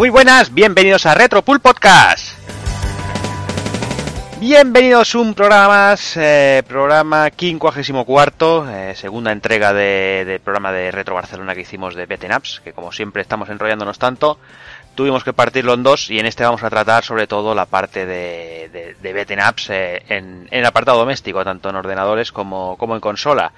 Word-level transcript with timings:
Muy 0.00 0.08
buenas, 0.08 0.54
bienvenidos 0.54 1.04
a 1.04 1.14
Retropool 1.14 1.60
Podcast. 1.60 2.32
Bienvenidos 4.38 5.14
a 5.14 5.18
un 5.18 5.34
programa 5.34 5.68
más, 5.68 6.16
eh, 6.16 6.62
programa 6.66 7.28
54, 7.28 8.66
eh, 8.70 8.94
segunda 8.94 9.30
entrega 9.30 9.74
de- 9.74 10.24
del 10.24 10.40
programa 10.40 10.72
de 10.72 10.90
Retro 10.90 11.16
Barcelona 11.16 11.54
que 11.54 11.60
hicimos 11.60 11.94
de 11.94 12.06
Beaten 12.06 12.32
Ups, 12.34 12.62
que 12.64 12.72
como 12.72 12.92
siempre 12.92 13.20
estamos 13.20 13.50
enrollándonos 13.50 13.98
tanto, 13.98 14.38
tuvimos 14.94 15.22
que 15.22 15.34
partirlo 15.34 15.74
en 15.74 15.82
dos 15.82 16.10
y 16.10 16.18
en 16.18 16.24
este 16.24 16.44
vamos 16.44 16.62
a 16.62 16.70
tratar 16.70 17.04
sobre 17.04 17.26
todo 17.26 17.54
la 17.54 17.66
parte 17.66 18.06
de, 18.06 18.94
de, 19.02 19.12
Beaten 19.12 19.40
Ups 19.50 19.68
eh, 19.68 20.02
en, 20.08 20.48
en 20.50 20.60
el 20.60 20.64
apartado 20.64 20.96
doméstico, 21.00 21.44
tanto 21.44 21.68
en 21.68 21.76
ordenadores 21.76 22.32
como, 22.32 22.78
como 22.78 22.94
en 22.94 23.02
consola. 23.02 23.52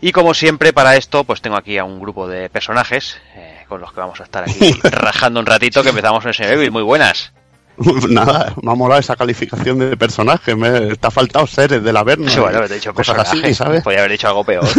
Y 0.00 0.12
como 0.12 0.34
siempre 0.34 0.72
para 0.72 0.96
esto 0.96 1.24
pues 1.24 1.42
tengo 1.42 1.56
aquí 1.56 1.76
a 1.78 1.84
un 1.84 2.00
grupo 2.00 2.26
de 2.26 2.48
personajes 2.48 3.18
eh, 3.34 3.64
con 3.68 3.80
los 3.80 3.92
que 3.92 4.00
vamos 4.00 4.20
a 4.20 4.24
estar 4.24 4.44
aquí 4.44 4.72
rajando 4.82 5.40
un 5.40 5.46
ratito 5.46 5.82
que 5.82 5.90
empezamos 5.90 6.24
en 6.24 6.30
ese 6.30 6.70
Muy 6.70 6.82
buenas. 6.82 7.32
Nada, 8.08 8.54
me 8.62 8.72
ha 8.72 8.74
molado 8.74 9.00
esa 9.00 9.16
calificación 9.16 9.78
de 9.78 9.96
personaje. 9.96 10.54
Me 10.54 10.96
te 10.96 11.06
ha 11.06 11.10
faltado 11.10 11.46
seres 11.46 11.82
del 11.82 11.96
Averno. 11.96 12.28
Sí, 12.28 12.38
bueno, 12.38 12.60
te 12.60 12.72
he 12.72 12.74
dicho 12.74 12.92
cosas 12.92 13.16
personajes, 13.16 13.44
así, 13.44 13.54
¿sabes? 13.54 13.82
Podría 13.82 14.00
haber 14.00 14.12
dicho 14.12 14.28
algo 14.28 14.44
peor. 14.44 14.66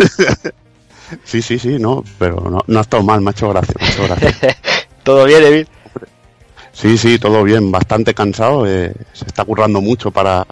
Sí, 1.26 1.42
sí, 1.42 1.60
sí, 1.60 1.78
no, 1.78 2.06
pero 2.18 2.50
no, 2.50 2.60
no 2.66 2.80
ha 2.80 2.82
estado 2.82 3.04
mal, 3.04 3.20
me 3.20 3.30
ha 3.30 3.32
hecho 3.32 3.50
gracia, 3.50 3.74
me 3.78 3.86
ha 3.86 3.90
hecho 3.90 4.04
gracia. 4.04 4.58
¿Todo 5.04 5.26
bien, 5.26 5.44
David? 5.44 5.68
Sí, 6.72 6.98
sí, 6.98 7.20
todo 7.20 7.44
bien, 7.44 7.70
bastante 7.70 8.14
cansado. 8.14 8.66
eh, 8.66 8.94
se 9.12 9.26
está 9.26 9.44
currando 9.44 9.82
mucho 9.82 10.12
para, 10.12 10.46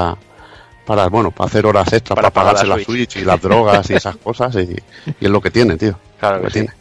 para 0.89 1.07
bueno, 1.07 1.29
para 1.29 1.47
hacer 1.47 1.67
horas 1.67 1.93
extras, 1.93 2.15
Para 2.15 2.31
para, 2.31 2.33
pagar 2.33 2.53
pagarse 2.53 2.67
la 2.67 2.77
la 2.77 2.83
Switch. 2.83 3.17
Y 3.17 3.21
las 3.23 3.39
drogas 3.39 3.87
y 3.91 3.93
esas 3.93 4.17
cosas. 4.17 4.55
Y, 4.55 4.75
y 5.19 5.25
es 5.25 5.29
lo 5.29 5.39
que 5.39 5.51
tiene, 5.51 5.77
tío. 5.77 5.95
Claro 6.19 6.37
lo 6.37 6.41
que 6.41 6.47
que 6.47 6.53
sí. 6.53 6.59
tiene. 6.61 6.73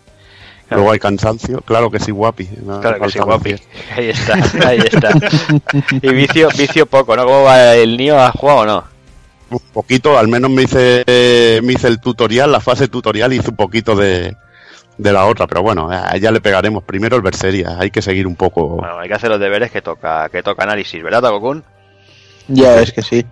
Luego 0.70 0.92
hay 0.92 0.98
cansancio, 0.98 1.61
claro 1.61 1.91
que 1.91 2.01
sí, 2.01 2.11
guapi. 2.11 2.48
no 2.64 2.81
Claro 2.81 3.01
que 3.03 3.11
sí, 3.11 3.19
guapi. 3.19 3.51
Ahí 3.97 4.09
está, 4.09 4.34
ahí 4.67 4.79
está. 4.79 5.11
Y 6.01 6.09
vicio, 6.09 6.48
vicio 6.56 6.86
poco, 6.86 7.17
¿no? 7.17 7.25
¿Cómo 7.25 7.42
va 7.42 7.75
el 7.75 7.98
niño? 7.98 8.19
¿Ha 8.19 8.33
jugado 8.33 8.61
o 8.61 8.67
no? 8.67 8.84
Un 9.51 9.61
poquito, 9.75 10.19
al 10.19 10.29
menos 10.29 10.51
me 10.51 10.62
hice, 10.62 11.05
me 11.62 11.75
hice 11.75 11.89
el 11.89 12.01
tutorial, 12.01 12.51
la 12.51 12.61
fase 12.61 12.89
tutorial, 12.89 13.34
hice 13.34 13.51
un 13.51 13.56
poquito 13.56 13.95
de, 13.95 14.34
de 14.97 15.12
la 15.12 15.27
otra, 15.27 15.47
pero 15.47 15.62
bueno, 15.62 15.91
ya 16.19 16.31
le 16.31 16.41
pegaremos. 16.41 16.83
Primero 16.83 17.17
el 17.17 17.23
Berseria, 17.23 17.77
hay 17.79 17.91
que 17.91 18.01
seguir 18.01 18.27
un 18.27 18.36
poco. 18.36 18.69
Bueno, 18.69 19.01
hay 19.01 19.09
que 19.09 19.14
hacer 19.14 19.29
los 19.31 19.41
deberes 19.41 19.70
que 19.70 19.83
toca, 19.83 20.31
que 20.31 20.42
toca 20.42 20.64
análisis, 20.64 21.03
¿verdad, 21.03 21.20
Takokun? 21.20 21.62
Ya 22.48 22.81
es 22.81 22.92
que 22.92 23.03
sí. 23.03 23.25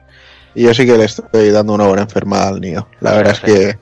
Y 0.56 0.62
yo 0.64 0.72
sí 0.74 0.86
que 0.86 0.96
le 0.96 1.04
estoy 1.04 1.50
dando 1.50 1.74
una 1.74 1.86
buena 1.86 2.02
enfermada 2.02 2.48
al 2.48 2.60
niño. 2.60 2.88
La 3.00 3.12
verdad 3.12 3.34
es 3.34 3.40
que 3.40 3.78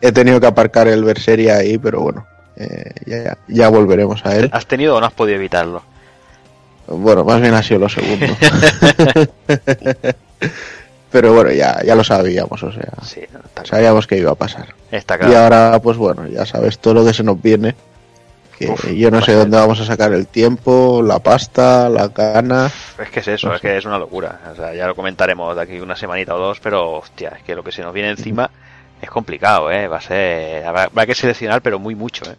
he 0.00 0.10
tenido 0.12 0.40
que 0.40 0.46
aparcar 0.48 0.88
el 0.88 1.04
Berseria 1.04 1.56
ahí, 1.56 1.78
pero 1.78 2.00
bueno, 2.00 2.26
eh, 2.56 2.90
ya, 3.06 3.38
ya 3.46 3.68
volveremos 3.68 4.26
a 4.26 4.36
él. 4.36 4.50
¿Has 4.52 4.66
tenido 4.66 4.96
o 4.96 5.00
no 5.00 5.06
has 5.06 5.12
podido 5.12 5.36
evitarlo? 5.36 5.82
Bueno, 6.88 7.24
más 7.24 7.40
bien 7.40 7.54
ha 7.54 7.62
sido 7.62 7.78
lo 7.80 7.88
segundo. 7.88 8.26
pero 11.10 11.32
bueno, 11.32 11.52
ya, 11.52 11.80
ya 11.84 11.94
lo 11.94 12.04
sabíamos, 12.04 12.62
o 12.62 12.72
sea, 12.72 12.92
Sí, 13.02 13.20
sabíamos 13.64 14.06
que 14.06 14.18
iba 14.18 14.32
a 14.32 14.34
pasar. 14.34 14.74
está 14.90 15.14
Y 15.14 15.18
claro. 15.18 15.38
ahora, 15.38 15.80
pues 15.80 15.96
bueno, 15.96 16.26
ya 16.26 16.44
sabes 16.44 16.78
todo 16.78 16.94
lo 16.94 17.04
que 17.04 17.14
se 17.14 17.22
nos 17.22 17.40
viene. 17.40 17.74
Que 18.58 18.70
Uf, 18.70 18.86
yo 18.90 19.10
no 19.10 19.20
sé 19.20 19.34
dónde 19.34 19.56
vamos 19.56 19.80
a 19.80 19.84
sacar 19.84 20.12
el 20.12 20.26
tiempo, 20.28 21.02
la 21.02 21.18
pasta, 21.18 21.88
la 21.88 22.08
gana. 22.08 22.70
Es 22.98 23.10
que 23.10 23.20
es 23.20 23.28
eso, 23.28 23.54
es 23.54 23.60
que 23.60 23.76
es 23.76 23.84
una 23.84 23.98
locura. 23.98 24.40
O 24.52 24.56
sea, 24.56 24.74
ya 24.74 24.86
lo 24.86 24.94
comentaremos 24.94 25.54
de 25.54 25.62
aquí 25.62 25.78
una 25.80 25.96
semanita 25.96 26.34
o 26.34 26.38
dos, 26.38 26.60
pero 26.60 26.92
hostia, 26.92 27.34
es 27.36 27.42
que 27.42 27.54
lo 27.54 27.62
que 27.62 27.72
se 27.72 27.82
nos 27.82 27.92
viene 27.92 28.10
encima 28.10 28.50
es 29.00 29.10
complicado, 29.10 29.70
¿eh? 29.70 29.88
Va 29.88 29.98
a 29.98 30.00
ser. 30.00 30.64
Habrá 30.64 31.06
que 31.06 31.14
seleccionar, 31.14 31.60
pero 31.60 31.78
muy 31.78 31.94
mucho, 31.94 32.24
¿eh? 32.30 32.36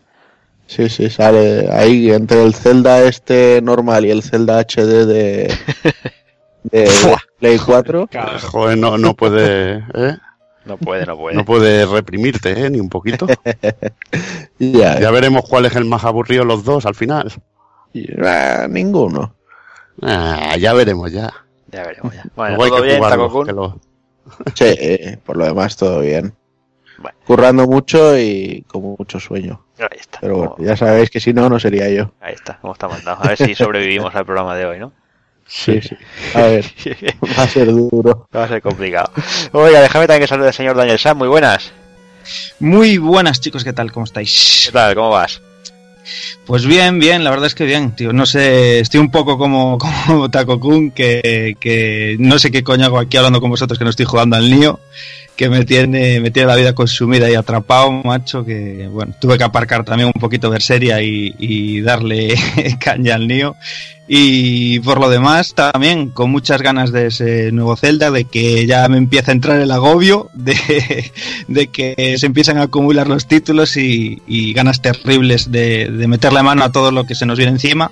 Sí, 0.67 0.89
sí, 0.89 1.09
sale 1.09 1.69
ahí 1.71 2.11
entre 2.11 2.43
el 2.43 2.53
Zelda 2.53 3.01
este 3.01 3.61
normal 3.61 4.05
y 4.05 4.11
el 4.11 4.21
Zelda 4.21 4.59
HD 4.59 5.05
de, 5.05 5.53
de 6.63 6.91
Play 7.39 7.57
4. 7.57 8.09
Joder, 8.51 8.77
no, 8.77 8.97
no 8.97 9.13
puede, 9.15 9.83
¿eh? 9.93 10.17
No 10.67 10.77
puede, 10.77 11.05
no 11.05 11.17
puede. 11.17 11.35
no 11.35 11.45
puede 11.45 11.85
reprimirte, 11.85 12.65
¿eh? 12.65 12.69
Ni 12.69 12.79
un 12.79 12.89
poquito. 12.89 13.25
Ya, 14.59 14.99
Ya 14.99 15.11
veremos 15.11 15.47
cuál 15.47 15.65
es 15.65 15.75
el 15.75 15.85
más 15.85 16.03
aburrido 16.03 16.41
de 16.43 16.47
los 16.47 16.63
dos 16.63 16.85
al 16.85 16.95
final. 16.95 17.31
Ah, 18.23 18.67
ninguno. 18.69 19.33
Ah, 20.01 20.55
ya 20.57 20.73
veremos, 20.73 21.11
ya. 21.11 21.31
Ya 21.71 21.83
veremos 21.83 22.13
ya. 22.13 22.23
Bueno, 22.35 22.57
todo 22.57 22.81
bien, 22.81 22.99
lo- 23.55 23.79
Sí, 24.55 24.65
eh, 24.65 25.17
por 25.25 25.37
lo 25.37 25.45
demás 25.45 25.77
todo 25.77 26.01
bien. 26.01 26.33
Bueno. 26.99 27.17
Currando 27.25 27.67
mucho 27.67 28.17
y 28.17 28.63
con 28.67 28.81
mucho 28.97 29.19
sueño. 29.19 29.63
Ahí 29.79 29.97
está. 29.99 30.19
Pero 30.19 30.37
bueno, 30.37 30.51
Como- 30.55 30.67
ya 30.67 30.75
sabéis 30.75 31.09
que 31.09 31.19
si 31.19 31.33
no, 31.33 31.49
no 31.49 31.59
sería 31.59 31.89
yo. 31.89 32.11
Ahí 32.19 32.33
está, 32.33 32.57
como 32.59 32.73
está 32.73 32.87
mandado. 32.87 33.23
A 33.23 33.27
ver 33.29 33.37
si 33.37 33.53
sobrevivimos 33.55 34.13
al 34.15 34.25
programa 34.25 34.55
de 34.55 34.65
hoy, 34.65 34.79
¿no? 34.79 34.91
Sí, 35.47 35.81
sí. 35.81 35.95
A 36.33 36.41
ver, 36.41 36.65
va 37.37 37.43
a 37.43 37.47
ser 37.47 37.67
duro. 37.67 38.27
Va 38.35 38.43
a 38.43 38.47
ser 38.47 38.61
complicado. 38.61 39.11
Oiga, 39.53 39.81
déjame 39.81 40.07
también 40.07 40.21
que 40.21 40.27
salude 40.27 40.47
al 40.47 40.53
señor 40.53 40.75
Daniel 40.75 40.99
Sam. 40.99 41.17
Muy 41.17 41.27
buenas. 41.27 41.71
Muy 42.59 42.97
buenas 42.97 43.39
chicos, 43.39 43.63
¿qué 43.63 43.73
tal? 43.73 43.91
¿Cómo 43.91 44.05
¿Qué 44.05 44.09
estáis? 44.09 44.69
tal? 44.73 44.95
¿Cómo 44.95 45.11
vas? 45.11 45.41
Pues 46.45 46.65
bien, 46.65 46.99
bien, 46.99 47.23
la 47.23 47.29
verdad 47.29 47.47
es 47.47 47.55
que 47.55 47.65
bien, 47.65 47.95
tío. 47.95 48.13
No 48.13 48.25
sé, 48.25 48.79
estoy 48.79 48.99
un 48.99 49.11
poco 49.11 49.37
como, 49.37 49.77
como 50.07 50.29
Taco 50.29 50.59
Kun, 50.59 50.91
que, 50.91 51.55
que 51.59 52.15
no 52.19 52.39
sé 52.39 52.51
qué 52.51 52.63
coño 52.63 52.85
hago 52.85 52.99
aquí 52.99 53.17
hablando 53.17 53.41
con 53.41 53.49
vosotros 53.49 53.77
que 53.77 53.83
no 53.83 53.89
estoy 53.89 54.05
jugando 54.05 54.35
al 54.35 54.49
Nio, 54.49 54.79
que 55.37 55.49
me 55.49 55.63
tiene, 55.63 56.19
me 56.19 56.31
tiene 56.31 56.47
la 56.47 56.55
vida 56.55 56.73
consumida 56.73 57.29
y 57.29 57.35
atrapado, 57.35 57.91
macho, 57.91 58.43
que 58.43 58.89
bueno, 58.91 59.13
tuve 59.21 59.37
que 59.37 59.43
aparcar 59.43 59.85
también 59.85 60.11
un 60.13 60.19
poquito 60.19 60.49
Berseria 60.49 61.01
y, 61.01 61.33
y 61.37 61.81
darle 61.81 62.35
caña 62.79 63.15
al 63.15 63.27
Nio. 63.27 63.55
Y 64.09 64.79
por 64.79 64.99
lo 64.99 65.09
demás, 65.09 65.53
también 65.53 66.09
con 66.09 66.31
muchas 66.31 66.61
ganas 66.61 66.91
de 66.91 67.07
ese 67.07 67.51
nuevo 67.51 67.75
Zelda, 67.75 68.09
de 68.09 68.23
que 68.23 68.65
ya 68.65 68.87
me 68.87 68.97
empieza 68.97 69.31
a 69.31 69.35
entrar 69.35 69.59
el 69.59 69.69
agobio, 69.69 70.29
de, 70.33 71.11
de 71.47 71.67
que 71.67 72.15
se 72.17 72.25
empiezan 72.25 72.57
a 72.57 72.63
acumular 72.63 73.07
los 73.07 73.27
títulos 73.27 73.77
y, 73.77 74.21
y 74.25 74.53
ganas 74.53 74.81
terribles 74.81 75.51
de, 75.51 75.89
de 75.91 76.07
meterle 76.07 76.41
mano 76.41 76.63
a 76.63 76.71
todo 76.71 76.91
lo 76.91 77.03
que 77.03 77.15
se 77.15 77.25
nos 77.25 77.37
viene 77.37 77.51
encima. 77.53 77.91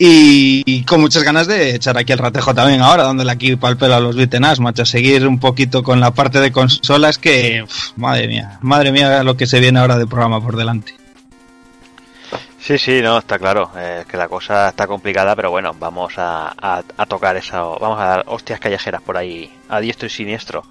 Y, 0.00 0.62
y 0.64 0.84
con 0.84 1.00
muchas 1.00 1.24
ganas 1.24 1.48
de 1.48 1.74
echar 1.74 1.98
aquí 1.98 2.12
el 2.12 2.18
ratejo 2.20 2.54
también 2.54 2.80
ahora, 2.82 3.02
dándole 3.02 3.32
aquí 3.32 3.56
pal 3.56 3.76
pelo 3.76 3.96
a 3.96 4.00
los 4.00 4.14
beaten-ups, 4.14 4.60
macho, 4.60 4.84
seguir 4.86 5.26
un 5.26 5.40
poquito 5.40 5.82
con 5.82 5.98
la 5.98 6.12
parte 6.12 6.38
de 6.40 6.52
consolas 6.52 7.18
que, 7.18 7.62
uf, 7.64 7.90
madre 7.96 8.28
mía, 8.28 8.58
madre 8.62 8.92
mía 8.92 9.24
lo 9.24 9.36
que 9.36 9.46
se 9.46 9.58
viene 9.58 9.80
ahora 9.80 9.98
de 9.98 10.06
programa 10.06 10.40
por 10.40 10.56
delante. 10.56 10.94
Sí, 12.60 12.78
sí, 12.78 13.00
no, 13.02 13.18
está 13.18 13.38
claro. 13.38 13.70
eh, 13.76 14.04
que 14.08 14.16
la 14.16 14.28
cosa 14.28 14.68
está 14.68 14.86
complicada, 14.86 15.34
pero 15.34 15.50
bueno, 15.50 15.74
vamos 15.78 16.12
a, 16.18 16.48
a- 16.60 16.82
a 16.96 17.06
tocar 17.06 17.34
eso. 17.36 17.78
Vamos 17.80 17.98
a 17.98 18.04
dar 18.04 18.24
hostias 18.28 18.60
callejeras 18.60 19.00
por 19.02 19.16
ahí, 19.16 19.50
a 19.68 19.80
diestro 19.80 20.06
y 20.06 20.10
siniestro. 20.10 20.62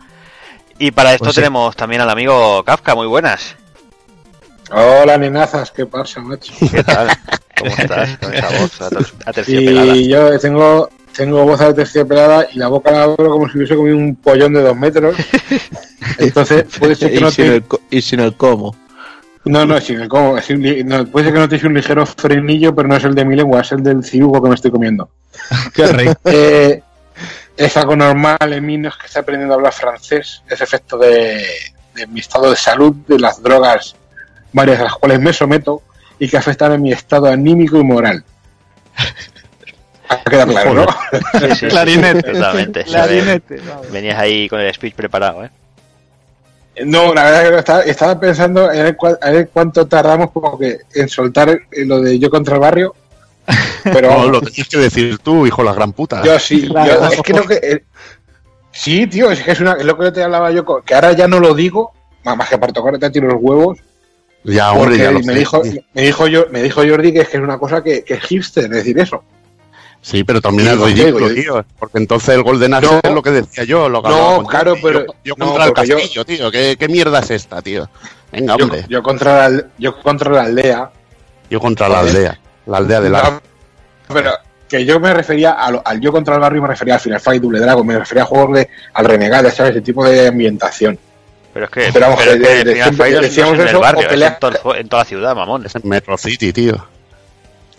Y 0.79 0.91
para 0.91 1.11
esto 1.13 1.25
Pues 1.25 1.35
sí. 1.35 1.41
tenemos 1.41 1.75
también 1.75 2.01
al 2.01 2.09
amigo 2.11 2.63
Kafka. 2.63 2.93
Muy 2.93 3.07
buenas. 3.07 3.55
Hola, 4.69 5.17
nenazas, 5.17 5.71
¿qué 5.71 5.85
pasa, 5.87 6.21
macho? 6.21 6.53
¿Qué 6.71 6.83
tal? 6.83 7.09
¿Cómo 7.59 7.71
estás? 7.71 8.17
Con 8.17 8.33
esa 8.33 8.49
voz 8.59 8.81
ater- 8.81 9.13
aterciopelada. 9.25 9.95
Y 9.95 10.07
yo 10.09 10.39
tengo, 10.39 10.89
tengo 11.15 11.43
voz 11.45 11.61
aterciopelada 11.61 12.47
y 12.53 12.57
la 12.59 12.67
boca 12.67 12.91
la 12.91 13.03
abro 13.03 13.29
como 13.31 13.49
si 13.49 13.57
hubiese 13.57 13.75
comido 13.75 13.97
un 13.97 14.15
pollón 14.15 14.53
de 14.53 14.61
dos 14.61 14.75
metros. 14.75 15.15
Entonces, 16.19 16.65
puede 16.79 16.95
ser 16.95 17.11
que 17.11 17.17
y, 17.17 17.21
no 17.21 17.31
sin 17.31 17.45
te... 17.45 17.55
el, 17.55 17.63
y 17.89 18.01
sin 18.01 18.19
el 18.19 18.35
cómo. 18.35 18.75
No, 19.45 19.65
no, 19.65 19.79
sin 19.79 20.01
el 20.01 20.09
no, 20.85 21.05
puede 21.07 21.25
ser 21.25 21.33
que 21.33 21.39
no 21.39 21.49
te 21.49 21.65
un 21.67 21.73
ligero 21.73 22.05
frenillo, 22.05 22.75
pero 22.75 22.87
no 22.89 22.95
es 22.97 23.03
el 23.03 23.15
de 23.15 23.23
mi 23.23 23.35
lengua, 23.35 23.61
es 23.61 23.71
el 23.71 23.81
del 23.81 24.03
cirugo 24.03 24.41
que 24.41 24.49
me 24.49 24.55
estoy 24.55 24.71
comiendo. 24.71 25.09
Qué 25.73 25.87
rico. 25.87 26.13
Eh, 26.25 26.81
es 27.55 27.77
algo 27.77 27.95
normal 27.95 28.37
en 28.53 28.65
mí, 28.65 28.77
no 28.77 28.89
es 28.89 28.95
que 28.97 29.07
esté 29.07 29.19
aprendiendo 29.19 29.53
a 29.53 29.57
hablar 29.57 29.73
francés, 29.73 30.43
es 30.49 30.61
efecto 30.61 30.97
de, 30.97 31.43
de 31.95 32.07
mi 32.07 32.19
estado 32.19 32.49
de 32.51 32.55
salud, 32.55 32.93
de 33.07 33.19
las 33.19 33.41
drogas, 33.41 33.95
varias 34.53 34.77
de 34.79 34.83
las 34.83 34.93
cuales 34.93 35.19
me 35.19 35.33
someto 35.33 35.81
y 36.19 36.27
que 36.27 36.37
afectan 36.37 36.71
a 36.71 36.77
mi 36.77 36.91
estado 36.91 37.27
anímico 37.27 37.77
y 37.77 37.83
moral. 37.83 38.23
Ha 40.09 40.23
quedado 40.23 40.51
claro, 40.53 40.73
¿no? 40.73 40.85
Sí, 41.33 41.39
sí, 41.49 41.55
sí, 41.55 41.67
Clarinete. 41.67 42.31
Totalmente. 42.31 42.83
ve. 43.55 43.61
Venías 43.91 44.17
ahí 44.17 44.47
con 44.47 44.59
el 44.61 44.73
speech 44.73 44.93
preparado, 44.95 45.43
¿eh? 45.43 45.49
No, 46.85 47.13
la 47.13 47.23
verdad 47.25 47.49
que 47.49 47.57
estaba, 47.57 47.81
estaba 47.81 48.19
pensando 48.19 48.71
en 48.71 48.95
ver 49.19 49.49
cuánto 49.51 49.85
tardamos 49.85 50.29
porque 50.31 50.77
en 50.93 51.09
soltar 51.09 51.49
eh, 51.49 51.85
lo 51.85 51.99
de 51.99 52.17
yo 52.19 52.29
contra 52.29 52.53
el 52.55 52.61
barrio. 52.61 52.95
Pero 53.83 54.11
No, 54.11 54.29
lo 54.29 54.41
tienes 54.41 54.69
que 54.69 54.77
decir 54.77 55.17
tú, 55.19 55.45
hijo 55.45 55.61
de 55.61 55.67
la 55.69 55.73
gran 55.73 55.91
puta. 55.91 56.23
yo 56.23 56.39
sí, 56.39 56.67
yo- 56.69 57.07
es 57.09 57.21
que 57.21 57.33
lo 57.33 57.43
que 57.45 57.55
eh, 57.55 57.83
sí, 58.71 59.07
tío, 59.07 59.29
es 59.31 59.41
que 59.41 59.51
es, 59.51 59.59
una, 59.59 59.73
es 59.73 59.83
lo 59.85 59.97
que 59.97 60.11
te 60.13 60.23
hablaba 60.23 60.51
yo, 60.51 60.63
que 60.85 60.93
ahora 60.95 61.11
ya 61.13 61.27
no 61.27 61.39
lo 61.41 61.53
digo, 61.53 61.91
más 62.23 62.47
que 62.47 62.57
para 62.57 62.71
tocar 62.71 62.97
te 62.99 63.09
tiro 63.09 63.27
los 63.27 63.39
huevos, 63.41 63.79
ya, 64.43 64.71
hombre, 64.71 64.97
ya 64.97 65.11
lo 65.11 65.19
me 65.19 65.25
sé. 65.25 65.33
dijo, 65.39 65.61
me 65.93 66.01
dijo 66.03 66.27
yo, 66.27 66.45
me 66.51 66.61
dijo 66.63 66.81
Jordi 66.87 67.11
que 67.13 67.19
es 67.21 67.29
que 67.29 67.37
es 67.37 67.43
una 67.43 67.57
cosa 67.57 67.83
que, 67.83 68.03
que 68.03 68.15
es 68.15 68.23
hipster 68.23 68.69
decir 68.69 68.97
eso. 68.99 69.23
Sí, 70.01 70.23
pero 70.23 70.39
también 70.39 70.69
es 70.69 70.79
ridículo, 70.79 71.33
tío. 71.33 71.65
Porque 71.77 71.97
entonces 71.97 72.29
el 72.35 72.43
Golden 72.43 72.73
Axe 72.75 72.87
No. 72.91 72.99
es 73.03 73.11
lo 73.11 73.21
que 73.21 73.31
decía 73.31 73.63
yo. 73.65 73.89
Lo 73.89 74.01
que 74.01 74.09
No, 74.09 74.43
claro, 74.45 74.75
pero- 74.81 75.05
Yo, 75.05 75.13
yo 75.23 75.33
no, 75.37 75.47
contra 75.47 75.63
el 75.65 75.69
yo- 75.71 75.95
castillo, 75.97 76.25
tío. 76.25 76.51
¿Qué, 76.51 76.77
¿Qué 76.79 76.87
mierda 76.87 77.19
es 77.19 77.31
esta, 77.31 77.61
tío? 77.61 77.89
Venga, 78.31 78.55
Yo, 78.57 78.63
hombre. 78.65 78.81
Yo, 78.83 78.87
yo 78.87 79.03
contra 79.03 79.49
la, 79.49 79.63
yo 79.77 79.99
contra 80.01 80.31
la 80.31 80.41
aldea. 80.43 80.91
contra 81.59 81.89
la 81.89 81.99
aldea. 81.99 82.39
La 82.67 82.77
aldea 82.77 83.01
de 83.01 83.09
la... 83.09 83.41
pero 84.13 84.31
que 84.69 84.85
yo 84.85 84.99
me 84.99 85.13
refería 85.13 85.51
a 85.53 85.71
lo- 85.71 85.81
al 85.85 85.99
yo 85.99 86.11
contra 86.11 86.35
el 86.35 86.41
barrio, 86.41 86.61
me 86.61 86.67
refería 86.67 86.95
al 86.95 86.99
Final 86.99 87.19
Fight, 87.21 87.41
Double 87.41 87.59
Dragon, 87.59 87.85
me 87.87 87.97
refería 87.97 88.23
a 88.23 88.25
juegos 88.27 88.55
de 88.57 88.69
al 88.93 89.05
Renegade, 89.05 89.51
¿sabes? 89.51 89.71
Ese 89.71 89.81
tipo 89.81 90.05
de 90.07 90.27
ambientación. 90.27 90.97
Pero 91.57 91.65
es 91.65 91.71
que, 91.71 91.89
Pero 91.91 92.05
vamos, 92.05 92.19
pero 92.23 92.31
es 92.33 92.37
que 92.47 92.63
de- 92.65 92.75
Final 92.83 92.97
no 92.99 93.05
es 93.05 93.21
decíamos 93.21 93.53
en 93.55 93.61
el 93.61 93.67
eso, 93.69 93.79
barrio, 93.79 94.07
o 94.07 94.11
es 94.11 94.21
en, 94.21 94.35
todo 94.39 94.51
el 94.51 94.57
jue- 94.57 94.77
en 94.79 94.89
toda 94.89 95.01
la 95.01 95.05
ciudad, 95.09 95.35
mamón. 95.35 95.65
Es 95.65 95.73
en 95.75 95.81
Metro 95.89 96.15
City, 96.15 96.53
tío. 96.53 96.87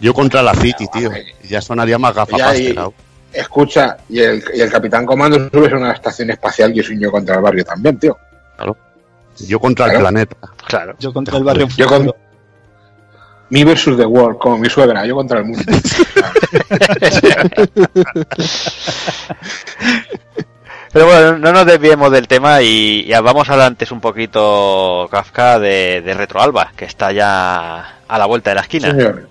Yo 0.00 0.12
contra 0.12 0.42
la 0.42 0.52
City, 0.52 0.88
tío. 0.92 1.12
Y 1.44 1.46
ya 1.46 1.62
sonaría 1.62 1.96
más 1.96 2.12
y- 2.58 2.72
¿no? 2.72 2.92
Escucha, 3.32 3.98
y 4.08 4.18
el, 4.18 4.42
y 4.52 4.60
el 4.62 4.68
Capitán 4.68 5.06
Comando 5.06 5.48
sube 5.48 5.72
a 5.72 5.76
una 5.76 5.92
estación 5.92 6.28
espacial 6.30 6.76
y 6.76 6.80
es 6.80 6.90
un 6.90 6.98
yo 6.98 7.12
contra 7.12 7.36
el 7.36 7.40
barrio 7.40 7.64
también, 7.64 7.96
tío. 8.00 8.18
Yo 9.46 9.60
contra 9.60 9.84
el 9.84 9.90
Claro. 9.92 10.02
planeta. 10.08 10.36
Claro. 10.66 10.96
Yo 10.98 11.12
contra 11.12 11.38
el 11.38 11.44
barrio 11.44 11.68
Yo 11.76 11.86
con-. 11.86 12.12
Mi 13.50 13.62
versus 13.62 13.96
the 13.96 14.06
world, 14.06 14.38
como 14.38 14.58
mi 14.58 14.68
suegra, 14.68 15.06
yo 15.06 15.14
contra 15.14 15.38
el 15.38 15.44
mundo. 15.44 15.62
Pero 20.98 21.10
bueno, 21.12 21.38
no 21.38 21.52
nos 21.52 21.64
desviemos 21.64 22.10
del 22.10 22.26
tema 22.26 22.60
y, 22.60 23.04
y 23.06 23.12
vamos 23.12 23.48
a 23.48 23.52
hablar 23.52 23.68
antes 23.68 23.92
un 23.92 24.00
poquito, 24.00 25.06
Kafka, 25.08 25.60
de, 25.60 26.02
de 26.04 26.12
Retroalba, 26.12 26.72
que 26.76 26.86
está 26.86 27.12
ya 27.12 27.98
a 28.08 28.18
la 28.18 28.26
vuelta 28.26 28.50
de 28.50 28.54
la 28.56 28.62
esquina. 28.62 28.90
Señor. 28.90 29.28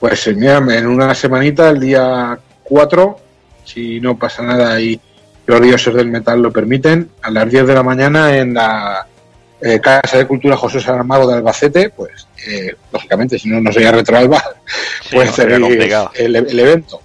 Pues 0.00 0.26
mira, 0.36 0.56
en 0.56 0.88
una 0.88 1.14
semanita, 1.14 1.70
el 1.70 1.78
día 1.78 2.36
4, 2.64 3.16
si 3.64 4.00
no 4.00 4.18
pasa 4.18 4.42
nada 4.42 4.80
y 4.80 5.00
los 5.46 5.62
dioses 5.62 5.94
del 5.94 6.08
metal 6.08 6.42
lo 6.42 6.50
permiten, 6.50 7.08
a 7.22 7.30
las 7.30 7.48
10 7.48 7.68
de 7.68 7.74
la 7.74 7.84
mañana 7.84 8.36
en 8.36 8.52
la 8.52 9.06
eh, 9.60 9.78
Casa 9.78 10.18
de 10.18 10.26
Cultura 10.26 10.56
José 10.56 10.80
Saramago 10.80 11.28
de 11.28 11.36
Albacete, 11.36 11.90
pues 11.90 12.26
eh, 12.48 12.74
lógicamente, 12.92 13.38
si 13.38 13.48
no, 13.48 13.60
no 13.60 13.72
sería 13.72 13.92
Retroalba, 13.92 14.42
Sí, 15.02 15.14
pues 15.14 15.28
no, 15.28 15.34
sería 15.36 16.10
el 16.16 16.58
evento. 16.58 17.02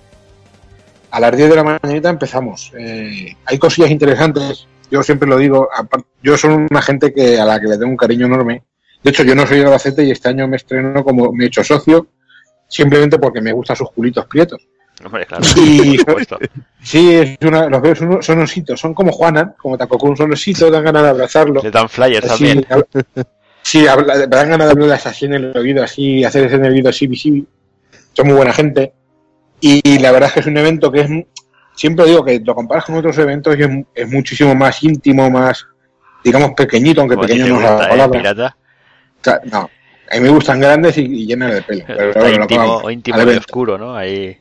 A 1.16 1.20
las 1.22 1.36
10 1.38 1.50
de 1.50 1.56
la 1.56 1.64
mañanita 1.64 2.10
empezamos. 2.10 2.74
Eh, 2.78 3.34
hay 3.46 3.58
cosillas 3.58 3.90
interesantes. 3.90 4.68
Yo 4.92 5.02
siempre 5.02 5.30
lo 5.30 5.38
digo. 5.38 5.70
Yo 6.22 6.38
soy 6.38 6.54
una 6.70 6.82
gente 6.82 7.14
que 7.14 7.40
a 7.40 7.46
la 7.46 7.58
que 7.60 7.68
le 7.68 7.78
tengo 7.78 7.90
un 7.92 7.96
cariño 7.96 8.26
enorme. 8.26 8.64
De 9.02 9.12
hecho, 9.12 9.24
yo 9.24 9.34
no 9.34 9.48
soy 9.48 9.60
de 9.60 9.66
Albacete 9.66 10.04
y 10.04 10.12
este 10.12 10.28
año 10.28 10.46
me 10.48 10.58
estreno 10.58 11.04
como 11.06 11.32
me 11.32 11.46
he 11.46 11.48
hecho 11.48 11.64
socio 11.64 12.08
simplemente 12.68 13.18
porque 13.18 13.40
me 13.40 13.54
gustan 13.54 13.78
sus 13.78 13.92
culitos 13.92 14.26
prietos. 14.26 14.68
Hombre, 15.06 15.26
claro. 15.26 15.44
Y-. 15.56 15.98
Sí, 16.84 17.14
es 17.16 17.38
una, 17.42 17.68
los 17.70 17.82
veo, 17.82 17.96
son, 17.96 18.10
unos- 18.10 18.26
son 18.26 18.42
ositos. 18.42 18.78
Son 18.80 18.94
como 18.94 19.12
Juanan, 19.14 19.56
como 19.58 19.78
Takokun, 19.78 20.18
son 20.18 20.34
ositos, 20.34 20.70
dan 20.70 20.84
ganas 20.84 21.04
de 21.04 21.10
abrazarlo. 21.10 21.62
Le 21.64 21.72
dan 21.72 21.88
flyers 21.88 22.30
Así, 22.30 22.62
también. 22.62 22.66
sí, 23.62 23.88
habla- 23.88 24.28
dan 24.28 24.50
ganas 24.50 24.68
de 24.68 24.72
hablarles 24.74 25.06
así 25.08 25.26
en 25.26 25.34
el 25.36 25.58
oído, 25.58 25.82
así, 25.82 26.24
hacer 26.26 26.46
ese 26.46 26.56
en 26.58 26.66
el 26.66 26.74
oído 26.74 26.90
así 26.90 27.08
visible. 27.08 27.46
Son 28.14 28.28
muy 28.28 28.36
buena 28.36 28.52
gente. 28.54 28.94
Y, 29.62 30.00
la 30.00 30.12
verdad 30.12 30.28
es 30.30 30.34
que 30.34 30.40
es 30.42 30.46
un 30.46 30.58
evento 30.58 30.92
que 30.92 31.02
es, 31.02 31.10
siempre 31.76 32.06
digo 32.06 32.24
que 32.24 32.40
lo 32.40 32.54
comparas 32.54 32.86
con 32.86 32.96
otros 32.96 33.18
eventos 33.18 33.58
y 33.58 33.64
es, 33.64 33.70
mu- 33.70 33.86
es 33.96 34.08
muchísimo 34.12 34.54
más 34.54 34.84
íntimo, 34.84 35.30
más, 35.32 35.66
digamos, 36.24 36.52
pequeñito, 36.52 37.02
aunque 37.02 37.16
Como 37.16 37.28
pequeño 37.28 37.48
no 37.48 37.56
es 37.58 37.62
la 37.64 37.72
gusta, 37.72 37.86
¿eh, 37.86 37.90
palabra. 37.90 38.20
pirata? 38.20 38.58
No, 39.46 39.60
a 40.12 40.16
mí 40.16 40.20
me 40.20 40.30
gustan 40.30 40.60
grandes 40.60 40.98
y, 41.00 41.02
y 41.02 41.26
llenas 41.26 41.54
de 41.54 41.62
pelo. 41.64 41.84
Pero, 41.88 42.10
Está 42.10 42.20
bueno, 42.20 42.42
íntimo, 42.44 42.60
vamos, 42.60 42.84
o 42.84 42.92
íntimo 42.92 43.18
y 43.24 43.36
oscuro, 43.38 43.78
¿no? 43.78 43.96
Ahí. 43.96 44.38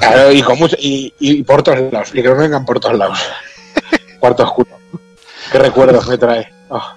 Claro, 0.00 0.32
y, 0.32 0.42
con 0.42 0.58
mucho, 0.58 0.74
y, 0.80 1.12
y 1.20 1.44
por 1.44 1.62
todos 1.62 1.92
lados, 1.92 2.10
y 2.12 2.22
que 2.22 2.28
me 2.28 2.34
vengan 2.34 2.64
por 2.64 2.80
todos 2.80 2.98
lados. 2.98 3.20
Cuarto 4.18 4.42
oscuro. 4.42 4.70
Qué 5.52 5.58
recuerdos 5.58 6.08
me 6.08 6.18
trae. 6.18 6.48
Ah. 6.70 6.96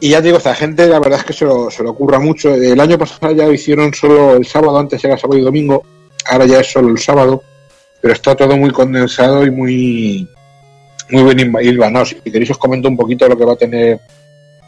Y 0.00 0.10
ya 0.10 0.18
te 0.18 0.24
digo, 0.26 0.38
esta 0.38 0.54
gente 0.54 0.86
la 0.86 0.98
verdad 1.00 1.20
es 1.20 1.24
que 1.24 1.32
se 1.32 1.44
lo, 1.44 1.70
se 1.70 1.82
lo 1.82 1.90
ocurra 1.90 2.18
mucho. 2.18 2.54
El 2.54 2.78
año 2.80 2.98
pasado 2.98 3.32
ya 3.32 3.46
lo 3.46 3.52
hicieron 3.54 3.94
solo 3.94 4.34
el 4.34 4.44
sábado, 4.46 4.78
antes 4.78 5.02
era 5.04 5.16
sábado 5.16 5.38
y 5.38 5.42
domingo, 5.44 5.82
ahora 6.26 6.44
ya 6.46 6.60
es 6.60 6.70
solo 6.70 6.88
el 6.88 6.98
sábado, 6.98 7.42
pero 8.02 8.12
está 8.12 8.34
todo 8.34 8.56
muy 8.56 8.70
condensado 8.70 9.44
y 9.46 9.50
muy 9.50 10.28
muy 11.10 11.22
bien 11.34 11.38
hilva- 11.52 11.62
hilvanado. 11.62 12.04
Si 12.06 12.16
queréis 12.16 12.50
os 12.50 12.58
comento 12.58 12.88
un 12.88 12.96
poquito 12.96 13.28
lo 13.28 13.36
que 13.36 13.44
va 13.44 13.52
a 13.54 13.56
tener 13.56 13.98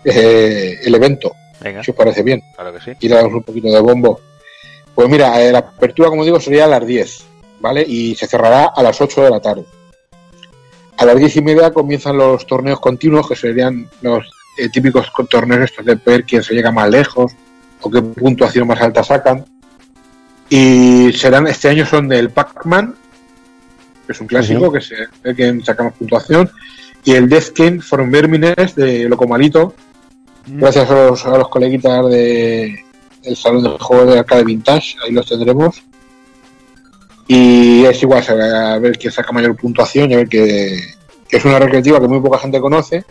eh, 0.05 0.79
el 0.85 0.95
evento, 0.95 1.33
Venga, 1.61 1.83
si 1.83 1.91
os 1.91 1.97
parece 1.97 2.23
bien 2.23 2.41
claro 2.55 2.73
que 2.73 2.81
sí. 2.81 2.91
y 3.01 3.09
le 3.09 3.17
damos 3.17 3.33
un 3.35 3.43
poquito 3.43 3.69
de 3.69 3.81
bombo. 3.81 4.21
Pues 4.95 5.09
mira, 5.09 5.43
eh, 5.43 5.53
la 5.53 5.59
apertura, 5.59 6.09
como 6.09 6.25
digo, 6.25 6.41
sería 6.41 6.65
a 6.65 6.69
las 6.69 6.87
10, 6.87 7.25
¿vale? 7.61 7.85
Y 7.87 8.15
se 8.15 8.27
cerrará 8.27 8.73
a 8.75 8.83
las 8.83 8.99
8 9.01 9.23
de 9.25 9.31
la 9.31 9.41
tarde. 9.41 9.65
A 10.97 11.05
las 11.05 11.19
10 11.19 11.37
y 11.37 11.43
media 11.43 11.71
comienzan 11.73 12.17
los 12.17 12.47
torneos 12.47 12.81
continuos, 12.81 13.29
que 13.29 13.37
serían 13.37 13.91
los 14.01 14.25
eh, 14.57 14.69
típicos 14.69 15.11
co- 15.11 15.25
torneos 15.27 15.65
estos 15.65 15.85
de 15.85 15.95
ver 15.95 16.25
quién 16.25 16.43
se 16.43 16.55
llega 16.55 16.71
más 16.71 16.89
lejos 16.91 17.33
o 17.81 17.91
qué 17.91 18.03
puntuación 18.03 18.67
más 18.67 18.81
alta 18.81 19.03
sacan. 19.05 19.45
Y 20.49 21.13
serán, 21.13 21.47
este 21.49 21.69
año 21.69 21.85
son 21.85 22.09
del 22.09 22.31
Pac-Man, 22.31 22.95
que 24.07 24.13
es 24.13 24.21
un 24.21 24.27
clásico, 24.27 24.71
que 24.73 24.81
se 24.81 24.95
ve 25.23 25.35
quién 25.35 25.65
saca 25.65 25.83
más 25.83 25.95
puntuación, 25.95 26.51
y 27.05 27.13
el 27.13 27.29
Death 27.29 27.49
King 27.51 27.81
from 27.81 28.11
Vermines 28.11 28.75
de 28.75 29.09
Locomalito, 29.09 29.75
gracias 30.47 30.89
a 30.91 31.07
los, 31.07 31.27
a 31.27 31.39
los 31.39 31.49
coleguitas 31.49 32.09
de 32.09 32.85
el 33.25 33.37
salón 33.37 33.65
de 33.65 33.71
juegos 33.71 34.13
de 34.13 34.19
arcade 34.21 34.45
vintage, 34.45 34.97
ahí 35.05 35.11
los 35.13 35.27
tendremos. 35.27 35.83
Y 37.27 37.85
es 37.85 38.01
igual, 38.03 38.25
a 38.29 38.79
ver 38.79 38.97
quién 38.97 39.13
saca 39.13 39.33
mayor 39.33 39.57
puntuación 39.57 40.09
y 40.11 40.15
a 40.15 40.19
ver 40.19 40.29
que, 40.29 40.79
que 41.29 41.37
es 41.37 41.45
una 41.45 41.59
recreativa 41.59 42.01
que 42.01 42.07
muy 42.07 42.21
poca 42.21 42.39
gente 42.39 42.61
conoce, 42.61 43.05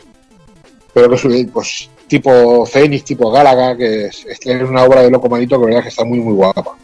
pero 0.95 1.09
que 1.09 1.15
es 1.15 1.25
eh, 1.25 1.47
pues 1.51 1.89
tipo 2.07 2.65
Fénix, 2.65 3.03
tipo 3.03 3.29
Gálaga, 3.29 3.75
que 3.75 4.05
es, 4.05 4.25
es 4.25 4.39
una 4.63 4.85
obra 4.85 5.01
de 5.01 5.11
loco 5.11 5.27
malito 5.27 5.57
que 5.57 5.63
la 5.63 5.67
verdad 5.67 5.83
que 5.83 5.89
está 5.89 6.05
muy 6.05 6.19
muy 6.21 6.33
guapa. 6.33 6.77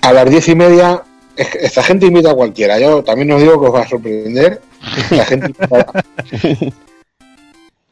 A 0.00 0.12
las 0.14 0.30
diez 0.30 0.48
y 0.48 0.54
media, 0.54 1.02
esta 1.36 1.82
gente 1.82 2.06
invita 2.06 2.30
a 2.30 2.34
cualquiera, 2.34 2.78
yo 2.78 3.04
también 3.04 3.30
os 3.32 3.42
digo 3.42 3.60
que 3.60 3.66
os 3.66 3.74
va 3.74 3.80
a 3.82 3.88
sorprender. 3.88 4.62
La 5.10 5.24
gente 5.26 5.52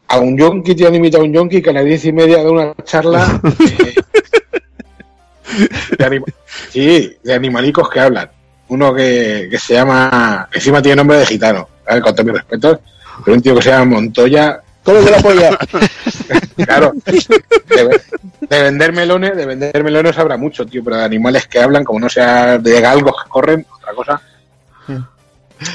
a 0.08 0.18
un 0.18 0.38
yonki, 0.38 0.74
tío, 0.74 0.88
han 0.88 0.94
invitado 0.94 1.24
a 1.24 1.26
un 1.26 1.32
yonki 1.34 1.60
que 1.60 1.70
a 1.70 1.74
las 1.74 1.84
diez 1.84 2.04
y 2.06 2.12
media 2.12 2.42
da 2.42 2.50
una 2.50 2.74
charla 2.84 3.38
eh, 3.70 3.94
de, 5.98 6.04
anima- 6.06 6.26
sí, 6.70 7.16
de 7.22 7.34
animalicos 7.34 7.90
que 7.90 8.00
hablan. 8.00 8.30
Uno 8.68 8.94
que, 8.94 9.48
que 9.50 9.58
se 9.58 9.74
llama, 9.74 10.48
encima 10.52 10.80
tiene 10.80 10.96
nombre 10.96 11.18
de 11.18 11.26
gitano, 11.26 11.68
¿vale? 11.86 12.00
con 12.00 12.14
todos 12.14 12.24
mis 12.24 12.34
respetos, 12.36 12.78
pero 13.22 13.36
un 13.36 13.42
tío 13.42 13.54
que 13.56 13.60
se 13.62 13.68
llama 13.70 13.96
Montoya, 13.96 14.62
¿Cómo 14.84 15.04
que 15.04 15.10
la 15.10 15.18
polla? 15.18 15.58
claro, 16.64 16.92
de, 17.04 18.00
de 18.40 18.62
vender 18.62 18.92
melones, 18.92 19.36
de 19.36 19.46
vender 19.46 19.84
melones 19.84 20.18
habrá 20.18 20.36
mucho, 20.36 20.66
tío, 20.66 20.82
pero 20.82 20.96
de 20.96 21.04
animales 21.04 21.46
que 21.46 21.60
hablan, 21.60 21.84
como 21.84 22.00
no 22.00 22.08
sea 22.08 22.58
de 22.58 22.80
galgos 22.80 23.14
que 23.22 23.28
corren, 23.28 23.66
otra 23.76 23.94
cosa. 23.94 24.22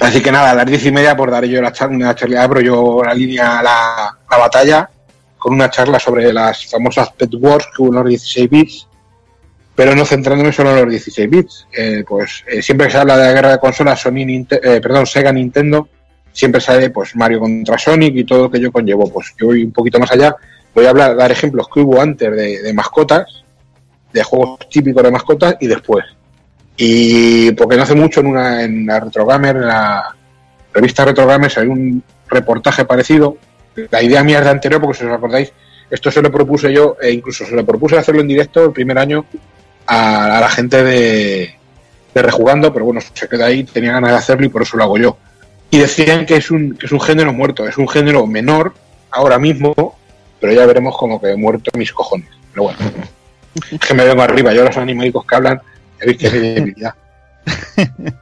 Así 0.02 0.22
que 0.22 0.32
nada, 0.32 0.52
a 0.52 0.56
las 0.56 0.66
diez 0.66 0.86
y 0.86 0.92
media 0.92 1.16
por 1.16 1.32
daré 1.32 1.48
yo 1.48 1.62
la 1.62 1.72
charla, 1.72 1.96
una 1.96 2.16
charla, 2.16 2.44
abro 2.44 2.60
yo 2.60 3.02
la 3.04 3.14
línea, 3.14 3.62
la, 3.64 4.18
la 4.30 4.38
batalla, 4.38 4.90
con 5.38 5.54
una 5.54 5.70
charla 5.70 6.00
sobre 6.00 6.34
las 6.34 6.66
famosas 6.66 7.12
Pet 7.12 7.34
Wars 7.36 7.68
que 7.74 7.82
hubo 7.82 7.90
en 7.90 7.96
los 7.96 8.10
16 8.10 8.50
bits, 8.50 8.88
pero 9.76 9.96
no 9.96 10.06
centrándome 10.06 10.52
solo 10.52 10.72
en 10.72 10.82
los 10.82 10.90
16 10.90 11.30
bits. 11.30 11.68
Eh, 11.72 12.04
pues 12.06 12.44
eh, 12.48 12.62
siempre 12.62 12.88
que 12.88 12.94
se 12.94 12.98
habla 12.98 13.16
de 13.18 13.26
la 13.26 13.34
guerra 13.34 13.52
de 13.52 13.60
consolas, 13.60 14.02
Sony, 14.02 14.46
eh, 14.50 14.82
perdón, 14.82 15.06
Sega, 15.06 15.32
Nintendo, 15.32 15.88
siempre 16.38 16.62
sale 16.62 16.92
pues 16.92 17.16
Mario 17.16 17.40
contra 17.40 17.80
Sonic 17.80 18.16
y 18.16 18.24
todo 18.24 18.44
lo 18.44 18.52
que 18.52 18.60
yo 18.60 18.72
conllevo. 18.72 19.12
Pues 19.12 19.34
yo 19.40 19.48
voy 19.48 19.64
un 19.64 19.72
poquito 19.72 20.00
más 20.00 20.12
allá, 20.12 20.36
voy 20.74 20.86
a 20.86 20.92
hablar, 20.92 21.16
dar 21.16 21.32
ejemplos 21.32 21.68
que 21.74 21.80
hubo 21.80 22.00
antes 22.00 22.30
de, 22.32 22.74
mascotas, 22.76 23.44
de 24.14 24.22
juegos 24.22 24.60
típicos 24.70 25.02
de 25.02 25.12
mascotas 25.12 25.56
y 25.60 25.66
después. 25.66 26.06
Y 26.78 27.52
porque 27.54 27.76
no 27.76 27.84
hace 27.84 27.96
mucho 27.96 28.20
en 28.20 28.28
una 28.28 28.64
en 28.64 28.86
la 28.86 29.00
Retrogamer, 29.00 29.56
en 29.56 29.68
la 29.68 30.16
revista 30.72 31.06
Retrogamer, 31.06 31.52
hay 31.58 31.68
un 31.68 32.04
reportaje 32.30 32.86
parecido. 32.86 33.38
La 33.90 34.04
idea 34.04 34.24
mía 34.24 34.38
es 34.38 34.44
de 34.44 34.52
anterior, 34.52 34.80
porque 34.80 35.00
si 35.00 35.06
os 35.06 35.14
acordáis, 35.14 35.52
esto 35.90 36.12
se 36.12 36.22
lo 36.22 36.32
propuse 36.32 36.72
yo, 36.72 36.98
e 37.02 37.12
incluso 37.12 37.46
se 37.46 37.56
lo 37.56 37.66
propuse 37.66 37.98
hacerlo 37.98 38.22
en 38.22 38.28
directo 38.28 38.64
el 38.64 38.74
primer 38.74 39.00
año 39.00 39.26
a, 39.88 40.38
a 40.38 40.42
la 40.42 40.50
gente 40.50 40.84
de, 40.84 41.56
de 42.14 42.22
Rejugando, 42.22 42.72
pero 42.72 42.86
bueno, 42.86 43.02
se 43.02 43.28
queda 43.28 43.48
ahí, 43.48 43.64
tenía 43.64 43.94
ganas 43.94 44.12
de 44.12 44.18
hacerlo 44.18 44.46
y 44.46 44.50
por 44.50 44.62
eso 44.62 44.78
lo 44.78 44.84
hago 44.84 44.98
yo. 45.00 45.18
Y 45.70 45.80
decían 45.80 46.26
que 46.26 46.38
es 46.38 46.50
un, 46.52 46.76
que 46.78 46.86
es 46.86 46.92
un 46.92 47.02
género 47.02 47.34
muerto, 47.34 47.68
es 47.68 47.78
un 47.78 47.88
género 47.88 48.26
menor 48.26 48.74
ahora 49.12 49.38
mismo, 49.38 49.74
pero 50.40 50.54
ya 50.54 50.66
veremos 50.66 50.98
como 50.98 51.20
que 51.22 51.36
muerto 51.36 51.72
mis 51.78 51.92
cojones. 51.92 52.30
Pero 52.54 52.64
bueno, 52.64 52.78
es 53.72 53.80
que 53.80 53.94
me 53.94 54.06
vengo 54.06 54.22
arriba, 54.22 54.54
yo 54.54 54.64
los 54.64 54.78
animalicos 54.78 55.26
que 55.26 55.36
hablan, 55.36 55.62
ya 56.00 56.06
veis 56.06 56.18
que 56.18 56.28
hay 56.28 56.40
debilidad. 56.54 56.94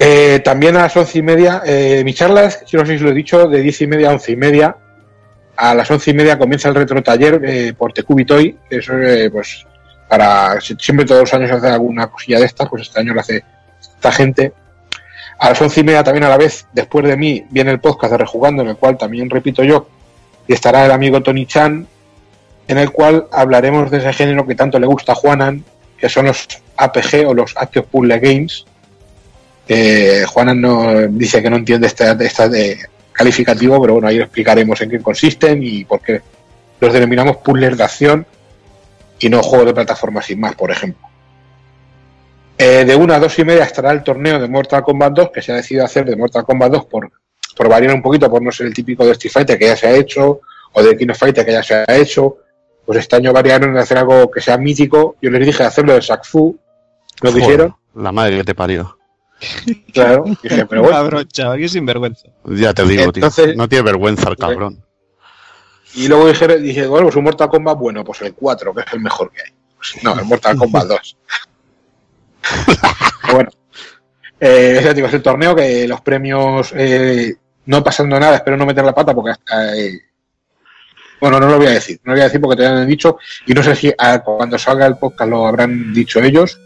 Eh, 0.00 0.40
también 0.44 0.76
a 0.76 0.82
las 0.82 0.96
once 0.96 1.18
y 1.18 1.22
media, 1.22 1.60
eh, 1.66 2.02
mi 2.04 2.14
charla 2.14 2.44
es, 2.44 2.60
si 2.66 2.76
no 2.76 2.86
sé 2.86 2.96
si 2.96 3.02
lo 3.02 3.10
he 3.10 3.14
dicho, 3.14 3.48
de 3.48 3.60
diez 3.62 3.80
y 3.80 3.86
media 3.88 4.10
a 4.10 4.12
once 4.12 4.30
y 4.30 4.36
media. 4.36 4.76
A 5.56 5.74
las 5.74 5.90
once 5.90 6.12
y 6.12 6.14
media 6.14 6.38
comienza 6.38 6.68
el 6.68 6.76
retro 6.76 7.02
taller 7.02 7.40
eh, 7.44 7.74
por 7.76 7.92
Tecubitoy, 7.92 8.56
que 8.70 8.76
eso 8.76 8.92
eh, 8.96 9.28
pues 9.28 9.66
para 10.08 10.60
si- 10.60 10.76
siempre 10.78 11.04
todos 11.04 11.22
los 11.22 11.34
años 11.34 11.50
hace 11.50 11.66
alguna 11.66 12.06
cosilla 12.06 12.38
de 12.38 12.44
estas, 12.46 12.68
pues 12.68 12.82
este 12.82 13.00
año 13.00 13.12
lo 13.12 13.20
hace 13.22 13.42
esta 13.80 14.12
gente. 14.12 14.52
A 15.38 15.50
las 15.50 15.60
once 15.60 15.80
y 15.80 15.84
media 15.84 16.02
también 16.02 16.24
a 16.24 16.28
la 16.28 16.36
vez, 16.36 16.66
después 16.72 17.06
de 17.06 17.16
mí, 17.16 17.44
viene 17.50 17.70
el 17.70 17.80
podcast 17.80 18.12
de 18.12 18.18
Rejugando, 18.18 18.62
en 18.62 18.68
el 18.68 18.76
cual 18.76 18.98
también 18.98 19.30
repito 19.30 19.62
yo, 19.62 19.88
y 20.46 20.52
estará 20.52 20.84
el 20.84 20.90
amigo 20.90 21.22
Tony 21.22 21.46
Chan, 21.46 21.86
en 22.66 22.78
el 22.78 22.90
cual 22.90 23.26
hablaremos 23.30 23.90
de 23.90 23.98
ese 23.98 24.12
género 24.12 24.46
que 24.46 24.54
tanto 24.54 24.78
le 24.78 24.86
gusta 24.86 25.12
a 25.12 25.14
Juanan 25.14 25.64
que 25.98 26.08
son 26.08 26.26
los 26.26 26.46
APG 26.76 27.26
o 27.26 27.34
los 27.34 27.56
Active 27.56 27.86
Puzzle 27.90 28.18
Games. 28.20 28.64
Eh, 29.66 30.24
Juana 30.26 30.54
no, 30.54 31.08
dice 31.08 31.42
que 31.42 31.50
no 31.50 31.56
entiende 31.56 31.88
este, 31.88 32.10
este 32.24 32.48
de 32.48 32.78
calificativo, 33.12 33.80
pero 33.80 33.94
bueno, 33.94 34.08
ahí 34.08 34.18
explicaremos 34.18 34.80
en 34.80 34.90
qué 34.90 35.00
consisten 35.00 35.62
y 35.62 35.84
por 35.84 36.00
qué 36.00 36.22
los 36.80 36.92
denominamos 36.92 37.38
puzzles 37.38 37.76
de 37.76 37.84
acción 37.84 38.26
y 39.18 39.28
no 39.28 39.42
juegos 39.42 39.66
de 39.66 39.74
plataforma 39.74 40.22
sin 40.22 40.40
más, 40.40 40.54
por 40.54 40.70
ejemplo. 40.70 41.07
Eh, 42.58 42.84
de 42.84 42.96
una 42.96 43.16
a 43.16 43.20
dos 43.20 43.38
y 43.38 43.44
media 43.44 43.64
estará 43.64 43.92
el 43.92 44.02
torneo 44.02 44.40
de 44.40 44.48
Mortal 44.48 44.82
Kombat 44.82 45.12
2, 45.12 45.30
que 45.32 45.42
se 45.42 45.52
ha 45.52 45.56
decidido 45.56 45.84
hacer 45.84 46.04
de 46.04 46.16
Mortal 46.16 46.44
Kombat 46.44 46.72
2 46.72 46.84
por, 46.86 47.10
por 47.56 47.68
variar 47.68 47.94
un 47.94 48.02
poquito, 48.02 48.28
por 48.28 48.42
no 48.42 48.50
ser 48.50 48.66
el 48.66 48.74
típico 48.74 49.04
de 49.06 49.12
Street 49.12 49.32
Fighter 49.32 49.58
que 49.58 49.66
ya 49.66 49.76
se 49.76 49.86
ha 49.86 49.92
hecho, 49.94 50.40
o 50.72 50.82
de 50.82 50.96
King 50.96 51.10
of 51.10 51.18
Fighter 51.18 51.46
que 51.46 51.52
ya 51.52 51.62
se 51.62 51.74
ha 51.74 51.84
hecho. 51.96 52.38
Pues 52.84 52.98
este 52.98 53.16
año 53.16 53.32
variaron 53.32 53.70
en 53.70 53.76
hacer 53.76 53.98
algo 53.98 54.30
que 54.30 54.40
sea 54.40 54.56
mítico. 54.58 55.16
Yo 55.22 55.30
les 55.30 55.46
dije 55.46 55.62
hacerlo 55.62 55.92
de 55.94 56.00
Shaq 56.00 56.24
Fu, 56.24 56.58
lo 57.20 57.32
que 57.32 57.38
hicieron. 57.40 57.76
La 57.94 58.10
madre 58.12 58.38
que 58.38 58.44
te 58.44 58.54
parió. 58.54 58.98
Claro, 59.92 60.24
dije, 60.42 60.66
pero 60.66 60.82
bueno. 60.82 60.96
Cabrón, 60.96 61.28
chaval, 61.28 61.58
qué 61.58 61.68
sinvergüenza. 61.68 62.28
Ya 62.44 62.74
te 62.74 62.84
digo, 62.84 63.04
Entonces- 63.04 63.44
tío. 63.44 63.54
No 63.56 63.68
tiene 63.68 63.84
vergüenza 63.84 64.28
el 64.30 64.36
cabrón. 64.36 64.82
Y 65.94 66.08
luego 66.08 66.26
dije, 66.28 66.58
dije, 66.58 66.86
bueno, 66.86 67.06
pues 67.06 67.16
un 67.16 67.24
Mortal 67.24 67.48
Kombat, 67.48 67.78
bueno, 67.78 68.04
pues 68.04 68.20
el 68.22 68.34
4, 68.34 68.74
que 68.74 68.80
es 68.80 68.92
el 68.92 69.00
mejor 69.00 69.30
que 69.30 69.42
hay. 69.42 69.52
Pues 69.76 70.02
no, 70.02 70.18
el 70.18 70.24
Mortal 70.24 70.56
Kombat 70.56 70.86
2. 70.86 71.16
Bueno, 73.32 73.50
eh, 74.40 74.80
ya 74.82 74.94
digo, 74.94 75.06
es 75.06 75.14
el 75.14 75.22
torneo 75.22 75.54
que 75.54 75.86
los 75.86 76.00
premios, 76.00 76.72
eh, 76.74 77.34
no 77.66 77.84
pasando 77.84 78.18
nada, 78.18 78.36
espero 78.36 78.56
no 78.56 78.64
meter 78.64 78.84
la 78.84 78.94
pata 78.94 79.14
porque 79.14 79.32
hasta, 79.32 79.76
eh, 79.76 80.00
bueno, 81.20 81.38
no 81.40 81.48
lo 81.48 81.58
voy 81.58 81.66
a 81.66 81.72
decir, 81.72 82.00
no 82.04 82.12
lo 82.12 82.16
voy 82.16 82.22
a 82.22 82.24
decir 82.24 82.40
porque 82.40 82.62
te 82.62 82.68
lo 82.68 82.76
han 82.76 82.86
dicho 82.86 83.18
y 83.46 83.52
no 83.52 83.62
sé 83.62 83.74
si 83.74 83.92
ah, 83.98 84.20
cuando 84.24 84.58
salga 84.58 84.86
el 84.86 84.96
podcast 84.96 85.30
lo 85.30 85.46
habrán 85.46 85.92
dicho 85.92 86.20
ellos. 86.22 86.60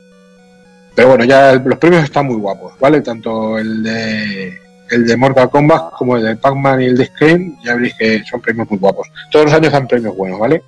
Pero 0.95 1.09
bueno, 1.09 1.25
ya 1.25 1.55
los 1.55 1.79
premios 1.79 2.05
están 2.05 2.27
muy 2.27 2.37
guapos, 2.37 2.79
¿vale? 2.79 3.01
Tanto 3.01 3.59
el 3.59 3.83
de 3.83 4.61
el 4.91 5.07
de 5.07 5.17
Mortal 5.17 5.49
Kombat 5.49 5.95
como 5.95 6.19
el 6.19 6.25
de 6.25 6.37
Pac-Man 6.37 6.83
y 6.83 6.87
el 6.87 6.99
de 6.99 7.07
Scream, 7.07 7.57
ya 7.65 7.75
veréis 7.75 7.95
que 7.95 8.23
son 8.25 8.43
premios 8.43 8.69
muy 8.69 8.79
guapos. 8.79 9.09
Todos 9.31 9.47
los 9.47 9.55
años 9.55 9.73
dan 9.73 9.89
premios 9.89 10.15
buenos, 10.15 10.39
¿vale? 10.39 10.63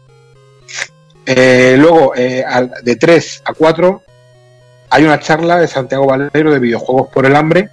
Eh, 1.27 1.77
luego, 1.79 2.15
eh, 2.17 2.45
de 2.83 2.97
3 2.97 3.43
a 3.45 3.53
4, 3.53 4.03
hay 4.95 5.03
una 5.03 5.19
charla 5.19 5.59
de 5.59 5.67
Santiago 5.67 6.07
Valero 6.07 6.53
de 6.53 6.61
videojuegos 6.61 7.09
por 7.09 7.27
el 7.27 7.35
hambre. 7.35 7.69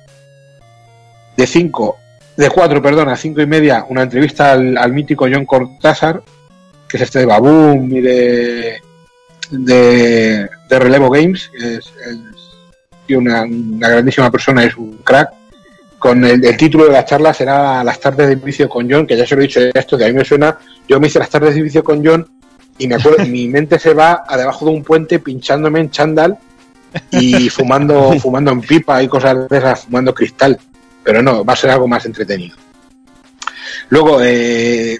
De 1.37 1.45
5, 1.45 1.97
de 2.35 2.49
4, 2.49 2.81
perdón, 2.81 3.09
a 3.09 3.15
5 3.15 3.41
y 3.41 3.45
media, 3.45 3.85
una 3.87 4.01
entrevista 4.01 4.53
al, 4.53 4.75
al 4.75 4.91
mítico 4.91 5.27
John 5.31 5.45
Cortázar, 5.45 6.23
que 6.87 6.97
es 6.97 7.03
este 7.03 7.19
de 7.19 7.27
Baboom 7.27 7.95
y 7.95 8.01
de, 8.01 8.81
de, 9.51 10.49
de 10.67 10.79
Relevo 10.79 11.11
Games, 11.11 11.51
que 11.55 11.75
es, 11.75 11.93
una, 13.15 13.43
una 13.43 13.89
grandísima 13.89 14.31
persona, 14.31 14.63
es 14.63 14.75
un 14.75 14.97
crack 15.03 15.29
con 15.99 16.25
el, 16.25 16.43
el 16.43 16.57
título 16.57 16.85
de 16.85 16.93
la 16.93 17.05
charla 17.05 17.35
será 17.35 17.83
Las 17.83 17.99
tardes 17.99 18.29
de 18.29 18.35
vicio 18.35 18.67
con 18.67 18.89
John, 18.89 19.05
que 19.05 19.15
ya 19.15 19.27
se 19.27 19.35
lo 19.35 19.41
he 19.41 19.45
dicho 19.45 19.59
esto, 19.71 19.95
que 19.95 20.05
a 20.05 20.07
mí 20.07 20.13
me 20.13 20.25
suena, 20.25 20.57
yo 20.87 20.99
me 20.99 21.05
hice 21.05 21.19
las 21.19 21.29
tardes 21.29 21.53
de 21.53 21.61
vicio 21.61 21.83
con 21.83 22.03
John 22.03 22.27
y 22.79 22.87
me 22.87 22.95
acuerdo, 22.95 23.23
mi 23.27 23.47
mente 23.47 23.77
se 23.77 23.93
va 23.93 24.23
a 24.27 24.37
debajo 24.37 24.65
de 24.65 24.71
un 24.71 24.83
puente 24.83 25.19
pinchándome 25.19 25.81
en 25.81 25.91
chándal 25.91 26.39
y 27.12 27.50
fumando, 27.50 28.13
fumando 28.19 28.51
en 28.51 28.62
pipa 28.62 29.01
y 29.01 29.07
cosas 29.07 29.48
de 29.48 29.57
esas, 29.57 29.86
fumando 29.86 30.13
cristal. 30.13 30.60
Pero 31.03 31.21
no, 31.21 31.43
va 31.43 31.53
a 31.53 31.57
ser 31.57 31.71
algo 31.71 31.88
más 31.88 32.05
entretenido. 32.05 32.55
Luego, 33.89 34.19
eh, 34.21 35.00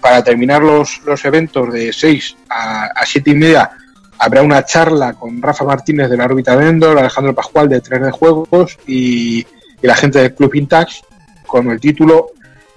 para 0.00 0.22
terminar 0.22 0.62
los, 0.62 1.00
los 1.04 1.24
eventos 1.24 1.72
de 1.72 1.92
6 1.92 2.36
a, 2.48 2.84
a 2.86 3.06
7 3.06 3.30
y 3.30 3.34
media, 3.34 3.70
habrá 4.18 4.42
una 4.42 4.64
charla 4.64 5.14
con 5.14 5.40
Rafa 5.40 5.64
Martínez 5.64 6.10
de 6.10 6.16
la 6.16 6.24
órbita 6.24 6.56
de 6.56 6.68
Endor, 6.68 6.98
Alejandro 6.98 7.34
Pascual 7.34 7.68
de 7.68 7.82
3D 7.82 8.10
Juegos 8.10 8.78
y, 8.86 9.38
y 9.38 9.86
la 9.86 9.94
gente 9.94 10.20
del 10.20 10.34
Club 10.34 10.52
Vintage 10.52 11.02
con 11.46 11.70
el 11.70 11.80
título 11.80 12.28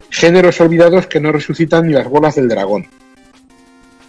Géneros 0.09 0.61
olvidados 0.61 1.07
que 1.07 1.19
no 1.19 1.31
resucitan 1.31 1.87
ni 1.87 1.93
las 1.93 2.07
bolas 2.07 2.35
del 2.35 2.47
dragón. 2.47 2.87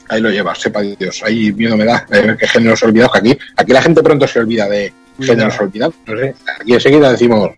Ahí 0.09 0.21
lo 0.21 0.31
llevas, 0.31 0.59
sepa 0.61 0.81
Dios. 0.81 1.23
Ahí 1.25 1.53
miedo 1.53 1.77
me 1.77 1.85
da 1.85 2.07
ver 2.09 2.37
que 2.37 2.47
géneros 2.49 2.83
olvidados, 2.83 3.13
que 3.13 3.19
aquí, 3.19 3.39
aquí 3.57 3.73
la 3.73 3.83
gente 3.83 4.03
pronto 4.03 4.27
se 4.27 4.39
olvida 4.39 4.69
de 4.69 4.93
géneros 5.21 5.59
olvidados. 5.61 5.95
No 6.07 6.17
sé, 6.19 6.35
aquí 6.61 6.73
enseguida 6.75 7.11
decimos, 7.11 7.51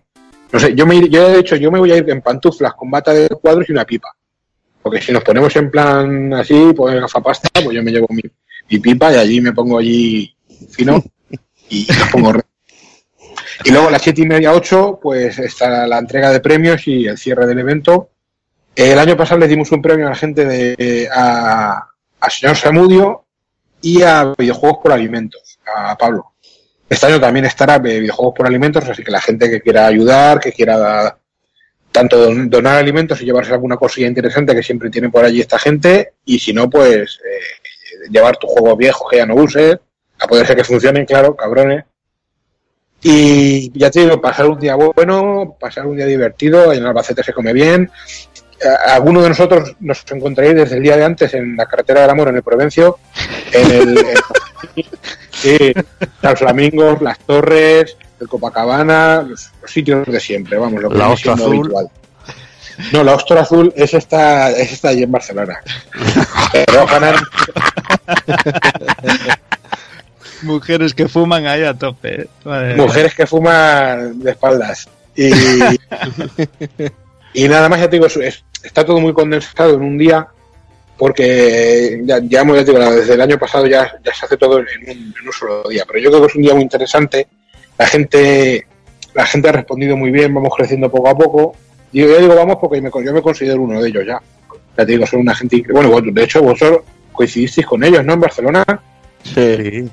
no 0.51 0.59
sé, 0.59 0.75
yo 0.75 0.85
me 0.85 1.07
yo 1.09 1.29
he 1.29 1.37
dicho, 1.37 1.55
yo 1.55 1.71
me 1.71 1.79
voy 1.79 1.91
a 1.91 1.97
ir 1.97 2.09
en 2.09 2.21
pantuflas 2.21 2.73
con 2.73 2.91
bata 2.91 3.13
de 3.13 3.29
cuadros 3.29 3.69
y 3.69 3.71
una 3.71 3.85
pipa. 3.85 4.09
Porque 4.81 5.01
si 5.01 5.11
nos 5.11 5.23
ponemos 5.23 5.55
en 5.55 5.69
plan 5.71 6.33
así, 6.33 6.73
pues 6.75 6.99
gafapasta, 6.99 7.49
pues 7.63 7.75
yo 7.75 7.83
me 7.83 7.91
llevo 7.91 8.07
mi, 8.09 8.23
mi 8.69 8.79
pipa 8.79 9.13
y 9.13 9.17
allí 9.17 9.39
me 9.39 9.53
pongo 9.53 9.77
allí 9.77 10.35
fino 10.71 11.03
y 11.69 11.87
nos 11.87 12.09
pongo 12.09 12.33
re- 12.33 12.41
y 13.63 13.69
luego 13.69 13.89
a 13.89 13.91
las 13.91 14.01
siete 14.01 14.21
y 14.23 14.25
media, 14.25 14.53
ocho, 14.53 14.99
pues 15.01 15.37
está 15.37 15.85
la 15.85 15.99
entrega 15.99 16.31
de 16.31 16.39
premios 16.39 16.87
y 16.87 17.05
el 17.05 17.17
cierre 17.17 17.45
del 17.45 17.59
evento. 17.59 18.09
El 18.75 18.97
año 18.97 19.15
pasado 19.15 19.39
le 19.39 19.47
dimos 19.47 19.71
un 19.71 19.81
premio 19.83 20.07
a 20.07 20.11
la 20.11 20.15
gente 20.15 20.45
de 20.45 21.07
a, 21.13 21.87
a 22.21 22.29
señor 22.29 22.55
Samudio 22.55 23.25
y 23.81 24.01
a 24.03 24.33
videojuegos 24.37 24.79
por 24.81 24.93
alimentos, 24.93 25.59
a 25.65 25.97
Pablo. 25.97 26.33
Este 26.87 27.07
año 27.07 27.19
también 27.19 27.45
estará 27.45 27.79
de 27.79 27.99
videojuegos 27.99 28.35
por 28.35 28.47
alimentos, 28.47 28.87
así 28.87 29.03
que 29.03 29.11
la 29.11 29.21
gente 29.21 29.49
que 29.49 29.61
quiera 29.61 29.87
ayudar, 29.87 30.39
que 30.39 30.51
quiera 30.53 31.17
tanto 31.91 32.17
don- 32.17 32.49
donar 32.49 32.77
alimentos 32.77 33.21
y 33.21 33.25
llevarse 33.25 33.51
alguna 33.53 33.77
cosilla 33.77 34.07
interesante 34.07 34.55
que 34.55 34.63
siempre 34.63 34.89
tiene 34.89 35.09
por 35.09 35.25
allí 35.25 35.41
esta 35.41 35.59
gente, 35.59 36.13
y 36.25 36.39
si 36.39 36.53
no, 36.53 36.69
pues 36.69 37.19
eh, 37.25 38.09
llevar 38.09 38.37
tu 38.37 38.47
juego 38.47 38.77
viejo 38.77 39.07
que 39.09 39.17
ya 39.17 39.25
no 39.25 39.35
uses, 39.35 39.77
a 40.19 40.27
poder 40.27 40.45
ser 40.45 40.55
que 40.55 40.63
funcionen, 40.63 41.05
claro, 41.05 41.35
cabrones. 41.35 41.85
Y 43.03 43.77
ya 43.77 43.89
te 43.89 44.01
digo, 44.01 44.21
pasar 44.21 44.47
un 44.47 44.59
día 44.59 44.75
bueno, 44.75 45.57
pasar 45.59 45.87
un 45.87 45.97
día 45.97 46.05
divertido, 46.05 46.71
en 46.71 46.85
Albacete 46.85 47.23
se 47.23 47.33
come 47.33 47.51
bien. 47.51 47.89
Algunos 48.87 49.23
de 49.23 49.29
nosotros 49.29 49.75
nos 49.79 50.03
encontraréis 50.11 50.55
desde 50.55 50.77
el 50.77 50.83
día 50.83 50.97
de 50.97 51.03
antes 51.05 51.33
en 51.33 51.55
la 51.55 51.65
carretera 51.65 52.01
del 52.01 52.09
amor 52.11 52.27
en 52.29 52.35
el 52.35 52.43
Provencio, 52.43 52.99
en 53.51 53.71
el, 53.71 53.97
en- 53.97 54.85
sí, 55.31 55.57
los 56.21 56.39
flamingos, 56.39 57.01
las 57.01 57.17
torres, 57.19 57.97
el 58.19 58.27
Copacabana, 58.27 59.21
los, 59.27 59.49
los 59.61 59.71
sitios 59.71 60.05
de 60.05 60.19
siempre, 60.19 60.57
vamos, 60.57 60.81
lo 60.81 60.89
que 60.89 60.97
La 60.97 61.09
Ostra 61.09 61.35
siendo 61.35 61.43
Azul. 61.45 61.59
habitual. 61.65 61.89
No, 62.93 63.03
la 63.03 63.13
ostra 63.13 63.41
azul 63.41 63.71
es 63.75 63.93
esta, 63.93 64.49
es 64.49 64.71
esta 64.71 64.89
allí 64.89 65.03
en 65.03 65.11
Barcelona. 65.11 65.59
Pero 66.51 66.87
Mujeres 70.43 70.93
que 70.93 71.07
fuman 71.07 71.45
ahí 71.45 71.63
a 71.63 71.73
tope. 71.75 72.21
¿eh? 72.45 72.73
Mujeres 72.77 73.13
que 73.13 73.27
fuman 73.27 74.19
de 74.21 74.31
espaldas. 74.31 74.89
Y, 75.15 75.29
y 77.33 77.47
nada 77.47 77.69
más, 77.69 77.79
ya 77.81 77.89
te 77.89 77.97
digo, 77.97 78.07
es- 78.07 78.43
está 78.63 78.85
todo 78.85 78.99
muy 78.99 79.13
condensado 79.13 79.75
en 79.75 79.81
un 79.81 79.97
día, 79.97 80.27
porque 80.97 82.01
ya, 82.05 82.19
ya, 82.23 82.41
hemos- 82.41 82.57
ya 82.57 82.63
digo, 82.63 82.79
desde 82.79 83.13
el 83.15 83.21
año 83.21 83.37
pasado 83.39 83.65
ya, 83.67 83.91
ya 84.03 84.13
se 84.13 84.25
hace 84.25 84.37
todo 84.37 84.59
en 84.59 84.65
un, 84.83 84.89
en 84.89 85.13
un 85.27 85.33
solo 85.33 85.63
día. 85.69 85.83
Pero 85.87 85.99
yo 85.99 86.09
creo 86.09 86.21
que 86.21 86.27
es 86.27 86.35
un 86.35 86.41
día 86.43 86.53
muy 86.53 86.63
interesante. 86.63 87.27
La 87.77 87.87
gente, 87.87 88.67
la 89.13 89.25
gente 89.25 89.49
ha 89.49 89.51
respondido 89.53 89.97
muy 89.97 90.11
bien, 90.11 90.33
vamos 90.33 90.53
creciendo 90.55 90.91
poco 90.91 91.09
a 91.09 91.17
poco. 91.17 91.55
Y 91.91 92.01
yo 92.01 92.19
digo 92.19 92.35
vamos 92.35 92.57
porque 92.61 92.81
me, 92.81 92.89
yo 93.03 93.13
me 93.13 93.21
considero 93.21 93.61
uno 93.61 93.81
de 93.81 93.89
ellos 93.89 94.05
ya. 94.05 94.21
Ya 94.77 94.85
te 94.85 94.91
digo, 94.93 95.05
son 95.05 95.21
una 95.21 95.35
gente 95.35 95.57
increíble. 95.57 95.87
Bueno, 95.89 96.11
de 96.11 96.23
hecho, 96.23 96.41
vosotros 96.41 96.81
coincidisteis 97.11 97.65
con 97.67 97.83
ellos, 97.83 98.05
¿no? 98.05 98.13
En 98.13 98.19
Barcelona. 98.21 98.63
Sí. 99.23 99.89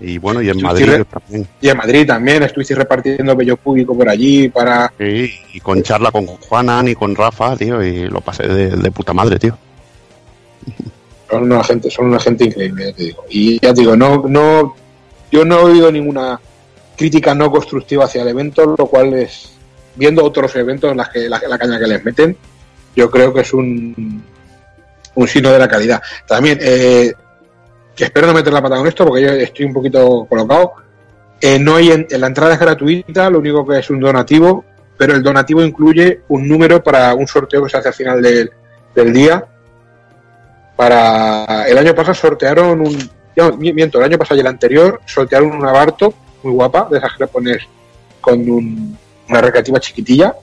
Y 0.00 0.18
bueno, 0.18 0.40
y 0.40 0.48
en 0.48 0.62
Madrid 0.62 0.86
re- 0.86 1.04
también. 1.04 1.48
Y 1.60 1.68
en 1.68 1.76
Madrid 1.76 2.06
también 2.06 2.42
estuvisteis 2.44 2.78
repartiendo 2.78 3.34
bello 3.34 3.56
público 3.56 3.96
por 3.96 4.08
allí 4.08 4.48
para... 4.48 4.92
Sí, 4.96 5.30
y 5.54 5.60
con 5.60 5.82
charla 5.82 6.12
con 6.12 6.24
Juana 6.26 6.82
y 6.86 6.94
con 6.94 7.16
Rafa, 7.16 7.56
tío, 7.56 7.82
y 7.82 8.06
lo 8.08 8.20
pasé 8.20 8.46
de, 8.46 8.70
de 8.70 8.90
puta 8.92 9.12
madre, 9.12 9.38
tío. 9.38 9.58
Son 11.28 11.42
una 11.42 11.64
gente, 11.64 11.90
son 11.90 12.06
una 12.06 12.20
gente 12.20 12.44
increíble, 12.44 12.86
ya 12.86 12.92
te 12.92 13.02
digo. 13.02 13.24
Y 13.28 13.60
ya 13.60 13.74
te 13.74 13.80
digo, 13.80 13.96
no, 13.96 14.24
no, 14.28 14.76
yo 15.32 15.44
no 15.44 15.58
he 15.58 15.62
oído 15.64 15.90
ninguna 15.90 16.40
crítica 16.96 17.34
no 17.34 17.50
constructiva 17.50 18.04
hacia 18.04 18.22
el 18.22 18.28
evento, 18.28 18.76
lo 18.78 18.86
cual 18.86 19.14
es, 19.14 19.52
viendo 19.96 20.24
otros 20.24 20.54
eventos 20.56 20.90
en 20.90 20.96
las 20.96 21.08
que 21.10 21.28
la, 21.28 21.40
la 21.48 21.58
caña 21.58 21.78
que 21.78 21.86
les 21.86 22.04
meten, 22.04 22.36
yo 22.94 23.10
creo 23.10 23.34
que 23.34 23.40
es 23.40 23.52
un, 23.52 24.22
un 25.14 25.28
signo 25.28 25.52
de 25.52 25.58
la 25.58 25.68
calidad. 25.68 26.00
También, 26.26 26.58
eh, 26.62 27.12
espero 28.04 28.26
no 28.26 28.34
meter 28.34 28.52
la 28.52 28.62
pata 28.62 28.76
con 28.76 28.86
esto, 28.86 29.04
porque 29.06 29.22
yo 29.22 29.30
estoy 29.30 29.66
un 29.66 29.72
poquito 29.72 30.26
colocado. 30.28 30.72
Eh, 31.40 31.58
no 31.58 31.76
hay 31.76 31.90
en, 31.92 32.06
la 32.10 32.26
entrada 32.26 32.54
es 32.54 32.60
gratuita, 32.60 33.30
lo 33.30 33.38
único 33.38 33.66
que 33.66 33.78
es 33.78 33.90
un 33.90 34.00
donativo, 34.00 34.64
pero 34.96 35.14
el 35.14 35.22
donativo 35.22 35.62
incluye 35.62 36.22
un 36.28 36.48
número 36.48 36.82
para 36.82 37.14
un 37.14 37.26
sorteo 37.26 37.62
que 37.64 37.70
se 37.70 37.76
hace 37.76 37.88
al 37.88 37.94
final 37.94 38.22
del, 38.22 38.50
del 38.94 39.12
día. 39.12 39.44
Para 40.76 41.66
el 41.68 41.76
año 41.76 41.94
pasado 41.94 42.14
sortearon 42.14 42.80
un, 42.80 43.10
no, 43.36 43.52
mi- 43.56 43.72
miento, 43.72 43.98
el 43.98 44.04
año 44.04 44.18
pasado 44.18 44.36
y 44.36 44.40
el 44.40 44.46
anterior 44.46 45.00
sortearon 45.06 45.50
una 45.52 45.72
Barto 45.72 46.14
muy 46.44 46.52
guapa, 46.52 46.86
de 46.90 46.98
esas 46.98 47.12
que 47.16 47.24
le 47.24 47.28
pones 47.28 47.58
con 48.20 48.38
un- 48.48 48.96
una 49.28 49.40
recreativa 49.40 49.80
chiquitilla. 49.80 50.34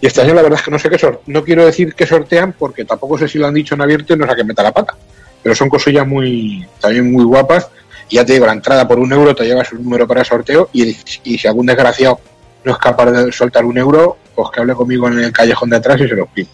Y 0.00 0.06
este 0.06 0.22
año 0.22 0.32
la 0.32 0.40
verdad 0.42 0.58
es 0.58 0.64
que 0.64 0.70
no 0.70 0.78
sé 0.78 0.88
qué 0.88 0.98
sor 0.98 1.20
no 1.26 1.44
quiero 1.44 1.66
decir 1.66 1.94
que 1.94 2.06
sortean 2.06 2.54
porque 2.58 2.86
tampoco 2.86 3.18
sé 3.18 3.28
si 3.28 3.38
lo 3.38 3.46
han 3.46 3.52
dicho 3.52 3.74
en 3.74 3.82
abierto 3.82 4.14
y 4.14 4.16
no 4.16 4.24
sé 4.24 4.32
a 4.32 4.36
qué 4.36 4.44
meta 4.44 4.62
la 4.62 4.72
pata. 4.72 4.94
Pero 5.42 5.54
son 5.54 5.68
cosillas 5.68 6.06
muy, 6.06 6.66
también 6.80 7.10
muy 7.10 7.24
guapas. 7.24 7.70
Y 8.08 8.16
ya 8.16 8.24
te 8.24 8.32
digo, 8.34 8.46
la 8.46 8.52
entrada 8.52 8.86
por 8.88 8.98
un 8.98 9.12
euro 9.12 9.34
te 9.34 9.44
llevas 9.44 9.72
un 9.72 9.84
número 9.84 10.06
para 10.06 10.20
el 10.20 10.26
sorteo 10.26 10.68
y, 10.72 10.96
y 11.24 11.38
si 11.38 11.46
algún 11.48 11.66
desgraciado 11.66 12.20
no 12.64 12.72
es 12.72 12.78
capaz 12.78 13.10
de 13.10 13.30
soltar 13.32 13.64
un 13.64 13.78
euro, 13.78 14.18
pues 14.34 14.48
que 14.52 14.60
hable 14.60 14.74
conmigo 14.74 15.06
en 15.08 15.18
el 15.20 15.32
callejón 15.32 15.70
de 15.70 15.76
atrás 15.76 16.00
y 16.00 16.08
se 16.08 16.14
los 16.16 16.28
pido. 16.34 16.48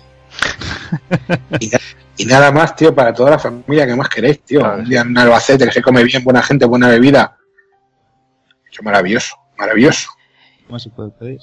y, 1.60 1.68
na- 1.68 1.78
y 2.16 2.24
nada 2.26 2.52
más, 2.52 2.76
tío, 2.76 2.94
para 2.94 3.12
toda 3.12 3.30
la 3.30 3.38
familia 3.38 3.86
que 3.86 3.96
más 3.96 4.08
queréis, 4.08 4.40
tío. 4.42 4.60
Claro. 4.60 4.78
Un 4.78 4.88
día 4.88 5.00
en 5.00 5.16
Albacete 5.18 5.64
que 5.66 5.72
se 5.72 5.82
come 5.82 6.04
bien, 6.04 6.22
buena 6.24 6.42
gente, 6.42 6.64
buena 6.66 6.88
bebida. 6.88 7.36
Eso 8.70 8.80
es 8.80 8.84
maravilloso, 8.84 9.36
maravilloso. 9.58 10.08
¿Cómo 10.66 10.78
se 10.78 10.90
puede 10.90 11.10
pedir? 11.10 11.40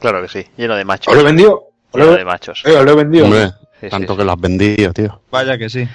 Claro 0.00 0.20
que 0.22 0.28
sí, 0.28 0.46
lleno 0.56 0.76
de 0.76 0.84
machos. 0.84 1.08
¿Os 1.08 1.14
lo 1.14 1.22
he 1.22 1.24
vendido? 1.24 1.70
¿Os 1.90 1.98
lo 2.00 2.04
Lleno 2.04 2.14
he, 2.16 2.18
de 2.18 2.24
machos. 2.24 2.62
eh, 2.66 2.76
os 2.76 2.84
lo 2.84 2.90
he 2.92 2.94
vendido? 2.96 3.24
Hombre, 3.24 3.46
Sí, 3.80 3.86
sí, 3.86 3.88
tanto 3.90 4.12
sí. 4.14 4.18
que 4.18 4.24
lo 4.24 4.32
has 4.32 4.40
vendido, 4.40 4.92
tío. 4.92 5.20
Vaya 5.30 5.56
que 5.58 5.68
sí. 5.68 5.86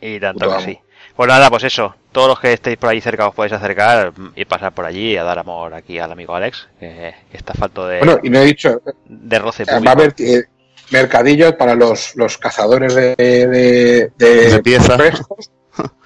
Y 0.00 0.20
tanto 0.20 0.46
Puto 0.46 0.50
que 0.50 0.56
amo. 0.56 0.64
sí. 0.72 0.78
Pues 1.16 1.28
nada, 1.28 1.50
pues 1.50 1.64
eso. 1.64 1.94
Todos 2.12 2.28
los 2.28 2.40
que 2.40 2.52
estéis 2.52 2.76
por 2.78 2.90
ahí 2.90 3.00
cerca 3.00 3.28
os 3.28 3.34
podéis 3.34 3.52
acercar 3.52 4.12
y 4.36 4.44
pasar 4.44 4.72
por 4.72 4.84
allí 4.84 5.16
a 5.16 5.24
dar 5.24 5.38
amor 5.38 5.74
aquí 5.74 5.98
al 5.98 6.12
amigo 6.12 6.34
Alex, 6.34 6.68
que, 6.78 7.14
que 7.30 7.36
está 7.36 7.54
falto 7.54 7.86
de, 7.86 7.98
Bueno, 7.98 8.18
y 8.22 8.30
no 8.30 8.38
he 8.40 8.44
dicho, 8.44 8.80
de 9.04 9.38
roce 9.38 9.64
eh, 9.64 9.66
va 9.84 9.90
a 9.90 9.94
haber 9.94 10.14
eh, 10.18 10.44
mercadillos 10.90 11.54
para 11.54 11.74
los, 11.74 12.14
los 12.16 12.38
cazadores 12.38 12.94
de, 12.94 13.14
de, 13.16 14.12
de- 14.16 14.50
De 14.50 14.62
piezas. 14.62 15.20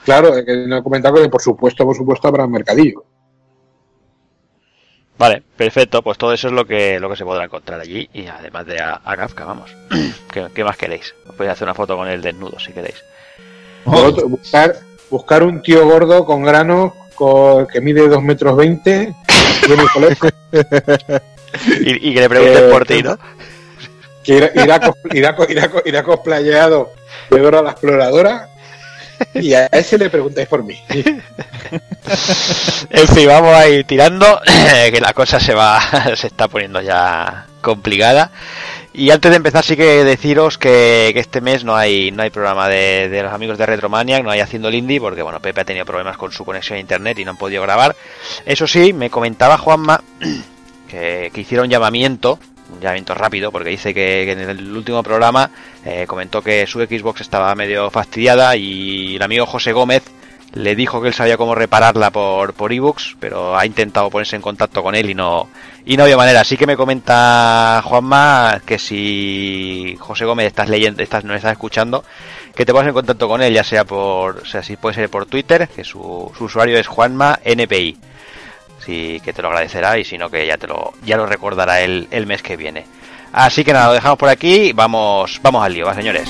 Claro, 0.04 0.36
eh, 0.36 0.44
que 0.44 0.54
no 0.66 0.76
he 0.78 0.82
comentado 0.82 1.22
que 1.22 1.28
por 1.30 1.40
supuesto, 1.40 1.84
por 1.86 1.96
supuesto 1.96 2.28
habrá 2.28 2.46
mercadillo. 2.46 3.04
Vale, 5.18 5.42
perfecto. 5.56 6.02
Pues 6.02 6.18
todo 6.18 6.32
eso 6.32 6.48
es 6.48 6.52
lo 6.54 6.66
que, 6.66 6.98
lo 6.98 7.08
que 7.08 7.16
se 7.16 7.24
podrá 7.24 7.44
encontrar 7.44 7.80
allí. 7.80 8.08
Y 8.12 8.26
además 8.26 8.66
de 8.66 8.80
a, 8.80 9.00
a 9.04 9.16
Kafka, 9.16 9.44
vamos. 9.44 9.74
¿Qué, 10.32 10.48
qué 10.54 10.64
más 10.64 10.76
queréis? 10.76 11.14
Os 11.28 11.34
podéis 11.36 11.52
hacer 11.52 11.64
una 11.66 11.74
foto 11.74 11.96
con 11.96 12.08
él 12.08 12.20
desnudo 12.22 12.58
si 12.58 12.72
queréis. 12.72 13.02
Otro, 13.84 14.28
buscar, 14.28 14.76
buscar 15.10 15.42
un 15.42 15.62
tío 15.62 15.86
gordo 15.86 16.24
con 16.24 16.42
grano 16.42 16.94
que 17.72 17.80
mide 17.80 18.08
2 18.08 18.22
metros 18.22 18.56
20 18.56 19.14
tiene 19.66 19.84
colegio, 19.92 20.30
Y, 21.84 22.08
y 22.08 22.14
que 22.14 22.20
le 22.20 22.28
pregunten 22.28 22.64
Eh, 22.64 22.68
por 22.70 22.86
ti, 22.86 23.02
¿no? 23.02 23.18
que 24.24 24.36
irá, 24.36 24.50
irá, 24.54 24.80
irá, 25.12 25.36
irá, 25.48 25.70
irá 25.84 26.02
cosplayado 26.02 26.92
de 27.30 27.38
Dora 27.38 27.62
la 27.62 27.72
exploradora 27.72 28.48
y 29.34 29.54
a 29.54 29.66
ese 29.66 29.98
le 29.98 30.10
preguntáis 30.10 30.48
por 30.48 30.64
mí. 30.64 30.80
En 32.90 33.08
fin, 33.08 33.28
vamos 33.28 33.54
a 33.54 33.68
ir 33.68 33.86
tirando, 33.86 34.40
que 34.92 35.00
la 35.00 35.12
cosa 35.12 35.38
se 35.38 35.54
va, 35.54 35.80
se 36.16 36.26
está 36.26 36.48
poniendo 36.48 36.80
ya 36.80 37.46
complicada. 37.60 38.30
Y 38.94 39.10
antes 39.10 39.30
de 39.30 39.38
empezar 39.38 39.64
sí 39.64 39.74
que 39.74 40.04
deciros 40.04 40.58
que, 40.58 41.12
este 41.16 41.40
mes 41.40 41.64
no 41.64 41.74
hay, 41.74 42.10
no 42.10 42.22
hay 42.22 42.30
programa 42.30 42.68
de, 42.68 43.08
de 43.08 43.22
los 43.22 43.32
amigos 43.32 43.56
de 43.56 43.64
Retromaniac, 43.64 44.22
no 44.22 44.30
hay 44.30 44.40
haciendo 44.40 44.68
el 44.68 44.74
indie, 44.74 45.00
porque 45.00 45.22
bueno, 45.22 45.40
Pepe 45.40 45.62
ha 45.62 45.64
tenido 45.64 45.86
problemas 45.86 46.18
con 46.18 46.30
su 46.30 46.44
conexión 46.44 46.76
a 46.76 46.80
internet 46.80 47.18
y 47.18 47.24
no 47.24 47.30
han 47.30 47.38
podido 47.38 47.62
grabar. 47.62 47.96
Eso 48.44 48.66
sí, 48.66 48.92
me 48.92 49.08
comentaba 49.08 49.56
Juanma 49.56 50.02
que, 50.88 51.30
que 51.32 51.40
hiciera 51.40 51.64
un 51.64 51.70
llamamiento, 51.70 52.38
un 52.70 52.80
llamamiento 52.80 53.14
rápido, 53.14 53.50
porque 53.50 53.70
dice 53.70 53.94
que, 53.94 54.24
que 54.26 54.32
en 54.32 54.40
el 54.40 54.76
último 54.76 55.02
programa 55.02 55.50
eh, 55.86 56.04
comentó 56.06 56.42
que 56.42 56.66
su 56.66 56.78
Xbox 56.78 57.22
estaba 57.22 57.54
medio 57.54 57.90
fastidiada 57.90 58.56
y 58.56 59.16
el 59.16 59.22
amigo 59.22 59.46
José 59.46 59.72
Gómez 59.72 60.02
le 60.54 60.76
dijo 60.76 61.00
que 61.00 61.08
él 61.08 61.14
sabía 61.14 61.36
cómo 61.36 61.54
repararla 61.54 62.10
por, 62.10 62.52
por 62.54 62.72
ebooks, 62.72 63.16
pero 63.18 63.56
ha 63.56 63.64
intentado 63.64 64.10
ponerse 64.10 64.36
en 64.36 64.42
contacto 64.42 64.82
con 64.82 64.94
él 64.94 65.10
y 65.10 65.14
no, 65.14 65.48
y 65.84 65.96
no 65.96 66.04
había 66.04 66.16
manera. 66.16 66.40
Así 66.40 66.56
que 66.56 66.66
me 66.66 66.76
comenta 66.76 67.80
Juanma 67.84 68.60
que 68.64 68.78
si 68.78 69.96
José 69.98 70.24
Gómez 70.24 70.46
estás 70.46 70.68
leyendo, 70.68 71.02
estás, 71.02 71.24
no 71.24 71.34
estás 71.34 71.52
escuchando, 71.52 72.04
que 72.54 72.66
te 72.66 72.72
pongas 72.72 72.88
en 72.88 72.94
contacto 72.94 73.28
con 73.28 73.42
él, 73.42 73.54
ya 73.54 73.64
sea 73.64 73.84
por, 73.84 74.38
o 74.38 74.44
sea, 74.44 74.62
si 74.62 74.76
puede 74.76 74.94
ser 74.94 75.08
por 75.08 75.26
Twitter, 75.26 75.68
que 75.68 75.84
su, 75.84 76.30
su 76.36 76.44
usuario 76.44 76.78
es 76.78 76.86
Juanma 76.86 77.38
NPI. 77.44 77.96
Sí, 78.84 79.20
que 79.24 79.32
te 79.32 79.42
lo 79.42 79.48
agradecerá 79.48 79.96
y 79.96 80.04
si 80.04 80.18
no 80.18 80.28
que 80.28 80.44
ya 80.46 80.58
te 80.58 80.66
lo, 80.66 80.92
ya 81.04 81.16
lo 81.16 81.24
recordará 81.24 81.80
el, 81.80 82.08
el 82.10 82.26
mes 82.26 82.42
que 82.42 82.56
viene. 82.56 82.84
Así 83.32 83.64
que 83.64 83.72
nada, 83.72 83.86
lo 83.86 83.92
dejamos 83.94 84.18
por 84.18 84.28
aquí, 84.28 84.72
vamos, 84.72 85.40
vamos 85.42 85.64
al 85.64 85.72
lío, 85.72 85.86
va 85.86 85.94
señores. 85.94 86.28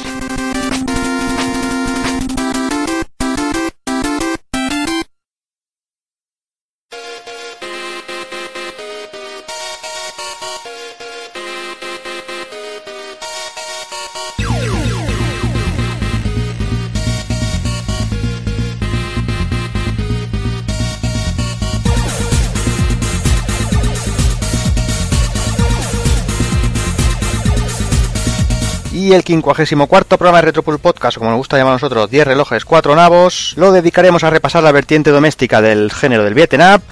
El 29.13 29.25
54 29.25 30.17
programa 30.17 30.39
de 30.39 30.43
Retropul 30.47 30.79
Podcast, 30.79 31.19
como 31.19 31.29
nos 31.29 31.37
gusta 31.37 31.59
llamar 31.59 31.75
nosotros, 31.75 32.11
10 32.11 32.29
relojes, 32.29 32.65
4 32.65 32.97
navos, 32.97 33.53
lo 33.57 33.71
dedicaremos 33.71 34.25
a 34.25 34.31
repasar 34.31 34.63
la 34.63 34.73
vertiente 34.73 35.11
doméstica 35.11 35.61
del 35.61 35.93
género 35.93 36.25
del 36.25 36.33
up 36.33 36.83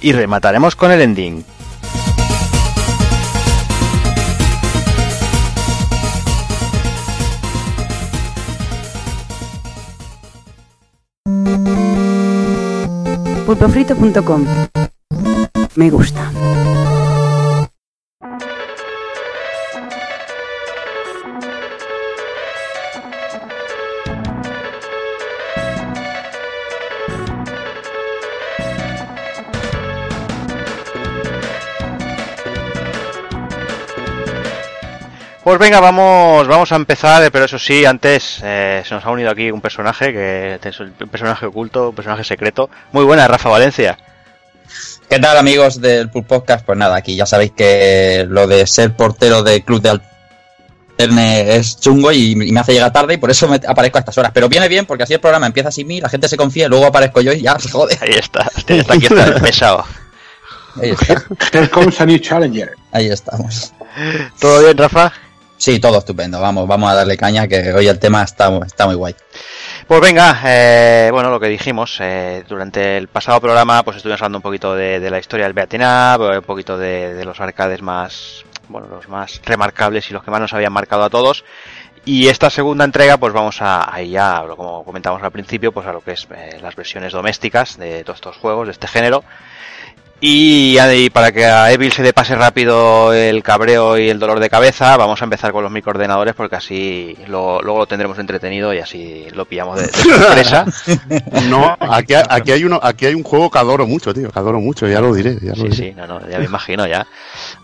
y 0.00 0.12
remataremos 0.12 0.74
con 0.74 0.90
el 0.90 1.02
ending. 1.02 1.44
pulpofrito.com. 13.44 14.46
Me 15.74 15.90
gusta. 15.90 16.30
Pues 35.42 35.58
venga, 35.58 35.80
vamos, 35.80 36.46
vamos 36.46 36.70
a 36.70 36.76
empezar, 36.76 37.30
pero 37.32 37.46
eso 37.46 37.58
sí, 37.58 37.86
antes 37.86 38.40
eh, 38.42 38.82
se 38.86 38.94
nos 38.94 39.04
ha 39.04 39.10
unido 39.10 39.30
aquí 39.30 39.50
un 39.50 39.62
personaje, 39.62 40.12
que 40.12 40.60
es 40.62 40.80
un 40.80 40.92
personaje 41.10 41.46
oculto, 41.46 41.90
un 41.90 41.94
personaje 41.94 42.24
secreto. 42.24 42.68
Muy 42.92 43.04
buena, 43.04 43.26
Rafa 43.26 43.48
Valencia. 43.48 43.96
¿Qué 45.08 45.18
tal 45.18 45.38
amigos 45.38 45.80
del 45.80 46.10
Pulp 46.10 46.26
Podcast? 46.26 46.64
Pues 46.64 46.76
nada, 46.76 46.96
aquí 46.96 47.16
ya 47.16 47.24
sabéis 47.24 47.52
que 47.52 48.26
lo 48.28 48.46
de 48.46 48.66
ser 48.66 48.94
portero 48.94 49.42
del 49.42 49.64
club 49.64 49.80
de 49.80 49.98
Alterne 50.98 51.56
es 51.56 51.80
chungo 51.80 52.12
y, 52.12 52.32
y 52.32 52.52
me 52.52 52.60
hace 52.60 52.74
llegar 52.74 52.92
tarde 52.92 53.14
y 53.14 53.16
por 53.16 53.30
eso 53.30 53.48
me 53.48 53.58
aparezco 53.66 53.96
a 53.96 54.00
estas 54.00 54.18
horas. 54.18 54.32
Pero 54.34 54.48
viene 54.48 54.68
bien 54.68 54.84
porque 54.84 55.04
así 55.04 55.14
el 55.14 55.20
programa 55.20 55.46
empieza 55.46 55.70
sin 55.72 55.86
mí, 55.86 56.02
la 56.02 56.10
gente 56.10 56.28
se 56.28 56.36
confía, 56.36 56.68
luego 56.68 56.84
aparezco 56.84 57.22
yo 57.22 57.32
y 57.32 57.40
ya 57.40 57.58
se 57.58 57.70
jode. 57.70 57.98
Ahí 58.00 58.10
está, 58.10 58.46
hostia, 58.54 58.76
está 58.76 58.92
aquí 58.94 59.06
está 59.06 59.24
el 59.24 59.40
pesado. 59.40 59.84
Ahí 60.80 60.90
está, 60.90 61.24
Here 61.52 61.68
comes 61.70 61.98
a 62.00 62.04
new 62.06 62.18
challenger. 62.18 62.74
ahí 62.92 63.06
estamos. 63.08 63.72
¿Todo 64.38 64.60
bien, 64.60 64.76
Rafa? 64.76 65.12
Sí, 65.60 65.78
todo 65.78 65.98
estupendo. 65.98 66.40
Vamos, 66.40 66.66
vamos 66.66 66.90
a 66.90 66.94
darle 66.94 67.18
caña 67.18 67.46
que 67.46 67.74
hoy 67.74 67.86
el 67.86 67.98
tema 67.98 68.22
está, 68.22 68.50
está 68.64 68.86
muy 68.86 68.94
guay. 68.94 69.14
Pues 69.86 70.00
venga, 70.00 70.40
eh, 70.46 71.10
bueno, 71.12 71.28
lo 71.28 71.38
que 71.38 71.48
dijimos, 71.48 71.98
eh, 72.00 72.42
durante 72.48 72.96
el 72.96 73.08
pasado 73.08 73.42
programa 73.42 73.82
pues 73.82 73.98
estuvimos 73.98 74.22
hablando 74.22 74.38
un 74.38 74.42
poquito 74.42 74.74
de, 74.74 75.10
la 75.10 75.18
historia 75.18 75.44
del 75.44 75.52
Beaten 75.52 75.82
Up, 75.82 76.22
un 76.38 76.44
poquito 76.44 76.78
de, 76.78 77.22
los 77.26 77.38
arcades 77.40 77.82
más, 77.82 78.42
bueno, 78.68 78.86
los 78.88 79.06
más 79.10 79.42
remarcables 79.44 80.08
y 80.08 80.14
los 80.14 80.24
que 80.24 80.30
más 80.30 80.40
nos 80.40 80.54
habían 80.54 80.72
marcado 80.72 81.04
a 81.04 81.10
todos. 81.10 81.44
Y 82.06 82.28
esta 82.28 82.48
segunda 82.48 82.86
entrega, 82.86 83.18
pues 83.18 83.34
vamos 83.34 83.60
a, 83.60 83.94
ahí 83.94 84.12
ya, 84.12 84.42
como 84.56 84.82
comentamos 84.82 85.22
al 85.22 85.30
principio, 85.30 85.72
pues 85.72 85.86
a 85.86 85.92
lo 85.92 86.00
que 86.00 86.12
es 86.12 86.26
eh, 86.34 86.58
las 86.62 86.74
versiones 86.74 87.12
domésticas 87.12 87.76
de 87.76 88.02
todos 88.02 88.16
estos 88.16 88.38
juegos, 88.38 88.68
de 88.68 88.72
este 88.72 88.88
género. 88.88 89.24
Y, 90.22 90.78
y 90.78 91.08
para 91.08 91.32
que 91.32 91.46
a 91.46 91.72
Evil 91.72 91.90
se 91.92 92.02
le 92.02 92.12
pase 92.12 92.34
rápido 92.34 93.14
el 93.14 93.42
cabreo 93.42 93.96
y 93.96 94.10
el 94.10 94.18
dolor 94.18 94.38
de 94.38 94.50
cabeza, 94.50 94.94
vamos 94.98 95.20
a 95.22 95.24
empezar 95.24 95.50
con 95.50 95.62
los 95.62 95.72
microordenadores 95.72 96.34
porque 96.34 96.56
así 96.56 97.16
lo- 97.26 97.62
luego 97.62 97.78
lo 97.78 97.86
tendremos 97.86 98.18
entretenido 98.18 98.74
y 98.74 98.80
así 98.80 99.26
lo 99.32 99.46
pillamos 99.46 99.80
de, 99.80 99.86
de 99.86 99.92
sorpresa. 99.92 100.66
No, 101.48 101.74
aquí, 101.80 102.14
aquí 102.28 102.52
hay 102.52 102.64
uno, 102.64 102.78
aquí 102.82 103.06
hay 103.06 103.14
un 103.14 103.22
juego 103.22 103.50
que 103.50 103.58
adoro 103.58 103.86
mucho, 103.86 104.12
tío, 104.12 104.30
que 104.30 104.38
adoro 104.38 104.60
mucho, 104.60 104.86
ya 104.86 105.00
lo 105.00 105.14
diré, 105.14 105.36
ya 105.40 105.50
lo 105.50 105.54
Sí, 105.56 105.62
diré. 105.62 105.74
sí, 105.76 105.92
no, 105.96 106.06
no, 106.06 106.28
ya 106.28 106.38
me 106.38 106.44
imagino 106.44 106.86
ya. 106.86 107.06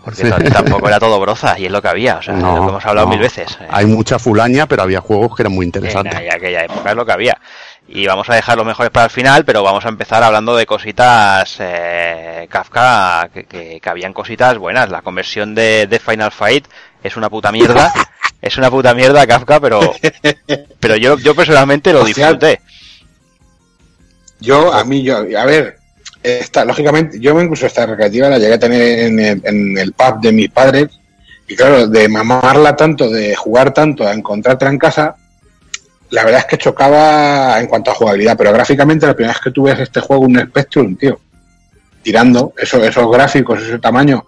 Porque 0.03 0.23
Sí. 0.25 0.31
tampoco 0.51 0.87
era 0.87 0.99
todo 0.99 1.19
broza 1.19 1.59
y 1.59 1.65
es 1.65 1.71
lo 1.71 1.81
que 1.81 1.89
había, 1.89 2.17
o 2.17 2.21
sea, 2.23 2.33
No, 2.33 2.55
lo 2.55 2.61
que 2.63 2.69
hemos 2.69 2.85
hablado 2.87 3.05
no. 3.07 3.11
mil 3.11 3.19
veces. 3.21 3.55
eh. 3.61 3.67
Hay 3.69 3.85
mucha 3.85 4.17
fulaña, 4.17 4.65
pero 4.65 4.81
había 4.81 4.99
juegos 4.99 5.35
que 5.35 5.43
eran 5.43 5.53
muy 5.53 5.65
En 5.65 5.67
interesantes. 5.67 6.15
aquella 6.33 6.63
época 6.63 6.89
es 6.89 6.95
lo 6.95 7.05
que 7.05 7.11
había. 7.11 7.37
Y 7.89 8.05
vamos 8.05 8.29
a 8.29 8.35
dejar 8.35 8.57
los 8.57 8.65
mejores 8.65 8.91
para 8.91 9.05
el 9.05 9.11
final, 9.11 9.45
pero 9.45 9.63
vamos 9.63 9.85
a 9.85 9.89
empezar 9.89 10.21
hablando 10.21 10.55
de 10.55 10.65
cositas 10.65 11.55
eh, 11.59 12.45
Kafka, 12.49 13.29
que, 13.33 13.45
que, 13.45 13.79
que 13.79 13.89
habían 13.89 14.11
cositas 14.11 14.57
buenas. 14.57 14.89
La 14.89 15.01
conversión 15.01 15.55
de, 15.55 15.87
de 15.87 15.99
Final 15.99 16.31
Fight 16.31 16.67
es 17.01 17.15
una 17.15 17.29
puta 17.29 17.51
mierda. 17.51 17.93
es 18.41 18.57
una 18.57 18.69
puta 18.69 18.93
mierda 18.93 19.25
Kafka, 19.25 19.59
pero 19.59 19.93
pero 20.79 20.95
yo, 20.97 21.17
yo 21.17 21.33
personalmente 21.33 21.93
lo 21.93 22.03
disfruté. 22.03 22.61
Yo, 24.39 24.73
a 24.73 24.83
mí, 24.83 25.01
yo, 25.03 25.17
a 25.17 25.45
ver, 25.45 25.77
esta, 26.21 26.63
lógicamente, 26.65 27.19
yo 27.19 27.39
incluso 27.41 27.65
esta 27.65 27.85
recreativa 27.85 28.29
la 28.29 28.37
llegué 28.37 28.53
a 28.53 28.59
tener 28.59 28.99
en 28.99 29.19
el, 29.19 29.41
en 29.43 29.77
el 29.77 29.93
pub 29.93 30.19
de 30.21 30.31
mis 30.31 30.49
padres. 30.49 30.87
Y 31.47 31.55
claro, 31.55 31.87
de 31.87 32.09
mamarla 32.09 32.75
tanto, 32.75 33.09
de 33.09 33.33
jugar 33.35 33.73
tanto, 33.73 34.05
a 34.05 34.13
encontrarla 34.13 34.69
en 34.69 34.77
casa, 34.77 35.15
la 36.09 36.23
verdad 36.23 36.41
es 36.41 36.45
que 36.45 36.57
chocaba 36.57 37.59
en 37.59 37.67
cuanto 37.67 37.91
a 37.91 37.95
jugabilidad. 37.95 38.37
Pero 38.37 38.53
gráficamente, 38.53 39.05
la 39.05 39.15
primera 39.15 39.33
vez 39.33 39.41
que 39.41 39.51
tú 39.51 39.63
ves 39.63 39.79
este 39.79 39.99
juego, 39.99 40.23
un 40.23 40.39
Spectrum, 40.39 40.95
tío, 40.95 41.19
tirando 42.01 42.53
eso, 42.57 42.83
esos 42.83 43.11
gráficos, 43.11 43.61
ese 43.61 43.79
tamaño. 43.79 44.25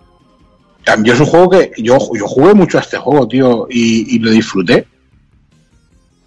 Yo 1.04 1.14
es 1.14 1.20
un 1.20 1.26
juego 1.28 1.50
que 1.52 1.72
yo, 1.78 1.98
yo 2.16 2.28
jugué 2.28 2.54
mucho 2.54 2.78
a 2.78 2.82
este 2.82 2.98
juego, 2.98 3.28
tío, 3.28 3.68
y, 3.70 4.16
y 4.16 4.20
lo 4.20 4.32
disfruté. 4.32 4.88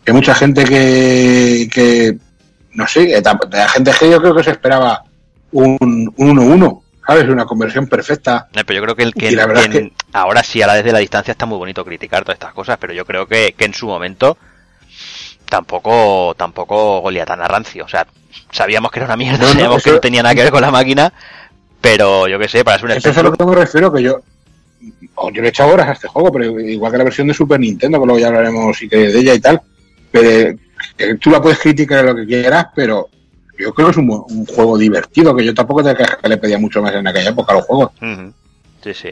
Hay 0.06 0.12
mucha 0.12 0.34
gente 0.34 0.64
que, 0.64 1.68
que 1.72 2.16
no 2.72 2.86
sé, 2.86 3.20
la 3.50 3.68
gente 3.68 3.90
que 3.98 4.10
yo 4.10 4.20
creo 4.20 4.34
que 4.34 4.44
se 4.44 4.50
esperaba 4.52 5.04
un 5.52 5.76
un 6.16 6.36
1-1, 6.36 6.82
¿sabes? 7.06 7.24
Una 7.24 7.44
conversión 7.44 7.86
perfecta. 7.86 8.48
Eh, 8.54 8.62
Pero 8.64 8.78
yo 8.78 8.82
creo 8.82 8.96
que, 8.96 9.02
el, 9.02 9.14
que, 9.14 9.92
ahora 10.12 10.42
sí, 10.42 10.62
ahora 10.62 10.74
desde 10.74 10.92
la 10.92 10.98
distancia 10.98 11.32
está 11.32 11.46
muy 11.46 11.58
bonito 11.58 11.84
criticar 11.84 12.24
todas 12.24 12.36
estas 12.36 12.54
cosas, 12.54 12.78
pero 12.80 12.92
yo 12.92 13.04
creo 13.04 13.26
que, 13.26 13.54
que 13.56 13.64
en 13.64 13.74
su 13.74 13.86
momento 13.86 14.36
tampoco 15.52 16.34
tampoco 16.34 17.02
olía 17.02 17.26
tan 17.26 17.42
a 17.42 17.46
rancio. 17.46 17.84
O 17.84 17.88
sea, 17.88 18.06
sabíamos 18.50 18.90
que 18.90 19.00
era 19.00 19.06
una 19.06 19.18
mierda, 19.18 19.36
No, 19.36 19.44
no, 19.48 19.52
sabíamos 19.52 19.82
que 19.82 19.90
no 19.90 20.00
tenía 20.00 20.22
nada 20.22 20.34
que 20.34 20.44
ver 20.44 20.50
con 20.50 20.62
la 20.62 20.70
máquina, 20.70 21.12
pero 21.78 22.26
yo 22.26 22.38
qué 22.38 22.48
sé, 22.48 22.64
para 22.64 22.78
ser 22.78 22.86
un 22.86 22.92
Eso 22.92 23.10
es 23.10 23.18
a 23.18 23.22
lo 23.22 23.34
que 23.34 23.44
me 23.44 23.54
refiero, 23.54 23.92
que 23.92 24.02
yo, 24.02 24.22
o 25.16 25.30
yo 25.30 25.42
le 25.42 25.48
he 25.48 25.50
echado 25.50 25.74
horas 25.74 25.88
a 25.90 25.92
este 25.92 26.08
juego, 26.08 26.32
pero 26.32 26.58
igual 26.58 26.90
que 26.90 26.96
la 26.96 27.04
versión 27.04 27.26
de 27.26 27.34
Super 27.34 27.60
Nintendo, 27.60 28.00
que 28.00 28.06
luego 28.06 28.18
ya 28.18 28.28
hablaremos 28.28 28.78
si 28.78 28.88
queréis 28.88 29.12
de 29.12 29.20
ella 29.20 29.34
y 29.34 29.40
tal, 29.40 29.60
pero 30.10 30.58
eh, 30.96 31.16
tú 31.20 31.28
la 31.28 31.42
puedes 31.42 31.58
criticar 31.58 32.02
lo 32.02 32.16
que 32.16 32.24
quieras, 32.24 32.68
pero 32.74 33.10
yo 33.58 33.74
creo 33.74 33.88
que 33.88 33.90
es 33.90 33.98
un, 33.98 34.08
un 34.10 34.46
juego 34.46 34.78
divertido, 34.78 35.36
que 35.36 35.44
yo 35.44 35.52
tampoco 35.52 35.84
te 35.84 35.94
que 35.94 36.28
le 36.30 36.38
pedía 36.38 36.58
mucho 36.58 36.80
más 36.80 36.94
en 36.94 37.06
aquella 37.06 37.28
época 37.28 37.52
a 37.52 37.56
los 37.56 37.66
juegos. 37.66 37.90
Sí, 38.82 38.94
sí. 38.94 39.10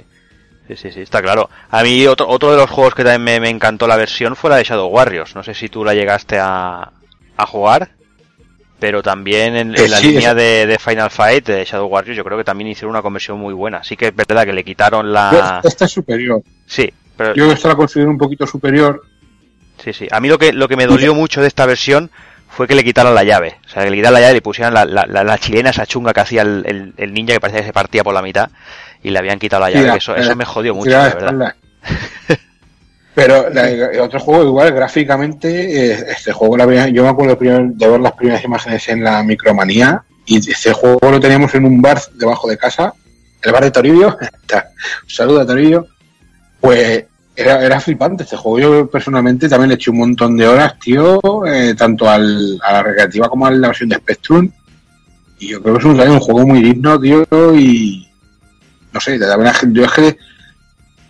Sí, 0.70 0.76
sí, 0.76 0.92
sí, 0.92 1.00
está 1.00 1.20
claro. 1.20 1.50
A 1.70 1.82
mí 1.82 2.06
otro, 2.06 2.28
otro 2.28 2.52
de 2.52 2.56
los 2.56 2.70
juegos 2.70 2.94
que 2.94 3.02
también 3.02 3.22
me, 3.24 3.40
me 3.40 3.50
encantó 3.50 3.88
la 3.88 3.96
versión 3.96 4.36
fue 4.36 4.50
la 4.50 4.56
de 4.56 4.62
Shadow 4.62 4.86
Warriors. 4.88 5.34
No 5.34 5.42
sé 5.42 5.52
si 5.52 5.68
tú 5.68 5.84
la 5.84 5.94
llegaste 5.94 6.38
a, 6.38 6.92
a 7.36 7.46
jugar, 7.46 7.90
pero 8.78 9.02
también 9.02 9.56
en, 9.56 9.72
la 9.72 9.96
sí, 9.96 10.12
línea 10.12 10.32
de, 10.32 10.66
de 10.66 10.78
Final 10.78 11.10
Fight 11.10 11.44
de 11.44 11.64
Shadow 11.64 11.88
Warriors 11.88 12.16
yo 12.16 12.22
creo 12.24 12.38
que 12.38 12.44
también 12.44 12.70
hicieron 12.70 12.90
una 12.90 13.02
conversión 13.02 13.38
muy 13.38 13.52
buena. 13.52 13.82
Sí 13.82 13.96
que 13.96 14.06
es 14.08 14.14
verdad 14.14 14.44
que 14.44 14.52
le 14.52 14.62
quitaron 14.62 15.12
la... 15.12 15.60
Esta 15.64 15.86
es 15.86 15.90
superior. 15.90 16.40
Sí, 16.66 16.88
pero... 17.16 17.34
Yo 17.34 17.50
esta 17.50 17.68
la 17.68 17.74
considero 17.74 18.10
un 18.10 18.18
poquito 18.18 18.46
superior. 18.46 19.02
Sí, 19.82 19.92
sí. 19.92 20.06
A 20.12 20.20
mí 20.20 20.28
lo 20.28 20.38
que, 20.38 20.52
lo 20.52 20.68
que 20.68 20.76
me 20.76 20.86
dolió 20.86 21.14
mucho 21.16 21.40
de 21.40 21.48
esta 21.48 21.66
versión 21.66 22.10
fue 22.48 22.68
que 22.68 22.74
le 22.74 22.84
quitaran 22.84 23.14
la 23.14 23.24
llave. 23.24 23.56
O 23.66 23.68
sea, 23.70 23.82
que 23.84 23.90
le 23.90 23.96
quitaran 23.96 24.14
la 24.14 24.20
llave 24.20 24.32
y 24.32 24.36
le 24.36 24.42
pusieran 24.42 24.72
la, 24.74 24.84
la, 24.84 25.06
la- 25.06 25.24
la 25.24 25.38
chilena, 25.38 25.70
esa 25.70 25.86
chunga 25.86 26.12
que 26.12 26.20
hacía 26.20 26.42
el, 26.42 26.62
el- 26.66 26.94
el 26.96 27.12
ninja 27.14 27.32
que 27.34 27.40
parecía 27.40 27.60
que 27.62 27.66
se 27.66 27.72
partía 27.72 28.04
por 28.04 28.12
la 28.14 28.22
mitad 28.22 28.50
y 29.02 29.10
le 29.10 29.18
habían 29.18 29.38
quitado 29.38 29.62
la 29.62 29.70
llave. 29.70 29.98
Eso, 29.98 30.14
eso 30.14 30.36
me 30.36 30.44
jodió 30.44 30.74
mucho, 30.74 30.90
la 30.90 31.08
verdad. 31.08 31.54
Pero 33.14 33.48
el 33.48 34.00
otro 34.00 34.20
juego, 34.20 34.44
igual, 34.44 34.72
gráficamente, 34.72 35.90
eh, 35.90 36.06
este 36.10 36.32
juego, 36.32 36.56
la 36.56 36.88
yo 36.88 37.02
me 37.02 37.08
acuerdo 37.08 37.36
de 37.36 37.88
ver 37.88 38.00
las 38.00 38.12
primeras 38.12 38.44
imágenes 38.44 38.88
en 38.88 39.02
la 39.02 39.22
Micromanía, 39.22 40.02
y 40.26 40.38
este 40.38 40.72
juego 40.72 40.98
lo 41.10 41.18
teníamos 41.18 41.54
en 41.54 41.64
un 41.64 41.82
bar 41.82 42.00
debajo 42.14 42.48
de 42.48 42.56
casa, 42.56 42.94
el 43.42 43.52
bar 43.52 43.64
de 43.64 43.70
Toribio, 43.70 44.16
saluda 45.06 45.42
a 45.42 45.46
Toribio, 45.46 45.88
pues 46.60 47.04
era, 47.34 47.64
era 47.64 47.80
flipante 47.80 48.22
este 48.22 48.36
juego. 48.36 48.58
Yo 48.58 48.90
personalmente 48.90 49.48
también 49.48 49.70
le 49.70 49.74
eché 49.74 49.90
un 49.90 49.98
montón 49.98 50.36
de 50.36 50.46
horas, 50.46 50.78
tío, 50.78 51.20
eh, 51.46 51.74
tanto 51.76 52.08
al, 52.08 52.60
a 52.62 52.72
la 52.74 52.82
recreativa 52.82 53.28
como 53.28 53.46
a 53.46 53.50
la 53.50 53.68
versión 53.68 53.88
de 53.88 53.96
Spectrum, 53.96 54.50
y 55.40 55.48
yo 55.48 55.62
creo 55.62 55.74
que 55.74 55.80
es 55.80 55.86
un, 55.86 56.00
un 56.00 56.20
juego 56.20 56.46
muy 56.46 56.62
digno, 56.62 57.00
tío, 57.00 57.26
y 57.56 58.09
no 58.92 59.00
sé, 59.00 59.18
la 59.18 59.36
verdad, 59.36 59.54
yo 59.72 59.84
es 59.84 59.92
que 59.92 60.18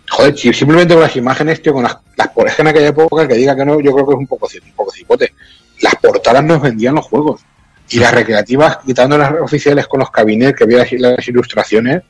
Joder, 0.09 0.37
si 0.37 0.51
simplemente 0.51 0.93
con 0.93 1.03
las 1.03 1.15
imágenes, 1.15 1.61
tío, 1.61 1.71
con 1.73 1.83
las, 1.83 1.97
las 2.17 2.27
por- 2.29 2.45
es 2.47 2.55
que 2.55 2.61
en 2.63 2.67
aquella 2.67 2.87
época, 2.87 3.25
que 3.27 3.35
diga 3.35 3.55
que 3.55 3.63
no, 3.63 3.79
yo 3.79 3.93
creo 3.93 4.05
que 4.07 4.13
es 4.13 4.19
un 4.19 4.27
poco, 4.27 4.45
un 4.65 4.71
poco 4.73 4.91
cipote. 4.91 5.31
Las 5.81 5.95
portadas 5.95 6.43
nos 6.43 6.61
vendían 6.61 6.95
los 6.95 7.05
juegos. 7.05 7.41
Y 7.89 7.99
las 7.99 8.11
recreativas, 8.13 8.79
quitando 8.85 9.17
las 9.17 9.31
oficiales 9.41 9.87
con 9.87 10.01
los 10.01 10.11
cabinets, 10.11 10.57
que 10.57 10.65
había 10.65 10.79
las, 10.79 10.91
las 10.91 11.27
ilustraciones, 11.29 12.01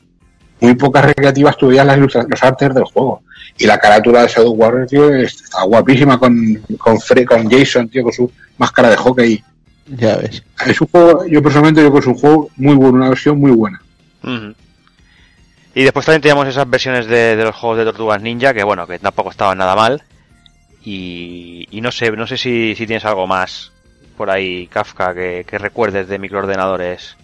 muy 0.60 0.74
pocas 0.74 1.04
recreativas 1.04 1.56
tuvieran 1.56 1.86
las 1.86 1.98
los 1.98 2.42
artes 2.42 2.74
del 2.74 2.84
juego. 2.84 3.22
Y 3.56 3.66
la 3.66 3.78
carátula 3.78 4.22
de 4.22 4.28
Shadow 4.28 4.52
Warrior, 4.52 4.86
tío, 4.88 5.14
está 5.14 5.62
guapísima 5.62 6.18
con, 6.18 6.54
con, 6.78 6.96
Fre- 6.98 7.24
con 7.24 7.48
Jason, 7.48 7.88
tío, 7.88 8.02
con 8.02 8.12
su 8.12 8.30
máscara 8.58 8.90
de 8.90 8.96
hockey. 8.96 9.44
Ya 9.86 10.16
ves. 10.16 10.42
Es 10.66 10.80
un 10.80 10.88
juego, 10.88 11.24
yo 11.26 11.40
personalmente 11.40 11.80
creo 11.82 11.92
que 11.92 11.98
es 12.00 12.06
un 12.06 12.14
juego 12.14 12.50
muy 12.56 12.74
bueno, 12.74 12.94
una 12.94 13.10
versión 13.10 13.38
muy 13.38 13.52
buena. 13.52 13.80
Ujú. 14.24 14.54
Y 15.74 15.84
después 15.84 16.04
también 16.04 16.22
teníamos 16.22 16.48
esas 16.48 16.68
versiones 16.68 17.06
de, 17.06 17.36
de 17.36 17.44
los 17.44 17.56
juegos 17.56 17.78
de 17.78 17.84
Tortugas 17.84 18.20
Ninja, 18.20 18.52
que 18.52 18.62
bueno, 18.62 18.86
que 18.86 18.98
tampoco 18.98 19.30
estaban 19.30 19.58
nada 19.58 19.74
mal. 19.74 20.02
Y, 20.84 21.68
no 21.80 21.92
sé, 21.92 22.10
no 22.10 22.26
sé 22.26 22.36
si, 22.36 22.74
si 22.74 22.86
tienes 22.86 23.04
algo 23.04 23.26
más 23.26 23.72
por 24.16 24.30
ahí, 24.30 24.66
Kafka, 24.66 25.14
que, 25.14 25.44
que 25.46 25.58
recuerdes 25.58 26.08
de 26.08 26.18
microordenadores. 26.18 27.16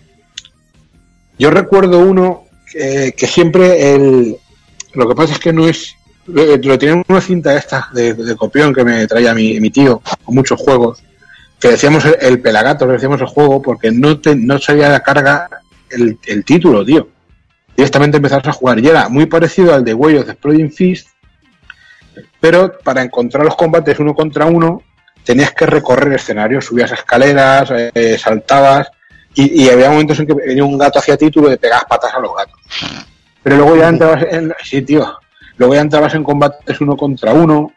Yo 1.39 1.51
recuerdo 1.51 1.99
uno 2.01 2.45
que, 2.73 3.15
que 3.17 3.27
siempre 3.27 3.95
el. 3.95 4.37
Lo 4.95 5.09
que 5.09 5.15
pasa 5.15 5.35
es 5.35 5.39
que 5.39 5.53
no 5.53 5.69
es. 5.69 5.95
Lo, 6.27 6.79
tenía 6.79 6.95
en 6.95 7.05
una 7.09 7.21
cinta 7.21 7.57
esta 7.57 7.89
de, 7.93 8.37
copión 8.37 8.75
que 8.75 8.85
me 8.85 9.07
traía 9.07 9.35
mi, 9.35 9.71
tío 9.71 10.03
con 10.25 10.35
muchos 10.35 10.61
juegos. 10.61 11.03
Que 11.59 11.69
decíamos 11.71 12.05
el, 12.05 12.17
el 12.21 12.41
pelagato, 12.41 12.87
le 12.87 12.95
decíamos 12.95 13.21
el 13.21 13.27
juego, 13.27 13.61
porque 13.61 13.91
no 13.91 14.19
te, 14.21 14.37
no 14.37 14.59
salía 14.59 14.89
la 14.89 15.01
carga 15.01 15.49
el, 15.91 16.19
el 16.27 16.45
título, 16.45 16.85
tío. 16.85 17.09
Directamente 17.79 18.17
empezabas 18.17 18.49
a 18.49 18.53
jugar. 18.53 18.81
Y 18.81 18.89
era 18.89 19.09
muy 19.09 19.27
parecido 19.27 19.73
al 19.73 19.85
de 19.85 19.95
Way 19.95 20.17
of 20.17 20.25
the 20.25 20.33
Exploding 20.33 20.73
Fist, 20.73 21.11
pero 22.41 22.77
para 22.83 23.05
encontrar 23.05 23.45
los 23.45 23.55
combates 23.55 24.01
uno 24.01 24.15
contra 24.15 24.47
uno, 24.47 24.83
tenías 25.23 25.53
que 25.53 25.65
recorrer 25.65 26.13
escenarios, 26.15 26.65
subías 26.65 26.91
escaleras, 26.91 27.73
eh, 27.95 28.19
saltabas, 28.19 28.89
y, 29.33 29.69
había 29.69 29.91
momentos 29.91 30.19
en 30.19 30.27
que 30.27 30.35
venía 30.35 30.65
un 30.65 30.77
gato 30.77 30.99
hacia 30.99 31.17
ti 31.17 31.27
y 31.27 31.31
tú 31.31 31.41
le 31.49 31.57
pegabas 31.57 31.85
patas 31.85 32.13
a 32.13 32.19
los 32.19 32.35
gatos. 32.35 32.61
Pero 33.45 33.57
luego 33.59 33.77
ya 33.77 33.91
entrabas 33.91 34.25
en. 34.29 34.53
Sí, 34.65 34.83
tío. 34.83 35.17
Luego 35.57 35.75
ya 35.77 35.83
entrabas 35.83 36.13
en 36.17 36.25
combates 36.25 36.81
uno 36.81 36.97
contra 36.97 37.33
uno. 37.33 37.71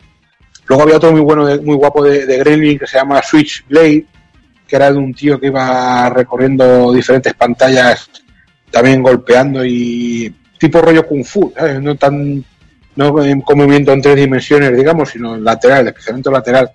Luego 0.66 0.82
había 0.82 0.96
otro 0.96 1.12
muy 1.12 1.22
bueno, 1.22 1.46
muy 1.62 1.76
guapo 1.76 2.04
de, 2.04 2.26
de 2.26 2.38
Gremlin 2.40 2.80
que 2.80 2.88
se 2.88 2.98
llama 2.98 3.22
Switchblade, 3.22 4.08
que 4.66 4.76
era 4.76 4.92
de 4.92 4.98
un 4.98 5.14
tío 5.14 5.40
que 5.40 5.46
iba 5.46 6.10
recorriendo 6.10 6.92
diferentes 6.92 7.36
pantallas, 7.36 8.10
también 8.72 9.04
golpeando 9.04 9.64
y. 9.66 10.34
tipo 10.58 10.82
rollo 10.82 11.06
Kung 11.06 11.24
Fu. 11.26 11.54
No 11.82 11.96
tan. 11.96 12.44
No 12.96 13.14
con 13.14 13.58
movimiento 13.58 13.94
en 13.94 14.02
tres 14.02 14.18
dimensiones, 14.18 14.76
digamos, 14.76 15.10
sino 15.12 15.38
lateral, 15.38 15.88
especialmente 15.88 16.30
lateral. 16.30 16.70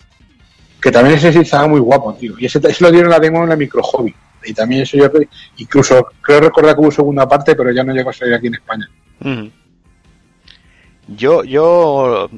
Que 0.81 0.91
también 0.91 1.17
ese 1.17 1.33
sí 1.33 1.41
estaba 1.41 1.67
muy 1.69 1.81
guapo, 1.81 2.15
tío. 2.15 2.35
Y 2.39 2.47
ese, 2.47 2.59
ese 2.67 2.85
lo 2.85 2.91
dieron 2.91 3.11
la 3.11 3.19
demo 3.19 3.43
en 3.43 3.51
la 3.51 3.57
micro 3.57 3.83
hobby. 3.83 4.15
Y 4.45 4.55
también 4.55 4.83
eso 4.83 4.97
yo 4.97 5.11
incluso 5.59 6.07
creo 6.23 6.41
recordar 6.41 6.75
que 6.75 6.81
hubo 6.81 6.91
segunda 6.91 7.29
parte, 7.29 7.55
pero 7.55 7.71
ya 7.73 7.83
no 7.83 7.93
llegó 7.93 8.11
a 8.11 8.13
salir 8.13 8.35
aquí 8.35 8.47
en 8.47 8.55
España. 8.55 8.89
Yo, 11.09 11.45
yo 11.45 12.31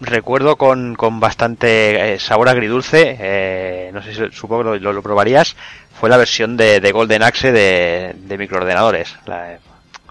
recuerdo 0.00 0.56
con, 0.56 0.94
con 0.94 1.20
bastante 1.20 2.14
eh, 2.14 2.18
sabor 2.18 2.48
agridulce, 2.48 3.16
eh, 3.18 3.90
no 3.92 4.02
sé 4.02 4.14
si 4.14 4.22
supongo 4.32 4.72
que 4.72 4.80
lo- 4.80 4.92
lo 4.92 5.02
probarías, 5.02 5.56
fue 5.98 6.10
la 6.10 6.16
versión 6.16 6.56
de, 6.56 6.80
de 6.80 6.92
Golden 6.92 7.22
Axe 7.22 7.52
de, 7.52 8.14
de 8.16 8.38
microordenadores, 8.38 9.16
la, 9.26 9.58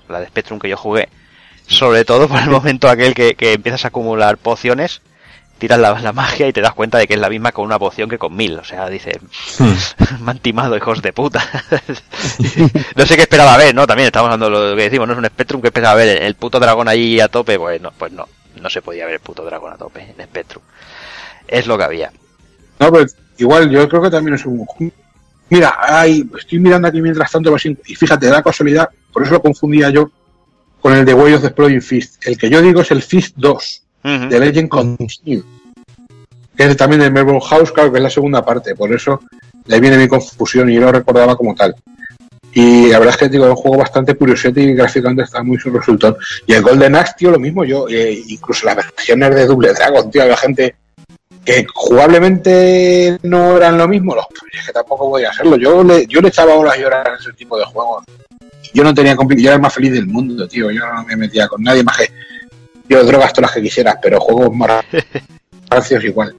la 0.10 0.20
de 0.20 0.28
Spectrum 0.28 0.60
que 0.60 0.70
yo 0.70 0.78
jugué. 0.78 1.10
Sobre 1.68 2.06
todo 2.06 2.28
por 2.28 2.40
el 2.40 2.50
momento 2.50 2.90
aquel 2.90 3.14
que, 3.14 3.36
que 3.36 3.54
empiezas 3.54 3.86
a 3.86 3.88
acumular 3.88 4.38
pociones, 4.38 5.02
tiras 5.58 5.80
la, 5.80 6.00
la 6.00 6.14
magia 6.14 6.48
y 6.48 6.54
te 6.54 6.62
das 6.62 6.74
cuenta 6.74 6.98
de 6.98 7.08
que 7.08 7.14
es 7.14 7.20
la 7.20 7.30
misma 7.30 7.52
con 7.52 7.66
una 7.66 7.80
poción 7.80 8.10
que 8.10 8.18
con 8.18 8.36
mil. 8.36 8.58
O 8.60 8.64
sea, 8.64 8.90
dice, 8.90 9.20
me 10.22 10.32
han 10.32 10.40
timado, 10.40 10.76
hijos 10.78 11.02
de 11.02 11.14
puta. 11.14 11.44
no 12.96 13.06
sé 13.06 13.16
qué 13.16 13.24
esperaba 13.24 13.58
ver, 13.58 13.74
¿no? 13.74 13.88
También 13.88 14.08
estamos 14.08 14.32
hablando 14.32 14.46
de 14.46 14.72
lo 14.72 14.76
que 14.76 14.84
decimos, 14.84 15.08
no 15.08 15.14
es 15.14 15.20
un 15.20 15.26
Spectrum 15.26 15.62
que 15.62 15.68
esperaba 15.68 15.96
ver 15.96 16.22
el 16.24 16.36
puto 16.36 16.60
dragón 16.60 16.88
allí 16.88 17.20
a 17.20 17.28
tope, 17.28 17.58
pues 17.58 17.82
no, 17.82 17.92
pues 17.92 18.12
no, 18.12 18.28
no 18.62 18.70
se 18.70 18.82
podía 18.82 19.06
ver 19.06 19.16
el 19.16 19.22
puto 19.22 19.44
dragón 19.44 19.74
a 19.74 19.78
tope 19.78 20.14
en 20.18 20.24
Spectrum. 20.26 20.64
Es 21.48 21.68
lo 21.68 21.78
que 21.78 21.84
había. 21.84 22.12
No, 22.80 22.92
pero 22.92 23.06
igual 23.38 23.70
yo 23.70 23.88
creo 23.88 24.02
que 24.02 24.10
también 24.10 24.36
es 24.36 24.46
un. 24.46 24.66
Mira, 25.50 25.76
hay, 25.80 26.28
estoy 26.38 26.60
mirando 26.60 26.88
aquí 26.88 27.02
mientras 27.02 27.32
tanto, 27.32 27.52
pues, 27.52 27.66
y 27.66 27.96
fíjate, 27.96 28.28
da 28.28 28.42
casualidad, 28.42 28.90
por 29.14 29.24
eso 29.24 29.34
lo 29.34 29.42
confundía 29.42 29.90
yo 29.90 30.10
con 30.82 30.94
el 30.94 31.06
de 31.06 31.14
Way 31.14 31.34
of 31.34 31.42
the 31.42 31.48
Exploding 31.48 31.82
Fist. 31.82 32.26
El 32.28 32.38
que 32.38 32.50
yo 32.50 32.62
digo 32.62 32.82
es 32.82 32.92
el 32.92 33.02
Fist 33.02 33.36
2, 33.38 33.82
Ujú. 34.04 34.30
de 34.30 34.40
Legend 34.40 34.70
Continue, 34.70 35.44
que 36.56 36.64
es 36.64 36.78
también 36.78 37.02
de 37.02 37.12
Melbourne 37.12 37.42
House, 37.42 37.72
claro 37.72 37.92
que 37.92 37.98
es 37.98 38.04
la 38.04 38.10
segunda 38.10 38.44
parte, 38.44 38.76
por 38.76 38.92
eso 38.94 39.22
de 39.66 39.76
ahí 39.76 39.82
viene 39.82 39.98
mi 39.98 40.08
confusión 40.08 40.70
y 40.70 40.76
yo 40.76 40.82
lo 40.82 40.92
recordaba 40.92 41.36
como 41.36 41.56
tal. 41.56 41.76
Y 42.54 42.88
la 42.88 43.00
verdad 43.00 43.16
es 43.16 43.18
que 43.20 43.30
digo, 43.30 43.44
es 43.46 43.50
un 43.50 43.58
juego 43.58 43.78
bastante 43.78 44.16
curiosete 44.16 44.62
y 44.62 44.74
gráficamente 44.74 45.24
está 45.24 45.44
muy 45.44 45.58
su 45.60 45.70
resultón. 45.72 46.16
Y 46.48 46.54
el 46.54 46.62
Golden 46.62 46.96
Axe, 46.96 47.14
tío, 47.18 47.32
lo 47.32 47.40
mismo 47.40 47.66
yo, 47.66 47.88
eh, 47.90 48.24
incluso 48.28 48.66
las 48.66 48.78
versiones 48.78 49.36
de 49.36 49.46
Double 49.46 49.74
Dragon, 49.74 50.10
tío, 50.10 50.22
había 50.24 50.38
gente 50.38 50.76
Que 51.46 51.66
jugablemente 51.74 53.20
no 53.24 53.56
eran 53.58 53.78
lo 53.78 53.88
mismo, 53.88 54.16
los, 54.16 54.26
es 54.52 54.66
que 54.66 54.74
tampoco 54.74 55.12
podía 55.12 55.30
hacerlo. 55.30 55.58
Yo 55.58 55.84
le, 55.84 56.08
yo 56.08 56.20
le 56.22 56.30
echaba 56.30 56.56
horas 56.56 56.78
y 56.80 56.84
horas 56.84 57.08
a 57.08 57.16
ese 57.22 57.34
tipo 57.34 57.58
de 57.58 57.66
juegos. 57.66 58.04
Yo 58.74 58.84
no 58.84 58.94
tenía 58.94 59.16
yo 59.16 59.48
era 59.48 59.54
el 59.54 59.62
más 59.62 59.74
feliz 59.74 59.94
del 59.94 60.08
mundo, 60.08 60.48
tío. 60.48 60.72
Yo 60.72 60.86
no 60.86 61.04
me 61.04 61.16
metía 61.16 61.48
con 61.48 61.62
nadie 61.62 61.84
más 61.84 61.98
que 61.98 62.12
yo 62.90 63.04
drogas 63.04 63.32
todas 63.34 63.50
las 63.50 63.56
que 63.56 63.62
quisieras, 63.62 63.96
pero 64.02 64.20
juegos 64.20 64.56
más 64.56 64.84
rancios 65.70 66.04
igual. 66.04 66.36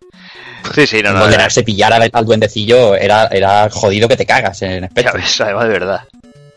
Sí, 0.75 0.87
sí, 0.87 1.03
no, 1.03 1.13
no. 1.13 1.21
Condenarse 1.21 1.63
pillar 1.63 1.93
al, 1.93 2.11
al 2.13 2.25
duendecillo 2.25 2.97
era, 2.97 3.27
era 3.29 3.71
jodido 3.71 4.09
que 4.09 4.17
te 4.17 4.27
cagas 4.27 4.61
en 4.63 4.83
Ya 4.83 4.89
Spectrum. 4.89 5.23
ves, 5.23 5.41
además 5.41 5.65
de 5.65 5.71
verdad. 5.71 6.01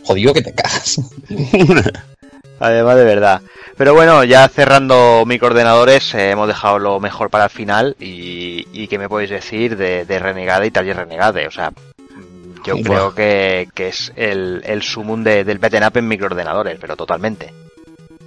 Jodido 0.03 0.33
que 0.33 0.41
te 0.41 0.53
cagas. 0.53 0.99
Además 2.59 2.95
de 2.97 3.03
verdad. 3.05 3.41
Pero 3.77 3.93
bueno, 3.93 4.23
ya 4.23 4.47
cerrando 4.49 5.23
microordenadores, 5.25 6.13
eh, 6.13 6.31
hemos 6.31 6.47
dejado 6.47 6.79
lo 6.79 6.99
mejor 6.99 7.29
para 7.29 7.45
el 7.45 7.49
final. 7.49 7.95
Y, 7.99 8.67
y 8.73 8.87
¿qué 8.87 8.97
me 8.97 9.07
podéis 9.09 9.29
decir 9.29 9.77
de, 9.77 10.05
de 10.05 10.19
Renegade 10.19 10.67
y 10.67 10.71
Taller 10.71 10.97
Renegade? 10.97 11.47
O 11.47 11.51
sea, 11.51 11.71
mm, 11.71 12.63
yo 12.65 12.75
creo 12.83 13.15
que, 13.15 13.69
que 13.73 13.87
es 13.89 14.11
el, 14.15 14.61
el 14.65 14.81
sumum 14.81 15.23
de- 15.23 15.43
del 15.45 15.59
beaten 15.59 15.83
up 15.85 15.95
en 15.97 16.07
microordenadores, 16.07 16.77
pero 16.81 16.95
totalmente. 16.97 17.53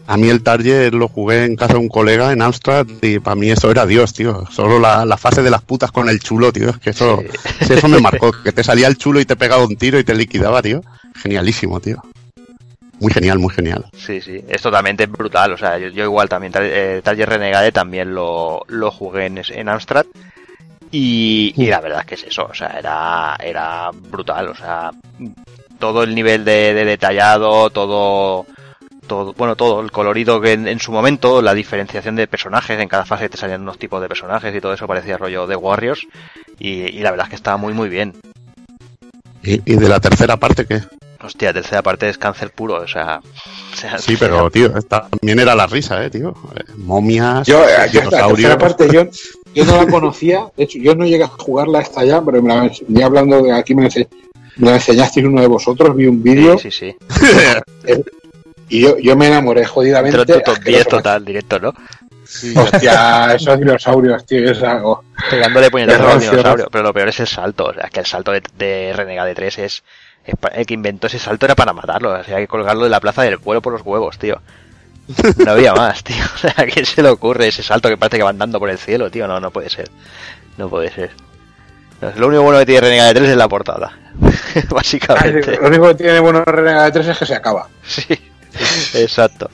A 0.07 0.16
mí 0.16 0.29
el 0.29 0.42
Target 0.42 0.92
lo 0.95 1.07
jugué 1.07 1.45
en 1.45 1.55
casa 1.55 1.75
de 1.75 1.79
un 1.79 1.88
colega 1.88 2.33
en 2.33 2.42
Amstrad 2.42 2.87
y 3.03 3.21
para 3.21 3.37
mí 3.37 3.51
eso 3.51 3.71
era 3.71 3.87
Dios, 3.87 4.12
tío. 4.12 4.45
Solo 4.51 4.81
la, 4.81 5.05
la 5.05 5.16
fase 5.16 5.42
de 5.42 5.51
las 5.51 5.62
putas 5.62 5.92
con 5.92 6.09
el 6.09 6.18
chulo, 6.18 6.53
tío. 6.53 6.71
Es 6.71 6.79
que 6.79 6.90
eso, 6.90 7.23
sí, 7.61 7.73
eso 7.75 7.87
me 7.88 8.01
marcó. 8.01 8.33
Que 8.42 8.51
te 8.51 8.64
salía 8.64 8.88
el 8.88 8.97
chulo 8.99 9.21
y 9.21 9.25
te 9.27 9.37
pegaba 9.37 9.64
un 9.64 9.77
tiro 9.77 9.99
y 10.01 10.05
te 10.05 10.14
liquidaba, 10.16 10.61
tío. 10.61 10.81
Genialísimo, 11.23 11.79
tío. 11.79 12.03
Muy 13.02 13.12
genial, 13.12 13.40
muy 13.40 13.52
genial. 13.52 13.84
Sí, 13.96 14.20
sí, 14.20 14.44
es 14.46 14.62
totalmente 14.62 15.06
brutal. 15.06 15.52
O 15.52 15.58
sea, 15.58 15.76
yo, 15.76 15.88
yo 15.88 16.04
igual 16.04 16.28
también, 16.28 16.52
eh, 16.56 17.00
Taller 17.02 17.28
Renegade 17.28 17.72
también 17.72 18.14
lo, 18.14 18.62
lo 18.68 18.92
jugué 18.92 19.26
en, 19.26 19.42
en 19.44 19.68
Amstrad. 19.68 20.06
Y, 20.92 21.52
y 21.56 21.66
la 21.66 21.80
verdad 21.80 22.02
es 22.02 22.06
que 22.06 22.14
es 22.14 22.22
eso, 22.22 22.46
o 22.48 22.54
sea, 22.54 22.78
era, 22.78 23.36
era 23.42 23.90
brutal. 23.92 24.50
O 24.50 24.54
sea, 24.54 24.92
todo 25.80 26.04
el 26.04 26.14
nivel 26.14 26.44
de, 26.44 26.74
de 26.74 26.84
detallado, 26.84 27.70
todo, 27.70 28.46
todo, 29.08 29.32
bueno, 29.32 29.56
todo, 29.56 29.80
el 29.80 29.90
colorido 29.90 30.40
que 30.40 30.52
en, 30.52 30.68
en 30.68 30.78
su 30.78 30.92
momento, 30.92 31.42
la 31.42 31.54
diferenciación 31.54 32.14
de 32.14 32.28
personajes, 32.28 32.78
en 32.78 32.88
cada 32.88 33.04
fase 33.04 33.28
te 33.28 33.36
salían 33.36 33.62
unos 33.62 33.78
tipos 33.78 34.00
de 34.00 34.06
personajes 34.06 34.54
y 34.54 34.60
todo 34.60 34.74
eso 34.74 34.86
parecía 34.86 35.18
rollo 35.18 35.48
de 35.48 35.56
Warriors. 35.56 36.06
Y, 36.60 36.82
y 36.82 37.00
la 37.00 37.10
verdad 37.10 37.26
es 37.26 37.30
que 37.30 37.36
estaba 37.36 37.56
muy, 37.56 37.74
muy 37.74 37.88
bien. 37.88 38.14
Y, 39.42 39.54
y 39.72 39.76
de 39.76 39.88
la 39.88 39.98
tercera 39.98 40.36
parte, 40.36 40.66
¿qué? 40.66 40.82
Hostia, 41.24 41.52
tercera 41.52 41.82
parte 41.82 42.08
es 42.08 42.18
cáncer 42.18 42.50
puro, 42.50 42.74
o 42.82 42.87
sea. 42.88 43.20
o 43.72 43.76
sea, 43.76 43.98
Sí, 43.98 44.16
pero, 44.18 44.50
tío, 44.50 44.76
esta 44.76 45.08
también 45.08 45.38
era 45.38 45.54
la 45.54 45.66
risa, 45.66 46.04
¿eh, 46.04 46.11
tío? 46.11 46.35
Eh, 46.56 46.62
Momias, 46.76 47.46
Yo, 47.46 47.62
eh, 47.64 47.88
dinosaurios. 47.92 48.37
tercera 48.37 48.58
parte 48.58 48.88
yo, 48.92 49.04
yo 49.54 49.64
no 49.64 49.76
la 49.76 49.87
conocía, 49.87 50.46
de 50.56 50.64
hecho 50.64 50.78
yo 50.78 50.94
no 50.94 51.04
llegué 51.04 51.24
a 51.24 51.28
jugarla 51.28 51.78
hasta 51.80 52.00
allá, 52.00 52.20
pero 52.24 52.42
me 52.42 52.48
la, 52.54 52.70
ya 52.88 53.06
hablando 53.06 53.40
de 53.42 53.52
aquí 53.52 53.74
me 53.74 53.85
la, 53.85 53.90
me 54.56 54.70
la 54.70 54.74
enseñasteis 54.76 55.26
uno 55.26 55.40
de 55.40 55.46
vosotros, 55.46 55.94
vi 55.94 56.06
un 56.06 56.22
vídeo 56.22 56.58
Sí, 56.58 56.70
sí, 56.70 56.96
sí. 57.87 57.94
y 58.68 58.80
yo, 58.82 58.98
yo 58.98 59.16
me 59.16 59.26
enamoré 59.28 59.64
jodidamente. 59.64 60.18
Tu 60.24 60.40
top 60.44 60.58
10 60.58 60.58
asqueroso. 60.58 60.88
total, 60.88 61.24
directo, 61.24 61.58
¿no? 61.58 61.72
Sí, 62.24 62.54
Hostia, 62.56 63.35
esos 63.35 63.58
dinosaurios, 63.58 64.24
tío, 64.24 64.50
es 64.50 64.62
algo. 64.62 65.04
Pegándole 65.28 65.70
puñetazos 65.70 65.98
Qué 66.00 66.04
al 66.04 66.12
rancio, 66.12 66.30
dinosaurio. 66.30 66.68
Pero 66.70 66.85
lo 66.85 66.94
peor 66.94 67.08
es 67.08 67.20
el 67.20 67.26
salto. 67.26 67.64
O 67.66 67.74
sea, 67.74 67.90
que 67.90 68.00
el 68.00 68.06
salto 68.06 68.32
de, 68.32 68.42
de 68.56 68.92
Renegade 68.96 69.35
3 69.35 69.58
es, 69.58 69.64
es 69.64 69.82
El 70.24 70.66
que 70.66 70.74
inventó 70.74 71.08
ese 71.08 71.18
salto 71.18 71.46
era 71.46 71.54
para 71.54 71.72
matarlo. 71.72 72.12
O 72.12 72.24
sea, 72.24 72.37
hay 72.37 72.44
que 72.44 72.48
colgarlo 72.48 72.85
de 72.85 72.90
la 72.90 73.00
plaza 73.00 73.22
del 73.22 73.40
pueblo 73.40 73.61
por 73.61 73.72
los 73.72 73.82
huevos, 73.82 74.18
tío. 74.18 74.40
No 75.44 75.52
había 75.52 75.74
más, 75.74 76.04
tío. 76.04 76.24
O 76.35 76.38
sea, 76.38 76.54
¿a 76.56 76.64
quién 76.64 76.87
se 76.87 77.02
le 77.02 77.08
ocurre 77.08 77.48
ese 77.48 77.62
salto 77.62 77.88
que 77.88 77.96
parece 77.96 78.18
que 78.18 78.22
va 78.22 78.30
andando 78.30 78.58
por 78.58 78.70
el 78.70 78.78
cielo, 78.78 79.11
tío? 79.11 79.26
No, 79.26 79.40
no 79.40 79.50
puede 79.50 79.68
ser. 79.68 79.90
No 80.56 80.68
puede 80.68 80.90
ser. 80.90 81.11
No, 82.00 82.12
Lo 82.16 82.28
único 82.28 82.42
bueno 82.42 82.58
que 82.61 82.66
tiene 82.66 82.80
Renegade 82.82 83.14
3 83.14 83.30
es 83.30 83.37
la 83.37 83.48
portada. 83.48 83.98
Básicamente. 84.70 85.58
Lo 85.61 85.68
único 85.68 85.88
que 85.88 85.94
tiene 85.94 86.20
bueno 86.20 86.44
Renegade 86.44 86.92
3 86.92 87.08
es 87.08 87.18
que 87.18 87.26
se 87.26 87.35
acaba. 87.35 87.68
Sí. 87.85 88.06
Exacto. 88.94 89.50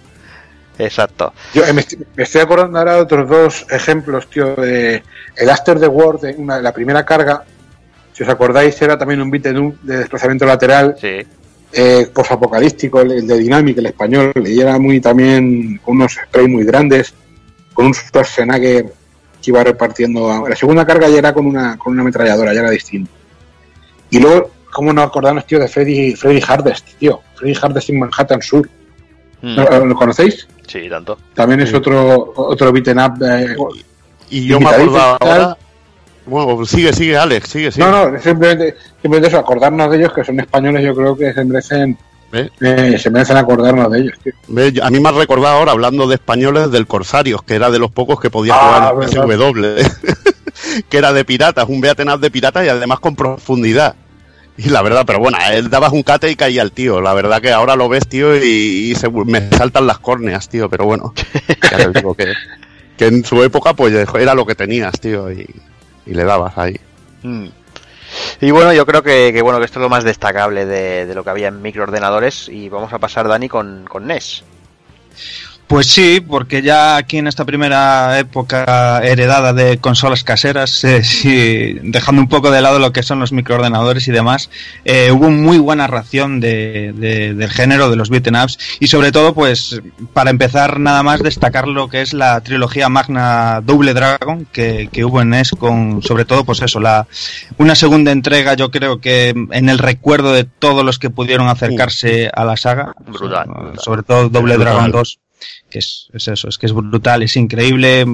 Exacto. 0.78 1.33
Yo 1.54 1.64
eh, 1.64 1.72
me, 1.72 1.81
estoy, 1.81 2.07
me 2.14 2.22
estoy 2.22 2.40
acordando 2.40 2.78
ahora 2.78 2.94
de 2.94 3.00
otros 3.00 3.28
dos 3.28 3.66
ejemplos, 3.70 4.28
tío, 4.28 4.54
de 4.54 5.02
el 5.37 5.50
After 5.50 5.81
the 5.81 5.88
War, 5.88 6.18
de 6.18 6.35
una, 6.37 6.61
la 6.61 6.72
primera 6.72 7.04
carga, 7.04 7.44
si 8.18 8.24
os 8.24 8.28
acordáis, 8.28 8.83
era 8.83 8.98
también 8.98 9.20
un 9.22 9.31
beat 9.31 9.44
de, 9.44 9.72
de 9.81 9.96
desplazamiento 9.98 10.44
lateral, 10.44 10.96
Sí. 11.00 11.18
eh, 11.72 12.09
posapocalíptico, 12.12 13.00
el, 13.02 13.12
el 13.12 13.26
de 13.28 13.38
Dynamic, 13.38 13.78
el 13.78 13.87
español, 13.87 14.33
y 14.44 14.61
era 14.61 14.76
muy 14.81 15.00
también 15.00 15.78
con 15.85 15.94
unos 15.98 16.14
sprays 16.14 16.48
muy 16.48 16.64
grandes, 16.64 17.14
con 17.72 17.87
un 17.87 17.94
Schwarzenegger 17.94 18.87
que 19.40 19.50
iba 19.52 19.62
repartiendo. 19.62 20.48
La 20.48 20.57
segunda 20.57 20.85
carga 20.85 21.09
ya 21.09 21.18
era 21.18 21.33
con 21.33 21.46
una, 21.46 21.78
con 21.78 21.92
una 21.92 22.02
ametralladora, 22.02 22.52
ya 22.52 22.59
era 22.61 22.70
distinto. 22.70 23.12
Y 24.11 24.18
luego, 24.18 24.50
¿cómo 24.72 24.92
no 24.92 25.02
acordarnos, 25.02 25.46
tío, 25.46 25.61
de 25.61 25.68
Freddy, 25.68 26.16
Freddy 26.16 26.42
Hardest, 26.44 26.88
tío? 26.98 27.20
Freddy 27.37 27.54
Hardest 27.62 27.90
en 27.90 28.00
Manhattan 28.00 28.42
Sur. 28.42 28.68
Mm, 29.42 29.54
¿Lo, 29.54 29.87
lo 29.87 29.94
conocéis? 29.94 30.48
Sí, 30.66 30.88
tanto. 30.90 31.16
También 31.35 31.61
es 31.61 31.68
Sí. 31.70 31.76
otro, 31.76 32.33
otro 32.35 32.72
beaten 32.72 32.98
up. 32.98 33.22
eh, 33.22 33.54
Y 34.31 34.46
yo 34.48 34.59
me 34.59 34.66
acordaba 34.68 35.16
y 35.20 35.24
tal. 35.24 35.40
ahora. 35.42 35.57
Bueno, 36.29 36.64
sigue, 36.67 36.93
sigue, 36.93 37.17
Alex, 37.17 37.49
sigue, 37.49 37.73
sigue. 37.73 37.85
No, 37.87 38.11
no, 38.11 38.21
simplemente, 38.21 38.77
simplemente 39.03 39.29
eso, 39.29 39.38
acordarnos 39.38 39.91
de 39.91 39.97
ellos, 39.99 40.12
que 40.12 40.25
son 40.25 40.38
españoles, 40.41 40.85
yo 40.85 40.95
creo 40.95 41.17
que 41.17 41.33
se 41.33 41.45
merecen, 41.45 41.97
¿Ve? 42.31 42.51
eh, 42.61 42.99
se 42.99 43.11
merecen 43.11 43.37
acordarnos 43.37 43.91
de 43.91 44.01
ellos, 44.01 44.14
tío. 44.23 44.85
A 44.85 44.91
mí 44.91 45.01
me 45.01 45.09
ha 45.09 45.12
recordado 45.12 45.57
ahora, 45.59 45.73
hablando 45.73 46.07
de 46.07 46.17
españoles, 46.17 46.71
del 46.71 46.87
Corsarios, 46.87 47.43
que 47.43 47.55
era 47.55 47.71
de 47.71 47.79
los 47.79 47.91
pocos 47.91 48.21
que 48.21 48.31
podía 48.31 48.55
Ah, 48.57 48.93
jugar 48.93 49.09
en. 49.09 49.38
SW. 49.38 49.88
que 50.88 50.99
era 50.99 51.12
de 51.12 51.25
piratas, 51.25 51.67
un 51.69 51.81
beaten 51.81 52.11
up 52.11 52.21
de 52.21 52.31
piratas 52.31 52.64
y 52.67 52.69
además 52.69 53.01
con 53.01 53.17
profundidad. 53.17 53.95
Y 54.57 54.71
la 54.71 54.83
verdad, 54.83 55.05
pero 55.07 55.21
bueno, 55.21 55.38
él 55.53 55.71
dabas 55.71 55.93
un 55.93 56.03
cate 56.03 56.31
y 56.31 56.35
caía 56.37 56.62
el 56.62 56.73
tío. 56.73 57.01
La 57.01 57.14
verdad 57.14 57.41
que 57.41 57.53
ahora 57.53 57.77
lo 57.77 57.88
ves, 57.88 58.09
tío, 58.09 58.37
y, 58.37 58.91
y 58.91 58.95
se- 58.97 59.09
me 59.09 59.49
saltan 59.51 59.87
las 59.87 60.01
córneas, 60.01 60.49
tío. 60.49 60.69
Pero 60.69 60.85
bueno, 60.85 61.14
ya 61.71 61.77
te 61.93 62.01
digo 62.01 62.12
que, 62.14 62.33
que 62.97 63.07
en 63.07 63.25
su 63.25 63.41
época, 63.45 63.75
pues 63.75 63.95
era 63.95 64.35
lo 64.35 64.45
que 64.45 64.57
tenías, 64.57 64.99
tío, 65.01 65.31
y, 65.31 65.47
y 66.09 66.14
le 66.14 66.25
dabas 66.25 66.57
ahí. 66.59 66.81
Mm. 67.23 67.47
Y 68.40 68.51
bueno, 68.51 68.73
yo 68.73 68.87
creo 68.87 69.03
que, 69.03 69.40
bueno 69.42 69.59
que 69.59 69.66
esto 69.66 69.79
es 69.79 69.83
lo 69.83 69.88
más 69.88 70.05
destacable 70.05 70.64
de, 70.64 71.07
de 71.07 71.14
lo 71.14 71.23
que 71.23 71.31
había 71.31 71.49
en 71.49 71.61
microordenadores 71.61 72.49
y 72.49 72.68
vamos 72.68 72.92
a 72.92 72.99
pasar 72.99 73.29
Dani 73.29 73.49
con, 73.49 73.85
con 73.87 74.07
NES. 74.07 74.44
Pues 75.68 75.87
sí, 75.87 76.20
porque 76.26 76.62
ya 76.62 76.96
aquí 76.96 77.18
en 77.18 77.26
esta 77.26 77.44
primera 77.44 78.18
época 78.18 79.02
heredada 79.04 79.52
de 79.52 79.76
consolas 79.76 80.24
caseras, 80.24 80.83
eh, 80.83 81.04
sí, 81.04 81.76
dejando 81.83 82.22
un 82.22 82.28
poco 82.28 82.50
de 82.50 82.62
lado 82.62 82.78
lo 82.78 82.90
que 82.92 83.02
son 83.02 83.20
los 83.20 83.33
microordenadores 83.33 84.09
y 84.09 84.12
demás, 84.12 84.48
eh, 84.87 85.11
hubo 85.12 85.28
muy 85.28 85.59
buena 85.59 85.87
ración 85.87 86.40
de, 86.40 86.94
de- 86.96 87.35
del 87.35 87.50
género 87.50 87.90
de 87.90 87.96
los 87.96 88.09
beaten 88.09 88.37
ups 88.37 88.59
y 88.81 88.87
sobre 88.87 89.12
todo, 89.12 89.35
pues, 89.35 89.83
para 90.14 90.31
empezar 90.31 90.81
nada 90.81 91.02
más 91.02 91.22
destacar 91.22 91.68
lo 91.68 91.88
que 91.90 92.00
es 92.00 92.14
la 92.14 92.40
trilogía 92.40 92.88
magna 92.88 93.61
Double 93.62 93.92
Dragon 93.92 94.46
que, 94.50 94.88
que 94.90 95.04
hubo 95.04 95.20
en 95.20 95.28
NES 95.31 95.50
con, 95.50 96.02
sobre 96.02 96.24
todo, 96.24 96.44
pues 96.44 96.62
eso, 96.62 96.81
la 96.81 97.07
una 97.59 97.74
segunda 97.74 98.11
entrega, 98.11 98.54
yo 98.54 98.70
creo 98.70 99.00
que 99.02 99.35
en 99.50 99.68
el 99.68 99.76
recuerdo 99.78 100.33
de 100.33 100.44
todos 100.44 100.83
los 100.83 100.98
que 100.98 101.11
pudieron 101.11 101.46
acercarse 101.48 102.31
a 102.35 102.44
la 102.44 102.57
saga, 102.57 102.94
Brutal, 103.07 103.44
sobre, 103.46 103.61
brutal. 103.61 103.78
sobre 103.85 104.02
todo 104.02 104.28
Double 104.31 104.57
Brutal. 104.57 104.72
Dragon 104.74 104.90
2 104.92 105.18
que 105.70 105.81
es, 105.81 106.09
es 106.14 106.28
eso, 106.28 106.48
es 106.48 106.57
que 106.57 106.66
es 106.66 106.72
brutal, 106.72 107.22
es 107.22 107.37
increíble, 107.37 108.07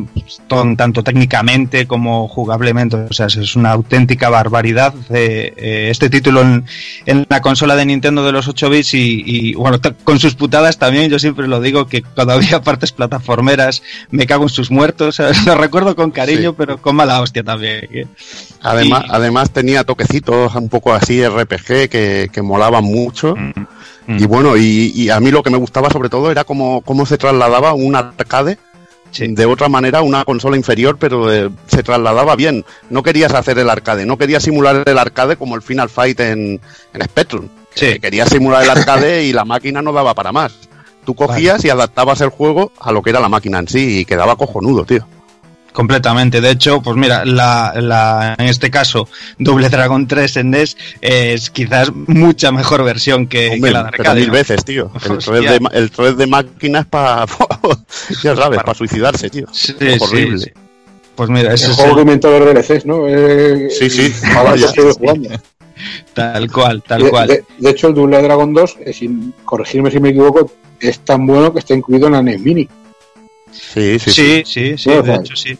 ton- 0.48 0.76
tanto 0.76 1.02
técnicamente 1.04 1.86
como 1.86 2.26
jugablemente, 2.28 2.96
o 2.96 3.12
sea, 3.12 3.26
es- 3.26 3.54
una 3.56 3.70
auténtica 3.70 4.28
barbaridad 4.28 4.92
eh, 5.10 5.52
eh, 5.56 5.88
este 5.90 6.10
título 6.10 6.40
en, 6.42 6.64
en 7.06 7.26
la 7.28 7.40
consola 7.40 7.76
de 7.76 7.86
Nintendo 7.86 8.24
de 8.24 8.32
los 8.32 8.48
8 8.48 8.70
bits 8.70 8.94
y, 8.94 9.22
y, 9.24 9.54
bueno, 9.54 9.78
con 10.02 10.18
sus 10.18 10.34
putadas 10.34 10.78
también, 10.78 11.10
yo 11.10 11.18
siempre 11.18 11.46
lo 11.46 11.60
digo, 11.60 11.86
que 11.86 12.02
cuando 12.02 12.32
había 12.34 12.60
partes 12.62 12.90
plataformeras 12.92 13.82
me 14.10 14.26
cago 14.26 14.42
en 14.44 14.48
sus 14.48 14.70
muertos, 14.70 15.16
¿sabes? 15.16 15.44
lo 15.46 15.54
recuerdo 15.54 15.94
con 15.94 16.10
cariño, 16.10 16.50
Sí. 16.50 16.54
pero 16.58 16.78
con 16.82 16.96
mala 16.96 17.20
hostia 17.20 17.42
también. 17.44 17.88
¿eh? 17.92 18.06
Además, 18.62 19.04
Y- 19.06 19.10
además 19.12 19.50
tenía 19.52 19.84
toquecitos 19.84 20.54
un 20.56 20.68
poco 20.68 20.92
así 20.92 21.24
RPG 21.26 21.88
que, 21.88 22.28
que 22.32 22.42
molaban 22.42 22.82
mucho. 22.84 23.34
Mm. 23.36 23.52
Y 24.06 24.26
bueno, 24.26 24.56
y, 24.56 24.92
y 24.94 25.10
a 25.10 25.18
mí 25.20 25.30
lo 25.30 25.42
que 25.42 25.50
me 25.50 25.56
gustaba 25.56 25.88
sobre 25.90 26.08
todo 26.10 26.30
era 26.30 26.44
cómo, 26.44 26.82
cómo 26.82 27.06
se 27.06 27.16
trasladaba 27.18 27.72
un 27.72 27.96
arcade 27.96 28.58
Sí. 29.10 29.28
de 29.28 29.46
otra 29.46 29.68
manera 29.68 30.02
una 30.02 30.24
consola 30.24 30.56
inferior, 30.56 30.96
pero 30.98 31.32
eh, 31.32 31.48
se 31.68 31.84
trasladaba 31.84 32.34
bien. 32.34 32.64
No 32.90 33.04
querías 33.04 33.32
hacer 33.32 33.56
el 33.60 33.70
arcade, 33.70 34.04
no 34.04 34.18
querías 34.18 34.42
simular 34.42 34.82
el 34.84 34.98
arcade 34.98 35.36
como 35.36 35.54
el 35.54 35.62
Final 35.62 35.88
Fight 35.88 36.18
en, 36.18 36.60
en 36.92 37.02
Spectrum. 37.04 37.48
Sí. 37.76 37.86
Que 37.92 38.00
Querías 38.00 38.28
simular 38.28 38.64
el 38.64 38.70
arcade 38.70 39.24
y 39.24 39.32
la 39.32 39.44
máquina 39.44 39.82
no 39.82 39.92
daba 39.92 40.14
para 40.14 40.32
más. 40.32 40.52
Tú 41.04 41.14
cogías 41.14 41.64
y 41.64 41.70
adaptabas 41.70 42.20
el 42.22 42.30
juego 42.30 42.72
a 42.80 42.90
lo 42.90 43.02
que 43.02 43.10
era 43.10 43.20
la 43.20 43.28
máquina 43.28 43.60
en 43.60 43.68
sí 43.68 44.00
y 44.00 44.04
quedaba 44.04 44.34
cojonudo, 44.36 44.84
tío. 44.84 45.06
Completamente. 45.74 46.40
De 46.40 46.50
hecho, 46.52 46.80
pues 46.80 46.96
mira, 46.96 47.24
la, 47.24 47.74
la, 47.76 48.36
en 48.38 48.46
este 48.46 48.70
caso, 48.70 49.08
Double 49.38 49.68
Dragon 49.68 50.06
3 50.06 50.36
en 50.36 50.50
NES 50.50 50.76
es 51.00 51.50
quizás 51.50 51.90
mucha 51.92 52.52
mejor 52.52 52.84
versión 52.84 53.26
que, 53.26 53.50
Hombre, 53.50 53.70
que 53.70 53.74
la 53.74 53.82
de 53.82 53.90
pero 53.90 54.02
arcade. 54.04 54.20
mil 54.20 54.28
¿no? 54.28 54.34
veces, 54.34 54.64
tío. 54.64 54.90
El. 55.04 55.18
3 55.18 55.50
de, 55.50 55.60
ma- 55.60 55.70
el 55.74 55.90
3 55.90 56.16
de 56.16 56.26
máquina 56.28 56.78
es 56.78 56.86
para, 56.86 57.26
ya 58.22 58.36
sabes, 58.36 58.56
para 58.60 58.72
suicidarse, 58.72 59.28
tío. 59.28 59.46
Sí, 59.50 59.74
Es 59.80 60.00
horrible. 60.00 60.38
sí. 60.38 60.50
Pues 61.16 61.28
mira, 61.28 61.52
ese 61.52 61.64
el 61.66 61.70
es 61.72 61.76
juego 61.76 61.90
el- 61.90 61.96
que 61.96 62.02
inventó 62.02 62.38
los 62.38 62.54
DLCs, 62.54 62.86
¿no? 62.86 63.08
Eh, 63.08 63.68
Sí, 63.70 63.90
sí, 63.90 64.12
vaya. 64.32 64.68
jugando. 64.96 65.28
tal 66.14 66.52
cual, 66.52 66.82
tal 66.86 67.02
de, 67.02 67.10
cual. 67.10 67.26
de- 67.28 67.44
de 67.58 67.70
hecho, 67.70 67.88
el 67.88 67.94
Double 67.94 68.22
Dragon 68.22 68.54
2, 68.54 68.76
eh, 68.86 68.92
sin 68.92 69.34
corregirme 69.44 69.90
si 69.90 69.98
me 69.98 70.10
equivoco, 70.10 70.52
es 70.78 71.00
tan 71.00 71.26
bueno 71.26 71.52
que 71.52 71.58
está 71.58 71.74
incluido 71.74 72.06
en 72.06 72.12
la 72.12 72.22
NES 72.22 72.40
Mini. 72.40 72.68
Sí, 73.54 73.98
sí, 73.98 74.10
sí. 74.10 74.42
Sí, 74.44 74.78
sí, 74.78 74.90
de 74.90 75.14
hecho 75.14 75.36
sí. 75.36 75.58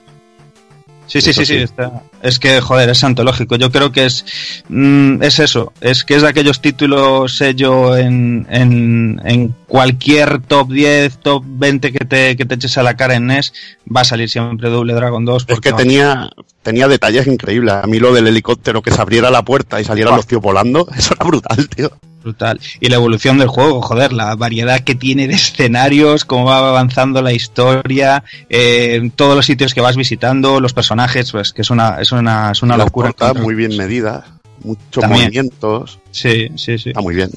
Sí, 1.07 1.21
sí, 1.21 1.33
sí, 1.35 1.45
sí, 1.45 1.57
está. 1.57 2.03
Es 2.23 2.39
que, 2.39 2.61
joder, 2.61 2.89
es 2.89 3.05
antológico. 3.05 3.57
Yo 3.57 3.71
creo 3.71 3.93
que 3.93 4.07
es 4.07 4.25
mm, 4.69 5.23
es 5.23 5.39
eso. 5.39 5.73
Es 5.81 6.03
que 6.03 6.17
es 6.17 6.23
de 6.23 6.29
aquellos 6.29 6.61
títulos 6.61 7.37
sello 7.37 7.97
en, 7.97 8.47
en, 8.51 9.21
en 9.25 9.55
cualquier 9.67 10.41
top 10.41 10.71
10, 10.71 11.19
top 11.19 11.45
20 11.47 11.93
que 11.93 12.05
te, 12.05 12.37
que 12.37 12.45
te 12.47 12.55
eches 12.55 12.79
a 12.79 12.83
la 12.83 12.97
cara 12.97 13.17
en 13.17 13.27
NES, 13.27 13.53
va 13.95 14.01
a 14.01 14.05
salir 14.05 14.31
siempre 14.31 14.71
Double 14.71 14.95
Dragon 14.95 15.25
2. 15.25 15.43
Es 15.43 15.47
porque, 15.47 15.71
que 15.71 15.77
tenía, 15.77 16.31
tenía 16.63 16.89
detalles 16.89 17.27
increíbles. 17.27 17.75
A 17.75 17.87
mí 17.87 17.99
lo 17.99 18.13
del 18.13 18.27
helicóptero 18.27 18.81
que 18.81 18.91
se 18.91 19.01
abriera 19.01 19.31
la 19.31 19.45
puerta 19.45 19.81
y 19.81 19.85
salieran 19.85 20.17
los 20.17 20.27
tíos 20.27 20.41
volando, 20.41 20.89
eso 20.97 21.15
era 21.15 21.27
brutal, 21.27 21.69
tío. 21.69 21.93
Brutal. 22.25 22.61
Y 22.81 22.89
la 22.89 22.97
evolución 22.97 23.39
del 23.39 23.49
juego, 23.49 23.81
joder, 23.83 24.13
la 24.13 24.35
variedad 24.35 24.81
que 24.81 24.95
tiene 24.95 25.29
de 25.29 25.35
escenarios, 25.35 26.25
cómo 26.25 26.47
va 26.47 26.59
avanzando 26.59 27.23
la 27.23 27.33
historia, 27.33 28.25
eh, 28.49 29.11
todos 29.15 29.37
los 29.37 29.47
sitios 29.47 29.75
que 29.75 29.81
vas 29.81 29.97
visitando, 29.97 30.61
los 30.61 30.73
personajes, 30.73 31.31
pues 31.31 31.53
que 31.53 31.63
es 31.63 31.71
una, 31.71 32.01
es 32.01 32.11
una, 32.11 32.51
es 32.53 32.63
una 32.63 32.77
locura. 32.77 33.09
encontrar. 33.09 33.43
muy 33.43 33.55
bien 33.55 33.77
medidas, 33.77 34.25
muchos 34.63 35.03
También. 35.03 35.25
movimientos. 35.25 36.01
Sí, 36.11 36.49
sí, 36.57 36.79
sí. 36.79 36.89
Está 36.91 37.01
muy 37.01 37.15
bien. 37.15 37.31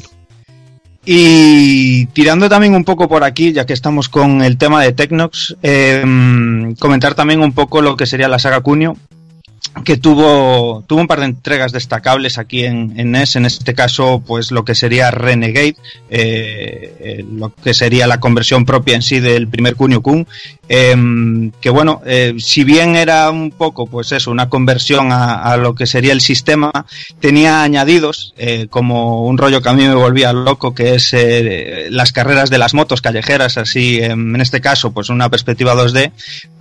Y 1.10 2.08
tirando 2.08 2.50
también 2.50 2.76
un 2.76 2.84
poco 2.84 3.08
por 3.08 3.24
aquí, 3.24 3.54
ya 3.54 3.66
que 3.66 3.72
estamos 3.72 4.10
con 4.10 4.42
el 4.42 4.58
tema 4.58 4.82
de 4.82 4.92
Tecnox, 4.92 5.56
eh, 5.64 6.04
comentar 6.80 7.16
también 7.16 7.40
un 7.40 7.54
poco 7.54 7.82
lo 7.82 7.96
que 7.96 8.06
sería 8.06 8.28
la 8.28 8.40
saga 8.40 8.60
Cunio, 8.60 8.98
que 9.84 9.98
tuvo, 9.98 10.84
tuvo 10.88 11.02
un 11.02 11.08
par 11.08 11.20
de 11.20 11.26
entregas 11.26 11.72
destacables 11.72 12.38
aquí 12.38 12.66
en, 12.66 12.94
en 12.98 13.12
NES, 13.12 13.36
en 13.36 13.46
este 13.46 13.74
caso, 13.74 14.24
pues 14.26 14.52
lo 14.52 14.66
que 14.66 14.76
sería 14.76 15.12
Renegade, 15.12 15.76
eh, 16.10 16.96
eh, 17.00 17.26
lo 17.30 17.54
que 17.54 17.74
sería 17.74 18.08
la 18.08 18.20
conversión 18.20 18.66
propia 18.66 18.96
en 18.96 19.02
sí 19.02 19.20
del 19.20 19.48
primer 19.48 19.76
Kunio 19.76 20.02
Kun, 20.02 20.28
eh, 20.70 20.96
que 21.62 21.70
bueno, 21.70 22.02
eh, 22.06 22.36
si 22.40 22.64
bien 22.64 22.96
era 22.96 23.30
un 23.30 23.52
poco, 23.52 23.88
pues 23.88 24.12
eso, 24.12 24.32
una 24.32 24.50
conversión 24.50 25.12
a, 25.12 25.56
lo 25.58 25.76
que 25.76 25.88
sería 25.88 26.14
el 26.14 26.22
sistema, 26.22 26.72
tenía 27.20 27.64
añadidos, 27.64 28.34
eh, 28.38 28.68
como 28.70 29.26
un 29.26 29.38
rollo 29.38 29.62
que 29.62 29.70
a 29.70 29.74
mí 29.74 29.88
me 29.88 29.96
volvía 29.96 30.34
loco, 30.34 30.74
que 30.74 30.96
es 30.96 31.14
eh, 31.14 31.88
las 31.90 32.12
carreras 32.12 32.50
de 32.50 32.58
las 32.58 32.74
motos 32.74 33.02
callejeras, 33.02 33.58
así, 33.58 34.00
em, 34.02 34.36
en 34.36 34.42
este 34.42 34.62
caso, 34.62 34.92
pues 34.92 35.10
una 35.10 35.30
perspectiva 35.30 35.76
2D, 35.76 36.12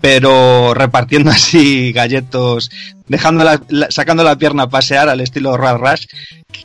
pero 0.00 0.74
repartiendo 0.74 1.30
así 1.32 1.92
galletos, 1.92 2.70
dejando 3.08 3.44
la, 3.44 3.60
sacando 3.90 4.24
la 4.24 4.36
pierna 4.36 4.64
a 4.64 4.70
pasear 4.70 5.08
al 5.08 5.20
estilo 5.20 5.56
Rad 5.56 5.78
Rush, 5.78 6.06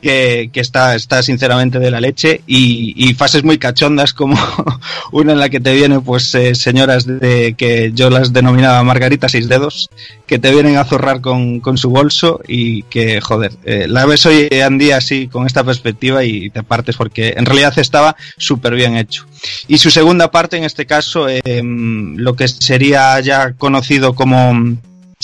que, 0.00 0.50
está, 0.54 0.94
está 0.94 1.22
sinceramente 1.22 1.78
de 1.78 1.90
la 1.90 2.00
leche, 2.00 2.42
y, 2.46 3.14
fases 3.14 3.44
muy 3.44 3.58
cachondas 3.58 4.14
como 4.14 4.36
una 5.12 5.32
en 5.32 5.38
la 5.38 5.50
que 5.50 5.60
te 5.60 5.74
vienen 5.74 6.02
pues 6.02 6.36
señoras 6.54 7.06
de 7.06 7.31
que 7.56 7.92
yo 7.94 8.10
las 8.10 8.32
denominaba 8.32 8.82
Margarita 8.82 9.28
seis 9.28 9.48
dedos, 9.48 9.90
que 10.26 10.38
te 10.38 10.52
vienen 10.52 10.76
a 10.76 10.84
zurrar 10.84 11.20
con, 11.20 11.60
con 11.60 11.76
su 11.76 11.90
bolso 11.90 12.40
y 12.46 12.82
que, 12.84 13.20
joder, 13.20 13.52
eh, 13.64 13.86
la 13.88 14.06
ves 14.06 14.26
hoy 14.26 14.48
en 14.50 14.78
día 14.78 14.96
así 14.96 15.28
con 15.28 15.46
esta 15.46 15.64
perspectiva 15.64 16.24
y 16.24 16.50
te 16.50 16.62
partes 16.62 16.96
porque 16.96 17.34
en 17.36 17.46
realidad 17.46 17.78
estaba 17.78 18.16
súper 18.36 18.74
bien 18.74 18.96
hecho. 18.96 19.26
Y 19.68 19.78
su 19.78 19.90
segunda 19.90 20.30
parte, 20.30 20.56
en 20.56 20.64
este 20.64 20.86
caso, 20.86 21.28
eh, 21.28 21.62
lo 21.64 22.34
que 22.34 22.48
sería 22.48 23.18
ya 23.20 23.52
conocido 23.52 24.14
como 24.14 24.78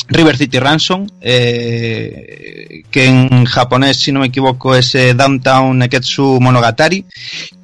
River 0.06 0.36
City 0.36 0.58
Ransom, 0.58 1.06
eh, 1.20 2.82
que 2.90 3.06
en 3.06 3.44
japonés, 3.44 3.98
si 3.98 4.12
no 4.12 4.20
me 4.20 4.26
equivoco, 4.26 4.74
es 4.74 4.94
eh, 4.94 5.14
Downtown 5.14 5.78
Neketsu 5.78 6.38
Monogatari, 6.40 7.04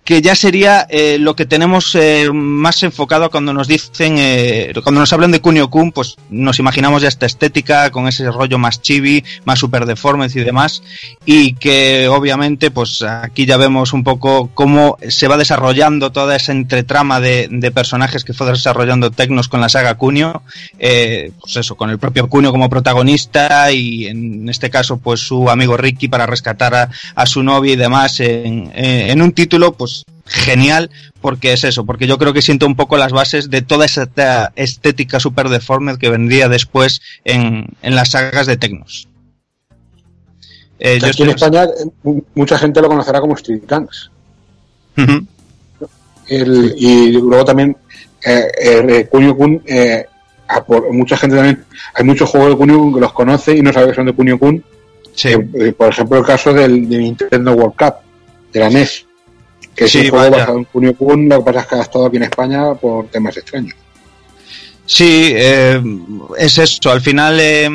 que 0.04 0.20
ya 0.20 0.34
sería 0.34 0.86
eh, 0.90 1.16
lo 1.18 1.34
que 1.34 1.46
tenemos 1.46 1.94
eh, 1.94 2.28
más 2.30 2.82
enfocado 2.82 3.30
cuando 3.30 3.54
nos 3.54 3.66
dicen, 3.68 4.16
eh, 4.18 4.72
cuando 4.82 5.00
nos 5.00 5.12
hablan 5.14 5.30
de 5.30 5.40
Kunio 5.40 5.70
Kun, 5.70 5.92
pues 5.92 6.16
nos 6.28 6.58
imaginamos 6.58 7.00
ya 7.00 7.08
esta 7.08 7.24
estética 7.24 7.90
con 7.90 8.06
ese 8.06 8.30
rollo 8.30 8.58
más 8.58 8.82
chibi, 8.82 9.24
más 9.46 9.58
super 9.58 9.86
deformed 9.86 10.30
y 10.34 10.40
demás, 10.40 10.82
y 11.24 11.54
que 11.54 12.06
obviamente 12.08 12.70
pues 12.70 13.00
aquí 13.00 13.46
ya 13.46 13.56
vemos 13.56 13.94
un 13.94 14.04
poco 14.04 14.50
cómo 14.52 14.98
se 15.08 15.26
va 15.26 15.38
desarrollando 15.38 16.12
toda 16.12 16.36
esa 16.36 16.52
entretrama 16.52 17.20
de, 17.20 17.48
de 17.50 17.70
personajes 17.70 18.24
que 18.24 18.34
fue 18.34 18.50
desarrollando 18.50 19.10
Tecnos 19.10 19.48
con 19.48 19.62
la 19.62 19.70
saga 19.70 19.94
Kunio, 19.94 20.42
eh, 20.78 21.32
pues 21.40 21.56
eso, 21.56 21.76
con 21.76 21.88
el 21.88 21.98
propio 21.98 22.28
Kunio 22.28 22.52
como 22.52 22.68
protagonista 22.68 23.72
y 23.72 24.06
en 24.06 24.50
este 24.50 24.68
caso 24.68 24.98
pues 24.98 25.20
su 25.20 25.48
amigo 25.48 25.78
Ricky 25.78 26.08
para 26.08 26.26
rescatar 26.26 26.74
a, 26.74 26.90
a 27.14 27.24
su 27.24 27.42
novia 27.42 27.72
y 27.72 27.76
demás 27.76 28.20
en, 28.20 28.70
en 28.74 29.22
un 29.22 29.32
título 29.32 29.72
pues 29.72 29.93
genial 30.26 30.90
porque 31.20 31.52
es 31.52 31.64
eso, 31.64 31.84
porque 31.84 32.06
yo 32.06 32.18
creo 32.18 32.32
que 32.32 32.42
siento 32.42 32.66
un 32.66 32.76
poco 32.76 32.96
las 32.96 33.12
bases 33.12 33.50
de 33.50 33.62
toda 33.62 33.84
esa 33.84 34.08
estética 34.56 35.20
super 35.20 35.48
deformed 35.48 35.98
que 35.98 36.10
vendría 36.10 36.48
después 36.48 37.00
en, 37.24 37.66
en 37.82 37.94
las 37.94 38.10
sagas 38.10 38.46
de 38.46 38.56
Tecnos. 38.56 39.08
Eh, 40.78 40.98
yo 41.00 41.06
Aquí 41.08 41.22
en 41.22 41.30
España 41.30 41.64
eh, 41.64 41.68
mu- 42.02 42.22
mucha 42.34 42.58
gente 42.58 42.80
lo 42.80 42.88
conocerá 42.88 43.20
como 43.20 43.34
Street 43.34 43.62
Gangs. 43.66 44.10
El- 46.28 46.74
y 46.76 47.12
luego 47.12 47.44
también 47.44 47.76
eh, 48.24 48.48
eh, 48.60 49.06
Kunio 49.10 49.36
Kun, 49.36 49.62
eh, 49.66 50.06
a 50.48 50.64
por- 50.64 50.90
mucha 50.92 51.16
gente 51.16 51.36
también, 51.36 51.64
hay 51.94 52.04
muchos 52.04 52.28
juegos 52.30 52.50
de 52.50 52.56
Kunio 52.56 52.78
Kun 52.78 52.94
que 52.94 53.00
los 53.00 53.12
conoce 53.12 53.56
y 53.56 53.60
no 53.62 53.72
sabe 53.72 53.88
que 53.88 53.94
son 53.94 54.06
de 54.06 54.12
Kunio 54.14 54.38
Kun. 54.38 54.64
Sí. 55.14 55.28
Eh, 55.28 55.48
eh, 55.54 55.72
por 55.72 55.88
ejemplo, 55.90 56.18
el 56.18 56.24
caso 56.24 56.52
del 56.52 56.88
de 56.88 56.98
Nintendo 56.98 57.52
World 57.52 57.76
Cup, 57.76 57.94
de 58.52 58.60
la 58.60 58.70
NES, 58.70 59.06
que 59.74 59.88
Sí, 59.88 59.98
es 59.98 60.04
un 60.04 60.10
juego 60.10 60.36
basado 60.36 60.58
en 60.58 60.64
Kunio 60.64 60.96
Kun, 60.96 61.28
lo 61.28 61.38
que 61.38 61.52
pasa 61.52 61.60
es 61.60 61.66
que 61.66 61.74
ha 61.74 61.82
estado 61.82 62.06
aquí 62.06 62.16
en 62.16 62.22
España 62.24 62.74
por 62.74 63.06
temas 63.08 63.36
extraños. 63.36 63.74
Sí, 64.86 65.32
eh, 65.34 65.82
es 66.38 66.58
eso. 66.58 66.90
Al 66.90 67.00
final, 67.00 67.38
eh, 67.40 67.68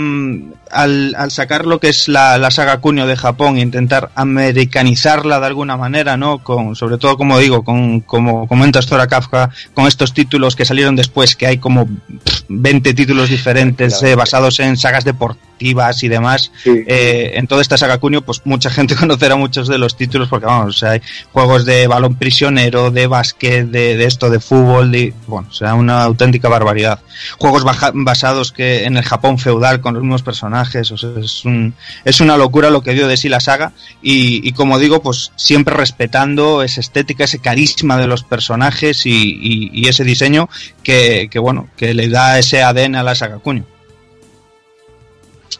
al, 0.72 1.16
al 1.18 1.32
sacar 1.32 1.66
lo 1.66 1.80
que 1.80 1.90
es 1.90 2.08
la, 2.08 2.38
la 2.38 2.52
saga 2.52 2.80
Kunio 2.80 3.06
de 3.08 3.16
Japón 3.16 3.58
e 3.58 3.62
intentar 3.62 4.12
americanizarla 4.16 5.40
de 5.40 5.46
alguna 5.48 5.78
manera, 5.78 6.18
¿no? 6.18 6.40
Con, 6.40 6.76
sobre 6.76 6.98
todo, 6.98 7.18
como 7.18 7.40
digo, 7.40 7.64
con, 7.64 8.02
como 8.02 8.48
comenta 8.48 8.82
Stora 8.82 9.08
Kafka, 9.08 9.50
con 9.74 9.88
estos 9.88 10.14
títulos 10.14 10.56
que 10.56 10.66
salieron 10.66 10.96
después, 10.96 11.36
que 11.36 11.48
hay 11.48 11.58
como 11.58 11.86
pff, 11.88 12.42
20 12.50 12.94
títulos 12.94 13.30
diferentes 13.30 14.02
eh, 14.04 14.16
basados 14.16 14.60
en 14.60 14.78
sagas 14.78 15.04
deportivas 15.06 16.04
y 16.04 16.08
demás. 16.08 16.52
Sí. 16.64 16.84
Eh, 16.88 17.34
en 17.36 17.48
toda 17.48 17.62
esta 17.62 17.78
saga 17.78 17.98
Kunio, 17.98 18.22
pues 18.22 18.42
mucha 18.46 18.70
gente 18.70 18.96
conocerá 19.00 19.36
muchos 19.36 19.68
de 19.68 19.78
los 19.78 19.96
títulos 19.96 20.28
porque 20.30 20.46
vamos, 20.46 20.76
o 20.76 20.80
sea, 20.80 20.92
hay 20.92 21.02
juegos 21.32 21.66
de 21.66 21.88
balón 21.88 22.16
prisionero, 22.16 22.92
de 22.92 23.08
básquet, 23.08 23.68
de, 23.68 23.98
de 23.98 24.06
esto, 24.06 24.30
de 24.30 24.40
fútbol, 24.40 24.92
de, 24.92 25.14
bueno, 25.28 25.48
o 25.50 25.54
sea, 25.54 25.74
una 25.76 26.04
auténtica 26.04 26.50
barbaridad. 26.50 27.00
Juegos 27.38 27.64
baja- 27.64 27.92
basados 27.94 28.52
que 28.52 28.86
en 28.86 28.98
el 28.98 29.04
Japón 29.04 29.38
feudal 29.38 29.82
con 29.82 29.94
los 29.94 30.04
mismos 30.04 30.22
personajes, 30.24 30.59
o 30.92 30.98
sea, 30.98 31.10
es, 31.22 31.46
un, 31.46 31.74
es 32.06 32.20
una 32.22 32.38
locura 32.38 32.70
lo 32.70 32.82
que 32.82 32.94
dio 32.94 33.08
de 33.08 33.18
sí 33.18 33.30
la 33.30 33.40
saga 33.40 33.72
y, 34.02 34.48
y 34.48 34.52
como 34.54 34.80
digo, 34.80 35.02
pues 35.02 35.32
siempre 35.36 35.76
respetando 35.76 36.64
esa 36.64 36.80
estética, 36.82 37.24
ese 37.26 37.40
carisma 37.40 37.98
de 37.98 38.08
los 38.08 38.24
personajes 38.24 39.06
y, 39.06 39.12
y- 39.12 39.70
y 39.74 39.88
ese 39.88 40.04
diseño 40.04 40.50
que, 40.84 41.28
que, 41.32 41.40
bueno, 41.40 41.70
que 41.78 41.94
le 41.94 42.10
da 42.10 42.40
ese 42.40 42.62
ADN 42.64 42.96
a 42.96 43.04
la 43.04 43.16
saga 43.16 43.40
Kunio. 43.40 43.66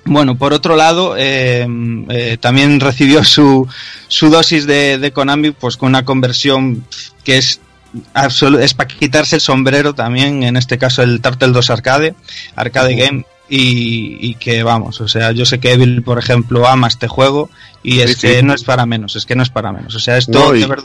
Bueno, 0.06 0.38
por 0.38 0.54
otro 0.54 0.76
lado, 0.76 1.16
eh, 1.18 1.68
eh, 2.10 2.38
también 2.40 2.80
recibió 2.80 3.24
su, 3.24 3.68
su 4.08 4.30
dosis 4.30 4.66
de, 4.66 4.98
de 4.98 5.12
Konami, 5.12 5.52
pues 5.52 5.78
con 5.78 5.90
una 5.90 6.06
conversión 6.06 6.86
que 7.24 7.38
es 7.38 7.62
es 8.62 8.74
para 8.76 8.88
quitarse 8.88 9.38
el 9.38 9.42
sombrero 9.42 9.96
también, 9.96 10.44
en 10.44 10.58
este 10.58 10.78
caso 10.78 11.02
el 11.02 11.22
Turtle 11.22 11.48
2 11.48 11.70
Arcade, 11.72 12.14
Arcade 12.56 12.94
Game, 12.94 13.26
y, 13.50 14.18
y 14.22 14.36
que 14.36 14.64
vamos, 14.64 15.02
o 15.02 15.08
sea, 15.08 15.32
yo 15.32 15.46
sé 15.46 15.60
que 15.60 15.74
Evil, 15.74 16.04
por 16.04 16.20
ejemplo, 16.20 16.68
ama 16.68 16.88
este 16.88 17.08
juego, 17.08 17.50
y 17.84 18.00
es 18.02 18.18
Sí, 18.18 18.28
que 18.28 18.44
no 18.44 18.54
es 18.54 18.64
para 18.64 18.86
menos, 18.86 19.16
es 19.16 19.26
que 19.26 19.36
no 19.36 19.44
es 19.44 19.50
para 19.50 19.72
menos, 19.72 19.96
o 19.96 20.00
sea, 20.00 20.20
No, 20.28 20.52
de 20.52 20.60
y- 20.60 20.66
verdad- 20.66 20.84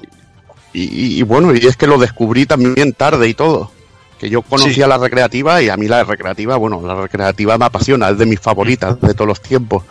Y, 0.72 0.82
y- 0.82 1.18
y 1.20 1.22
bueno, 1.22 1.54
y 1.54 1.58
es 1.66 1.76
que 1.76 1.86
lo 1.86 1.98
descubrí 1.98 2.46
también 2.46 2.92
tarde 2.94 3.28
y 3.28 3.34
todo. 3.34 3.70
Que 4.18 4.28
yo 4.28 4.42
conocía 4.42 4.84
Sí. 4.86 4.88
la 4.90 4.98
recreativa 4.98 5.62
y 5.62 5.68
a 5.68 5.76
mí 5.76 5.86
la 5.86 6.02
recreativa, 6.02 6.56
bueno, 6.56 6.80
la 6.84 6.96
recreativa 6.96 7.56
me 7.58 7.66
apasiona, 7.66 8.08
es 8.08 8.18
de 8.18 8.26
mis 8.26 8.40
favoritas 8.40 9.00
de 9.00 9.14
todos 9.14 9.28
los 9.28 9.40
tiempos. 9.40 9.84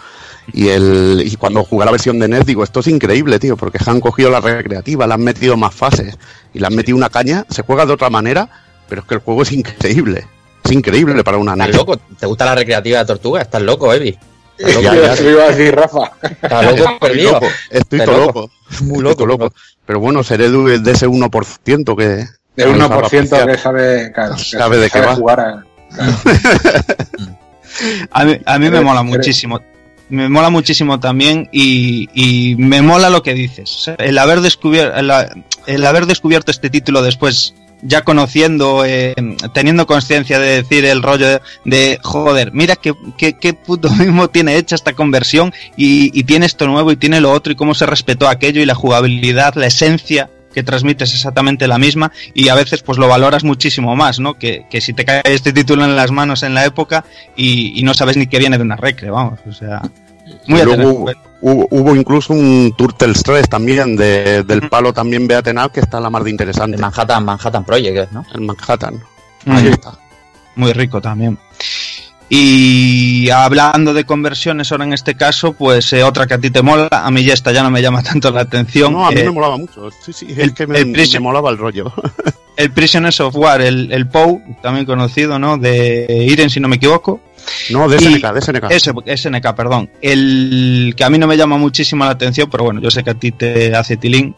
Y 0.51 0.67
el 0.67 1.23
y 1.25 1.37
cuando 1.37 1.63
jugué 1.63 1.85
la 1.85 1.91
versión 1.91 2.19
de 2.19 2.27
NES 2.27 2.45
digo, 2.45 2.65
esto 2.65 2.81
es 2.81 2.87
increíble, 2.87 3.39
tío, 3.39 3.55
porque 3.55 3.77
han 3.85 4.01
cogido 4.01 4.29
la 4.29 4.41
recreativa, 4.41 5.07
le 5.07 5.13
han 5.13 5.23
metido 5.23 5.55
más 5.55 5.73
fases 5.73 6.17
y 6.53 6.59
le 6.59 6.67
han 6.67 6.75
metido 6.75 6.97
una 6.97 7.09
caña, 7.09 7.45
se 7.49 7.61
juega 7.61 7.85
de 7.85 7.93
otra 7.93 8.09
manera, 8.09 8.49
pero 8.89 9.03
es 9.03 9.07
que 9.07 9.13
el 9.15 9.21
juego 9.21 9.43
es 9.43 9.51
increíble. 9.53 10.25
Es 10.63 10.71
increíble 10.71 11.23
para 11.23 11.37
una 11.37 11.53
¿Estás 11.53 11.75
loco? 11.75 11.97
¿Te 11.97 12.25
gusta 12.25 12.45
la 12.45 12.55
recreativa 12.55 12.99
de 12.99 13.05
tortuga? 13.05 13.41
Estás 13.41 13.61
loco, 13.61 13.93
Evi. 13.93 14.17
Estás 14.57 14.81
Ya, 14.83 14.93
loco, 14.93 15.15
ya. 15.15 15.29
Iba 15.29 15.43
a 15.43 15.47
decir 15.51 15.75
Rafa. 15.75 16.11
estás 16.21 16.65
loco 16.65 16.75
Estoy 16.93 16.99
perdido. 16.99 17.31
loco, 17.33 17.47
estoy 17.69 17.99
todo 17.99 18.17
loco. 18.17 18.39
loco. 18.41 18.51
Muy 18.81 18.97
Estoy 18.97 19.03
loco, 19.03 19.25
loco. 19.25 19.43
loco. 19.45 19.55
Pero 19.85 19.99
bueno, 19.99 20.23
seré 20.23 20.49
de 20.49 20.79
de 20.79 20.91
ese 20.91 21.07
1% 21.07 21.95
que... 21.97 22.03
Del 22.05 22.27
que 22.55 22.65
lo 22.65 22.77
sabe 22.77 22.95
1% 22.95 23.05
apreciar. 23.05 23.51
que 23.51 23.57
sabe, 23.57 24.11
claro, 24.13 24.35
que 24.35 24.43
Sabe 24.43 24.77
de 24.77 24.89
qué 24.89 25.01
va. 25.01 25.15
jugar 25.15 25.39
a- 25.39 25.63
A 28.11 28.23
mí, 28.25 28.37
a 28.45 28.59
mí 28.59 28.69
me 28.69 28.81
mola 28.81 29.01
muchísimo. 29.03 29.59
Me 30.09 30.29
mola 30.29 30.49
muchísimo 30.51 30.99
también 30.99 31.49
y, 31.51 32.07
y 32.13 32.55
me 32.57 32.81
mola 32.83 33.09
lo 33.09 33.23
que 33.23 33.33
dices. 33.33 33.89
El 33.97 34.17
haber, 34.19 34.41
descubierto, 34.41 34.95
el, 34.97 35.11
el 35.65 35.85
haber 35.85 36.05
descubierto 36.05 36.51
este 36.51 36.69
título 36.69 37.01
después, 37.01 37.55
ya 37.83 38.01
conociendo, 38.01 38.83
eh, 38.85 39.13
teniendo 39.53 39.85
conciencia 39.85 40.39
de 40.39 40.63
decir 40.63 40.85
el 40.85 41.03
rollo 41.03 41.27
de, 41.27 41.41
de, 41.65 41.99
joder, 42.01 42.51
mira 42.53 42.75
qué, 42.75 42.93
qué, 43.17 43.33
qué 43.33 43.53
puto 43.53 43.89
mismo 43.93 44.29
tiene 44.29 44.57
hecha 44.57 44.75
esta 44.75 44.93
conversión 44.93 45.53
y, 45.77 46.17
y 46.17 46.23
tiene 46.23 46.45
esto 46.45 46.67
nuevo 46.67 46.91
y 46.91 46.95
tiene 46.95 47.21
lo 47.21 47.31
otro 47.31 47.53
y 47.53 47.55
cómo 47.55 47.73
se 47.73 47.85
respetó 47.85 48.27
aquello 48.27 48.61
y 48.61 48.65
la 48.65 48.75
jugabilidad, 48.75 49.55
la 49.55 49.67
esencia 49.67 50.29
que 50.53 50.63
transmites 50.63 51.09
es 51.09 51.15
exactamente 51.15 51.67
la 51.67 51.77
misma 51.77 52.11
y 52.33 52.49
a 52.49 52.55
veces 52.55 52.83
pues 52.83 52.97
lo 52.97 53.07
valoras 53.07 53.43
muchísimo 53.43 53.95
más, 53.95 54.19
¿no? 54.19 54.37
Que, 54.37 54.65
que 54.69 54.81
si 54.81 54.93
te 54.93 55.03
cae 55.03 55.21
este 55.25 55.51
título 55.51 55.83
en 55.83 55.95
las 55.95 56.11
manos 56.11 56.43
en 56.43 56.53
la 56.53 56.65
época 56.65 57.03
y, 57.35 57.77
y 57.77 57.83
no 57.83 57.93
sabes 57.93 58.17
ni 58.17 58.27
que 58.27 58.39
viene 58.39 58.57
de 58.57 58.63
una 58.63 58.75
recre, 58.75 59.09
vamos, 59.09 59.39
o 59.47 59.51
sea, 59.51 59.81
muy 60.47 60.61
Luego 60.63 61.03
cuenta. 61.03 61.21
hubo, 61.41 61.67
hubo 61.71 61.95
incluso 61.95 62.33
un 62.33 62.73
Turtles 62.77 63.21
3 63.23 63.47
también, 63.49 63.95
de- 63.95 64.43
del 64.43 64.69
palo 64.69 64.93
también 64.93 65.27
Beaten 65.27 65.57
Up, 65.59 65.71
que 65.71 65.79
está 65.79 65.99
la 65.99 66.09
más 66.09 66.23
de 66.23 66.29
interesante. 66.31 66.75
El 66.75 66.81
Manhattan, 66.81 67.23
Manhattan 67.25 67.63
Project, 67.63 68.11
¿no? 68.11 68.25
El 68.33 68.41
Manhattan. 68.41 68.95
Mm. 69.45 69.51
Ahí 69.51 69.67
está. 69.67 69.97
muy 70.55 70.71
rico 70.73 71.01
también. 71.01 71.37
Y 72.29 73.29
hablando 73.29 73.93
de 73.93 74.05
conversiones, 74.05 74.71
ahora 74.71 74.85
en 74.85 74.93
este 74.93 75.15
caso, 75.15 75.53
pues 75.53 75.91
eh, 75.93 76.03
otra 76.03 76.25
que 76.25 76.33
a 76.33 76.39
ti 76.39 76.49
te 76.49 76.61
mola, 76.61 76.87
a 76.91 77.11
mí 77.11 77.23
ya 77.23 77.33
esta 77.33 77.51
ya 77.51 77.61
no 77.63 77.69
me 77.69 77.81
llama 77.81 78.01
tanto 78.03 78.31
la 78.31 78.41
atención. 78.41 78.91
No, 78.93 79.05
a 79.05 79.11
mí 79.11 79.19
eh, 79.19 79.25
me 79.25 79.31
molaba 79.31 79.57
mucho. 79.57 79.89
Sí, 80.03 80.13
sí, 80.13 80.27
el- 80.29 80.39
es 80.39 80.51
que 80.53 80.65
me, 80.65 80.79
el 80.79 80.87
me 80.87 81.19
molaba 81.19 81.49
el 81.51 81.57
rollo. 81.57 81.91
el 82.55 82.71
Prisoners 82.71 83.19
of 83.19 83.35
War, 83.35 83.61
el, 83.61 83.91
el 83.91 84.07
POU, 84.07 84.41
también 84.61 84.85
conocido, 84.85 85.37
¿no? 85.37 85.57
De 85.57 86.25
Iren, 86.29 86.49
si 86.49 86.59
no 86.59 86.67
me 86.67 86.77
equivoco. 86.77 87.19
No, 87.69 87.87
de 87.89 87.97
Y- 87.97 87.99
SNK, 88.19 88.33
de 88.33 88.41
SNK. 88.41 89.07
SNK, 89.17 89.55
perdón. 89.55 89.89
El 90.01 90.93
que 90.95 91.03
a 91.03 91.09
mí 91.09 91.17
no 91.17 91.27
me 91.27 91.37
llama 91.37 91.57
muchísimo 91.57 92.05
la 92.05 92.11
atención, 92.11 92.49
pero 92.49 92.63
bueno, 92.65 92.81
yo 92.81 92.89
sé 92.91 93.03
que 93.03 93.09
a 93.11 93.13
ti 93.15 93.31
te 93.31 93.75
hace 93.75 93.97
tilín. 93.97 94.35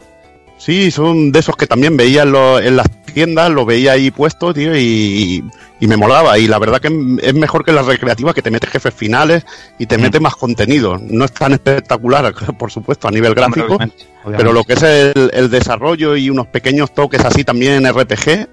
Sí, 0.58 0.90
son 0.90 1.32
de 1.32 1.40
esos 1.40 1.54
que 1.54 1.66
también 1.66 1.98
veía 1.98 2.22
en, 2.22 2.32
lo- 2.32 2.58
en 2.58 2.76
las 2.76 2.86
tiendas, 3.12 3.50
lo 3.50 3.66
veía 3.66 3.92
ahí 3.92 4.10
puesto, 4.10 4.54
tío, 4.54 4.74
y, 4.74 5.44
y 5.80 5.86
me 5.86 5.98
molaba. 5.98 6.38
Y 6.38 6.48
la 6.48 6.58
verdad 6.58 6.80
que 6.80 6.88
es 7.22 7.34
mejor 7.34 7.62
que 7.62 7.72
las 7.72 7.84
recreativas, 7.84 8.34
que 8.34 8.40
te 8.40 8.50
mete 8.50 8.66
jefes 8.66 8.94
finales 8.94 9.44
y 9.78 9.84
te 9.84 9.98
Mm. 9.98 10.00
mete 10.00 10.18
más 10.20 10.34
contenido. 10.34 10.98
No 10.98 11.26
es 11.26 11.32
tan 11.32 11.52
espectacular, 11.52 12.32
por 12.58 12.70
supuesto, 12.72 13.06
a 13.06 13.10
nivel 13.10 13.34
gráfico, 13.34 13.66
Obviamente, 13.74 14.04
obviamente. 14.24 14.36
pero 14.38 14.52
lo 14.54 14.64
que 14.64 14.72
es 14.72 14.82
el, 14.82 15.30
el 15.34 15.50
desarrollo 15.50 16.16
y 16.16 16.30
unos 16.30 16.46
pequeños 16.46 16.94
toques 16.94 17.22
así 17.22 17.44
también 17.44 17.84
en 17.84 17.92
RPG, 17.92 18.48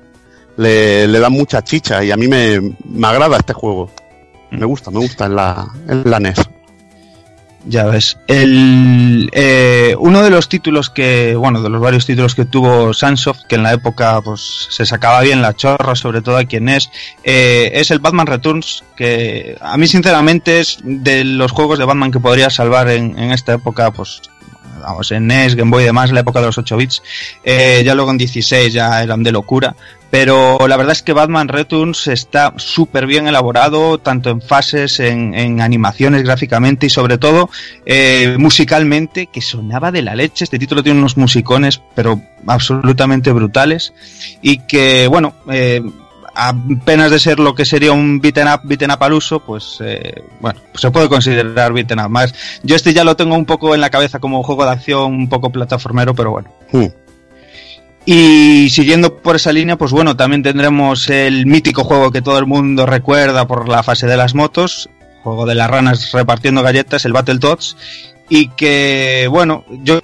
le, 0.58 1.08
le 1.08 1.20
dan 1.20 1.32
mucha 1.32 1.64
chicha 1.64 2.04
y 2.04 2.12
a 2.12 2.18
mí 2.18 2.28
me, 2.28 2.60
me 2.86 3.08
agrada 3.08 3.38
este 3.38 3.54
juego. 3.54 3.90
Me 4.54 4.66
gusta, 4.66 4.92
me 4.92 5.00
gusta 5.00 5.26
en 5.26 5.36
la, 5.36 5.68
en 5.88 6.04
la 6.10 6.20
NES. 6.20 6.38
Ya 7.66 7.86
ves. 7.86 8.18
El, 8.28 9.30
eh, 9.32 9.96
uno 9.98 10.22
de 10.22 10.30
los 10.30 10.50
títulos 10.50 10.90
que, 10.90 11.34
bueno, 11.36 11.62
de 11.62 11.70
los 11.70 11.82
varios 11.82 12.06
títulos 12.06 12.36
que 12.36 12.44
tuvo 12.44 12.94
Sunsoft, 12.94 13.44
que 13.48 13.56
en 13.56 13.64
la 13.64 13.72
época 13.72 14.22
pues 14.22 14.68
se 14.70 14.86
sacaba 14.86 15.22
bien 15.22 15.42
la 15.42 15.54
chorra, 15.54 15.96
sobre 15.96 16.22
todo 16.22 16.38
a 16.38 16.44
quien 16.44 16.68
es, 16.68 16.90
eh, 17.24 17.72
es 17.74 17.90
el 17.92 18.00
Batman 18.00 18.28
Returns, 18.28 18.84
que 18.98 19.58
a 19.62 19.78
mí 19.78 19.88
sinceramente 19.88 20.60
es 20.60 20.80
de 20.84 21.24
los 21.24 21.52
juegos 21.54 21.80
de 21.80 21.86
Batman 21.86 22.12
que 22.12 22.20
podría 22.20 22.50
salvar 22.50 22.90
en, 22.90 23.18
en 23.18 23.32
esta 23.32 23.54
época, 23.54 23.92
pues 23.92 24.22
vamos, 24.84 25.12
en 25.12 25.28
NES, 25.28 25.56
Game 25.56 25.72
Boy 25.72 25.84
y 25.84 25.86
demás, 25.86 26.12
la 26.12 26.20
época 26.20 26.40
de 26.40 26.48
los 26.48 26.58
8 26.58 26.78
bits. 26.78 27.02
Eh, 27.44 27.82
ya 27.86 27.96
luego 27.96 28.12
en 28.12 28.18
16 28.18 28.74
ya 28.74 29.02
eran 29.02 29.24
de 29.24 29.32
locura. 29.32 29.76
Pero 30.14 30.60
la 30.68 30.78
verdad 30.78 30.92
es 30.92 31.02
que 31.02 31.12
Batman 31.12 31.48
Returns 31.48 32.06
está 32.06 32.54
súper 32.58 33.08
bien 33.08 33.28
elaborado, 33.28 33.98
tanto 33.98 34.30
en 34.30 34.42
fases, 34.44 35.00
en, 35.00 35.60
animaciones 35.60 36.22
gráficamente 36.22 36.86
y 36.86 36.92
sobre 36.92 37.18
todo 37.18 37.50
eh, 37.84 38.36
musicalmente, 38.38 39.26
que 39.26 39.42
sonaba 39.42 39.92
de 39.92 40.04
la 40.04 40.14
leche. 40.14 40.44
Este 40.44 40.60
título 40.60 40.84
tiene 40.84 41.00
unos 41.00 41.18
musicones, 41.18 41.82
pero 41.96 42.22
absolutamente 42.46 43.32
brutales. 43.32 43.92
Y 44.44 44.60
que, 44.60 45.08
bueno, 45.08 45.34
eh, 45.52 45.82
apenas 46.36 47.10
de 47.10 47.18
ser 47.18 47.40
lo 47.40 47.56
que 47.56 47.66
sería 47.66 47.92
un 47.92 48.22
beaten 48.22 48.48
up, 48.92 49.04
al 49.04 49.14
uso, 49.14 49.40
pues 49.40 49.80
eh, 49.82 50.22
bueno, 50.40 50.60
pues 50.72 50.82
se 50.82 50.92
puede 50.92 51.10
considerar 51.10 51.74
beaten 51.74 52.00
up. 52.00 52.10
Más, 52.10 52.36
yo 52.62 52.76
este 52.76 52.94
ya 52.94 53.04
lo 53.04 53.16
tengo 53.16 53.36
un 53.36 53.46
poco 53.46 53.74
en 53.74 53.82
la 53.82 53.90
cabeza 53.90 54.20
como 54.20 54.44
juego 54.44 54.64
de 54.64 54.74
acción, 54.74 55.12
un 55.12 55.28
poco 55.28 55.50
plataformero, 55.50 56.14
pero 56.14 56.30
bueno. 56.30 56.52
Hmm. 56.72 57.03
Y 58.06 58.70
siguiendo 58.70 59.18
por 59.18 59.36
esa 59.38 59.54
línea, 59.54 59.78
pues 59.78 59.92
bueno, 59.92 60.16
también 60.18 60.44
tendremos 60.44 61.10
el 61.10 61.46
mítico 61.46 61.84
juego 61.86 62.12
que 62.12 62.22
todo 62.22 62.38
el 62.38 62.46
mundo 62.46 62.86
recuerda 62.86 63.48
por 63.48 63.70
la 63.70 63.82
fase 63.82 64.08
de 64.08 64.18
las 64.18 64.36
motos, 64.36 64.90
juego 65.24 65.46
de 65.46 65.56
las 65.56 65.70
ranas 65.70 66.12
repartiendo 66.12 66.62
galletas, 66.64 67.06
el 67.06 67.14
Battletoads, 67.14 67.78
y 68.28 68.50
que, 68.50 69.28
bueno, 69.30 69.64
yo 69.70 70.02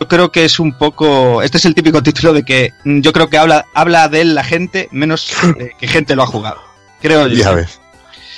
yo 0.00 0.08
creo 0.08 0.32
que 0.32 0.44
es 0.44 0.58
un 0.58 0.72
poco. 0.72 1.42
Este 1.42 1.58
es 1.58 1.64
el 1.64 1.74
típico 1.76 2.02
título 2.02 2.32
de 2.32 2.42
que 2.44 2.72
yo 2.84 3.12
creo 3.12 3.28
que 3.30 3.38
habla, 3.38 3.66
habla 3.72 4.08
de 4.08 4.20
él 4.22 4.34
la 4.34 4.42
gente, 4.42 4.88
menos 4.90 5.30
eh, 5.60 5.70
que 5.78 5.86
gente 5.86 6.16
lo 6.16 6.24
ha 6.24 6.26
jugado. 6.26 6.60
Creo 7.00 7.28
yo. 7.28 7.36
Ya 7.36 7.52
ves, 7.52 7.80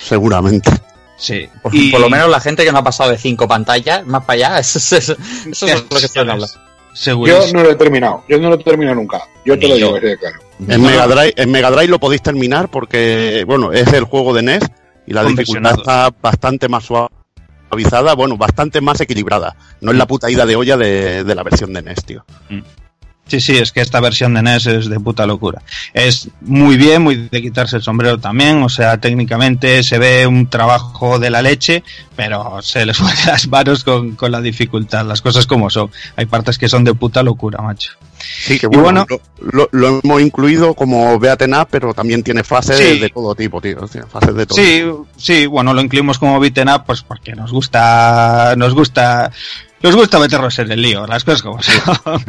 seguramente. 0.02 0.70
Sí. 1.16 1.48
Por, 1.62 1.74
Y- 1.74 1.90
por 1.90 2.00
lo 2.00 2.10
menos 2.10 2.28
la 2.28 2.40
gente 2.40 2.64
que 2.64 2.72
no 2.72 2.78
ha 2.78 2.84
pasado 2.84 3.10
de 3.10 3.16
cinco 3.18 3.48
pantallas, 3.48 4.04
más 4.06 4.24
para 4.24 4.34
allá, 4.48 4.58
eso, 4.58 4.78
eso- 4.96 5.16
eso 5.50 5.66
es 5.66 5.82
lo 5.82 5.88
que 6.00 6.08
suelen 6.08 6.30
hablar. 6.32 6.48
Yo 6.94 7.52
no 7.52 7.62
lo 7.62 7.70
he 7.70 7.74
terminado. 7.74 8.24
Yo 8.28 8.38
no 8.38 8.48
lo 8.50 8.54
he 8.54 8.64
terminado 8.64 8.96
nunca. 8.96 9.22
Yo 9.44 9.58
te 9.58 9.66
Ni 9.66 9.72
lo 9.72 9.76
yo. 9.78 9.86
digo, 9.94 10.00
sea 10.00 10.16
claro. 10.16 10.38
En 10.68 10.82
Mega, 10.82 11.06
Drive, 11.06 11.34
en 11.36 11.50
Mega 11.50 11.70
Drive 11.70 11.88
lo 11.88 11.98
podéis 11.98 12.22
terminar 12.22 12.68
porque, 12.70 13.44
bueno, 13.46 13.72
es 13.72 13.92
el 13.92 14.04
juego 14.04 14.32
de 14.32 14.42
NES 14.42 14.64
y 15.06 15.12
la 15.12 15.24
dificultad 15.24 15.74
está 15.78 16.10
bastante 16.22 16.68
más 16.68 16.84
suavizada, 16.84 18.14
bueno, 18.14 18.36
bastante 18.36 18.80
más 18.80 19.00
equilibrada. 19.00 19.56
No 19.80 19.90
es 19.90 19.98
la 19.98 20.06
puta 20.06 20.30
ida 20.30 20.46
de 20.46 20.56
olla 20.56 20.76
de, 20.76 21.24
de 21.24 21.34
la 21.34 21.42
versión 21.42 21.72
de 21.72 21.82
NES, 21.82 22.04
tío. 22.04 22.24
Sí, 23.26 23.40
sí, 23.40 23.56
es 23.56 23.72
que 23.72 23.80
esta 23.80 24.00
versión 24.00 24.34
de 24.34 24.42
NES 24.42 24.66
es 24.66 24.88
de 24.90 25.00
puta 25.00 25.24
locura. 25.26 25.62
Es 25.94 26.28
muy 26.42 26.76
bien, 26.76 27.00
muy 27.02 27.16
de 27.30 27.40
quitarse 27.42 27.76
el 27.76 27.82
sombrero 27.82 28.18
también, 28.18 28.62
o 28.62 28.68
sea, 28.68 28.98
técnicamente 28.98 29.82
se 29.82 29.98
ve 29.98 30.26
un 30.26 30.48
trabajo 30.50 31.18
de 31.18 31.30
la 31.30 31.40
leche, 31.40 31.82
pero 32.16 32.60
se 32.60 32.84
les 32.84 32.96
fue 32.98 33.08
de 33.10 33.26
las 33.32 33.48
manos 33.48 33.82
con, 33.82 34.14
con 34.14 34.30
la 34.30 34.42
dificultad, 34.42 35.06
las 35.06 35.22
cosas 35.22 35.46
como 35.46 35.70
son. 35.70 35.90
Hay 36.16 36.26
partes 36.26 36.58
que 36.58 36.68
son 36.68 36.84
de 36.84 36.92
puta 36.94 37.22
locura, 37.22 37.62
macho. 37.62 37.92
Sí, 38.18 38.58
que 38.58 38.66
Y 38.66 38.68
bueno, 38.76 39.06
bueno- 39.08 39.22
lo, 39.40 39.68
lo- 39.72 39.88
lo 39.90 40.00
hemos 40.02 40.20
incluido 40.22 40.74
como 40.74 41.18
Beaten 41.18 41.54
Up, 41.54 41.68
pero 41.70 41.94
también 41.94 42.22
tiene 42.22 42.44
fases 42.44 42.76
Sí. 42.78 42.98
de 42.98 43.08
todo 43.08 43.34
tipo, 43.34 43.60
tío. 43.60 43.86
sea, 43.88 44.06
fases 44.06 44.34
de 44.34 44.46
todo. 44.46 44.58
Sí, 44.58 44.84
sí, 45.16 45.46
bueno, 45.46 45.72
lo 45.74 45.80
incluimos 45.80 46.18
como 46.18 46.38
beaten 46.40 46.68
up, 46.68 46.84
pues 46.86 47.02
porque 47.02 47.32
nos 47.34 47.50
gusta, 47.52 48.54
nos 48.56 48.74
gusta, 48.74 49.30
nos 49.84 49.96
gusta 49.96 50.18
meternos 50.18 50.58
en 50.60 50.72
el 50.72 50.80
lío, 50.80 51.06
las 51.06 51.24
cosas 51.24 51.42
como 51.42 51.62
son. 51.62 52.24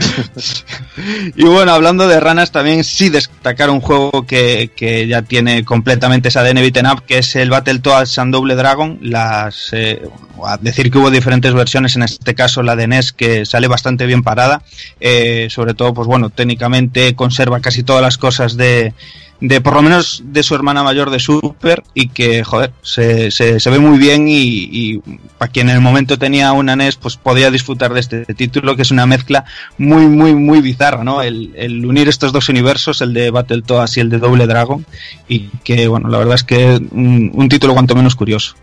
y 1.37 1.45
bueno, 1.45 1.71
hablando 1.71 2.05
de 2.05 2.19
ranas, 2.19 2.51
también 2.51 2.83
sí 2.83 3.07
destacar 3.07 3.69
un 3.69 3.79
juego 3.79 4.25
que, 4.27 4.71
que 4.75 5.07
ya 5.07 5.21
tiene 5.21 5.63
completamente 5.63 6.27
esa 6.27 6.41
ADN 6.41 6.55
beaten 6.55 6.85
up, 6.87 7.03
que 7.05 7.19
es 7.19 7.33
el 7.37 7.49
Battletoads 7.49 8.19
and 8.19 8.33
Double 8.33 8.55
Dragon. 8.55 8.99
Las, 9.01 9.69
eh, 9.71 10.01
a 10.45 10.57
decir 10.57 10.91
que 10.91 10.97
hubo 10.97 11.09
diferentes 11.09 11.53
versiones, 11.53 11.95
en 11.95 12.03
este 12.03 12.35
caso 12.35 12.61
la 12.61 12.75
de 12.75 12.87
NES, 12.87 13.13
que 13.13 13.45
sale 13.45 13.69
bastante 13.69 14.05
bien 14.05 14.21
parada. 14.21 14.61
Eh, 14.99 15.47
sobre 15.49 15.73
todo, 15.75 15.93
pues 15.93 16.09
bueno, 16.09 16.29
técnicamente 16.31 17.15
conserva 17.15 17.61
casi 17.61 17.83
todas 17.83 18.01
las 18.01 18.17
cosas 18.17 18.57
de, 18.57 18.93
de 19.41 19.61
por 19.61 19.73
lo 19.73 19.81
menos 19.81 20.23
de 20.25 20.43
su 20.43 20.55
hermana 20.55 20.83
mayor 20.83 21.09
de 21.09 21.19
Super 21.19 21.83
y 21.93 22.07
que, 22.07 22.43
joder, 22.43 22.71
se, 22.81 23.31
se, 23.31 23.69
ve 23.69 23.79
muy 23.79 23.97
bien 23.97 24.25
y, 24.27 24.99
para 25.37 25.51
quien 25.51 25.69
en 25.69 25.75
el 25.75 25.81
momento 25.81 26.17
tenía 26.17 26.53
una 26.53 26.75
NES, 26.75 26.95
pues 26.95 27.17
podía 27.17 27.51
disfrutar 27.51 27.93
de 27.93 27.99
este 27.99 28.25
título, 28.25 28.75
que 28.75 28.83
es 28.83 28.91
una 28.91 29.05
mezcla 29.05 29.45
muy, 29.77 30.07
muy, 30.07 30.35
muy 30.35 30.61
bizarra, 30.61 31.03
¿no? 31.03 31.21
El, 31.21 31.85
unir 31.85 32.07
estos 32.07 32.31
dos 32.31 32.49
universos, 32.49 33.01
el 33.01 33.13
de 33.13 33.31
Battletoads 33.31 33.97
y 33.97 33.99
el 33.99 34.09
de 34.09 34.19
Double 34.19 34.47
Dragon, 34.47 34.85
y 35.27 35.49
que, 35.63 35.87
bueno, 35.87 36.09
la 36.09 36.17
verdad 36.17 36.35
es 36.35 36.43
que 36.43 36.81
un 36.91 37.49
título 37.49 37.73
cuanto 37.73 37.95
menos 37.95 38.15
curioso. 38.15 38.55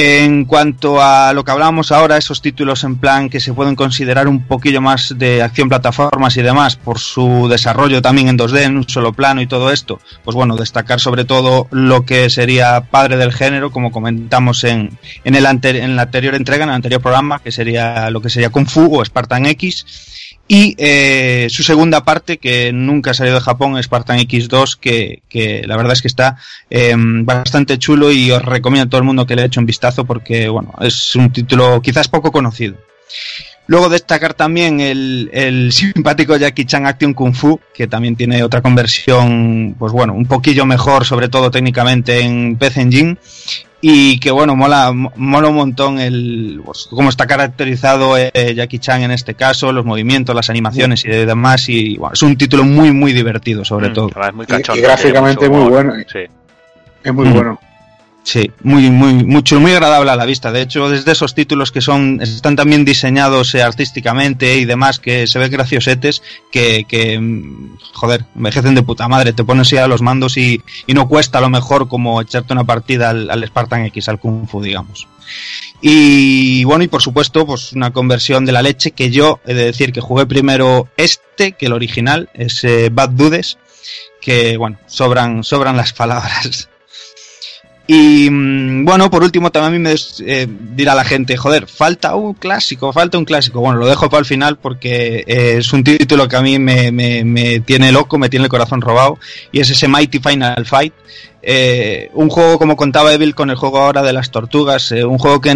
En 0.00 0.44
cuanto 0.44 1.02
a 1.02 1.32
lo 1.32 1.42
que 1.44 1.50
hablábamos 1.50 1.90
ahora, 1.90 2.16
esos 2.16 2.40
títulos 2.40 2.84
en 2.84 2.98
plan 2.98 3.28
que 3.28 3.40
se 3.40 3.52
pueden 3.52 3.74
considerar 3.74 4.28
un 4.28 4.44
poquillo 4.44 4.80
más 4.80 5.18
de 5.18 5.42
acción 5.42 5.68
plataformas 5.68 6.36
y 6.36 6.42
demás 6.42 6.76
por 6.76 7.00
su 7.00 7.48
desarrollo 7.50 8.00
también 8.00 8.28
en 8.28 8.38
2D, 8.38 8.60
en 8.62 8.76
un 8.76 8.88
solo 8.88 9.12
plano 9.12 9.42
y 9.42 9.48
todo 9.48 9.72
esto, 9.72 9.98
pues 10.22 10.36
bueno, 10.36 10.54
destacar 10.54 11.00
sobre 11.00 11.24
todo 11.24 11.66
lo 11.72 12.04
que 12.04 12.30
sería 12.30 12.82
padre 12.82 13.16
del 13.16 13.32
género, 13.32 13.72
como 13.72 13.90
comentamos 13.90 14.62
en, 14.62 14.96
en, 15.24 15.34
el 15.34 15.44
ante- 15.46 15.82
en 15.82 15.96
la 15.96 16.02
anterior 16.02 16.36
entrega, 16.36 16.62
en 16.62 16.70
el 16.70 16.76
anterior 16.76 17.02
programa, 17.02 17.40
que 17.42 17.50
sería 17.50 18.08
lo 18.12 18.22
que 18.22 18.30
sería 18.30 18.50
Kung 18.50 18.68
Fu 18.68 19.00
o 19.00 19.04
Spartan 19.04 19.46
X, 19.46 19.84
y 20.48 20.74
eh, 20.78 21.46
su 21.50 21.62
segunda 21.62 22.04
parte, 22.04 22.38
que 22.38 22.72
nunca 22.72 23.10
ha 23.10 23.14
salido 23.14 23.36
de 23.36 23.42
Japón, 23.42 23.80
Spartan 23.82 24.18
X2, 24.18 24.78
que, 24.80 25.22
que 25.28 25.62
la 25.66 25.76
verdad 25.76 25.92
es 25.92 26.00
que 26.00 26.08
está 26.08 26.38
eh, 26.70 26.94
bastante 26.96 27.78
chulo 27.78 28.10
y 28.10 28.30
os 28.30 28.42
recomiendo 28.42 28.86
a 28.86 28.90
todo 28.90 28.98
el 29.00 29.06
mundo 29.06 29.26
que 29.26 29.36
le 29.36 29.44
eche 29.44 29.60
un 29.60 29.66
vistazo 29.66 30.06
porque, 30.06 30.48
bueno, 30.48 30.72
es 30.80 31.14
un 31.14 31.30
título 31.30 31.82
quizás 31.82 32.08
poco 32.08 32.32
conocido. 32.32 32.76
Luego 33.66 33.90
destacar 33.90 34.32
también 34.32 34.80
el, 34.80 35.28
el 35.34 35.70
simpático 35.74 36.34
Jackie 36.34 36.64
Chan 36.64 36.86
Action 36.86 37.12
Kung 37.12 37.34
Fu, 37.34 37.60
que 37.74 37.86
también 37.86 38.16
tiene 38.16 38.42
otra 38.42 38.62
conversión, 38.62 39.76
pues 39.78 39.92
bueno, 39.92 40.14
un 40.14 40.24
poquillo 40.24 40.64
mejor, 40.64 41.04
sobre 41.04 41.28
todo 41.28 41.50
técnicamente 41.50 42.20
en 42.20 42.56
PC 42.56 42.80
Engine. 42.80 43.18
Y 43.80 44.18
que 44.18 44.32
bueno, 44.32 44.56
mola, 44.56 44.92
mola 44.92 45.48
un 45.48 45.54
montón 45.54 46.00
el 46.00 46.60
pues, 46.64 46.88
cómo 46.90 47.08
está 47.10 47.28
caracterizado 47.28 48.18
eh, 48.18 48.32
Jackie 48.56 48.80
Chan 48.80 49.02
en 49.02 49.12
este 49.12 49.34
caso, 49.34 49.72
los 49.72 49.84
movimientos, 49.84 50.34
las 50.34 50.50
animaciones 50.50 51.04
y 51.04 51.08
demás. 51.08 51.68
Y 51.68 51.96
bueno, 51.96 52.14
es 52.14 52.22
un 52.22 52.36
título 52.36 52.64
muy, 52.64 52.90
muy 52.92 53.12
divertido, 53.12 53.64
sobre 53.64 53.90
Mm, 53.90 53.92
todo. 53.92 54.08
es 54.08 54.34
muy 54.34 54.44
Y- 54.44 54.48
cachondo, 54.48 54.80
y 54.80 54.82
gráficamente 54.82 55.48
muy 55.48 55.68
bueno. 55.70 55.92
Sí. 56.12 56.18
Es 57.04 57.14
muy 57.14 57.28
Mm. 57.28 57.32
bueno. 57.32 57.60
Sí, 58.28 58.50
muy, 58.62 58.90
muy, 58.90 59.24
mucho, 59.24 59.58
muy 59.58 59.72
agradable 59.72 60.10
a 60.10 60.16
la 60.16 60.26
vista. 60.26 60.52
De 60.52 60.60
hecho, 60.60 60.90
desde 60.90 61.12
esos 61.12 61.34
títulos 61.34 61.72
que 61.72 61.80
son, 61.80 62.20
están 62.20 62.56
también 62.56 62.84
diseñados 62.84 63.54
eh, 63.54 63.62
artísticamente 63.62 64.58
y 64.58 64.66
demás, 64.66 64.98
que 64.98 65.26
se 65.26 65.38
ven 65.38 65.50
graciosetes, 65.50 66.20
que, 66.50 67.18
mm, 67.18 67.78
joder, 67.94 68.26
envejecen 68.36 68.74
de 68.74 68.82
puta 68.82 69.08
madre. 69.08 69.32
Te 69.32 69.44
pones 69.44 69.70
ya 69.70 69.84
a 69.84 69.88
los 69.88 70.02
mandos 70.02 70.36
y, 70.36 70.62
y 70.86 70.92
no 70.92 71.08
cuesta 71.08 71.38
a 71.38 71.40
lo 71.40 71.48
mejor 71.48 71.88
como 71.88 72.20
echarte 72.20 72.52
una 72.52 72.64
partida 72.64 73.08
al, 73.08 73.46
Spartan 73.46 73.86
X, 73.86 74.10
al 74.10 74.20
Kung 74.20 74.46
Fu, 74.46 74.60
digamos. 74.60 75.08
Y 75.80 76.64
bueno, 76.64 76.84
y 76.84 76.88
por 76.88 77.00
supuesto, 77.00 77.46
pues 77.46 77.72
una 77.72 77.94
conversión 77.94 78.44
de 78.44 78.52
la 78.52 78.60
leche 78.60 78.90
que 78.90 79.10
yo 79.10 79.40
he 79.46 79.54
de 79.54 79.64
decir 79.64 79.90
que 79.90 80.02
jugué 80.02 80.26
primero 80.26 80.86
este 80.98 81.52
que 81.52 81.64
el 81.64 81.72
original, 81.72 82.28
es 82.34 82.62
eh, 82.64 82.90
Bad 82.92 83.08
Dudes, 83.12 83.56
que 84.20 84.58
bueno, 84.58 84.76
sobran, 84.86 85.44
sobran 85.44 85.78
las 85.78 85.94
palabras. 85.94 86.68
Y 87.90 88.28
mm, 88.30 88.84
bueno, 88.84 89.10
por 89.10 89.22
último 89.22 89.50
también 89.50 89.72
a 89.86 89.90
mí 89.90 89.96
me 89.96 90.30
eh, 90.30 90.46
dirá 90.76 90.94
la 90.94 91.04
gente, 91.04 91.38
joder, 91.38 91.66
falta 91.66 92.14
un 92.16 92.34
clásico, 92.34 92.92
falta 92.92 93.16
un 93.16 93.24
clásico. 93.24 93.60
Bueno, 93.60 93.78
lo 93.78 93.86
dejo 93.86 94.10
para 94.10 94.20
el 94.20 94.26
final 94.26 94.58
porque 94.58 95.24
eh, 95.26 95.54
es 95.58 95.72
un 95.72 95.82
título 95.82 96.28
que 96.28 96.36
a 96.36 96.42
mí 96.42 96.58
me, 96.58 96.92
me- 96.92 97.24
me 97.24 97.60
tiene 97.60 97.90
loco, 97.90 98.18
me 98.18 98.28
tiene 98.28 98.44
el 98.44 98.50
corazón 98.50 98.82
robado, 98.82 99.18
y 99.52 99.60
es 99.60 99.70
ese 99.70 99.88
Mighty 99.88 100.18
Final 100.18 100.66
Fight. 100.66 100.92
Eh, 101.40 102.10
un 102.12 102.28
juego, 102.28 102.58
como 102.58 102.76
contaba 102.76 103.10
Evil 103.14 103.34
con 103.34 103.48
el 103.48 103.56
juego 103.56 103.78
ahora 103.78 104.02
de 104.02 104.12
las 104.12 104.30
tortugas, 104.30 104.92
eh, 104.92 105.06
un 105.06 105.16
juego 105.16 105.40
que 105.40 105.54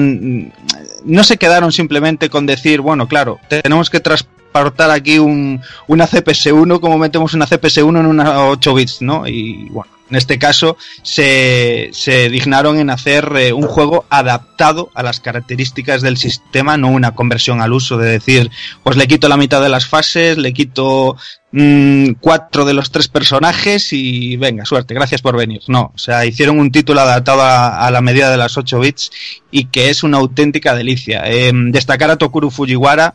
no 1.04 1.24
se 1.24 1.36
quedaron 1.36 1.70
simplemente 1.70 2.30
con 2.30 2.46
decir, 2.46 2.80
bueno, 2.80 3.08
claro, 3.08 3.40
tenemos 3.48 3.90
que 3.90 4.00
transportar 4.00 4.90
aquí 4.90 5.18
un, 5.18 5.60
una 5.86 6.08
CPS1, 6.08 6.80
como 6.80 6.96
metemos 6.96 7.34
una 7.34 7.46
CPS1 7.46 8.00
en 8.00 8.06
una 8.06 8.46
8 8.46 8.74
bits, 8.74 9.02
¿no? 9.02 9.26
Y 9.28 9.68
bueno, 9.70 9.90
en 10.12 10.16
este 10.16 10.38
caso 10.38 10.76
se, 11.02 11.90
dignaron 12.30 12.78
en 12.78 12.90
hacer 12.90 13.32
eh, 13.34 13.54
un 13.54 13.66
juego 13.66 14.04
adaptado 14.10 14.90
a 14.94 15.02
las 15.02 15.20
características 15.20 16.02
del 16.02 16.18
sistema, 16.18 16.76
no 16.76 16.88
una 16.88 17.14
conversión 17.14 17.62
al 17.62 17.72
uso 17.72 17.96
de 17.96 18.10
decir, 18.10 18.50
pues 18.82 18.98
le 18.98 19.08
quito 19.08 19.30
la 19.30 19.38
mitad 19.38 19.62
de 19.62 19.70
las 19.70 19.86
fases, 19.86 20.36
le 20.36 20.52
quito 20.52 21.16
mm, 21.52 22.10
cuatro 22.20 22.66
de 22.66 22.74
los 22.74 22.90
tres 22.90 23.08
personajes 23.08 23.90
y 23.94 24.36
venga, 24.36 24.66
suerte, 24.66 24.92
gracias 24.92 25.22
por 25.22 25.34
venir. 25.34 25.62
No, 25.66 25.92
o 25.94 25.98
sea, 25.98 26.26
hicieron 26.26 26.60
un 26.60 26.70
título 26.70 27.00
adaptado 27.00 27.40
a, 27.42 27.90
la 27.90 28.02
medida 28.02 28.30
de 28.30 28.36
las 28.36 28.58
8 28.58 28.80
bits 28.80 29.10
y 29.50 29.64
que 29.66 29.88
es 29.88 30.02
una 30.02 30.18
auténtica 30.18 30.74
delicia. 30.74 31.22
Eh, 31.24 31.52
destacar 31.54 32.10
a 32.10 32.16
Tokuro 32.16 32.50
Fujiwara, 32.50 33.14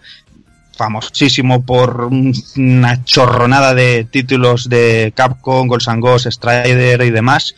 famosísimo 0.78 1.64
por 1.66 2.06
un- 2.06 2.34
una 2.56 3.04
chorronada 3.04 3.74
de 3.74 4.06
títulos 4.10 4.70
de 4.70 5.12
Capcom, 5.16 5.68
Ghosts 5.68 5.88
and 5.90 6.02
Ghosts, 6.02 6.34
Strider 6.36 7.02
y 7.02 7.10
demás. 7.12 7.56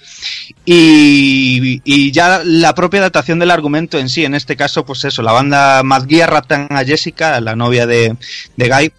Y, 0.65 1.81
y 1.83 2.11
ya 2.11 2.41
la 2.45 2.73
propia 2.75 2.99
adaptación 3.01 3.39
del 3.39 3.51
argumento 3.51 3.97
en 3.99 4.07
sí, 4.09 4.23
en 4.25 4.35
este 4.35 4.55
caso, 4.55 4.85
pues 4.85 5.03
eso, 5.05 5.21
la 5.21 5.31
banda 5.31 5.81
Mad 5.83 6.05
Gear 6.07 6.31
raptan 6.31 6.67
a 6.71 6.83
Jessica, 6.85 7.39
la 7.41 7.55
novia 7.55 7.85
de, 7.87 8.15
de 8.55 8.69
Guy, 8.69 8.91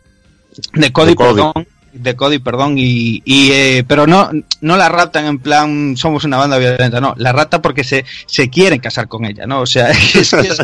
de 0.75 0.93
Cody, 0.93 1.11
De 1.11 1.17
Cody. 1.17 1.35
perdón, 1.43 1.69
de 1.93 2.17
Cody, 2.17 2.39
perdón, 2.39 2.75
y, 2.79 3.23
y 3.25 3.51
eh, 3.53 3.85
pero 3.87 4.07
no, 4.07 4.31
no 4.61 4.77
la 4.77 4.89
raptan 4.89 5.27
en 5.27 5.39
plan 5.39 5.97
somos 5.97 6.25
una 6.25 6.37
banda 6.37 6.59
violenta, 6.59 7.01
no, 7.01 7.15
la 7.17 7.33
raptan 7.33 7.63
porque 7.63 7.85
se, 7.85 8.05
se 8.27 8.49
quieren 8.51 8.81
casar 8.81 9.09
con 9.09 9.25
ella, 9.25 9.47
¿no? 9.47 9.61
O 9.61 9.67
sea, 9.67 9.91
es 10.15 10.31
que 10.31 10.41
es, 10.49 10.59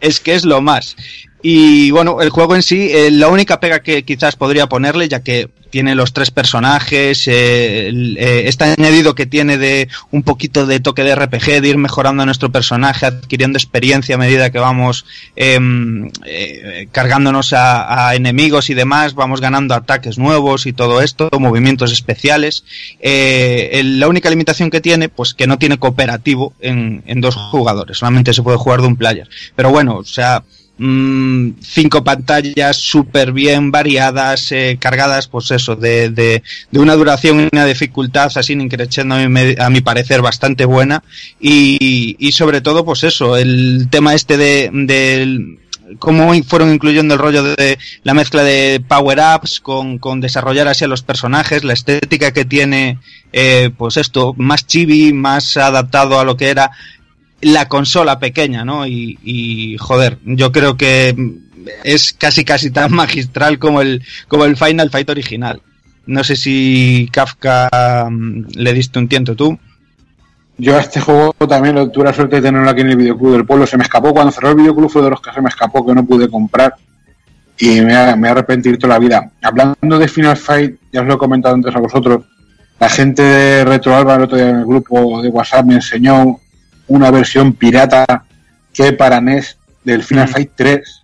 es 0.00 0.20
que 0.20 0.34
es 0.34 0.44
lo 0.44 0.60
más. 0.60 0.96
Y 1.40 1.92
bueno, 1.92 2.20
el 2.20 2.30
juego 2.30 2.56
en 2.56 2.62
sí, 2.62 2.90
eh, 2.92 3.10
la 3.12 3.28
única 3.28 3.60
pega 3.60 3.80
que 3.80 4.02
quizás 4.04 4.34
podría 4.34 4.66
ponerle, 4.68 5.08
ya 5.08 5.22
que 5.22 5.48
tiene 5.70 5.94
los 5.94 6.12
tres 6.14 6.30
personajes, 6.30 7.28
eh, 7.28 7.90
eh, 7.90 8.42
está 8.46 8.72
añadido 8.72 9.14
que 9.14 9.26
tiene 9.26 9.58
de 9.58 9.88
un 10.10 10.22
poquito 10.22 10.66
de 10.66 10.80
toque 10.80 11.04
de 11.04 11.14
RPG, 11.14 11.60
de 11.60 11.68
ir 11.68 11.76
mejorando 11.76 12.22
a 12.22 12.26
nuestro 12.26 12.50
personaje, 12.50 13.06
adquiriendo 13.06 13.56
experiencia 13.58 14.14
a 14.14 14.18
medida 14.18 14.50
que 14.50 14.58
vamos 14.58 15.04
em, 15.36 16.10
cargándonos 16.90 17.52
a, 17.52 18.14
enemigos 18.16 18.70
y 18.70 18.74
demás, 18.74 19.14
vamos 19.14 19.40
ganando 19.40 19.74
ataques 19.74 20.18
nuevos 20.18 20.66
y 20.66 20.72
todo 20.72 21.02
esto, 21.02 21.28
movimientos 21.38 21.92
especiales. 21.92 22.64
El- 22.98 24.00
la 24.00 24.08
única 24.08 24.30
limitación 24.30 24.70
que 24.70 24.80
tiene, 24.80 25.08
pues 25.08 25.34
que 25.34 25.46
no 25.46 25.58
tiene 25.58 25.78
cooperativo 25.78 26.54
en, 26.60 27.02
en 27.06 27.20
dos 27.20 27.36
jugadores, 27.36 27.98
solamente 27.98 28.32
se 28.32 28.42
puede 28.42 28.56
jugar 28.56 28.80
de 28.80 28.86
un 28.88 28.96
player. 28.96 29.28
Pero 29.54 29.70
bueno, 29.70 29.98
o 29.98 30.04
sea, 30.04 30.42
mm, 30.78 31.50
cinco 31.60 32.02
pantallas 32.04 32.76
súper 32.76 33.32
bien 33.32 33.70
variadas, 33.70 34.52
eh, 34.52 34.78
cargadas, 34.80 35.28
pues 35.28 35.50
eso, 35.50 35.76
de, 35.76 36.10
de, 36.10 36.42
de 36.70 36.78
una 36.78 36.94
duración 36.94 37.40
y 37.40 37.48
una 37.52 37.66
dificultad 37.66 38.30
así 38.34 38.52
increciendo 38.52 39.14
a 39.14 39.28
mi, 39.28 39.54
a 39.58 39.70
mi 39.70 39.80
parecer 39.80 40.22
bastante 40.22 40.64
buena. 40.64 41.02
Y, 41.40 42.16
y 42.18 42.32
sobre 42.32 42.60
todo 42.60 42.84
pues 42.84 43.04
eso, 43.04 43.36
el 43.36 43.88
tema 43.90 44.14
este 44.14 44.36
de, 44.36 44.70
del 44.72 45.58
cómo 45.98 46.32
fueron 46.44 46.72
incluyendo 46.72 47.14
el 47.14 47.20
rollo 47.20 47.42
de 47.42 47.78
la 48.02 48.14
mezcla 48.14 48.42
de 48.42 48.82
power-ups 48.86 49.60
con, 49.60 49.98
con 49.98 50.20
desarrollar 50.20 50.68
así 50.68 50.84
a 50.84 50.88
los 50.88 51.02
personajes, 51.02 51.64
la 51.64 51.72
estética 51.72 52.32
que 52.32 52.44
tiene, 52.44 52.98
eh, 53.32 53.70
pues 53.76 53.96
esto, 53.96 54.34
más 54.36 54.66
chibi, 54.66 55.12
más 55.12 55.56
adaptado 55.56 56.18
a 56.18 56.24
lo 56.24 56.36
que 56.36 56.48
era 56.48 56.70
la 57.40 57.68
consola 57.68 58.18
pequeña, 58.18 58.64
¿no? 58.64 58.86
Y, 58.86 59.18
y, 59.22 59.76
joder, 59.78 60.18
yo 60.24 60.52
creo 60.52 60.76
que 60.76 61.14
es 61.84 62.12
casi 62.12 62.44
casi 62.44 62.70
tan 62.70 62.92
magistral 62.94 63.58
como 63.58 63.80
el, 63.80 64.02
como 64.26 64.44
el 64.44 64.56
Final 64.56 64.90
Fight 64.90 65.08
original. 65.10 65.62
No 66.06 66.24
sé 66.24 66.36
si 66.36 67.08
Kafka 67.12 68.08
mm, 68.10 68.46
le 68.54 68.72
diste 68.72 68.98
un 68.98 69.08
tiento 69.08 69.36
tú. 69.36 69.58
Yo 70.56 70.76
a 70.76 70.80
este 70.80 71.00
juego 71.00 71.32
también 71.48 71.92
tuve 71.92 72.06
la 72.06 72.12
suerte 72.12 72.36
de 72.36 72.42
tenerlo 72.42 72.68
aquí 72.68 72.80
en 72.80 72.90
el 72.90 72.96
videoclub 72.96 73.32
del 73.32 73.46
pueblo. 73.46 73.66
Se 73.66 73.76
me 73.76 73.84
escapó 73.84 74.12
cuando 74.12 74.32
cerró 74.32 74.50
el 74.50 74.56
videoclub, 74.56 74.90
fue 74.90 75.02
de 75.02 75.10
los 75.10 75.20
que 75.20 75.32
se 75.32 75.40
me 75.40 75.48
escapó 75.48 75.86
que 75.86 75.94
no 75.94 76.04
pude 76.04 76.28
comprar. 76.28 76.74
Y 77.58 77.80
me 77.80 77.94
ha, 77.94 78.16
me 78.16 78.32
toda 78.32 78.94
la 78.94 78.98
vida. 78.98 79.30
Hablando 79.42 79.98
de 79.98 80.08
Final 80.08 80.36
Fight, 80.36 80.76
ya 80.92 81.02
os 81.02 81.06
lo 81.06 81.14
he 81.14 81.18
comentado 81.18 81.54
antes 81.54 81.74
a 81.74 81.78
vosotros. 81.78 82.24
La 82.80 82.88
gente 82.88 83.22
de 83.22 83.64
Retro 83.64 83.94
Alba 83.94 84.16
el 84.16 84.22
otro 84.22 84.36
día 84.36 84.48
en 84.48 84.56
el 84.56 84.64
grupo 84.64 85.22
de 85.22 85.28
WhatsApp 85.28 85.66
me 85.66 85.74
enseñó 85.74 86.40
una 86.88 87.10
versión 87.10 87.52
pirata 87.52 88.24
que 88.72 88.92
para 88.92 89.20
NES 89.20 89.56
del 89.84 90.02
Final 90.02 90.28
Mm. 90.28 90.32
Fight 90.32 90.50
3 90.54 90.94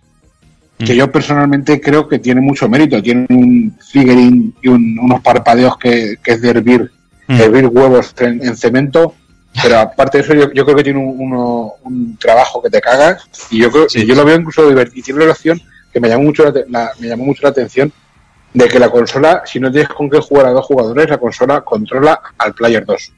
que 0.77 0.93
Mm. 0.93 0.97
yo 0.97 1.11
personalmente 1.11 1.79
creo 1.79 2.07
que 2.07 2.19
tiene 2.19 2.41
mucho 2.41 2.67
mérito. 2.67 3.01
Tiene 3.01 3.25
un 3.29 3.77
figurín 3.79 4.53
y 4.61 4.67
un- 4.67 4.99
unos 5.01 5.21
parpadeos 5.21 5.77
que, 5.77 6.15
que 6.21 6.33
es 6.33 6.41
de 6.41 6.49
hervir, 6.49 6.91
Mm. 7.27 7.33
hervir 7.39 7.65
huevos 7.67 8.13
en, 8.19 8.45
en 8.45 8.57
cemento. 8.57 9.15
Pero 9.63 9.79
aparte 9.79 10.17
de 10.17 10.23
eso, 10.25 10.33
yo, 10.33 10.51
yo 10.51 10.65
creo 10.65 10.75
que 10.75 10.83
tiene 10.83 10.99
un, 10.99 11.15
uno- 11.17 11.73
un 11.83 12.17
trabajo 12.17 12.61
que 12.61 12.69
te 12.69 12.81
cagas. 12.81 13.23
Y 13.49 13.59
yo 13.59 13.71
creo 13.71 13.87
Sí. 13.87 14.01
y 14.01 14.05
yo 14.05 14.15
lo 14.15 14.25
veo 14.25 14.35
incluso 14.35 14.67
divertido. 14.67 14.99
Y 14.99 15.03
tiene 15.03 15.25
la 15.25 15.31
opción 15.31 15.61
que 15.93 15.99
me 16.01 16.09
llamó, 16.09 16.23
mucho 16.25 16.43
la, 16.67 16.91
me 16.99 17.07
llamó 17.07 17.23
mucho 17.23 17.43
la 17.43 17.49
atención 17.49 17.91
de 18.53 18.67
que 18.67 18.77
la 18.79 18.89
consola, 18.89 19.43
si 19.45 19.59
no 19.61 19.71
tienes 19.71 19.89
con 19.89 20.09
qué 20.09 20.19
jugar 20.19 20.47
a 20.47 20.51
dos 20.51 20.65
jugadores, 20.65 21.09
la 21.09 21.17
consola 21.17 21.61
controla 21.61 22.19
al 22.37 22.53
player 22.53 22.85
2. 22.85 23.13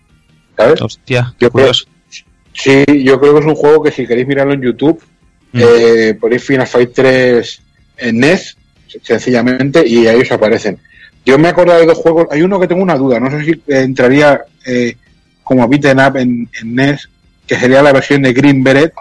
¿Sabes? 0.55 0.80
Hostia, 0.82 1.34
Yo 1.39 1.49
creo-. 1.51 1.72
Sí, 2.60 2.84
yo 3.03 3.20
creo 3.20 3.34
que 3.36 3.39
es 3.41 3.45
un 3.45 3.55
juego 3.55 3.84
que 3.84 3.91
si 3.91 4.08
queréis 4.08 4.28
mirarlo 4.28 4.53
en 4.53 4.62
YouTube, 4.62 5.01
Mm. 5.53 5.60
eh, 5.64 6.18
ponéis 6.20 6.43
Final 6.43 6.68
Fight 6.68 6.91
3 6.93 7.62
en 7.99 8.20
NES, 8.20 8.58
sencillamente, 9.01 9.88
y 9.88 10.05
ahí 10.08 10.20
os 10.22 10.32
aparecen. 10.32 10.78
Yo 11.26 11.38
me 11.39 11.47
acuerdo 11.49 11.78
de 11.78 11.86
dos 11.86 11.97
juegos, 11.99 12.28
hay 12.32 12.41
uno 12.41 12.60
que 12.60 12.68
tengo 12.68 12.82
una 12.84 12.95
duda, 12.97 13.20
no 13.20 13.30
sé 13.32 13.43
si 13.45 13.62
entraría 13.68 14.41
eh, 14.66 14.95
como 15.43 15.68
beaten 15.68 15.99
up 15.99 16.18
en, 16.18 16.49
en 16.62 16.76
NES, 16.76 17.08
que 17.45 17.55
sería 17.58 17.82
la 17.82 17.93
versión 17.93 18.22
de 18.24 18.34
Green 18.34 18.62
Beret, 18.64 18.93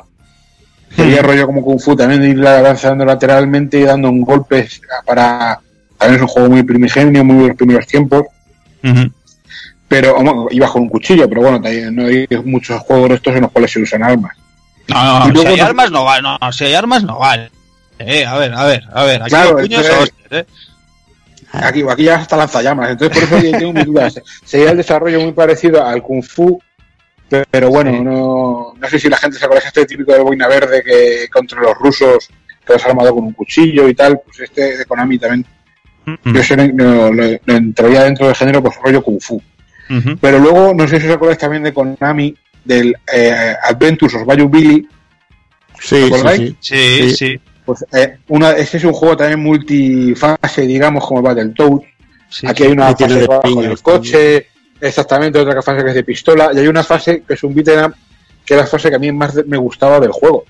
sería 0.94 1.22
Mm. 1.22 1.24
rollo 1.26 1.46
como 1.46 1.62
Kung 1.64 1.80
Fu, 1.80 1.96
también 1.96 2.22
ir 2.24 2.46
avanzando 2.46 3.04
lateralmente 3.04 3.80
y 3.80 3.82
dando 3.82 4.08
un 4.10 4.22
golpe 4.22 4.68
para... 5.04 5.58
También 5.98 6.16
es 6.16 6.22
un 6.22 6.28
juego 6.28 6.48
muy 6.50 6.62
primigenio, 6.62 7.24
muy 7.24 7.42
de 7.42 7.48
los 7.48 7.56
primeros 7.56 7.86
tiempos. 7.86 8.26
Pero 9.88 10.14
bueno, 10.16 10.46
ibas 10.50 10.70
con 10.70 10.82
un 10.82 10.88
cuchillo, 10.88 11.28
pero 11.28 11.42
bueno, 11.42 11.58
no 11.60 12.06
hay 12.06 12.26
muchos 12.44 12.80
juegos 12.82 13.08
de 13.10 13.14
estos 13.16 13.34
en 13.36 13.42
los 13.42 13.52
cuales 13.52 13.70
se 13.70 13.80
usan 13.80 14.02
armas. 14.02 14.36
No, 14.88 15.28
no, 15.28 15.40
si 15.40 15.46
hay 15.46 15.56
no- 15.56 15.64
armas 15.64 15.90
no 15.90 16.04
vale, 16.04 16.22
no, 16.22 16.52
si 16.52 16.64
hay 16.64 16.74
armas 16.74 17.02
no 17.04 17.18
vale. 17.18 17.50
Eh, 17.98 18.24
a 18.26 18.36
ver, 18.36 18.52
a 18.54 18.64
ver, 18.64 18.82
a 18.92 19.04
ver, 19.04 19.22
aquí 19.22 19.30
Claro, 19.30 19.52
los 19.52 19.60
puños 19.62 19.84
entonces- 19.86 20.12
hostias, 20.22 20.42
eh. 20.42 20.46
Aquí, 21.52 21.82
aquí 21.88 22.04
ya 22.04 22.16
hasta 22.16 22.36
lanzallamas, 22.36 22.90
entonces 22.90 23.24
por 23.28 23.38
eso 23.38 23.46
yo 23.50 23.58
tengo 23.58 23.72
mis 23.72 23.86
dudas. 23.86 24.14
Sería 24.44 24.70
el 24.72 24.76
desarrollo 24.76 25.20
muy 25.20 25.32
parecido 25.32 25.84
al 25.86 26.02
Kung 26.02 26.22
Fu, 26.22 26.60
pe- 27.28 27.44
pero 27.50 27.70
bueno, 27.70 27.92
Sí. 27.92 28.00
no, 28.00 28.74
no 28.76 28.88
sé 28.90 28.98
si 28.98 29.08
la 29.08 29.16
gente 29.16 29.38
se 29.38 29.44
acuerda 29.44 29.62
de 29.62 29.68
este 29.68 29.86
típico 29.86 30.12
del 30.12 30.22
boina 30.22 30.48
verde 30.48 30.82
que 30.84 31.28
contra 31.32 31.60
los 31.62 31.74
rusos 31.78 32.28
que 32.66 32.72
vas 32.74 32.84
armado 32.84 33.14
con 33.14 33.24
un 33.24 33.32
cuchillo 33.32 33.88
y 33.88 33.94
tal, 33.94 34.20
pues 34.24 34.40
este 34.40 34.76
de 34.76 34.84
Konami 34.84 35.18
también, 35.18 35.46
Mm. 36.04 36.34
yo 36.36 36.42
sé, 36.42 36.56
lo, 36.56 37.12
lo- 37.12 37.38
lo 37.44 37.54
entraría 37.56 38.02
dentro 38.04 38.26
del 38.26 38.36
género, 38.36 38.62
pues 38.62 38.76
rollo 38.82 39.02
Kung 39.02 39.20
Fu. 39.20 39.40
Pero 40.20 40.38
luego, 40.38 40.74
no 40.74 40.86
sé 40.88 41.00
si 41.00 41.06
os 41.06 41.14
acordáis 41.14 41.38
también 41.38 41.62
de 41.62 41.72
Konami, 41.72 42.34
del 42.64 42.94
eh, 43.12 43.54
Adventures 43.62 44.14
of 44.14 44.24
Bayou 44.24 44.48
Billy, 44.48 44.86
Sí, 45.78 46.08
¿Os 46.10 46.20
sí, 46.22 46.26
sí. 46.36 46.56
Sí, 46.60 47.10
Sí. 47.10 47.16
sí. 47.16 47.40
pues 47.64 47.84
eh, 47.92 48.16
una, 48.28 48.52
ese 48.52 48.78
es 48.78 48.84
un 48.84 48.92
juego 48.94 49.16
también 49.16 49.40
multifase, 49.40 50.62
digamos, 50.62 51.06
como 51.06 51.20
el 51.20 51.24
Battletoads. 51.26 51.84
sí, 52.30 52.46
Aquí 52.46 52.64
hay 52.64 52.72
una 52.72 52.90
Y 52.90 52.94
fase 52.94 53.08
de 53.14 53.20
que 53.20 53.26
va 53.26 53.40
con 53.40 53.50
piñas 53.50 53.70
el 53.72 53.82
coche, 53.82 54.46
exactamente, 54.80 55.38
otra 55.38 55.60
fase 55.62 55.82
que 55.84 55.90
es 55.90 55.94
de 55.94 56.04
pistola, 56.04 56.50
y 56.54 56.58
hay 56.58 56.66
una 56.68 56.82
fase 56.82 57.22
que 57.28 57.34
es 57.34 57.42
un 57.42 57.54
beat'em 57.54 57.84
up, 57.86 57.94
que 58.44 58.54
es 58.54 58.60
la 58.60 58.66
fase 58.66 58.88
que 58.88 58.96
a 58.96 58.98
mí 58.98 59.12
más 59.12 59.34
me 59.46 59.56
gustaba 59.58 60.00
del 60.00 60.12
juego. 60.12 60.44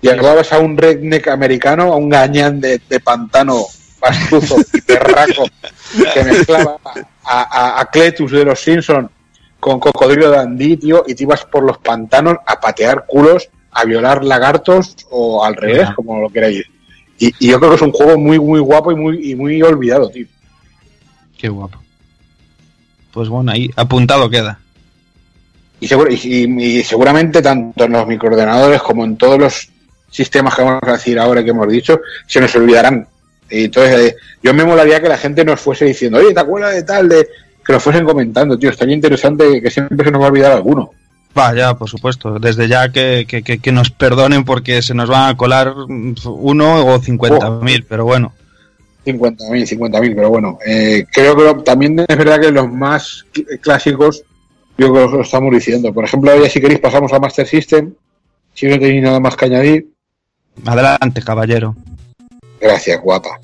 Llevabas 0.00 0.52
a 0.52 0.58
un 0.58 0.76
redneck 0.76 1.28
americano, 1.28 1.92
a 1.92 1.96
un 1.96 2.08
gañán 2.08 2.60
de, 2.60 2.80
de 2.88 3.00
pantano 3.00 3.64
pastuzo 4.04 4.56
y 4.72 4.80
perraco, 4.82 5.44
que 6.12 6.24
mezclaba 6.24 6.76
a, 7.24 7.42
a, 7.42 7.80
a 7.80 7.84
Cletus 7.86 8.30
de 8.32 8.44
los 8.44 8.60
Simpsons 8.60 9.08
con 9.60 9.80
Cocodrilo 9.80 10.30
Dandy, 10.30 10.76
tío, 10.76 11.04
y 11.06 11.14
te 11.14 11.22
ibas 11.22 11.44
por 11.46 11.62
los 11.64 11.78
pantanos 11.78 12.36
a 12.46 12.60
patear 12.60 13.04
culos, 13.06 13.48
a 13.72 13.84
violar 13.84 14.22
lagartos 14.24 14.94
o 15.10 15.44
al 15.44 15.54
revés, 15.56 15.88
como 15.96 16.20
lo 16.20 16.28
queráis. 16.28 16.64
Y, 17.18 17.32
y 17.38 17.48
yo 17.50 17.58
creo 17.58 17.70
que 17.70 17.76
es 17.76 17.82
un 17.82 17.92
juego 17.92 18.18
muy, 18.18 18.38
muy 18.38 18.60
guapo 18.60 18.92
y 18.92 18.94
muy, 18.94 19.30
y 19.30 19.34
muy 19.34 19.62
olvidado, 19.62 20.10
tío. 20.10 20.26
Qué 21.38 21.48
guapo. 21.48 21.78
Pues 23.12 23.28
bueno, 23.28 23.52
ahí 23.52 23.70
apuntado 23.76 24.28
queda. 24.28 24.58
Y, 25.80 25.88
seguro- 25.88 26.10
y 26.10 26.82
seguramente 26.82 27.40
tanto 27.40 27.84
en 27.84 27.92
los 27.92 28.06
microordenadores 28.06 28.82
como 28.82 29.04
en 29.04 29.16
todos 29.16 29.38
los 29.38 29.68
sistemas 30.10 30.54
que 30.54 30.62
vamos 30.62 30.82
a 30.82 30.92
decir 30.92 31.18
ahora 31.18 31.42
que 31.42 31.50
hemos 31.50 31.68
dicho, 31.68 32.00
se 32.26 32.40
nos 32.40 32.54
olvidarán. 32.54 33.06
Y 33.60 33.64
entonces, 33.64 34.00
eh, 34.12 34.16
yo 34.42 34.52
me 34.54 34.64
molaría 34.64 35.00
que 35.00 35.08
la 35.08 35.16
gente 35.18 35.44
nos 35.44 35.60
fuese 35.60 35.84
diciendo, 35.84 36.18
oye, 36.18 36.32
¿te 36.34 36.40
acuerdas 36.40 36.74
de 36.74 36.82
tal? 36.82 37.08
de 37.08 37.26
Que 37.66 37.72
nos 37.72 37.82
fuesen 37.82 38.04
comentando, 38.04 38.58
tío. 38.58 38.70
Estaría 38.70 38.94
interesante 38.94 39.60
que 39.62 39.70
siempre 39.70 40.04
se 40.04 40.10
nos 40.10 40.20
va 40.20 40.26
a 40.26 40.30
olvidar 40.30 40.52
alguno. 40.52 40.90
Vaya, 41.34 41.74
por 41.74 41.88
supuesto. 41.88 42.38
Desde 42.38 42.68
ya 42.68 42.90
que, 42.92 43.24
que, 43.28 43.42
que- 43.42 43.58
que 43.58 43.72
nos 43.72 43.90
perdonen 43.90 44.44
porque 44.44 44.82
se 44.82 44.94
nos 44.94 45.08
van 45.08 45.30
a 45.30 45.36
colar 45.36 45.74
mm, 45.88 46.14
uno 46.26 46.86
o 46.86 46.98
cincuenta 47.00 47.50
mil, 47.50 47.84
pero 47.84 48.04
bueno. 48.04 48.32
50.000, 49.06 49.66
50.000, 49.78 50.14
pero 50.14 50.30
bueno. 50.30 50.58
eh, 50.66 51.04
creo 51.12 51.36
que 51.36 51.62
también 51.62 51.98
es 52.08 52.16
verdad 52.18 52.40
que 52.40 52.50
los 52.50 52.70
más 52.70 53.24
cl- 53.34 53.60
clásicos, 53.60 54.22
yo 54.78 54.90
creo 54.92 55.10
que 55.10 55.16
lo 55.18 55.22
estamos 55.22 55.52
diciendo. 55.52 55.92
Por 55.92 56.04
ejemplo, 56.04 56.32
ya 56.42 56.48
si 56.48 56.60
queréis 56.60 56.80
pasamos 56.80 57.12
a 57.12 57.18
Master 57.18 57.46
System. 57.46 57.92
Si 58.54 58.66
no 58.66 58.78
tenéis 58.78 59.02
nada 59.02 59.18
más 59.20 59.36
que 59.36 59.46
añadir. 59.46 59.88
Adelante, 60.64 61.20
caballero. 61.22 61.74
Gracias, 62.64 62.98
guapa. 63.02 63.38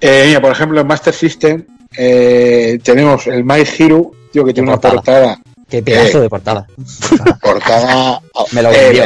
Eh, 0.00 0.24
mira, 0.26 0.40
por 0.42 0.52
ejemplo, 0.52 0.80
en 0.80 0.86
Master 0.86 1.14
System 1.14 1.64
eh, 1.96 2.78
tenemos 2.82 3.26
el 3.26 3.44
My 3.44 3.62
Hero, 3.78 4.10
tío, 4.30 4.44
que 4.44 4.52
tiene 4.52 4.68
una 4.68 4.80
portada. 4.80 4.94
portada. 4.94 5.40
Qué 5.68 5.82
pedazo 5.82 6.18
Eh. 6.18 6.20
de 6.22 6.28
portada. 6.28 6.66
portada 7.40 8.20
Me 8.52 8.60
lo 8.62 8.70
eh, 8.70 8.76
vendió. 8.84 9.04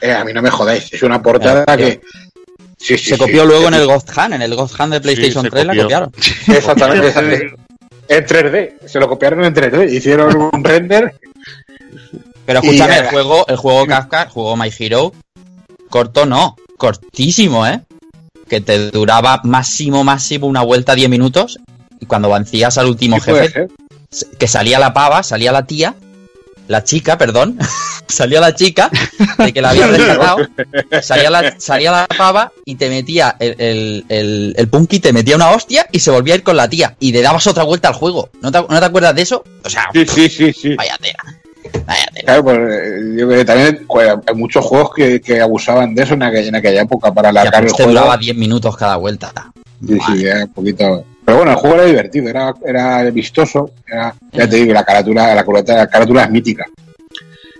eh, 0.00 0.12
a 0.12 0.24
mí 0.24 0.32
no 0.32 0.40
me 0.40 0.50
jodáis, 0.50 0.92
es 0.92 1.02
una 1.02 1.20
portada 1.20 1.64
que. 1.76 2.00
Sí, 2.78 2.96
sí, 2.96 3.10
Se 3.10 3.14
sí. 3.16 3.18
copió 3.18 3.44
luego 3.44 3.66
en 3.68 3.74
el 3.74 3.86
Ghost 3.86 4.10
Hand, 4.16 4.34
en 4.34 4.42
el 4.42 4.54
Ghost 4.54 4.78
Hand 4.78 4.92
de 4.92 5.00
PlayStation 5.00 5.42
se 5.44 5.50
3 5.50 5.66
la 5.66 5.76
copiaron. 5.82 6.12
Exactamente, 6.46 7.08
exactamente. 7.08 7.56
En 8.08 8.24
3D, 8.24 8.86
se 8.86 9.00
lo 9.00 9.08
copiaron 9.08 9.44
en 9.44 9.52
3D, 9.54 9.90
hicieron 9.92 10.36
un 10.36 10.62
render. 10.62 11.18
Pero 12.44 12.60
escúchame, 12.60 12.98
el 12.98 13.06
juego, 13.06 13.44
el 13.48 13.56
juego 13.56 13.84
Kafka, 13.86 14.22
el 14.24 14.28
juego 14.28 14.56
My 14.56 14.70
Hero, 14.78 15.12
corto 15.90 16.24
no, 16.26 16.54
cortísimo, 16.76 17.66
¿eh? 17.66 17.82
Que 18.48 18.60
te 18.60 18.90
duraba 18.90 19.40
máximo, 19.44 20.04
máximo 20.04 20.46
una 20.46 20.62
vuelta 20.62 20.94
10 20.94 21.10
minutos. 21.10 21.58
Y 22.00 22.06
cuando 22.06 22.30
vencías 22.30 22.76
al 22.78 22.86
último 22.86 23.18
jefe, 23.20 23.50
ser. 23.50 23.68
que 24.38 24.48
salía 24.48 24.78
la 24.78 24.92
pava, 24.92 25.22
salía 25.22 25.50
la 25.50 25.64
tía, 25.66 25.94
la 26.68 26.84
chica, 26.84 27.16
perdón, 27.16 27.58
salía 28.06 28.40
la 28.40 28.54
chica 28.54 28.90
de 29.38 29.52
que 29.52 29.62
la 29.62 29.70
había 29.70 29.86
rescatado, 29.88 30.38
salía 31.02 31.30
la, 31.30 31.58
salía 31.58 31.92
la 31.92 32.06
pava 32.06 32.52
y 32.66 32.74
te 32.74 32.90
metía 32.90 33.34
el, 33.38 33.54
el, 33.58 34.04
el, 34.10 34.54
el 34.56 34.68
punky, 34.68 35.00
te 35.00 35.12
metía 35.12 35.36
una 35.36 35.50
hostia 35.50 35.86
y 35.90 36.00
se 36.00 36.10
volvía 36.10 36.34
a 36.34 36.36
ir 36.36 36.42
con 36.42 36.56
la 36.56 36.68
tía 36.68 36.94
y 37.00 37.12
le 37.12 37.22
dabas 37.22 37.46
otra 37.46 37.64
vuelta 37.64 37.88
al 37.88 37.94
juego. 37.94 38.28
¿No 38.42 38.52
te, 38.52 38.60
no 38.60 38.78
te 38.78 38.84
acuerdas 38.84 39.14
de 39.14 39.22
eso? 39.22 39.42
O 39.64 39.70
sea, 39.70 39.88
Sí, 39.92 40.04
sí, 40.06 40.28
sí, 40.28 40.52
sí. 40.52 40.74
vaya 40.74 40.98
tela. 40.98 41.40
Claro, 42.24 42.44
pues 42.44 42.58
eh, 42.58 43.14
yo 43.16 43.26
creo 43.28 43.38
que 43.38 43.44
también 43.44 43.84
pues, 43.86 44.08
hay 44.26 44.34
muchos 44.34 44.64
juegos 44.64 44.90
que, 44.94 45.20
que 45.20 45.40
abusaban 45.40 45.94
de 45.94 46.02
eso 46.02 46.14
en 46.14 46.22
aquella, 46.22 46.48
en 46.48 46.54
aquella 46.56 46.82
época 46.82 47.12
para 47.12 47.28
alargar 47.28 47.52
pero 47.52 47.62
el 47.62 47.66
este 47.68 47.82
juego. 47.84 47.98
duraba 47.98 48.16
10 48.16 48.36
minutos 48.36 48.76
cada 48.76 48.96
vuelta. 48.96 49.32
Sí, 49.86 49.98
sí, 50.06 50.24
era 50.26 50.44
un 50.44 50.52
poquito. 50.52 51.04
Pero 51.24 51.38
bueno, 51.38 51.52
el 51.52 51.58
juego 51.58 51.76
era 51.76 51.84
divertido, 51.86 52.28
era, 52.28 52.54
era 52.64 53.02
vistoso, 53.10 53.70
era, 53.86 54.14
ya 54.32 54.48
te 54.48 54.56
digo, 54.56 54.72
la 54.72 54.84
carátula, 54.84 55.34
la, 55.34 55.44
carátula- 55.44 55.76
la 55.76 55.86
carátula 55.86 56.24
es 56.24 56.30
mítica. 56.30 56.64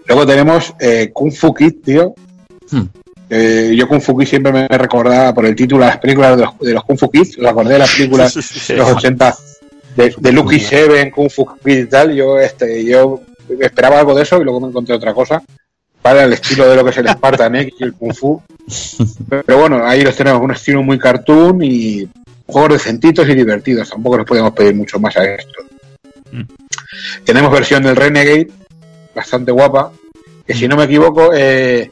Luego 0.07 0.27
tenemos 0.27 0.73
eh, 0.81 1.11
Kung 1.13 1.33
Fu 1.33 1.53
Kid, 1.53 1.75
tío. 1.85 2.15
Hmm. 2.71 2.83
Eh, 3.29 3.75
yo 3.77 3.89
Kung 3.89 4.01
Fu 4.01 4.17
Kid 4.17 4.27
siempre 4.29 4.53
me 4.53 4.69
recordaba 4.69 5.35
por 5.35 5.47
el 5.47 5.57
título 5.57 5.85
de 5.85 5.91
las 5.91 5.99
películas 5.99 6.37
de 6.37 6.45
los, 6.45 6.59
de 6.61 6.73
los 6.75 6.85
Kung 6.85 6.99
Fu 6.99 7.11
Kids, 7.11 7.39
os 7.39 7.47
acordé 7.47 7.73
de 7.75 7.79
las 7.81 7.93
películas 7.95 8.35
de 8.69 8.77
los 8.77 8.89
80 8.93 9.37
de, 9.97 10.15
de 10.17 10.33
Lucky 10.33 10.61
Seven, 10.61 11.11
Kung 11.11 11.29
Fu 11.31 11.45
Kid 11.65 11.79
y 11.79 11.87
tal, 11.87 12.15
yo 12.15 12.39
este, 12.39 12.85
yo 12.85 13.21
esperaba 13.61 13.99
algo 14.01 14.15
de 14.15 14.23
eso 14.23 14.41
y 14.41 14.45
luego 14.45 14.61
me 14.61 14.69
encontré 14.69 14.95
otra 14.95 15.15
cosa. 15.15 15.43
Para 16.03 16.25
el 16.25 16.33
estilo 16.33 16.69
de 16.69 16.77
lo 16.77 16.85
que 16.85 16.91
es 16.91 16.99
el 16.99 17.09
Spartan 17.09 17.57
X 17.57 17.75
y 17.81 17.85
el 17.85 17.95
Kung 17.95 18.15
Fu. 18.15 18.41
Pero 19.29 19.59
bueno, 19.59 19.85
ahí 19.85 20.03
los 20.03 20.15
tenemos, 20.15 20.41
un 20.41 20.53
estilo 20.53 20.83
muy 20.83 20.99
cartoon 20.99 21.63
y 21.63 22.09
juegos 22.47 22.75
decentitos 22.75 23.29
y 23.29 23.35
divertidos. 23.35 23.91
Tampoco 23.91 24.19
nos 24.19 24.27
podemos 24.27 24.53
pedir 24.53 24.75
mucho 24.75 25.01
más 25.01 25.17
a 25.17 25.25
esto. 25.25 25.65
Mm. 26.31 26.43
Tenemos 27.25 27.53
versión 27.53 27.83
del 27.83 27.97
Renegade, 27.97 28.51
bastante 29.15 29.51
guapa, 29.51 29.91
que 30.47 30.55
si 30.55 30.69
no 30.69 30.77
me 30.77 30.85
equivoco, 30.85 31.33
eh, 31.35 31.91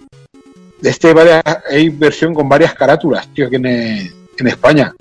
este 0.82 1.12
varias- 1.12 1.42
hay 1.68 1.88
versión 1.88 2.34
con 2.34 2.48
varias 2.48 2.74
carátulas, 2.74 3.26
tío, 3.34 3.46
aquí 3.46 3.56
en, 3.56 3.66
en 3.66 4.46
España. 4.46 4.94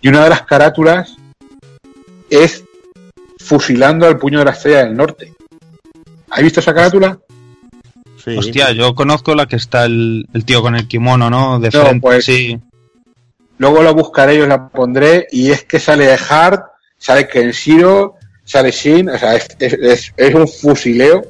Y 0.00 0.08
una 0.08 0.22
de 0.24 0.30
las 0.30 0.42
carátulas 0.42 1.16
es 2.30 2.62
fusilando 3.38 4.06
al 4.06 4.18
puño 4.18 4.38
de 4.38 4.44
la 4.44 4.50
estrella 4.52 4.84
del 4.84 4.96
norte. 4.96 5.32
¿Has 6.34 6.42
visto 6.42 6.60
esa 6.60 6.74
carátula? 6.74 7.18
Sí. 8.24 8.36
Hostia, 8.36 8.72
yo 8.72 8.94
conozco 8.94 9.34
la 9.34 9.46
que 9.46 9.56
está 9.56 9.84
el, 9.84 10.26
el 10.32 10.44
tío 10.44 10.62
con 10.62 10.74
el 10.74 10.88
kimono, 10.88 11.28
¿no? 11.30 11.60
De 11.60 11.70
No, 11.72 11.80
frente. 11.82 12.00
pues- 12.00 12.24
Sí. 12.24 12.58
Luego 13.58 13.82
la 13.82 13.92
buscaré 13.92 14.34
y 14.36 14.40
os 14.40 14.48
la 14.48 14.68
pondré. 14.68 15.28
Y 15.30 15.50
es 15.50 15.64
que 15.64 15.78
sale 15.78 16.10
Hard, 16.28 16.60
sale 16.98 17.28
Kenshiro, 17.28 18.16
sale 18.44 18.70
Shin. 18.72 19.08
O 19.10 19.18
sea, 19.18 19.36
es, 19.36 19.46
es- 19.60 19.74
es- 19.80 20.12
es 20.16 20.34
un 20.34 20.48
fusileo 20.48 21.22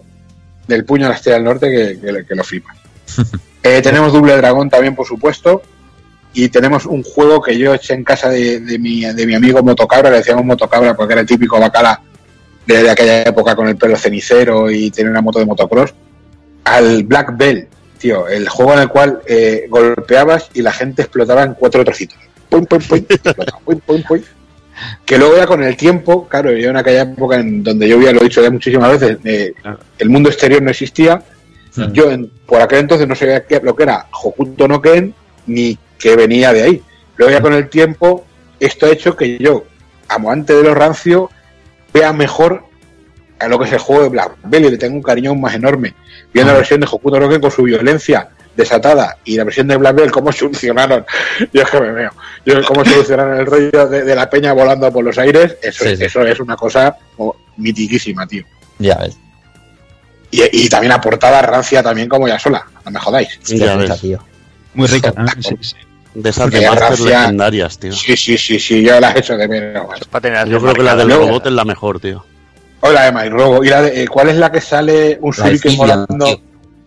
del 0.67 0.85
puño 0.85 1.05
de 1.05 1.11
la 1.11 1.17
estrella 1.17 1.37
del 1.37 1.45
norte 1.45 1.71
que, 1.71 2.01
que- 2.01 2.25
que 2.27 2.35
lo 2.35 2.45
flipa. 2.45 2.75
Eh, 3.67 3.81
tenemos 3.81 4.13
Double 4.13 4.37
Dragón 4.37 4.69
también, 4.69 4.95
por 4.95 5.07
supuesto. 5.07 5.63
Y 6.35 6.51
tenemos 6.51 6.85
un 6.85 7.03
juego 7.03 7.41
que 7.41 7.57
yo 7.57 7.73
eché 7.73 7.95
en 7.95 8.05
casa 8.05 8.29
de, 8.29 8.61
de 8.61 8.79
mi, 8.79 9.01
de 9.07 9.27
mi 9.27 9.35
amigo 9.35 9.63
Motocabra, 9.63 10.11
le 10.11 10.17
decíamos 10.19 10.45
Motocabra 10.45 10.95
porque 10.95 11.15
era 11.15 11.23
el 11.23 11.27
típico 11.27 11.59
bacala 11.59 11.99
de, 12.67 12.91
aquella 12.91 13.23
época 13.23 13.55
con 13.55 13.69
el 13.69 13.77
pelo 13.77 13.97
cenicero 13.97 14.71
y 14.71 14.91
tenía 14.91 15.11
una 15.11 15.21
moto 15.23 15.39
de 15.39 15.47
motocross. 15.47 15.93
Al 16.65 17.03
Black 17.05 17.37
Bell, 17.37 17.69
tío, 17.99 18.27
el 18.29 18.49
juego 18.49 18.75
en 18.75 18.79
el 18.81 18.89
cual 18.89 19.21
eh, 19.27 19.67
golpeabas 19.69 20.51
y 20.55 20.63
la 20.63 20.73
gente 20.73 21.03
explotaba 21.03 21.43
en 21.43 21.55
cuatro 21.55 21.85
trocitos. 21.85 22.19
Pum, 22.49 22.65
pum, 22.67 22.81
pum, 22.81 22.99
explotaba, 23.09 23.61
pum, 23.65 23.81
pum, 23.81 24.03
pum. 24.03 24.21
Que 25.05 25.19
luego 25.19 25.37
ya 25.37 25.47
con 25.47 25.63
el 25.63 25.77
tiempo, 25.77 26.27
claro, 26.29 26.51
yo 26.53 26.71
en 26.71 26.77
aquella 26.77 27.03
época 27.03 27.37
en 27.37 27.63
donde 27.63 27.89
yo 27.89 27.97
había 27.97 28.13
lo 28.13 28.21
he 28.21 28.25
dicho 28.25 28.43
ya 28.43 28.51
muchísimas 28.51 28.99
veces, 28.99 29.19
eh, 29.25 29.53
el 29.99 30.09
mundo 30.11 30.29
exterior 30.31 30.63
no 30.63 30.71
existía. 30.71 31.23
Yo 31.93 32.11
en- 32.11 32.31
por 32.47 32.61
aquel 32.63 32.81
entonces 32.81 33.07
no 33.09 33.15
sabía 33.17 33.45
qué, 33.45 33.61
lo 33.61 33.75
que 33.75 33.83
era 33.83 34.07
Hokuto 34.23 34.69
no 34.69 34.81
Ken 34.81 35.13
ni 35.47 35.77
que 35.99 36.15
venía 36.17 36.53
de 36.53 36.63
ahí. 36.63 36.83
Luego 37.17 37.33
ya 37.33 37.41
con 37.41 37.53
el 37.53 37.69
tiempo, 37.69 38.25
esto 38.61 38.87
ha 38.87 38.91
hecho 38.91 39.17
que 39.17 39.39
yo, 39.39 39.65
amante 40.09 40.55
de 40.55 40.63
lo 40.63 40.75
rancio, 40.75 41.31
vea 41.95 42.13
mejor 42.13 42.65
a 43.39 43.49
lo 43.49 43.59
que 43.59 43.67
es 43.67 43.73
el 43.73 43.79
juego 43.79 44.03
de 44.03 44.09
Black 44.11 44.33
Bell 44.43 44.65
y 44.67 44.71
le 44.71 44.77
tengo 44.77 44.97
un 44.97 45.03
cariño 45.03 45.31
aún 45.31 45.41
más 45.41 45.55
enorme. 45.55 45.95
Viendo 46.33 46.53
la 46.53 46.59
versión 46.59 46.81
de 46.81 46.87
Hokuto 46.91 47.19
no 47.21 47.29
Ken 47.29 47.41
con 47.41 47.51
su 47.51 47.63
violencia 47.63 48.29
desatada 48.57 49.17
y 49.25 49.37
la 49.37 49.45
versión 49.45 49.69
de 49.69 49.77
Black 49.77 49.97
Bell, 49.97 50.11
cómo 50.11 50.33
solucionaron, 50.33 51.07
yo 51.53 51.63
es 51.63 51.71
que 51.71 51.81
me 51.81 51.93
veo, 51.93 52.11
yo 52.45 52.63
cómo 52.65 52.85
solucionaron 52.85 53.39
el 53.39 53.47
rollo 53.47 53.89
de, 53.89 54.03
de 54.05 54.15
la 54.15 54.29
peña 54.29 54.53
volando 54.53 54.93
por 54.93 55.05
los 55.05 55.17
aires, 55.19 55.57
eso, 55.63 55.85
Sí, 55.85 55.91
es, 55.91 55.99
sí. 55.99 56.05
eso 56.05 56.23
es 56.23 56.41
una 56.41 56.57
cosa 56.57 56.97
oh, 57.17 57.37
mitiquísima, 57.57 58.27
tío. 58.27 58.45
Ya 58.79 58.97
ves. 58.97 59.17
Y, 60.31 60.65
y 60.65 60.69
también 60.69 60.91
la 60.91 61.01
portada 61.01 61.43
rancia 61.43 61.83
también 61.83 62.09
como 62.09 62.27
ya 62.27 62.39
sola, 62.39 62.67
no 62.85 62.91
me 62.91 62.99
jodáis. 63.01 63.39
Ya 63.45 63.77
ves. 63.77 64.01
tío. 64.01 64.19
Muy 64.75 64.89
rica 64.89 65.13
sí, 65.41 65.57
sí. 65.61 65.77
De 66.15 66.31
esas 66.31 66.47
de 66.51 66.53
Porque 66.53 66.67
Master 66.69 66.89
gracia- 66.89 67.21
legendarias, 67.21 67.79
tío. 67.79 67.93
Sí, 67.93 68.17
sí, 68.17 68.39
sí, 68.39 68.59
sí, 68.61 68.83
yo 68.83 69.01
la 69.01 69.11
he 69.13 69.19
hecho 69.19 69.37
de 69.37 69.49
menos. 69.49 69.89
macho. 69.89 70.05
Para 70.11 70.23
tener 70.23 70.49
Yo 70.49 70.61
creo 70.61 70.75
que 70.75 70.83
la 70.83 70.95
del 70.97 71.11
robot 71.11 71.47
es 71.47 71.53
la 71.53 71.65
mejor, 71.65 71.99
tío. 72.01 72.25
O 72.81 72.93
la 72.93 73.05
de 73.05 73.13
My 73.13 73.29
Robo. 73.31 73.65
¿Y 73.65 73.69
la 73.69 73.83
de, 73.83 74.03
eh, 74.03 74.09
cuál 74.09 74.29
es 74.29 74.37
la 74.37 74.53
que 74.53 74.61
sale 74.61 75.19
un 75.23 75.33
shuriken 75.33 75.77
volando? 75.77 76.41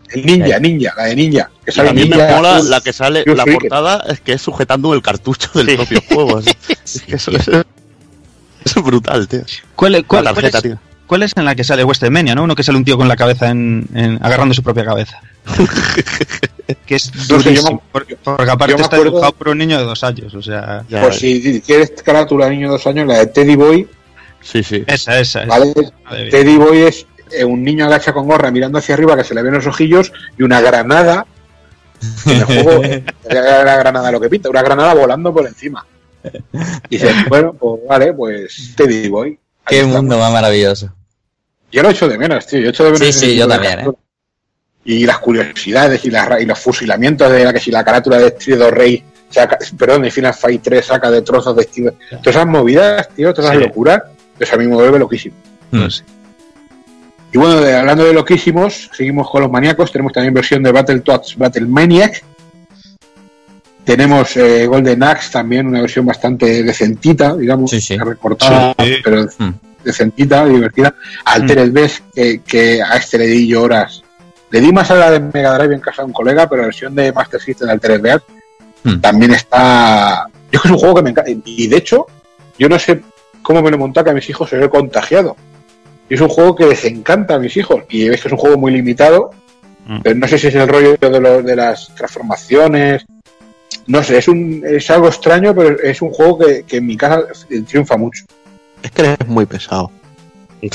El 0.10 0.26
ninja, 0.26 0.60
ninja, 0.60 0.94
la 0.96 1.04
de 1.06 1.16
ninja. 1.16 1.50
Que 1.66 1.72
Y 1.72 1.74
sale 1.74 1.90
a 1.90 1.94
mí 1.94 2.06
me 2.06 2.16
mola 2.16 2.60
la 2.60 2.80
que 2.82 2.94
sale, 2.94 3.24
la 3.26 3.44
portada 3.46 4.04
es 4.08 4.22
que 4.22 4.34
es 4.34 4.42
sujetando 4.42 4.94
el 4.94 5.02
cartucho 5.02 5.50
del 5.56 5.70
Sí. 5.72 5.76
propio 5.76 6.02
juego. 6.08 6.40
Es, 6.40 6.48
es 6.96 7.02
que 7.02 7.16
eso 7.16 7.32
es, 7.32 7.48
es 7.50 8.76
brutal, 8.76 9.28
tío. 9.28 9.42
¿Cuál, 9.76 10.06
cuál- 10.06 10.24
la 10.24 10.32
cuál 10.34 10.44
tarjeta, 10.44 10.58
es, 10.60 10.64
tío. 10.64 10.80
Cuál 11.08 11.24
es 11.24 11.32
en 11.36 11.46
la 11.46 11.56
que 11.56 11.64
sale 11.64 11.84
Westmania, 11.84 12.36
no? 12.36 12.44
Uno 12.44 12.56
que 12.56 12.64
sale 12.64 12.78
un 12.78 12.86
tío 12.86 12.98
con 12.98 13.08
la 13.08 13.16
cabeza 13.16 13.50
en, 13.50 13.88
en- 13.96 14.20
agarrando 14.24 14.54
su 14.54 14.62
propia 14.62 14.86
cabeza. 14.86 15.20
que 16.86 16.96
es 16.96 17.12
No 17.30 17.40
sé, 17.40 17.60
porque, 17.92 18.16
porque 18.18 18.52
aparte 18.52 18.76
está 18.76 18.86
acuerdo- 18.98 19.04
dibujado 19.06 19.32
por 19.34 19.48
un 19.50 19.58
niño 19.58 19.78
de 19.78 19.84
dos 19.86 20.04
años, 20.04 20.34
o 20.34 20.42
sea... 20.42 20.84
Ya 20.90 21.02
Pues 21.02 21.22
ves. 21.22 21.42
si 21.42 21.62
quieres 21.62 21.92
carátula 22.04 22.46
de 22.46 22.52
niño 22.52 22.68
de 22.68 22.74
dos 22.74 22.88
años, 22.88 23.08
la 23.08 23.20
de 23.20 23.28
Teddy 23.28 23.56
Boy, 23.56 23.88
Sí, 24.42 24.64
sí. 24.64 24.84
Esa, 24.88 25.20
esa, 25.20 25.44
esa. 25.44 25.50
¿vale? 25.50 25.74
Teddy 26.30 26.58
Boy 26.58 26.78
es 26.84 27.06
eh, 27.32 27.44
un 27.44 27.64
niño 27.64 27.86
agacha 27.86 28.14
con 28.14 28.28
gorra 28.28 28.52
mirando 28.52 28.78
hacia 28.78 28.94
arriba 28.96 29.18
que 29.18 29.24
se 29.24 29.34
le 29.34 29.42
ven 29.42 29.54
los 29.56 29.66
ojillos 29.68 30.14
y 30.38 30.44
una 30.44 30.62
granada. 30.62 31.26
En 32.26 32.32
el 32.38 32.44
juego 32.46 32.84
era 33.28 33.64
la 33.64 33.76
granada 33.78 34.12
lo 34.12 34.22
que 34.22 34.30
pinta, 34.30 34.50
una 34.50 34.62
granada 34.62 34.94
volando 34.94 35.34
por 35.34 35.48
encima. 35.48 35.86
Y 36.90 36.98
dices, 36.98 37.14
bueno, 37.28 37.54
pues 37.54 37.82
vale, 37.90 38.14
pues 38.14 38.74
Teddy 38.76 39.10
Boy. 39.10 39.40
Qué 39.66 39.84
mundo 39.84 40.18
más 40.20 40.32
maravilloso. 40.32 40.94
Yo 41.72 41.84
lo 41.84 41.90
echo 41.90 42.08
de 42.08 42.18
menos, 42.18 42.46
tío. 42.48 42.60
Yo 42.60 42.70
echo 42.70 42.84
de 42.86 42.92
menos 42.92 43.08
Sí, 43.08 43.14
sí, 43.14 43.36
yo 43.36 43.48
también, 43.48 43.80
¿eh? 43.82 43.88
Y 44.86 45.06
las 45.06 45.20
curiosidades 45.20 46.04
y, 46.06 46.10
las, 46.10 46.28
ra- 46.28 46.42
y 46.42 46.46
los 46.46 46.58
fusilamientos 46.58 47.30
de 47.32 47.44
la 47.44 47.52
que 47.52 47.60
si 47.60 47.72
la 47.72 47.84
carátula 47.84 48.18
de 48.20 48.28
Street 48.28 48.62
Rey 48.72 49.04
saca, 49.30 49.58
perdón, 49.78 50.04
de 50.04 50.12
Final 50.12 50.34
Fight 50.34 50.62
3 50.64 50.86
saca 50.86 51.12
de 51.12 51.22
trozos 51.24 51.56
de 51.58 51.64
Steve. 51.64 51.94
Todas 52.10 52.28
esas 52.28 52.48
movidas, 52.48 53.10
tío, 53.10 53.34
todas 53.34 53.52
esas 53.52 53.62
Sí. 53.62 53.68
locuras, 53.68 54.02
pues 54.38 54.54
a 54.54 54.56
mí 54.58 54.66
me 54.66 54.76
vuelve 54.76 54.98
loquísimo. 54.98 55.36
No 55.72 55.90
sé. 55.90 56.04
Y 57.34 57.38
bueno, 57.38 57.60
de- 57.60 57.76
hablando 57.76 58.06
de 58.06 58.14
loquísimos, 58.14 58.90
seguimos 58.94 59.30
con 59.30 59.42
los 59.42 59.52
maníacos. 59.52 59.92
Tenemos 59.92 60.14
también 60.14 60.34
versión 60.34 60.64
de 60.64 60.72
Battletoads 60.72 61.36
Battle 61.38 61.66
Maniac. 61.66 62.24
Tenemos 63.84 64.36
eh, 64.38 64.66
Golden 64.68 65.04
Axe, 65.04 65.32
también 65.32 65.68
una 65.68 65.82
versión 65.82 66.06
bastante 66.06 66.64
decentita, 66.64 67.36
digamos, 67.36 67.72
Sí, 67.72 67.80
sí. 67.80 67.98
recortada, 67.98 68.74
Sí. 68.80 68.96
pero 69.04 69.26
Hmm. 69.38 69.52
Decentita, 69.84 70.46
divertida. 70.46 70.94
Altered 71.26 71.72
Beast, 71.72 72.04
que, 72.14 72.40
que 72.40 72.82
a 72.82 72.96
este 72.98 73.18
le 73.18 73.26
di 73.28 73.48
yo 73.48 73.64
horas. 73.64 74.04
Le 74.50 74.62
di 74.62 74.72
más 74.72 74.90
a 74.92 74.96
la 74.96 75.12
de 75.12 75.20
Mega 75.20 75.58
Drive 75.58 75.76
en 75.76 75.82
casa 75.82 76.02
de 76.02 76.08
un 76.08 76.14
colega, 76.14 76.48
pero 76.48 76.62
la 76.62 76.68
versión 76.68 76.96
de 76.96 77.12
Master 77.12 77.42
System 77.42 77.68
de 77.68 77.74
Altered 77.74 78.02
Beast 78.02 78.26
Hmm. 78.84 79.02
también 79.02 79.32
está. 79.34 80.28
Yo 80.52 80.58
es 80.58 80.62
que 80.62 80.68
es 80.68 80.72
un 80.72 80.78
juego 80.78 80.96
que 80.96 81.02
me 81.02 81.10
encanta. 81.10 81.32
Y 81.46 81.68
de 81.68 81.78
hecho, 81.78 82.06
yo 82.60 82.70
no 82.70 82.78
sé 82.78 83.02
cómo 83.42 83.62
me 83.64 83.72
lo 83.72 83.78
monta 83.80 84.04
que 84.04 84.12
a 84.12 84.14
mis 84.14 84.30
hijos 84.30 84.50
se 84.50 84.56
lo 84.56 84.66
he 84.66 84.70
contagiado. 84.70 85.36
Y 86.08 86.14
es 86.14 86.22
un 86.22 86.30
juego 86.30 86.56
que 86.56 86.68
les 86.68 86.86
encanta 86.86 87.34
a 87.36 87.40
mis 87.40 87.58
hijos. 87.58 87.84
Y 87.90 88.08
ves 88.08 88.22
que 88.22 88.28
es 88.28 88.32
un 88.32 88.38
juego 88.38 88.56
muy 88.56 88.72
limitado. 88.72 89.32
Mm. 89.88 90.00
Pero 90.04 90.16
no 90.20 90.28
sé 90.28 90.38
si 90.38 90.48
es 90.48 90.56
el 90.56 90.68
rollo 90.68 90.96
de, 90.96 91.20
lo- 91.20 91.42
de 91.42 91.56
las 91.56 91.94
transformaciones. 91.96 93.04
No 93.88 94.04
sé, 94.04 94.20
es, 94.20 94.28
un, 94.28 94.64
es 94.66 94.90
algo 94.92 95.08
extraño, 95.08 95.56
pero 95.56 95.82
es 95.82 96.02
un 96.02 96.12
juego 96.12 96.38
que, 96.40 96.64
que 96.64 96.78
en 96.78 96.86
mi 96.86 96.96
casa 96.96 97.24
triunfa 97.68 97.98
mucho. 97.98 98.24
Es 98.84 98.92
que 98.92 99.02
eres 99.02 99.28
muy 99.28 99.46
pesado. 99.46 99.92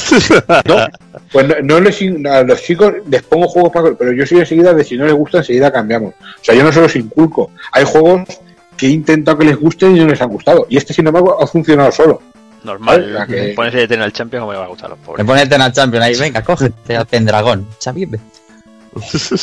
No, 0.67 0.87
pues 1.33 1.49
no, 1.49 1.55
no 1.63 1.81
les, 1.81 2.01
a 2.27 2.43
los 2.45 2.63
chicos 2.63 2.93
les 3.09 3.23
pongo 3.23 3.49
juegos 3.49 3.73
para. 3.73 3.93
Pero 3.95 4.13
yo 4.13 4.25
soy 4.27 4.39
enseguida 4.41 4.73
de 4.73 4.85
si 4.85 4.97
no 4.97 5.05
les 5.07 5.15
gusta, 5.15 5.39
enseguida 5.39 5.73
cambiamos. 5.73 6.15
O 6.15 6.45
sea, 6.45 6.55
yo 6.55 6.63
no 6.63 6.73
se 6.73 6.81
los 6.81 6.95
inculco. 6.97 7.51
Hay 7.73 7.85
juegos 7.85 8.23
que 8.77 8.87
he 8.87 8.91
intentado 8.91 9.39
que 9.39 9.47
les 9.47 9.59
gusten 9.59 9.97
y 9.97 10.01
no 10.01 10.07
les 10.07 10.21
han 10.23 10.29
gustado. 10.31 10.67
Y 10.69 10.77
este, 10.77 10.95
sin 10.95 11.07
embargo, 11.07 11.43
ha 11.43 11.47
funcionado 11.47 11.91
solo. 11.91 12.23
Normal. 12.65 13.13
La 13.13 13.27
que- 13.27 13.55
Ponerse 13.57 13.79
de 13.79 13.89
tener 13.89 14.05
al 14.05 14.13
champion 14.13 14.43
como 14.43 14.53
me 14.53 14.59
va 14.59 14.67
a 14.67 14.69
gustar 14.69 14.87
a 14.87 14.91
los 14.91 14.99
Me 15.01 15.05
pobres. 15.05 15.27
pone 15.27 15.43
el 15.43 15.73
Champion 15.73 16.03
ahí, 16.03 16.15
venga, 16.17 16.43
cógete 16.43 16.97
al 16.97 17.07
Pendragón. 17.07 17.67
Xavi, 17.83 18.07
ve. 18.07 18.21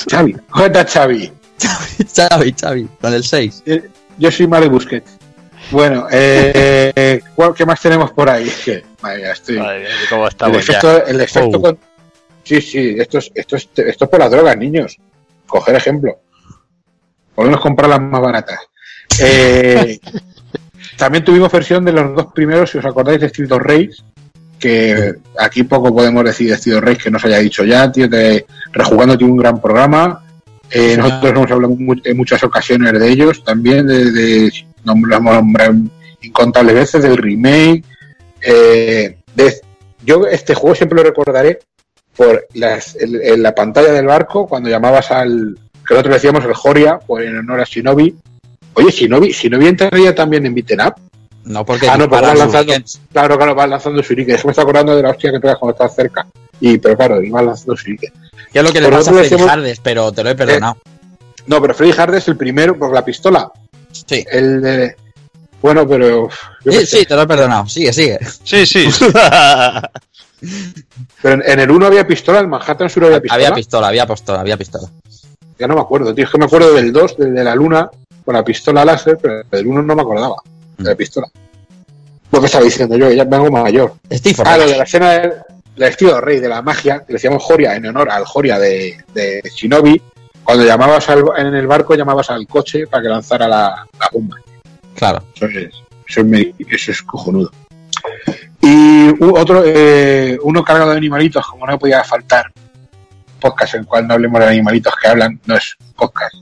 Xavi, 0.10 0.38
cógete 0.50 0.80
a 0.80 0.86
Xavi. 0.86 1.32
Xavi, 2.16 2.54
Xavi, 2.60 2.88
con 3.02 3.14
el 3.14 3.24
6. 3.26 3.64
Yo 4.18 4.32
soy 4.32 4.48
Mario 4.48 4.70
Busquets. 4.70 5.18
Bueno, 5.72 6.08
eh, 6.12 6.92
eh, 6.96 7.22
¿cuál- 7.36 7.54
¿qué 7.54 7.66
más 7.66 7.80
tenemos 7.82 8.12
por 8.12 8.30
ahí? 8.30 8.48
Es 8.48 8.64
que, 8.66 8.84
estoy. 9.32 9.58
Madre 9.60 9.80
mía, 9.82 9.90
¿cómo 10.10 10.24
el 10.24 10.30
estamos 10.30 10.66
ya? 10.66 10.74
efecto, 10.78 11.06
el 11.06 11.22
efecto 11.22 11.58
Oh. 11.58 11.62
con- 11.62 11.80
Sí, 12.44 12.62
sí, 12.62 12.96
esto 12.98 13.20
es, 13.20 13.32
esto, 13.36 13.56
es, 13.58 13.70
esto 13.76 14.06
es 14.06 14.10
por 14.10 14.20
las 14.20 14.32
drogas, 14.32 14.58
niños. 14.58 14.98
Coger 15.46 15.76
ejemplo. 15.76 16.18
Podemos 17.36 17.60
comprar 17.62 17.90
las 17.90 18.02
más 18.02 18.22
baratas. 18.22 18.60
Eh, 19.22 20.00
también 20.98 21.24
tuvimos 21.24 21.52
versión 21.52 21.86
de 21.86 21.92
los 21.92 22.16
dos 22.16 22.28
primeros, 22.34 22.72
si 22.72 22.80
os 22.80 22.86
acordáis, 22.86 23.20
de 23.20 23.28
Street 23.28 23.52
Rage, 23.52 23.92
que 24.58 25.14
aquí 25.38 25.62
poco 25.64 25.94
podemos 25.94 26.24
decir 26.24 26.50
de 26.50 26.56
Street 26.56 26.78
of 26.78 26.84
Rage 26.84 26.98
que 27.04 27.12
no 27.12 27.20
se 27.20 27.28
haya 27.28 27.38
dicho 27.40 27.64
ya, 27.64 27.92
tío, 27.92 28.08
de 28.08 28.46
Rejugando 28.72 29.16
tiene 29.18 29.34
un 29.34 29.40
gran 29.40 29.62
programa. 29.62 30.26
Eh, 30.72 30.96
nosotros 30.98 31.32
hemos 31.32 31.52
hablado 31.52 31.76
en 32.04 32.18
muchas 32.18 32.44
ocasiones 32.44 32.94
de 33.00 33.10
ellos, 33.10 33.44
también 33.44 33.86
de, 33.86 34.12
de 34.12 34.52
nombre- 34.84 35.16
hemos 35.16 35.34
nombrado 35.36 35.74
incontables 36.22 36.76
veces, 36.76 37.04
del 37.04 37.18
remake. 37.18 37.84
eh, 38.42 39.18
de- 39.36 39.62
yo 40.06 40.26
este 40.26 40.54
juego 40.56 40.76
siempre 40.76 40.98
lo 40.98 41.04
recordaré 41.04 41.60
por 42.16 42.48
las, 42.54 42.96
el- 42.96 43.22
en 43.22 43.44
la 43.44 43.54
pantalla 43.54 43.92
del 43.92 44.06
barco, 44.06 44.48
cuando 44.48 44.70
llamabas 44.70 45.12
al, 45.12 45.58
que 45.88 45.94
nosotros 45.94 46.16
decíamos 46.16 46.46
el 46.46 46.54
Joria, 46.54 47.00
por 47.00 47.22
en 47.22 47.38
honor 47.38 47.60
a 47.62 47.64
Shinobi. 47.66 48.16
Oye, 48.76 48.92
Shinobi, 48.92 49.32
Shinobi 49.32 49.68
entraría 49.68 50.16
también 50.16 50.46
en 50.46 50.54
Beaten 50.56 50.82
Up. 50.82 50.94
No, 51.46 51.66
porque 51.66 51.88
Ah, 51.90 51.98
no, 51.98 52.10
pero 52.10 52.22
vas 52.22 52.38
lanzando, 52.38 52.74
claro, 53.12 53.38
claro, 53.38 53.56
vas 53.56 53.70
lanzando 53.70 54.02
shuriken. 54.02 54.36
Es 54.36 54.42
que 54.42 54.48
me 54.48 54.52
está 54.52 54.62
acordando 54.62 54.96
de 54.96 55.02
la 55.02 55.10
hostia 55.10 55.32
que 55.32 55.40
pegas 55.40 55.58
cuando 55.58 55.74
estás 55.74 55.96
cerca. 55.96 56.28
Y, 56.60 56.78
pero 56.78 56.96
claro, 56.96 57.22
ibas 57.24 57.44
lanzando 57.44 57.76
shuriken. 57.76 58.12
Es 58.54 58.64
lo 58.64 58.72
que 58.72 58.82
le 58.82 58.90
pasa 58.90 59.10
a 59.10 59.14
Freddy 59.14 59.30
decimos- 59.30 59.50
Hardes, 59.50 59.80
pero 59.80 60.12
te 60.12 60.24
lo 60.24 60.30
he 60.30 60.36
perdonado. 60.36 60.78
No, 61.48 61.62
pero 61.62 61.74
Freddy 61.74 61.94
Hard 61.98 62.16
es 62.16 62.28
el 62.28 62.38
primero 62.38 62.78
por 62.78 62.94
la 62.94 63.04
pistola. 63.04 63.50
Sí. 63.92 64.26
El 64.32 64.62
de... 64.62 64.96
Bueno, 65.62 65.88
pero... 65.88 66.30
Sí, 66.86 67.06
te 67.06 67.16
lo 67.16 67.24
he 67.24 67.28
perdonado. 67.28 67.68
Sigue, 67.68 67.92
sigue. 67.92 68.20
Sí, 68.44 68.66
sí. 68.66 68.88
Pero 71.22 71.36
en, 71.36 71.44
en 71.46 71.60
el 71.60 71.72
1 71.72 71.86
había 71.86 72.08
pistola, 72.08 72.40
en 72.40 72.50
Manhattan 72.50 72.90
Sur 72.90 73.06
había 73.06 73.20
pistola. 73.20 73.36
Había 73.36 73.56
pistola, 73.56 73.88
había 73.88 74.08
pistola, 74.08 74.40
había 74.40 74.58
pistola. 74.58 74.88
Ya 75.58 75.68
no 75.68 75.76
me 75.76 75.82
acuerdo, 75.82 76.16
tío. 76.16 76.24
Es 76.24 76.32
que 76.32 76.38
me 76.38 76.46
acuerdo 76.46 76.74
del 76.74 76.94
2, 76.94 77.18
del 77.18 77.36
de 77.36 77.44
la 77.44 77.56
luna, 77.56 77.90
con 78.24 78.34
la 78.34 78.44
pistola 78.44 78.86
láser, 78.86 79.18
pero 79.22 79.44
del 79.44 79.68
1 79.68 79.82
no 79.84 79.96
me 79.96 80.02
acordaba. 80.02 80.38
De 80.78 80.90
la 80.90 80.96
pistola. 80.96 81.28
Lo 82.32 82.40
que 82.40 82.46
estaba 82.46 82.64
diciendo 82.64 82.96
yo, 82.96 83.10
que 83.10 83.18
ya 83.18 83.26
vengo 83.26 83.52
mayor. 83.52 83.96
Steve 84.12 84.44
Ah, 84.46 84.58
lo 84.58 84.68
de 84.68 84.78
la 84.78 84.84
escena 84.84 85.12
del, 85.12 85.34
del 85.76 85.90
estilo 85.90 86.22
rey, 86.22 86.40
de 86.40 86.48
la 86.48 86.62
magia, 86.62 87.00
que 87.00 87.14
le 87.14 87.14
decíamos 87.16 87.44
Joria 87.44 87.76
en 87.76 87.86
honor 87.88 88.10
al 88.10 88.24
Joria 88.24 88.58
de, 88.58 89.04
de 89.14 89.42
Shinobi. 89.54 90.02
Cuando 90.50 90.66
llamabas 90.66 91.08
al, 91.10 91.24
en 91.38 91.54
el 91.54 91.68
barco, 91.68 91.94
llamabas 91.94 92.32
al 92.32 92.48
coche 92.48 92.88
para 92.88 93.04
que 93.04 93.10
lanzara 93.10 93.48
la, 93.48 93.86
la 94.00 94.10
bomba. 94.12 94.36
Claro. 94.96 95.22
Eso 95.36 95.46
es, 95.46 95.56
eso 96.08 96.22
es, 96.22 96.26
me- 96.26 96.56
eso 96.72 96.92
es 96.92 97.04
cojonudo. 97.04 97.52
Y 98.60 99.10
otro, 99.24 99.62
eh, 99.64 100.40
uno 100.42 100.64
cargado 100.64 100.90
de 100.90 100.98
animalitos, 100.98 101.46
como 101.46 101.68
no 101.68 101.78
podía 101.78 102.04
faltar, 102.04 102.52
podcast 103.40 103.76
en 103.76 103.82
el 103.82 103.86
cual 103.86 104.08
no 104.08 104.16
hablemos 104.16 104.40
de 104.40 104.48
animalitos 104.48 104.92
que 105.00 105.08
hablan, 105.08 105.40
no 105.46 105.56
es 105.56 105.78
podcast. 105.96 106.34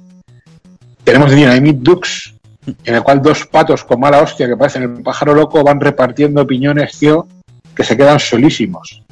Tenemos 1.03 1.29
Dynamite 1.29 1.79
Ducks, 1.81 2.33
en 2.85 2.95
el 2.95 3.03
cual 3.03 3.21
dos 3.21 3.45
patos 3.45 3.83
con 3.83 3.99
mala 3.99 4.21
hostia 4.21 4.47
que 4.47 4.55
parecen 4.55 4.83
el 4.83 5.03
pájaro 5.03 5.33
loco 5.33 5.65
van 5.65 5.81
repartiendo 5.81 6.41
opiniones, 6.43 6.97
tío, 6.97 7.27
que 7.75 7.83
se 7.83 7.97
quedan 7.97 8.21
solísimos. 8.21 9.03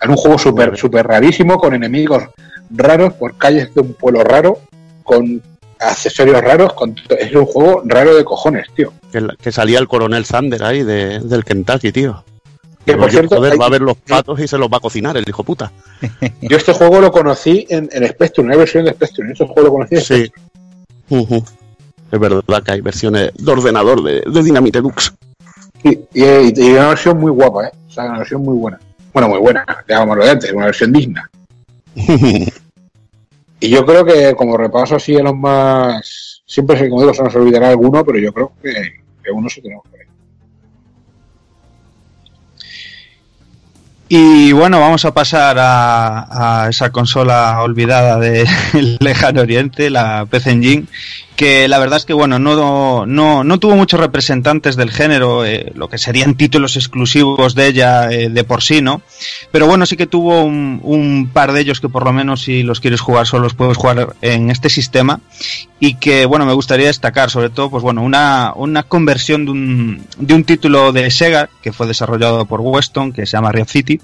Es 0.00 0.08
un 0.08 0.16
juego 0.16 0.38
súper 0.38 0.74
súper 0.78 1.06
rarísimo, 1.06 1.58
con 1.58 1.74
enemigos 1.74 2.24
raros, 2.70 3.14
por 3.14 3.36
calles 3.36 3.74
de 3.74 3.80
un 3.80 3.94
pueblo 3.94 4.22
raro, 4.24 4.58
con 5.04 5.42
accesorios 5.80 6.40
raros, 6.42 6.72
con 6.74 6.94
es 7.18 7.34
un 7.34 7.44
juego 7.46 7.82
raro 7.84 8.14
de 8.16 8.24
cojones, 8.24 8.66
tío. 8.74 8.92
que, 9.12 9.26
que 9.40 9.52
salía 9.52 9.78
el 9.78 9.88
coronel 9.88 10.24
Sander 10.24 10.62
ahí 10.64 10.82
de- 10.82 11.20
del 11.20 11.44
Kentucky, 11.44 11.92
tío. 11.92 12.24
Que 12.84 12.96
por 12.96 13.10
cierto, 13.10 13.36
joder, 13.36 13.52
hay- 13.52 13.58
va 13.58 13.66
a 13.66 13.70
ver 13.70 13.82
los 13.82 13.96
patos 13.98 14.40
y 14.40 14.48
se 14.48 14.56
los 14.58 14.68
va 14.68 14.78
a 14.78 14.80
cocinar 14.80 15.16
el 15.16 15.24
hijo 15.28 15.44
puta. 15.44 15.70
yo 16.40 16.56
este 16.56 16.72
juego 16.72 17.00
lo 17.00 17.12
conocí 17.12 17.66
en, 17.68 17.88
en 17.92 18.08
Spectrum, 18.08 18.46
una 18.46 18.56
versión 18.56 18.84
de 18.86 18.92
Spectrum. 18.92 19.30
Este 19.30 19.46
juego 19.46 19.62
lo 19.62 19.72
conocí 19.72 19.94
en 19.96 20.00
Sí. 20.00 20.32
Es 22.10 22.18
verdad 22.18 22.62
que 22.64 22.72
hay 22.72 22.80
versiones 22.80 23.30
de 23.34 23.52
ordenador 23.52 24.02
de, 24.02 24.22
de 24.26 24.42
Dynamite 24.42 24.80
Dux. 24.80 25.12
Y, 25.84 25.90
y- 26.14 26.52
y 26.56 26.70
una 26.72 26.88
versión 26.88 27.18
muy 27.20 27.30
guapa, 27.30 27.66
¿eh? 27.68 27.70
O 27.86 27.90
sea, 27.90 28.04
una 28.06 28.18
versión 28.18 28.42
muy 28.42 28.56
buena. 28.56 28.80
Bueno, 29.12 29.28
muy 29.28 29.38
buena, 29.38 29.64
digámoslo 29.86 30.24
de 30.24 30.30
antes, 30.30 30.52
una 30.52 30.66
versión 30.66 30.92
digna. 30.92 31.30
Y 33.60 33.70
yo 33.70 33.84
creo 33.84 34.04
que, 34.04 34.34
como 34.36 34.56
repaso 34.56 34.96
así 34.96 35.14
los 35.14 35.34
más. 35.34 36.42
Siempre 36.46 36.78
se, 36.78 36.88
como 36.88 37.02
digo, 37.02 37.14
se 37.14 37.24
nos 37.24 37.34
olvidará 37.34 37.70
alguno, 37.70 38.04
pero 38.04 38.18
yo 38.18 38.32
creo 38.32 38.52
que, 38.62 38.72
que 39.22 39.30
uno 39.32 39.48
sí 39.48 39.60
tenemos 39.60 39.84
ahí. 39.86 40.06
Y 44.10 44.52
bueno, 44.52 44.80
vamos 44.80 45.04
a 45.04 45.12
pasar 45.12 45.56
a, 45.60 46.68
esa 46.70 46.90
consola 46.90 47.60
olvidada 47.60 48.18
del 48.18 48.46
lejano 49.00 49.42
oriente, 49.42 49.90
la 49.90 50.24
PC 50.24 50.52
Engine, 50.52 50.86
que 51.38 51.68
la 51.68 51.78
verdad 51.78 51.98
es 51.98 52.04
que 52.04 52.14
bueno, 52.14 52.40
no, 52.40 53.06
no, 53.06 53.44
no 53.44 53.60
tuvo 53.60 53.76
muchos 53.76 54.00
representantes 54.00 54.74
del 54.74 54.90
género, 54.90 55.44
eh, 55.46 55.70
lo 55.76 55.88
que 55.88 55.96
serían 55.96 56.34
títulos 56.34 56.74
exclusivos 56.74 57.54
de 57.54 57.68
ella 57.68 58.10
eh, 58.10 58.28
de 58.28 58.42
por 58.42 58.60
sí, 58.60 58.82
¿no? 58.82 59.02
Pero 59.52 59.68
bueno, 59.68 59.86
sí 59.86 59.96
que 59.96 60.08
tuvo 60.08 60.42
un, 60.42 60.80
un, 60.82 61.30
par 61.32 61.52
de 61.52 61.60
ellos 61.60 61.80
que 61.80 61.88
por 61.88 62.04
lo 62.04 62.12
menos 62.12 62.42
si 62.42 62.64
los 62.64 62.80
quieres 62.80 63.00
jugar 63.00 63.28
solos 63.28 63.54
puedes 63.54 63.76
jugar 63.76 64.16
en 64.20 64.50
este 64.50 64.68
sistema 64.68 65.20
y 65.78 65.94
que 65.94 66.26
bueno, 66.26 66.44
me 66.44 66.54
gustaría 66.54 66.88
destacar 66.88 67.30
sobre 67.30 67.50
todo, 67.50 67.70
pues 67.70 67.84
bueno, 67.84 68.02
una, 68.02 68.52
una 68.56 68.82
conversión 68.82 69.44
de 69.44 69.52
un, 69.52 70.06
de 70.18 70.34
un 70.34 70.42
título 70.42 70.90
de 70.90 71.08
Sega 71.12 71.50
que 71.62 71.72
fue 71.72 71.86
desarrollado 71.86 72.46
por 72.46 72.60
Weston, 72.62 73.12
que 73.12 73.26
se 73.26 73.36
llama 73.36 73.52
Riot 73.52 73.68
City 73.68 74.00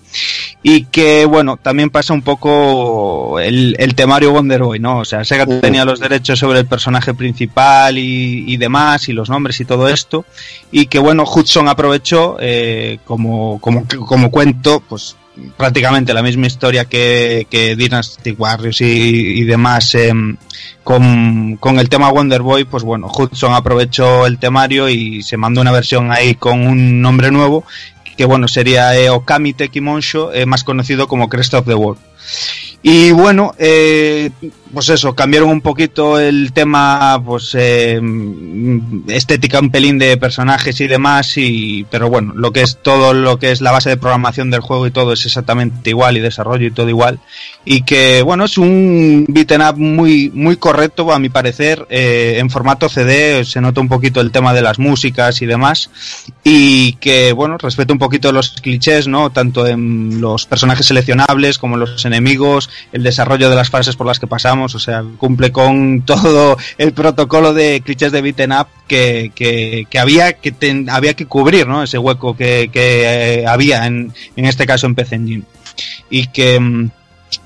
y 0.63 0.85
que 0.85 1.25
bueno, 1.25 1.57
también 1.57 1.91
pasa 1.91 2.13
un 2.13 2.23
poco 2.23 3.39
el, 3.41 3.77
el 3.79 3.95
temario 3.95 4.33
Wonder 4.33 4.63
Boy, 4.63 4.79
¿no? 4.79 4.99
O 4.99 5.05
sea, 5.05 5.25
Sega 5.25 5.47
tenía 5.61 5.85
los 5.85 6.01
derechos 6.01 6.39
sobre 6.39 6.61
el 6.61 6.67
personaje 6.67 7.15
principal 7.15 7.99
y, 7.99 8.45
y, 8.47 8.57
demás, 8.57 9.09
y 9.09 9.13
los 9.13 9.29
nombres 9.29 9.61
y 9.61 9.65
todo 9.65 9.89
esto, 9.89 10.25
y 10.71 10.87
que 10.87 10.99
bueno, 10.99 11.25
Hudson 11.25 11.69
aprovechó 11.69 12.37
eh, 12.41 12.99
como, 13.05 13.61
como, 13.61 13.85
como 14.07 14.31
cuento, 14.31 14.83
pues 14.89 15.17
prácticamente 15.57 16.15
la 16.15 16.23
misma 16.23 16.47
historia 16.47 16.85
que, 16.85 17.47
que 17.51 17.77
Dynasty 17.77 18.33
Warriors 18.33 18.81
y, 18.81 18.85
y 18.85 19.45
demás 19.45 19.95
eh, 19.95 20.13
con, 20.83 21.57
con, 21.57 21.79
el 21.79 21.89
tema 21.89 22.11
Wonder 22.11 22.43
Boy, 22.43 22.65
pues 22.65 22.83
bueno, 22.83 23.09
Hudson 23.09 23.53
aprovechó 23.53 24.27
el 24.27 24.39
temario 24.39 24.89
y 24.89 25.23
se 25.23 25.37
mandó 25.37 25.61
una 25.61 25.73
versión 25.73 26.13
ahí 26.13 26.35
con 26.35 26.67
un 26.67 27.01
nombre 27.01 27.31
nuevo, 27.31 27.65
que 28.17 28.25
bueno, 28.25 28.49
sería 28.49 28.97
eh, 28.97 29.11
Okami 29.11 29.53
Tekimonsho, 29.53 30.33
eh, 30.33 30.47
más 30.47 30.65
conocido 30.65 31.09
como 31.09 31.29
Crest 31.29 31.55
of 31.55 31.67
the 31.67 31.75
World. 31.75 32.01
Y 32.87 33.13
bueno, 33.13 33.55
eh, 33.57 34.31
pues 34.75 34.91
eso, 34.91 35.15
cambiaron 35.15 35.49
un 35.49 35.63
poquito 35.63 36.19
el 36.19 36.53
tema, 36.53 37.19
pues 37.25 37.55
eh, 37.55 37.99
estética 39.07 39.61
un 39.61 39.71
pelín 39.71 39.99
de 39.99 40.19
personajes 40.19 40.79
y 40.83 40.87
demás, 40.87 41.39
y 41.39 41.87
pero 41.91 42.11
bueno, 42.11 42.35
lo 42.37 42.53
que 42.53 42.61
es 42.61 42.77
todo 42.83 43.15
lo 43.15 43.39
que 43.39 43.53
es 43.53 43.63
la 43.63 43.71
base 43.71 43.89
de 43.89 43.97
programación 43.97 44.51
del 44.51 44.61
juego 44.61 44.87
y 44.87 44.91
todo 44.91 45.15
es 45.15 45.25
exactamente 45.25 45.89
igual 45.89 46.19
y 46.19 46.21
desarrollo 46.21 46.67
y 46.67 46.73
todo 46.73 46.91
igual. 46.91 47.21
Y 47.65 47.85
que 47.85 48.21
bueno, 48.21 48.45
es 48.45 48.59
un 48.59 49.25
beaten 49.29 49.63
up 49.63 49.79
muy, 49.79 50.31
muy 50.35 50.57
correcto 50.57 51.11
a 51.11 51.19
mi 51.19 51.31
parecer, 51.31 51.87
eh, 51.89 52.37
en 52.39 52.51
formato 52.51 52.91
CD 52.91 53.47
se 53.47 53.63
nota 53.63 53.81
un 53.81 53.89
poquito 53.89 54.21
el 54.21 54.31
tema 54.31 54.53
de 54.53 54.61
las 54.61 54.79
músicas 54.79 55.41
y 55.41 55.47
demás, 55.47 55.89
y 56.43 56.95
que 56.95 57.33
bueno, 57.33 57.57
respeta 57.57 57.95
un 57.95 57.99
poquito 57.99 58.31
los 58.33 58.51
clichés, 58.61 59.09
¿no? 59.09 59.31
Tanto 59.31 59.67
en 59.67 60.21
los 60.21 60.45
personajes 60.45 60.85
seleccionables 60.85 61.59
como 61.59 61.77
en 61.77 61.81
los 61.81 62.05
enemigos, 62.05 62.69
el 62.93 63.03
desarrollo 63.03 63.51
de 63.51 63.57
las 63.57 63.71
fases 63.71 63.97
por 63.97 64.07
las 64.07 64.19
que 64.19 64.27
pasamos, 64.27 64.75
o 64.75 64.79
sea, 64.79 65.05
cumple 65.19 65.53
con 65.53 66.03
todo 66.07 66.57
el 66.79 66.93
protocolo 66.93 67.55
de 67.55 67.83
clichés 67.85 68.13
de 68.13 68.23
beaten 68.23 68.53
up 68.53 68.69
que, 68.87 69.33
que, 69.35 69.87
que 69.89 69.99
había 69.99 70.35
que 70.35 70.53
ten, 70.53 70.89
había 70.91 71.15
que 71.15 71.27
cubrir, 71.27 71.67
¿no? 71.67 71.83
Ese 71.83 71.99
hueco 71.99 72.37
que, 72.37 72.71
que 72.73 73.41
eh, 73.41 73.47
había 73.47 73.87
en, 73.87 74.13
en 74.37 74.45
este 74.45 74.67
caso 74.67 74.87
en 74.87 74.95
PC 74.95 75.17
Engine. 75.17 75.45
Y 76.11 76.29
que 76.29 76.61
mm, 76.61 76.91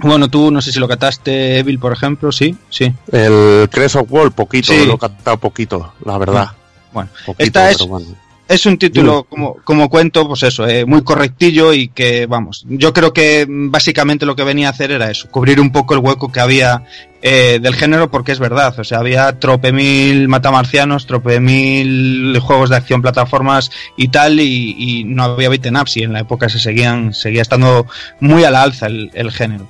bueno, 0.01 0.29
tú 0.29 0.51
no 0.51 0.61
sé 0.61 0.72
si 0.72 0.79
lo 0.79 0.89
cataste, 0.89 1.59
Evil, 1.59 1.79
por 1.79 1.93
ejemplo, 1.93 2.31
sí, 2.33 2.57
sí. 2.70 2.93
El 3.11 3.68
Crest 3.70 3.97
of 3.97 4.11
World, 4.11 4.33
poquito, 4.33 4.72
sí. 4.72 4.87
lo 4.87 4.95
he 4.95 4.99
catado 4.99 5.39
poquito, 5.39 5.95
la 6.05 6.18
verdad. 6.18 6.53
Bueno, 6.93 7.11
poquito, 7.26 7.45
esta 7.45 7.70
es, 7.70 7.79
bueno 7.79 8.28
es 8.49 8.64
un 8.64 8.78
título, 8.78 9.24
como, 9.24 9.57
como 9.62 9.90
cuento, 9.90 10.26
pues 10.26 10.42
eso, 10.42 10.66
eh, 10.66 10.86
muy 10.86 11.03
correctillo 11.03 11.74
y 11.74 11.88
que, 11.88 12.26
vamos, 12.26 12.64
yo 12.68 12.94
creo 12.94 13.12
que 13.12 13.46
básicamente 13.49 14.24
lo 14.24 14.34
que 14.34 14.44
venía 14.44 14.68
a 14.68 14.70
hacer 14.70 14.90
era 14.90 15.11
eso, 15.11 15.28
cubrir 15.30 15.61
un 15.61 15.70
poco 15.70 15.92
el 15.92 16.01
hueco 16.01 16.32
que 16.32 16.40
había 16.40 16.82
eh, 17.20 17.59
del 17.61 17.74
género, 17.74 18.11
porque 18.11 18.32
es 18.32 18.38
verdad, 18.38 18.74
o 18.78 18.84
sea, 18.84 19.01
había 19.01 19.38
trope 19.38 19.70
mil 19.70 20.28
matamarcianos, 20.28 21.07
trope 21.07 21.40
mil 21.40 22.38
juegos 22.40 22.70
de 22.70 22.76
acción, 22.76 23.03
plataformas 23.03 23.70
y 23.99 24.09
tal, 24.09 24.40
y, 24.40 24.74
y 24.78 25.05
no 25.05 25.24
había 25.24 25.51
beaten 25.51 25.76
ups 25.76 25.99
y 25.99 26.05
en 26.05 26.14
la 26.14 26.20
época 26.20 26.49
se 26.49 26.59
seguían, 26.59 27.12
seguía 27.12 27.42
estando 27.42 27.86
muy 28.20 28.44
a 28.44 28.51
la 28.51 28.62
alza 28.62 28.86
el, 28.86 29.11
el 29.12 29.30
género. 29.30 29.68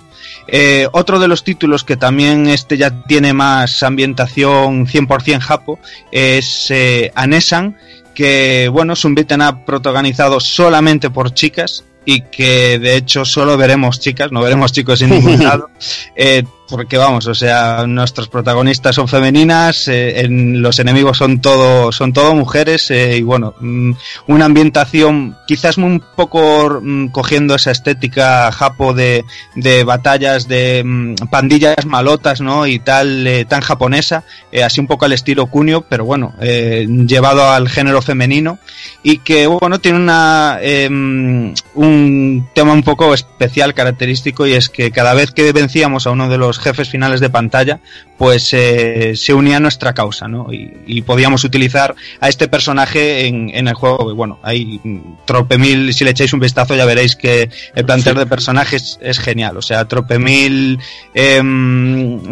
Eh, 0.50 0.88
otro 0.92 1.18
de 1.18 1.28
los 1.28 1.44
títulos 1.44 1.84
que 1.84 1.98
también 1.98 2.48
este 2.48 2.78
ya 2.78 3.02
tiene 3.02 3.34
más 3.34 3.82
ambientación 3.82 4.86
100% 4.86 5.40
japo 5.40 5.78
es 6.10 6.70
eh, 6.70 7.12
Anesan, 7.14 7.76
que 8.18 8.68
bueno, 8.72 8.94
es 8.94 9.04
un 9.04 9.14
beaten 9.14 9.40
up 9.42 9.64
protagonizado 9.64 10.40
solamente 10.40 11.08
por 11.08 11.34
chicas 11.34 11.84
y 12.04 12.22
que 12.22 12.80
de 12.80 12.96
hecho 12.96 13.24
solo 13.24 13.56
veremos 13.56 14.00
chicas, 14.00 14.32
no 14.32 14.42
veremos 14.42 14.72
chicos 14.72 15.00
en 15.02 15.10
ningún 15.10 15.38
lado, 15.44 15.70
eh, 16.16 16.42
porque 16.68 16.98
vamos, 16.98 17.26
o 17.26 17.34
sea, 17.34 17.86
nuestros 17.86 18.28
protagonistas 18.28 18.94
son 18.94 19.08
femeninas, 19.08 19.88
eh, 19.88 20.20
en, 20.20 20.60
los 20.60 20.78
enemigos 20.78 21.18
son 21.18 21.40
todo, 21.40 21.92
son 21.92 22.12
todo 22.12 22.34
mujeres, 22.34 22.90
eh, 22.90 23.16
y 23.18 23.22
bueno, 23.22 23.54
mmm, 23.60 23.92
una 24.26 24.44
ambientación 24.44 25.36
quizás 25.46 25.78
un 25.78 26.02
poco 26.14 26.80
mmm, 26.82 27.08
cogiendo 27.08 27.54
esa 27.54 27.70
estética 27.70 28.52
japo 28.52 28.92
de, 28.92 29.24
de 29.54 29.84
batallas 29.84 30.46
de 30.46 30.82
mmm, 30.84 31.14
pandillas 31.30 31.86
malotas, 31.86 32.40
¿no? 32.40 32.66
Y 32.66 32.78
tal, 32.78 33.26
eh, 33.26 33.44
tan 33.44 33.60
japonesa, 33.60 34.24
eh, 34.52 34.62
así 34.62 34.80
un 34.80 34.86
poco 34.86 35.04
al 35.04 35.12
estilo 35.12 35.46
Kunio, 35.46 35.82
pero 35.88 36.04
bueno, 36.04 36.34
eh, 36.40 36.86
llevado 37.06 37.50
al 37.50 37.68
género 37.68 38.02
femenino, 38.02 38.58
y 39.02 39.18
que 39.18 39.46
bueno, 39.46 39.80
tiene 39.80 39.98
una, 39.98 40.58
em, 40.60 41.54
un 41.74 42.48
tema 42.54 42.72
un 42.72 42.82
poco 42.82 43.14
especial, 43.14 43.74
característico, 43.74 44.46
y 44.46 44.54
es 44.54 44.68
que 44.68 44.90
cada 44.90 45.14
vez 45.14 45.30
que 45.30 45.52
vencíamos 45.52 46.06
a 46.06 46.10
uno 46.10 46.28
de 46.28 46.38
los 46.38 46.57
jefes 46.59 46.88
finales 46.88 47.20
de 47.20 47.30
pantalla, 47.30 47.80
pues 48.16 48.52
eh, 48.52 49.12
se 49.14 49.32
unía 49.32 49.59
a 49.59 49.61
nuestra 49.61 49.94
causa, 49.94 50.26
¿no? 50.26 50.52
Y, 50.52 50.72
y, 50.86 51.02
podíamos 51.02 51.44
utilizar 51.44 51.94
a 52.20 52.28
este 52.28 52.48
personaje 52.48 53.26
en, 53.26 53.50
en 53.54 53.68
el 53.68 53.74
juego. 53.74 54.11
Y 54.11 54.14
bueno, 54.14 54.40
hay 54.42 54.80
Tropemil, 55.24 55.94
si 55.94 56.04
le 56.04 56.11
echáis 56.11 56.32
un 56.32 56.40
vistazo 56.40 56.74
ya 56.74 56.84
veréis 56.84 57.14
que 57.14 57.48
el 57.74 57.84
plantel 57.84 58.14
sí. 58.14 58.18
de 58.18 58.26
personajes 58.26 58.98
es 59.00 59.18
genial. 59.18 59.56
O 59.56 59.62
sea, 59.62 59.84
Tropemil, 59.86 60.78
eh, 61.14 61.40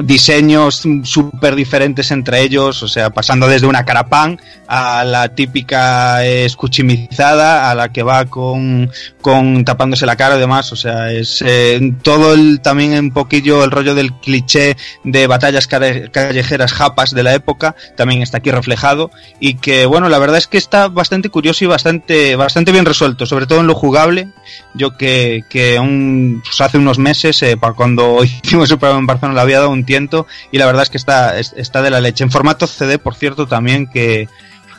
diseños 0.03 0.83
súper 1.05 1.55
diferentes 1.55 2.11
entre 2.11 2.43
ellos, 2.43 2.83
o 2.83 2.89
sea, 2.89 3.11
pasando 3.11 3.47
desde 3.47 3.67
una 3.67 3.85
carapán 3.85 4.41
a 4.67 5.05
la 5.05 5.29
típica 5.29 6.25
escuchimizada, 6.25 7.71
a 7.71 7.75
la 7.75 7.93
que 7.93 8.03
va 8.03 8.25
con, 8.27 8.91
con 9.21 9.65
tapándose 9.65 10.07
la 10.07 10.17
cara 10.17 10.37
y 10.37 10.41
demás, 10.41 10.73
o 10.73 10.77
sea, 10.77 11.13
es 11.13 11.43
eh, 11.47 11.95
todo 12.03 12.35
el, 12.35 12.61
también 12.61 12.99
un 12.99 13.13
poquillo 13.13 13.65
el 13.65 13.71
rollo 13.71 13.95
del 13.95 14.16
cliché 14.17 14.77
de 15.05 15.27
batallas 15.27 15.67
callejeras 15.67 16.73
japas 16.73 17.13
de 17.13 17.23
la 17.23 17.35
época 17.35 17.75
también 17.97 18.23
está 18.23 18.39
aquí 18.39 18.51
reflejado 18.51 19.11
y 19.41 19.55
que 19.55 19.87
bueno 19.87 20.09
la 20.09 20.19
verdad 20.19 20.39
es 20.39 20.47
que 20.47 20.59
está 20.59 20.89
bastante 20.89 21.29
curioso 21.29 21.65
y 21.65 21.69
bastante 21.69 22.37
bastante 22.37 22.73
bien 22.73 22.85
resuelto 22.85 23.27
sobre 23.27 23.47
todo 23.47 23.61
en 23.61 23.67
lo 23.67 23.75
jugable. 23.75 24.29
Yo 24.75 24.97
que, 24.97 25.45
que 25.49 25.79
un, 25.79 26.43
pues 26.45 26.61
hace 26.61 26.79
unos 26.79 26.99
meses 26.99 27.43
eh, 27.43 27.57
para 27.57 27.75
cuando 27.75 28.23
hicimos 28.45 28.71
el 28.71 28.79
programa 28.79 29.01
en 29.01 29.07
Barcelona 29.07 29.35
le 29.35 29.41
había 29.41 29.59
dado 29.59 29.71
un 29.71 29.85
tiento 29.85 30.27
y 30.53 30.59
la 30.59 30.67
verdad 30.67 30.83
es 30.83 30.91
que 30.91 30.99
está, 30.99 31.39
está 31.39 31.83
de 31.83 31.91
la 31.91 32.01
leche. 32.01 32.25
En 32.25 32.31
formato 32.31 32.67
CD 32.67 32.99
por 32.99 33.15
cierto 33.15 33.47
también 33.47 33.87
que 33.87 34.29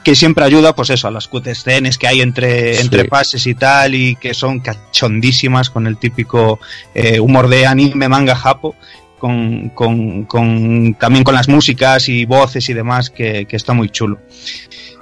que 0.08 0.16
siempre 0.16 0.46
ayuda, 0.46 0.74
pues 0.74 0.90
eso, 0.90 1.10
a 1.10 1.12
las 1.12 1.28
cutscenes 1.28 1.98
que 1.98 2.08
hay 2.08 2.22
entre, 2.22 2.76
sí. 2.76 2.82
entre 2.82 3.04
pases 3.10 3.46
y 3.46 3.56
tal, 3.56 3.94
y 3.94 4.16
que 4.16 4.34
son 4.34 4.62
cachondísimas 4.62 5.70
con 5.70 5.86
el 5.86 5.98
típico 5.98 6.62
eh, 6.96 7.20
humor 7.20 7.50
de 7.50 7.66
anime, 7.66 8.08
manga, 8.08 8.34
japo, 8.34 8.74
con, 9.20 9.70
con, 9.70 10.24
con, 10.26 10.94
también 10.96 11.24
con 11.24 11.34
las 11.34 11.48
músicas 11.48 12.10
y 12.10 12.26
voces 12.26 12.70
y 12.70 12.74
demás, 12.74 13.10
que, 13.10 13.46
que 13.46 13.56
está 13.56 13.74
muy 13.74 13.90
chulo. 13.90 14.20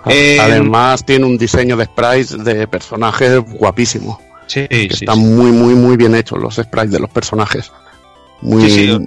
Eh, 0.05 0.37
Además, 0.39 1.03
tiene 1.05 1.25
un 1.25 1.37
diseño 1.37 1.75
de 1.77 1.85
sprites 1.85 2.43
de 2.43 2.67
personajes 2.67 3.39
guapísimo. 3.39 4.21
Sí, 4.47 4.67
que 4.67 4.89
sí, 4.91 5.05
están 5.05 5.17
sí. 5.17 5.23
muy, 5.23 5.51
muy, 5.51 5.73
muy 5.73 5.97
bien 5.97 6.13
hechos 6.13 6.39
los 6.39 6.55
sprites 6.55 6.91
de 6.91 6.99
los 6.99 7.09
personajes. 7.09 7.71
Muy. 8.41 8.99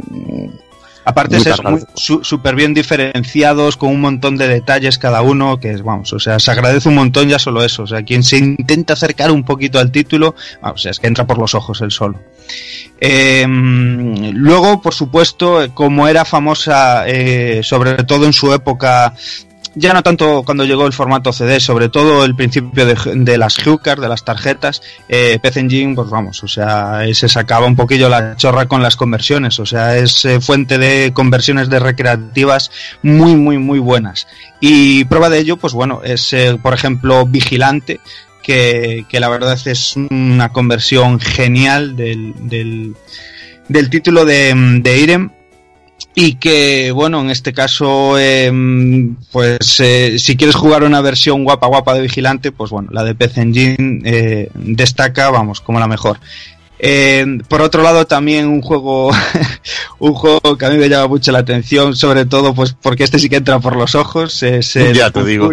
Aparte 1.08 1.38
es 1.38 1.48
súper 1.94 2.54
bien 2.54 2.74
diferenciados, 2.74 3.78
con 3.78 3.88
un 3.88 4.02
montón 4.02 4.36
de 4.36 4.46
detalles 4.46 4.98
cada 4.98 5.22
uno, 5.22 5.58
que 5.58 5.70
es, 5.70 5.82
vamos, 5.82 6.12
o 6.12 6.18
sea, 6.18 6.38
se 6.38 6.50
agradece 6.50 6.90
un 6.90 6.96
montón 6.96 7.30
ya 7.30 7.38
solo 7.38 7.64
eso. 7.64 7.84
O 7.84 7.86
sea, 7.86 8.02
quien 8.02 8.22
se 8.22 8.36
intenta 8.36 8.92
acercar 8.92 9.30
un 9.30 9.42
poquito 9.42 9.78
al 9.78 9.90
título, 9.90 10.34
vamos, 10.60 10.80
o 10.80 10.82
sea, 10.82 10.90
es 10.90 11.00
que 11.00 11.06
entra 11.06 11.26
por 11.26 11.38
los 11.38 11.54
ojos 11.54 11.80
el 11.80 11.92
solo. 11.92 12.20
Eh, 13.00 13.46
luego, 13.48 14.82
por 14.82 14.92
supuesto, 14.92 15.72
como 15.72 16.06
era 16.08 16.26
famosa, 16.26 17.08
eh, 17.08 17.62
sobre 17.62 18.04
todo 18.04 18.26
en 18.26 18.34
su 18.34 18.52
época 18.52 19.14
ya 19.78 19.94
no 19.94 20.02
tanto 20.02 20.42
cuando 20.42 20.64
llegó 20.64 20.86
el 20.86 20.92
formato 20.92 21.32
CD, 21.32 21.60
sobre 21.60 21.88
todo 21.88 22.24
el 22.24 22.34
principio 22.34 22.84
de, 22.84 23.38
las 23.38 23.56
Hewcard, 23.56 24.00
de 24.00 24.08
las 24.08 24.24
tarjetas, 24.24 24.82
eh, 25.08 25.38
PC 25.40 25.60
Engine, 25.60 25.94
pues 25.94 26.10
vamos, 26.10 26.42
o 26.42 26.48
sea, 26.48 27.02
se 27.12 27.28
sacaba 27.28 27.66
un 27.66 27.76
poquillo 27.76 28.08
la 28.08 28.36
chorra 28.36 28.66
con 28.66 28.82
las 28.82 28.96
conversiones, 28.96 29.58
o 29.60 29.66
sea, 29.66 29.96
es 29.96 30.24
eh, 30.24 30.40
fuente 30.40 30.78
de 30.78 31.12
conversiones 31.12 31.70
de 31.70 31.78
recreativas 31.78 32.70
muy, 33.02 33.36
muy, 33.36 33.58
muy 33.58 33.78
buenas. 33.78 34.26
Y 34.60 35.04
prueba 35.04 35.30
de 35.30 35.38
ello, 35.38 35.56
pues 35.56 35.72
bueno, 35.72 36.00
es, 36.02 36.32
eh, 36.32 36.58
por 36.60 36.74
ejemplo, 36.74 37.26
Vigilante, 37.26 38.00
que, 38.42 39.04
que 39.08 39.20
la 39.20 39.28
verdad 39.28 39.58
es 39.66 39.96
una 39.96 40.50
conversión 40.52 41.20
genial 41.20 41.96
del, 41.96 42.34
del, 42.48 42.96
del 43.68 43.90
título 43.90 44.24
de, 44.24 44.54
de 44.82 44.98
Irem 44.98 45.30
y 46.14 46.34
que 46.34 46.92
bueno 46.92 47.20
en 47.20 47.30
este 47.30 47.52
caso 47.52 48.18
eh, 48.18 48.50
pues 49.32 49.80
eh, 49.80 50.18
si 50.18 50.36
quieres 50.36 50.56
jugar 50.56 50.82
una 50.82 51.00
versión 51.00 51.44
guapa 51.44 51.66
guapa 51.66 51.94
de 51.94 52.02
vigilante 52.02 52.52
pues 52.52 52.70
bueno 52.70 52.88
la 52.92 53.04
de 53.04 53.14
PC 53.14 53.40
Engine 53.42 54.00
eh, 54.04 54.50
destaca 54.54 55.30
vamos 55.30 55.60
como 55.60 55.78
la 55.78 55.86
mejor 55.86 56.18
eh, 56.78 57.24
por 57.48 57.60
otro 57.62 57.82
lado, 57.82 58.06
también 58.06 58.46
un 58.46 58.62
juego, 58.62 59.10
un 59.98 60.14
juego 60.14 60.56
que 60.56 60.66
a 60.66 60.70
mí 60.70 60.76
me 60.78 60.88
llama 60.88 61.08
mucho 61.08 61.32
la 61.32 61.40
atención, 61.40 61.96
sobre 61.96 62.24
todo 62.26 62.54
pues 62.54 62.74
porque 62.80 63.04
este 63.04 63.18
sí 63.18 63.28
que 63.28 63.36
entra 63.36 63.58
por 63.60 63.76
los 63.76 63.94
ojos, 63.94 64.42
es 64.42 64.76
el 64.76 64.94
Ya 64.94 65.10
te 65.10 65.24
digo. 65.24 65.52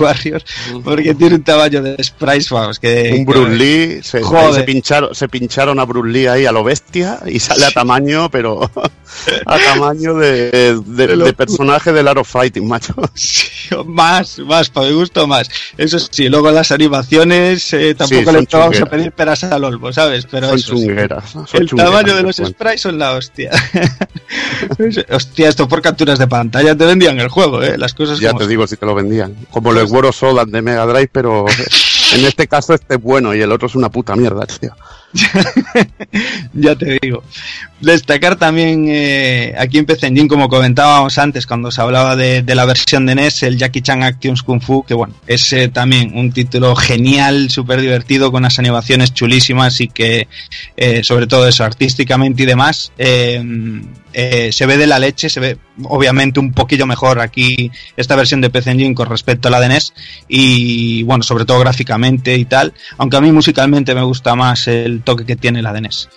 Warriors, 0.00 0.44
porque 0.84 1.14
tiene 1.14 1.36
un 1.36 1.42
tamaño 1.44 1.82
de 1.82 2.02
sprites, 2.02 2.50
vamos, 2.50 2.78
que... 2.78 3.14
Un 3.18 3.24
Bruce 3.24 3.52
Lee, 3.56 4.00
se, 4.02 4.20
pincharon, 4.64 5.14
se 5.14 5.28
pincharon 5.28 5.78
a 5.80 5.84
Bruce 5.84 6.08
Lee 6.10 6.26
ahí 6.26 6.46
a 6.46 6.52
lo 6.52 6.64
bestia 6.64 7.20
y 7.26 7.38
sale 7.38 7.64
a 7.66 7.70
tamaño, 7.70 8.30
pero 8.30 8.70
a 9.46 9.58
tamaño 9.58 10.14
de, 10.14 10.50
de- 10.50 11.06
De 11.06 11.16
lo- 11.16 11.24
de 11.24 11.32
personaje 11.32 11.92
del 11.92 12.08
Art 12.08 12.18
of 12.18 12.28
Fighting, 12.28 12.66
macho. 12.66 12.94
Sí, 13.14 13.48
más, 13.86 14.38
más, 14.40 14.68
para 14.70 14.88
mi 14.88 14.94
gusto 14.94 15.26
más. 15.26 15.48
Eso 15.78 15.98
sí, 15.98 16.28
luego 16.28 16.50
las 16.50 16.70
animaciones 16.72 17.72
eh, 17.72 17.94
tampoco 17.94 18.32
le 18.32 18.46
vamos 18.50 18.80
a 18.80 18.86
pedir 18.86 19.12
peras 19.12 19.44
al 19.44 19.64
olmo, 19.64 19.92
¿sabes? 19.92 20.26
Pero 20.30 20.48
Son. 20.48 20.63
Chungueras. 20.66 21.34
El 21.52 21.68
chungueras, 21.68 21.92
tamaño 21.92 22.16
de 22.16 22.22
los 22.22 22.36
cuento. 22.36 22.52
sprites 22.52 22.80
son 22.80 22.98
la 22.98 23.12
hostia. 23.12 23.50
hostia, 25.10 25.48
esto 25.48 25.68
por 25.68 25.82
capturas 25.82 26.18
de 26.18 26.26
pantalla 26.26 26.76
te 26.76 26.84
vendían 26.84 27.18
el 27.20 27.28
juego, 27.28 27.62
¿eh? 27.62 27.78
Las 27.78 27.94
cosas 27.94 28.18
Ya 28.20 28.30
como 28.30 28.40
te 28.40 28.48
digo 28.48 28.66
si 28.66 28.76
te 28.76 28.86
lo 28.86 28.94
vendían. 28.94 29.34
Como 29.50 29.72
los 29.72 29.90
World 29.90 30.10
of 30.10 30.16
Sodan 30.16 30.50
de 30.50 30.62
Mega 30.62 30.86
Drive, 30.86 31.10
pero 31.12 31.46
en 31.48 32.24
este 32.24 32.46
caso 32.48 32.74
este 32.74 32.94
es 32.94 33.02
bueno 33.02 33.34
y 33.34 33.40
el 33.40 33.52
otro 33.52 33.68
es 33.68 33.74
una 33.74 33.90
puta 33.90 34.16
mierda, 34.16 34.46
tío. 34.46 34.74
ya 36.52 36.74
te 36.74 36.98
digo. 37.00 37.22
Destacar 37.80 38.36
también 38.36 38.86
eh, 38.88 39.54
aquí 39.58 39.78
en 39.78 39.86
PC 39.86 40.06
Engine, 40.08 40.28
como 40.28 40.48
comentábamos 40.48 41.18
antes, 41.18 41.46
cuando 41.46 41.70
se 41.70 41.80
hablaba 41.80 42.16
de, 42.16 42.42
la 42.46 42.64
versión 42.64 43.06
de 43.06 43.14
NES, 43.14 43.42
el 43.44 43.58
Jackie 43.58 43.82
Chan 43.82 44.02
Actions 44.02 44.42
Kung 44.42 44.60
Fu, 44.60 44.84
que 44.84 44.94
bueno, 44.94 45.14
es 45.26 45.52
eh, 45.52 45.68
también 45.68 46.16
un 46.16 46.32
título 46.32 46.74
genial, 46.74 47.50
súper 47.50 47.80
divertido, 47.80 48.32
con 48.32 48.42
unas 48.42 48.58
animaciones 48.58 49.12
chulísimas 49.12 49.80
y 49.80 49.88
que, 49.88 50.28
eh, 50.76 51.04
sobre 51.04 51.26
todo 51.26 51.46
eso, 51.46 51.64
artísticamente 51.64 52.42
y 52.42 52.46
demás, 52.46 52.92
eh, 54.14 54.46
eh, 54.48 54.52
se 54.52 54.64
ve 54.66 54.76
de 54.78 54.86
la 54.86 54.98
leche, 54.98 55.28
se 55.28 55.40
ve 55.40 55.58
obviamente 55.84 56.40
un 56.40 56.52
poquillo 56.52 56.86
mejor 56.86 57.20
aquí 57.20 57.70
esta 57.96 58.16
versión 58.16 58.40
de 58.40 58.48
PC 58.50 58.70
Engine 58.70 58.94
con 58.94 59.08
respecto 59.08 59.48
a 59.48 59.50
la 59.50 59.60
de 59.60 59.68
NES 59.68 59.92
y 60.28 61.02
bueno, 61.02 61.22
sobre 61.22 61.44
todo 61.44 61.58
gráficamente 61.60 62.36
y 62.36 62.44
tal, 62.44 62.72
aunque 62.98 63.16
a 63.16 63.20
mí 63.20 63.32
musicalmente 63.32 63.94
me 63.94 64.02
gusta 64.02 64.34
más 64.34 64.68
el 64.68 65.02
toque 65.02 65.24
que 65.26 65.36
tiene 65.36 65.62
la 65.62 65.72
de 65.72 65.80
NES. 65.82 66.08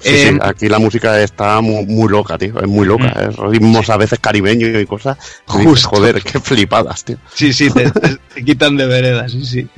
Sí, 0.00 0.10
Eh, 0.10 0.30
sí, 0.30 0.38
aquí 0.42 0.68
la 0.68 0.78
música 0.78 1.20
está 1.20 1.60
muy, 1.60 1.84
muy 1.86 2.08
loca, 2.08 2.38
tío. 2.38 2.60
Es 2.60 2.68
muy 2.68 2.86
loca. 2.86 3.06
Mm. 3.16 3.18
eh, 3.18 3.50
Ritmos 3.50 3.90
a 3.90 3.96
veces 3.96 4.20
caribeños 4.20 4.70
y 4.80 4.86
cosas. 4.86 5.18
Justo. 5.46 5.88
joder, 5.88 6.22
qué 6.22 6.38
flipadas, 6.38 7.02
tío. 7.04 7.16
Sí, 7.34 7.52
sí, 7.52 7.68
te, 7.70 7.90
te- 7.90 8.16
te 8.32 8.44
quitan 8.44 8.76
de 8.76 8.86
vereda, 8.86 9.28
sí, 9.28 9.44
sí. 9.44 9.68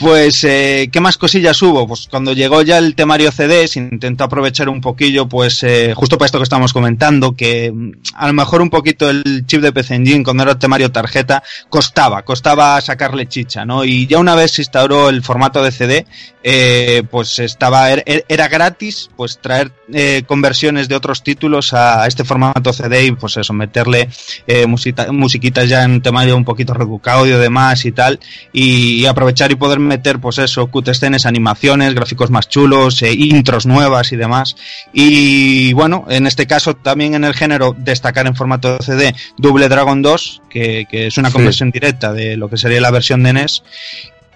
Pues, 0.00 0.44
eh, 0.44 0.88
¿qué 0.92 1.00
más 1.00 1.18
cosillas 1.18 1.60
hubo? 1.60 1.86
Pues 1.88 2.06
cuando 2.08 2.32
llegó 2.32 2.62
ya 2.62 2.78
el 2.78 2.94
temario 2.94 3.32
CD, 3.32 3.66
se 3.66 3.80
intentó 3.80 4.22
aprovechar 4.24 4.68
un 4.68 4.80
poquillo, 4.80 5.28
pues, 5.28 5.64
eh, 5.64 5.92
justo 5.96 6.16
para 6.16 6.26
esto 6.26 6.38
que 6.38 6.44
estamos 6.44 6.72
comentando, 6.72 7.34
que 7.34 7.72
mm, 7.74 7.90
a 8.14 8.28
lo 8.28 8.32
mejor 8.32 8.62
un 8.62 8.70
poquito 8.70 9.10
el 9.10 9.44
chip 9.46 9.60
de 9.60 9.72
PC 9.72 9.96
Engine, 9.96 10.22
cuando 10.22 10.44
era 10.44 10.52
el 10.52 10.58
temario 10.58 10.92
tarjeta, 10.92 11.42
costaba, 11.68 12.22
costaba 12.22 12.80
sacarle 12.80 13.26
chicha, 13.26 13.64
¿no? 13.64 13.84
Y 13.84 14.06
ya 14.06 14.18
una 14.18 14.36
vez 14.36 14.52
se 14.52 14.62
instauró 14.62 15.08
el 15.08 15.22
formato 15.24 15.62
de 15.64 15.72
CD, 15.72 16.06
eh, 16.44 17.02
pues 17.10 17.38
estaba, 17.40 17.90
er- 17.90 18.04
er- 18.06 18.24
era 18.28 18.46
gratis, 18.46 19.10
pues 19.16 19.38
traer 19.40 19.72
eh, 19.92 20.22
conversiones 20.26 20.88
de 20.88 20.94
otros 20.96 21.22
títulos 21.22 21.72
a, 21.72 22.06
este 22.06 22.24
formato 22.24 22.72
CD 22.72 23.06
y 23.06 23.12
pues 23.12 23.36
eso, 23.36 23.52
meterle 23.52 24.08
eh, 24.46 24.66
musiquitas 24.66 25.68
ya 25.68 25.84
en 25.84 26.00
temario 26.02 26.36
un 26.36 26.44
poquito 26.44 26.74
reducado 26.74 27.26
y 27.26 27.30
demás 27.30 27.84
y 27.84 27.92
tal, 27.92 28.20
y, 28.52 29.00
y 29.00 29.06
aprovechar 29.06 29.50
y 29.52 29.56
poder 29.56 29.78
meter 29.78 30.18
pues 30.18 30.38
eso, 30.38 30.66
cutscenes, 30.68 31.26
animaciones, 31.26 31.94
gráficos 31.94 32.30
más 32.30 32.48
chulos, 32.48 33.02
eh, 33.02 33.12
intros 33.12 33.66
nuevas 33.66 34.12
y 34.12 34.16
demás. 34.16 34.56
Y 34.92 35.72
bueno, 35.72 36.04
en 36.08 36.26
este 36.26 36.46
caso 36.46 36.74
también 36.74 37.14
en 37.14 37.24
el 37.24 37.34
género 37.34 37.74
destacar 37.78 38.26
en 38.26 38.34
formato 38.36 38.78
CD 38.80 39.14
Double 39.36 39.68
Dragon 39.68 40.02
2, 40.02 40.42
que, 40.50 40.86
que 40.90 41.06
es 41.08 41.18
una 41.18 41.28
Sí. 41.28 41.34
conversión 41.34 41.70
directa 41.70 42.12
de 42.12 42.36
lo 42.36 42.48
que 42.48 42.56
sería 42.56 42.80
la 42.80 42.90
versión 42.90 43.22
de 43.22 43.32
NES. 43.32 43.62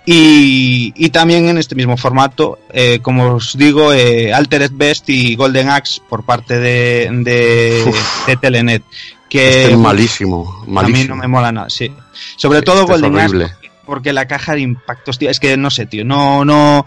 Y, 0.05 0.93
y 0.97 1.11
también 1.11 1.49
en 1.49 1.59
este 1.59 1.75
mismo 1.77 1.97
formato, 1.97 2.59
eh, 2.73 2.99
como 3.03 3.35
os 3.35 3.57
digo, 3.57 3.93
eh, 3.93 4.33
Altered 4.33 4.73
Best 4.75 5.09
y 5.09 5.37
Golden 5.37 5.69
Axe 5.71 6.01
por 6.09 6.25
parte 6.25 6.59
de, 6.59 7.09
de, 7.13 7.85
Uf. 7.87 8.27
de 8.27 8.37
Telenet. 8.37 8.83
Que 9.29 9.63
Este 9.63 9.73
es 9.73 9.79
malísimo, 9.79 10.59
a 10.63 10.67
mí 10.67 10.73
malísimo. 10.73 11.15
no 11.15 11.23
me 11.23 11.29
mola 11.29 11.53
nada, 11.53 11.71
sí. 11.71 11.91
Sobre 12.37 12.63
todo 12.63 12.81
Este 12.83 12.95
es 12.95 13.01
Golden 13.01 13.19
Axe, 13.21 13.55
porque 13.87 14.13
la 14.13 14.27
caja 14.27 14.55
de 14.55 14.61
impactos, 14.61 15.19
tío, 15.19 15.31
es 15.31 15.39
que 15.41 15.57
no 15.57 15.71
sé, 15.71 15.87
tío, 15.87 16.05
no, 16.05 16.45
no. 16.45 16.85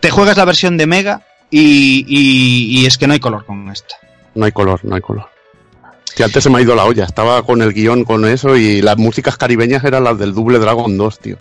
Te 0.00 0.10
juegas 0.10 0.36
la 0.36 0.44
versión 0.44 0.76
de 0.76 0.86
Mega 0.86 1.22
y, 1.50 2.04
y, 2.08 2.80
y 2.80 2.86
es 2.86 2.98
que 2.98 3.06
no 3.06 3.12
hay 3.14 3.20
color 3.20 3.46
con 3.46 3.70
esta. 3.70 3.94
No 4.34 4.44
hay 4.44 4.52
color, 4.52 4.80
no 4.84 4.94
hay 4.96 5.00
color. 5.00 5.28
Que 6.14 6.24
antes 6.24 6.42
se 6.42 6.50
me 6.50 6.58
ha 6.58 6.62
ido 6.62 6.74
la 6.74 6.84
olla. 6.84 7.04
Estaba 7.04 7.42
con 7.44 7.62
el 7.62 7.72
guion 7.72 8.04
con 8.04 8.24
eso 8.26 8.56
y 8.56 8.82
las 8.82 8.96
músicas 8.98 9.36
caribeñas 9.36 9.84
eran 9.84 10.04
las 10.04 10.18
del 10.18 10.34
Double 10.34 10.58
Dragon 10.58 10.96
2, 10.98 11.18
tío. 11.20 11.36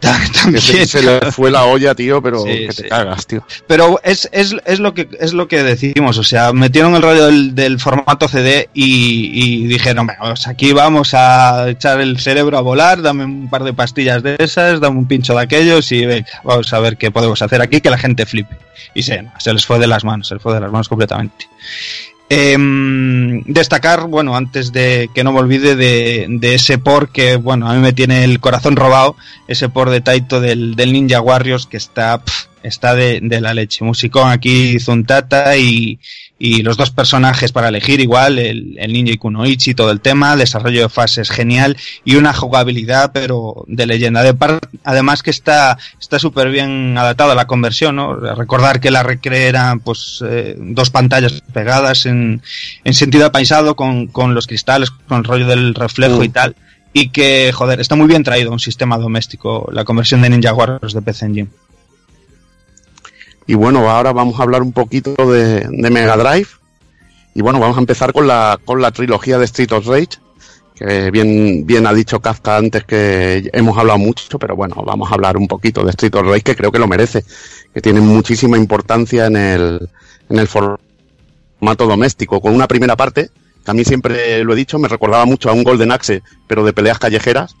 Que 0.32 0.40
También. 0.42 0.62
se, 0.62 0.86
se 0.86 1.02
le 1.02 1.20
fue 1.32 1.50
la 1.50 1.64
olla, 1.64 1.94
tío, 1.94 2.22
pero 2.22 2.42
Sí, 2.42 2.66
que 2.66 2.72
sí. 2.72 2.82
te 2.84 2.88
cagas, 2.88 3.26
tío. 3.26 3.44
Pero 3.66 4.00
es, 4.02 4.28
es, 4.32 4.56
es 4.64 4.80
lo 4.80 4.94
que 4.94 5.08
es 5.20 5.32
lo 5.34 5.46
que 5.48 5.62
decimos, 5.62 6.16
o 6.16 6.24
sea, 6.24 6.52
metieron 6.54 6.94
el 6.94 7.02
rollo 7.02 7.26
del, 7.26 7.54
del 7.54 7.78
formato 7.78 8.26
CD 8.26 8.70
y, 8.72 9.30
y 9.32 9.66
dijeron, 9.66 10.06
"Venga, 10.06 10.20
pues 10.20 10.46
aquí 10.48 10.72
vamos 10.72 11.12
a 11.14 11.68
echar 11.68 12.00
el 12.00 12.18
cerebro 12.18 12.56
a 12.56 12.62
volar, 12.62 13.02
dame 13.02 13.24
un 13.26 13.50
par 13.50 13.62
de 13.64 13.74
pastillas 13.74 14.22
de 14.22 14.36
esas, 14.38 14.80
dame 14.80 14.96
un 14.98 15.06
pincho 15.06 15.34
de 15.34 15.42
aquellos 15.42 15.92
y 15.92 16.06
venga, 16.06 16.26
vamos 16.44 16.72
a 16.72 16.78
ver 16.80 16.96
qué 16.96 17.10
podemos 17.10 17.42
hacer 17.42 17.60
aquí 17.60 17.80
que 17.82 17.90
la 17.90 17.98
gente 17.98 18.24
flipe. 18.24 18.56
Y 18.94 19.02
se, 19.02 19.24
se 19.38 19.52
les 19.52 19.66
fue 19.66 19.78
de 19.78 19.86
las 19.86 20.04
manos, 20.04 20.28
se 20.28 20.34
les 20.34 20.42
fue 20.42 20.54
de 20.54 20.60
las 20.60 20.72
manos 20.72 20.88
completamente. 20.88 21.46
Em, 22.32 23.42
destacar, 23.42 24.06
bueno, 24.06 24.36
antes 24.36 24.70
de 24.70 25.10
que 25.12 25.24
no 25.24 25.32
me 25.32 25.40
olvide 25.40 25.74
de, 25.74 26.26
de 26.28 26.54
ese 26.54 26.78
por 26.78 27.08
que, 27.08 27.34
bueno, 27.34 27.68
a 27.68 27.74
mí 27.74 27.80
me 27.80 27.92
tiene 27.92 28.22
el 28.22 28.38
corazón 28.38 28.76
robado, 28.76 29.16
ese 29.48 29.68
por 29.68 29.90
de 29.90 30.00
Taito 30.00 30.40
del, 30.40 30.76
del 30.76 30.92
Ninja 30.92 31.20
Warriors 31.20 31.66
que 31.66 31.76
está, 31.76 32.22
pf, 32.22 32.49
está 32.62 32.94
de, 32.94 33.20
de 33.22 33.40
la 33.40 33.54
leche. 33.54 33.84
Musicón 33.84 34.30
aquí 34.30 34.78
Zuntata 34.80 35.56
y, 35.56 35.98
y 36.38 36.62
los 36.62 36.76
dos 36.76 36.90
personajes 36.90 37.52
para 37.52 37.68
elegir 37.68 38.00
igual, 38.00 38.38
el, 38.38 38.76
el 38.78 38.92
Ninja 38.92 39.12
y 39.12 39.16
Kunoichi, 39.18 39.74
todo 39.74 39.90
el 39.90 40.00
tema, 40.00 40.36
desarrollo 40.36 40.82
de 40.82 40.88
fases 40.88 41.30
genial 41.30 41.76
y 42.04 42.16
una 42.16 42.32
jugabilidad 42.32 43.12
pero 43.12 43.64
de 43.66 43.86
leyenda. 43.86 44.22
De 44.22 44.34
par- 44.34 44.60
además 44.84 45.22
que 45.22 45.30
está 45.30 45.78
está 46.00 46.18
súper 46.18 46.50
bien 46.50 46.96
adaptado 46.98 47.32
a 47.32 47.34
la 47.34 47.46
conversión, 47.46 47.96
¿no? 47.96 48.14
Recordar 48.16 48.80
que 48.80 48.90
la 48.90 49.02
recre 49.02 49.46
era 49.46 49.76
pues 49.82 50.22
eh, 50.26 50.56
dos 50.58 50.90
pantallas 50.90 51.42
pegadas 51.52 52.06
en, 52.06 52.42
en 52.84 52.94
sentido 52.94 53.26
apaisado 53.26 53.76
con, 53.76 54.06
con 54.06 54.34
los 54.34 54.46
cristales, 54.46 54.90
con 54.90 55.18
el 55.18 55.24
rollo 55.24 55.46
del 55.46 55.74
reflejo 55.74 56.20
Mm. 56.20 56.24
y 56.24 56.28
tal. 56.28 56.56
Y 56.92 57.10
que, 57.10 57.52
joder, 57.52 57.78
está 57.80 57.94
muy 57.94 58.08
bien 58.08 58.24
traído 58.24 58.50
un 58.50 58.58
sistema 58.58 58.98
doméstico, 58.98 59.68
la 59.72 59.84
conversión 59.84 60.22
de 60.22 60.30
Ninja 60.30 60.52
Warriors 60.52 60.92
de 60.92 61.00
PC 61.02 61.26
Engine. 61.26 61.48
Y 63.50 63.54
bueno, 63.54 63.90
ahora 63.90 64.12
vamos 64.12 64.38
a 64.38 64.44
hablar 64.44 64.62
un 64.62 64.70
poquito 64.70 65.12
de, 65.28 65.66
Mega 65.90 66.16
Drive. 66.16 66.46
Y 67.34 67.42
bueno, 67.42 67.58
vamos 67.58 67.76
a 67.78 67.80
empezar 67.80 68.12
con 68.12 68.28
la, 68.28 68.60
con 68.64 68.80
la 68.80 68.92
trilogía 68.92 69.38
de 69.38 69.44
Street 69.46 69.72
of 69.72 69.88
Rage. 69.88 70.20
Que 70.76 71.10
bien, 71.10 71.66
bien 71.66 71.84
ha 71.84 71.92
dicho 71.92 72.20
Kafka 72.20 72.56
antes 72.56 72.84
que 72.84 73.50
hemos 73.52 73.76
hablado 73.76 73.98
mucho, 73.98 74.38
pero 74.38 74.54
bueno, 74.54 74.76
vamos 74.86 75.10
a 75.10 75.14
hablar 75.14 75.36
un 75.36 75.48
poquito 75.48 75.82
de 75.82 75.90
Street 75.90 76.14
of 76.14 76.28
Rage, 76.28 76.42
que 76.42 76.54
creo 76.54 76.70
que 76.70 76.78
lo 76.78 76.86
merece. 76.86 77.24
Que 77.74 77.80
tiene 77.80 78.00
muchísima 78.00 78.56
importancia 78.56 79.26
en 79.26 79.34
el, 79.34 79.88
en 80.28 80.38
el 80.38 80.46
formato 80.46 81.88
doméstico. 81.88 82.40
Con 82.40 82.54
una 82.54 82.68
primera 82.68 82.94
parte, 82.94 83.30
que 83.64 83.70
a 83.72 83.74
mí 83.74 83.84
siempre 83.84 84.44
lo 84.44 84.52
he 84.52 84.56
dicho, 84.56 84.78
me 84.78 84.86
recordaba 84.86 85.24
mucho 85.24 85.50
a 85.50 85.54
un 85.54 85.64
Golden 85.64 85.90
Axe, 85.90 86.22
pero 86.46 86.64
de 86.64 86.72
peleas 86.72 87.00
callejeras. 87.00 87.56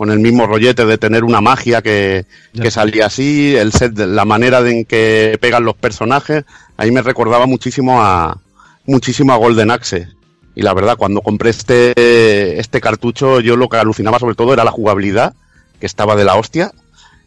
Con 0.00 0.10
el 0.10 0.18
mismo 0.18 0.46
rollete 0.46 0.86
de 0.86 0.96
tener 0.96 1.24
una 1.24 1.42
magia 1.42 1.82
que, 1.82 2.24
que 2.54 2.70
salía 2.70 3.04
así, 3.04 3.54
el 3.54 3.70
set, 3.70 3.98
la 3.98 4.24
manera 4.24 4.62
de 4.62 4.70
en 4.70 4.84
que 4.86 5.36
pegan 5.42 5.64
los 5.64 5.74
personajes, 5.74 6.44
ahí 6.78 6.90
me 6.90 7.02
recordaba 7.02 7.44
muchísimo 7.44 8.00
a 8.00 8.38
muchísimo 8.86 9.34
a 9.34 9.36
Golden 9.36 9.70
Axe. 9.70 10.08
Y 10.54 10.62
la 10.62 10.72
verdad, 10.72 10.96
cuando 10.96 11.20
compré 11.20 11.50
este, 11.50 12.58
este 12.58 12.80
cartucho, 12.80 13.40
yo 13.40 13.56
lo 13.56 13.68
que 13.68 13.76
alucinaba 13.76 14.18
sobre 14.18 14.36
todo 14.36 14.54
era 14.54 14.64
la 14.64 14.70
jugabilidad, 14.70 15.34
que 15.78 15.84
estaba 15.84 16.16
de 16.16 16.24
la 16.24 16.36
hostia, 16.36 16.72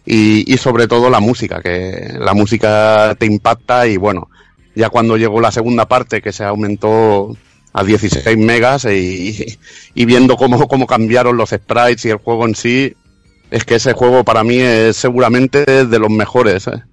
y, 0.04 0.52
y 0.52 0.58
sobre 0.58 0.88
todo 0.88 1.12
la 1.12 1.20
música, 1.20 1.62
que 1.62 2.16
la 2.18 2.34
música 2.34 3.16
te 3.20 3.28
impacta 3.28 3.86
y 3.86 3.98
bueno, 3.98 4.30
ya 4.74 4.90
cuando 4.90 5.16
llegó 5.16 5.42
la 5.42 5.52
segunda 5.52 5.88
parte 5.88 6.24
que 6.24 6.32
se 6.32 6.44
aumentó 6.44 7.38
a 7.74 7.84
16 7.84 8.38
megas 8.38 8.86
y, 8.86 9.58
y 9.94 10.06
viendo 10.06 10.38
cómo, 10.38 10.68
cómo 10.68 10.88
cambiaron 10.88 11.38
los 11.38 11.50
sprites 11.50 12.06
y 12.06 12.10
el 12.10 12.18
juego 12.18 12.46
en 12.46 12.56
sí, 12.56 12.96
es 13.52 13.66
que 13.66 13.76
ese 13.76 13.94
juego 13.94 14.24
para 14.24 14.44
mí 14.44 14.58
es 14.60 14.96
seguramente 14.98 15.66
de 15.66 16.00
los 16.00 16.10
mejores, 16.10 16.68
¿eh? 16.68 16.84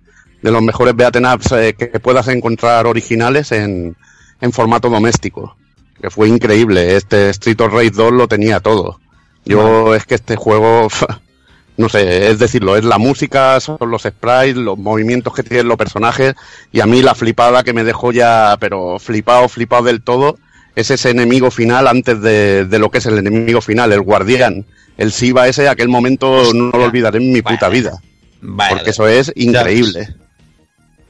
de 0.43 0.51
los 0.51 0.63
mejores 0.63 0.97
beaten 0.97 1.27
ups 1.27 1.53
eh, 1.53 1.75
que 1.75 2.01
puedas 2.01 2.29
encontrar 2.29 2.87
originales 2.87 3.53
en, 3.53 3.97
en 4.41 4.53
formato 4.53 4.89
doméstico. 4.89 5.57
Que 6.01 6.11
fue 6.11 6.29
increíble. 6.29 6.97
Este 6.97 7.31
Street 7.31 7.61
of 7.61 7.73
Rage 7.73 7.91
2 7.91 8.13
lo 8.13 8.29
tenía 8.29 8.61
todo. 8.61 9.01
Yo 9.45 9.95
es 9.95 10.07
que 10.07 10.15
este 10.15 10.37
juego, 10.37 10.89
no 11.77 11.89
sé, 11.89 12.31
es 12.31 12.39
decirlo, 12.39 12.77
es 12.77 12.85
la 12.85 12.99
música, 12.99 13.61
son 13.61 13.79
los 13.87 14.03
sprites, 14.03 14.57
los 14.57 14.79
movimientos 14.79 15.35
que 15.35 15.43
tienen 15.43 15.69
los 15.69 15.77
personajes 15.77 16.35
y 16.73 16.81
a 16.81 16.87
mí 16.87 17.03
la 17.03 17.15
flipada 17.15 17.63
que 17.63 17.73
me 17.73 17.85
dejó 17.85 18.13
ya, 18.13 18.57
pero 18.61 18.99
flipado, 18.99 19.49
flipado 19.49 19.85
del 19.85 20.03
todo, 20.03 20.39
es 20.81 20.91
ese 20.91 21.11
enemigo 21.11 21.51
final 21.51 21.87
antes 21.89 22.21
de, 22.21 22.65
de 22.67 22.79
lo 22.79 22.91
que 22.91 22.99
es 22.99 23.07
el 23.07 23.19
enemigo 23.19 23.61
final, 23.61 23.93
el 23.93 24.01
guardián. 24.03 24.67
El 24.97 25.13
Siva 25.13 25.49
ese, 25.49 25.69
aquel 25.69 25.89
momento 25.89 26.53
no 26.53 26.71
lo 26.71 26.85
olvidaré 26.85 27.19
en 27.19 27.33
mi 27.33 27.41
puta 27.43 27.69
vida. 27.69 28.01
Vale. 28.43 28.75
Porque 28.75 28.91
eso 28.91 29.07
es 29.09 29.33
increíble. 29.37 30.09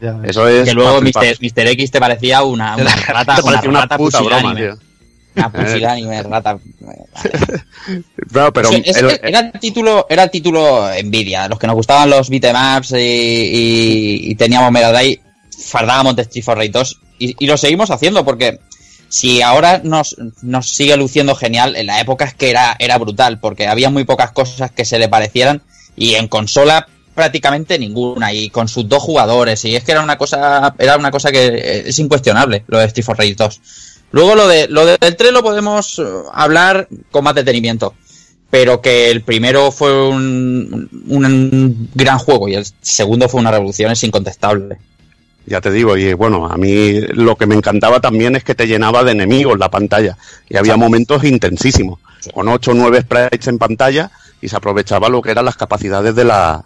Ya 0.01 0.13
ves. 0.13 0.31
Eso 0.31 0.47
es. 0.49 0.69
que 0.69 0.75
luego. 0.75 1.01
Mr. 1.03 1.67
X 1.69 1.91
te 1.91 2.01
parecía 2.01 2.43
una, 2.43 2.77
una 2.79 2.95
rata, 2.95 3.37
Te 3.37 3.43
parecía 3.43 3.69
una 3.71 3.81
rata 3.83 3.97
puta 3.99 4.21
broma, 4.21 4.55
tío. 4.55 4.79
Una 5.37 5.53
pusilánime, 5.53 6.23
rata. 6.25 6.59
No, 8.33 8.53
pero 8.53 8.71
Es- 8.71 8.87
es- 8.87 8.97
el- 8.97 9.21
era 9.23 9.41
el 9.41 9.53
título, 9.61 10.07
era 10.09 10.25
el 10.25 10.31
título 10.31 10.89
Nvidia. 11.05 11.49
Los 11.49 11.59
que 11.59 11.67
nos 11.67 11.77
gustaban 11.77 12.11
los 12.11 12.29
beatemaps 12.31 12.93
y, 12.93 12.97
y, 12.97 14.31
y 14.31 14.35
teníamos 14.35 14.71
Mega 14.73 14.93
Drive, 14.93 15.21
fardábamos 15.67 16.17
de 16.17 16.23
Street 16.23 16.45
for 16.45 16.57
Rage 16.57 16.71
2 16.71 17.01
y, 17.19 17.37
y 17.45 17.47
lo 17.47 17.57
seguimos 17.57 17.91
haciendo 17.91 18.25
porque 18.25 18.61
si 19.11 19.43
ahora 19.43 19.81
nos, 19.83 20.17
nos 20.41 20.71
sigue 20.71 20.97
luciendo 20.97 21.35
genial, 21.35 21.75
en 21.75 21.87
la 21.87 22.01
época 22.01 22.25
es 22.25 22.35
que 22.35 22.49
era, 22.49 22.77
era 22.79 22.97
brutal 22.97 23.41
porque 23.41 23.67
había 23.67 23.91
muy 23.91 24.05
pocas 24.05 24.31
cosas 24.31 24.71
que 24.71 24.85
se 24.85 25.01
le 25.01 25.09
parecieran 25.09 25.63
y 25.97 26.15
en 26.15 26.29
consola 26.29 26.87
prácticamente 27.13 27.77
ninguna 27.77 28.33
y 28.33 28.51
con 28.51 28.69
sus 28.69 28.89
dos 28.89 29.03
jugadores 29.03 29.65
y 29.65 29.75
es 29.75 29.83
que 29.83 29.93
era 29.93 30.03
una 30.03 30.17
cosa 30.17 30.75
era 30.79 30.97
una 30.97 31.11
cosa 31.11 31.33
que 31.33 31.47
eh, 31.47 31.83
es 31.87 31.99
incuestionable 31.99 32.65
lo 32.69 32.79
de 32.79 32.85
Street 32.87 33.05
for 33.05 33.19
Rage 33.19 33.35
2 33.35 33.61
luego 34.13 34.37
lo 34.37 34.47
de 34.47 34.69
lo 34.69 34.87
del 34.87 35.17
3 35.17 35.33
lo 35.33 35.43
podemos 35.43 35.99
eh, 35.99 36.05
hablar 36.33 36.89
con 37.11 37.25
más 37.25 37.35
detenimiento 37.35 37.95
pero 38.49 38.81
que 38.81 39.11
el 39.11 39.23
primero 39.23 39.73
fue 39.73 40.09
un, 40.09 40.89
un 41.09 41.91
gran 41.95 42.19
juego 42.19 42.49
y 42.49 42.55
el 42.55 42.65
segundo 42.81 43.29
fue 43.29 43.41
una 43.41 43.51
revolución 43.51 43.91
es 43.91 44.05
incontestable 44.05 44.79
Ya 45.47 45.61
te 45.61 45.71
digo, 45.71 45.97
y 45.97 46.13
bueno, 46.15 46.47
a 46.47 46.57
mí 46.57 47.01
lo 47.01 47.37
que 47.37 47.47
me 47.47 47.55
encantaba 47.55 48.01
también 48.01 48.37
es 48.37 48.45
que 48.45 48.55
te 48.55 48.67
llenaba 48.67 49.03
de 49.05 49.13
enemigos 49.13 49.59
la 49.59 49.71
pantalla. 49.71 50.17
Y 50.49 50.57
había 50.57 50.77
momentos 50.77 51.25
intensísimos, 51.25 51.99
con 52.33 52.49
8 52.49 52.71
o 52.71 52.75
9 52.75 53.01
sprites 53.03 53.49
en 53.49 53.59
pantalla, 53.59 54.11
y 54.41 54.49
se 54.49 54.57
aprovechaba 54.57 55.09
lo 55.09 55.23
que 55.23 55.31
eran 55.31 55.45
las 55.45 55.57
capacidades 55.57 56.15
de 56.15 56.25
la, 56.25 56.63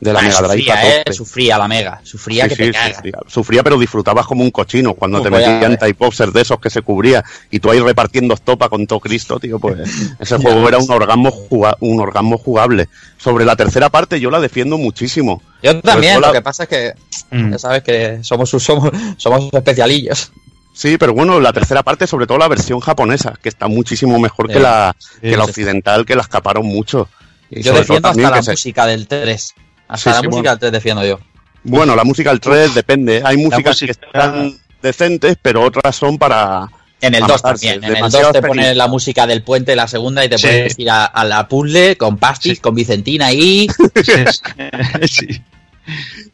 de 0.00 0.12
la 0.12 0.18
Ah, 0.18 0.22
Mega 0.22 0.40
Drive. 0.40 0.58
sufría, 0.58 1.02
eh, 1.02 1.12
sufría 1.12 1.58
la 1.58 1.68
Mega 1.68 2.00
sufría 2.02 2.44
Sí, 2.44 2.48
que 2.50 2.54
sí, 2.56 2.62
te 2.62 2.72
cagas 2.72 2.96
sufría, 2.96 3.18
sufría, 3.28 3.62
pero 3.62 3.78
disfrutabas 3.78 4.26
como 4.26 4.42
un 4.42 4.50
cochino 4.50 4.94
cuando 4.94 5.18
Uf, 5.18 5.24
te 5.24 5.30
metían 5.30 5.72
eh. 5.72 5.76
type 5.76 6.06
de 6.32 6.40
esos 6.40 6.58
que 6.58 6.70
se 6.70 6.82
cubría 6.82 7.24
y 7.50 7.60
tú 7.60 7.70
ahí 7.70 7.78
repartiendo 7.78 8.34
estopa 8.34 8.68
con 8.68 8.86
todo 8.86 8.98
Cristo, 8.98 9.38
tío, 9.38 9.60
pues 9.60 9.78
ese 10.18 10.38
juego 10.38 10.68
era 10.68 10.78
un 10.78 10.90
orgasmo, 10.90 11.32
un 11.80 12.00
orgasmo 12.00 12.38
jugable. 12.38 12.88
Sobre 13.16 13.44
la 13.44 13.54
tercera 13.54 13.90
parte 13.90 14.18
yo 14.18 14.30
la 14.30 14.40
defiendo 14.40 14.78
muchísimo. 14.78 15.42
Yo 15.62 15.80
también 15.80 16.14
Pues 16.14 16.20
lo 16.22 16.28
hola. 16.28 16.32
que 16.32 16.42
pasa 16.42 16.62
es 16.64 16.68
que 16.68 16.92
Mm. 17.30 17.52
ya 17.52 17.58
sabes 17.58 17.82
que 17.82 18.18
somos 18.22 18.50
somos 18.50 18.90
somos 19.16 19.48
especialillos 19.52 20.32
Sí, 20.74 20.96
pero 20.98 21.12
bueno, 21.12 21.38
la 21.38 21.52
tercera 21.52 21.82
parte, 21.82 22.06
sobre 22.06 22.26
todo 22.26 22.38
la 22.38 22.48
versión 22.48 22.80
japonesa, 22.80 23.34
que 23.42 23.50
está 23.50 23.68
muchísimo 23.68 24.18
mejor 24.18 24.48
que 24.48 24.58
la, 24.58 24.96
Sí, 24.98 25.20
que 25.20 25.36
la 25.36 25.44
occidental, 25.44 26.06
que 26.06 26.16
la 26.16 26.22
escaparon 26.22 26.64
mucho. 26.64 27.08
Y 27.50 27.60
yo 27.62 27.74
defiendo 27.74 28.08
hasta 28.08 28.22
también 28.22 28.30
la 28.30 28.42
se- 28.42 28.52
música 28.52 28.86
del 28.86 29.06
3 29.06 29.54
hasta 29.86 29.96
Sí, 29.98 30.08
la 30.16 30.20
sí, 30.20 30.26
música 30.28 30.30
bueno. 30.40 30.50
del 30.52 30.58
3 30.60 30.72
defiendo 30.72 31.04
yo 31.04 31.18
Bueno, 31.64 31.94
la 31.94 32.04
música 32.04 32.30
del 32.30 32.40
3 32.40 32.74
depende. 32.74 33.20
Hay 33.22 33.36
músicas 33.36 33.78
que 33.78 33.90
están 33.90 34.58
decentes, 34.82 35.36
pero 35.42 35.62
otras 35.62 35.94
son 35.94 36.16
para... 36.18 36.66
En 37.02 37.14
el 37.14 37.22
a 37.22 37.26
2 37.26 37.42
matarse, 37.42 37.66
también. 37.66 37.84
En 37.84 37.88
el 37.90 37.94
demasiado 37.96 38.26
2 38.28 38.32
te 38.32 38.42
pone 38.48 38.62
feliz. 38.62 38.76
la 38.76 38.86
música 38.88 39.26
del 39.26 39.42
puente, 39.42 39.76
la 39.76 39.86
segunda, 39.88 40.24
y 40.24 40.28
te 40.30 40.38
Sí. 40.38 40.46
puedes 40.46 40.78
ir 40.78 40.88
a, 40.90 41.04
a 41.04 41.24
la 41.24 41.46
puzzle 41.48 41.96
con 41.96 42.16
Pastis, 42.16 42.54
Sí. 42.54 42.60
con 42.60 42.74
Vicentina 42.74 43.32
y. 43.32 43.68
sí. 45.08 45.42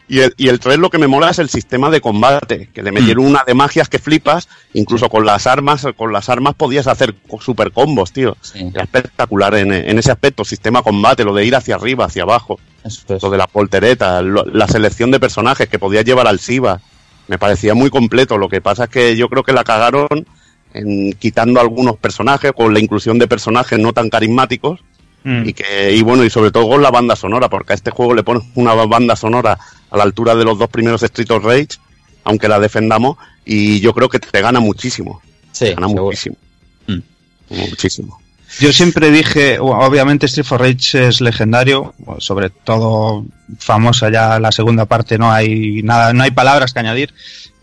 Y 0.09 0.21
el, 0.21 0.35
y 0.37 0.49
el 0.49 0.61
3 0.61 0.79
lo 0.79 0.91
que 0.91 0.99
me 0.99 1.07
mola 1.07 1.31
es 1.31 1.39
el 1.39 1.49
sistema 1.49 1.89
de 1.91 2.01
combate, 2.03 2.69
que 2.73 2.83
le 2.83 2.93
metieron 2.93 3.25
una 3.27 3.45
de 3.47 3.55
magias 3.55 3.89
que 3.89 3.99
flipas, 3.99 4.47
incluso 4.75 5.09
con 5.09 5.25
las 5.25 5.47
armas, 5.47 5.87
con 5.97 6.13
las 6.13 6.29
armas 6.29 6.55
podías 6.55 6.87
hacer 6.87 7.15
super 7.41 7.73
combos, 7.73 8.13
tío. 8.13 8.37
Sí, 8.43 8.71
Era 8.75 8.85
espectacular 8.85 9.55
en, 9.55 9.73
en 9.73 9.99
ese 9.99 10.11
aspecto, 10.13 10.45
sistema 10.45 10.83
combate, 10.83 11.25
lo 11.25 11.35
de 11.35 11.47
ir 11.47 11.55
hacia 11.57 11.77
arriba, 11.77 12.05
hacia 12.07 12.23
abajo, 12.25 12.59
eso 12.85 13.03
es. 13.17 13.23
lo 13.23 13.31
de 13.31 13.39
la 13.39 13.47
poltereta, 13.47 14.21
lo- 14.23 14.45
la 14.45 14.69
selección 14.69 15.11
de 15.11 15.21
personajes 15.21 15.69
que 15.69 15.79
podías 15.79 16.05
llevar 16.05 16.27
al 16.27 16.41
SIVA. 16.41 16.81
Me 17.27 17.39
parecía 17.39 17.75
muy 17.75 17.89
completo, 17.91 18.37
lo 18.39 18.49
que 18.51 18.61
pasa 18.63 18.85
es 18.85 18.91
que 18.91 19.17
yo 19.17 19.29
creo 19.29 19.43
que 19.45 19.53
la 19.53 19.65
cagaron 19.65 20.09
en 20.79 21.13
quitando 21.15 21.61
algunos 21.61 21.97
personajes, 21.97 22.53
con 22.53 22.73
la 22.73 22.81
inclusión 22.81 23.19
de 23.19 23.27
personajes 23.29 23.79
no 23.79 23.93
tan 23.93 24.09
carismáticos, 24.09 24.81
Mm. 25.25 25.49
y 25.49 25.53
que 25.53 25.93
y 25.93 26.01
bueno 26.03 26.25
y 26.25 26.31
sobre 26.31 26.53
todo 26.53 26.69
con 26.69 26.81
la 26.81 26.93
banda 26.93 27.17
sonora 27.17 27.49
porque 27.49 27.73
a 27.73 27.77
este 27.77 27.91
juego 27.91 28.15
le 28.15 28.23
pones 28.23 28.45
una 28.55 28.73
banda 28.75 29.17
sonora 29.17 29.59
a 29.91 29.97
la 29.97 30.05
altura 30.05 30.37
de 30.37 30.45
los 30.45 30.57
dos 30.57 30.69
primeros 30.71 31.03
Street 31.03 31.31
of 31.33 31.45
Rage 31.45 31.71
aunque 32.23 32.47
la 32.47 32.61
defendamos 32.61 33.17
y 33.45 33.81
yo 33.81 33.93
creo 33.93 34.09
que 34.09 34.21
te 34.21 34.41
gana 34.41 34.61
muchísimo 34.61 35.21
Sí, 35.51 35.65
te 35.67 35.75
gana 35.75 35.89
seguro. 35.89 36.05
muchísimo 36.05 36.37
Mm. 36.87 36.99
muchísimo 37.51 38.21
Yo 38.61 38.73
siempre 38.73 39.11
dije, 39.11 39.59
obviamente 39.61 40.27
Street 40.27 40.47
for 40.47 40.61
Rage 40.61 41.09
es 41.09 41.21
legendario, 41.21 41.95
sobre 42.19 42.51
todo 42.51 43.27
famosa 43.59 44.11
ya 44.11 44.39
la 44.39 44.53
segunda 44.53 44.85
parte, 44.87 45.19
no 45.19 45.33
hay 45.33 45.83
nada, 45.83 46.13
no 46.13 46.23
hay 46.23 46.31
palabras 46.31 46.73
que 46.73 46.79
añadir, 46.79 47.13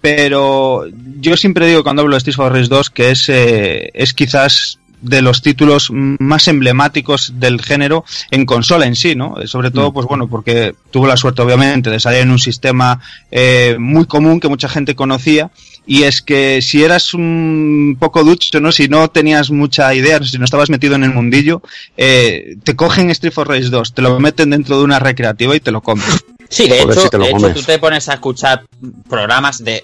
pero 0.06 0.86
yo 1.20 1.36
siempre 1.36 1.66
digo 1.66 1.82
cuando 1.82 2.04
hablo 2.04 2.14
de 2.14 2.20
Street 2.20 2.36
for 2.36 2.54
Rage 2.54 2.68
2 2.68 2.92
que 2.92 3.10
es, 3.10 3.28
eh, 3.28 3.90
es 3.96 4.14
quizás 4.14 4.78
de 5.02 5.24
los 5.24 5.42
títulos 5.42 5.90
más 5.92 6.48
emblemáticos 6.48 7.34
del 7.40 7.60
género 7.60 8.06
en 8.30 8.46
consola 8.46 8.86
en 8.86 8.96
sí, 8.96 9.16
¿no? 9.16 9.36
Sobre 9.46 9.72
todo, 9.72 9.92
pues 9.92 10.06
bueno, 10.06 10.28
porque 10.28 10.76
tuvo 10.92 11.08
la 11.08 11.18
suerte, 11.18 11.42
obviamente, 11.42 11.90
de 11.90 12.00
salir 12.00 12.20
en 12.20 12.30
un 12.30 12.38
sistema 12.38 13.00
eh, 13.32 13.78
muy 13.80 14.06
común 14.06 14.40
que 14.40 14.48
mucha 14.48 14.70
gente 14.70 14.94
conocía 14.94 15.50
y 15.88 16.04
es 16.04 16.22
que 16.22 16.62
si 16.62 16.84
eras 16.84 17.14
un 17.14 17.98
poco 18.00 18.24
ducho, 18.24 18.60
¿no? 18.60 18.72
Si 18.72 18.88
no 18.88 19.08
tenías 19.10 19.52
mucha 19.52 19.94
idea, 19.94 20.22
si 20.24 20.38
no 20.38 20.46
estabas 20.46 20.70
metido 20.70 20.96
en 20.96 21.04
el 21.04 21.14
mundillo, 21.14 21.62
eh, 21.98 22.56
te 22.64 22.76
cogen 22.76 23.10
Street 23.12 23.34
for 23.34 23.48
Rage 23.48 23.70
2, 23.70 23.94
te 23.94 24.02
lo 24.02 24.20
meten 24.20 24.50
dentro 24.50 24.78
de 24.78 24.84
una 24.84 25.00
recreativa 25.00 25.56
y 25.56 25.60
te 25.60 25.72
lo 25.72 25.82
comen. 25.82 26.06
Sí, 26.50 26.68
de 26.68 26.80
hecho, 26.82 27.02
si 27.02 27.10
te 27.10 27.18
lo 27.18 27.24
de 27.26 27.32
hecho 27.32 27.54
tú 27.54 27.62
te 27.64 27.80
pones 27.80 28.08
a 28.10 28.14
escuchar 28.14 28.66
programas 29.10 29.64
de, 29.64 29.84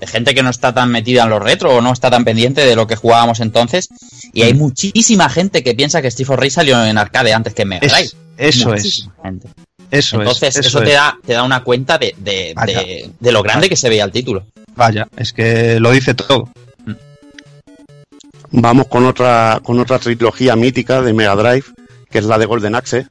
de 0.00 0.06
gente 0.06 0.34
que 0.34 0.42
no 0.42 0.50
está 0.50 0.72
tan 0.74 0.90
metida 0.90 1.24
en 1.24 1.30
los 1.30 1.42
retro 1.42 1.76
o 1.76 1.80
no 1.82 1.92
está 1.92 2.10
tan 2.10 2.24
pendiente 2.24 2.62
de 2.64 2.74
lo 2.76 2.86
que 2.86 2.96
jugábamos 2.96 3.40
entonces. 3.40 3.88
Y 4.32 4.40
Mm. 4.42 4.44
hay 4.44 4.54
muchísima 4.54 5.28
gente 5.28 5.62
que 5.62 5.74
piensa 5.74 6.00
que 6.02 6.08
Street 6.08 6.26
for 6.26 6.38
Rage 6.38 6.50
salió 6.50 6.82
en 6.84 6.96
arcade 6.98 7.32
antes 7.34 7.54
que 7.54 7.62
en 7.62 7.68
Mega 7.68 7.86
Drive. 7.86 8.00
Es- 8.04 8.16
eso 8.38 8.74
es, 8.74 9.08
gente. 9.22 9.48
Eso 9.90 10.18
Entonces, 10.18 10.56
es. 10.56 10.66
eso, 10.66 10.78
es. 10.80 10.84
te, 10.88 10.92
da, 10.92 11.18
te 11.24 11.32
da 11.32 11.42
una 11.42 11.62
cuenta 11.64 11.98
de, 11.98 12.14
de, 12.18 12.54
de, 12.66 13.10
de 13.18 13.32
lo 13.32 13.42
grande 13.42 13.68
que 13.68 13.76
se 13.76 13.88
veía 13.88 14.04
el 14.04 14.12
título. 14.12 14.44
Vaya, 14.76 15.08
es 15.16 15.32
que 15.32 15.80
lo 15.80 15.90
dice 15.90 16.14
todo. 16.14 16.50
vamos 18.50 18.86
con 18.86 19.04
otra 19.06 19.60
con 19.62 19.78
otra 19.80 19.98
trilogía 19.98 20.56
mítica 20.56 21.02
de 21.02 21.12
Mega 21.12 21.34
Drive 21.36 21.64
que 22.10 22.18
es 22.18 22.24
la 22.24 22.38
de 22.38 22.46
Golden 22.46 22.74
Axe 22.74 23.06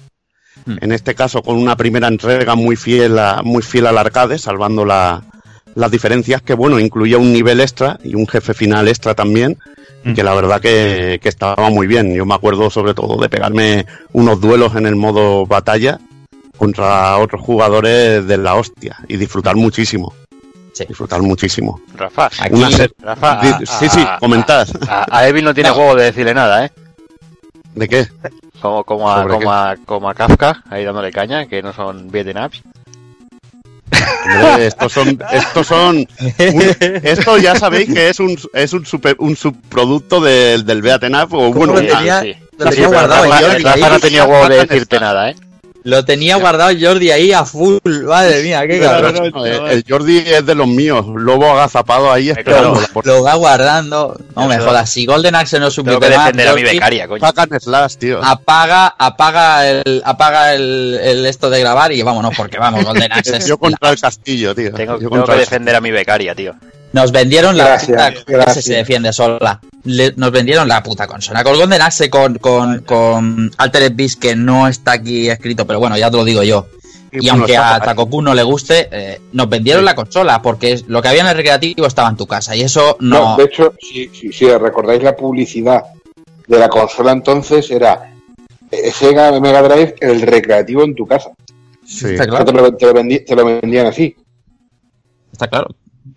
Hmm. 0.65 0.77
en 0.81 0.91
este 0.91 1.13
caso 1.13 1.43
con 1.43 1.55
una 1.55 1.77
primera 1.77 2.07
entrega 2.07 2.55
muy 2.55 2.75
fiel 2.75 3.19
a, 3.19 3.41
muy 3.43 3.61
fiel 3.61 3.85
al 3.85 3.97
arcade 3.99 4.39
salvando 4.39 4.83
la- 4.85 5.23
las 5.75 5.91
diferencias 5.91 6.41
que 6.41 6.55
bueno 6.55 6.79
incluía 6.79 7.19
un 7.19 7.31
nivel 7.31 7.61
extra 7.61 7.99
y 8.03 8.15
un 8.15 8.27
jefe 8.27 8.53
final 8.55 8.87
extra 8.87 9.13
también 9.13 9.57
Mm. 10.03 10.13
que 10.13 10.23
la 10.23 10.33
verdad 10.33 10.59
que, 10.61 11.19
que 11.21 11.27
estaba 11.29 11.69
muy 11.71 11.85
bien. 11.87 12.13
Yo 12.13 12.23
me 12.25 12.35
acuerdo 12.35 12.69
sobre 12.69 12.93
todo 12.93 13.19
de 13.21 13.29
pegarme 13.29 13.85
unos 14.13 14.39
duelos 14.39 14.75
en 14.75 14.85
el 14.85 14.95
modo 14.95 15.45
batalla 15.47 15.99
contra 16.57 17.17
otros 17.17 17.41
jugadores 17.41 18.25
de 18.27 18.38
la 18.38 18.55
hostia 18.55 18.97
y 19.07 19.17
disfrutar 19.17 19.55
muchísimo. 19.55 20.13
Sí. 20.73 20.85
Disfrutar 20.88 21.21
muchísimo. 21.21 21.79
Rafa, 21.95 22.29
Aquí, 22.39 22.53
Una 22.53 22.69
Rafa, 22.99 23.39
a- 23.39 23.59
sí, 23.65 23.89
sí, 23.89 23.99
a- 24.07 24.17
comentad. 24.19 24.67
A, 24.88 25.05
a 25.09 25.27
Evil 25.27 25.43
no 25.45 25.53
tiene 25.53 25.69
No. 25.69 25.75
huevo 25.75 25.95
de 25.95 26.03
decirle 26.05 26.34
nada, 26.35 26.65
¿eh? 26.65 26.71
¿De 27.73 27.88
qué? 27.88 28.07
Como, 28.61 28.84
como, 28.84 29.09
a, 29.11 29.21
¿Sobre 29.21 29.34
como, 29.35 29.51
a, 29.53 29.75
como 29.85 30.09
a 30.09 30.13
Kafka, 30.13 30.63
ahí 30.69 30.84
dándole 30.84 31.11
caña, 31.11 31.47
que 31.47 31.61
no 31.63 31.73
son 31.73 32.09
beaten 32.11 32.38
ups. 32.43 32.61
Hombre, 34.25 34.67
estos 34.67 34.91
son, 34.91 35.17
estos 35.31 35.67
son, 35.67 35.95
un- 35.97 36.75
esto 37.03 37.38
ya 37.38 37.55
sabéis 37.55 37.91
que 37.93 38.09
es 38.09 38.19
un, 38.19 38.38
es 38.53 38.73
un, 38.73 38.85
super- 38.85 39.15
un 39.19 39.35
subproducto 39.35 40.19
del, 40.19 40.65
del 40.65 40.81
Beaten 40.81 41.15
Up 41.15 41.34
o 41.34 41.53
bueno, 41.53 41.73
tenía? 41.75 42.21
sí. 42.21 42.35
lo 42.57 42.65
tenía 42.69 42.88
guardado 42.88 43.23
Rafa, 43.23 43.38
ahí- 43.73 43.81
no 43.89 43.99
tenía 43.99 44.25
huevo 44.25 44.49
de 44.49 44.55
decirte 44.57 44.95
está- 44.95 44.99
nada, 44.99 45.29
¿eh? 45.29 45.35
Lo 45.88 46.03
tenía 46.03 46.35
guardado 46.35 46.72
Jordi 46.77 47.11
ahí 47.11 47.31
a 47.31 47.45
full. 47.45 47.77
Madre 47.85 48.43
mía, 48.43 48.68
qué 48.68 48.77
cabrón. 48.81 49.31
No, 49.34 49.45
el, 49.45 49.68
el 49.72 49.84
Jordi 49.88 50.18
es 50.18 50.45
de 50.45 50.53
los 50.53 50.68
míos, 50.68 51.05
lobo 51.07 51.49
agazapado 51.49 52.11
ahí 52.11 52.30
esperando. 52.30 52.73
claro. 52.73 52.88
por- 52.93 53.07
Lo 53.07 53.23
va 53.23 53.35
guardando. 53.35 54.19
No 54.35 54.49
me 54.49 54.57
jodas. 54.59 54.89
Si 54.89 55.05
Golden 55.05 55.35
Axe 55.35 55.61
no 55.61 55.68
es 55.68 55.77
un 55.77 55.85
Tengo 55.85 56.01
que 56.01 56.09
defender 56.09 56.49
a 56.49 56.53
mi 56.55 56.64
becaria, 56.64 57.07
coño. 57.07 57.23
Slash, 57.61 57.95
tío. 57.95 58.19
Apaga, 58.22 58.95
apaga 58.97 59.65
el, 59.69 60.01
apaga 60.03 60.53
el, 60.53 60.99
el 61.01 61.26
esto 61.26 61.49
de 61.49 61.61
grabar 61.61 61.93
y 61.93 62.01
vámonos, 62.01 62.34
porque 62.35 62.57
vamos, 62.57 62.84
Golden 62.84 63.09
Axe 63.14 63.39
Yo 63.47 63.57
contra 63.57 63.89
el 63.89 63.97
castillo, 63.97 64.53
tío. 64.53 64.73
Tengo, 64.73 64.99
Yo 64.99 65.09
tengo 65.09 65.23
que 65.23 65.31
el 65.31 65.39
defender 65.39 65.73
a 65.73 65.80
mi 65.80 65.91
becaria, 65.91 66.35
tío. 66.35 66.53
Nos 66.93 67.11
vendieron 67.11 67.57
la 67.57 67.65
Gracias, 67.65 68.14
puta 68.19 68.31
gracias. 68.31 68.65
Se 68.65 68.73
defiende 68.76 69.11
sola. 69.14 69.59
Le- 69.84 70.14
nos 70.15 70.31
vendieron 70.31 70.68
la 70.68 70.81
puta 70.81 71.05
consola. 71.07 71.43
Con 71.43 71.57
Golden 71.57 71.81
Axe, 71.81 72.09
con, 72.09 72.38
con, 72.39 72.80
con 72.81 73.51
Altered 73.57 73.93
Beast, 73.95 74.19
que 74.19 74.35
no 74.35 74.68
está 74.68 74.93
aquí 74.93 75.30
escrito, 75.30 75.68
pero 75.68 75.80
bueno, 75.80 75.97
ya 75.97 76.09
te 76.09 76.18
lo 76.18 76.23
digo 76.23 76.43
yo. 76.43 76.68
Y, 77.11 77.19
bueno, 77.30 77.34
aunque 77.39 77.57
a. 77.57 77.80
Takoku 77.80 78.22
no 78.22 78.34
le 78.34 78.43
guste, 78.43 78.88
eh, 78.91 79.22
nos 79.34 79.49
vendieron 79.49 79.81
Sí. 79.81 79.85
la 79.85 79.95
consola, 79.95 80.41
porque 80.41 80.81
lo 80.88 81.01
que 81.01 81.07
había 81.09 81.22
en 81.22 81.27
el 81.27 81.35
recreativo 81.35 81.85
estaba 81.88 82.09
en 82.09 82.18
tu 82.18 82.26
casa. 82.27 82.55
Y 82.55 82.61
eso 82.61 82.97
No, 82.99 83.31
no. 83.31 83.38
de 83.38 83.43
hecho, 83.45 83.73
si, 83.80 84.09
si, 84.09 84.31
si 84.31 84.49
recordáis 84.49 85.03
la 85.03 85.15
publicidad 85.15 85.84
de 86.47 86.57
la 86.59 86.68
consola 86.69 87.11
entonces, 87.11 87.69
era 87.72 88.14
eh, 88.72 88.91
Sega 88.91 89.39
Mega 89.39 89.61
Drive, 89.61 89.95
el 90.01 90.22
recreativo 90.22 90.84
en 90.84 90.95
tu 90.95 91.05
casa. 91.07 91.31
Sí. 91.85 92.07
Está 92.07 92.27
claro. 92.27 92.45
Te, 92.45 92.51
lo, 92.53 92.73
te 92.76 92.85
lo 92.88 92.93
vendi- 92.93 93.26
te 93.26 93.35
lo 93.35 93.45
vendían 93.45 93.88
así. 93.88 94.15
Está 95.31 95.47
claro. 95.47 95.68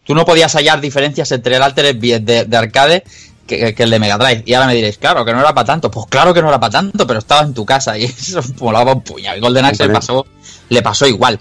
Tú 0.04 0.14
no 0.14 0.24
podías 0.24 0.54
hallar 0.54 0.80
diferencias 0.80 1.30
entre 1.32 1.56
el 1.56 1.62
Altered 1.62 1.96
Beast 1.98 2.22
de, 2.22 2.44
de 2.44 2.56
arcade 2.56 3.04
que, 3.46 3.74
que 3.74 3.82
el 3.82 3.90
de 3.90 3.98
Mega 3.98 4.16
Drive. 4.16 4.42
Y 4.46 4.54
ahora 4.54 4.68
me 4.68 4.74
diréis, 4.74 4.98
claro, 4.98 5.24
que 5.24 5.32
no 5.32 5.40
era 5.40 5.52
para 5.52 5.66
tanto. 5.66 5.90
Pues 5.90 6.06
claro 6.08 6.32
que 6.32 6.40
no 6.40 6.48
era 6.48 6.60
para 6.60 6.70
tanto, 6.70 7.06
pero 7.06 7.18
estaba 7.18 7.42
en 7.42 7.54
tu 7.54 7.66
casa 7.66 7.98
y 7.98 8.04
eso 8.06 8.40
molaba 8.60 8.92
un 8.92 9.02
puñado. 9.02 9.36
Y 9.36 9.40
Golden 9.40 9.64
Axe 9.64 9.86
le 9.86 9.92
pasó, 9.92 10.26
le 10.68 10.82
pasó 10.82 11.06
igual. 11.06 11.38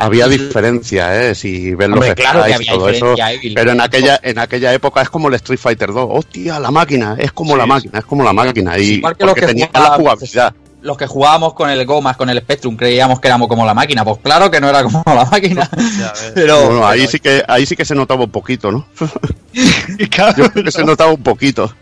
Había 0.00 0.28
diferencia, 0.28 1.20
¿eh? 1.20 1.34
Si 1.34 1.74
ves 1.74 1.88
los 1.88 1.98
claro 2.14 2.44
que 2.44 2.54
había 2.54 2.72
todo 2.72 2.88
eso. 2.88 3.16
Evil. 3.18 3.54
Pero 3.54 3.72
en 3.72 3.80
aquella, 3.80 4.20
en 4.22 4.38
aquella 4.38 4.72
época 4.72 5.02
es 5.02 5.10
como 5.10 5.26
el 5.26 5.34
Street 5.34 5.58
Fighter 5.58 5.92
2. 5.92 6.08
Hostia, 6.08 6.60
la 6.60 6.70
máquina, 6.70 7.16
es 7.18 7.32
como 7.32 7.56
la 7.56 7.66
máquina, 7.66 7.98
es 7.98 8.04
como 8.04 8.22
la 8.22 8.32
máquina. 8.32 8.78
Y 8.78 8.92
Igual 8.92 9.16
que 9.16 9.24
porque 9.24 9.40
que 9.40 9.46
tenía 9.48 9.70
la 9.74 9.90
jugabilidad. 9.96 10.54
Los 10.80 10.96
que 10.96 11.06
jugábamos 11.06 11.54
con 11.54 11.68
el 11.70 11.84
Gomas, 11.84 12.16
con 12.16 12.30
el 12.30 12.38
Spectrum, 12.38 12.76
creíamos 12.76 13.20
que 13.20 13.26
éramos 13.28 13.48
como 13.48 13.66
la 13.66 13.74
máquina. 13.74 14.04
Pues 14.04 14.18
claro 14.22 14.50
que 14.50 14.60
no 14.60 14.68
era 14.68 14.84
como 14.84 15.02
la 15.06 15.24
máquina. 15.24 15.68
Pero, 16.34 16.66
bueno, 16.66 16.86
ahí 16.86 17.00
pero- 17.00 17.10
sí 17.10 17.20
que, 17.20 17.42
ahí 17.48 17.66
sí 17.66 17.74
que 17.76 17.84
se 17.84 17.94
notaba 17.94 18.24
un 18.24 18.30
poquito, 18.30 18.70
¿no? 18.70 18.86
Claro, 20.10 20.36
Yo 20.36 20.52
creo 20.52 20.64
que 20.64 20.70
se 20.70 20.84
notaba 20.84 21.10
un 21.10 21.22
poquito. 21.22 21.72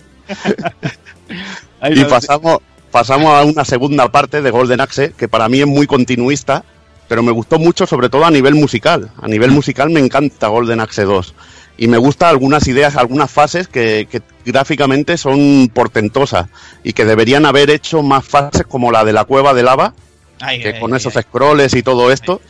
Y 1.91 2.05
pasamos, 2.05 2.59
pasamos 2.91 3.33
a 3.33 3.45
una 3.45 3.65
segunda 3.65 4.11
parte 4.11 4.41
de 4.41 4.51
Golden 4.51 4.81
Axe, 4.81 5.13
que 5.17 5.29
para 5.29 5.49
mí 5.49 5.61
es 5.61 5.67
muy 5.67 5.87
continuista, 5.87 6.65
pero 7.09 7.23
me 7.23 7.33
gustó 7.33 7.59
mucho, 7.59 7.87
sobre 7.87 8.09
todo 8.09 8.25
a 8.25 8.31
nivel 8.31 8.55
musical. 8.55 9.11
A 9.21 9.29
nivel 9.29 9.51
musical 9.51 9.91
me 9.91 10.01
encanta 10.01 10.49
Golden 10.49 10.81
Axe 10.81 11.05
2. 11.05 11.35
Y 11.79 11.89
me 11.89 11.99
gustan 11.99 12.31
algunas 12.31 12.67
ideas, 12.69 12.97
algunas 12.97 13.31
fases 13.31 13.69
que, 13.69 14.09
que 14.11 14.23
gráficamente 14.47 15.19
son 15.19 15.71
portentosas 15.73 16.47
y 16.83 16.93
que 16.95 17.05
deberían 17.05 17.45
haber 17.45 17.69
hecho 17.71 18.03
más 18.03 18.25
fases 18.25 18.63
como 18.67 18.91
la 18.91 19.05
de 19.05 19.13
la 19.13 19.25
cueva 19.25 19.53
de 19.53 19.63
lava, 19.63 19.95
Ay, 20.41 20.61
que 20.63 20.69
ay, 20.75 20.81
con 20.81 20.93
ay, 20.93 20.97
esos 20.99 21.13
scrolls 21.15 21.75
y 21.75 21.83
todo 21.83 22.11
esto, 22.11 22.41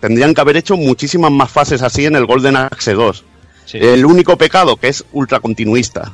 tendrían 0.00 0.34
que 0.34 0.40
haber 0.40 0.56
hecho 0.56 0.76
muchísimas 0.76 1.30
más 1.30 1.50
fases 1.50 1.80
así 1.82 2.06
en 2.06 2.16
el 2.16 2.26
Golden 2.26 2.56
Axe 2.56 2.94
2. 2.94 3.24
Sí. 3.66 3.78
El 3.78 4.04
único 4.04 4.36
pecado 4.36 4.76
que 4.76 4.88
es 4.88 5.04
ultra 5.12 5.38
continuista. 5.38 6.12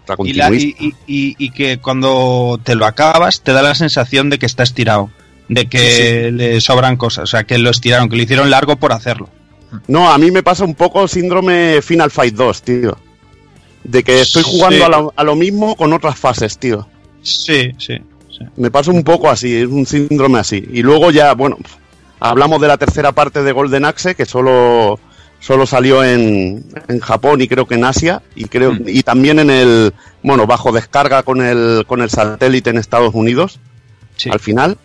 Ultra 0.00 0.16
y, 0.26 0.32
la- 0.34 0.48
continuista. 0.48 0.82
y- 0.82 0.86
y- 0.88 0.94
y- 1.06 1.36
y 1.46 1.50
que 1.50 1.78
cuando 1.78 2.60
te 2.62 2.74
lo 2.74 2.84
acabas 2.84 3.40
te 3.40 3.52
da 3.52 3.62
la 3.62 3.74
sensación 3.74 4.28
de 4.28 4.38
que 4.38 4.44
está 4.46 4.62
estirado, 4.62 5.10
de 5.48 5.66
que 5.66 6.30
le 6.30 6.60
sobran 6.60 6.96
cosas, 6.98 7.24
o 7.24 7.26
sea, 7.26 7.44
que 7.44 7.56
lo 7.56 7.70
estiraron, 7.70 8.10
que 8.10 8.16
lo 8.16 8.22
hicieron 8.22 8.50
largo 8.50 8.76
por 8.76 8.92
hacerlo. 8.92 9.30
No, 9.88 10.10
a 10.10 10.18
mí 10.18 10.30
me 10.30 10.42
pasa 10.42 10.64
un 10.64 10.74
poco 10.74 11.06
síndrome 11.08 11.80
Final 11.82 12.10
Fight 12.10 12.34
2, 12.34 12.62
tío. 12.62 12.96
De 13.82 14.02
que 14.02 14.20
estoy 14.20 14.42
jugando 14.42 14.76
Sí. 14.78 14.82
a, 14.82 14.88
lo, 14.88 15.12
a 15.14 15.24
lo 15.24 15.36
mismo 15.36 15.76
con 15.76 15.92
otras 15.92 16.18
fases, 16.18 16.58
tío. 16.58 16.86
Sí, 17.22 17.70
sí. 17.78 17.96
sí. 18.30 18.44
Me 18.56 18.70
pasa 18.70 18.90
un 18.90 19.02
poco 19.04 19.28
así, 19.30 19.54
es 19.54 19.66
un 19.68 19.86
síndrome 19.86 20.38
así. 20.38 20.64
Y 20.72 20.82
luego 20.82 21.10
ya, 21.10 21.34
bueno, 21.34 21.58
hablamos 22.20 22.60
de 22.60 22.68
la 22.68 22.76
tercera 22.78 23.12
parte 23.12 23.42
de 23.42 23.52
Golden 23.52 23.84
Axe, 23.84 24.14
que 24.14 24.24
solo, 24.24 24.98
solo 25.40 25.66
salió 25.66 26.02
en, 26.02 26.64
en 26.88 27.00
Japón 27.00 27.40
y 27.42 27.48
creo 27.48 27.66
que 27.66 27.74
en 27.74 27.84
Asia, 27.84 28.22
y 28.34 28.46
creo, 28.46 28.72
y 28.86 29.02
también 29.02 29.38
en 29.38 29.50
el, 29.50 29.92
bueno, 30.22 30.46
bajo 30.46 30.72
descarga 30.72 31.22
con 31.22 31.42
el, 31.42 31.84
con 31.86 32.00
el 32.00 32.08
satélite 32.10 32.70
en 32.70 32.78
Estados 32.78 33.14
Unidos, 33.14 33.60
Sí. 34.16 34.30
al 34.30 34.40
final. 34.40 34.78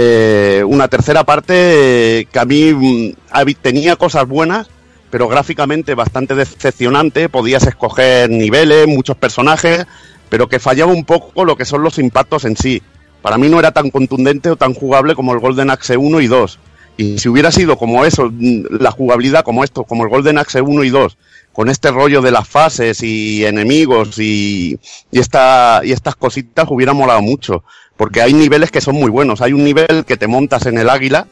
Eh, 0.00 0.62
una 0.64 0.86
tercera 0.86 1.24
parte 1.24 2.20
eh, 2.20 2.28
que 2.30 2.38
a 2.38 2.44
mí 2.44 2.72
mm, 2.72 3.50
tenía 3.60 3.96
cosas 3.96 4.28
buenas, 4.28 4.68
pero 5.10 5.26
gráficamente 5.26 5.96
bastante 5.96 6.36
decepcionante. 6.36 7.28
Podías 7.28 7.66
escoger 7.66 8.30
niveles, 8.30 8.86
muchos 8.86 9.16
personajes, 9.16 9.86
pero 10.28 10.48
que 10.48 10.60
fallaba 10.60 10.92
un 10.92 11.04
poco 11.04 11.44
lo 11.44 11.56
que 11.56 11.64
son 11.64 11.82
los 11.82 11.98
impactos 11.98 12.44
en 12.44 12.56
sí. 12.56 12.80
Para 13.22 13.38
mí 13.38 13.48
no 13.48 13.58
era 13.58 13.72
tan 13.72 13.90
contundente 13.90 14.50
o 14.50 14.56
tan 14.56 14.72
jugable 14.72 15.16
como 15.16 15.32
el 15.32 15.40
Golden 15.40 15.70
Axe 15.70 15.96
1 15.96 16.20
y 16.20 16.28
2. 16.28 16.60
Y 16.96 17.18
si 17.18 17.28
hubiera 17.28 17.50
sido 17.50 17.76
como 17.76 18.04
eso, 18.04 18.30
mm, 18.30 18.66
la 18.78 18.92
jugabilidad 18.92 19.42
como 19.42 19.64
esto, 19.64 19.82
como 19.82 20.04
el 20.04 20.10
Golden 20.10 20.38
Axe 20.38 20.60
1 20.60 20.84
y 20.84 20.90
2, 20.90 21.18
con 21.52 21.68
este 21.68 21.90
rollo 21.90 22.22
de 22.22 22.30
las 22.30 22.46
fases 22.46 23.02
y 23.02 23.44
enemigos 23.44 24.16
y, 24.20 24.78
y, 25.10 25.18
esta, 25.18 25.80
y 25.82 25.90
estas 25.90 26.14
cositas, 26.14 26.68
hubiera 26.70 26.92
molado 26.92 27.20
mucho. 27.20 27.64
Porque 27.98 28.22
hay 28.22 28.32
niveles 28.32 28.70
que 28.70 28.80
son 28.80 28.94
muy 28.94 29.10
buenos. 29.10 29.42
Hay 29.42 29.52
un 29.52 29.62
nivel 29.64 30.04
que 30.06 30.16
te 30.16 30.26
montas 30.26 30.64
en 30.64 30.78
el 30.78 30.88
águila, 30.88 31.26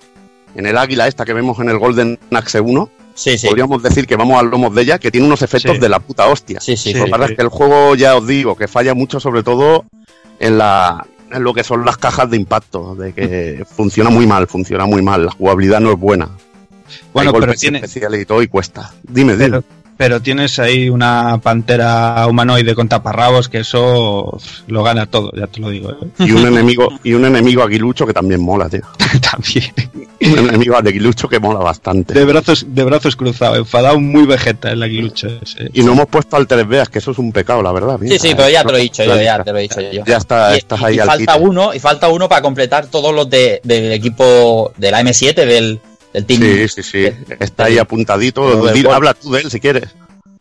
en 0.55 0.67
el 0.67 0.77
águila 0.77 1.07
esta 1.09 1.25
que 1.25 1.33
vemos 1.33 1.59
en 1.61 1.71
el 1.71 1.79
Golden 1.79 2.19
Axe 2.33 2.61
1. 2.61 2.91
Sí, 3.15 3.39
sí. 3.39 3.47
Podríamos 3.47 3.83
decir 3.83 4.07
que 4.07 4.17
vamos 4.17 4.39
al 4.39 4.49
lomo 4.51 4.69
de 4.69 4.83
ella, 4.83 4.99
que 4.99 5.11
tiene 5.11 5.27
unos 5.27 5.41
efectos 5.41 5.77
Sí. 5.77 5.79
de 5.81 5.89
la 5.89 6.01
puta 6.01 6.27
hostia. 6.27 6.61
Sí, 6.61 6.77
sí, 6.77 6.93
Sí. 6.93 6.99
Lo 6.99 7.07
que 7.07 7.11
pasa 7.13 7.25
es 7.27 7.37
que 7.37 7.43
el 7.43 7.49
juego, 7.49 7.95
ya 7.95 8.15
os 8.17 8.27
digo, 8.27 8.57
que 8.57 8.69
falla 8.69 8.93
mucho 8.93 9.21
sobre 9.21 9.43
todo 9.43 9.87
en 10.39 10.59
la 10.59 11.07
en 11.33 11.43
lo 11.43 11.53
que 11.55 11.65
son 11.65 11.85
las 11.85 11.97
cajas 11.97 12.31
de 12.31 12.37
impacto, 12.37 12.95
de 12.95 13.13
que 13.15 13.65
funciona 13.77 14.11
muy 14.11 14.27
mal, 14.27 14.47
funciona 14.47 14.87
muy 14.87 15.03
mal, 15.03 15.25
la 15.27 15.33
jugabilidad 15.33 15.81
no 15.81 15.93
es 15.93 15.99
buena. 15.99 16.29
Bueno, 17.13 17.31
Hay 17.35 17.41
pero 17.41 17.55
tiene, 17.55 17.79
especiales 17.79 18.23
y 18.23 18.27
todo 18.27 18.43
y 18.43 18.49
cuesta. 18.49 18.93
Dime, 19.03 19.33
dime. 19.37 19.63
pero, 19.63 19.65
pero 19.97 20.21
tienes 20.21 20.59
ahí 20.59 20.89
una 20.89 21.41
pantera 21.43 22.27
humanoide 22.29 22.75
con 22.75 22.89
taparrabos 22.89 23.49
que 23.49 23.59
eso 23.59 24.39
lo 24.67 24.83
gana 24.83 25.07
todo, 25.07 25.31
ya 25.35 25.47
te 25.47 25.61
lo 25.61 25.71
digo. 25.71 25.91
¿eh? 25.91 25.97
Y 26.19 26.33
un 26.33 26.47
enemigo, 26.47 26.89
y 27.03 27.15
un 27.15 27.25
enemigo 27.25 27.63
aguilucho 27.63 28.07
que 28.07 28.13
también 28.13 28.41
mola, 28.41 28.69
tío. 28.69 28.83
También. 29.21 29.73
Un 30.21 30.49
enemigo 30.49 30.77
aguilucho 30.77 31.29
que 31.29 31.39
mola 31.41 31.61
bastante. 31.61 32.15
De 32.15 32.25
brazos, 32.25 32.67
de 32.69 32.85
brazos 32.85 33.17
cruzados, 33.17 33.59
enfadado 33.59 33.99
muy 34.01 34.27
vegeta 34.27 34.71
el 34.71 34.83
aguilucho 34.83 35.29
ese. 35.43 35.71
Y 35.73 35.83
no 35.83 35.93
hemos 35.93 36.07
puesto 36.07 36.37
al 36.37 36.47
3 36.47 36.89
que 36.89 36.99
eso 36.99 37.11
es 37.13 37.19
un 37.19 37.33
pecado, 37.33 37.63
la 37.63 37.73
verdad. 37.73 37.99
Sí, 38.03 38.19
sí, 38.19 38.33
pero 38.37 38.49
ya 38.49 38.65
te 38.65 38.73
lo 38.73 38.79
he 38.79 38.83
dicho 38.83 39.05
yo, 39.05 39.21
ya 39.21 39.43
te 39.43 39.53
lo 39.53 39.59
he 39.59 39.63
dicho 39.63 39.81
yo. 39.81 40.05
Ya 40.05 40.17
está, 40.17 40.55
Y- 40.55 40.59
estás 40.59 40.81
y, 40.81 40.85
ahí 40.85 40.97
y 40.97 40.99
al 41.01 41.07
falta 41.07 41.37
uno, 41.37 41.75
y 41.75 41.79
falta 41.79 42.09
uno 42.09 42.29
para 42.29 42.43
completar 42.43 42.87
todos 42.87 43.15
los 43.15 43.29
de, 43.29 43.61
del 43.65 43.93
equipo 43.93 44.73
de 44.77 44.91
la 44.91 45.03
M7 45.03 45.35
del, 45.35 45.81
del 46.17 46.27
team 46.27 46.41
Sí, 46.41 46.69
sí, 46.69 46.83
sí. 46.83 47.09
Está 47.39 47.65
ahí 47.67 47.79
apuntadito. 47.79 48.43
Habla 48.93 49.15
tú 49.15 49.33
de 49.33 49.43
él 49.43 49.51
si 49.51 49.61
quieres. 49.61 49.95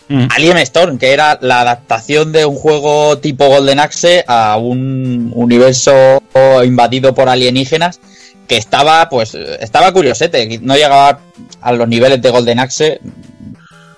Mm. 0.07 0.27
Alien 0.35 0.57
Storm, 0.57 0.97
que 0.97 1.13
era 1.13 1.39
la 1.41 1.61
adaptación 1.61 2.31
de 2.31 2.45
un 2.45 2.55
juego 2.55 3.17
tipo 3.17 3.47
Golden 3.47 3.79
Axe 3.79 4.23
a 4.27 4.55
un 4.57 5.31
universo 5.33 6.21
invadido 6.63 7.15
por 7.15 7.27
alienígenas 7.27 7.99
que 8.47 8.57
estaba, 8.57 9.09
pues, 9.09 9.33
estaba 9.33 9.91
curiosete, 9.91 10.59
no 10.61 10.75
llegaba 10.75 11.19
a 11.61 11.73
los 11.73 11.87
niveles 11.87 12.21
de 12.21 12.29
Golden 12.29 12.59
Axe, 12.59 13.01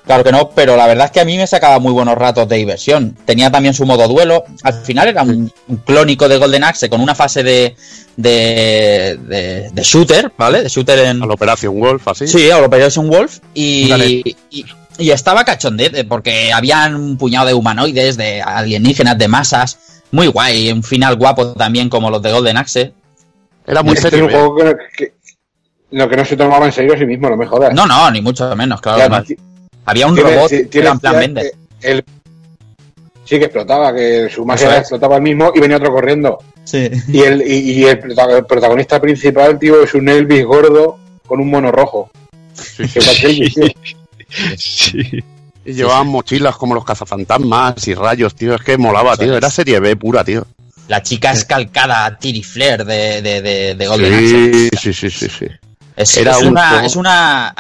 claro 0.07 0.23
que 0.23 0.31
no, 0.31 0.49
pero 0.49 0.75
la 0.75 0.87
verdad 0.87 1.05
es 1.05 1.11
que 1.11 1.19
a 1.19 1.25
mí 1.25 1.37
me 1.37 1.45
sacaba 1.45 1.77
muy 1.77 1.91
buenos 1.93 2.15
ratos 2.15 2.47
de 2.49 2.55
diversión. 2.55 3.15
Tenía 3.25 3.51
también 3.51 3.75
su 3.75 3.85
modo 3.85 4.07
duelo, 4.07 4.43
al 4.63 4.73
final 4.73 5.09
era 5.09 5.21
un, 5.21 5.51
un 5.67 5.77
clónico 5.77 6.27
de 6.27 6.37
Golden 6.37 6.63
Axe 6.63 6.89
con 6.89 7.01
una 7.01 7.13
fase 7.13 7.43
de, 7.43 7.75
de, 8.15 9.19
de, 9.27 9.69
de 9.71 9.83
shooter, 9.83 10.31
¿vale? 10.37 10.63
De 10.63 10.69
shooter 10.69 10.97
en, 10.99 11.21
A 11.21 11.27
la 11.27 11.33
Operación 11.33 11.79
Wolf, 11.79 12.07
así. 12.07 12.27
Sí, 12.27 12.49
a 12.49 12.57
lo 12.59 12.65
Operation 12.65 13.07
Wolf 13.07 13.39
y, 13.53 14.23
y, 14.49 14.65
y 14.97 15.11
estaba 15.11 15.43
cachondete 15.45 16.03
porque 16.05 16.51
habían 16.51 16.95
un 16.95 17.17
puñado 17.17 17.45
de 17.47 17.53
humanoides, 17.53 18.17
de 18.17 18.41
alienígenas, 18.41 19.17
de 19.17 19.27
masas. 19.27 19.77
Muy 20.11 20.27
guay, 20.27 20.71
un 20.71 20.83
final 20.83 21.17
guapo 21.17 21.53
también 21.53 21.89
como 21.89 22.09
los 22.09 22.21
de 22.21 22.31
Golden 22.31 22.57
Axe. 22.57 22.93
Era 23.65 23.83
muy 23.83 23.93
Este 23.93 24.07
es 24.07 24.11
serio. 24.11 24.25
un 24.27 24.31
juego 24.31 24.55
que, 24.55 24.75
que- 24.97 25.13
lo 25.91 26.09
que 26.09 26.17
no 26.17 26.25
se 26.25 26.35
tomaba 26.35 26.65
en 26.65 26.71
serio 26.71 26.93
a 26.93 26.97
sí 26.97 27.05
mismo, 27.05 27.29
no 27.29 27.37
me 27.37 27.45
jodas. 27.45 27.73
No, 27.73 27.85
no, 27.85 28.09
ni 28.11 28.21
mucho 28.21 28.53
menos, 28.55 28.81
claro. 28.81 29.23
Había 29.87 30.07
un 30.07 30.15
tiene- 30.15 30.35
robot 30.35 30.49
ti- 30.49 30.57
que 30.57 30.63
tiene- 30.65 30.85
era 30.85 30.93
en 30.93 30.99
plan 30.99 31.13
tiene- 31.13 31.25
Bender. 31.33 31.51
el- 31.81 32.03
sí, 33.25 33.39
que 33.39 33.45
explotaba, 33.45 33.93
que 33.95 34.29
su 34.29 34.45
es. 34.51 34.61
explotaba 34.81 35.15
el 35.15 35.21
mismo 35.23 35.51
y 35.55 35.59
venía 35.59 35.77
otro 35.77 35.91
corriendo. 35.91 36.37
Sí. 36.63 36.89
Y 37.07 37.21
el, 37.21 37.41
y, 37.41 37.71
y 37.71 37.83
el 37.85 37.99
prota- 37.99 38.37
el 38.37 38.45
protagonista 38.45 38.99
principal, 39.01 39.57
tío, 39.57 39.83
es 39.83 39.93
un 39.95 40.07
Elvis 40.09 40.45
gordo 40.45 40.99
con 41.25 41.39
un 41.39 41.49
mono 41.49 41.71
rojo. 41.71 42.11
Que 42.77 42.87
tío. 43.01 43.67
Sí. 44.57 45.23
Y 45.65 45.73
llevaban 45.73 46.07
mochilas 46.07 46.55
como 46.55 46.75
los 46.75 46.85
cazafantasmas 46.85 47.87
y 47.87 47.93
rayos, 47.93 48.35
tío. 48.35 48.55
Es 48.55 48.61
que 48.61 48.77
molaba, 48.77 49.17
tío. 49.17 49.35
Era 49.35 49.49
serie 49.49 49.79
B 49.79 49.95
pura, 49.95 50.23
tío. 50.23 50.45
La 50.87 51.03
chica 51.03 51.31
es 51.31 51.43
calcada 51.43 52.05
a 52.05 52.17
Tiri 52.17 52.41
Flair 52.43 52.85
de, 52.85 53.21
de, 53.21 53.41
de, 53.41 53.75
de 53.75 53.87
Golden 53.87 54.13
Axe. 54.13 54.69
Sí, 54.69 54.69
sí, 54.77 54.93
sí, 54.93 55.09
sí, 55.09 55.27
sí. 55.29 55.45
Es, 55.97 56.15
Era 56.15 56.31
es 56.31 56.41
un 56.43 56.49
una, 56.49 56.85
es 56.85 56.95
una, 56.95 57.47
a- 57.49 57.53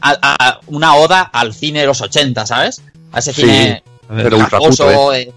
a- 0.00 0.18
a- 0.22 0.60
una 0.68 0.94
oda 0.94 1.22
al 1.22 1.52
cine 1.52 1.80
de 1.80 1.86
los 1.86 2.00
80, 2.00 2.46
¿sabes? 2.46 2.80
A 3.12 3.18
ese 3.18 3.32
Sí, 3.34 3.42
cine 3.42 3.82
Pero 4.08 4.36
ultra 4.38 4.58
casposo, 4.58 4.86
puto, 4.86 5.10
de, 5.10 5.32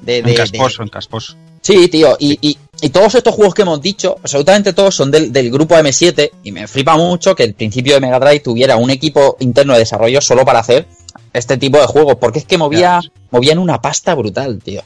de, 0.00 0.18
En 0.18 0.24
de- 0.24 0.34
casposo, 0.34 0.82
en 0.82 0.88
casposo. 0.88 1.36
Sí, 1.60 1.86
tío, 1.88 2.16
y, 2.18 2.36
y, 2.40 2.58
y 2.80 2.88
todos 2.88 3.14
estos 3.14 3.34
juegos 3.34 3.54
que 3.54 3.62
hemos 3.62 3.80
dicho, 3.80 4.16
absolutamente 4.18 4.72
todos 4.72 4.96
son 4.96 5.10
del, 5.12 5.32
del 5.32 5.50
grupo 5.50 5.76
M7, 5.76 6.30
y 6.42 6.50
me 6.50 6.66
flipa 6.66 6.96
mucho 6.96 7.36
que 7.36 7.44
el 7.44 7.54
principio 7.54 7.94
de 7.94 8.00
Mega 8.00 8.18
Drive 8.18 8.40
tuviera 8.40 8.76
un 8.76 8.90
equipo 8.90 9.36
interno 9.38 9.74
de 9.74 9.80
desarrollo 9.80 10.20
solo 10.20 10.44
para 10.44 10.58
hacer 10.60 10.88
este 11.32 11.58
tipo 11.58 11.78
de 11.78 11.86
juegos, 11.86 12.16
porque 12.20 12.40
es 12.40 12.46
que 12.46 12.58
movía, 12.58 13.00
movían 13.30 13.58
una 13.58 13.80
pasta 13.80 14.14
brutal, 14.14 14.58
tío. 14.64 14.82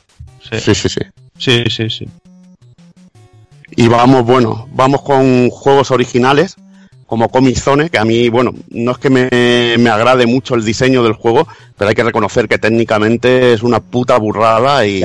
Sí, 0.51 0.59
Sí, 0.61 0.75
sí, 0.75 0.89
sí. 0.89 1.01
sí, 1.39 1.65
sí. 1.71 1.89
sí. 1.91 2.09
Y 3.75 3.89
vamos, 3.89 4.25
bueno, 4.25 4.69
vamos 4.73 5.03
con 5.03 5.51
juegos 5.51 5.91
originales, 5.91 6.57
como 7.07 7.29
Comic 7.29 7.57
Zone, 7.59 7.89
que 7.91 7.99
a 7.99 8.05
mí, 8.05 8.29
bueno, 8.29 8.53
no 8.71 8.91
es 8.93 8.99
que 8.99 9.11
me, 9.11 9.29
me 9.79 9.91
agrade 9.91 10.27
mucho 10.27 10.55
el 10.55 10.65
diseño 10.65 11.03
del 11.03 11.13
juego, 11.13 11.47
pero 11.79 11.89
hay 11.89 11.95
que 11.95 12.03
reconocer 12.03 12.49
que 12.49 12.59
técnicamente 12.59 13.53
es 13.53 13.63
una 13.63 13.81
puta 13.81 14.19
burrada 14.19 14.85
y, 14.87 15.03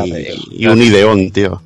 un 0.67 0.81
ideón, 0.81 1.31
tío. 1.31 1.61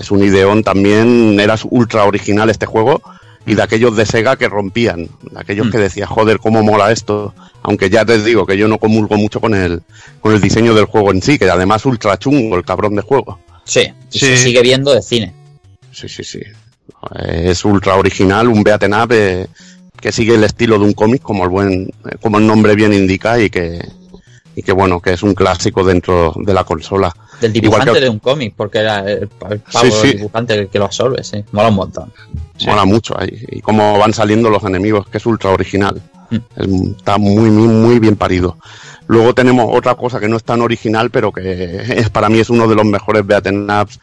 Es 0.00 0.10
un 0.10 0.22
ideón 0.22 0.62
también, 0.62 1.38
era 1.40 1.56
ultra 1.70 2.04
original 2.04 2.50
este 2.50 2.66
juego, 2.66 3.00
y 3.46 3.54
de 3.54 3.62
aquellos 3.62 3.96
de 3.96 4.04
Sega 4.04 4.36
que 4.36 4.48
rompían, 4.48 5.04
de 5.22 5.38
aquellos 5.40 5.68
Mm. 5.68 5.70
que 5.70 5.78
decía, 5.78 6.06
joder, 6.06 6.38
cómo 6.38 6.62
mola 6.62 6.92
esto. 6.92 7.32
Aunque 7.62 7.88
ya 7.88 8.04
te 8.04 8.22
digo 8.22 8.44
que 8.44 8.58
yo 8.58 8.68
no 8.68 8.78
comulgo 8.78 9.16
mucho 9.16 9.40
con 9.40 9.54
el, 9.54 9.82
con 10.20 10.34
el 10.34 10.40
diseño 10.40 10.74
del 10.74 10.84
juego 10.84 11.12
en 11.12 11.22
sí, 11.22 11.38
que 11.38 11.48
además 11.48 11.86
ultra 11.86 12.18
chungo 12.18 12.56
el 12.56 12.64
cabrón 12.64 12.94
de 12.94 13.02
juego. 13.02 13.38
Sí, 13.64 13.80
y 14.12 14.18
Sí. 14.18 14.26
se 14.26 14.36
sigue 14.36 14.60
viendo 14.62 14.92
de 14.92 15.00
cine. 15.02 15.32
Sí, 15.92 16.08
sí, 16.08 16.24
sí. 16.24 16.40
Es 17.26 17.64
ultra 17.64 17.96
original, 17.96 18.48
un 18.48 18.62
beaten 18.62 18.92
up 18.94 19.12
eh, 19.12 19.46
que 20.00 20.12
sigue 20.12 20.34
el 20.34 20.44
estilo 20.44 20.78
de 20.78 20.84
un 20.84 20.92
cómic, 20.92 21.22
como 21.22 21.44
el 21.44 21.50
buen, 21.50 21.82
eh, 22.10 22.16
como 22.20 22.38
el 22.38 22.46
nombre 22.46 22.74
bien 22.74 22.92
indica, 22.92 23.40
y 23.40 23.50
que, 23.50 23.84
y 24.54 24.62
que 24.62 24.72
bueno, 24.72 25.00
que 25.00 25.12
es 25.12 25.22
un 25.22 25.34
clásico 25.34 25.84
dentro 25.84 26.32
de 26.36 26.54
la 26.54 26.64
consola. 26.64 27.14
Del 27.40 27.52
dibujante 27.52 27.92
que- 27.92 28.00
de 28.00 28.08
un 28.08 28.18
cómic, 28.18 28.54
porque 28.56 28.78
era 28.78 29.00
el, 29.00 29.28
el 29.50 29.58
pavo 29.60 29.90
Sí, 29.90 30.12
dibujante 30.16 30.68
que 30.68 30.78
lo 30.78 30.86
absorbe, 30.86 31.22
sí. 31.22 31.44
Mola 31.52 31.68
un 31.68 31.74
montón. 31.76 32.12
Sí. 32.56 32.66
Mola 32.66 32.84
mucho 32.84 33.14
ahí. 33.18 33.30
Y 33.50 33.60
cómo 33.60 33.98
van 33.98 34.12
saliendo 34.12 34.50
los 34.50 34.62
enemigos, 34.64 35.08
que 35.08 35.18
es 35.18 35.26
ultra 35.26 35.50
original. 35.50 36.00
Mm. 36.30 36.36
Es- 36.56 36.96
está 36.96 37.18
muy, 37.18 37.50
muy, 37.50 37.68
muy 37.68 37.98
bien 38.00 38.16
parido. 38.16 38.56
Luego 39.06 39.34
tenemos 39.34 39.66
otra 39.74 39.94
cosa 39.94 40.20
que 40.20 40.28
no 40.28 40.36
es 40.36 40.44
tan 40.44 40.60
original, 40.60 41.10
pero 41.10 41.32
que 41.32 41.42
es, 41.96 42.10
para 42.10 42.28
mí 42.28 42.38
es 42.40 42.50
uno 42.50 42.66
de 42.68 42.74
los 42.74 42.84
mejores 42.84 43.24
beaten 43.26 43.68
ups 43.70 43.98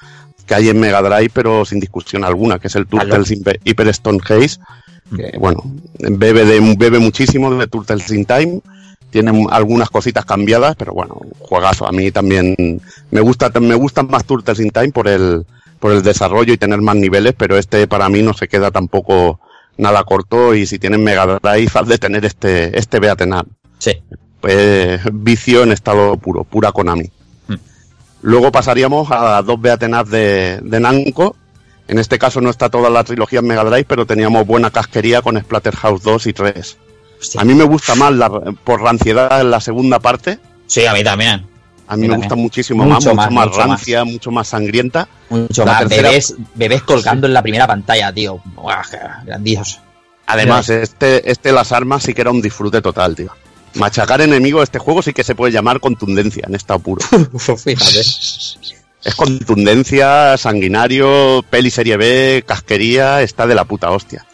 que 0.45 0.55
hay 0.55 0.69
en 0.69 0.79
Mega 0.79 1.01
Drive, 1.01 1.31
pero 1.33 1.65
sin 1.65 1.79
discusión 1.79 2.23
alguna, 2.23 2.59
que 2.59 2.67
es 2.67 2.75
el 2.75 2.85
Turtles 2.87 3.31
Hyper 3.63 3.87
Stone 3.89 4.19
Haze. 4.23 4.59
Que, 5.15 5.37
bueno, 5.37 5.63
bebe, 5.99 6.45
de, 6.45 6.75
bebe 6.77 6.99
muchísimo 6.99 7.53
de 7.55 7.67
Turtles 7.67 8.11
in 8.11 8.25
Time. 8.25 8.61
Tiene 9.09 9.47
algunas 9.51 9.89
cositas 9.89 10.25
cambiadas, 10.25 10.75
pero 10.75 10.93
bueno, 10.93 11.19
juegazo. 11.39 11.87
A 11.87 11.91
mí 11.91 12.11
también 12.11 12.81
me 13.11 13.21
gusta, 13.21 13.49
me 13.59 13.75
gustan 13.75 14.07
más 14.07 14.25
Turtles 14.25 14.59
in 14.59 14.71
Time 14.71 14.91
por 14.91 15.07
el, 15.07 15.45
por 15.79 15.91
el 15.91 16.03
desarrollo 16.03 16.53
y 16.53 16.57
tener 16.57 16.81
más 16.81 16.95
niveles, 16.95 17.33
pero 17.37 17.57
este 17.57 17.87
para 17.87 18.09
mí 18.09 18.21
no 18.21 18.33
se 18.33 18.47
queda 18.47 18.71
tampoco 18.71 19.39
nada 19.77 20.03
corto 20.03 20.55
y 20.55 20.65
si 20.65 20.79
tienen 20.79 21.03
Mega 21.03 21.25
Drive 21.25 21.71
has 21.73 21.87
de 21.87 21.97
tener 21.97 22.25
este, 22.25 22.77
este 22.77 22.99
beaten 22.99 23.33
up. 23.33 23.47
Sí. 23.77 23.91
Pues 24.41 25.01
vicio 25.11 25.63
en 25.63 25.71
estado 25.71 26.17
puro, 26.17 26.43
pura 26.43 26.71
Konami. 26.71 27.09
Hmm. 27.47 27.55
Luego 28.21 28.51
pasaríamos 28.51 29.09
a 29.11 29.41
dos 29.41 29.61
beaten 29.61 29.95
up 29.95 30.07
de, 30.07 30.59
de 30.61 30.79
Namco. 30.79 31.35
En 31.87 31.99
este 31.99 32.17
caso 32.17 32.41
no 32.41 32.49
está 32.49 32.69
toda 32.69 32.89
la 32.89 33.03
trilogía 33.03 33.39
en 33.39 33.47
Mega 33.47 33.63
Drive, 33.63 33.85
pero 33.85 34.05
teníamos 34.05 34.45
buena 34.47 34.71
casquería 34.71 35.21
con 35.21 35.39
Splatterhouse 35.39 36.01
2 36.03 36.27
y 36.27 36.33
3. 36.33 36.77
Hostia. 37.21 37.41
A 37.41 37.45
mí 37.45 37.53
me 37.53 37.63
gusta 37.63 37.93
más 37.95 38.11
la, 38.13 38.29
por 38.29 38.81
ranciedad 38.81 39.39
en 39.41 39.51
la 39.51 39.61
segunda 39.61 39.99
parte. 39.99 40.39
Sí, 40.67 40.85
a 40.85 40.93
mí 40.93 41.03
también. 41.03 41.45
A 41.87 41.95
mí 41.95 42.01
Sí, 42.03 42.07
me 42.07 42.13
también. 42.13 42.19
gusta 42.21 42.35
muchísimo 42.35 42.83
Mucho 42.85 43.13
más, 43.13 43.27
mucho 43.29 43.31
más, 43.35 43.47
mucho 43.47 43.59
rancia, 43.59 44.03
mucho 44.03 44.31
más 44.31 44.47
sangrienta. 44.47 45.07
Mucho 45.29 45.63
La 45.63 45.73
más. 45.73 45.81
tercera- 45.83 46.09
Bebés, 46.09 46.35
bebés 46.55 46.81
colgando 46.81 47.27
en 47.27 47.33
la 47.33 47.43
primera 47.43 47.67
pantalla, 47.67 48.11
tío. 48.11 48.41
Buah, 48.55 48.81
grandioso. 49.23 49.79
Además, 50.25 50.69
este, 50.69 51.29
este 51.29 51.51
las 51.51 51.71
armas 51.71 52.01
sí 52.01 52.15
que 52.15 52.21
era 52.21 52.31
un 52.31 52.41
disfrute 52.41 52.81
total, 52.81 53.15
tío. 53.15 53.29
Machacar 53.75 54.21
enemigos, 54.21 54.63
este 54.63 54.79
juego 54.79 55.03
sí 55.03 55.13
que 55.13 55.23
se 55.23 55.35
puede 55.35 55.51
llamar 55.53 55.79
contundencia 55.79 56.45
en 56.47 56.55
estado 56.55 56.79
puro. 56.79 57.05
Fíjate. 57.37 58.01
Es 59.05 59.15
contundencia, 59.15 60.35
sanguinario, 60.37 61.45
peli 61.49 61.69
serie 61.69 61.95
B, 61.95 62.43
casquería, 62.45 63.21
está 63.21 63.47
de 63.47 63.55
la 63.55 63.63
puta 63.63 63.91
hostia. 63.91 64.25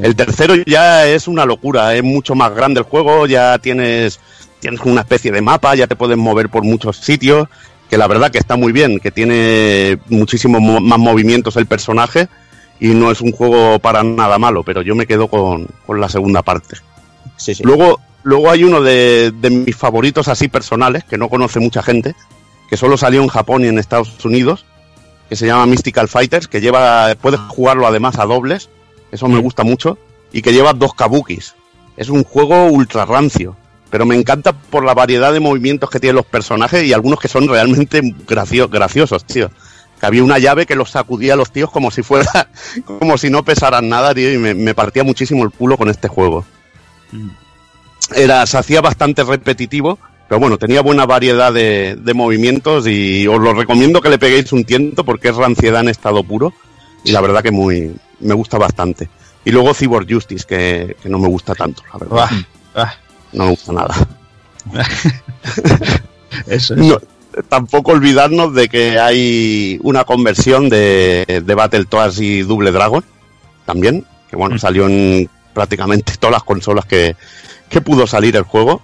El 0.00 0.14
tercero 0.14 0.54
ya 0.64 1.08
es 1.08 1.26
una 1.26 1.44
locura, 1.44 1.94
es 1.96 2.04
mucho 2.04 2.36
más 2.36 2.54
grande 2.54 2.78
el 2.80 2.86
juego, 2.86 3.26
ya 3.26 3.58
tienes, 3.58 4.20
tienes 4.60 4.80
una 4.84 5.00
especie 5.00 5.32
de 5.32 5.42
mapa, 5.42 5.74
ya 5.74 5.88
te 5.88 5.96
puedes 5.96 6.16
mover 6.16 6.48
por 6.50 6.62
muchos 6.62 6.98
sitios, 6.98 7.48
que 7.90 7.98
la 7.98 8.06
verdad 8.06 8.30
que 8.30 8.38
está 8.38 8.54
muy 8.56 8.70
bien, 8.72 9.00
que 9.00 9.10
tiene 9.10 9.98
muchísimos 10.08 10.60
mo- 10.60 10.80
más 10.80 11.00
movimientos 11.00 11.56
el 11.56 11.66
personaje 11.66 12.28
y 12.78 12.88
no 12.94 13.10
es 13.10 13.20
un 13.20 13.32
juego 13.32 13.80
para 13.80 14.04
nada 14.04 14.38
malo, 14.38 14.62
pero 14.62 14.82
yo 14.82 14.94
me 14.94 15.06
quedo 15.06 15.26
con, 15.26 15.66
con 15.84 16.00
la 16.00 16.08
segunda 16.08 16.42
parte. 16.42 16.76
Sí, 17.36 17.52
sí. 17.52 17.64
Luego, 17.64 17.98
luego 18.22 18.52
hay 18.52 18.62
uno 18.62 18.82
de, 18.82 19.32
de 19.32 19.50
mis 19.50 19.74
favoritos 19.74 20.28
así 20.28 20.46
personales, 20.46 21.02
que 21.02 21.18
no 21.18 21.28
conoce 21.28 21.58
mucha 21.58 21.82
gente, 21.82 22.14
que 22.72 22.78
solo 22.78 22.96
salió 22.96 23.20
en 23.20 23.28
Japón 23.28 23.62
y 23.62 23.68
en 23.68 23.78
Estados 23.78 24.24
Unidos, 24.24 24.64
que 25.28 25.36
se 25.36 25.44
llama 25.46 25.66
Mystical 25.66 26.08
Fighters, 26.08 26.48
que 26.48 26.62
lleva, 26.62 27.14
puedes 27.20 27.38
jugarlo 27.38 27.86
además 27.86 28.18
a 28.18 28.24
dobles, 28.24 28.70
eso 29.10 29.28
me 29.28 29.38
gusta 29.40 29.62
mucho, 29.62 29.98
y 30.32 30.40
que 30.40 30.54
lleva 30.54 30.72
dos 30.72 30.94
kabukis. 30.94 31.54
Es 31.98 32.08
un 32.08 32.24
juego 32.24 32.68
ultra 32.68 33.04
rancio, 33.04 33.54
pero 33.90 34.06
me 34.06 34.14
encanta 34.16 34.54
por 34.54 34.86
la 34.86 34.94
variedad 34.94 35.34
de 35.34 35.40
movimientos 35.40 35.90
que 35.90 36.00
tienen 36.00 36.16
los 36.16 36.24
personajes 36.24 36.82
y 36.82 36.94
algunos 36.94 37.20
que 37.20 37.28
son 37.28 37.46
realmente 37.46 38.00
gracio- 38.26 38.70
graciosos, 38.70 39.26
tío. 39.26 39.50
Que 40.00 40.06
había 40.06 40.24
una 40.24 40.38
llave 40.38 40.64
que 40.64 40.74
los 40.74 40.92
sacudía 40.92 41.34
a 41.34 41.36
los 41.36 41.52
tíos 41.52 41.70
como 41.70 41.90
si 41.90 42.02
fuera, 42.02 42.48
como 42.98 43.18
si 43.18 43.28
no 43.28 43.44
pesaran 43.44 43.86
nada, 43.90 44.14
tío, 44.14 44.32
y 44.32 44.38
me, 44.38 44.54
me 44.54 44.74
partía 44.74 45.04
muchísimo 45.04 45.44
el 45.44 45.50
culo 45.50 45.76
con 45.76 45.90
este 45.90 46.08
juego 46.08 46.46
era, 48.14 48.44
se 48.46 48.58
hacía 48.58 48.80
bastante 48.80 49.22
repetitivo, 49.24 49.98
pero 50.32 50.40
bueno, 50.40 50.56
tenía 50.56 50.80
buena 50.80 51.04
variedad 51.04 51.52
de, 51.52 51.94
de 52.00 52.14
movimientos 52.14 52.86
y 52.86 53.26
os 53.28 53.38
lo 53.38 53.52
recomiendo 53.52 54.00
que 54.00 54.08
le 54.08 54.18
peguéis 54.18 54.50
un 54.54 54.64
tiento 54.64 55.04
porque 55.04 55.28
es 55.28 55.36
ranciedad 55.36 55.82
en 55.82 55.90
estado 55.90 56.24
puro 56.24 56.54
y 57.04 57.12
la 57.12 57.20
verdad 57.20 57.42
que 57.42 57.50
muy 57.50 57.94
me 58.20 58.32
gusta 58.32 58.56
bastante. 58.56 59.10
Y 59.44 59.50
luego 59.50 59.74
Cyborg 59.74 60.10
Justice, 60.10 60.46
que, 60.48 60.96
que 61.02 61.10
no 61.10 61.18
me 61.18 61.28
gusta 61.28 61.54
tanto, 61.54 61.82
la 61.92 61.98
verdad. 61.98 62.30
Ah, 62.74 62.94
No 63.34 63.44
me 63.44 63.50
gusta 63.50 63.72
nada. 63.74 63.94
eso 66.46 66.74
es. 66.76 66.80
No, 66.80 66.98
tampoco 67.50 67.92
olvidarnos 67.92 68.54
de 68.54 68.70
que 68.70 68.98
hay 68.98 69.78
una 69.82 70.04
conversión 70.04 70.70
de, 70.70 71.42
de 71.44 71.54
Battletoads 71.54 72.20
y 72.20 72.40
Double 72.40 72.70
Dragon 72.72 73.04
también, 73.66 74.06
que 74.30 74.36
bueno, 74.36 74.54
Mm. 74.54 74.58
salió 74.58 74.86
en 74.86 75.28
prácticamente 75.52 76.14
todas 76.18 76.32
las 76.32 76.42
consolas 76.44 76.86
que, 76.86 77.16
que 77.68 77.82
pudo 77.82 78.06
salir 78.06 78.34
el 78.36 78.44
juego. 78.44 78.80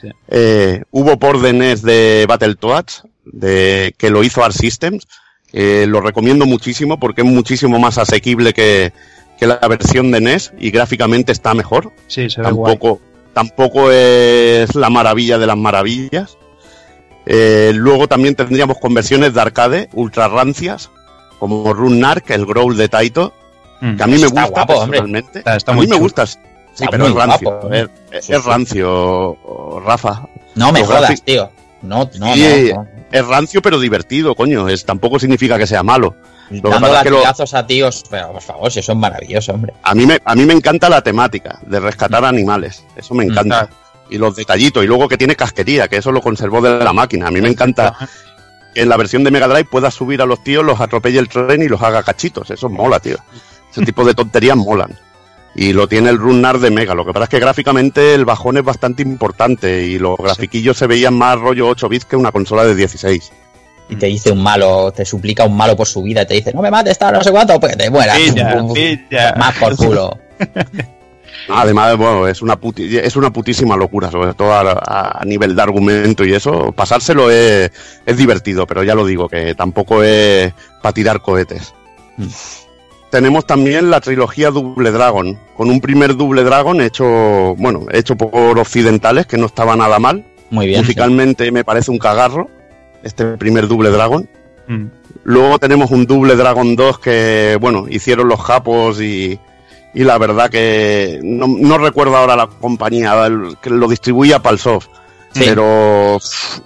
Sí. 0.00 0.08
Eh, 0.28 0.82
hubo 0.90 1.18
por 1.18 1.40
de 1.40 1.52
NES 1.52 1.82
de 1.82 2.24
Battletoads, 2.28 3.02
de, 3.24 3.94
que 3.98 4.10
lo 4.10 4.22
hizo 4.24 4.44
Art 4.44 4.54
Systems. 4.54 5.06
Eh, 5.52 5.86
lo 5.88 6.00
recomiendo 6.00 6.44
muchísimo 6.46 6.98
porque 7.00 7.22
es 7.22 7.26
muchísimo 7.26 7.78
más 7.78 7.96
asequible 7.98 8.52
que, 8.52 8.92
que 9.38 9.46
la 9.46 9.56
versión 9.68 10.10
de 10.10 10.20
NES 10.20 10.52
y 10.58 10.70
gráficamente 10.70 11.32
está 11.32 11.54
mejor 11.54 11.90
Sí, 12.06 12.28
se 12.28 12.42
ve 12.42 12.50
guay. 12.50 12.72
tampoco, 12.74 13.00
tampoco 13.32 13.90
es 13.90 14.74
la 14.74 14.90
maravilla 14.90 15.38
de 15.38 15.46
las 15.46 15.56
maravillas. 15.56 16.36
Eh, 17.26 17.72
luego 17.74 18.08
también 18.08 18.34
tendríamos 18.34 18.78
conversiones 18.78 19.34
de 19.34 19.40
arcade 19.40 19.88
ultra 19.92 20.28
rancias, 20.28 20.90
como 21.38 21.72
Run 21.74 22.00
Narc, 22.00 22.30
el 22.30 22.46
Growl 22.46 22.76
de 22.76 22.88
Taito, 22.88 23.32
Mm. 23.80 23.96
que 23.96 24.02
a 24.02 24.06
mí 24.08 24.14
me 24.18 24.26
gusta 24.26 24.44
guapo, 24.46 24.66
personalmente. 24.88 25.38
Está- 25.38 25.56
está 25.56 25.70
a 25.72 25.74
muy 25.76 25.86
mí 25.86 25.92
me 25.92 25.98
gusta, 26.00 26.26
sí, 26.26 26.36
Está 26.84 26.90
pero 26.90 27.04
muy 27.08 27.12
es 27.12 27.18
rancio. 27.28 27.50
guapo. 27.50 27.72
es, 27.72 27.88
es 28.10 28.24
Sí, 28.26 28.32
sí. 28.34 28.38
rancio, 28.44 29.80
Rafa. 29.84 30.22
No 30.54 30.72
me 30.72 30.84
jodas, 30.84 31.22
tío. 31.22 31.50
No, 31.82 32.08
no, 32.18 32.34
Sí, 32.34 32.70
no. 32.74 32.82
no. 32.82 32.88
Es 33.10 33.26
rancio 33.26 33.62
pero 33.62 33.78
divertido, 33.78 34.34
coño. 34.34 34.68
Es, 34.68 34.84
tampoco 34.84 35.18
significa 35.18 35.56
que 35.58 35.66
sea 35.66 35.82
malo. 35.82 36.14
que 36.48 36.60
Dando 36.60 36.80
pasa 36.80 36.98
es 36.98 37.02
que 37.04 37.10
lo- 37.10 37.16
latigazos 37.16 37.54
a 37.54 37.66
tíos, 37.66 38.04
pero 38.10 38.32
por 38.32 38.42
favor, 38.42 38.70
si 38.72 38.80
eso 38.80 38.92
es 38.92 38.98
maravilloso, 38.98 39.52
hombre. 39.52 39.72
A 39.82 39.94
mí, 39.94 40.06
me, 40.06 40.18
a 40.24 40.34
mí 40.34 40.44
me 40.44 40.54
encanta 40.54 40.88
la 40.88 41.02
temática 41.02 41.58
de 41.66 41.78
rescatar 41.80 42.24
animales. 42.24 42.84
Eso 42.96 43.14
me 43.14 43.24
Mm, 43.26 43.30
encanta. 43.30 43.68
Y 44.10 44.16
los 44.18 44.34
detallitos. 44.34 44.82
Y 44.82 44.86
luego 44.86 45.06
que 45.08 45.18
tiene 45.18 45.36
casquería, 45.36 45.86
que 45.88 45.98
eso 45.98 46.10
lo 46.10 46.20
conservó 46.22 46.60
de 46.62 46.82
la 46.82 46.92
máquina. 46.92 47.28
A 47.28 47.30
mí 47.30 47.40
me 47.40 47.48
encanta 47.48 47.94
que 48.74 48.80
en 48.82 48.88
la 48.88 48.96
versión 48.96 49.22
de 49.24 49.30
Mega 49.30 49.46
Drive 49.46 49.66
puedas 49.66 49.92
subir 49.94 50.20
a 50.22 50.26
los 50.26 50.42
tíos, 50.42 50.64
los 50.64 50.80
atropelle 50.80 51.18
el 51.18 51.28
tren 51.28 51.62
y 51.62 51.68
los 51.68 51.80
haga 51.82 52.02
cachitos. 52.02 52.50
Eso 52.50 52.68
mola, 52.70 52.98
tío. 53.00 53.18
Ese 53.70 53.82
tipo 53.84 54.04
de 54.04 54.14
tonterías 54.14 54.56
molan. 54.56 54.98
Y 55.54 55.72
lo 55.72 55.88
tiene 55.88 56.10
el 56.10 56.18
Runnar 56.18 56.58
de 56.58 56.70
Mega. 56.70 56.94
Lo 56.94 57.04
que 57.04 57.12
pasa 57.12 57.24
es 57.24 57.30
que 57.30 57.40
gráficamente 57.40 58.14
el 58.14 58.24
bajón 58.24 58.58
es 58.58 58.64
bastante 58.64 59.02
importante 59.02 59.86
y 59.86 59.98
los 59.98 60.16
grafiquillos 60.16 60.76
se 60.76 60.86
veían 60.86 61.14
más 61.14 61.38
rollo 61.38 61.66
8 61.68 61.88
bits 61.88 62.04
que 62.04 62.16
una 62.16 62.30
consola 62.32 62.64
de 62.64 62.74
16. 62.76 63.32
y 63.90 63.96
te 63.96 64.06
dice 64.06 64.30
un 64.30 64.42
malo, 64.42 64.92
te 64.92 65.04
suplica 65.04 65.44
un 65.46 65.56
malo 65.56 65.74
por 65.74 65.86
su 65.88 66.02
vida 66.02 66.22
y 66.22 66.26
te 66.26 66.34
dice, 66.34 66.52
no 66.52 66.60
me 66.62 66.70
mates, 66.70 66.98
tal, 66.98 67.14
no 67.14 67.22
sé 67.24 67.30
cuánto, 67.32 67.58
pues 67.58 67.76
te 67.76 67.88
mueras. 67.90 68.18
Pilla, 68.18 68.62
pilla. 68.74 69.34
Más 69.36 69.56
por 69.56 69.74
culo. 69.76 70.18
Además, 71.50 71.96
bueno, 71.96 72.28
es 72.28 72.42
una, 72.42 72.60
puti- 72.60 72.98
es 73.02 73.16
una 73.16 73.32
putísima 73.32 73.76
locura, 73.76 74.10
sobre 74.10 74.34
todo 74.34 74.52
a, 74.52 75.18
a 75.20 75.24
nivel 75.24 75.56
de 75.56 75.62
argumento 75.62 76.24
y 76.24 76.34
eso. 76.34 76.72
Pasárselo 76.72 77.30
es, 77.30 77.70
es 78.04 78.16
divertido, 78.16 78.66
pero 78.66 78.82
ya 78.84 78.94
lo 78.94 79.06
digo, 79.06 79.28
que 79.28 79.54
tampoco 79.54 80.02
es 80.02 80.52
para 80.82 80.92
tirar 80.92 81.22
cohetes. 81.22 81.72
Tenemos 83.10 83.46
también 83.46 83.90
la 83.90 84.00
trilogía 84.00 84.50
Double 84.50 84.90
Dragon, 84.90 85.38
con 85.56 85.70
un 85.70 85.80
primer 85.80 86.14
Double 86.16 86.44
Dragon 86.44 86.80
hecho, 86.82 87.54
bueno, 87.56 87.86
hecho 87.90 88.16
por 88.16 88.58
occidentales, 88.58 89.26
que 89.26 89.38
no 89.38 89.46
estaba 89.46 89.76
nada 89.76 89.98
mal. 89.98 90.24
Muy 90.50 90.66
bien. 90.66 90.80
sí. 90.80 90.86
Musicalmente 90.88 91.50
me 91.50 91.64
parece 91.64 91.90
un 91.90 91.98
cagarro, 91.98 92.50
este 93.02 93.24
primer 93.38 93.66
Double 93.66 93.90
Dragon. 93.90 94.28
Mm. 94.66 94.84
Luego 95.24 95.58
tenemos 95.58 95.90
un 95.90 96.06
Double 96.06 96.36
Dragon 96.36 96.76
2 96.76 96.98
que, 96.98 97.56
bueno, 97.60 97.86
hicieron 97.88 98.28
los 98.28 98.40
japos 98.40 99.00
y, 99.00 99.38
y 99.94 100.04
la 100.04 100.18
verdad 100.18 100.50
que 100.50 101.18
no, 101.22 101.46
no 101.48 101.78
recuerdo 101.78 102.16
ahora 102.16 102.36
la 102.36 102.46
compañía 102.48 103.26
el- 103.26 103.56
que 103.62 103.70
lo 103.70 103.88
distribuía 103.88 104.40
Palsoft, 104.40 104.88
Sí. 105.32 105.42
pero 105.46 106.18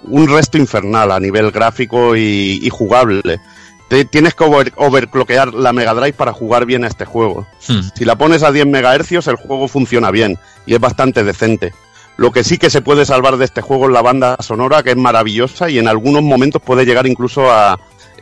un 0.09 0.27
resto 0.29 0.57
infernal 0.57 1.11
a 1.11 1.19
nivel 1.19 1.51
gráfico 1.51 2.15
y, 2.17 2.59
y 2.63 2.69
jugable. 2.69 3.39
Te- 3.87 4.05
tienes 4.05 4.33
que 4.33 4.43
over- 4.43 4.73
overclockear 4.75 5.53
la 5.53 5.73
Mega 5.73 5.93
Drive 5.93 6.13
para 6.13 6.33
jugar 6.33 6.65
bien 6.65 6.83
a 6.83 6.87
este 6.87 7.05
juego. 7.05 7.45
Hmm. 7.67 7.81
Si 7.95 8.05
la 8.05 8.15
pones 8.17 8.43
a 8.43 8.51
10 8.51 8.65
MHz 8.67 9.27
el 9.27 9.35
juego 9.35 9.67
funciona 9.67 10.09
bien 10.11 10.37
y 10.65 10.73
es 10.73 10.79
bastante 10.79 11.23
decente. 11.23 11.73
Lo 12.17 12.31
que 12.31 12.43
sí 12.43 12.57
que 12.57 12.69
se 12.69 12.81
puede 12.81 13.05
salvar 13.05 13.37
de 13.37 13.45
este 13.45 13.61
juego 13.61 13.85
es 13.87 13.91
la 13.91 14.01
banda 14.03 14.37
sonora, 14.39 14.83
que 14.83 14.91
es 14.91 14.97
maravillosa 14.97 15.69
y 15.69 15.79
en 15.79 15.87
algunos 15.87 16.21
momentos 16.21 16.61
puede 16.61 16.85
llegar 16.85 17.07
incluso 17.07 17.51
a, 17.51 17.79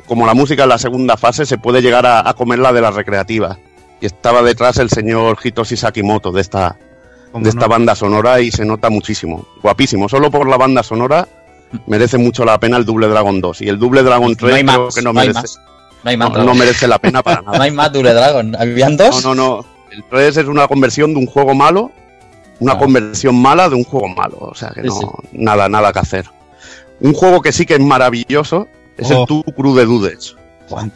como 0.07 0.25
la 0.25 0.33
música 0.33 0.63
en 0.63 0.69
la 0.69 0.77
segunda 0.77 1.17
fase, 1.17 1.45
se 1.45 1.57
puede 1.57 1.81
llegar 1.81 2.05
a, 2.05 2.27
a 2.27 2.33
comerla 2.33 2.71
de 2.71 2.81
las 2.81 2.95
recreativas. 2.95 3.57
Y 3.99 4.05
estaba 4.05 4.41
detrás 4.43 4.77
el 4.77 4.89
señor 4.89 5.37
Hitoshi 5.43 5.75
Sakimoto 5.77 6.31
de 6.31 6.41
esta, 6.41 6.77
¿Cómo 7.33 7.43
de 7.43 7.49
esta 7.49 7.61
no? 7.63 7.67
banda 7.69 7.93
sonora 7.95 8.39
y 8.39 8.49
se 8.51 8.65
nota 8.65 8.89
muchísimo. 8.89 9.45
Guapísimo. 9.61 10.07
Solo 10.09 10.31
por 10.31 10.47
la 10.49 10.57
banda 10.57 10.83
sonora 10.83 11.27
merece 11.87 12.17
mucho 12.17 12.45
la 12.45 12.59
pena 12.59 12.77
el 12.77 12.85
Double 12.85 13.07
Dragon 13.07 13.39
2. 13.41 13.61
Y 13.61 13.69
el 13.69 13.79
Double 13.79 14.03
Dragon 14.03 14.35
3 14.35 14.49
No 14.51 14.55
hay 14.55 14.63
creo 14.63 14.85
más, 14.85 14.95
que 14.95 15.01
no 15.01 15.13
no 15.13 15.19
hay 15.19 15.27
merece, 15.27 15.41
más. 15.41 15.59
No 16.03 16.09
hay 16.09 16.17
más. 16.17 16.29
no- 16.31 16.43
no 16.43 16.53
merece 16.55 16.87
la 16.87 16.99
pena 16.99 17.21
para 17.23 17.41
nada. 17.41 17.57
No 17.57 17.63
hay 17.63 17.71
más 17.71 17.91
Double 17.91 18.13
Dragon. 18.13 18.55
¿Habían 18.59 18.97
dos? 18.97 19.23
No, 19.23 19.35
no, 19.35 19.59
no. 19.59 19.65
El 19.91 20.03
3 20.09 20.37
es 20.37 20.45
una 20.47 20.67
conversión 20.67 21.13
de 21.13 21.19
un 21.19 21.25
juego 21.27 21.53
malo, 21.53 21.91
una 22.59 22.73
Ah. 22.73 22.77
conversión 22.77 23.35
mala 23.41 23.67
de 23.69 23.75
un 23.75 23.83
juego 23.83 24.07
malo. 24.07 24.37
O 24.39 24.55
sea 24.55 24.69
que 24.69 24.81
Sí, 24.81 24.87
no, 24.87 24.93
sí. 24.95 25.07
nada, 25.33 25.67
nada 25.67 25.91
que 25.91 25.99
hacer. 25.99 26.25
Un 26.99 27.13
juego 27.13 27.41
que 27.41 27.51
sí 27.51 27.65
que 27.65 27.73
es 27.73 27.79
maravilloso 27.79 28.67
es 28.97 29.09
Oh. 29.11 29.21
el 29.21 29.27
Two 29.27 29.43
Crew 29.55 29.75
de 29.75 29.85
Dudes. 29.85 30.35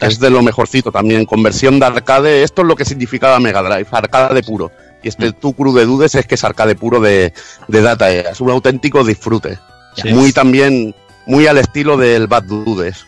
es 0.00 0.18
de 0.20 0.30
lo 0.30 0.40
mejorcito 0.42 0.90
también. 0.90 1.26
Conversión 1.26 1.78
de 1.78 1.84
arcade. 1.86 2.42
Esto 2.42 2.62
es 2.62 2.68
lo 2.68 2.76
que 2.76 2.86
significaba 2.86 3.38
Mega 3.40 3.62
Drive, 3.62 3.86
arcade 3.90 4.42
puro. 4.42 4.70
Y 5.02 5.08
este 5.08 5.32
Two 5.32 5.52
Crew 5.52 5.74
de 5.74 5.84
Dudes 5.84 6.14
es 6.14 6.26
que 6.26 6.36
es 6.36 6.44
arcade 6.44 6.74
puro 6.76 6.98
de, 7.00 7.34
de 7.68 7.82
Data. 7.82 8.10
Es 8.10 8.40
un 8.40 8.50
auténtico 8.50 9.04
disfrute. 9.04 9.58
Sí. 9.96 10.12
Muy 10.12 10.32
también, 10.32 10.94
muy 11.26 11.46
al 11.46 11.58
estilo 11.58 11.96
del 11.96 12.26
Bad 12.26 12.44
Dudes. 12.44 13.06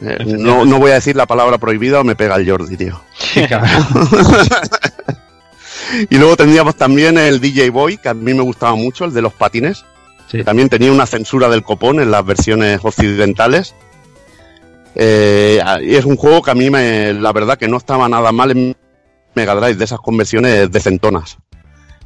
Eh, 0.00 0.24
no, 0.26 0.64
no 0.64 0.78
voy 0.78 0.90
a 0.90 0.94
decir 0.94 1.16
la 1.16 1.26
palabra 1.26 1.58
prohibida 1.58 2.00
o 2.00 2.04
me 2.04 2.16
pega 2.16 2.36
el 2.36 2.48
Jordi, 2.48 2.76
tío. 2.76 3.00
Y 6.10 6.18
luego 6.18 6.36
tendríamos 6.36 6.76
también 6.76 7.16
el 7.16 7.40
DJ 7.40 7.70
Boy, 7.70 7.96
que 7.96 8.08
a 8.08 8.14
mí 8.14 8.34
me 8.34 8.42
gustaba 8.42 8.74
mucho, 8.74 9.04
el 9.04 9.12
de 9.12 9.22
los 9.22 9.32
patines. 9.32 9.84
Sí. 10.28 10.38
que 10.38 10.44
también 10.44 10.68
tenía 10.68 10.90
una 10.90 11.06
censura 11.06 11.48
del 11.48 11.62
copón 11.62 12.00
en 12.00 12.10
las 12.10 12.26
versiones 12.26 12.80
occidentales. 12.82 13.76
Eh, 14.96 15.62
y 15.82 15.94
es 15.94 16.04
un 16.04 16.16
juego 16.16 16.42
que 16.42 16.50
a 16.50 16.54
mí, 16.54 16.68
me, 16.68 17.12
la 17.12 17.32
verdad, 17.32 17.56
que 17.56 17.68
no 17.68 17.76
estaba 17.76 18.08
nada 18.08 18.32
mal 18.32 18.50
en 18.50 18.76
Mega 19.34 19.54
Drive, 19.54 19.76
de 19.76 19.84
esas 19.84 20.00
conversiones 20.00 20.70
decentonas. 20.72 21.38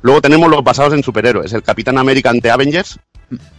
Luego 0.02 0.20
tenemos 0.20 0.48
los 0.50 0.64
basados 0.64 0.94
en 0.94 1.02
superhéroes, 1.02 1.52
el 1.52 1.62
Capitán 1.62 1.98
América 1.98 2.30
ante 2.30 2.50
Avengers, 2.50 2.98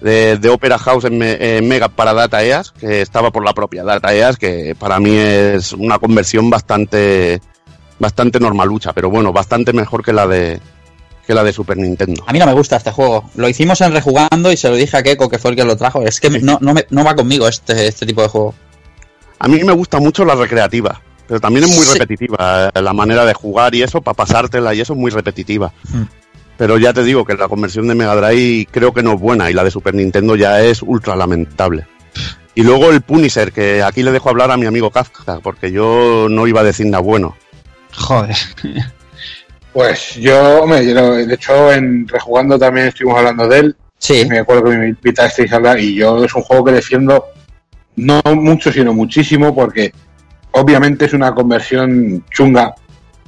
de, 0.01 0.37
de 0.37 0.49
Opera 0.49 0.77
House 0.79 1.05
en, 1.05 1.17
Me- 1.17 1.57
en 1.57 1.67
Mega 1.67 1.87
para 1.87 2.13
Data 2.13 2.43
EAS, 2.43 2.71
que 2.71 3.01
estaba 3.01 3.31
por 3.31 3.45
la 3.45 3.53
propia 3.53 3.83
Data 3.83 4.13
EAS, 4.13 4.37
que 4.37 4.75
para 4.77 4.99
mí 4.99 5.15
es 5.15 5.71
una 5.73 5.99
conversión 5.99 6.49
bastante 6.49 7.41
bastante 7.99 8.39
normalucha, 8.39 8.93
pero 8.93 9.11
bueno, 9.11 9.31
bastante 9.31 9.71
mejor 9.73 10.03
que 10.03 10.11
la 10.11 10.25
de 10.25 10.59
que 11.27 11.35
la 11.35 11.43
de 11.43 11.53
Super 11.53 11.77
Nintendo. 11.77 12.23
A 12.25 12.33
mí 12.33 12.39
no 12.39 12.47
me 12.47 12.53
gusta 12.53 12.75
este 12.77 12.89
juego. 12.91 13.29
Lo 13.35 13.47
hicimos 13.47 13.79
en 13.81 13.93
Rejugando 13.93 14.51
y 14.51 14.57
se 14.57 14.69
lo 14.69 14.75
dije 14.75 14.97
a 14.97 15.03
Keiko, 15.03 15.29
que 15.29 15.37
fue 15.37 15.51
el 15.51 15.55
que 15.55 15.63
lo 15.63 15.77
trajo. 15.77 16.01
Es 16.01 16.19
que 16.19 16.31
no, 16.31 16.57
no, 16.61 16.73
me- 16.73 16.87
no 16.89 17.03
va 17.03 17.15
conmigo 17.15 17.47
este, 17.47 17.85
este 17.87 18.07
tipo 18.07 18.23
de 18.23 18.27
juego. 18.27 18.55
A 19.37 19.47
mí 19.47 19.63
me 19.63 19.71
gusta 19.71 19.99
mucho 19.99 20.25
la 20.25 20.33
recreativa, 20.33 20.99
pero 21.27 21.39
también 21.39 21.65
es 21.65 21.75
muy 21.75 21.85
Sí. 21.85 21.93
repetitiva. 21.93 22.71
eh, 22.73 22.81
La 22.81 22.91
manera 22.93 23.23
de 23.23 23.35
jugar 23.35 23.73
y 23.75 23.83
eso, 23.83 24.01
para 24.01 24.15
pasártela 24.15 24.73
y 24.73 24.81
eso 24.81 24.93
es 24.93 24.99
muy 24.99 25.11
repetitiva. 25.11 25.71
Mm. 25.93 26.01
Pero 26.61 26.77
ya 26.77 26.93
te 26.93 27.03
digo 27.03 27.25
que 27.25 27.33
la 27.33 27.47
conversión 27.47 27.87
de 27.87 27.95
Mega 27.95 28.15
Drive 28.15 28.67
creo 28.69 28.93
que 28.93 29.01
no 29.01 29.13
es 29.15 29.19
buena 29.19 29.49
y 29.49 29.53
la 29.55 29.63
de 29.63 29.71
Super 29.71 29.95
Nintendo 29.95 30.35
ya 30.35 30.61
es 30.61 30.83
ultra 30.83 31.15
lamentable. 31.15 31.87
Y 32.53 32.61
luego 32.61 32.91
el 32.91 33.01
Punisher, 33.01 33.51
que 33.51 33.81
aquí 33.81 34.03
le 34.03 34.11
dejo 34.11 34.29
hablar 34.29 34.51
a 34.51 34.57
mi 34.57 34.67
amigo 34.67 34.91
Kafka, 34.91 35.39
porque 35.39 35.71
yo 35.71 36.27
no 36.29 36.45
iba 36.45 36.61
a 36.61 36.63
decir 36.63 36.85
nada 36.85 37.01
bueno. 37.01 37.35
Joder. 37.97 38.35
Pues 39.73 40.13
yo, 40.17 40.61
hombre, 40.61 40.85
yo 40.85 40.93
lo- 40.93 41.13
de 41.15 41.33
hecho, 41.33 41.71
en 41.73 42.07
rejugando 42.07 42.59
también 42.59 42.89
estuvimos 42.89 43.17
hablando 43.17 43.47
de 43.47 43.57
él. 43.57 43.75
Sí, 43.97 44.25
Me 44.29 44.37
acuerdo 44.37 44.65
que 44.65 44.77
me 44.77 44.89
invitasteis 44.89 45.51
a 45.51 45.55
hablar 45.55 45.79
y 45.79 45.95
yo 45.95 46.23
es 46.23 46.35
un 46.35 46.43
juego 46.43 46.65
que 46.65 46.73
defiendo 46.73 47.25
no 47.95 48.21
mucho, 48.35 48.71
sino 48.71 48.93
muchísimo 48.93 49.55
porque 49.55 49.91
obviamente 50.51 51.05
es 51.05 51.13
una 51.13 51.33
conversión 51.33 52.23
chunga 52.29 52.75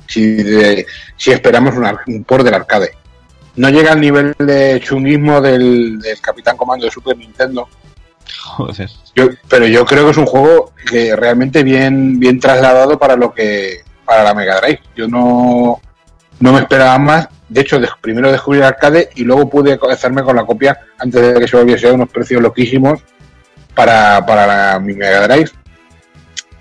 si, 0.08 0.36
de- 0.36 0.86
si 1.18 1.32
esperamos 1.32 1.76
un, 1.76 1.86
ar- 1.86 2.02
un 2.06 2.24
port 2.26 2.44
del 2.46 2.54
arcade. 2.54 2.92
No 3.56 3.70
llega 3.70 3.92
al 3.92 4.02
nivel 4.02 4.34
de 4.40 4.82
chunguismo 4.84 5.40
del, 5.42 6.00
del 6.00 6.20
Capitán 6.22 6.58
Comando 6.58 6.86
de 6.86 6.92
Super 6.92 7.16
Nintendo, 7.18 7.68
Joder. 8.46 8.90
yo- 9.16 9.30
pero 9.48 9.68
yo 9.68 9.86
creo 9.86 10.06
que 10.06 10.12
es 10.12 10.18
un 10.18 10.26
juego 10.26 10.74
que 10.90 11.16
realmente 11.16 11.64
bien, 11.64 12.20
bien 12.20 12.40
trasladado 12.40 12.98
para 12.98 13.16
lo 13.16 13.34
que 13.34 13.82
para 14.06 14.24
la 14.24 14.34
Mega 14.34 14.60
Drive. 14.60 14.82
Yo 14.96 15.08
no, 15.08 15.80
no 16.40 16.52
me 16.54 16.60
esperaba 16.60 16.98
más. 16.98 17.28
De 17.48 17.62
hecho, 17.62 17.80
de- 17.80 17.88
primero 18.02 18.32
descubrí 18.32 18.60
el 18.60 18.66
arcade 18.66 19.10
y 19.16 19.24
luego 19.24 19.48
pude 19.50 19.78
hacerme 19.92 20.24
con 20.24 20.36
la 20.36 20.46
copia 20.46 20.80
antes 20.98 21.22
de 21.22 21.40
que 21.40 21.48
se 21.48 21.56
volviese 21.58 21.90
a 21.90 21.94
unos 21.94 22.10
precios 22.10 22.42
loquísimos 22.42 23.02
para, 23.76 24.26
para 24.26 24.48
la, 24.48 24.80
mi 24.80 24.94
Mega 24.94 25.28
Drive. 25.28 25.52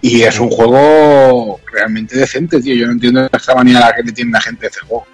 Y 0.02 0.22
es 0.22 0.38
un 0.40 0.50
juego 0.50 1.60
realmente 1.72 2.16
decente, 2.18 2.60
tío. 2.60 2.74
Yo 2.74 2.86
no 2.86 2.92
entiendo 2.92 3.28
esta 3.32 3.54
manía 3.54 3.92
que 3.96 4.02
le 4.02 4.12
tiene 4.12 4.32
la 4.32 4.40
gente 4.40 4.66
a 4.66 4.68
este 4.68 4.80
juego. 4.80 5.06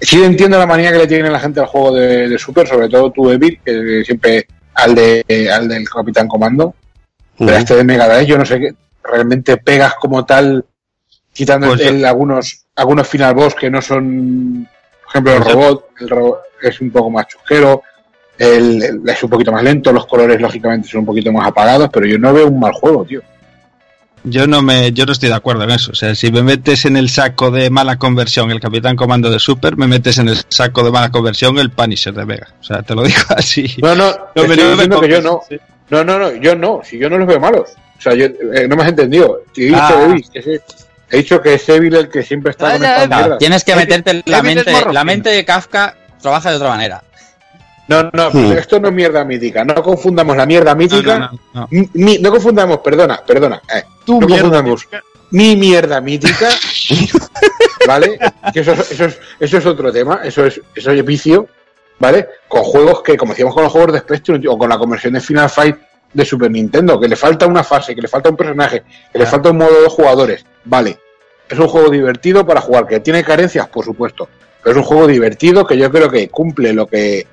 Sí 0.00 0.22
entiendo 0.22 0.58
la 0.58 0.66
manía 0.66 0.92
que 0.92 0.98
le 0.98 1.06
tiene 1.06 1.30
la 1.30 1.40
gente 1.40 1.60
al 1.60 1.66
juego 1.66 1.92
de, 1.94 2.28
de 2.28 2.38
Super, 2.38 2.66
sobre 2.68 2.88
todo 2.88 3.10
tu 3.10 3.30
Evil, 3.30 3.60
que 3.64 4.02
siempre 4.04 4.46
al 4.74 4.94
de 4.94 5.24
al 5.52 5.68
del 5.68 5.88
Capitán 5.88 6.28
Comando. 6.28 6.74
Pero 7.38 7.52
este 7.52 7.76
de 7.76 7.84
Mega 7.84 8.06
Drive, 8.08 8.26
yo 8.26 8.38
no 8.38 8.44
sé 8.46 8.58
qué, 8.58 8.74
realmente 9.02 9.56
pegas 9.58 9.94
como 9.94 10.24
tal, 10.24 10.64
quitando 11.32 11.68
Pues 11.68 11.80
el- 11.82 12.04
algunos, 12.04 12.66
algunos 12.74 13.06
final 13.08 13.34
boss 13.34 13.54
que 13.54 13.70
no 13.70 13.82
son, 13.82 14.66
por 15.02 15.10
ejemplo, 15.10 15.32
el 15.34 15.42
Pues 15.42 15.54
robot, 15.54 15.88
el 16.00 16.08
robot 16.08 16.40
es 16.62 16.80
un 16.80 16.90
poco 16.90 17.10
más 17.10 17.26
chusquero, 17.28 17.82
el, 18.38 18.82
el- 18.82 19.02
es 19.08 19.22
un 19.22 19.30
poquito 19.30 19.52
más 19.52 19.62
lento, 19.62 19.92
los 19.92 20.06
colores 20.06 20.40
lógicamente 20.40 20.88
son 20.88 21.00
un 21.00 21.06
poquito 21.06 21.30
más 21.32 21.46
apagados, 21.48 21.90
pero 21.92 22.06
yo 22.06 22.18
no 22.18 22.32
veo 22.32 22.48
un 22.48 22.58
mal 22.60 22.72
juego, 22.72 23.04
tío. 23.04 23.20
Yo 24.28 24.46
no 24.48 24.60
me, 24.60 24.92
yo 24.92 25.06
no 25.06 25.12
estoy 25.12 25.28
de 25.28 25.36
acuerdo 25.36 25.62
en 25.64 25.70
eso. 25.70 25.92
O 25.92 25.94
sea, 25.94 26.14
si 26.16 26.32
me 26.32 26.42
metes 26.42 26.84
en 26.84 26.96
el 26.96 27.08
saco 27.08 27.50
de 27.52 27.70
mala 27.70 27.96
conversión 27.96 28.50
el 28.50 28.58
Capitán 28.60 28.96
Comando 28.96 29.30
de 29.30 29.38
Super, 29.38 29.76
me 29.76 29.86
metes 29.86 30.18
en 30.18 30.28
el 30.28 30.36
saco 30.48 30.82
de 30.82 30.90
mala 30.90 31.10
conversión 31.10 31.58
el 31.58 31.70
Punisher 31.70 32.12
de 32.12 32.24
Vega. 32.24 32.48
O 32.60 32.64
sea, 32.64 32.82
te 32.82 32.94
lo 32.96 33.02
digo 33.04 33.18
así. 33.36 33.76
No, 33.80 33.94
no, 33.94 34.12
te 34.34 34.46
me- 34.48 34.54
estoy 34.54 34.56
no 34.56 34.64
me 34.64 34.70
diciendo 34.72 35.00
que 35.00 35.08
yo 35.08 35.22
no. 35.22 35.40
sí. 35.48 35.56
No, 35.90 36.02
no, 36.02 36.18
no, 36.18 36.34
yo 36.34 36.56
no, 36.56 36.80
si 36.84 36.98
yo 36.98 37.08
no 37.08 37.18
los 37.18 37.28
veo 37.28 37.38
malos. 37.38 37.70
O 37.98 38.00
sea, 38.00 38.14
yo, 38.14 38.26
eh, 38.26 38.66
no 38.68 38.74
me 38.74 38.82
has 38.82 38.88
entendido. 38.88 39.42
He 39.56 39.66
dicho, 39.66 39.78
Ah. 39.80 40.06
Evil, 40.10 40.24
que 40.32 40.38
es- 40.40 40.60
he 41.08 41.16
dicho 41.18 41.40
que 41.40 41.54
es 41.54 41.68
Evil 41.68 41.94
el 41.94 42.08
que 42.08 42.24
siempre 42.24 42.50
está 42.50 42.72
con 42.72 42.82
ya. 42.82 43.06
mierdas. 43.06 43.38
tienes 43.38 43.62
que 43.62 43.76
meterte 43.76 44.10
en 44.10 44.22
la 44.26 44.42
mente. 44.42 44.72
La 44.92 45.04
mente 45.04 45.30
de 45.30 45.44
Kafka 45.44 45.94
trabaja 46.20 46.50
de 46.50 46.56
otra 46.56 46.70
manera. 46.70 47.02
No, 47.88 48.10
no, 48.12 48.52
esto 48.52 48.80
no 48.80 48.88
es 48.88 48.94
mierda 48.94 49.24
mítica. 49.24 49.64
No 49.64 49.74
confundamos 49.82 50.36
la 50.36 50.44
mierda 50.46 50.74
mítica. 50.74 51.18
no, 51.18 51.30
no, 51.30 51.60
no. 51.60 51.68
Mi- 51.70 51.88
mi- 51.94 52.18
no 52.18 52.30
confundamos, 52.30 52.78
perdona, 52.78 53.22
perdona. 53.24 53.62
eh, 53.72 53.84
Tu 54.04 54.20
no 54.20 54.26
mierda 54.26 54.42
confundamos 54.42 54.80
mítica. 54.86 55.02
mi 55.30 55.56
mierda 55.56 56.00
mítica, 56.00 56.48
¿vale? 57.86 58.18
Que 58.52 58.60
eso, 58.60 58.72
es- 58.72 58.92
eso, 58.92 59.04
es, 59.06 59.18
eso 59.40 59.58
es 59.58 59.66
otro 59.66 59.92
tema, 59.92 60.20
eso 60.24 60.44
es, 60.44 60.60
eso 60.74 60.90
es 60.90 61.04
vicio, 61.04 61.48
¿vale? 61.98 62.26
Con 62.48 62.62
juegos 62.62 63.02
que, 63.02 63.16
como 63.16 63.32
decíamos 63.32 63.54
con 63.54 63.64
los 63.64 63.72
juegos 63.72 63.92
de 63.92 63.98
Spectrum 64.00 64.40
o 64.48 64.58
con 64.58 64.68
la 64.68 64.78
conversión 64.78 65.12
de 65.14 65.20
Final 65.20 65.50
Fight 65.50 65.76
de 66.12 66.24
Super 66.24 66.50
Nintendo, 66.50 66.98
que 66.98 67.08
le 67.08 67.16
falta 67.16 67.46
una 67.46 67.62
fase, 67.64 67.94
que 67.94 68.02
le 68.02 68.08
falta 68.08 68.30
un 68.30 68.36
personaje, 68.36 68.82
que 69.12 69.18
le 69.18 69.26
falta 69.26 69.50
un 69.50 69.58
modo 69.58 69.82
de 69.82 69.88
jugadores, 69.88 70.44
vale. 70.64 70.98
Es 71.48 71.58
un 71.58 71.68
juego 71.68 71.90
divertido 71.90 72.44
para 72.44 72.60
jugar, 72.60 72.86
que 72.88 72.98
tiene 73.00 73.22
carencias, 73.22 73.68
por 73.68 73.84
supuesto, 73.84 74.28
pero 74.62 74.72
es 74.72 74.76
un 74.78 74.82
juego 74.88 75.06
divertido 75.06 75.64
que 75.66 75.76
yo 75.78 75.90
creo 75.92 76.10
que 76.10 76.28
cumple 76.28 76.72
lo 76.72 76.86
que, 76.86 77.26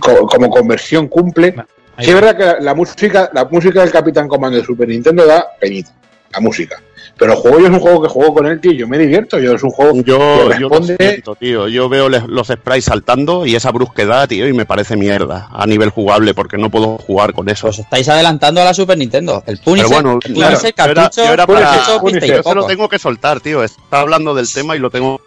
como 0.00 0.50
conversión 0.50 1.08
cumple, 1.08 1.54
Sí, 1.98 2.10
es 2.10 2.14
verdad 2.14 2.36
que 2.58 2.62
la, 2.62 2.74
música, 2.74 3.30
la 3.32 3.46
música 3.46 3.80
del 3.80 3.90
Capitán 3.90 4.28
Comando 4.28 4.58
de 4.58 4.64
Super 4.64 4.86
Nintendo 4.86 5.24
da 5.24 5.46
penita, 5.58 5.92
la 6.30 6.40
música. 6.40 6.76
Pero 7.16 7.32
el 7.32 7.38
juego 7.38 7.58
yo 7.58 7.66
es 7.68 7.72
un 7.72 7.80
juego 7.80 8.02
que 8.02 8.08
juego 8.10 8.34
con 8.34 8.46
él, 8.46 8.60
tío, 8.60 8.72
yo 8.72 8.86
me 8.86 8.98
divierto, 8.98 9.38
yo 9.38 9.54
es 9.54 9.62
un 9.62 9.70
juego 9.70 9.94
Yo, 10.02 10.50
que 10.50 10.60
yo 10.60 10.68
lo 10.68 10.82
siento, 10.82 11.34
tío. 11.36 11.68
Yo 11.68 11.88
veo 11.88 12.10
los 12.10 12.48
sprites 12.48 12.84
saltando 12.84 13.46
y 13.46 13.54
esa 13.54 13.70
brusquedad, 13.70 14.28
tío, 14.28 14.46
y 14.46 14.52
me 14.52 14.66
parece 14.66 14.94
mierda 14.96 15.48
a 15.50 15.66
nivel 15.66 15.88
jugable 15.88 16.34
porque 16.34 16.58
no 16.58 16.68
puedo 16.70 16.98
jugar 16.98 17.32
con 17.32 17.48
eso. 17.48 17.68
Os 17.68 17.78
estáis 17.78 18.06
adelantando 18.10 18.60
a 18.60 18.64
la 18.66 18.74
Super 18.74 18.98
Nintendo. 18.98 19.42
El 19.46 19.56
Punisher, 19.56 19.88
Pero 19.88 20.02
bueno, 20.02 20.18
el 20.22 20.34
claro, 20.34 20.58
Punisher, 20.58 20.74
yo 20.76 20.84
era- 20.84 20.94
cartucho, 20.94 21.24
yo 21.24 21.32
era 21.32 21.46
para- 21.46 21.98
Punisher, 22.00 22.36
Yo 22.36 22.42
se 22.42 22.54
lo 22.54 22.66
tengo 22.66 22.88
que 22.90 22.98
soltar, 22.98 23.40
tío. 23.40 23.64
Está 23.64 24.00
hablando 24.00 24.34
del 24.34 24.52
tema 24.52 24.76
y 24.76 24.80
lo 24.80 24.90
tengo 24.90 25.18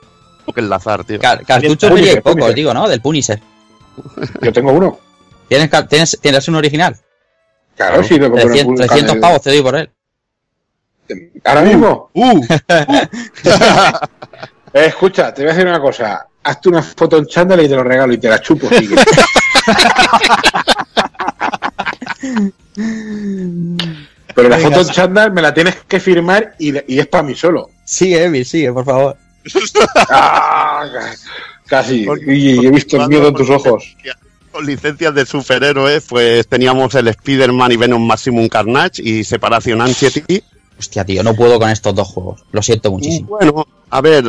que 0.54 0.60
enlazar, 0.62 1.04
tío. 1.04 1.18
Car- 1.20 1.44
cartucho, 1.44 1.90
Punisher, 1.90 2.06
pilla 2.08 2.12
y 2.20 2.22
poco, 2.22 2.32
Punisher. 2.34 2.54
digo, 2.56 2.74
¿no? 2.76 2.88
Del 2.88 3.02
Punisher. 3.02 3.40
Yo 4.42 4.54
tengo 4.54 4.72
uno. 4.72 5.00
¿Tienes, 5.48 5.70
tienes, 5.88 6.18
tienes 6.22 6.48
un 6.48 6.56
original? 6.56 6.96
Claro, 7.76 8.04
sí, 8.04 8.18
lo 8.20 8.28
pongo 8.30 8.40
en 8.42 8.48
300, 8.50 8.80
el- 8.82 8.88
300 8.88 9.16
el- 9.16 9.22
pavos 9.22 9.42
te 9.42 9.50
doy 9.52 9.62
por 9.62 9.76
él. 9.76 9.90
Ahora 11.44 11.62
mismo. 11.62 12.10
¡Uh! 12.14 12.46
Eh, 14.72 14.86
escucha, 14.86 15.34
te 15.34 15.42
voy 15.42 15.50
a 15.50 15.54
decir 15.56 15.68
una 15.68 15.80
cosa. 15.82 16.28
Hazte 16.44 16.70
una 16.70 16.84
foto 16.84 17.18
en 17.18 17.26
chándal 17.26 17.60
y 17.62 17.68
te 17.68 17.76
lo 17.76 17.84
regalo 17.84 18.14
y 18.14 18.20
te 18.20 18.30
la 18.30 18.40
chupo. 18.40 18.70
Sigue. 18.70 18.96
Pero 24.36 24.50
la 24.50 24.58
Venga, 24.58 24.70
foto 24.70 24.82
en 24.82 24.88
chándal 24.94 25.32
me 25.34 25.42
la 25.42 25.54
tienes 25.54 25.76
que 25.88 26.00
firmar 26.00 26.56
y, 26.60 26.94
y 26.94 27.00
es 27.00 27.08
para 27.08 27.24
mí 27.24 27.36
solo. 27.36 27.72
Sigue, 27.84 28.24
Emil, 28.24 28.46
sigue, 28.46 28.72
por 28.72 28.86
favor. 28.86 29.18
Ah, 30.10 30.86
casi. 31.70 32.06
Con- 32.06 32.20
Y 32.28 32.66
he 32.66 32.72
visto 32.72 32.98
el 33.02 33.08
miedo 33.08 33.28
en 33.30 33.34
tus 33.36 33.50
ojos. 33.50 33.96
Con 34.52 34.66
licencias 34.66 35.14
de 35.14 35.26
superhéroes, 35.26 36.06
pues 36.10 36.48
teníamos 36.48 36.96
el 36.96 37.08
Spider-Man 37.10 37.72
y 37.72 37.78
Venom 37.78 38.06
Maximum 38.06 38.48
Carnage 38.50 39.02
y 39.04 39.24
Separación 39.24 39.80
Anxiety. 39.82 40.42
Hostia, 40.78 41.06
tío, 41.06 41.24
no 41.24 41.36
puedo 41.36 41.60
con 41.60 41.70
estos 41.70 41.94
dos 41.94 42.08
juegos. 42.08 42.44
Lo 42.52 42.62
siento 42.64 42.90
muchísimo. 42.92 43.28
Bueno, 43.30 43.68
a 43.90 44.02
ver, 44.02 44.24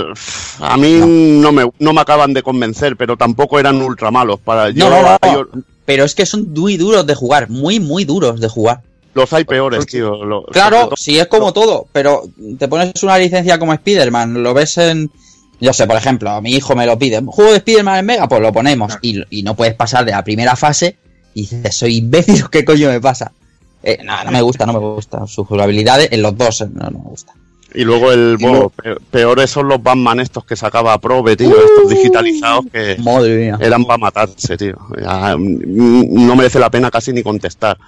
a 0.59 0.77
mí 0.77 0.99
no, 1.01 1.53
me, 1.53 1.65
no 1.79 1.93
me 1.93 2.01
acaban 2.01 2.35
de 2.35 2.43
convencer, 2.43 2.97
pero 2.97 3.17
tampoco 3.17 3.59
eran 3.59 3.81
ultra 3.81 4.11
malos. 4.11 4.41
Para, 4.41 4.69
yo, 4.71 4.91
No. 4.91 5.19
Pero 5.87 6.05
es 6.05 6.15
que 6.15 6.27
son 6.27 6.53
muy 6.53 6.77
duros 6.77 7.07
de 7.07 7.15
jugar, 7.15 7.49
muy, 7.49 7.81
muy 7.81 8.05
duros 8.05 8.41
de 8.41 8.49
jugar. 8.49 8.83
los 9.15 9.33
hay 9.33 9.45
peores, 9.45 9.87
tío. 9.87 10.13
Claro, 10.53 10.87
todo- 10.87 10.97
sí 10.97 11.19
es 11.19 11.27
como 11.29 11.53
todo, 11.53 11.87
pero 11.93 12.25
te 12.59 12.69
pones 12.69 13.03
una 13.03 13.17
licencia 13.19 13.59
como 13.59 13.73
Spider-Man, 13.73 14.43
lo 14.43 14.53
ves 14.55 14.77
en... 14.79 15.11
Yo 15.61 15.73
sé, 15.73 15.87
por 15.87 15.97
ejemplo, 15.97 16.31
a 16.31 16.41
mi 16.41 16.53
hijo 16.53 16.75
me 16.75 16.87
lo 16.87 16.99
pide, 16.99 17.21
juego 17.27 17.51
de 17.51 17.59
Spider-Man 17.59 17.99
en 17.99 18.07
Mega, 18.07 18.29
pues 18.29 18.41
lo 18.41 18.53
ponemos. 18.53 18.99
Y, 19.03 19.23
y 19.31 19.43
no 19.43 19.55
puedes 19.55 19.75
pasar 19.75 20.05
de 20.05 20.13
la 20.13 20.25
primera 20.25 20.57
fase 20.57 20.97
y 21.35 21.43
dices, 21.43 21.75
soy 21.77 21.97
imbécil, 21.99 22.49
¿qué 22.51 22.65
coño 22.65 22.89
me 22.89 23.01
pasa? 23.01 23.31
Eh, 23.83 23.99
no, 24.05 24.25
no 24.25 24.31
me 24.31 24.43
gusta, 24.43 24.67
no 24.67 24.73
me 24.73 24.79
gusta. 24.79 25.27
Sus 25.27 25.47
jugabilidades 25.47 26.09
en 26.13 26.23
los 26.23 26.37
dos, 26.37 26.61
eh, 26.63 26.69
no, 26.73 26.85
no 26.91 26.99
me 26.99 27.05
gusta. 27.11 27.33
Y 27.73 27.85
luego 27.85 28.11
el 28.11 28.37
Y 28.39 28.43
bueno, 28.43 28.59
luego- 28.59 28.71
pe- 28.71 28.97
peores 29.13 29.49
son 29.51 29.69
los 29.69 29.81
Batman 29.83 30.19
estos 30.19 30.45
que 30.45 30.57
sacaba 30.57 30.99
Probe, 30.99 31.37
tío, 31.37 31.51
estos 31.57 31.89
digitalizados 31.89 32.65
que 32.73 32.97
Madre 32.99 33.37
mía. 33.37 33.59
eran 33.61 33.85
para 33.85 33.99
matarse, 33.99 34.57
tío. 34.57 34.77
Ya, 35.01 35.37
mm, 35.37 36.27
no 36.27 36.35
merece 36.37 36.59
la 36.59 36.69
pena 36.71 36.91
casi 36.91 37.13
ni 37.13 37.23
contestar. 37.23 37.79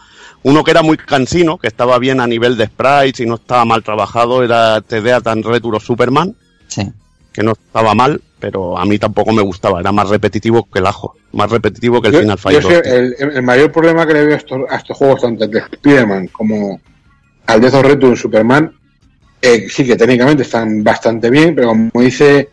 Uno 0.44 0.62
que 0.62 0.70
era 0.70 0.82
muy 0.82 0.96
cansino, 0.96 1.58
que 1.58 1.66
estaba 1.68 1.98
bien 1.98 2.20
a 2.20 2.26
nivel 2.28 2.56
de 2.56 2.66
sprites 2.66 3.20
y 3.20 3.26
no 3.26 3.34
estaba 3.36 3.64
mal 3.64 3.82
trabajado, 3.82 4.42
era 4.44 4.80
TDA 4.82 5.20
tan 5.20 5.42
Retro 5.42 5.80
Superman, 5.80 6.34
Sí. 6.68 6.88
Que 7.32 7.42
no 7.42 7.52
estaba 7.52 7.94
mal, 7.94 8.20
pero 8.38 8.76
a 8.78 8.84
mí 8.84 8.98
tampoco 8.98 9.32
me 9.32 9.42
gustaba, 9.42 9.80
era 9.80 9.92
más 9.92 10.08
repetitivo 10.08 10.68
que 10.70 10.80
el 10.80 10.86
ajo, 10.86 11.16
más 11.32 11.50
repetitivo 11.50 12.00
que 12.02 12.08
el 12.08 12.14
Yo- 12.14 12.20
Final 12.20 12.36
yo 12.36 12.42
Fight 12.42 12.62
2. 12.62 12.72
sé, 12.72 12.96
el, 12.96 13.16
el 13.36 13.42
mayor 13.42 13.70
problema 13.72 14.06
que 14.06 14.12
le 14.14 14.24
veo 14.24 14.34
a 14.34 14.38
estos, 14.38 14.60
a 14.68 14.76
estos 14.76 14.96
juegos, 14.96 15.20
tanto 15.22 15.44
el 15.44 15.50
de 15.50 15.58
Spider-Man 15.60 16.28
como 16.28 16.80
al 17.46 17.60
Death 17.60 17.74
of 17.74 17.82
Return 17.86 18.16
Superman, 18.16 18.72
eh, 19.40 19.66
sí 19.68 19.84
que 19.84 19.96
técnicamente 19.96 20.42
están 20.42 20.84
bastante 20.84 21.30
bien, 21.30 21.54
pero 21.54 21.68
como 21.68 21.90
dice 21.94 22.50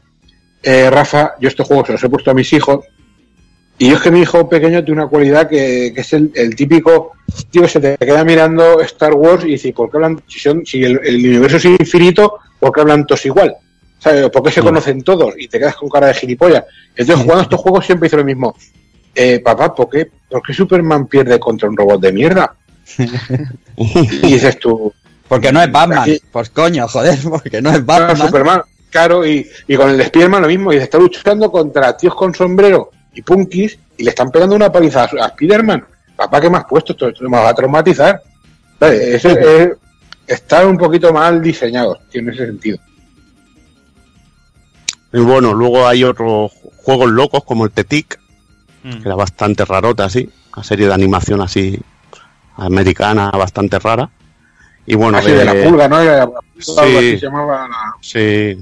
eh, 0.63 0.89
Rafa, 0.89 1.33
yo 1.39 1.47
estos 1.47 1.67
juegos 1.67 1.87
se 1.87 1.93
los 1.93 2.03
he 2.03 2.09
puesto 2.09 2.31
a 2.31 2.33
mis 2.33 2.51
hijos. 2.53 2.85
Y 3.77 3.89
yo 3.89 3.95
es 3.95 4.01
que 4.01 4.11
mi 4.11 4.19
hijo 4.21 4.49
pequeño 4.49 4.83
tiene 4.83 5.01
una 5.01 5.09
cualidad 5.09 5.47
que, 5.47 5.93
que 5.95 6.01
es 6.01 6.11
el, 6.13 6.31
el 6.35 6.53
típico 6.55 7.11
tío 7.49 7.61
que 7.61 7.69
se 7.69 7.79
te 7.79 7.97
queda 7.97 8.25
mirando 8.25 8.81
Star 8.81 9.13
Wars 9.13 9.45
y 9.45 9.51
dice, 9.51 9.71
¿por 9.71 9.89
qué 9.89 9.97
hablan? 9.97 10.21
Si, 10.27 10.37
son, 10.39 10.65
si 10.65 10.83
el, 10.83 10.99
el 11.03 11.15
universo 11.25 11.55
es 11.57 11.65
infinito, 11.65 12.39
¿por 12.59 12.73
qué 12.73 12.81
hablan 12.81 13.05
todos 13.07 13.25
igual? 13.25 13.55
¿Sabes? 13.99 14.29
¿Por 14.29 14.41
qué 14.43 14.51
se 14.51 14.61
conocen 14.61 15.03
todos? 15.03 15.33
Y 15.37 15.47
te 15.47 15.59
quedas 15.59 15.75
con 15.75 15.89
cara 15.89 16.07
de 16.07 16.13
gilipollas. 16.13 16.63
Entonces, 16.95 17.23
jugando 17.23 17.43
estos 17.43 17.59
juegos 17.59 17.85
siempre 17.85 18.07
dice 18.07 18.17
lo 18.17 18.23
mismo. 18.25 18.55
Eh, 19.13 19.39
papá, 19.39 19.75
¿por 19.75 19.89
qué, 19.89 20.09
¿por 20.29 20.41
qué 20.41 20.53
Superman 20.53 21.07
pierde 21.07 21.39
contra 21.39 21.67
un 21.69 21.75
robot 21.75 21.99
de 22.01 22.11
mierda? 22.13 22.55
y 23.77 24.27
dices 24.27 24.57
tú, 24.59 24.93
Porque 25.27 25.51
no 25.51 25.61
es 25.61 25.71
Batman. 25.71 25.99
Aquí- 25.99 26.21
Pues 26.31 26.49
coño, 26.49 26.87
joder, 26.87 27.17
porque 27.29 27.61
no 27.61 27.69
es 27.71 27.85
Batman. 27.85 28.17
Superman, 28.17 28.61
claro, 28.89 29.25
y, 29.25 29.47
y 29.67 29.75
con 29.75 29.89
el 29.89 29.97
de 29.97 30.05
Spiderman 30.05 30.41
lo 30.41 30.47
mismo, 30.47 30.73
y 30.73 30.77
está 30.77 30.97
luchando 30.97 31.51
contra 31.51 31.95
tíos 31.97 32.15
con 32.15 32.33
sombrero 32.33 32.91
y 33.13 33.21
punkis 33.21 33.77
y 33.97 34.03
le 34.03 34.09
están 34.11 34.31
pegando 34.31 34.55
una 34.55 34.71
paliza 34.71 35.01
a, 35.03 35.25
a 35.25 35.29
Spiderman. 35.29 35.85
Papá, 36.15 36.39
¿qué 36.41 36.49
me 36.49 36.57
has 36.57 36.65
puesto? 36.65 36.93
Esto, 36.93 37.09
esto 37.09 37.29
me 37.29 37.37
va 37.37 37.49
a 37.49 37.53
traumatizar. 37.53 38.21
¿Vale? 38.79 39.15
Eso 39.15 39.29
es- 39.29 39.71
están 40.27 40.67
un 40.67 40.77
poquito 40.77 41.11
mal 41.11 41.41
diseñados, 41.41 41.99
tío, 42.09 42.21
en 42.21 42.29
ese 42.29 42.45
sentido. 42.45 42.77
Y 45.13 45.19
bueno, 45.19 45.53
luego 45.53 45.87
hay 45.87 46.03
otros 46.03 46.51
juegos 46.83 47.09
locos 47.09 47.43
como 47.43 47.65
el 47.65 47.71
Tetic, 47.71 48.19
Mm. 48.83 48.91
que 49.01 49.07
era 49.09 49.15
bastante 49.15 49.65
rarota 49.65 50.05
así, 50.05 50.29
una 50.55 50.63
serie 50.63 50.87
de 50.87 50.93
animación 50.93 51.41
así 51.41 51.77
americana 52.55 53.29
bastante 53.31 53.77
rara. 53.79 54.09
Y 54.85 54.95
bueno, 54.95 55.17
Así 55.17 55.31
de 55.31 55.45
la 55.45 55.53
pulga, 55.53 55.87
¿no? 55.87 55.99
Sí. 56.57 56.73
así 56.77 57.17
se 57.19 57.25
llamaba 57.25 57.67
la- 57.67 57.93
Sí. 58.01 58.57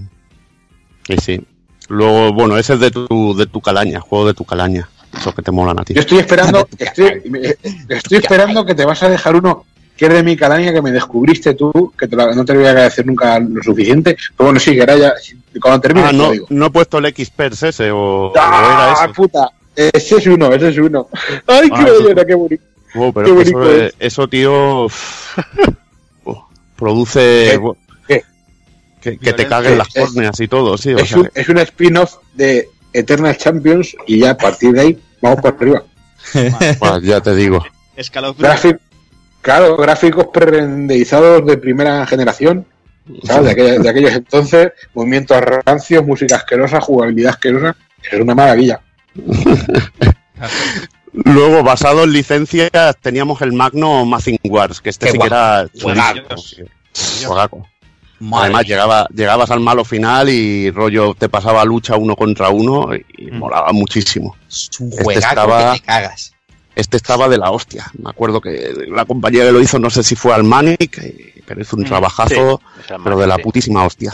Y 1.07 1.18
sí. 1.18 1.41
Luego, 1.90 2.34
bueno, 2.34 2.57
ese 2.57 2.74
es 2.74 2.80
de 2.82 2.91
tu, 2.91 3.36
de 3.38 3.45
tu 3.45 3.61
calaña, 3.61 3.99
juego 4.02 4.28
de 4.28 4.34
tu 4.34 4.44
calaña. 4.44 4.90
Esos 5.18 5.34
que 5.34 5.41
te 5.41 5.52
molan 5.52 5.80
a 5.80 5.84
ti. 5.86 5.94
Yo 5.94 6.02
estoy 6.02 6.18
esperando, 6.19 6.68
estoy, 6.78 7.22
me- 7.30 7.56
estoy 7.88 8.18
esperando 8.18 8.65
que 8.65 8.76
te 8.76 8.84
vas 8.86 9.02
a 9.03 9.10
dejar 9.10 9.36
uno 9.38 9.65
que 9.98 10.06
es 10.06 10.14
de 10.14 10.24
mi 10.24 10.38
calaña 10.38 10.72
que 10.72 10.82
me 10.82 10.91
descubriste 10.91 11.56
tú, 11.56 11.91
que 11.98 12.07
te 12.07 12.15
no 12.15 12.45
te 12.45 12.53
lo 12.53 12.60
voy 12.60 12.68
a 12.68 12.72
agradecer 12.72 13.06
nunca 13.06 13.40
lo 13.40 13.61
suficiente. 13.64 14.15
Pero 14.38 14.45
bueno, 14.48 14.60
sí, 14.60 14.74
que 14.76 14.82
ahora 14.82 14.95
ya, 14.98 15.14
cuando 15.61 15.82
termine, 15.82 16.07
Ah, 16.07 16.11
no, 16.14 16.32
digo. 16.32 16.45
no 16.49 16.68
he 16.68 16.69
puesto 16.69 16.99
el 16.99 17.06
X-Pers 17.06 17.64
ese 17.64 17.91
o, 17.91 18.28
o 18.28 18.32
era 18.32 18.44
¡Ah, 18.45 19.06
ese. 19.06 19.14
puta! 19.14 19.49
Ese 19.76 20.18
es 20.18 20.28
uno, 20.28 20.53
ese 20.53 20.69
es 20.69 20.78
uno. 20.78 21.07
¡Ay, 21.48 21.69
Ah, 21.72 21.84
qué 21.86 21.91
belleza, 21.91 22.26
qué 22.26 22.36
bonito! 22.36 22.64
Oh, 22.95 23.11
pero 23.11 23.26
qué 23.26 23.32
bonito 23.34 23.64
eso, 23.64 23.82
es. 23.86 23.94
eso, 23.99 24.28
tío, 24.28 24.86
oh, 24.86 24.90
produce 26.76 27.60
¿Qué? 28.07 28.24
que, 29.02 29.18
que 29.18 29.34
te 29.34 29.48
caguen 29.48 29.78
las 29.78 29.88
córneas 29.90 30.40
y 30.40 30.48
todo, 30.48 30.78
sí. 30.78 30.94
o 30.94 30.98
Es 30.99 31.10
sea, 31.10 31.19
un, 31.19 31.30
es 31.34 31.49
un 31.49 31.57
spin-off 31.60 32.15
de 32.34 32.69
Eternal 32.94 33.38
Champions 33.38 33.95
y 34.07 34.19
ya 34.19 34.32
a 34.32 34.38
partir 34.38 34.72
de 34.74 34.82
ahí 34.82 34.99
vamos 35.22 35.41
por 35.41 35.53
arriba. 35.56 35.84
pues 36.80 37.03
ya 37.03 37.22
te 37.22 37.36
digo. 37.36 37.64
Escalofrío. 37.95 38.80
Claro, 39.41 39.77
gráficos 39.77 40.27
pre-renderizados 40.34 41.45
de 41.45 41.57
primera 41.57 42.05
generación, 42.05 42.65
¿sabes? 43.23 43.45
De, 43.45 43.51
aquella- 43.51 43.80
de 43.80 43.89
aquellos 43.89 44.11
entonces, 44.14 44.72
movimientos 44.93 45.39
rancios, 45.65 46.05
música 46.05 46.35
asquerosa, 46.38 46.81
jugabilidad 46.81 47.31
asquerosa, 47.31 47.76
es 48.11 48.19
una 48.19 48.35
maravilla. 48.35 48.81
Luego, 51.14 51.64
basado 51.64 52.03
en 52.03 52.11
licencias, 52.14 52.69
teníamos 53.01 53.41
el 53.41 53.53
Magno 53.53 54.05
Mazing 54.05 54.38
Wars, 54.43 54.81
que 54.81 54.89
este 54.91 55.07
Qué 55.07 55.11
sí 55.14 55.18
que 55.18 55.26
era 55.27 55.68
Juegaco. 57.26 57.68
Además, 58.34 58.65
llegaba, 58.65 59.07
llegabas 59.14 59.51
al 59.51 59.59
malo 59.59 59.85
final 59.85 60.30
y 60.30 60.72
rollo 60.72 61.14
te 61.15 61.30
pasaba 61.30 61.64
lucha 61.65 61.95
uno 61.95 62.15
contra 62.15 62.49
uno 62.49 62.89
y 62.95 63.31
Mm. 63.31 63.38
molaba 63.38 63.72
muchísimo. 63.73 64.35
Es 64.49 64.69
un 64.80 64.91
Este 64.91 65.14
estaba- 65.19 65.73
que 65.73 65.80
te 65.80 65.85
cagas. 65.85 66.34
Este 66.78 66.95
estaba 66.98 67.28
de 67.28 67.38
la 67.40 67.49
hostia. 67.49 67.91
Me 68.02 68.10
acuerdo 68.12 68.40
que 68.40 68.74
la 68.88 69.06
compañía 69.06 69.44
que 69.44 69.52
lo 69.52 69.60
hizo, 69.60 69.80
no 69.80 69.90
sé 69.90 70.04
si 70.04 70.16
fue 70.16 70.34
Almanic, 70.34 70.99
eh, 70.99 71.41
pero 71.45 71.60
hizo 71.62 71.76
un 71.76 71.82
Mm, 71.84 71.88
trabajazo, 71.88 72.62
sí, 72.88 72.94
pero 73.04 73.18
de 73.18 73.26
la 73.28 73.38
putísima 73.40 73.84
hostia. 73.84 74.14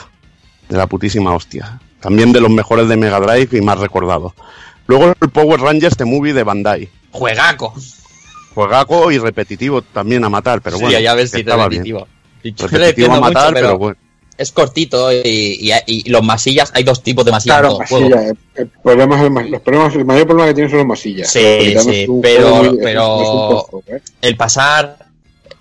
De 0.70 0.78
la 0.78 0.88
putísima 0.88 1.36
hostia. 1.36 1.80
También 2.00 2.32
de 2.32 2.40
los 2.40 2.50
mejores 2.50 2.88
de 2.88 2.96
Mega 2.96 3.20
Drive 3.20 3.58
y 3.58 3.62
más 3.62 3.78
recordados. 3.80 4.32
Luego 4.88 5.14
el 5.20 5.30
Power 5.30 5.60
Rangers 5.60 5.98
The 5.98 6.06
Movie 6.06 6.34
de 6.34 6.44
Bandai. 6.44 6.90
Juegaco. 7.12 7.74
Juegaco 8.54 9.12
y 9.12 9.18
repetitivo 9.18 9.82
también 9.82 10.24
a 10.24 10.30
matar, 10.30 10.62
pero 10.62 10.78
Sí, 10.78 10.84
bueno. 10.84 11.00
ya 11.00 11.14
ves 11.16 11.32
si 11.32 11.36
te 11.38 11.40
estaba 11.42 11.68
bien. 11.68 11.84
repetitivo. 11.84 12.08
Repetitivo 12.70 13.08
a 13.14 13.20
mucho, 13.20 13.22
matar, 13.34 13.54
pero 13.54 13.68
pero 13.68 13.78
bueno. 13.78 13.98
Es 14.38 14.52
cortito 14.52 15.12
y, 15.12 15.22
y- 15.26 15.72
y 15.86 16.10
los 16.10 16.24
masillas, 16.24 16.72
hay 16.74 16.84
dos 16.84 17.04
tipos 17.04 17.24
de 17.26 17.32
masillas 17.32 17.58
en 17.58 17.62
Claro, 17.62 17.78
todo 17.88 18.02
masilla, 18.02 18.30
eh, 18.30 18.34
el, 18.56 18.68
problema 18.68 19.16
es 19.16 19.22
el, 19.46 19.52
los 19.52 19.62
problemas, 19.62 19.96
el 19.96 20.06
mayor 20.06 20.26
problema 20.28 20.48
que 20.50 20.54
tienen 20.56 20.70
son 20.72 20.80
los 20.80 20.88
masillas. 20.88 21.32
Sí, 21.32 21.76
sí, 21.80 22.08
pero- 22.22 22.56
muy- 22.64 22.78
pero- 22.82 23.70
es 23.88 23.96
¿eh? 23.96 24.02
El 24.22 24.36
pasar 24.38 24.98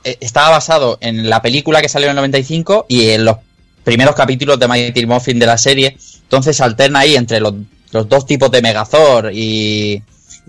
eh, 0.04 0.16
estaba 0.20 0.50
basado 0.50 0.98
en 1.00 1.28
la 1.28 1.42
película 1.42 1.80
que 1.82 1.88
salió 1.88 2.06
en 2.06 2.10
el 2.12 2.16
95 2.16 2.86
y 2.88 3.10
en 3.10 3.24
los 3.24 3.36
primeros 3.84 4.14
capítulos 4.14 4.58
de 4.58 4.68
Mighty 4.68 5.06
Morphin 5.06 5.38
de 5.38 5.46
la 5.46 5.58
serie. 5.58 5.96
Entonces 6.22 6.60
alterna 6.60 7.00
ahí 7.00 7.14
entre 7.14 7.40
los, 7.40 7.54
los 7.90 8.08
dos 8.08 8.26
tipos 8.26 8.50
de 8.50 8.62
Megazord 8.62 9.30
y, 9.32 10.02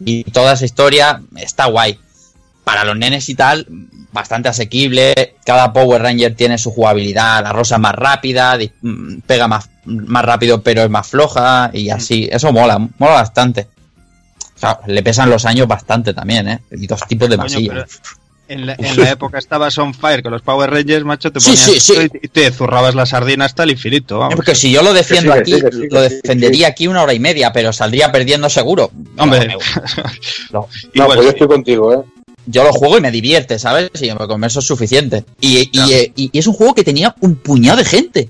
y 0.06 0.24
toda 0.26 0.54
esa 0.54 0.66
historia. 0.66 1.22
Está 1.36 1.66
guay. 1.66 2.00
Para 2.64 2.84
los 2.86 2.98
nenes 2.98 3.28
y 3.30 3.36
tal, 3.36 3.66
bastante 4.12 4.50
asequible. 4.50 5.36
Cada 5.46 5.74
Power 5.74 6.02
Ranger 6.02 6.36
tiene 6.36 6.58
su 6.58 6.72
jugabilidad. 6.72 7.44
La 7.44 7.52
rosa 7.52 7.76
es 7.76 7.82
más 7.82 7.96
rápida, 7.96 8.58
mm, 8.82 9.20
pega 9.26 9.48
más, 9.48 9.70
más 9.86 10.24
rápido, 10.26 10.62
pero 10.62 10.84
es 10.84 10.90
más 10.90 11.08
floja. 11.08 11.72
Y 11.74 11.90
así, 11.90 12.30
eso 12.32 12.52
mola, 12.54 12.80
mola 12.98 13.14
bastante. 13.14 13.68
O 14.56 14.60
sea, 14.60 14.80
le 14.88 15.04
pesan 15.04 15.30
los 15.30 15.46
años 15.46 15.68
bastante 15.68 16.14
también, 16.14 16.48
¿eh? 16.48 16.60
Y 16.72 16.88
dos 16.88 17.02
tipos 17.08 17.30
de 17.30 17.36
masillas. 17.38 18.00
en, 18.48 18.66
la, 18.68 18.76
en 18.78 19.02
la 19.02 19.10
época 19.18 19.40
estabas 19.40 19.78
on 19.78 19.94
fire 19.94 20.22
con 20.24 20.32
los 20.32 20.42
Power 20.42 20.70
Rangers, 20.70 21.04
macho, 21.04 21.32
te 21.32 21.40
Sí, 21.42 21.50
ponías 21.52 21.66
sí, 21.66 21.80
sí. 21.80 21.94
esto 22.00 22.18
y 22.22 22.28
te 22.30 22.52
zurrabas 22.52 22.94
la 22.96 23.06
sardina 23.06 23.46
hasta 23.46 23.64
el 23.64 23.72
infinito, 23.72 24.20
vamos. 24.20 24.36
Porque 24.36 24.56
si 24.56 24.72
yo 24.72 24.84
lo 24.84 24.94
defiendo 24.94 25.34
sí, 25.34 25.40
aquí, 25.40 25.54
sí, 25.54 25.60
sí, 25.72 25.88
lo 25.92 26.04
sí, 26.08 26.16
defendería 26.16 26.68
aquí 26.68 26.88
una 26.88 27.02
hora 27.04 27.14
y 27.14 27.20
media, 27.20 27.52
pero 27.52 27.74
saldría 27.74 28.12
perdiendo 28.12 28.50
seguro. 28.50 28.92
Hombre, 29.18 29.48
No, 29.48 29.54
no. 30.52 30.60
No, 30.62 30.68
igual 30.94 31.08
pues 31.08 31.18
yo 31.18 31.24
sí. 31.24 31.30
estoy 31.30 31.48
contigo, 31.48 31.94
¿eh? 31.94 31.98
Yo 32.46 32.64
lo 32.64 32.72
juego 32.74 32.98
y 32.98 33.02
me 33.02 33.12
divierte, 33.12 33.58
¿sabes? 33.60 33.90
Y 34.02 34.10
con 34.10 34.44
eso 34.44 34.60
es 34.60 34.66
suficiente. 34.66 35.24
Y, 35.42 35.60
y, 35.60 35.68
Claro. 35.68 35.92
eh, 35.92 36.12
y- 36.16 36.30
y 36.34 36.40
es 36.40 36.48
un 36.48 36.54
juego 36.54 36.74
que 36.76 36.84
tenía 36.84 37.16
un 37.22 37.36
puñado 37.36 37.78
de 37.78 37.86
gente. 37.86 38.30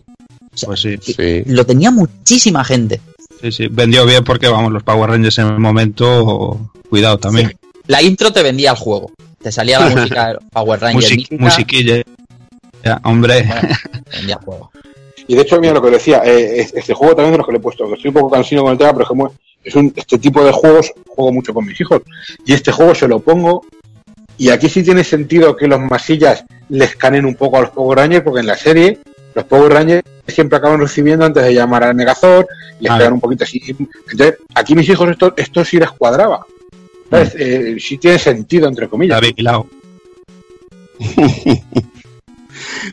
Pues 0.65 0.81
sí, 0.81 0.97
Sí. 1.01 1.43
Lo 1.47 1.65
tenía 1.65 1.89
muchísima 1.91 2.63
gente. 2.63 3.01
sí, 3.41 3.51
sí. 3.51 3.67
Vendió 3.69 4.05
bien 4.05 4.23
porque, 4.23 4.47
vamos, 4.47 4.71
los 4.71 4.83
Power 4.83 5.09
Rangers 5.09 5.37
en 5.39 5.47
el 5.47 5.59
momento, 5.59 6.71
cuidado 6.89 7.17
también. 7.17 7.57
La 7.87 8.01
intro 8.01 8.31
te 8.31 8.43
vendía 8.43 8.71
el 8.71 8.77
juego. 8.77 9.11
Te 9.41 9.51
salía 9.51 9.79
la 9.79 9.89
música 9.89 10.29
de 10.29 10.37
Power 10.51 10.79
Ranger. 10.79 10.95
Music- 10.95 11.17
mítica, 11.31 11.43
musiquilla. 11.43 12.01
Ya, 12.83 13.01
hombre. 13.03 13.43
vendía 14.11 14.35
el 14.35 14.45
juego. 14.45 14.71
Y 15.27 15.35
de 15.35 15.41
hecho, 15.41 15.59
mira 15.59 15.73
lo 15.73 15.81
que 15.81 15.89
decía, 15.89 16.21
eh, 16.25 16.61
es- 16.61 16.73
este 16.73 16.93
juego 16.93 17.15
también 17.15 17.31
de 17.33 17.37
los 17.39 17.45
que 17.47 17.53
le 17.53 17.57
he 17.57 17.61
puesto, 17.61 17.87
que 17.87 17.93
estoy 17.95 18.09
un 18.09 18.13
poco 18.15 18.29
cansino 18.29 18.61
con 18.63 18.71
el 18.73 18.77
tema, 18.77 18.91
pero 18.91 19.03
es 19.03 19.07
como 19.09 19.33
es 19.63 19.75
un, 19.75 19.93
este 19.95 20.17
tipo 20.19 20.43
de 20.43 20.51
juegos 20.51 20.91
juego 21.07 21.31
mucho 21.31 21.53
con 21.53 21.65
mis 21.65 21.79
hijos. 21.79 22.01
Y 22.45 22.53
este 22.53 22.71
juego 22.71 22.93
se 22.93 23.07
lo 23.07 23.19
pongo, 23.21 23.65
y 24.37 24.49
aquí 24.49 24.69
sí 24.69 24.83
tiene 24.83 25.03
sentido 25.03 25.55
que 25.55 25.67
los 25.67 25.79
masillas 25.79 26.43
le 26.69 26.85
escanen 26.85 27.25
un 27.25 27.35
poco 27.35 27.57
a 27.57 27.61
los 27.61 27.69
Power 27.71 27.99
Rangers, 27.99 28.23
porque 28.23 28.39
en 28.41 28.47
la 28.47 28.57
serie 28.57 28.99
los 29.35 29.45
Power 29.45 29.71
Rangers 29.73 30.03
siempre 30.27 30.57
acaban 30.57 30.79
recibiendo 30.79 31.25
antes 31.25 31.43
de 31.43 31.53
llamar 31.53 31.83
al 31.83 31.95
Megazord, 31.95 32.45
y 32.79 32.83
les 32.83 32.91
Ah. 32.91 32.97
pegan 32.97 33.13
un 33.13 33.19
poquito 33.21 33.43
así. 33.43 33.61
Entonces, 34.11 34.37
aquí 34.55 34.75
mis 34.75 34.87
hijos 34.89 35.09
esto, 35.09 35.33
esto 35.37 35.65
sí 35.65 35.77
les 35.77 35.91
cuadraba. 35.91 36.45
¿Sabes? 37.09 37.35
Eh, 37.37 37.75
sí 37.79 37.97
tiene 37.97 38.17
sentido, 38.17 38.67
entre 38.67 38.87
comillas. 38.87 39.21
Está. 39.21 39.61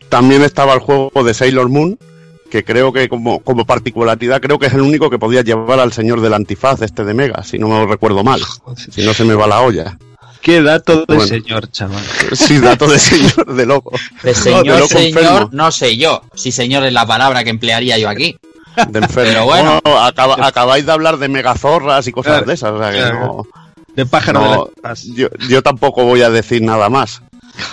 También 0.09 0.43
estaba 0.43 0.75
el 0.75 0.81
juego 0.81 1.11
de 1.25 1.33
Sailor 1.35 1.69
Moon, 1.69 1.99
que 2.51 2.65
creo 2.65 2.93
que 2.93 3.09
como, 3.09 3.41
como 3.41 3.65
particularidad, 3.65 4.41
creo 4.41 4.59
que 4.59 4.67
es 4.67 4.75
el 4.75 4.81
único 4.81 5.09
que 5.09 5.19
podía 5.19 5.43
llevar 5.43 5.79
al 5.79 5.93
señor 5.93 6.21
del 6.21 6.35
antifaz 6.35 6.83
este 6.83 7.05
de 7.05 7.15
Mega, 7.15 7.43
si 7.45 7.59
no 7.59 7.69
me 7.69 7.75
lo 7.81 7.87
recuerdo 7.87 8.25
mal, 8.25 8.41
si 8.91 9.05
no 9.05 9.15
se 9.15 9.25
me 9.25 9.35
va 9.35 9.47
la 9.47 9.61
olla. 9.63 9.99
Qué 10.43 10.63
dato 10.63 11.01
de 11.01 11.05
Bueno. 11.07 11.27
señor, 11.27 11.71
chaval. 11.71 12.03
Sí, 12.33 12.59
dato 12.59 12.87
de 12.89 12.99
señor 12.99 13.55
de 13.55 13.67
loco. 13.67 13.93
De 14.23 14.31
de 14.31 14.35
señor, 14.35 14.67
loco 14.67 14.87
señor, 14.89 15.23
enfermo. 15.23 15.49
no 15.53 15.71
sé 15.71 15.97
yo. 15.97 16.23
Si 16.35 16.51
señor 16.53 16.85
es 16.87 16.93
la 16.93 17.07
palabra 17.07 17.45
que 17.45 17.51
emplearía 17.51 17.99
yo 17.99 18.09
aquí. 18.09 18.37
De 18.89 18.99
enfermo. 19.01 19.31
Pero 19.31 19.45
bueno. 19.45 19.81
acaba- 19.85 20.47
acabáis 20.47 20.87
de 20.87 20.93
hablar 20.93 21.19
de 21.19 21.29
megazorras 21.29 22.07
y 22.07 22.13
cosas 22.13 22.33
Claro, 22.33 22.47
de 22.47 22.55
esas, 22.55 22.71
o 22.73 22.79
sea 22.79 22.91
que 22.91 22.97
claro. 22.99 23.19
no, 23.27 23.47
De 23.97 24.07
pájaro 24.07 24.41
no, 24.41 24.65
de 24.67 24.71
las 24.83 25.05
yo, 25.05 25.29
yo 25.49 25.63
tampoco 25.63 26.05
voy 26.05 26.23
a 26.23 26.31
decir 26.31 26.63
nada 26.63 26.89
más. 26.89 27.21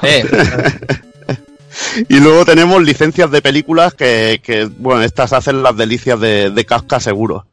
Eh, 0.01 0.25
Y 2.09 2.19
luego 2.19 2.43
tenemos 2.43 2.81
licencias 2.81 3.29
de 3.29 3.41
películas 3.41 3.93
que, 3.93 4.41
que, 4.43 4.65
bueno, 4.65 5.03
estas 5.03 5.31
hacen 5.33 5.61
las 5.61 5.77
delicias 5.77 6.19
de, 6.19 6.49
de 6.49 6.65
Kafka 6.65 6.99
seguro. 6.99 7.45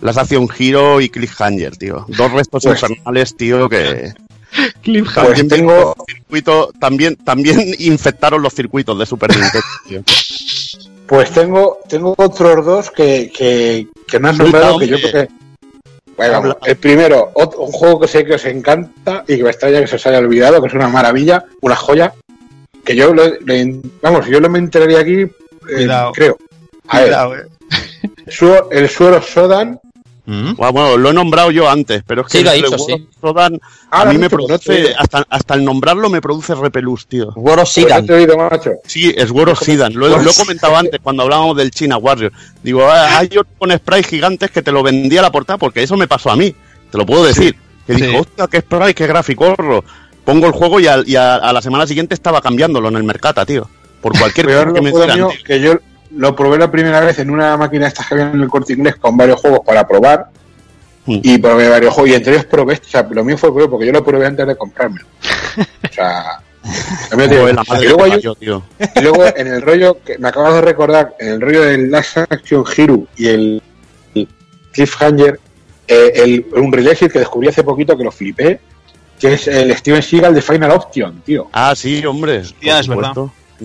Las 0.00 0.16
hace 0.18 0.36
un 0.38 0.48
giro 0.48 1.00
y 1.00 1.08
Cliffhanger, 1.08 1.76
tío. 1.76 2.04
Dos 2.08 2.30
restos 2.30 2.62
Pues- 2.62 2.80
infernales, 2.82 3.36
tío, 3.36 3.68
que 3.68 4.12
Cliffhanger. 4.82 5.34
Pues 5.34 5.48
tengo, 5.48 5.94
circuitos, 6.06 6.70
también, 6.78 7.16
también 7.16 7.74
infectaron 7.78 8.42
los 8.42 8.54
circuitos 8.54 8.98
de 8.98 9.06
Super 9.06 9.30
Nintendo. 9.30 10.04
Pues 11.06 11.30
tengo, 11.32 11.78
tengo 11.88 12.14
otros 12.16 12.64
dos 12.64 12.90
que, 12.90 13.30
que, 13.36 13.86
que 14.06 14.18
no 14.20 14.28
has 14.28 14.36
Suelta, 14.36 14.58
nombrado 14.58 14.78
que 14.78 14.86
yo 14.88 14.96
creo 14.98 15.12
que. 15.12 15.28
Bueno, 16.16 16.36
Habla. 16.36 16.58
el 16.66 16.76
primero, 16.76 17.32
ot- 17.34 17.56
un 17.58 17.72
juego 17.72 18.00
que 18.00 18.08
sé 18.08 18.24
que 18.24 18.34
os 18.34 18.44
encanta 18.44 19.24
y 19.26 19.36
que 19.38 19.42
me 19.42 19.50
extraña 19.50 19.80
que 19.80 19.86
se 19.86 19.96
os 19.96 20.06
haya 20.06 20.18
olvidado, 20.18 20.60
que 20.60 20.68
es 20.68 20.74
una 20.74 20.88
maravilla, 20.88 21.44
una 21.62 21.74
joya, 21.74 22.12
que 22.84 22.94
yo 22.94 23.12
lo- 23.14 23.24
vamos, 24.02 24.26
yo 24.26 24.38
lo 24.40 24.48
me 24.50 24.58
enteraría 24.58 25.00
aquí, 25.00 25.20
eh, 25.22 25.30
Cuidado. 25.62 26.12
creo. 26.12 26.38
A 26.88 26.98
ver, 27.00 27.06
Cuidado, 27.08 27.36
eh. 27.36 27.46
El 28.70 28.88
suero 28.88 29.22
Sodan, 29.22 29.80
¿Mm? 30.24 30.54
Bueno, 30.54 30.72
bueno, 30.72 30.96
lo 30.98 31.10
he 31.10 31.12
nombrado 31.12 31.50
yo 31.50 31.68
antes, 31.68 32.02
pero 32.06 32.22
es 32.22 32.28
que 32.28 32.38
Sí, 32.38 32.44
lo 32.44 32.50
ha 32.50 32.54
el 32.54 32.62
dicho, 32.62 32.76
World 32.76 32.86
sí. 32.86 32.92
of 32.92 33.20
Sodan 33.20 33.60
a 33.90 34.04
mí 34.04 34.18
me 34.18 34.30
produce, 34.30 34.94
hasta, 34.96 35.26
hasta 35.28 35.54
el 35.54 35.64
nombrarlo 35.64 36.08
me 36.10 36.20
produce 36.20 36.54
repelús, 36.54 37.06
tío. 37.06 37.32
Of 37.34 37.76
macho. 38.36 38.70
Sí, 38.86 39.12
es 39.16 39.30
World 39.32 39.52
of 39.54 39.62
Sidan. 39.62 39.94
Lo, 39.94 40.06
he- 40.06 40.22
lo 40.22 40.30
he 40.30 40.34
comentado 40.34 40.76
antes 40.76 41.00
cuando 41.02 41.24
hablábamos 41.24 41.56
del 41.56 41.72
China 41.72 41.96
Warrior. 41.96 42.32
Digo, 42.62 42.84
ah, 42.88 43.18
hay 43.18 43.26
otro 43.36 43.46
con 43.58 43.72
sprays 43.72 44.06
gigantes 44.06 44.50
que 44.52 44.62
te 44.62 44.70
lo 44.70 44.82
vendía 44.84 45.20
a 45.20 45.24
la 45.24 45.32
portada 45.32 45.58
porque 45.58 45.82
eso 45.82 45.96
me 45.96 46.06
pasó 46.06 46.30
a 46.30 46.36
mí. 46.36 46.54
Te 46.90 46.98
lo 46.98 47.04
puedo 47.04 47.24
decir. 47.24 47.56
Que 47.86 47.94
Sí. 47.96 48.02
dijo, 48.02 48.20
hostia, 48.20 48.46
qué 48.46 48.60
spray, 48.60 48.94
qué 48.94 49.08
gráfico. 49.08 49.56
Pongo 50.24 50.46
el 50.46 50.52
juego 50.52 50.78
y, 50.78 50.86
al- 50.86 51.08
y 51.08 51.16
a, 51.16 51.34
a 51.34 51.52
la 51.52 51.60
semana 51.60 51.84
siguiente 51.86 52.14
estaba 52.14 52.40
cambiándolo 52.40 52.88
en 52.88 52.96
el 52.96 53.02
Mercata, 53.02 53.44
tío. 53.44 53.68
Por 54.00 54.16
cualquier 54.16 54.46
cosa 54.46 54.72
que 54.72 54.80
me 54.80 54.92
mío, 54.92 55.06
tío. 55.14 55.30
que 55.44 55.60
yo 55.60 55.74
lo 56.16 56.36
probé 56.36 56.58
la 56.58 56.70
primera 56.70 57.00
vez 57.00 57.18
en 57.18 57.30
una 57.30 57.56
máquina 57.56 57.86
estas 57.86 58.06
que 58.06 58.14
había 58.14 58.30
en 58.30 58.40
el 58.40 58.48
corte 58.48 58.72
inglés 58.72 58.96
con 58.96 59.16
varios 59.16 59.40
juegos 59.40 59.60
para 59.64 59.86
probar. 59.86 60.28
Mm. 61.06 61.20
Y 61.22 61.38
probé 61.38 61.68
varios 61.68 61.94
juegos. 61.94 62.10
Y 62.10 62.14
entre 62.14 62.34
ellos 62.34 62.44
probé 62.46 62.74
este. 62.74 62.86
O 62.86 62.90
sea, 62.90 63.02
lo 63.10 63.24
mío 63.24 63.36
fue 63.36 63.52
prueba 63.52 63.70
porque 63.70 63.86
yo 63.86 63.92
lo 63.92 64.04
probé 64.04 64.26
antes 64.26 64.46
de 64.46 64.56
comprármelo. 64.56 65.06
O 65.18 65.92
sea. 65.92 66.40
también 67.10 67.28
te 67.28 67.36
digo, 67.36 67.48
y 67.48 67.84
luego 67.86 68.04
hay 68.04 68.20
tío. 68.20 68.62
y 68.94 69.00
luego 69.00 69.24
en 69.34 69.48
el 69.48 69.62
rollo 69.62 69.98
que 70.04 70.16
me 70.18 70.28
acabas 70.28 70.54
de 70.54 70.60
recordar, 70.60 71.16
en 71.18 71.28
el 71.30 71.40
rollo 71.40 71.62
del 71.62 71.90
Last 71.90 72.18
Action 72.18 72.64
Hero 72.76 73.04
y 73.16 73.26
el, 73.26 73.62
el 74.14 74.28
Cliffhanger, 74.70 75.40
eh, 75.88 76.12
el, 76.14 76.46
un 76.54 76.72
release 76.72 77.08
que 77.08 77.18
descubrí 77.18 77.48
hace 77.48 77.64
poquito 77.64 77.96
que 77.96 78.04
lo 78.04 78.12
flipé, 78.12 78.60
que 79.18 79.34
es 79.34 79.48
el 79.48 79.76
Steven 79.76 80.02
Seagal 80.02 80.34
de 80.34 80.42
Final 80.42 80.70
Option, 80.70 81.20
tío. 81.22 81.48
Ah, 81.52 81.74
sí, 81.74 82.04
hombre. 82.06 82.38
Hostia, 82.38 82.78
es 82.78 82.86
verdad. 82.86 83.12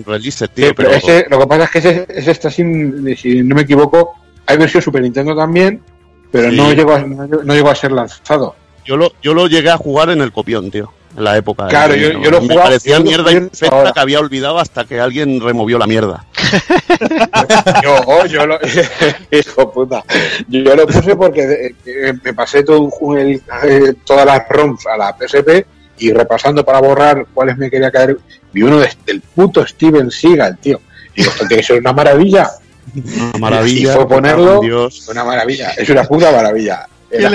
Sí, 0.04 0.44
tío, 0.54 0.74
pero 0.74 0.90
pero... 0.90 0.92
ese, 0.92 1.26
lo 1.28 1.38
que 1.40 1.46
pasa 1.46 1.64
es 1.64 1.70
que 1.70 1.78
ese, 1.78 2.06
ese 2.08 2.30
está 2.30 2.50
sin, 2.50 3.16
si 3.16 3.42
no 3.42 3.54
me 3.54 3.62
equivoco, 3.62 4.14
hay 4.46 4.56
versión 4.56 4.82
Super 4.82 5.02
Nintendo 5.02 5.34
también, 5.36 5.82
pero 6.30 6.50
Sí. 6.50 6.56
no, 6.56 6.72
llegó 6.72 6.94
a, 6.94 6.98
no, 7.00 7.26
no 7.26 7.54
llegó 7.54 7.70
a 7.70 7.74
ser 7.74 7.92
lanzado. 7.92 8.54
Yo 8.84 8.96
lo, 8.96 9.12
yo 9.22 9.34
lo 9.34 9.46
llegué 9.48 9.70
a 9.70 9.76
jugar 9.76 10.10
en 10.10 10.20
el 10.22 10.32
copión, 10.32 10.70
tío. 10.70 10.90
En 11.16 11.24
la 11.24 11.36
época. 11.36 11.66
Claro, 11.68 11.94
yo- 11.96 12.12
yo 12.20 12.30
lo 12.30 12.40
Me 12.40 12.48
jugaba- 12.48 12.64
parecía 12.64 13.00
mierda 13.00 13.32
infecta 13.32 13.92
que 13.92 14.00
había 14.00 14.20
olvidado 14.20 14.58
hasta 14.58 14.84
que 14.84 15.00
alguien 15.00 15.40
removió 15.40 15.78
la 15.78 15.86
mierda. 15.86 16.24
Yo, 17.82 17.96
oh, 18.06 18.24
yo 18.26 18.46
lo, 18.46 18.58
hijo 19.30 19.70
puta, 19.72 20.02
yo 20.48 20.74
lo 20.74 20.86
puse 20.86 21.14
porque 21.16 21.42
eh, 21.42 21.74
eh, 21.86 22.14
me 22.22 22.32
pasé 22.34 22.62
todo 22.62 22.88
el- 23.16 23.42
eh, 23.64 23.94
todas 24.04 24.24
las 24.26 24.48
ROMs 24.48 24.86
a 24.86 24.96
la 24.96 25.16
PSP 25.18 25.66
y 25.98 26.12
repasando 26.12 26.64
para 26.64 26.80
borrar 26.80 27.26
cuáles 27.34 27.56
me 27.58 27.70
quería 27.70 27.90
caer, 27.90 28.16
vi 28.52 28.62
uno 28.62 28.78
de- 28.78 28.92
del 29.06 29.20
puto 29.20 29.66
Steven 29.66 30.10
Seagal, 30.10 30.58
tío. 30.58 30.80
Y 31.14 31.20
digo, 31.22 31.32
esto 31.32 31.46
tiene 31.46 31.60
que 31.62 31.66
ser 31.66 31.78
una 31.80 31.92
maravilla, 31.92 32.50
Una 32.94 33.38
maravilla. 33.38 33.92
Y 33.92 33.94
fue 33.96 34.08
ponerlo- 34.08 34.60
Dios. 34.60 35.06
una 35.08 35.24
maravilla, 35.24 35.70
es 35.76 35.88
una 35.90 36.04
puta 36.04 36.32
maravilla. 36.32 36.86
Era- 37.10 37.28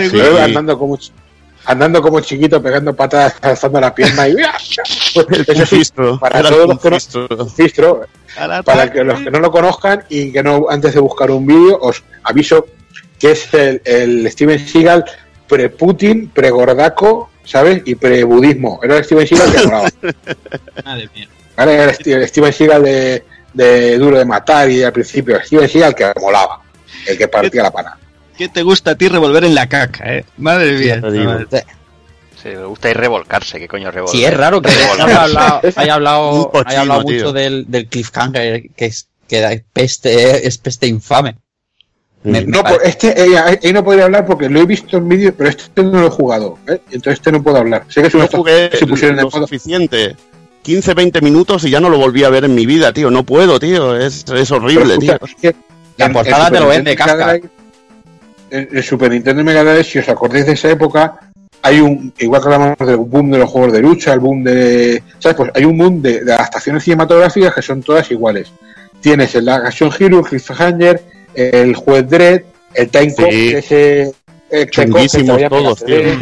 andando 0.43 0.77
como 0.77 0.97
andando 1.65 2.01
como 2.01 2.19
chiquito, 2.19 2.61
pegando 2.61 2.93
patadas, 2.93 3.35
alzando 3.41 3.79
la 3.79 3.95
pierna 3.95 4.27
y 4.27 4.35
Pues, 5.13 5.47
eso 5.47 5.65
sí, 5.65 5.81
para 6.19 6.39
era 6.39 6.49
todos 6.49 6.67
los 6.67 6.79
que 6.81 6.89
no- 6.89 7.45
fistro. 7.45 8.07
Para 8.65 8.91
que 8.91 9.03
los 9.03 9.19
que 9.21 9.31
no 9.31 9.39
lo 9.39 9.51
conozcan 9.51 10.03
y 10.09 10.31
que 10.31 10.43
no 10.43 10.65
antes 10.69 10.93
de 10.95 10.99
buscar 10.99 11.31
un 11.31 11.45
vídeo 11.45 11.77
os 11.79 12.03
aviso 12.23 12.65
que 13.19 13.31
es 13.31 13.53
el, 13.53 13.81
el 13.85 14.29
Steven 14.31 14.67
Seagal 14.67 15.05
pre-Putin, 15.47 16.29
pre-Gordaco, 16.29 17.29
¿sabes? 17.45 17.81
Y 17.85 17.95
pre-budismo. 17.95 18.79
Era 18.83 18.97
el 18.97 19.03
Steven 19.05 19.27
Seagal 19.27 19.51
que 19.51 19.63
molaba. 19.65 19.89
Madre 20.85 21.09
mía. 21.15 21.27
¿vale? 21.55 21.73
Era 21.75 21.83
el 21.85 21.95
Steve- 21.95 22.21
el 22.21 22.27
Steven 22.27 22.53
Seagal 22.53 22.83
de, 22.83 23.23
de 23.53 23.97
Duro 23.97 24.17
de 24.17 24.25
Matar 24.25 24.69
y 24.69 24.83
al 24.83 24.93
principio. 24.93 25.37
El 25.37 25.43
Steven 25.45 25.69
Seagal 25.69 25.95
que 25.95 26.11
molaba. 26.19 26.61
El 27.07 27.17
que 27.17 27.27
partía 27.27 27.63
la 27.63 27.71
pana. 27.71 27.97
¿Qué 28.37 28.49
te 28.49 28.63
gusta 28.63 28.91
a 28.91 28.95
ti 28.95 29.07
revolver 29.09 29.43
en 29.45 29.53
la 29.55 29.67
caca, 29.69 30.11
eh? 30.15 30.25
Madre 30.37 30.71
mía. 30.73 31.01
Sí, 32.41 32.49
me 32.49 32.65
gusta 32.65 32.89
ir 32.89 32.97
revolcarse, 32.97 33.57
qué 33.59 33.67
coño 33.69 33.89
revolver. 33.91 34.11
Sí, 34.15 34.25
es 34.25 34.35
raro 34.35 34.61
que 34.61 34.69
haya 34.69 34.91
hablado, 35.23 35.61
haya 35.75 35.93
hablado, 35.93 36.51
haya 36.65 36.81
hablado 36.81 37.01
mucho 37.03 37.31
del, 37.31 37.65
del 37.69 37.87
cliffhanger, 37.87 38.63
que 38.75 38.85
es, 38.87 39.07
que 39.29 39.43
es 39.53 39.63
peste, 39.71 40.45
es 40.45 40.57
peste 40.57 40.87
infame. 40.87 41.35
Me- 42.23 42.41
me 42.41 42.45
No, 42.47 42.63
parece- 42.63 42.79
pues 42.79 42.89
este 42.89 43.21
eh, 43.21 43.37
ahí 43.37 43.73
no 43.73 43.83
podría 43.83 44.05
hablar 44.05 44.25
porque 44.25 44.47
lo 44.49 44.59
he 44.61 44.65
visto 44.65 44.97
en 44.97 45.09
vídeo, 45.09 45.33
pero 45.37 45.49
este 45.49 45.83
no 45.83 46.01
lo 46.01 46.07
he 46.07 46.09
jugado. 46.09 46.57
¿eh? 46.67 46.79
Entonces 46.91 47.13
este 47.19 47.31
no 47.31 47.43
puedo 47.43 47.57
hablar. 47.57 47.83
Sé 47.89 48.01
que 48.01 48.07
es 48.07 48.15
estos 48.15 48.29
jugué 48.39 48.69
que 48.69 48.77
se 48.77 48.87
pusieron 48.87 49.17
en 49.19 49.23
lo 49.25 49.29
modo. 49.29 49.41
suficiente. 49.43 50.15
15, 50.61 50.93
20 50.93 51.19
minutos 51.21 51.65
y 51.65 51.69
ya 51.69 51.81
no 51.81 51.89
lo 51.89 51.97
volví 51.97 52.23
a 52.23 52.29
ver 52.29 52.45
en 52.45 52.55
mi 52.55 52.65
vida, 52.65 52.93
tío. 52.93 53.11
No 53.11 53.23
puedo, 53.23 53.59
tío. 53.59 53.97
Es, 53.97 54.23
es 54.33 54.49
horrible, 54.51 54.95
Pero, 54.97 54.99
tío. 54.99 55.13
escucha, 55.15 55.33
es 55.35 55.41
que 55.41 55.55
La 55.97 56.05
en- 56.05 56.13
portada 56.13 56.49
te 56.49 56.59
lo 56.61 56.67
vende, 56.67 56.95
En 58.51 58.69
el 58.71 58.83
Super 58.83 59.11
Nintendo 59.11 59.43
Mega 59.43 59.63
Drive, 59.63 59.83
si 59.83 59.99
os 59.99 60.07
acordáis 60.09 60.45
de 60.45 60.53
esa 60.53 60.69
época, 60.69 61.19
hay 61.61 61.79
un, 61.79 62.13
igual 62.19 62.41
que 62.41 62.47
hablamos 62.53 62.77
del 62.79 62.97
boom 62.97 63.31
de 63.31 63.39
los 63.39 63.49
juegos 63.49 63.73
de 63.73 63.81
lucha, 63.81 64.13
el 64.13 64.19
boom 64.19 64.43
de, 64.43 65.01
¿sabes? 65.19 65.35
Pues 65.37 65.51
hay 65.55 65.65
un 65.65 65.77
boom 65.77 66.01
de, 66.01 66.23
de 66.23 66.33
adaptaciones 66.33 66.83
cinematográficas 66.83 67.53
que 67.55 67.61
son 67.61 67.81
todas 67.81 68.09
iguales. 68.11 68.51
Tienes 69.01 69.33
el 69.35 69.49
Action 69.49 69.91
Hero, 69.99 70.19
el 70.19 70.25
Cliffhanger, 70.25 71.03
el 71.35 71.75
Juez 71.75 72.07
Dredd, 72.09 72.41
el 72.73 72.89
Time 72.89 73.13
Cop, 73.15 73.25
Sí. 73.31 73.49
que 73.51 73.57
ese 73.57 74.13
eh, 74.51 74.67
Chunguísimos 74.69 75.37
que 75.37 75.49
todos, 75.49 75.79
CD. 75.79 76.17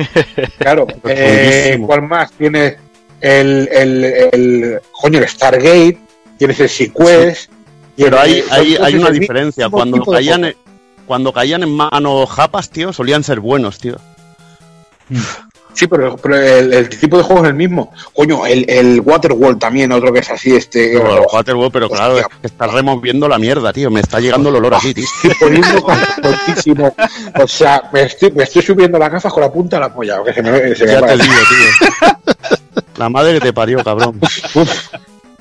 Claro, 0.58 0.88
eh. 1.06 1.80
¿cuál 1.86 2.04
más? 2.04 2.32
Tienes 2.32 2.76
el, 3.20 3.70
el, 3.72 4.04
el, 4.06 4.80
coño, 5.02 5.20
el 5.20 5.28
Stargate, 5.28 5.98
tienes 6.38 6.60
el 6.60 6.70
Sequest. 6.70 7.52
Pero 7.98 8.20
hay, 8.20 8.44
hay, 8.50 8.78
hay 8.82 8.96
una 8.96 9.12
diferencia. 9.12 9.70
Cuando 9.70 10.04
caían, 10.04 10.54
cuando 11.06 11.32
caían 11.34 11.62
en 11.64 11.70
manos 11.72 12.30
japas, 12.30 12.70
tío, 12.70 12.94
solían 12.94 13.24
ser 13.24 13.40
buenos, 13.40 13.78
tío. 13.78 13.98
Sí, 15.74 15.88
pero, 15.88 16.18
pero 16.18 16.36
el, 16.38 16.74
el 16.74 16.90
tipo 16.90 17.18
de 17.18 17.24
juego 17.24 17.44
es 17.44 17.50
el 17.50 17.56
mismo. 17.56 17.94
Coño, 18.14 18.46
el, 18.46 18.66
el 18.70 19.00
Waterworld 19.02 19.58
también, 19.58 19.92
otro 19.92 20.12
que 20.12 20.20
es 20.20 20.30
así, 20.30 20.54
este. 20.56 20.92
Pero, 20.98 21.16
los 21.16 21.34
Waterworld, 21.34 21.72
pero 21.72 21.90
claro, 21.90 22.16
Hostia. 22.16 22.28
es 22.34 22.40
que 22.42 22.48
está 22.48 22.68
removiendo 22.68 23.28
la 23.28 23.40
mierda, 23.40 23.72
tío. 23.72 23.90
Me 23.90 24.02
está 24.02 24.20
llegando 24.20 24.50
el 24.50 24.56
olor 24.58 24.74
así, 24.76 24.94
tío. 24.94 25.06
estoy 25.06 25.34
poniendo. 25.40 25.86
O 27.42 27.48
sea, 27.48 27.90
me 27.94 28.04
estoy, 28.04 28.32
me 28.32 28.44
estoy 28.44 28.62
subiendo 28.62 29.00
las 29.00 29.12
gafas 29.12 29.32
con 29.32 29.42
la 29.44 29.52
punta 29.52 29.78
de 29.78 29.82
la 29.82 29.94
polla, 29.94 30.22
que 30.24 30.34
se 30.34 30.42
me, 30.44 30.76
se 30.76 30.86
me 30.86 30.92
Ya 30.92 31.02
va. 31.02 31.08
te 31.08 31.14
digo, 31.18 31.34
tío. 31.50 32.18
La 32.98 33.10
madre 33.10 33.34
que 33.36 33.40
te 33.40 33.54
parió, 33.54 33.84
cabrón. 33.84 34.20
Uf, 34.54 34.88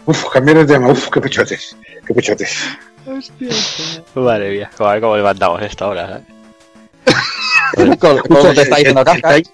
uf, 0.06 0.24
cambiar 0.32 0.58
de 0.58 0.66
tema, 0.66 0.88
uf, 0.90 1.08
qué 1.10 1.20
pechotes, 1.20 1.76
qué 2.06 2.14
pechotes. 2.14 2.56
Madre 4.14 4.50
mía, 4.50 4.70
a 4.78 4.92
ver 4.92 5.00
cómo 5.00 5.16
levantamos 5.16 5.60
esto 5.62 5.86
ahora. 5.86 6.20
¿Cómo 8.00 8.52
te 8.54 8.62
está 8.62 8.76
diciendo 8.76 9.02
el, 9.02 9.44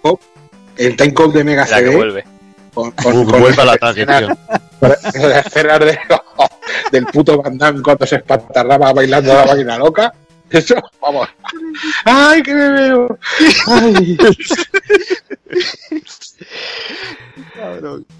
el, 0.76 0.96
time 0.96 1.14
cop 1.14 1.32
de 1.32 1.44
Mega 1.44 1.66
La 1.68 1.78
que 1.78 1.84
CD 1.84 1.96
vuelve. 1.96 2.24
con, 2.74 2.90
con, 3.02 3.16
Uf, 3.18 3.30
con 3.30 3.40
vuelve 3.40 3.62
al 3.62 3.68
ataque, 3.70 4.06
tío. 4.06 4.28
con 4.80 4.88
las 4.90 5.46
escenas 5.46 5.80
de- 5.80 5.98
del 6.92 7.06
puto 7.06 7.40
Van 7.42 7.56
Damme 7.58 7.82
cuando 7.82 8.06
se 8.06 8.16
espantarraba 8.16 8.92
bailando 8.92 9.34
la 9.34 9.44
máquina 9.46 9.78
loca. 9.78 10.12
Eso, 10.48 10.76
vamos. 11.00 11.28
¡Ay, 12.04 12.40
que 12.42 12.54
me 12.54 12.68
veo! 12.70 13.18
¡Ay! 13.66 14.16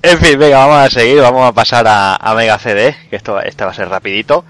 En 0.02 0.18
fin, 0.18 0.38
venga, 0.38 0.58
vamos 0.66 0.86
a 0.86 0.90
seguir, 0.90 1.20
vamos 1.20 1.48
a 1.48 1.52
pasar 1.52 1.86
a, 1.86 2.16
a 2.16 2.34
Mega 2.34 2.58
CD, 2.58 2.96
que 3.10 3.16
esto 3.16 3.40
este 3.40 3.64
va 3.64 3.70
a 3.70 3.74
ser 3.74 3.88
rapidito. 3.88 4.44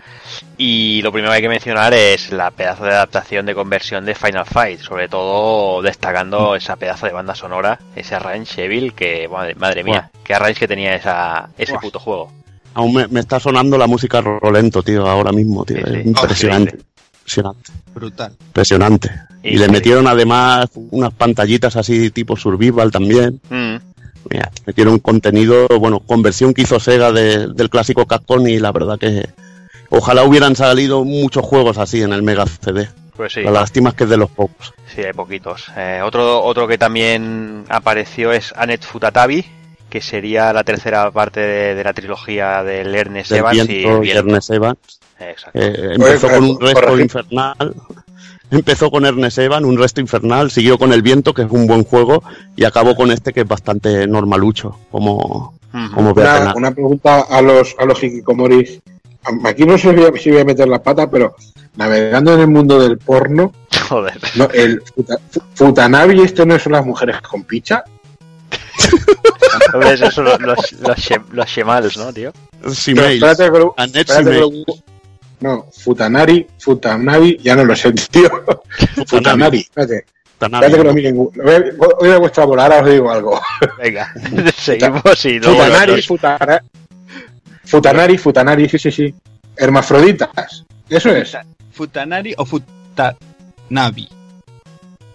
Y 0.59 1.03
lo 1.03 1.13
primero 1.13 1.31
que 1.33 1.37
hay 1.37 1.43
que 1.43 1.49
mencionar 1.51 1.93
es 1.93 2.33
la 2.33 2.51
pedazo 2.51 2.85
de 2.85 2.91
adaptación 2.91 3.45
de 3.45 3.55
conversión 3.55 4.07
de 4.07 4.15
Final 4.15 4.47
Fight, 4.47 4.81
sobre 4.81 5.07
todo 5.07 5.83
destacando 5.83 6.57
esa 6.57 6.77
pedazo 6.77 7.05
de 7.07 7.13
banda 7.13 7.35
sonora, 7.35 7.79
ese 7.95 8.15
arrange 8.15 8.65
Evil, 8.65 8.95
que 8.95 9.29
madre, 9.29 9.55
madre 9.55 9.85
mía, 9.85 10.11
qué 10.25 10.33
arrange 10.35 10.61
que 10.61 10.69
tenía 10.69 10.95
esa, 10.95 11.51
ese 11.59 11.73
Buah. 11.73 11.81
puto 11.83 11.99
juego. 11.99 12.33
Aún 12.73 12.95
me, 12.95 13.07
me 13.09 13.21
está 13.21 13.39
sonando 13.39 13.77
la 13.77 13.87
música 13.87 14.23
rolento, 14.23 14.83
tío, 14.83 15.07
ahora 15.07 15.31
mismo, 15.33 15.65
tío. 15.67 15.77
Sí, 15.79 15.83
sí. 15.93 15.99
Es 16.01 16.07
impresionante. 16.07 16.71
Increíble. 16.77 16.87
Impresionante. 17.19 17.73
Brutal. 17.95 18.33
Impresionante. 18.47 19.11
Y 19.43 19.59
le 19.59 19.69
metieron 19.69 20.07
además 20.07 20.69
unas 20.75 21.13
pantallitas 21.13 21.77
así 21.77 22.11
tipo 22.11 22.37
survival 22.37 22.91
también. 22.91 23.41
Mm, 23.51 23.77
Mira, 24.29 24.51
metieron 24.67 24.99
contenido, 24.99 25.69
bueno, 25.79 26.01
conversión 26.01 26.53
que 26.53 26.63
hizo 26.63 26.81
Sega 26.81 27.13
de- 27.13 27.47
del 27.47 27.71
clásico 27.71 28.07
Capcom 28.07 28.45
y 28.49 28.59
la 28.59 28.73
verdad 28.73 28.99
que 28.99 29.25
ojalá 29.91 30.25
hubieran 30.25 30.57
salido 30.57 31.05
muchos 31.05 31.45
juegos 31.45 31.79
así 31.79 32.03
en 32.03 32.13
el 32.13 32.23
Mega 32.23 32.47
CD. 32.47 32.89
pues 33.17 33.33
sí. 33.33 33.43
La 33.43 33.51
lástima 33.51 33.91
es 33.91 33.95
que 33.97 34.05
es 34.05 34.11
de 34.11 34.17
los 34.17 34.31
pocos. 34.31 34.75
Sí, 34.95 35.03
hay 35.03 35.13
poquitos. 35.13 35.67
Eh, 35.77 36.01
otro, 36.05 36.43
otro 36.43 36.67
que 36.67 36.79
también 36.79 37.65
apareció 37.69 38.33
es 38.33 38.53
Anet 38.57 38.83
Futatabi, 38.85 39.45
que 39.91 40.01
sería 40.01 40.53
la 40.53 40.65
tercera 40.65 41.11
parte 41.11 41.41
de, 41.41 41.75
de 41.75 41.85
la 41.85 41.93
trilogía 41.93 42.63
del 42.63 42.95
Ernest 42.95 43.31
Del 43.31 43.39
Evans 43.41 43.57
y 43.57 43.61
el 43.61 43.67
viento 43.69 43.97
y 43.97 44.01
viento. 44.01 44.19
Ernest 44.21 44.51
Evans. 44.51 44.79
Exacto. 45.19 45.59
Eh, 45.59 45.95
empezó 45.95 46.29
con 46.29 46.45
un 46.45 46.61
resto 46.61 46.99
infernal. 46.99 47.75
Empezó 48.51 48.93
con 48.93 49.05
Ernest 49.05 49.39
Evan, 49.39 49.65
un 49.65 49.77
resto 49.77 50.01
infernal, 50.01 50.53
siguió 50.53 50.79
con 50.79 50.93
El 50.93 51.03
Viento, 51.03 51.35
que 51.35 51.43
es 51.43 51.51
un 51.51 51.67
buen 51.67 51.83
juego, 51.83 52.23
y 52.55 52.63
acabó 52.63 52.95
con 52.95 53.11
este 53.11 53.33
que 53.33 53.41
es 53.41 53.49
bastante 53.49 54.07
normalucho, 54.07 54.79
como, 54.93 55.59
como 55.93 56.13
Una, 56.13 56.55
una 56.55 56.71
pregunta 56.71 57.23
a 57.23 57.43
los, 57.43 57.75
a 57.77 57.85
los 57.85 58.01
hikikomoris. 58.01 58.81
Aquí 59.45 59.65
no 59.65 59.77
sé 59.79 59.91
si 60.19 60.31
voy 60.31 60.41
a- 60.41 60.45
meter 60.45 60.69
la 60.69 60.83
pata, 60.83 61.11
pero 61.11 61.35
navegando 61.77 62.35
en 62.35 62.41
el 62.41 62.49
mundo 62.49 62.79
del 62.81 62.99
porno, 62.99 63.53
Joder. 63.89 64.19
no, 64.37 64.49
el 64.53 64.83
futa- 64.83 65.19
fu- 65.31 65.41
Futanavi, 65.55 66.23
¿esto 66.23 66.45
no 66.47 66.59
son 66.59 66.73
las 66.73 66.85
mujeres 66.87 67.21
con 67.23 67.45
picha? 67.45 67.85
Hombre, 69.73 69.93
esos 69.95 70.15
son 70.15 70.25
los, 70.27 70.41
los, 70.41 70.73
los, 70.81 70.97
shem- 70.99 71.25
los 71.33 71.47
shemals, 71.49 71.97
¿no, 71.97 72.13
tío? 72.13 72.33
Simails. 72.73 73.23
Espérate 73.23 74.13
Simails. 74.13 74.65
No, 75.41 75.67
Futanari, 75.73 76.47
Futanavi, 76.59 77.39
ya 77.43 77.57
no 77.57 77.65
lo 77.65 77.77
sé, 77.77 77.93
tío. 78.11 78.31
Futanari, 79.07 79.61
espérate, 79.61 80.07
Tanami. 80.39 80.67
espérate 80.67 80.77
que 80.83 80.89
lo 80.89 80.95
miren. 80.95 81.17
Voy 81.17 81.55
a, 81.55 81.65
voy 81.99 82.11
a 82.11 82.19
vuestra 82.19 82.45
ahora 82.45 82.81
os 82.81 82.89
digo 82.91 83.11
algo. 83.11 83.41
Venga, 83.79 84.13
seguimos 84.57 85.25
y 85.25 85.39
luego 85.39 85.57
Futanari, 85.63 85.97
los- 85.97 86.07
Futana- 86.07 86.63
Futanari, 87.67 88.17
Futanari, 88.19 88.69
sí, 88.69 88.79
sí, 88.79 88.91
sí. 88.91 89.15
Hermafroditas, 89.57 90.65
eso 90.89 91.11
es. 91.11 91.37
¿Futanari 91.73 92.35
o 92.39 92.45
Futanavi? 92.47 94.09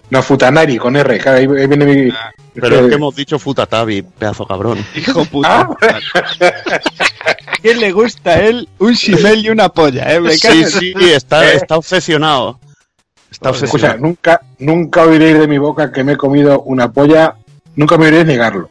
No, 0.10 0.22
Futanari, 0.22 0.78
con 0.78 0.96
R, 0.98 1.18
claro, 1.20 1.38
ahí, 1.38 1.62
ahí 1.62 1.68
viene 1.68 1.86
mi... 1.86 2.12
Pero 2.54 2.82
es 2.82 2.90
que 2.90 2.96
hemos 2.96 3.16
dicho 3.16 3.40
Futatabi, 3.40 4.02
pedazo 4.02 4.46
cabrón. 4.46 4.86
Hijo 4.96 5.24
puta. 5.26 5.62
Ah. 5.62 5.78
¿Quién 7.62 7.80
le 7.80 7.92
gusta 7.94 8.32
a 8.32 8.42
él 8.42 8.68
un 8.80 8.92
shimel 8.94 9.46
y 9.46 9.50
una 9.50 9.70
polla, 9.70 10.14
eh? 10.14 10.20
Me 10.20 10.34
Sí, 10.34 10.66
sí, 10.66 10.94
está, 11.14 11.50
está 11.54 11.78
obsesionado. 11.78 12.60
Está 13.30 13.52
Escucha, 13.52 13.66
obsesionado. 13.66 14.00
nunca, 14.02 14.42
nunca 14.60 15.04
oiréis 15.04 15.40
de 15.40 15.48
mi 15.48 15.58
boca 15.60 15.92
que 15.92 16.04
me 16.04 16.14
he 16.14 16.18
comido 16.18 16.62
una 16.64 16.92
polla, 16.92 17.36
nunca 17.76 17.98
me 17.98 18.06
oiréis 18.08 18.26
negarlo. 18.26 18.70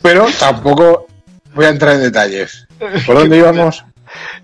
Pero 0.01 0.27
tampoco 0.39 1.07
voy 1.53 1.65
a 1.65 1.69
entrar 1.69 1.95
en 1.95 2.01
detalles. 2.01 2.67
¿Por 3.05 3.15
dónde 3.17 3.37
íbamos? 3.37 3.83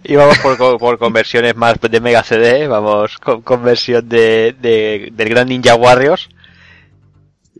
Y 0.03 0.15
vamos 0.15 0.37
por, 0.39 0.57
co- 0.57 0.77
por 0.77 0.97
conversiones 0.97 1.55
más 1.55 1.75
de 1.81 1.99
Mega 1.99 2.23
CD, 2.23 2.67
vamos 2.67 3.17
con 3.17 3.41
conversión 3.41 4.07
de, 4.07 4.55
de- 4.61 5.09
del 5.11 5.29
Gran 5.29 5.47
Ninja 5.49 5.75
Warriors 5.75 6.29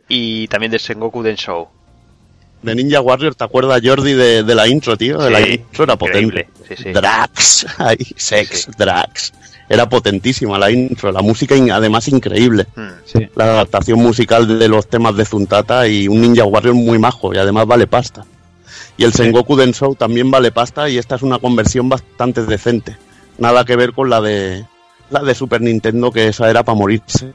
y 0.08 0.48
también 0.48 0.72
de 0.72 0.80
Sengoku 0.80 1.22
Densho. 1.24 1.70
De 2.62 2.74
Ninja 2.76 3.02
Warrior, 3.02 3.36
¿te 3.36 3.44
acuerdas, 3.44 3.82
Jordi, 3.84 4.14
de, 4.14 4.44
de 4.44 4.56
la 4.56 4.68
intro, 4.68 4.98
tío? 4.98 5.18
De 5.20 5.30
la 5.30 5.40
Sí, 5.44 5.54
intro 5.56 5.84
era 5.84 5.96
potente. 5.96 6.48
sí, 6.68 6.76
sí. 6.78 6.92
Drax, 6.92 7.66
ay, 7.78 7.98
sex, 8.16 8.64
Sí. 8.64 8.72
Drax. 8.78 9.34
Era 9.70 9.90
potentísima 9.90 10.58
la 10.58 10.72
intro, 10.72 11.12
la 11.12 11.22
música 11.22 11.56
además 11.74 12.08
increíble. 12.08 12.68
Sí. 13.06 13.28
La 13.36 13.46
adaptación 13.46 14.00
musical 14.00 14.60
de 14.60 14.68
los 14.70 14.88
temas 14.88 15.16
de 15.18 15.26
Zuntata 15.26 15.88
y 15.88 16.08
un 16.08 16.22
Ninja 16.22 16.46
Warrior 16.46 16.74
muy 16.76 17.00
majo 17.00 17.34
y 17.34 17.38
además 17.38 17.68
vale 17.68 17.86
pasta. 17.86 18.26
Y 18.98 19.04
el 19.04 19.14
Sengoku 19.14 19.56
Densho 19.56 19.94
también 19.96 20.32
vale 20.32 20.52
pasta 20.52 20.90
y 20.90 20.98
esta 20.98 21.16
es 21.16 21.22
una 21.22 21.40
conversión 21.40 21.90
bastante 21.90 22.46
decente. 22.46 22.98
Nada 23.38 23.66
que 23.66 23.76
ver 23.76 23.94
con 23.94 24.10
la 24.10 24.22
de 24.22 24.66
la 25.10 25.22
de 25.22 25.36
Super 25.36 25.62
Nintendo 25.62 26.12
que 26.12 26.30
esa 26.30 26.50
era 26.50 26.64
para 26.64 26.78
morirse. 26.78 27.34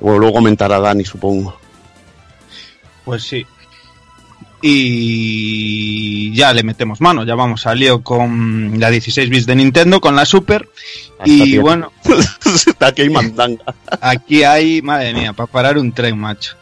O 0.00 0.18
luego 0.18 0.34
comentará 0.34 0.78
Dani, 0.80 1.04
supongo. 1.04 1.56
Pues 3.04 3.22
sí. 3.22 3.46
Y 4.62 6.32
ya 6.34 6.52
le 6.52 6.62
metemos 6.62 7.00
mano, 7.00 7.24
ya 7.24 7.34
vamos 7.34 7.66
al 7.66 7.78
lío 7.78 8.02
con 8.02 8.78
la 8.78 8.90
16 8.90 9.30
bits 9.30 9.46
de 9.46 9.56
Nintendo, 9.56 10.00
con 10.00 10.14
la 10.14 10.26
Super. 10.26 10.68
Hasta 11.18 11.30
Y 11.30 11.58
bueno, 11.58 11.92
aquí 12.80 13.02
hay 13.02 13.10
mandanga. 13.10 13.74
aquí 14.00 14.42
hay, 14.42 14.82
madre 14.82 15.14
mía, 15.14 15.32
para 15.32 15.50
parar 15.50 15.78
un 15.78 15.92
tren, 15.92 16.18
macho. 16.18 16.56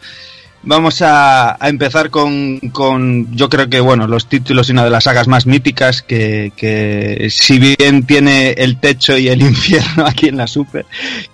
Vamos 0.65 1.03
a, 1.03 1.57
a 1.65 1.69
empezar 1.69 2.11
con, 2.11 2.59
con, 2.73 3.35
yo 3.35 3.49
creo 3.49 3.71
que, 3.71 3.79
bueno, 3.81 4.09
los 4.09 4.29
títulos 4.29 4.69
y 4.69 4.73
una 4.73 4.85
de 4.85 4.91
las 4.91 5.05
sagas 5.05 5.29
más 5.29 5.47
míticas 5.47 6.03
que, 6.03 6.53
que 6.57 7.29
si 7.31 7.59
bien 7.59 8.05
tiene 8.05 8.51
el 8.51 8.79
techo 8.79 9.17
y 9.17 9.29
el 9.29 9.41
infierno 9.43 10.05
aquí 10.05 10.29
en 10.29 10.37
la 10.37 10.49
Super, 10.49 10.85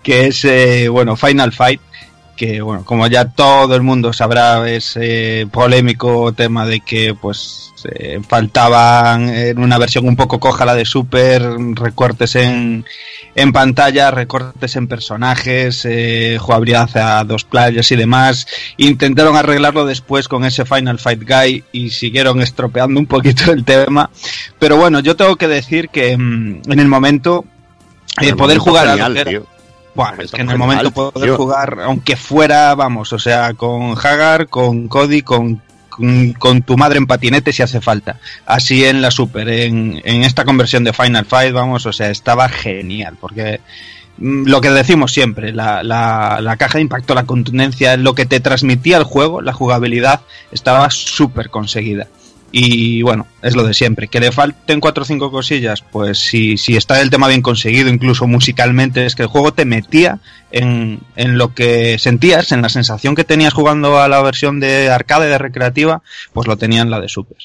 que 0.02 0.26
es, 0.26 0.44
eh, 0.44 0.88
bueno, 0.88 1.16
Final 1.16 1.52
Fight, 1.52 1.80
que, 2.36 2.60
bueno, 2.60 2.84
como 2.84 3.06
ya 3.06 3.26
todo 3.26 3.74
el 3.76 3.82
mundo 3.82 4.12
sabrá, 4.12 4.68
es 4.70 4.96
eh, 5.00 5.46
polémico 5.50 6.32
tema 6.32 6.66
de 6.66 6.80
que, 6.80 7.14
pues, 7.14 7.72
eh, 7.94 8.20
faltaban 8.26 9.28
en 9.28 9.58
una 9.58 9.76
versión 9.78 10.06
un 10.08 10.16
poco 10.16 10.40
coja 10.40 10.64
la 10.64 10.74
de 10.74 10.84
Super, 10.84 11.42
recortes 11.74 12.34
en, 12.36 12.84
en 13.34 13.52
pantalla, 13.52 14.10
recortes 14.10 14.76
en 14.76 14.86
personajes, 14.88 15.84
eh, 15.84 16.38
jugabilidad 16.40 16.96
a 16.96 17.24
dos 17.24 17.44
playas 17.44 17.90
y 17.92 17.96
demás. 17.96 18.46
Intentaron 18.78 19.36
arreglarlo 19.36 19.84
después 19.84 20.28
con 20.28 20.44
ese 20.44 20.64
Final 20.64 20.98
Fight 20.98 21.22
Guy 21.28 21.64
y 21.72 21.90
siguieron 21.90 22.40
estropeando 22.40 22.98
un 22.98 23.06
poquito 23.06 23.52
el 23.52 23.64
tema. 23.64 24.08
Pero 24.58 24.76
bueno, 24.76 25.00
yo 25.00 25.14
tengo 25.16 25.36
que 25.36 25.48
decir 25.48 25.88
que 25.90 26.16
mm, 26.16 26.62
en 26.70 26.80
el 26.80 26.88
momento 26.88 27.44
eh, 28.20 28.28
El 28.28 28.36
poder 28.36 28.58
momento 28.58 28.62
jugar 28.64 28.86
a 28.86 28.90
genial, 28.92 29.14
lo 29.14 29.24
que 29.24 29.30
era- 29.30 29.42
es 30.18 30.30
que 30.32 30.42
en 30.42 30.50
el 30.50 30.58
momento 30.58 30.90
poder 30.90 31.28
tío. 31.28 31.36
jugar, 31.36 31.78
aunque 31.82 32.16
fuera, 32.16 32.74
vamos, 32.74 33.12
o 33.12 33.18
sea, 33.18 33.54
con 33.54 33.94
Hagar, 33.96 34.48
con 34.48 34.88
Cody, 34.88 35.22
con, 35.22 35.62
con, 35.88 36.32
con 36.32 36.62
tu 36.62 36.76
madre 36.76 36.98
en 36.98 37.06
patinete 37.06 37.52
si 37.52 37.62
hace 37.62 37.80
falta. 37.80 38.18
Así 38.46 38.84
en 38.84 39.00
la 39.00 39.10
Super, 39.10 39.48
en, 39.48 40.00
en 40.04 40.24
esta 40.24 40.44
conversión 40.44 40.84
de 40.84 40.92
Final 40.92 41.24
Fight, 41.24 41.52
vamos, 41.52 41.86
o 41.86 41.92
sea, 41.92 42.10
estaba 42.10 42.48
genial, 42.48 43.16
porque 43.20 43.60
mm, 44.18 44.46
lo 44.46 44.60
que 44.60 44.70
decimos 44.70 45.12
siempre, 45.12 45.52
la, 45.52 45.82
la, 45.82 46.40
la 46.40 46.56
caja 46.56 46.78
de 46.78 46.82
impacto, 46.82 47.14
la 47.14 47.26
contundencia, 47.26 47.96
lo 47.96 48.14
que 48.14 48.26
te 48.26 48.40
transmitía 48.40 48.96
el 48.96 49.04
juego, 49.04 49.40
la 49.42 49.52
jugabilidad, 49.52 50.22
estaba 50.50 50.90
súper 50.90 51.50
conseguida. 51.50 52.08
Y 52.56 53.02
bueno, 53.02 53.26
es 53.42 53.56
lo 53.56 53.64
de 53.64 53.74
siempre. 53.74 54.06
Que 54.06 54.20
le 54.20 54.30
falten 54.30 54.78
cuatro 54.78 55.02
o 55.02 55.04
cinco 55.04 55.32
cosillas, 55.32 55.82
pues 55.82 56.20
si, 56.20 56.56
si 56.56 56.76
está 56.76 57.00
el 57.00 57.10
tema 57.10 57.26
bien 57.26 57.42
conseguido, 57.42 57.88
incluso 57.88 58.28
musicalmente, 58.28 59.04
es 59.06 59.16
que 59.16 59.22
el 59.22 59.28
juego 59.28 59.52
te 59.52 59.64
metía 59.64 60.20
en, 60.52 61.00
en 61.16 61.36
lo 61.36 61.52
que 61.52 61.98
sentías, 61.98 62.52
en 62.52 62.62
la 62.62 62.68
sensación 62.68 63.16
que 63.16 63.24
tenías 63.24 63.52
jugando 63.52 63.98
a 63.98 64.06
la 64.06 64.22
versión 64.22 64.60
de 64.60 64.88
arcade, 64.88 65.26
de 65.26 65.38
recreativa, 65.38 66.02
pues 66.32 66.46
lo 66.46 66.56
tenía 66.56 66.82
en 66.82 66.92
la 66.92 67.00
de 67.00 67.08
Super. 67.08 67.38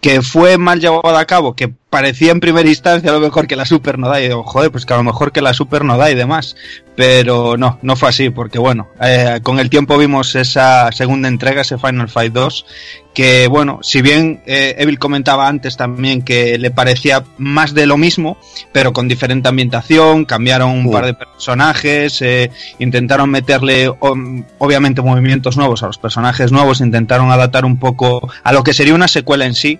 Que 0.00 0.22
fue 0.22 0.58
mal 0.58 0.80
llevado 0.80 1.16
a 1.16 1.24
cabo, 1.24 1.54
que 1.54 1.72
parecía 1.90 2.32
en 2.32 2.40
primera 2.40 2.68
instancia 2.68 3.10
a 3.10 3.14
lo 3.14 3.20
mejor 3.20 3.46
que 3.46 3.56
la 3.56 3.64
Super 3.64 3.98
no 3.98 4.08
da, 4.08 4.20
y 4.20 4.28
digo, 4.28 4.42
joder, 4.44 4.70
pues 4.70 4.84
que 4.84 4.92
a 4.92 4.98
lo 4.98 5.04
mejor 5.04 5.32
que 5.32 5.40
la 5.40 5.54
Super 5.54 5.84
no 5.84 5.96
da 5.96 6.10
y 6.10 6.14
demás. 6.14 6.56
Pero 6.96 7.56
no, 7.56 7.78
no 7.82 7.94
fue 7.94 8.08
así, 8.08 8.28
porque 8.28 8.58
bueno, 8.58 8.88
eh, 9.00 9.38
con 9.44 9.60
el 9.60 9.70
tiempo 9.70 9.96
vimos 9.96 10.34
esa 10.34 10.90
segunda 10.90 11.28
entrega, 11.28 11.62
ese 11.62 11.78
Final 11.78 12.08
Fight 12.08 12.32
2, 12.32 12.66
que 13.14 13.46
bueno, 13.46 13.78
si 13.82 14.02
bien 14.02 14.42
eh, 14.46 14.74
Evil 14.78 14.98
comentaba 14.98 15.46
antes 15.46 15.76
también 15.76 16.22
que 16.22 16.58
le 16.58 16.72
parecía 16.72 17.24
más 17.38 17.72
de 17.72 17.86
lo 17.86 17.96
mismo, 17.96 18.36
pero 18.72 18.92
con 18.92 19.06
diferente 19.06 19.48
ambientación, 19.48 20.24
cambiaron 20.24 20.70
un 20.70 20.86
Uh. 20.86 20.92
par 20.92 21.06
de 21.06 21.14
personajes, 21.14 22.20
eh, 22.20 22.50
intentaron 22.80 23.30
meterle 23.30 23.92
obviamente 24.00 25.00
movimientos 25.00 25.56
nuevos 25.56 25.84
a 25.84 25.86
los 25.86 25.98
personajes 25.98 26.50
nuevos, 26.50 26.80
intentaron 26.80 27.30
adaptar 27.30 27.64
un 27.64 27.78
poco 27.78 28.28
a 28.42 28.52
lo 28.52 28.64
que 28.64 28.74
sería 28.74 28.94
una 28.94 29.08
secuela 29.08 29.46
en 29.46 29.54
sí, 29.54 29.78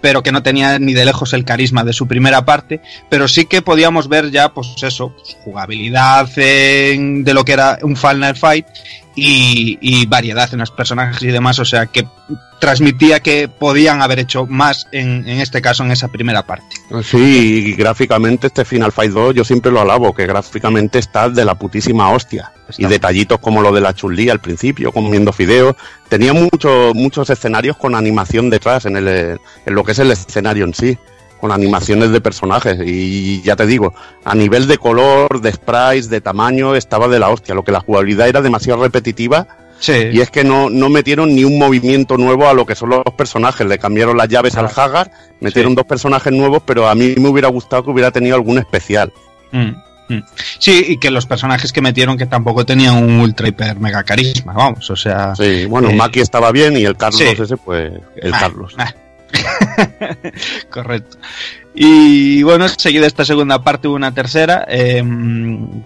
pero 0.00 0.22
que 0.22 0.32
no 0.32 0.42
tenía 0.42 0.78
ni 0.78 0.94
de 0.94 1.04
lejos 1.04 1.32
el 1.32 1.44
carisma 1.44 1.84
de 1.84 1.92
su 1.92 2.06
primera 2.06 2.44
parte, 2.44 2.80
pero 3.08 3.28
sí 3.28 3.44
que 3.44 3.62
podíamos 3.62 4.08
ver 4.08 4.30
ya, 4.30 4.52
pues 4.52 4.68
eso, 4.82 5.14
pues, 5.16 5.36
jugabilidad 5.44 6.28
de 6.28 7.32
lo 7.34 7.44
que 7.44 7.52
era 7.52 7.78
un 7.82 7.96
Final 7.96 8.36
Fight 8.36 8.66
y, 9.22 9.78
y 9.82 10.06
variedad 10.06 10.48
en 10.52 10.60
los 10.60 10.70
personajes 10.70 11.22
y 11.22 11.26
demás, 11.26 11.58
o 11.58 11.64
sea 11.64 11.86
que 11.86 12.06
transmitía 12.58 13.20
que 13.20 13.48
podían 13.48 14.00
haber 14.00 14.18
hecho 14.18 14.46
más 14.46 14.86
en, 14.92 15.28
en 15.28 15.40
este 15.40 15.60
caso 15.60 15.84
en 15.84 15.90
esa 15.90 16.08
primera 16.08 16.46
parte. 16.46 16.76
Sí, 17.02 17.64
y 17.66 17.72
gráficamente 17.72 18.46
este 18.46 18.64
Final 18.64 18.92
Fight 18.92 19.12
2 19.12 19.34
yo 19.34 19.44
siempre 19.44 19.72
lo 19.72 19.80
alabo, 19.80 20.14
que 20.14 20.26
gráficamente 20.26 20.98
está 20.98 21.28
de 21.28 21.44
la 21.44 21.54
putísima 21.54 22.10
hostia. 22.10 22.52
Está 22.68 22.82
y 22.82 22.86
detallitos 22.86 23.40
como 23.40 23.60
lo 23.60 23.72
de 23.72 23.80
la 23.80 23.94
chulí 23.94 24.28
al 24.30 24.40
principio, 24.40 24.92
comiendo 24.92 25.32
fideos. 25.32 25.74
Tenía 26.08 26.32
muchos 26.32 26.94
muchos 26.94 27.28
escenarios 27.28 27.76
con 27.76 27.94
animación 27.94 28.48
detrás 28.48 28.86
en, 28.86 28.96
el, 28.96 29.08
en 29.08 29.74
lo 29.74 29.84
que 29.84 29.92
es 29.92 29.98
el 29.98 30.10
escenario 30.12 30.64
en 30.64 30.74
sí, 30.74 30.98
con 31.40 31.52
animaciones 31.52 32.10
de 32.10 32.20
personajes. 32.20 32.78
Y 32.84 33.40
ya 33.42 33.56
te 33.56 33.66
digo, 33.66 33.94
a 34.24 34.34
nivel 34.34 34.66
de 34.68 34.78
color, 34.78 35.40
de 35.40 35.52
sprites, 35.52 36.10
de 36.10 36.20
tamaño, 36.20 36.74
estaba 36.76 37.08
de 37.08 37.18
la 37.18 37.30
hostia. 37.30 37.54
Lo 37.54 37.64
que 37.64 37.72
la 37.72 37.80
jugabilidad 37.80 38.28
era 38.28 38.40
demasiado 38.42 38.82
repetitiva 38.82 39.46
Sí, 39.80 39.94
y 40.12 40.20
es 40.20 40.30
que 40.30 40.44
no, 40.44 40.68
no 40.68 40.90
metieron 40.90 41.34
ni 41.34 41.42
un 41.42 41.58
movimiento 41.58 42.18
nuevo 42.18 42.46
a 42.46 42.52
lo 42.52 42.66
que 42.66 42.74
son 42.74 42.90
los 42.90 43.02
personajes. 43.16 43.66
Le 43.66 43.78
cambiaron 43.78 44.14
las 44.14 44.28
llaves 44.28 44.54
al 44.56 44.66
Hagar, 44.66 45.10
metieron 45.40 45.72
Sí. 45.72 45.76
dos 45.76 45.86
personajes 45.86 46.30
nuevos, 46.34 46.62
pero 46.66 46.86
a 46.86 46.94
mí 46.94 47.14
me 47.18 47.28
hubiera 47.30 47.48
gustado 47.48 47.84
que 47.84 47.90
hubiera 47.90 48.10
tenido 48.10 48.34
algún 48.36 48.58
especial. 48.58 49.10
Mm, 49.52 49.70
mm. 50.14 50.22
Sí, 50.58 50.84
y 50.86 50.98
que 50.98 51.10
los 51.10 51.24
personajes 51.24 51.72
que 51.72 51.80
metieron 51.80 52.18
que 52.18 52.26
tampoco 52.26 52.66
tenían 52.66 53.02
un 53.02 53.20
ultra 53.20 53.48
hiper 53.48 53.80
mega 53.80 54.02
carisma, 54.02 54.52
vamos, 54.52 54.90
o 54.90 54.96
sea... 54.96 55.34
Sí, 55.34 55.64
bueno, 55.64 55.88
Eh, 55.88 55.94
Maki 55.94 56.20
estaba 56.20 56.52
bien 56.52 56.76
y 56.76 56.84
el 56.84 56.98
Carlos 56.98 57.18
sí. 57.18 57.24
ese, 57.28 57.56
pues, 57.56 57.90
el 58.16 58.34
Ah, 58.34 58.38
Carlos. 58.38 58.74
ah. 58.76 58.92
Correcto. 60.70 61.18
Y 61.72 62.42
bueno, 62.42 62.68
seguida 62.68 63.06
esta 63.06 63.24
segunda 63.24 63.62
parte 63.62 63.86
hubo 63.86 63.94
una 63.94 64.12
tercera, 64.12 64.66
eh, 64.68 65.04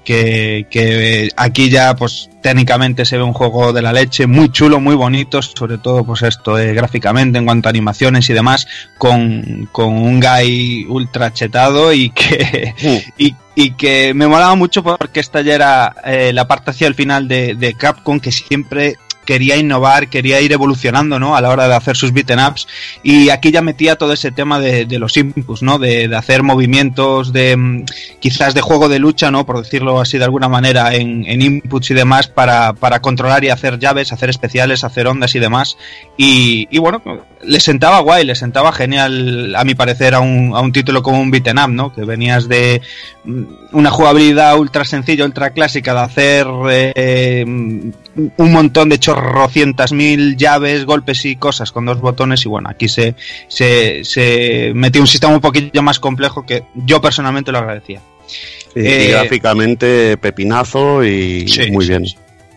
que, 0.02 0.66
que 0.70 1.28
aquí 1.36 1.68
ya 1.68 1.94
pues 1.94 2.30
técnicamente 2.42 3.04
se 3.04 3.18
ve 3.18 3.22
un 3.22 3.34
juego 3.34 3.72
de 3.72 3.82
la 3.82 3.92
leche, 3.92 4.26
muy 4.26 4.50
chulo, 4.50 4.80
muy 4.80 4.94
bonito, 4.94 5.42
sobre 5.42 5.76
todo 5.76 6.02
pues 6.02 6.22
esto 6.22 6.58
eh, 6.58 6.72
gráficamente 6.72 7.38
en 7.38 7.44
cuanto 7.44 7.68
a 7.68 7.70
animaciones 7.70 8.28
y 8.30 8.32
demás, 8.32 8.66
con, 8.96 9.68
con 9.72 9.92
un 9.92 10.20
guy 10.20 10.86
ultra 10.88 11.34
chetado 11.34 11.92
y 11.92 12.10
que, 12.10 12.74
y, 13.18 13.34
y 13.54 13.72
que 13.72 14.14
me 14.14 14.26
molaba 14.26 14.54
mucho 14.54 14.82
porque 14.82 15.20
esta 15.20 15.42
ya 15.42 15.54
era 15.54 15.96
eh, 16.04 16.32
la 16.32 16.48
parte 16.48 16.70
hacia 16.70 16.86
el 16.86 16.94
final 16.94 17.28
de, 17.28 17.54
de 17.54 17.74
Capcom 17.74 18.20
que 18.20 18.32
siempre 18.32 18.96
quería 19.24 19.56
innovar, 19.56 20.08
quería 20.08 20.40
ir 20.40 20.52
evolucionando, 20.52 21.18
¿no? 21.18 21.36
A 21.36 21.40
la 21.40 21.50
hora 21.50 21.68
de 21.68 21.74
hacer 21.74 21.96
sus 21.96 22.12
beaten 22.12 22.38
ups 22.40 22.66
y 23.02 23.30
aquí 23.30 23.50
ya 23.50 23.62
metía 23.62 23.96
todo 23.96 24.12
ese 24.12 24.30
tema 24.30 24.60
de, 24.60 24.86
los 24.98 25.16
inputs, 25.16 25.62
¿no? 25.62 25.78
De, 25.78 26.08
de 26.08 26.16
hacer 26.16 26.42
movimientos 26.42 27.32
de 27.32 27.56
mm, 27.56 27.84
quizás 28.20 28.54
de 28.54 28.60
juego 28.60 28.88
de 28.88 28.98
lucha, 28.98 29.30
¿no? 29.30 29.44
Por 29.46 29.62
decirlo 29.62 30.00
así 30.00 30.18
de 30.18 30.24
alguna 30.24 30.48
manera 30.48 30.94
en, 30.94 31.24
en 31.26 31.42
inputs 31.42 31.90
y 31.90 31.94
demás 31.94 32.28
para, 32.28 32.72
para 32.74 33.00
controlar 33.00 33.44
y 33.44 33.50
hacer 33.50 33.78
llaves, 33.78 34.12
hacer 34.12 34.30
especiales, 34.30 34.84
hacer 34.84 35.06
ondas 35.06 35.34
y 35.34 35.38
demás 35.38 35.76
y 36.16 36.78
bueno, 36.78 37.02
le 37.46 37.60
sentaba 37.60 38.00
guay, 38.00 38.24
le 38.24 38.34
sentaba 38.34 38.72
genial 38.72 39.54
a 39.56 39.64
mi 39.64 39.74
parecer 39.74 40.14
a 40.14 40.20
un, 40.20 40.52
a 40.54 40.60
un 40.60 40.72
título 40.72 41.02
como 41.02 41.20
un 41.20 41.30
beaten 41.30 41.58
up, 41.58 41.70
¿no? 41.70 41.92
Que 41.94 42.02
venías 42.04 42.48
de 42.48 42.80
mm, 43.24 43.42
una 43.72 43.90
jugabilidad 43.90 44.58
ultra 44.58 44.84
sencilla, 44.84 45.24
ultra 45.24 45.50
clásica 45.50 45.94
de 45.94 46.00
hacer 46.00 46.46
eh, 46.66 47.44
un 47.46 48.52
montón 48.52 48.88
de 48.88 48.98
chorrocientas 48.98 49.92
mil 49.92 50.36
llaves, 50.36 50.84
golpes 50.84 51.24
y 51.24 51.36
cosas 51.36 51.72
con 51.72 51.84
dos 51.84 52.00
botones 52.00 52.44
y 52.44 52.48
bueno, 52.48 52.68
aquí 52.68 52.88
se, 52.88 53.14
se, 53.48 54.04
se 54.04 54.72
metió 54.74 55.00
un 55.00 55.06
sistema 55.06 55.34
un 55.34 55.40
poquillo 55.40 55.82
más 55.82 55.98
complejo 56.00 56.44
que 56.46 56.64
yo 56.74 57.00
personalmente 57.00 57.52
lo 57.52 57.58
agradecía. 57.58 58.00
Sí, 58.26 58.80
Eh, 58.80 59.06
y 59.08 59.10
gráficamente 59.12 60.16
pepinazo 60.16 61.04
y 61.04 61.46
Sí, 61.48 61.70
muy 61.70 61.84
sí, 61.84 61.90
bien, 61.90 62.04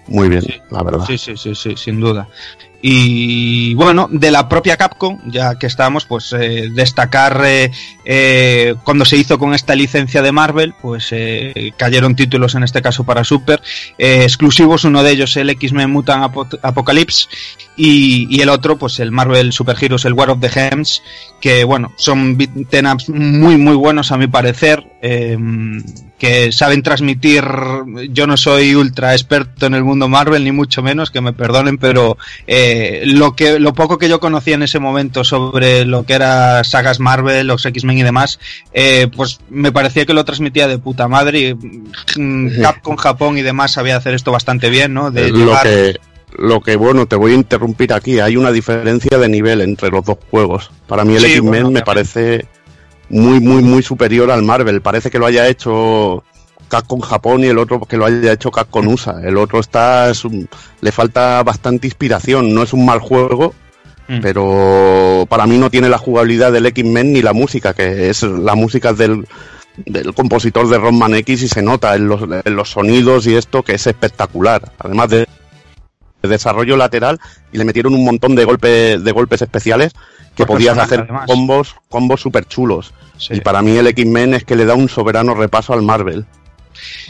muy 0.07 0.29
bien, 0.29 0.43
la 0.71 0.81
verdad. 0.83 1.05
Sí, 1.05 1.17
sí, 1.17 1.35
sí, 1.35 1.53
sí, 1.53 1.75
sin 1.75 1.99
duda. 1.99 2.27
Y 2.81 3.73
bueno, 3.73 4.07
de 4.11 4.29
la 4.29 4.47
propia 4.47 4.77
Capcom, 4.77 5.19
ya 5.25 5.55
que 5.57 5.65
estamos, 5.65 6.05
pues 6.05 6.31
eh, 6.33 6.69
destacar 6.71 7.41
eh, 7.43 7.71
eh, 8.05 8.75
cuando 8.83 9.03
se 9.03 9.17
hizo 9.17 9.39
con 9.39 9.53
esta 9.55 9.75
licencia 9.75 10.21
de 10.21 10.31
Marvel, 10.31 10.75
pues 10.79 11.07
eh, 11.11 11.71
cayeron 11.75 12.15
títulos 12.15 12.53
en 12.53 12.63
este 12.63 12.81
caso 12.83 13.03
para 13.03 13.23
Super, 13.23 13.61
exclusivos, 13.97 14.83
uno 14.83 15.01
de 15.01 15.11
ellos 15.11 15.35
el 15.37 15.49
X-Men 15.49 15.89
Mutant 15.89 16.23
Apo- 16.23 16.59
Apocalypse 16.61 17.27
y, 17.75 18.39
el 18.41 18.49
otro, 18.49 18.77
pues 18.77 18.99
el 18.99 19.11
Marvel 19.11 19.51
Super 19.53 19.75
Heroes, 19.79 20.05
el 20.05 20.13
War 20.13 20.29
of 20.29 20.39
the 20.39 20.49
Gems, 20.49 21.01
que 21.41 21.63
bueno, 21.63 21.93
son 21.97 22.37
beat'em 22.37 22.97
muy 23.09 23.57
muy 23.57 23.75
buenos 23.75 24.11
a 24.11 24.17
mi 24.17 24.27
parecer, 24.27 24.85
eh, 25.01 25.37
que 26.17 26.51
saben 26.51 26.81
transmitir, 26.81 27.43
yo 28.09 28.25
no 28.25 28.37
soy 28.37 28.73
ultra 28.75 29.13
experto 29.13 29.67
en 29.67 29.75
el 29.75 29.83
mundo 29.83 30.07
Marvel, 30.07 30.43
ni 30.43 30.51
mucho 30.51 30.81
menos, 30.81 31.11
que 31.11 31.21
me 31.21 31.31
perdonen, 31.33 31.77
pero 31.77 32.17
eh, 32.47 33.03
lo 33.05 33.35
que 33.35 33.59
lo 33.59 33.73
poco 33.73 33.97
que 33.97 34.09
yo 34.09 34.19
conocía 34.19 34.55
en 34.55 34.63
ese 34.63 34.79
momento 34.79 35.23
sobre 35.23 35.85
lo 35.85 36.05
que 36.05 36.13
era 36.13 36.63
sagas 36.63 36.99
Marvel, 36.99 37.45
los 37.47 37.65
X-Men 37.65 37.99
y 37.99 38.03
demás, 38.03 38.39
eh, 38.73 39.07
pues 39.15 39.39
me 39.49 39.71
parecía 39.71 40.05
que 40.07 40.13
lo 40.13 40.25
transmitía 40.25 40.67
de 40.67 40.79
puta 40.79 41.07
madre 41.07 41.39
y 41.39 41.53
mm, 42.19 42.61
Capcom 42.61 42.95
Japón 42.95 43.37
y 43.37 43.43
demás 43.43 43.73
sabía 43.73 43.97
hacer 43.97 44.13
esto 44.15 44.31
bastante 44.31 44.69
bien, 44.69 44.93
¿no? 44.93 45.11
De 45.11 45.29
lo 45.29 45.37
llevar- 45.37 45.63
que 45.63 45.99
lo 46.37 46.61
que 46.61 46.75
bueno, 46.75 47.05
te 47.05 47.15
voy 47.15 47.31
a 47.31 47.35
interrumpir 47.35 47.93
aquí, 47.93 48.19
hay 48.19 48.37
una 48.37 48.51
diferencia 48.51 49.17
de 49.17 49.29
nivel 49.29 49.61
entre 49.61 49.89
los 49.89 50.03
dos 50.03 50.17
juegos. 50.29 50.69
Para 50.87 51.05
mí 51.05 51.15
el 51.15 51.21
Sí, 51.21 51.27
X-Men 51.33 51.51
bueno, 51.51 51.71
me 51.71 51.81
parece 51.83 52.45
muy 53.09 53.39
muy 53.39 53.61
muy 53.63 53.81
superior 53.83 54.29
al 54.31 54.43
Marvel, 54.43 54.81
parece 54.81 55.09
que 55.09 55.19
lo 55.19 55.25
haya 55.25 55.47
hecho 55.47 56.23
Capcom 56.67 56.99
Japón 56.99 57.43
y 57.43 57.47
el 57.47 57.57
otro 57.57 57.79
que 57.81 57.95
lo 57.97 58.05
haya 58.05 58.33
hecho 58.33 58.51
Capcom 58.51 58.87
USA. 58.87 59.21
El 59.23 59.37
otro 59.37 59.59
está 59.59 60.09
es 60.09 60.25
un- 60.25 60.49
le 60.81 60.91
falta 60.91 61.41
bastante 61.43 61.87
inspiración, 61.87 62.53
no 62.53 62.63
es 62.63 62.73
un 62.73 62.85
mal 62.85 62.99
juego, 62.99 63.53
Mm. 64.09 64.19
pero 64.21 65.25
para 65.29 65.45
mí 65.45 65.57
no 65.57 65.69
tiene 65.69 65.89
la 65.89 65.97
jugabilidad 65.97 66.51
del 66.51 66.65
X-Men 66.67 67.11
ni 67.13 67.21
la 67.21 67.33
música, 67.33 67.73
que 67.73 68.09
es 68.09 68.23
la 68.23 68.55
música 68.55 68.93
del, 68.93 69.27
del 69.85 70.13
compositor 70.13 70.67
de 70.69 70.77
Rockman 70.77 71.13
X 71.15 71.43
y 71.43 71.47
se 71.49 71.61
nota 71.61 71.93
en 71.95 72.07
los, 72.07 72.21
en 72.45 72.55
los 72.55 72.69
sonidos 72.71 73.27
y 73.27 73.35
esto 73.35 73.63
que 73.63 73.73
es 73.75 73.85
espectacular. 73.87 74.71
Además 74.79 75.09
de, 75.09 75.17
de 75.19 75.27
desarrollo 76.21 76.77
lateral 76.77 77.19
y 77.51 77.57
le 77.57 77.65
metieron 77.65 77.93
un 77.93 78.03
montón 78.03 78.35
de 78.35 78.45
golpes 78.45 79.03
de 79.03 79.11
golpes 79.11 79.41
especiales 79.41 79.93
que 80.35 80.45
Por 80.45 80.57
podías 80.57 80.77
hacer 80.77 81.01
además. 81.01 81.25
combos 81.27 81.75
combos 81.89 82.21
super 82.21 82.45
chulos. 82.45 82.93
Sí. 83.17 83.35
Y 83.35 83.41
para 83.41 83.61
mí 83.61 83.75
el 83.77 83.87
X-Men 83.87 84.35
es 84.35 84.43
que 84.43 84.55
le 84.55 84.65
da 84.65 84.75
un 84.75 84.89
soberano 84.89 85.33
repaso 85.33 85.73
al 85.73 85.81
Marvel. 85.81 86.25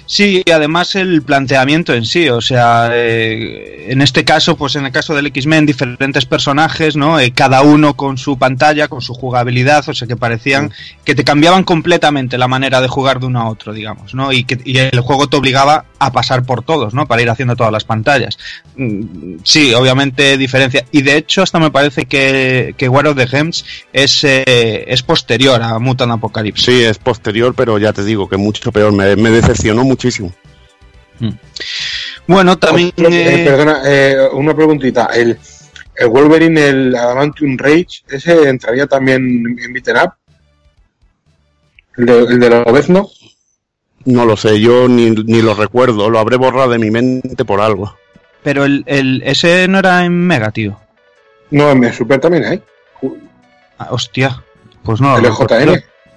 Sí, 0.05 0.41
y 0.45 0.51
además 0.51 0.95
el 0.95 1.21
planteamiento 1.21 1.93
en 1.93 2.05
sí, 2.05 2.29
o 2.29 2.39
sea, 2.41 2.89
eh, 2.93 3.87
en 3.89 4.01
este 4.01 4.23
caso, 4.23 4.55
pues 4.55 4.75
en 4.75 4.85
el 4.85 4.91
caso 4.91 5.13
del 5.15 5.27
X-Men, 5.27 5.65
diferentes 5.65 6.25
personajes, 6.25 6.95
¿no? 6.95 7.19
Eh, 7.19 7.31
cada 7.31 7.61
uno 7.61 7.95
con 7.95 8.17
su 8.17 8.37
pantalla, 8.37 8.87
con 8.87 9.01
su 9.01 9.13
jugabilidad, 9.13 9.87
o 9.89 9.93
sea, 9.93 10.07
que 10.07 10.15
parecían 10.15 10.71
que 11.03 11.15
te 11.15 11.23
cambiaban 11.23 11.63
completamente 11.63 12.37
la 12.37 12.47
manera 12.47 12.81
de 12.81 12.87
jugar 12.87 13.19
de 13.19 13.25
uno 13.25 13.41
a 13.41 13.49
otro, 13.49 13.73
digamos, 13.73 14.13
¿no? 14.13 14.31
Y 14.31 14.43
que 14.43 14.57
y 14.63 14.77
el 14.77 14.99
juego 15.01 15.27
te 15.27 15.37
obligaba 15.37 15.85
a 15.99 16.11
pasar 16.11 16.43
por 16.43 16.63
todos, 16.63 16.93
¿no? 16.93 17.05
Para 17.07 17.21
ir 17.21 17.29
haciendo 17.29 17.55
todas 17.55 17.71
las 17.71 17.83
pantallas. 17.83 18.37
Mm, 18.75 19.37
Sí, 19.43 19.73
obviamente 19.73 20.37
diferencia. 20.37 20.85
Y 20.91 21.01
de 21.01 21.17
hecho, 21.17 21.41
hasta 21.41 21.59
me 21.59 21.71
parece 21.71 22.05
que, 22.05 22.75
que 22.77 22.89
War 22.89 23.07
of 23.07 23.17
the 23.17 23.27
Gems 23.27 23.65
es, 23.93 24.23
eh, 24.23 24.85
es 24.87 25.03
posterior 25.03 25.61
a 25.61 25.79
Mutant 25.79 26.11
Apocalypse. 26.11 26.65
Sí, 26.71 26.83
es 26.83 26.97
posterior, 26.97 27.53
pero 27.55 27.77
ya 27.77 27.93
te 27.93 28.03
digo 28.03 28.27
que 28.27 28.37
mucho 28.37 28.71
peor. 28.71 28.91
Me, 28.93 29.15
me 29.15 29.29
decepcionó 29.29 29.56
muchísimo. 29.83 30.31
Bueno, 32.27 32.57
también. 32.57 32.91
Eh, 32.97 33.41
eh, 33.41 33.45
perdona, 33.45 33.81
eh, 33.85 34.17
una 34.33 34.55
preguntita. 34.55 35.05
El, 35.07 35.37
el 35.95 36.07
Wolverine, 36.07 36.69
el 36.69 36.95
Adamantium 36.95 37.57
Rage, 37.57 38.03
¿ese 38.09 38.49
entraría 38.49 38.85
también 38.87 39.21
en 39.59 39.73
Beaten 39.73 39.97
Up? 39.97 40.13
¿El 41.97 42.05
de, 42.05 42.19
el 42.19 42.39
de 42.39 42.49
Lobezno? 42.49 43.09
No 44.05 44.25
lo 44.25 44.37
sé, 44.37 44.59
yo 44.59 44.87
ni, 44.87 45.09
ni 45.09 45.41
lo 45.41 45.53
recuerdo. 45.53 46.09
Lo 46.09 46.19
habré 46.19 46.37
borrado 46.37 46.69
de 46.69 46.79
mi 46.79 46.91
mente 46.91 47.43
por 47.43 47.59
algo. 47.61 47.97
pero 48.43 48.63
el, 48.65 48.83
el, 48.85 49.21
ese 49.25 49.67
no 49.67 49.79
era 49.79 50.05
en 50.05 50.13
Mega, 50.13 50.51
tío. 50.51 50.79
No, 51.49 51.71
en 51.71 51.93
Super 51.93 52.19
también 52.19 52.45
hay. 52.45 52.61
Ah, 53.79 53.87
hostia. 53.91 54.43
Pues 54.83 55.01
no. 55.01 55.17
el 55.17 55.23
lo 55.23 55.35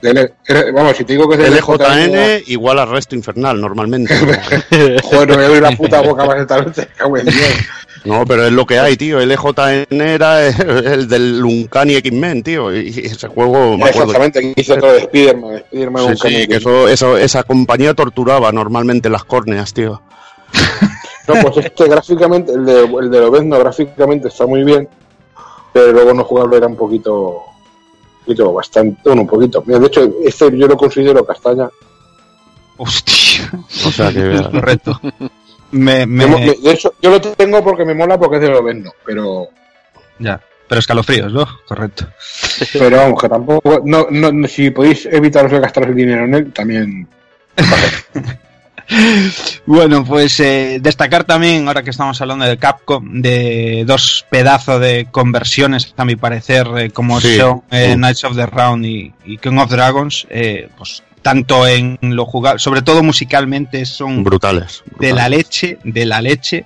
recuerdo. 0.03 0.13
LJN. 0.13 0.15
Del- 0.15 0.33
era- 0.47 0.73
vamos, 0.73 0.97
si 0.97 1.05
te 1.05 1.13
digo 1.13 1.29
que 1.29 1.35
es 1.37 1.41
del 1.43 1.55
LJN 1.55 2.43
igual 2.47 2.79
a 2.79 2.87
resto 2.87 3.15
infernal, 3.15 3.61
normalmente. 3.61 4.15
Joder, 5.03 5.29
no 5.29 5.37
me 5.37 5.45
abrir 5.45 5.63
la 5.63 5.73
puta 5.73 6.01
boca 6.03 6.25
más 6.25 6.37
esta 6.39 6.63
noche. 6.63 6.89
No, 8.05 8.25
pero 8.25 8.47
es 8.47 8.53
lo 8.53 8.65
que 8.65 8.79
hay, 8.79 8.97
tío. 8.97 9.21
LJN 9.21 10.01
era 10.01 10.47
el 10.47 11.07
del 11.07 11.45
Uncanny 11.45 11.97
X-Men, 11.97 12.43
tío. 12.43 12.75
Y 12.75 12.89
ese 12.89 13.29
juego, 13.29 13.77
me. 13.77 13.91
Exactamente, 13.91 14.55
hizo 14.57 14.77
todo 14.77 14.93
de 14.93 14.99
Spider-Man. 15.01 15.57
Spider-Man 15.71 16.17
Sí, 16.17 16.29
sí, 16.29 16.47
que 16.49 16.57
eso, 16.57 16.89
eso, 16.89 17.17
esa 17.19 17.43
compañía 17.43 17.93
torturaba 17.93 18.51
normalmente 18.53 19.11
las 19.11 19.25
córneas, 19.25 19.73
tío. 19.75 20.01
No, 21.29 21.35
pues 21.43 21.65
este 21.65 21.87
gráficamente, 21.87 22.51
el 22.53 22.65
de, 22.67 22.81
el 22.87 23.09
de 23.09 23.21
Lobezno 23.21 23.57
gráficamente 23.61 24.27
está 24.27 24.47
muy 24.47 24.65
bien, 24.65 24.89
pero 25.73 25.93
luego 25.93 26.13
no 26.13 26.25
jugarlo 26.25 26.57
era 26.57 26.67
un 26.67 26.75
poquito, 26.75 27.45
poquito 28.25 28.53
bastante, 28.53 29.01
bueno, 29.05 29.23
un 29.23 29.29
poquito. 29.29 29.63
Mira, 29.67 29.79
de 29.79 29.87
hecho, 29.87 30.13
este 30.25 30.57
yo 30.57 30.67
lo 30.67 30.77
considero 30.77 31.25
castaña. 31.25 31.69
Hostia. 32.77 33.51
O 33.87 33.91
sea 33.91 34.13
que. 34.13 34.43
Correcto. 34.51 35.01
Me, 35.73 36.05
me- 36.07 36.07
Me 36.07 36.27
mo- 36.27 36.39
me- 36.39 36.55
de 36.55 36.71
hecho, 36.73 36.95
yo 37.01 37.11
lo 37.11 37.21
tengo 37.21 37.63
porque 37.63 37.85
me 37.85 37.95
mola 37.95 38.19
porque 38.19 38.37
es 38.37 38.43
de 38.43 38.49
Lobezno, 38.49 38.93
pero, 39.05 39.49
Ya. 40.19 40.41
Pero 40.69 40.79
escalofríos, 40.79 41.33
¿no? 41.33 41.45
Correcto. 41.67 42.07
pero 42.75 42.97
vamos, 42.99 43.21
que 43.21 43.29
tampoco, 43.29 43.81
no, 43.85 44.07
no, 44.11 44.31
no, 44.31 44.47
si 44.47 44.71
podéis 44.71 45.05
evitaros 45.07 45.51
de 45.51 45.59
gastar 45.59 45.85
el 45.89 45.97
dinero 45.97 46.25
en 46.27 46.35
él, 46.35 46.53
también. 46.53 47.09
Bueno, 49.67 50.05
pues 50.05 50.41
eh, 50.41 50.79
destacar 50.81 51.25
también, 51.25 51.69
ahora 51.69 51.83
que 51.83 51.91
estamos 51.91 52.21
hablando 52.21 52.45
de 52.45 52.57
Capcom, 52.59 53.21
de 53.23 53.85
dos 53.87 54.27
pedazos 54.31 54.81
de 54.81 55.07
conversiones, 55.11 55.95
a 55.97 56.05
mi 56.05 56.17
parecer, 56.17 56.67
eh, 56.77 56.91
como 56.91 57.21
Sí. 57.21 57.37
son 57.37 57.62
eh. 57.71 57.95
Knights 57.97 58.25
of 58.25 58.37
the 58.37 58.47
Round 58.47 58.85
y, 58.85 59.12
y 59.25 59.39
King 59.39 59.59
of 59.59 59.71
Dragons, 59.71 60.27
pues 60.77 61.03
tanto 61.23 61.67
en 61.67 61.99
lo 62.01 62.25
jugable, 62.25 62.59
sobre 62.59 62.83
todo 62.83 63.03
musicalmente, 63.03 63.85
son 63.85 64.25
Brutales. 64.25 64.83
de 64.99 65.12
la 65.12 65.29
leche, 65.29 65.79
de 65.85 66.07
la 66.07 66.21
leche. 66.21 66.65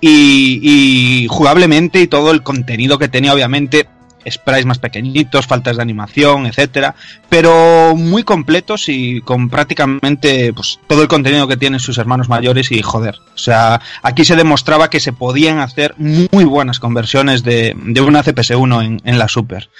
Y, 0.00 0.60
y 0.62 1.26
jugablemente 1.28 2.00
y 2.00 2.08
todo 2.08 2.30
el 2.32 2.42
contenido 2.42 2.98
que 2.98 3.08
tenía, 3.08 3.32
obviamente, 3.32 3.86
sprites 4.28 4.66
más 4.66 4.78
pequeñitos, 4.78 5.46
faltas 5.46 5.76
de 5.76 5.82
animación, 5.82 6.46
etcétera, 6.46 6.94
pero 7.28 7.94
muy 7.96 8.22
completos 8.22 8.88
y 8.88 9.20
con 9.20 9.50
prácticamente 9.50 10.52
pues, 10.52 10.78
todo 10.86 11.02
el 11.02 11.08
contenido 11.08 11.48
que 11.48 11.56
tienen 11.56 11.80
sus 11.80 11.98
hermanos 11.98 12.28
mayores 12.28 12.70
y 12.72 12.82
joder. 12.82 13.16
O 13.34 13.38
sea, 13.38 13.80
aquí 14.02 14.24
se 14.24 14.36
demostraba 14.36 14.90
que 14.90 15.00
se 15.00 15.12
podían 15.12 15.58
hacer 15.58 15.94
muy 15.98 16.44
buenas 16.44 16.78
conversiones 16.78 17.42
de, 17.42 17.74
de 17.76 18.00
una 18.00 18.22
CPS1 18.22 18.84
en, 18.84 19.02
en 19.04 19.18
la 19.18 19.28
Super. 19.28 19.70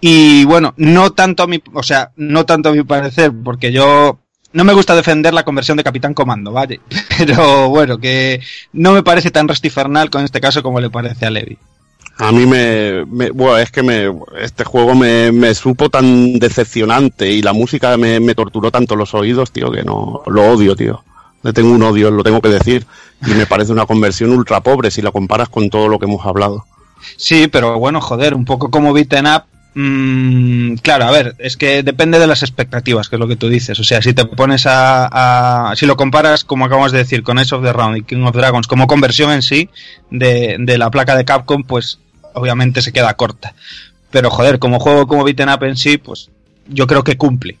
Y 0.00 0.44
bueno, 0.44 0.74
no 0.76 1.12
tanto 1.12 1.42
a 1.42 1.46
mi, 1.46 1.62
o 1.72 1.82
sea, 1.82 2.12
no 2.16 2.44
tanto 2.46 2.70
a 2.70 2.72
mi 2.72 2.82
parecer, 2.82 3.32
porque 3.44 3.72
yo 3.72 4.18
no 4.52 4.64
me 4.64 4.72
gusta 4.72 4.94
defender 4.94 5.32
la 5.34 5.44
conversión 5.44 5.76
de 5.76 5.84
Capitán 5.84 6.14
Comando, 6.14 6.52
¿vale? 6.52 6.80
Pero 7.18 7.68
bueno, 7.68 7.98
que 7.98 8.40
no 8.72 8.92
me 8.92 9.02
parece 9.02 9.30
tan 9.30 9.48
restifernal 9.48 10.10
con 10.10 10.24
este 10.24 10.40
caso 10.40 10.62
como 10.62 10.80
le 10.80 10.90
parece 10.90 11.26
a 11.26 11.30
Levi. 11.30 11.58
A 12.18 12.30
mí 12.30 12.46
me, 12.46 13.02
bueno, 13.04 13.56
es 13.58 13.70
que 13.70 13.82
me, 13.82 14.12
este 14.40 14.64
juego 14.64 14.94
me, 14.94 15.54
supo 15.54 15.88
tan 15.88 16.38
decepcionante 16.38 17.30
y 17.30 17.42
la 17.42 17.52
música 17.52 17.96
me, 17.96 18.20
me 18.20 18.34
torturó 18.34 18.70
tanto 18.70 18.96
los 18.96 19.14
oídos, 19.14 19.50
tío, 19.50 19.70
que 19.70 19.82
no, 19.82 20.22
lo 20.26 20.52
odio, 20.52 20.76
tío. 20.76 21.02
Le 21.42 21.52
tengo 21.52 21.72
un 21.72 21.82
odio, 21.82 22.10
lo 22.10 22.22
tengo 22.22 22.40
que 22.40 22.48
decir. 22.48 22.86
Y 23.26 23.30
me 23.30 23.46
parece 23.46 23.72
una 23.72 23.86
conversión 23.86 24.30
ultra 24.30 24.60
pobre 24.60 24.90
si 24.90 25.02
la 25.02 25.10
comparas 25.10 25.48
con 25.48 25.70
todo 25.70 25.88
lo 25.88 25.98
que 25.98 26.06
hemos 26.06 26.24
hablado. 26.24 26.64
Sí, 27.16 27.48
pero 27.48 27.78
bueno, 27.78 28.00
joder, 28.00 28.34
un 28.34 28.44
poco 28.44 28.70
como 28.70 28.92
beaten 28.92 29.26
up. 29.26 29.42
Mm, 29.74 30.74
claro, 30.76 31.04
a 31.06 31.10
ver, 31.10 31.34
es 31.38 31.56
que 31.56 31.82
depende 31.82 32.18
de 32.18 32.26
las 32.26 32.42
expectativas, 32.42 33.08
que 33.08 33.16
es 33.16 33.20
lo 33.20 33.28
que 33.28 33.36
tú 33.36 33.48
dices. 33.48 33.78
O 33.80 33.84
sea, 33.84 34.02
si 34.02 34.12
te 34.14 34.24
pones 34.24 34.66
a. 34.66 35.70
a- 35.70 35.76
si 35.76 35.86
lo 35.86 35.96
comparas, 35.96 36.44
como 36.44 36.64
acabamos 36.64 36.92
de 36.92 36.98
decir, 36.98 37.22
con 37.22 37.38
Ace 37.38 37.54
of 37.54 37.62
the 37.64 37.72
Round 37.72 37.96
y 37.98 38.02
King 38.02 38.22
of 38.24 38.36
Dragons, 38.36 38.66
como 38.66 38.86
conversión 38.86 39.30
en 39.32 39.42
sí 39.42 39.68
de, 40.10 40.56
de 40.58 40.78
la 40.78 40.90
placa 40.90 41.16
de 41.16 41.24
Capcom, 41.24 41.62
pues 41.64 41.98
obviamente 42.34 42.82
se 42.82 42.92
queda 42.92 43.14
corta. 43.14 43.54
Pero 44.10 44.30
joder, 44.30 44.58
como 44.58 44.78
juego 44.78 45.06
como 45.06 45.24
beaten 45.24 45.48
up 45.48 45.64
en 45.64 45.76
sí, 45.76 45.96
pues 45.96 46.28
yo 46.68 46.86
creo 46.86 47.02
que 47.04 47.16
cumple. 47.16 47.58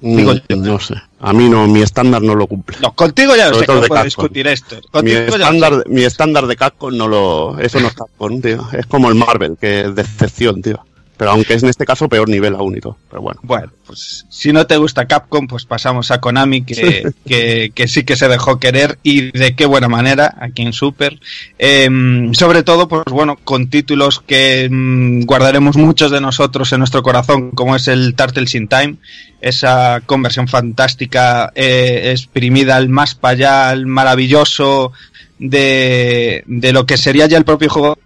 Digo 0.00 0.32
Mm, 0.34 0.38
yo. 0.48 0.56
no 0.56 0.80
sé. 0.80 0.94
A 1.20 1.32
mí 1.32 1.48
no, 1.48 1.68
mi 1.68 1.80
estándar 1.82 2.20
no 2.22 2.34
lo 2.34 2.48
cumple. 2.48 2.76
No, 2.82 2.92
contigo 2.92 3.36
ya 3.36 3.44
no 3.44 3.50
Sobre 3.54 3.60
sé 3.60 3.66
cómo 3.66 3.80
de 3.82 3.86
puedo 3.86 4.02
discutir 4.02 4.48
esto. 4.48 4.80
Mi 5.04 5.12
no 5.12 5.18
estándar, 5.36 5.84
mi 5.86 6.02
estándar 6.02 6.48
de 6.48 6.56
Capcom 6.56 6.96
no 6.96 7.06
lo, 7.06 7.56
eso 7.60 7.78
no 7.78 7.86
es 7.86 7.94
Capcom, 7.94 8.40
tío. 8.42 8.68
Es 8.72 8.86
como 8.86 9.08
el 9.08 9.14
Marvel, 9.14 9.56
que 9.60 9.82
es 9.82 9.94
decepción, 9.94 10.60
tío. 10.60 10.84
Pero 11.22 11.34
aunque 11.34 11.54
es 11.54 11.62
en 11.62 11.68
este 11.68 11.86
caso 11.86 12.08
peor 12.08 12.28
nivel 12.28 12.56
aún 12.56 12.76
y 12.76 12.80
todo. 12.80 12.96
Pero 13.08 13.22
bueno. 13.22 13.38
Bueno, 13.44 13.70
pues 13.86 14.26
si 14.28 14.52
no 14.52 14.66
te 14.66 14.76
gusta 14.76 15.06
Capcom, 15.06 15.46
pues 15.46 15.64
pasamos 15.64 16.10
a 16.10 16.20
Konami, 16.20 16.64
que, 16.64 17.12
que, 17.24 17.70
que 17.72 17.86
sí 17.86 18.02
que 18.02 18.16
se 18.16 18.26
dejó 18.26 18.58
querer 18.58 18.98
y 19.04 19.30
de 19.30 19.54
qué 19.54 19.66
buena 19.66 19.86
manera 19.86 20.34
aquí 20.40 20.62
en 20.62 20.72
Super. 20.72 21.20
Em, 21.60 22.34
sobre 22.34 22.64
todo, 22.64 22.88
pues 22.88 23.04
bueno, 23.08 23.38
con 23.44 23.70
títulos 23.70 24.18
que 24.18 24.68
mm, 24.68 25.22
guardaremos 25.26 25.76
muchos 25.76 26.10
de 26.10 26.20
nosotros 26.20 26.72
en 26.72 26.80
nuestro 26.80 27.04
corazón, 27.04 27.52
como 27.52 27.76
es 27.76 27.86
el 27.86 28.16
Turtles 28.16 28.56
in 28.56 28.66
Time, 28.66 28.96
esa 29.40 30.02
conversión 30.04 30.48
fantástica, 30.48 31.52
eh, 31.54 32.10
exprimida 32.10 32.74
al 32.74 32.88
más 32.88 33.14
para 33.14 33.32
allá, 33.34 33.70
al 33.70 33.86
maravilloso 33.86 34.90
de, 35.38 36.42
de 36.48 36.72
lo 36.72 36.84
que 36.84 36.96
sería 36.96 37.26
ya 37.26 37.38
el 37.38 37.44
propio 37.44 37.70
juego 37.70 37.96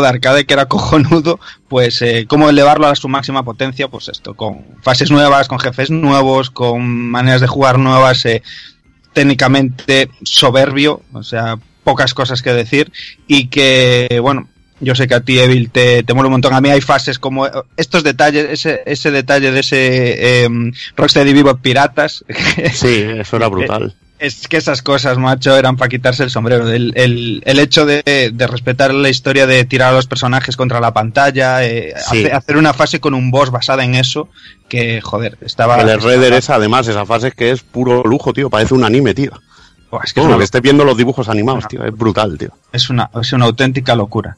de 0.00 0.08
arcade 0.08 0.44
que 0.44 0.54
era 0.54 0.66
cojonudo, 0.66 1.40
pues 1.68 2.02
eh, 2.02 2.26
cómo 2.28 2.48
elevarlo 2.48 2.86
a 2.86 2.96
su 2.96 3.08
máxima 3.08 3.42
potencia, 3.42 3.88
pues 3.88 4.08
esto, 4.08 4.34
con 4.34 4.64
fases 4.82 5.10
nuevas, 5.10 5.48
con 5.48 5.58
jefes 5.58 5.90
nuevos, 5.90 6.50
con 6.50 7.10
maneras 7.10 7.40
de 7.40 7.46
jugar 7.46 7.78
nuevas, 7.78 8.24
eh, 8.26 8.42
técnicamente 9.12 10.10
soberbio, 10.22 11.02
o 11.12 11.22
sea, 11.22 11.58
pocas 11.84 12.14
cosas 12.14 12.42
que 12.42 12.52
decir, 12.52 12.92
y 13.26 13.48
que, 13.48 14.18
bueno, 14.20 14.48
yo 14.80 14.94
sé 14.94 15.08
que 15.08 15.14
a 15.14 15.20
ti, 15.20 15.38
Evil, 15.38 15.70
te, 15.70 16.04
mola 16.14 16.26
un 16.26 16.32
montón. 16.32 16.52
A 16.52 16.60
mí 16.60 16.68
hay 16.68 16.82
fases 16.82 17.18
como 17.18 17.46
eh, 17.46 17.50
estos 17.76 18.02
detalles, 18.04 18.46
ese, 18.50 18.82
ese 18.84 19.10
detalle 19.10 19.50
de 19.50 19.60
ese 19.60 20.44
eh, 20.44 20.48
Rocksteady 20.96 21.32
Vivo 21.32 21.56
Piratas, 21.56 22.24
Sí, 22.72 23.06
eso 23.18 23.36
era 23.36 23.48
brutal. 23.48 23.96
Es 24.18 24.48
que 24.48 24.56
esas 24.56 24.82
cosas, 24.82 25.18
macho, 25.18 25.56
eran 25.56 25.76
para 25.76 25.88
quitarse 25.88 26.22
el 26.22 26.30
sombrero. 26.30 26.68
El, 26.70 26.92
el, 26.96 27.42
el 27.44 27.58
hecho 27.58 27.84
de, 27.86 28.30
de 28.32 28.46
respetar 28.46 28.92
la 28.94 29.08
historia 29.08 29.46
de 29.46 29.64
tirar 29.64 29.92
a 29.92 29.96
los 29.96 30.06
personajes 30.06 30.56
contra 30.56 30.80
la 30.80 30.92
pantalla, 30.92 31.64
eh, 31.64 31.94
Sí. 32.10 32.24
hace- 32.24 32.32
hacer 32.32 32.56
una 32.56 32.72
fase 32.72 33.00
con 33.00 33.14
un 33.14 33.30
boss 33.30 33.50
basada 33.50 33.84
en 33.84 33.94
eso, 33.94 34.28
que 34.68 35.00
joder, 35.00 35.38
estaba. 35.42 35.80
El 35.80 36.00
Redder 36.02 36.32
es 36.32 36.50
además, 36.50 36.88
esa 36.88 37.04
fase 37.06 37.28
es 37.28 37.34
que 37.34 37.50
es 37.50 37.62
puro 37.62 38.02
lujo, 38.04 38.32
tío. 38.32 38.50
Parece 38.50 38.74
un 38.74 38.84
anime, 38.84 39.14
tío. 39.14 39.32
Buah, 39.90 40.00
es 40.04 40.12
que 40.12 40.20
es 40.20 40.24
Todo, 40.24 40.26
una, 40.28 40.38
que 40.38 40.44
estés 40.44 40.62
viendo 40.62 40.84
los 40.84 40.96
dibujos 40.96 41.28
animados, 41.28 41.68
tío. 41.68 41.84
Es 41.84 41.96
brutal, 41.96 42.36
tío. 42.38 42.50
es 42.72 42.90
una, 42.90 43.08
es 43.20 43.32
una 43.32 43.44
auténtica 43.44 43.94
locura. 43.94 44.36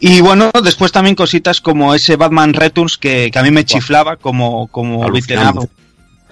Y 0.00 0.20
bueno, 0.20 0.50
después 0.62 0.90
también 0.92 1.14
cositas 1.14 1.60
como 1.60 1.94
ese 1.94 2.16
Batman 2.16 2.52
Returns 2.52 2.98
que, 2.98 3.30
que 3.30 3.38
a 3.38 3.42
mí 3.42 3.50
me 3.50 3.64
chiflaba 3.64 4.16
como, 4.16 4.66
como 4.68 5.04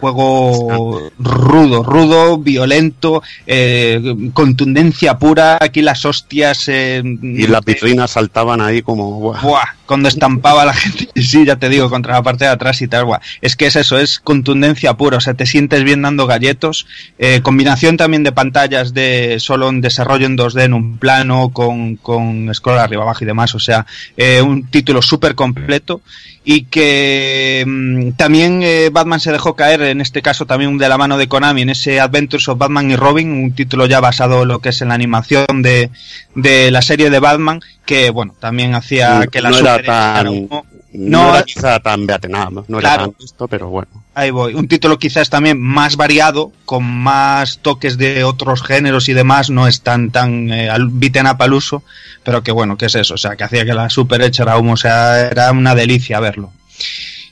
juego 0.02 1.10
rudo, 1.20 1.84
rudo, 1.84 2.38
violento, 2.38 3.22
eh, 3.46 4.00
contundencia 4.34 5.16
pura, 5.16 5.58
aquí 5.60 5.80
las 5.80 6.04
hostias... 6.04 6.68
eh, 6.68 7.02
Y 7.04 7.46
las 7.46 7.64
vitrinas 7.64 8.10
saltaban 8.10 8.60
ahí 8.60 8.82
como... 8.82 9.20
buah. 9.20 9.40
Buah, 9.42 9.68
cuando 9.86 10.08
estampaba 10.08 10.62
a 10.62 10.66
la 10.66 10.74
gente, 10.74 11.08
sí, 11.20 11.44
ya 11.44 11.56
te 11.56 11.68
digo, 11.68 11.90
contra 11.90 12.14
la 12.14 12.22
parte 12.22 12.44
de 12.44 12.50
atrás 12.50 12.80
y 12.82 12.88
tal. 12.88 13.06
Es 13.40 13.56
que 13.56 13.66
es 13.66 13.76
eso, 13.76 13.98
es 13.98 14.18
contundencia 14.18 14.94
pura, 14.94 15.18
o 15.18 15.20
sea, 15.20 15.34
te 15.34 15.46
sientes 15.46 15.82
bien 15.84 16.02
dando 16.02 16.26
galletos. 16.26 16.86
Eh, 17.18 17.40
combinación 17.42 17.96
también 17.96 18.22
de 18.22 18.32
pantallas 18.32 18.94
de 18.94 19.36
solo 19.40 19.68
en 19.68 19.80
desarrollo 19.80 20.26
en 20.26 20.36
2D 20.38 20.62
en 20.64 20.74
un 20.74 20.98
plano, 20.98 21.50
con, 21.50 21.96
con 21.96 22.52
scroll 22.54 22.78
arriba, 22.78 23.02
abajo 23.02 23.24
y 23.24 23.26
demás, 23.26 23.54
o 23.54 23.58
sea, 23.58 23.86
eh, 24.16 24.40
un 24.42 24.66
título 24.68 25.02
súper 25.02 25.34
completo. 25.34 26.00
y 26.44 26.62
que 26.64 27.64
mm, 27.66 28.10
también 28.12 28.60
eh, 28.64 28.90
Batman 28.92 29.20
se 29.20 29.30
dejó 29.30 29.54
caer, 29.54 29.82
en 29.82 30.00
este 30.00 30.22
caso 30.22 30.44
también 30.44 30.76
de 30.76 30.88
la 30.88 30.98
mano 30.98 31.16
de 31.16 31.28
Konami, 31.28 31.62
en 31.62 31.70
ese 31.70 32.00
Adventures 32.00 32.48
of 32.48 32.58
Batman 32.58 32.90
y 32.90 32.96
Robin, 32.96 33.30
un 33.30 33.52
título 33.54 33.86
ya 33.86 34.00
basado 34.00 34.42
en 34.42 34.48
lo 34.48 34.58
que 34.58 34.70
es 34.70 34.82
en 34.82 34.88
la 34.88 34.94
animación 34.94 35.62
de, 35.62 35.90
de 36.34 36.70
la 36.72 36.82
serie 36.82 37.10
de 37.10 37.20
Batman, 37.20 37.60
que 37.86 38.10
bueno, 38.10 38.34
también 38.40 38.74
hacía 38.74 39.20
No- 39.20 39.26
que 39.30 39.40
la 39.40 39.50
no 39.50 39.58
era 39.58 39.76
tan- 39.86 40.26
era. 40.26 40.48
No, 40.48 40.64
No, 40.94 41.30
era 41.30 41.42
quizá 41.44 41.80
tan 41.80 42.06
beatenado, 42.06 42.66
no 42.68 42.78
era 42.78 42.98
tan 42.98 43.14
esto, 43.18 43.48
pero 43.48 43.68
bueno. 43.70 43.88
Ahí 44.14 44.30
voy. 44.30 44.54
Un 44.54 44.68
título 44.68 44.98
quizás 44.98 45.30
también 45.30 45.58
más 45.58 45.96
variado, 45.96 46.52
con 46.66 46.84
más 46.84 47.60
toques 47.62 47.96
de 47.96 48.24
otros 48.24 48.62
géneros 48.62 49.08
y 49.08 49.14
demás, 49.14 49.48
no 49.48 49.66
es 49.66 49.80
tan 49.80 50.10
tan 50.10 50.52
eh, 50.52 50.68
beaten 50.90 51.26
up 51.26 51.40
al 51.42 51.54
uso, 51.54 51.82
pero 52.22 52.42
que 52.42 52.52
bueno, 52.52 52.76
que 52.76 52.86
es 52.86 52.94
eso, 52.94 53.14
o 53.14 53.16
sea, 53.18 53.36
que 53.36 53.44
hacía 53.44 53.64
que 53.64 53.72
la 53.72 53.88
super 53.88 54.20
echara 54.20 54.58
humo, 54.58 54.74
o 54.74 54.76
sea, 54.76 55.28
era 55.28 55.50
una 55.52 55.74
delicia 55.74 56.20
verlo. 56.20 56.52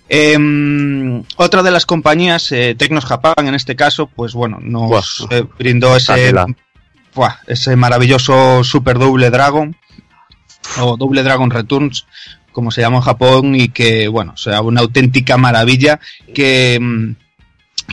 Em, 0.09 1.23
otra 1.37 1.63
de 1.63 1.71
las 1.71 1.87
compañías, 1.87 2.51
eh, 2.53 2.75
Tecnos 2.77 3.05
Japan 3.05 3.47
en 3.47 3.55
este 3.55 3.77
caso, 3.77 4.07
pues 4.09 4.33
bueno, 4.33 4.59
nos 4.61 5.27
eh, 5.31 5.45
brindó 5.59 5.95
ese, 5.97 6.33
buah, 7.15 7.37
ese 7.47 7.77
maravilloso 7.77 8.65
Super 8.65 8.99
Double 8.99 9.31
Dragon, 9.31 9.77
o 10.81 10.97
Double 10.97 11.23
Dragon 11.23 11.51
Returns, 11.51 12.07
como 12.53 12.71
se 12.71 12.81
llama 12.81 12.97
en 12.97 13.03
Japón, 13.03 13.55
y 13.55 13.69
que, 13.69 14.09
bueno, 14.09 14.33
sea, 14.37 14.63
una 14.63 14.81
auténtica 14.81 15.37
maravilla 15.37 16.01
que 16.35 16.79
mm, 16.81 17.13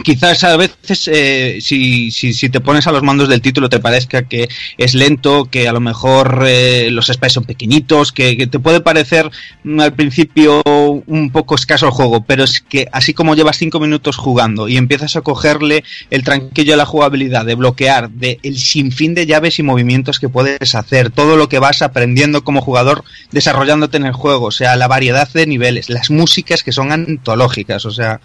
quizás 0.04 0.44
a 0.44 0.58
veces 0.58 1.08
eh, 1.12 1.58
si, 1.62 2.12
si, 2.12 2.34
si 2.34 2.50
te 2.50 2.62
pones 2.62 2.88
a 2.88 2.92
los 2.92 3.04
mandos 3.04 3.30
del 3.30 3.42
título 3.42 3.70
te 3.70 3.80
parezca 3.80 4.24
que 4.24 4.48
es 4.78 4.94
lento, 4.94 5.46
que 5.46 5.68
a 5.68 5.74
lo 5.74 5.80
mejor 5.80 6.44
eh, 6.48 6.90
los 6.92 7.08
sprites 7.08 7.34
son 7.34 7.46
pequeñitos, 7.46 8.12
que, 8.12 8.38
que 8.38 8.48
te 8.48 8.60
puede 8.60 8.82
parecer 8.82 9.30
mm, 9.64 9.80
al 9.80 9.94
principio 9.94 10.62
un 10.64 11.30
poco 11.32 11.56
escaso 11.56 11.86
el 11.86 11.92
juego, 11.92 12.24
pero 12.26 12.44
es 12.44 12.62
que 12.62 12.88
así 12.92 13.14
como 13.14 13.36
llevas 13.36 13.58
cinco 13.58 13.80
minutos 13.80 14.18
jugando 14.18 14.68
y 14.68 14.78
empiezas 14.78 15.16
a 15.16 15.22
cogerle 15.22 15.84
el 16.10 16.24
tranquillo 16.24 16.74
de 16.74 16.78
la 16.78 16.86
jugabilidad, 16.86 17.46
de 17.46 17.56
bloquear, 17.56 18.10
de 18.10 18.40
el 18.44 18.58
sinfín 18.58 19.14
de 19.14 19.26
llaves 19.26 19.60
y 19.60 19.64
movimientos 19.64 20.20
que 20.20 20.30
puedes 20.30 20.76
hacer, 20.76 21.10
todo 21.10 21.38
lo 21.38 21.50
que 21.50 21.60
vas 21.60 21.82
aprendiendo 21.82 22.44
como 22.44 22.62
jugador 22.62 23.04
desarrollándote 23.32 23.98
en 23.98 24.06
el 24.06 24.14
juego, 24.14 24.48
o 24.48 24.52
sea, 24.52 24.76
la 24.76 24.88
variedad 24.88 25.32
de 25.32 25.48
niveles, 25.48 25.90
las 25.90 26.10
músicas 26.10 26.64
que 26.64 26.72
son 26.72 26.92
antológicas, 26.92 27.86
o 27.86 27.92
sea, 27.92 28.22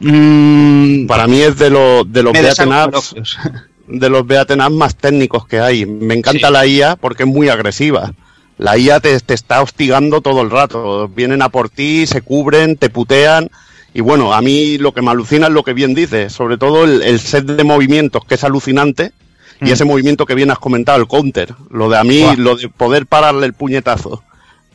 mm, 0.00 1.06
Para 1.16 1.28
mí 1.28 1.40
es 1.40 1.58
de, 1.58 1.70
los 1.70 2.10
de 2.12 2.22
los 2.22 2.32
beaten 2.32 2.70
de 3.88 4.08
los 4.10 4.26
beaten 4.26 4.60
ups 4.60 4.70
más 4.72 4.96
técnicos 4.96 5.46
que 5.46 5.60
hay. 5.60 5.86
Me 5.86 6.14
encanta 6.14 6.48
Sí. 6.48 6.52
la 6.52 6.66
IA 6.66 6.96
porque 6.96 7.22
es 7.24 7.28
muy 7.28 7.48
agresiva. 7.48 8.12
La 8.58 8.76
IA 8.78 9.00
te, 9.00 9.18
te 9.20 9.34
está 9.34 9.60
hostigando 9.62 10.20
todo 10.20 10.40
el 10.42 10.50
rato. 10.50 11.08
Vienen 11.08 11.42
a 11.42 11.48
por 11.50 11.68
ti, 11.68 12.06
se 12.06 12.22
cubren, 12.22 12.76
te 12.76 12.88
putean. 12.90 13.50
Y 13.94 14.00
bueno, 14.00 14.34
a 14.34 14.40
mí 14.42 14.76
lo 14.78 14.92
que 14.92 15.02
me 15.02 15.10
alucina 15.10 15.46
es 15.46 15.52
lo 15.52 15.62
que 15.62 15.72
bien 15.72 15.94
dices, 15.94 16.32
sobre 16.32 16.58
todo 16.58 16.84
el, 16.84 17.02
el 17.02 17.18
set 17.20 17.44
de 17.46 17.64
movimientos 17.64 18.24
que 18.24 18.34
es 18.34 18.44
alucinante 18.44 19.12
y 19.60 19.66
Mm. 19.66 19.72
ese 19.72 19.84
movimiento 19.86 20.26
que 20.26 20.34
bien 20.34 20.50
has 20.50 20.58
comentado, 20.58 20.98
el 21.00 21.06
counter. 21.06 21.54
Lo 21.70 21.88
de 21.88 21.96
a 21.96 22.04
mí, 22.04 22.24
lo 22.36 22.56
de 22.56 22.68
poder 22.68 23.06
pararle 23.06 23.46
el 23.46 23.54
puñetazo 23.54 24.22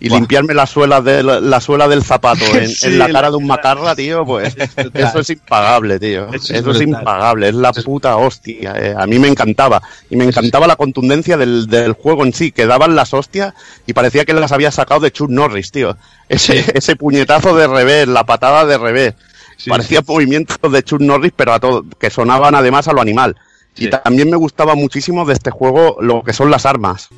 y 0.01 0.09
limpiarme 0.09 0.53
la 0.53 0.65
suela, 0.65 0.99
de 0.99 1.21
la, 1.23 1.39
la 1.39 1.61
suela 1.61 1.87
del 1.87 2.03
zapato 2.03 2.43
en, 2.55 2.67
Sí, 2.67 2.87
en 2.87 2.99
la 2.99 3.09
cara 3.11 3.29
de 3.29 3.37
un 3.37 3.47
macarra, 3.47 3.95
tío, 3.95 4.25
pues 4.25 4.55
eso 4.93 5.19
es 5.19 5.29
impagable, 5.29 5.99
tío. 5.99 6.27
Eso 6.33 6.35
es 6.35 6.49
Eso 6.49 6.55
es, 6.71 6.79
brutal. 6.79 6.81
impagable, 6.99 7.49
es 7.49 7.55
la 7.55 7.71
puta 7.71 8.17
hostia. 8.17 8.73
eh. 8.77 8.95
A 8.97 9.05
mí 9.05 9.19
me 9.19 9.27
encantaba. 9.27 9.81
Y 10.09 10.15
me 10.15 10.25
encantaba 10.25 10.65
la 10.67 10.75
contundencia 10.75 11.37
del, 11.37 11.67
del 11.67 11.93
juego 11.93 12.25
en 12.25 12.33
sí, 12.33 12.51
que 12.51 12.65
daban 12.65 12.95
las 12.95 13.13
hostias 13.13 13.53
y 13.85 13.93
parecía 13.93 14.25
que 14.25 14.33
las 14.33 14.51
había 14.51 14.71
sacado 14.71 15.01
de 15.01 15.11
Chuck 15.11 15.29
Norris, 15.29 15.71
tío. 15.71 15.95
Ese, 16.27 16.95
puñetazo 16.95 17.55
de 17.55 17.67
revés, 17.67 18.07
la 18.07 18.25
patada 18.25 18.65
de 18.65 18.77
revés. 18.77 19.13
Sí, 19.57 19.69
parecía 19.69 19.99
sí. 19.99 20.05
movimientos 20.07 20.57
de 20.71 20.83
Chuck 20.83 21.01
Norris, 21.01 21.33
pero 21.35 21.53
a 21.53 21.59
todo, 21.59 21.85
que 21.99 22.09
sonaban 22.09 22.55
además 22.55 22.87
a 22.87 22.93
lo 22.93 23.01
animal. 23.01 23.35
Y 23.77 23.89
también 23.89 24.29
me 24.29 24.35
gustaba 24.37 24.75
muchísimo 24.75 25.25
de 25.25 25.33
este 25.33 25.51
juego 25.51 25.97
lo 26.01 26.23
que 26.23 26.33
son 26.33 26.49
las 26.51 26.65
armas. 26.65 27.09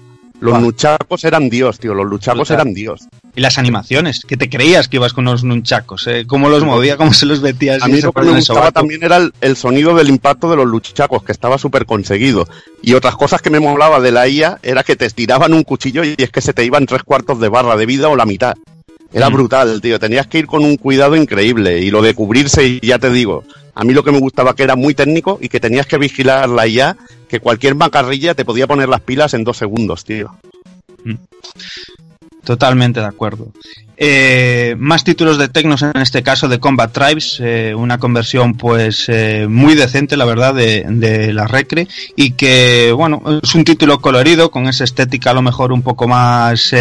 Los 0.43 0.61
luchacos 0.61 1.23
eran 1.23 1.49
Dios, 1.49 1.79
tío. 1.79 1.93
Los 1.93 2.05
luchacos 2.05 2.51
eran 2.51 2.73
Dios. 2.73 3.07
Y 3.35 3.41
las 3.41 3.57
animaciones, 3.57 4.25
que 4.27 4.37
te 4.37 4.49
creías 4.49 4.87
que 4.87 4.97
ibas 4.97 5.13
con 5.13 5.27
unos 5.27 5.43
nunchacos, 5.43 6.05
¿eh? 6.07 6.25
cómo 6.27 6.49
los 6.49 6.63
movía, 6.63 6.97
cómo 6.97 7.13
se 7.13 7.25
los 7.25 7.41
metía 7.41 7.77
A 7.81 7.87
mí 7.87 8.01
lo 8.01 8.11
que 8.11 8.21
me 8.21 8.35
gustaba 8.35 8.71
también 8.71 9.03
era 9.03 9.17
el, 9.17 9.33
el 9.41 9.55
sonido 9.55 9.95
del 9.95 10.09
impacto 10.09 10.49
de 10.49 10.57
los 10.57 10.67
luchacos, 10.67 11.23
que 11.23 11.31
estaba 11.31 11.57
súper 11.57 11.85
conseguido. 11.85 12.47
Y 12.81 12.93
otras 12.93 13.15
cosas 13.15 13.41
que 13.41 13.49
me 13.49 13.59
molaba 13.61 14.01
de 14.01 14.11
la 14.11 14.27
IA 14.27 14.59
era 14.61 14.83
que 14.83 14.95
te 14.95 15.05
estiraban 15.05 15.53
un 15.53 15.63
cuchillo 15.63 16.03
y 16.03 16.15
es 16.17 16.29
que 16.29 16.41
se 16.41 16.53
te 16.53 16.65
iban 16.65 16.85
tres 16.85 17.03
cuartos 17.03 17.39
de 17.39 17.49
barra 17.49 17.77
de 17.77 17.85
vida 17.85 18.09
o 18.09 18.15
la 18.15 18.25
mitad. 18.25 18.55
Era 19.13 19.29
brutal, 19.29 19.79
tío. 19.79 19.99
Tenías 19.99 20.27
que 20.27 20.39
ir 20.39 20.47
con 20.47 20.65
un 20.65 20.77
cuidado 20.77 21.15
increíble. 21.15 21.79
Y 21.79 21.91
lo 21.91 22.01
de 22.01 22.15
cubrirse, 22.15 22.79
ya 22.81 22.97
te 22.97 23.11
digo, 23.11 23.43
a 23.75 23.83
mí 23.83 23.93
lo 23.93 24.03
que 24.03 24.11
me 24.11 24.19
gustaba 24.19 24.55
que 24.55 24.63
era 24.63 24.75
muy 24.75 24.93
técnico 24.93 25.37
y 25.41 25.49
que 25.49 25.59
tenías 25.59 25.85
que 25.85 25.97
vigilar 25.97 26.49
la 26.49 26.67
IA, 26.67 26.97
que 27.27 27.39
cualquier 27.39 27.75
macarrilla 27.75 28.33
te 28.33 28.45
podía 28.45 28.67
poner 28.67 28.89
las 28.89 29.01
pilas 29.01 29.33
en 29.33 29.43
dos 29.43 29.57
segundos, 29.57 30.03
tío. 30.03 30.35
Totalmente 32.43 32.99
de 32.99 33.05
acuerdo. 33.05 33.47
Eh, 33.95 34.75
más 34.77 35.03
títulos 35.03 35.37
de 35.37 35.47
Tecnos, 35.47 35.81
en 35.81 35.95
este 35.95 36.23
caso 36.23 36.49
de 36.49 36.59
Combat 36.59 36.91
Tribes, 36.91 37.39
eh, 37.39 37.73
una 37.73 37.99
conversión 37.99 38.55
pues 38.55 39.05
eh, 39.07 39.47
muy 39.47 39.75
decente, 39.75 40.17
la 40.17 40.25
verdad, 40.25 40.53
de, 40.53 40.83
de 40.89 41.31
la 41.31 41.47
Recre 41.47 41.87
y 42.15 42.31
que, 42.31 42.91
bueno, 42.91 43.21
es 43.41 43.55
un 43.55 43.63
título 43.63 43.99
colorido 44.01 44.51
con 44.51 44.67
esa 44.67 44.83
estética 44.83 45.29
a 45.31 45.35
lo 45.35 45.41
mejor 45.41 45.71
un 45.71 45.83
poco 45.83 46.07
más... 46.07 46.73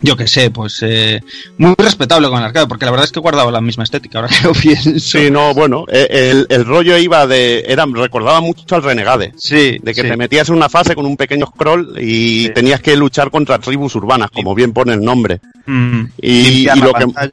yo 0.00 0.16
que 0.16 0.26
sé, 0.26 0.50
pues 0.50 0.78
eh, 0.82 1.20
muy 1.58 1.74
respetable 1.78 2.28
con 2.28 2.38
el 2.38 2.44
arcade, 2.44 2.66
porque 2.66 2.84
la 2.84 2.90
verdad 2.90 3.04
es 3.06 3.12
que 3.12 3.20
guardaba 3.20 3.50
la 3.52 3.60
misma 3.60 3.84
estética, 3.84 4.18
ahora 4.20 4.28
que 4.40 4.46
lo 4.48 4.52
pienso. 4.54 4.98
Sí, 4.98 5.30
no, 5.30 5.54
bueno, 5.54 5.84
eh, 5.88 6.06
el, 6.10 6.46
el 6.48 6.64
rollo 6.64 6.96
iba 6.98 7.26
de. 7.26 7.64
Era, 7.66 7.84
recordaba 7.86 8.40
mucho 8.40 8.74
al 8.74 8.82
Renegade. 8.82 9.32
Sí, 9.36 9.78
De 9.82 9.94
que 9.94 10.02
sí. 10.02 10.08
te 10.08 10.16
metías 10.16 10.48
en 10.48 10.56
una 10.56 10.68
fase 10.68 10.94
con 10.94 11.06
un 11.06 11.16
pequeño 11.16 11.46
scroll 11.46 11.96
y 12.00 12.46
Sí. 12.46 12.52
tenías 12.54 12.80
que 12.80 12.96
luchar 12.96 13.30
contra 13.30 13.58
tribus 13.58 13.94
urbanas, 13.94 14.30
como 14.30 14.54
bien 14.54 14.72
pone 14.72 14.94
el 14.94 15.00
nombre. 15.02 15.40
Mm, 15.66 16.04
Y, 16.20 16.42
limpiar 16.42 16.76
y 16.76 16.80
la 16.80 16.86
lo 16.86 16.92
que. 16.94 17.04
pantalla. 17.04 17.30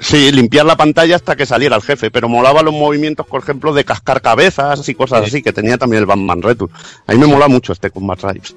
Sí, 0.00 0.30
limpiar 0.30 0.64
la 0.64 0.76
pantalla 0.76 1.16
hasta 1.16 1.34
que 1.34 1.44
saliera 1.44 1.74
el 1.74 1.82
jefe, 1.82 2.12
pero 2.12 2.28
molaba 2.28 2.62
los 2.62 2.72
movimientos, 2.72 3.26
por 3.26 3.42
ejemplo, 3.42 3.74
de 3.74 3.84
cascar 3.84 4.22
cabezas 4.22 4.88
y 4.88 4.94
cosas 4.94 5.22
Sí. 5.22 5.26
así, 5.26 5.42
que 5.42 5.52
tenía 5.52 5.76
también 5.76 6.00
el 6.02 6.06
Batman 6.06 6.40
Return. 6.40 6.70
A 7.08 7.12
mí 7.12 7.18
me 7.18 7.26
mola 7.26 7.48
mucho 7.48 7.72
este 7.72 7.90
Combat 7.90 8.16
Tribes. 8.20 8.54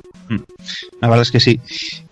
La 1.00 1.08
verdad 1.08 1.24
es 1.24 1.32
que 1.32 1.40
sí. 1.40 1.60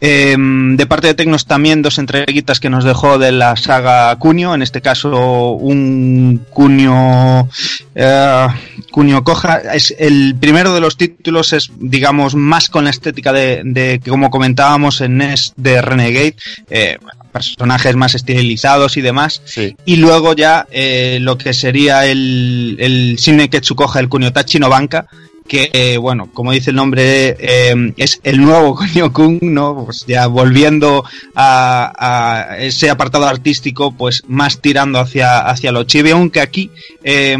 Eh, 0.01 0.35
de 0.37 0.85
parte 0.85 1.07
de 1.07 1.13
Tecnos 1.13 1.45
también 1.45 1.81
dos 1.81 1.97
entreguitas 1.97 2.59
que 2.59 2.69
nos 2.69 2.83
dejó 2.83 3.17
de 3.17 3.31
la 3.31 3.55
saga 3.55 4.15
Cunio, 4.17 4.53
en 4.53 4.61
este 4.61 4.81
caso 4.81 5.51
un 5.51 6.45
Cunio 6.49 7.47
eh, 7.95 8.47
Cunio 8.91 9.23
Coja. 9.23 9.57
Es 9.73 9.95
el 9.97 10.35
primero 10.39 10.73
de 10.73 10.81
los 10.81 10.97
títulos 10.97 11.53
es, 11.53 11.71
digamos, 11.77 12.35
más 12.35 12.69
con 12.69 12.83
la 12.85 12.89
estética 12.89 13.33
de, 13.33 13.61
de 13.63 13.99
que 14.03 14.09
como 14.09 14.29
comentábamos 14.29 15.01
en 15.01 15.17
NES 15.17 15.53
de 15.57 15.81
Renegade, 15.81 16.35
eh, 16.69 16.97
personajes 17.31 17.95
más 17.95 18.15
estilizados 18.15 18.97
y 18.97 19.01
demás. 19.01 19.41
Sí. 19.45 19.75
Y 19.85 19.97
luego 19.97 20.33
ya 20.33 20.67
eh, 20.71 21.19
lo 21.21 21.37
que 21.37 21.53
sería 21.53 22.05
el, 22.05 22.77
el 22.79 23.15
Shine 23.17 23.49
Ketsukoja, 23.49 23.99
el 23.99 24.09
Kuniotachi 24.09 24.59
no 24.59 24.69
Banka, 24.69 25.07
que, 25.49 25.69
eh, 25.73 25.97
bueno, 25.97 26.30
como 26.34 26.53
dice 26.53 26.69
el 26.69 26.77
nombre, 26.77 27.35
eh, 27.39 27.93
es 27.97 28.21
el 28.23 28.39
nuevo 28.39 28.76
Kunio-kun, 28.77 29.39
¿no? 29.41 29.84
Pues 29.84 30.05
ya 30.07 30.27
volviendo 30.27 31.03
a, 31.35 31.91
a 31.97 32.57
ese 32.59 32.89
apartado 32.89 33.27
artístico, 33.27 33.91
pues 33.91 34.23
más 34.27 34.61
tirando 34.61 34.99
hacia, 34.99 35.39
hacia 35.39 35.73
lo 35.73 35.84
chibi, 35.84 36.11
aunque 36.11 36.39
aquí 36.39 36.69
eh, 37.03 37.35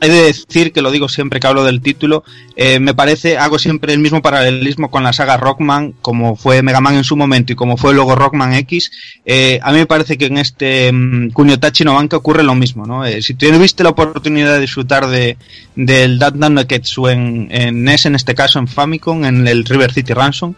he 0.00 0.08
de 0.08 0.22
decir 0.22 0.72
que 0.72 0.82
lo 0.82 0.92
digo 0.92 1.08
siempre 1.08 1.40
que 1.40 1.46
hablo 1.46 1.64
del 1.64 1.80
título, 1.80 2.22
eh, 2.54 2.78
me 2.78 2.94
parece, 2.94 3.38
hago 3.38 3.58
siempre 3.58 3.92
el 3.92 3.98
mismo 3.98 4.22
paralelismo 4.22 4.90
con 4.90 5.02
la 5.02 5.12
saga 5.12 5.36
Rockman, 5.36 5.94
como 6.02 6.36
fue 6.36 6.62
Mega 6.62 6.80
Man 6.80 6.94
en 6.94 7.04
su 7.04 7.16
momento 7.16 7.52
y 7.52 7.56
como 7.56 7.76
fue 7.76 7.94
luego 7.94 8.14
Rockman 8.14 8.54
X, 8.54 8.92
a 9.62 9.72
mí 9.72 9.78
me 9.78 9.86
parece 9.86 10.18
que 10.18 10.26
en 10.26 10.36
este 10.36 10.92
mm, 10.92 11.30
Kunio-Tachi 11.30 11.84
no 11.84 11.94
Banka 11.94 12.18
ocurre 12.18 12.42
lo 12.42 12.54
mismo, 12.54 12.86
¿no? 12.86 13.04
Si 13.22 13.34
tuviste 13.34 13.82
la 13.82 13.90
oportunidad 13.90 14.52
de 14.52 14.60
disfrutar 14.60 15.06
de, 15.06 15.38
del 15.74 16.18
Dandan 16.18 16.54
no 16.54 16.66
Ketsu 16.66 17.08
en, 17.08 17.48
en 17.54 17.84
NES, 17.84 18.06
en 18.06 18.14
este 18.14 18.34
caso 18.34 18.58
en 18.58 18.68
Famicom, 18.68 19.24
en 19.24 19.46
el 19.46 19.64
River 19.64 19.92
City 19.92 20.12
Ransom, 20.12 20.54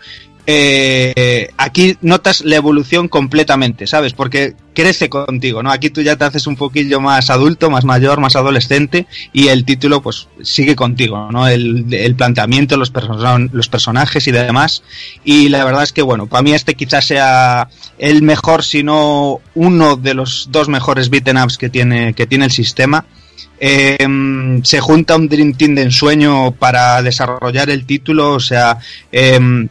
eh, 0.48 1.48
aquí 1.56 1.96
notas 2.02 2.42
la 2.44 2.54
evolución 2.54 3.08
completamente, 3.08 3.88
¿sabes? 3.88 4.12
Porque 4.12 4.54
crece 4.74 5.08
contigo, 5.08 5.60
¿no? 5.60 5.72
Aquí 5.72 5.90
tú 5.90 6.02
ya 6.02 6.14
te 6.16 6.24
haces 6.24 6.46
un 6.46 6.54
poquillo 6.54 7.00
más 7.00 7.30
adulto, 7.30 7.68
más 7.68 7.84
mayor, 7.84 8.20
más 8.20 8.36
adolescente 8.36 9.06
y 9.32 9.48
el 9.48 9.64
título 9.64 10.02
pues 10.02 10.28
sigue 10.42 10.76
contigo, 10.76 11.32
¿no? 11.32 11.48
El, 11.48 11.92
el 11.92 12.14
planteamiento, 12.14 12.76
los, 12.76 12.92
perso- 12.92 13.50
los 13.52 13.68
personajes 13.68 14.24
y 14.28 14.30
demás. 14.30 14.84
Y 15.24 15.48
la 15.48 15.64
verdad 15.64 15.82
es 15.82 15.92
que, 15.92 16.02
bueno, 16.02 16.28
para 16.28 16.42
mí 16.42 16.52
este 16.52 16.74
quizás 16.74 17.06
sea 17.06 17.68
el 17.98 18.22
mejor, 18.22 18.62
si 18.62 18.84
no 18.84 19.40
uno 19.56 19.96
de 19.96 20.14
los 20.14 20.48
dos 20.52 20.68
mejores 20.68 21.10
beaten 21.10 21.38
ups 21.38 21.58
que 21.58 21.70
tiene, 21.70 22.14
que 22.14 22.28
tiene 22.28 22.44
el 22.44 22.52
sistema. 22.52 23.04
Eh, 23.58 24.60
se 24.62 24.80
junta 24.80 25.16
un 25.16 25.28
Dream 25.28 25.54
Team 25.54 25.74
de 25.74 25.82
ensueño 25.82 26.52
para 26.52 27.02
desarrollar 27.02 27.70
el 27.70 27.86
título, 27.86 28.34
o 28.34 28.40
sea, 28.40 28.78
eh, 29.12 29.68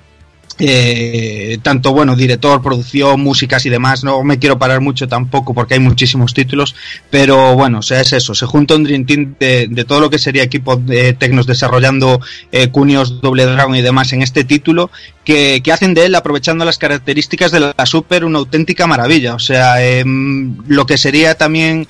eh, 0.57 1.57
tanto 1.61 1.91
bueno 1.91 2.15
director 2.15 2.61
producción 2.61 3.19
músicas 3.19 3.65
y 3.65 3.69
demás 3.69 4.05
no 4.05 4.23
me 4.23 4.39
quiero 4.39 4.57
parar 4.57 4.79
mucho 4.79 5.05
tampoco 5.05 5.53
porque 5.53 5.73
hay 5.73 5.81
muchísimos 5.81 6.33
títulos 6.33 6.75
pero 7.09 7.55
bueno 7.55 7.79
o 7.79 7.81
sea 7.81 7.99
es 7.99 8.13
eso 8.13 8.33
se 8.33 8.45
junta 8.45 8.75
un 8.75 8.85
dream 8.85 9.05
team 9.05 9.35
de, 9.37 9.85
todo 9.85 9.99
lo 9.99 10.09
que 10.09 10.17
sería 10.17 10.43
equipo 10.43 10.77
de 10.77 11.11
tecnos 11.11 11.45
desarrollando 11.45 12.21
eh, 12.53 12.69
Cunios 12.69 13.19
Double 13.19 13.45
Dragon 13.45 13.75
y 13.75 13.81
demás 13.81 14.13
en 14.13 14.21
este 14.21 14.45
título 14.45 14.91
que, 15.25 15.59
que 15.61 15.73
hacen 15.73 15.93
de 15.93 16.05
él 16.05 16.15
aprovechando 16.15 16.63
las 16.63 16.77
características 16.77 17.51
de 17.51 17.59
la 17.59 17.85
Super 17.85 18.23
una 18.23 18.37
auténtica 18.37 18.87
maravilla. 18.87 19.33
O 19.33 19.39
sea 19.39 19.83
em, 19.83 20.55
lo 20.67 20.85
que 20.85 20.97
sería 20.97 21.35
también 21.35 21.87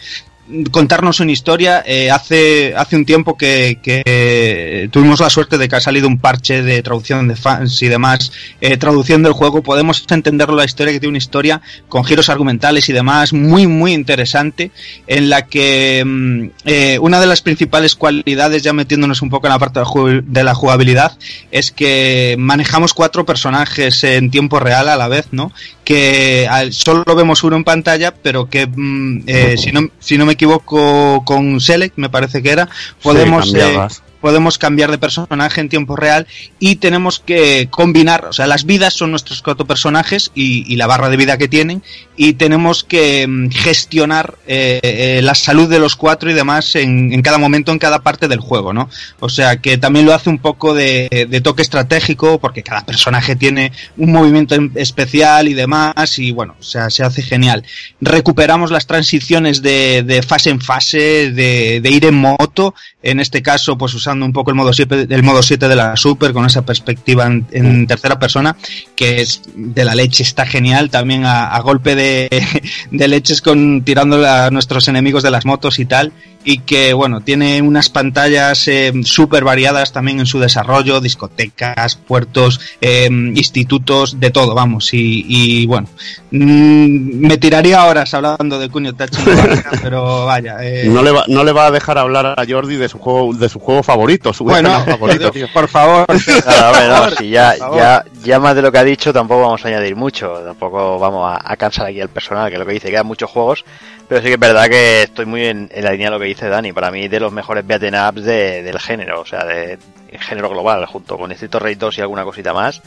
contarnos 0.72 1.20
una 1.20 1.32
historia. 1.32 1.84
Eh, 1.86 2.12
hace, 2.12 2.74
hace 2.76 2.96
un 2.96 3.06
tiempo 3.06 3.38
que, 3.38 4.88
tuvimos 4.92 5.20
la 5.20 5.30
suerte 5.30 5.58
de 5.58 5.68
que 5.68 5.76
ha 5.76 5.82
salido 5.82 6.08
un 6.08 6.20
parche 6.20 6.62
de 6.62 6.82
traducción 6.82 7.28
de 7.28 7.36
fans 7.36 7.82
y 7.82 7.88
demás, 7.88 8.32
eh, 8.62 8.78
traduciendo 8.78 9.28
el 9.28 9.34
juego. 9.34 9.64
Podemos 9.64 10.06
entender 10.10 10.50
la 10.50 10.66
historia, 10.66 10.94
que 10.94 11.00
tiene 11.00 11.12
una 11.12 11.18
historia 11.18 11.62
con 11.90 12.04
giros 12.04 12.30
argumentales 12.30 12.88
y 12.90 12.94
demás, 12.94 13.34
muy, 13.34 13.68
muy 13.68 13.94
interesante, 13.94 14.72
en 15.08 15.30
la 15.30 15.46
que 15.48 16.04
mm, 16.06 16.46
eh, 16.66 17.00
una 17.00 17.20
de 17.20 17.28
las 17.28 17.42
principales 17.42 17.96
cualidades, 17.96 18.64
ya 18.64 18.74
metiéndonos 18.74 19.22
un 19.22 19.30
poco 19.30 19.48
en 19.48 19.54
la 19.54 19.60
parte 19.60 19.80
de 20.26 20.44
la 20.44 20.54
jugabilidad, 20.54 21.18
es 21.52 21.72
que 21.72 22.36
manejamos 22.38 22.94
cuatro 22.94 23.26
personajes 23.26 24.04
en 24.04 24.30
tiempo 24.30 24.60
real 24.60 24.90
a 24.90 24.96
la 24.96 25.08
vez, 25.08 25.28
¿no? 25.32 25.52
Que 25.84 26.48
solo 26.72 27.04
vemos 27.16 27.44
uno 27.44 27.56
en 27.56 27.64
pantalla, 27.64 28.14
pero 28.14 28.50
que, 28.50 28.68
mm, 28.68 29.24
eh, 29.28 29.56
si, 29.58 29.72
no, 29.72 29.90
si 30.00 30.18
no 30.18 30.26
me 30.26 30.35
equivoco, 30.36 31.24
con 31.26 31.60
Select, 31.60 31.98
me 31.98 32.10
parece 32.10 32.42
que 32.42 32.52
era, 32.52 32.70
podemos, 33.02 33.50
Sí, 33.50 33.58
eh. 33.60 33.88
Podemos 34.26 34.58
cambiar 34.58 34.90
de 34.90 34.98
personaje 34.98 35.62
en 35.62 35.70
tiempo 35.70 35.96
real 35.96 36.26
y 36.58 36.78
tenemos 36.78 37.20
que 37.20 37.68
combinar, 37.70 38.26
o 38.26 38.34
sea, 38.34 38.48
las 38.48 38.66
vidas 38.66 38.96
son 38.96 39.12
nuestros 39.12 39.44
cuatro 39.44 39.68
personajes 39.68 40.32
y, 40.34 40.76
la 40.78 40.88
barra 40.88 41.10
de 41.10 41.18
vida 41.18 41.38
que 41.38 41.48
tienen 41.48 41.84
y 42.18 42.34
tenemos 42.34 42.84
que 42.84 43.28
mm, 43.28 43.52
gestionar 43.52 44.34
eh, 44.48 44.80
eh, 44.82 45.20
la 45.22 45.36
salud 45.36 45.70
de 45.70 45.78
los 45.78 45.96
cuatro 45.96 46.32
y 46.32 46.34
demás 46.34 46.76
en, 46.76 47.22
cada 47.22 47.38
momento, 47.38 47.72
en 47.72 47.78
cada 47.78 48.02
parte 48.02 48.28
del 48.28 48.40
juego, 48.40 48.74
¿no? 48.74 48.90
O 49.20 49.30
sea, 49.30 49.58
que 49.58 49.78
también 49.78 50.08
lo 50.08 50.14
hace 50.16 50.32
un 50.32 50.40
poco 50.40 50.74
de, 50.74 51.30
toque 51.44 51.62
estratégico 51.62 52.40
porque 52.40 52.64
cada 52.64 52.84
personaje 52.84 53.36
tiene 53.36 53.74
un 53.96 54.12
movimiento 54.12 54.56
en- 54.56 54.72
especial 54.74 55.48
y 55.48 55.54
demás 55.54 56.18
y 56.18 56.32
bueno, 56.32 56.56
o 56.60 56.64
sea, 56.64 56.90
se 56.90 57.04
hace 57.04 57.22
genial. 57.22 57.64
Recuperamos 58.02 58.72
las 58.72 58.88
transiciones 58.88 59.62
de, 59.62 60.02
de 60.02 60.24
fase 60.24 60.50
en 60.50 60.62
fase, 60.62 61.32
de, 61.32 61.80
de 61.80 61.90
ir 61.92 62.06
en 62.06 62.16
moto, 62.16 62.74
en 63.04 63.20
este 63.20 63.44
caso 63.44 63.78
pues 63.78 63.94
usando 63.94 64.15
un 64.24 64.34
poco 64.34 64.52
el 64.52 64.56
modo 64.56 64.74
7, 64.74 65.08
el 65.10 65.24
modo 65.24 65.42
7 65.42 65.68
de 65.68 65.76
la 65.76 65.96
Super 65.96 66.34
con 66.34 66.46
esa 66.46 66.64
perspectiva 66.64 67.26
en, 67.26 67.46
en 67.52 67.88
tercera 67.88 68.20
persona 68.20 68.56
que 68.96 69.22
es 69.22 69.42
de 69.56 69.86
la 69.86 69.96
leche, 69.96 70.24
está 70.24 70.46
genial. 70.46 70.90
También 70.90 71.26
a, 71.26 71.48
a 71.48 71.60
golpe 71.62 71.96
de, 71.96 72.30
de 72.92 73.08
leches 73.08 73.42
con 73.42 73.84
tirando 73.84 74.26
a 74.26 74.50
nuestros 74.52 74.88
enemigos 74.88 75.24
de 75.24 75.32
las 75.32 75.46
motos 75.46 75.80
y 75.80 75.86
tal 75.86 76.14
y 76.46 76.60
que 76.60 76.94
bueno 76.94 77.22
tiene 77.22 77.62
unas 77.62 77.90
pantallas 77.90 78.68
eh, 78.68 78.94
súper 79.04 79.44
variadas 79.44 79.92
también 79.92 80.20
en 80.20 80.26
su 80.28 80.40
desarrollo 80.40 81.02
discotecas 81.02 81.96
puertos 81.96 82.62
eh, 82.80 83.10
institutos 83.10 84.20
de 84.20 84.30
todo 84.30 84.54
vamos 84.54 84.94
y, 84.94 85.26
y, 85.28 85.66
bueno 85.66 85.88
mm, 86.32 87.26
me 87.28 87.38
tiraría 87.38 87.84
horas 87.86 88.14
hablando 88.14 88.60
de 88.60 88.70
Kunio 88.70 88.94
Tachi 88.94 89.22
pero 89.82 90.26
vaya 90.26 90.58
eh, 90.62 90.86
No 90.88 91.02
le, 91.02 91.12
va, 91.12 91.26
no 91.28 91.44
le 91.44 91.52
va 91.52 91.68
a 91.68 91.72
dejar 91.72 91.98
hablar 91.98 92.36
a 92.38 92.46
Jordi 92.48 92.76
de 92.76 92.90
su 92.90 93.00
juego, 93.00 93.34
de 93.34 93.50
su 93.50 93.60
juego 93.60 93.84
favorito, 93.84 94.34
su 94.34 94.44
bueno 94.44 94.70
favorito, 94.86 95.32
por 95.54 95.68
favor. 95.68 96.06
Claro, 96.06 96.66
a 96.66 96.72
ver, 96.72 96.90
no, 96.90 97.16
si 97.18 97.30
ya, 97.30 97.56
ya, 97.58 98.06
ya 98.24 98.40
más 98.40 98.56
de 98.56 98.62
lo 98.62 98.72
que 98.72 98.78
ha 98.78 98.84
dicho 98.84 99.12
tampoco 99.14 99.42
vamos 99.42 99.66
a 99.66 99.68
añadir 99.68 99.96
mucho, 99.96 100.42
tampoco 100.46 101.00
vamos 101.00 101.32
a, 101.32 101.52
a 101.52 101.58
cansar 101.58 101.88
aquí 101.88 102.02
al 102.02 102.10
personal, 102.10 102.50
que 102.50 102.58
lo 102.58 102.66
que 102.66 102.74
dice, 102.74 102.90
quedan 102.90 103.08
muchos 103.08 103.30
juegos, 103.30 103.66
pero 104.08 104.22
sí 104.22 104.28
que 104.28 104.34
es 104.34 104.40
verdad 104.40 104.70
que 104.70 105.04
estoy 105.04 105.26
muy 105.26 105.46
en, 105.46 105.70
en 105.74 105.84
la 105.84 105.92
línea 105.92 106.08
de 106.08 106.12
lo 106.12 106.20
que 106.20 106.28
dice 106.28 106.50
Dani, 106.50 106.74
para 106.74 106.92
mí 106.92 107.08
de 107.08 107.20
los 107.20 107.32
mejores 107.32 107.66
beaten 107.66 107.96
ups 107.96 108.24
de, 108.24 108.64
del 108.64 108.80
género, 108.80 109.22
o 109.22 109.26
sea, 109.26 109.44
de, 109.46 109.80
género 110.20 110.50
global, 110.50 110.86
junto 110.86 111.18
con 111.18 111.32
Street 111.32 111.54
Raid 111.56 111.78
2 111.78 111.98
y 111.98 112.02
alguna 112.02 112.24
cosita 112.24 112.54
más, 112.54 112.82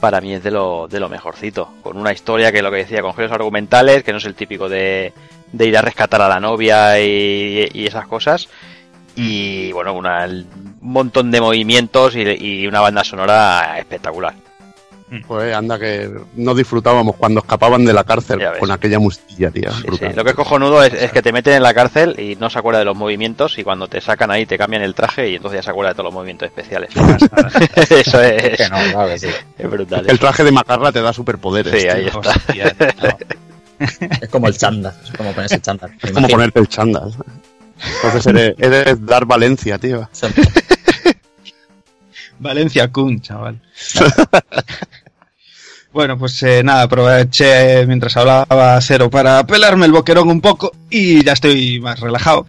para 0.00 0.20
mí 0.20 0.34
es 0.34 0.42
de 0.42 0.50
lo, 0.50 0.86
de 0.88 1.00
lo 1.00 1.08
mejorcito, 1.08 1.72
con 1.82 1.96
una 1.96 2.12
historia 2.12 2.52
que 2.52 2.62
lo 2.62 2.70
que 2.70 2.78
decía, 2.78 3.02
con 3.02 3.14
giros 3.14 3.32
argumentales, 3.32 4.02
que 4.02 4.12
no 4.12 4.18
es 4.18 4.24
el 4.24 4.34
típico 4.34 4.68
de, 4.68 5.12
de 5.52 5.66
ir 5.66 5.78
a 5.78 5.82
rescatar 5.82 6.20
a 6.20 6.28
la 6.28 6.40
novia 6.40 7.00
y, 7.00 7.68
y 7.72 7.86
esas 7.86 8.06
cosas, 8.06 8.48
y 9.16 9.72
bueno, 9.72 9.94
una, 9.94 10.26
un 10.26 10.76
montón 10.80 11.30
de 11.30 11.40
movimientos 11.40 12.16
y, 12.16 12.22
y 12.22 12.66
una 12.66 12.80
banda 12.80 13.04
sonora 13.04 13.78
espectacular. 13.78 14.34
Pues 15.26 15.54
anda 15.54 15.78
que 15.78 16.10
no 16.34 16.54
disfrutábamos 16.54 17.16
cuando 17.16 17.40
escapaban 17.40 17.84
de 17.84 17.92
la 17.92 18.04
cárcel 18.04 18.40
con 18.58 18.70
aquella 18.70 18.98
musilla, 18.98 19.50
tío. 19.50 19.70
Sí. 19.72 20.06
Lo 20.14 20.24
que 20.24 20.30
es 20.30 20.36
cojonudo 20.36 20.82
es, 20.82 20.92
es 20.94 21.12
que 21.12 21.22
te 21.22 21.32
meten 21.32 21.54
en 21.54 21.62
la 21.62 21.74
cárcel 21.74 22.18
y 22.18 22.36
no 22.36 22.50
se 22.50 22.58
acuerda 22.58 22.78
de 22.80 22.84
los 22.84 22.96
movimientos 22.96 23.58
y 23.58 23.64
cuando 23.64 23.86
te 23.88 24.00
sacan 24.00 24.30
ahí 24.30 24.46
te 24.46 24.58
cambian 24.58 24.82
el 24.82 24.94
traje 24.94 25.30
y 25.30 25.36
entonces 25.36 25.58
ya 25.58 25.62
se 25.62 25.70
acuerda 25.70 25.90
de 25.90 25.94
todos 25.94 26.06
los 26.06 26.14
movimientos 26.14 26.46
especiales. 26.48 26.90
Eso 27.90 28.20
es, 28.22 28.56
Que 28.56 28.68
no, 28.68 28.76
claro 28.92 29.08
que 29.08 29.18
sí. 29.18 29.28
es 29.58 29.70
brutal. 29.70 30.04
El 30.08 30.18
traje 30.18 30.44
de 30.44 30.52
Macarra 30.52 30.92
te 30.92 31.02
da 31.02 31.12
superpoderes. 31.12 31.72
Sí, 31.72 31.86
tío. 31.88 31.94
ahí 31.94 32.06
está. 32.06 32.18
Hostia, 32.18 32.70
tío. 32.74 33.18
Es 34.20 34.28
como 34.28 34.48
el 34.48 34.56
chándal. 34.56 34.94
Es 35.04 35.12
como 35.12 35.32
ponerse 35.32 35.56
el 35.56 35.62
chándal. 35.62 35.92
Es 36.02 36.12
como 36.12 36.28
ponerte 36.28 36.60
el 36.60 36.68
chándal. 36.68 37.12
Entonces 37.96 38.26
eres, 38.26 38.54
eres 38.58 39.04
dar 39.04 39.26
Valencia, 39.26 39.78
tío. 39.78 40.08
Valencia 42.38 42.90
Kun, 42.90 43.20
chaval. 43.20 43.60
Bueno, 45.94 46.18
pues 46.18 46.42
eh, 46.42 46.62
nada, 46.62 46.82
aproveché 46.82 47.86
mientras 47.86 48.16
hablaba 48.16 48.78
Cero 48.82 49.08
para 49.08 49.46
pelarme 49.46 49.86
el 49.86 49.92
boquerón 49.92 50.28
un 50.28 50.40
poco 50.40 50.72
y 50.90 51.24
ya 51.24 51.32
estoy 51.32 51.80
más 51.80 52.00
relajado. 52.00 52.44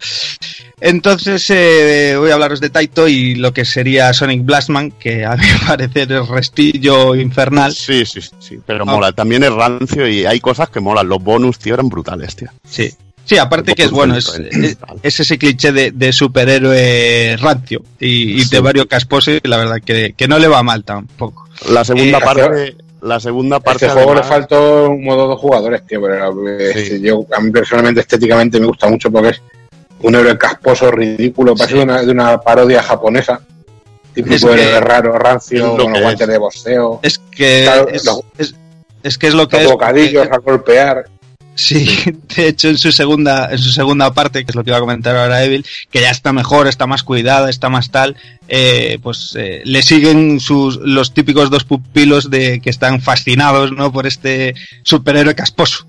Entonces 0.80 1.48
eh, 1.50 2.16
voy 2.18 2.30
a 2.30 2.34
hablaros 2.34 2.60
de 2.60 2.68
Taito 2.70 3.08
y 3.08 3.34
lo 3.36 3.54
que 3.54 3.64
sería 3.64 4.12
Sonic 4.12 4.44
Blastman, 4.44 4.90
que 4.90 5.24
a 5.24 5.36
mi 5.36 5.46
parecer 5.66 6.12
es 6.12 6.28
restillo 6.28 7.14
infernal. 7.14 7.72
Sí, 7.72 8.04
sí, 8.04 8.20
sí. 8.38 8.58
Pero 8.66 8.82
Ah. 8.82 8.92
mola. 8.92 9.12
También 9.12 9.42
es 9.44 9.52
rancio 9.52 10.06
y 10.08 10.26
hay 10.26 10.40
cosas 10.40 10.68
que 10.68 10.80
molan. 10.80 11.08
Los 11.08 11.22
bonus, 11.22 11.58
tío, 11.58 11.74
eran 11.74 11.88
brutales, 11.88 12.36
tío. 12.36 12.48
Sí. 12.68 12.92
Sí, 13.24 13.38
aparte 13.38 13.74
que 13.74 13.82
es 13.84 13.90
bueno, 13.90 14.16
es, 14.16 14.28
es, 14.38 14.76
es 15.02 15.20
ese 15.20 15.36
cliché 15.36 15.72
de, 15.72 15.90
de 15.90 16.12
superhéroe 16.12 17.36
rancio 17.38 17.82
y, 17.98 18.34
y 18.34 18.42
Sí. 18.42 18.50
de 18.50 18.60
varios 18.60 18.86
casposo 18.86 19.32
y 19.32 19.40
la 19.42 19.56
verdad 19.56 19.76
que, 19.84 20.14
que 20.16 20.28
no 20.28 20.38
le 20.38 20.46
va 20.46 20.62
mal 20.62 20.84
tampoco. 20.84 21.48
La 21.70 21.84
segunda 21.84 22.18
Eh, 22.18 22.20
parte. 22.20 22.76
La 23.02 23.20
segunda 23.20 23.60
parte. 23.60 23.86
este 23.86 23.96
juego 23.98 24.14
le 24.14 24.22
faltó 24.22 24.88
un 24.90 25.04
modo 25.04 25.28
de 25.28 25.36
jugadores, 25.36 25.86
tío, 25.86 26.00
pero 26.00 26.48
eh, 26.48 26.72
Sí. 26.74 27.00
yo 27.00 27.24
a 27.32 27.40
mí 27.40 27.50
personalmente 27.50 28.00
estéticamente 28.00 28.58
me 28.58 28.66
gusta 28.66 28.88
mucho 28.88 29.10
porque 29.10 29.28
es 29.30 29.42
un 30.02 30.14
héroe 30.14 30.36
casposo, 30.38 30.90
ridículo, 30.90 31.54
parece 31.54 31.74
Sí. 31.74 31.78
de, 31.78 31.84
una, 31.84 32.02
de 32.02 32.10
una 32.10 32.40
parodia 32.40 32.82
japonesa. 32.82 33.40
Típico 34.14 34.34
Es 34.34 34.42
héroe 34.44 34.56
que- 34.56 34.80
raro, 34.80 35.12
rancio, 35.18 35.76
con 35.76 35.92
los 35.92 36.00
guantes 36.02 36.22
es. 36.22 36.28
de 36.32 36.38
boxeo, 36.38 37.00
Es 37.02 37.18
que 37.18 37.62
Claro, 37.64 37.88
es, 37.88 38.04
los- 38.06 38.20
es- 38.38 38.54
es 39.02 39.18
que 39.18 39.26
es 39.28 39.34
lo 39.34 39.46
que 39.46 39.56
los 39.56 39.66
es. 39.66 39.72
bocadillos 39.72 40.26
porque- 40.26 40.36
a 40.36 40.38
golpear. 40.38 41.04
Sí, 41.56 41.86
de 42.36 42.48
hecho 42.48 42.68
en 42.68 42.76
su 42.78 42.92
segunda, 42.92 43.48
en 43.50 43.58
su 43.58 43.70
segunda 43.72 44.12
parte, 44.12 44.44
que 44.44 44.50
es 44.52 44.54
lo 44.54 44.62
que 44.62 44.70
iba 44.70 44.76
a 44.76 44.80
comentar 44.80 45.16
ahora 45.16 45.42
Evil, 45.42 45.66
que 45.90 46.00
ya 46.02 46.10
está 46.10 46.32
mejor, 46.32 46.68
está 46.68 46.86
más 46.86 47.02
cuidada, 47.02 47.48
está 47.50 47.68
más 47.70 47.90
tal, 47.90 48.14
eh, 48.46 48.98
pues 49.02 49.34
eh, 49.38 49.62
le 49.64 49.82
siguen 49.82 50.38
sus 50.38 50.76
los 50.76 51.14
típicos 51.14 51.50
dos 51.50 51.64
pupilos 51.64 52.30
de 52.30 52.60
que 52.60 52.70
están 52.70 53.00
fascinados, 53.00 53.72
¿no? 53.72 53.90
por 53.90 54.06
este 54.06 54.54
superhéroe 54.84 55.34
casposo. 55.34 55.86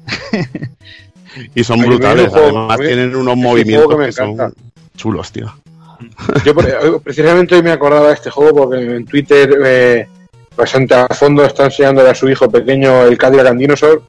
Y 1.53 1.63
son 1.63 1.81
brutales. 1.81 2.29
juego- 2.29 2.47
Además 2.47 2.79
mí- 2.79 2.87
tienen 2.87 3.15
unos 3.15 3.33
es 3.33 3.37
un 3.37 3.43
movimientos 3.43 4.05
que 4.05 4.11
son 4.11 4.53
chulos, 4.95 5.31
tío. 5.31 5.53
Yo 6.45 6.55
precisamente 7.03 7.55
hoy 7.55 7.61
me 7.63 7.71
acordaba 7.71 8.07
de 8.07 8.13
este 8.13 8.29
juego 8.29 8.55
porque 8.69 8.79
en 8.83 9.05
Twitter 9.05 9.49
eh, 9.65 10.07
bastante 10.57 10.95
a 10.95 11.07
fondo 11.07 11.45
está 11.45 11.65
enseñándole 11.65 12.09
a 12.09 12.15
su 12.15 12.27
hijo 12.27 12.49
pequeño 12.49 13.03
el 13.03 13.17
Cadillac 13.17 13.47
and 13.47 13.59
Dinosaur 13.59 14.03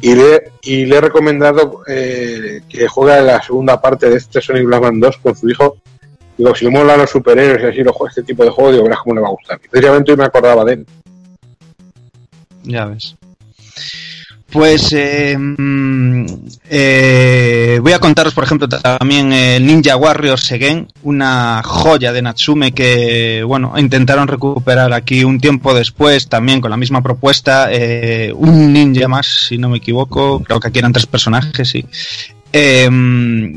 y 0.00 0.14
le, 0.14 0.50
y 0.62 0.86
le 0.86 0.96
he 0.96 1.00
recomendado 1.00 1.82
eh, 1.86 2.62
que 2.68 2.88
juegue 2.88 3.22
la 3.22 3.42
segunda 3.42 3.80
parte 3.80 4.08
de 4.08 4.16
este 4.16 4.40
Sonic 4.40 4.64
Blastman 4.64 4.98
2 4.98 5.18
con 5.18 5.36
su 5.36 5.48
hijo. 5.48 5.76
Digo, 6.36 6.54
si 6.54 6.64
le 6.64 6.70
molan 6.70 6.98
los 6.98 7.10
superhéroes 7.10 7.62
y 7.62 7.66
así 7.66 7.84
lo 7.84 7.92
juega 7.92 8.10
este 8.10 8.22
tipo 8.22 8.44
de 8.44 8.50
juego, 8.50 8.72
digo, 8.72 8.84
verás 8.84 9.00
cómo 9.00 9.14
le 9.14 9.20
va 9.20 9.28
a 9.28 9.32
gustar. 9.32 9.60
Y 9.62 9.68
precisamente 9.68 10.10
hoy 10.10 10.16
me 10.16 10.24
acordaba 10.24 10.64
de 10.64 10.72
él. 10.72 10.86
Ya 12.64 12.86
ves. 12.86 13.14
Pues 14.54 14.92
eh, 14.92 15.36
mm, 15.36 16.26
eh, 16.70 17.80
voy 17.82 17.90
a 17.90 17.98
contaros, 17.98 18.34
por 18.34 18.44
ejemplo, 18.44 18.68
también 18.68 19.32
el 19.32 19.66
Ninja 19.66 19.96
Warrior 19.96 20.38
Segen, 20.38 20.86
una 21.02 21.60
joya 21.64 22.12
de 22.12 22.22
Natsume 22.22 22.70
que, 22.70 23.42
bueno, 23.42 23.74
intentaron 23.76 24.28
recuperar 24.28 24.92
aquí 24.92 25.24
un 25.24 25.40
tiempo 25.40 25.74
después, 25.74 26.28
también 26.28 26.60
con 26.60 26.70
la 26.70 26.76
misma 26.76 27.02
propuesta, 27.02 27.66
eh, 27.72 28.32
un 28.32 28.72
ninja 28.72 29.08
más, 29.08 29.26
si 29.48 29.58
no 29.58 29.68
me 29.68 29.78
equivoco, 29.78 30.38
creo 30.38 30.60
que 30.60 30.68
aquí 30.68 30.78
eran 30.78 30.92
tres 30.92 31.06
personajes, 31.06 31.68
sí. 31.68 31.84
Eh, 32.52 32.88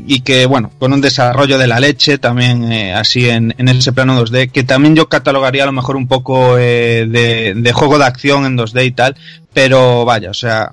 y 0.08 0.22
que, 0.22 0.46
bueno, 0.46 0.72
con 0.80 0.92
un 0.92 1.00
desarrollo 1.00 1.58
de 1.58 1.68
la 1.68 1.78
leche 1.78 2.18
también 2.18 2.72
eh, 2.72 2.92
así 2.92 3.28
en, 3.28 3.54
en, 3.56 3.68
ese 3.68 3.92
plano 3.92 4.20
2D, 4.20 4.50
que 4.50 4.64
también 4.64 4.96
yo 4.96 5.08
catalogaría 5.08 5.62
a 5.62 5.66
lo 5.66 5.72
mejor 5.72 5.94
un 5.94 6.08
poco 6.08 6.58
eh, 6.58 7.06
de, 7.08 7.54
de, 7.54 7.72
juego 7.72 7.98
de 7.98 8.06
acción 8.06 8.44
en 8.44 8.58
2D 8.58 8.86
y 8.86 8.90
tal, 8.90 9.14
pero 9.52 10.04
vaya, 10.04 10.30
o 10.30 10.34
sea, 10.34 10.72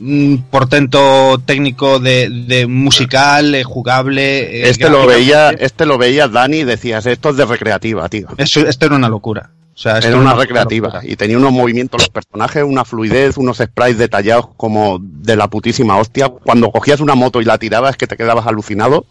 un 0.00 0.44
portento 0.50 1.40
técnico 1.44 1.98
de, 1.98 2.28
de 2.28 2.66
musical, 2.66 3.54
eh, 3.54 3.64
jugable. 3.64 4.68
este 4.68 4.88
lo 4.88 5.06
veía, 5.06 5.50
este 5.50 5.86
lo 5.86 5.98
veía 5.98 6.28
Dani 6.28 6.58
y 6.58 6.64
decías, 6.64 7.06
esto 7.06 7.30
es 7.30 7.36
de 7.36 7.46
recreativa, 7.46 8.08
tío. 8.08 8.28
Eso, 8.36 8.60
esto 8.60 8.86
era 8.86 8.96
una 8.96 9.08
locura. 9.08 9.50
O 9.74 9.78
sea, 9.78 9.98
era 9.98 10.16
una, 10.16 10.32
una 10.32 10.34
recreativa 10.34 11.00
y 11.02 11.16
tenía 11.16 11.36
unos 11.36 11.52
movimientos 11.52 12.00
los 12.00 12.08
personajes, 12.08 12.64
una 12.64 12.86
fluidez, 12.86 13.36
unos 13.36 13.58
sprites 13.58 13.98
detallados 13.98 14.48
como 14.56 14.98
de 15.02 15.36
la 15.36 15.48
putísima 15.48 15.98
hostia. 15.98 16.30
Cuando 16.30 16.70
cogías 16.70 17.00
una 17.00 17.14
moto 17.14 17.42
y 17.42 17.44
la 17.44 17.58
tirabas 17.58 17.90
es 17.90 17.96
que 17.98 18.06
te 18.06 18.16
quedabas 18.16 18.46
alucinado. 18.46 19.04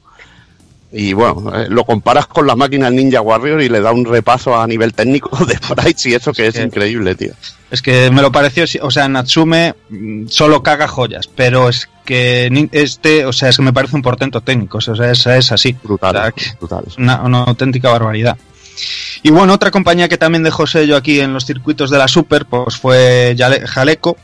Y 0.97 1.11
bueno, 1.11 1.51
eh, 1.53 1.67
lo 1.67 1.83
comparas 1.83 2.25
con 2.25 2.47
las 2.47 2.55
máquinas 2.55 2.89
Ninja 2.93 3.19
Warrior 3.19 3.61
y 3.61 3.67
le 3.67 3.81
da 3.81 3.91
un 3.91 4.05
repaso 4.05 4.55
a 4.55 4.65
nivel 4.65 4.93
técnico 4.93 5.29
de 5.45 5.57
sprites 5.57 6.05
y 6.05 6.13
eso 6.13 6.31
que 6.31 6.47
es, 6.47 6.55
es 6.55 6.61
que, 6.61 6.67
increíble, 6.67 7.15
tío. 7.15 7.33
Es 7.69 7.81
que 7.81 8.09
me 8.11 8.21
lo 8.21 8.31
pareció, 8.31 8.63
o 8.81 8.89
sea, 8.89 9.09
Natsume 9.09 9.75
solo 10.29 10.63
caga 10.63 10.87
joyas, 10.87 11.27
pero 11.27 11.67
es 11.67 11.89
que 12.05 12.69
este, 12.71 13.25
o 13.25 13.33
sea, 13.33 13.49
es 13.49 13.57
que 13.57 13.63
me 13.63 13.73
parece 13.73 13.97
un 13.97 14.03
portento 14.03 14.39
técnico, 14.39 14.77
o 14.77 14.81
sea, 14.81 15.11
es, 15.11 15.27
es 15.27 15.51
así. 15.51 15.75
Brutal, 15.83 16.15
o 16.15 16.39
sea, 16.39 16.55
brutal. 16.59 16.85
Una, 16.97 17.21
una 17.23 17.39
auténtica 17.39 17.89
barbaridad. 17.89 18.37
Y 19.21 19.31
bueno, 19.31 19.51
otra 19.53 19.71
compañía 19.71 20.07
que 20.07 20.17
también 20.17 20.43
dejó 20.43 20.65
sello 20.65 20.95
aquí 20.95 21.19
en 21.19 21.33
los 21.33 21.45
circuitos 21.45 21.89
de 21.89 21.97
la 21.97 22.07
Super, 22.07 22.45
pues 22.45 22.77
fue 22.77 23.35
Jaleco. 23.65 24.15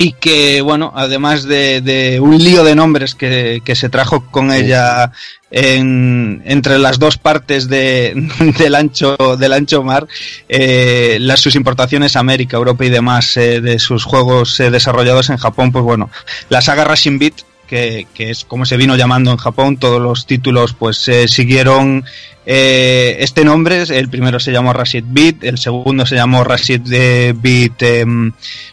Y 0.00 0.12
que, 0.12 0.60
bueno, 0.60 0.92
además 0.94 1.42
de, 1.42 1.80
de 1.80 2.20
un 2.20 2.38
lío 2.38 2.62
de 2.62 2.76
nombres 2.76 3.16
que, 3.16 3.62
que, 3.64 3.74
se 3.74 3.88
trajo 3.88 4.24
con 4.30 4.52
ella 4.52 5.10
en, 5.50 6.40
entre 6.44 6.78
las 6.78 7.00
dos 7.00 7.18
partes 7.18 7.68
de, 7.68 8.14
del, 8.58 8.74
ancho, 8.76 9.16
del 9.38 9.52
ancho 9.52 9.82
mar, 9.82 10.06
eh, 10.48 11.18
las, 11.20 11.40
sus 11.40 11.56
importaciones 11.56 12.14
a 12.14 12.20
América, 12.20 12.56
Europa 12.56 12.84
y 12.84 12.90
demás 12.90 13.36
eh, 13.36 13.60
de 13.60 13.78
sus 13.78 14.04
juegos 14.04 14.60
eh, 14.60 14.70
desarrollados 14.70 15.30
en 15.30 15.36
Japón, 15.36 15.72
pues 15.72 15.84
bueno, 15.84 16.10
la 16.48 16.60
saga 16.60 16.84
Racing 16.84 17.18
Beat, 17.18 17.34
que, 17.68 18.06
es 18.18 18.44
como 18.44 18.66
se 18.66 18.76
vino 18.76 18.96
llamando 18.96 19.30
en 19.30 19.36
Japón, 19.36 19.76
todos 19.76 20.00
los 20.00 20.26
títulos 20.26 20.72
pues 20.72 21.06
eh, 21.08 21.28
siguieron 21.28 22.04
eh, 22.50 23.22
este 23.22 23.44
nombre, 23.44 23.82
el 23.82 24.08
primero 24.08 24.40
se 24.40 24.52
llamó 24.52 24.72
Rashid 24.72 25.04
Beat, 25.06 25.44
el 25.44 25.58
segundo 25.58 26.06
se 26.06 26.14
llamó 26.14 26.44
Rashid 26.44 26.80
Beat 26.80 27.82
eh, 27.82 28.06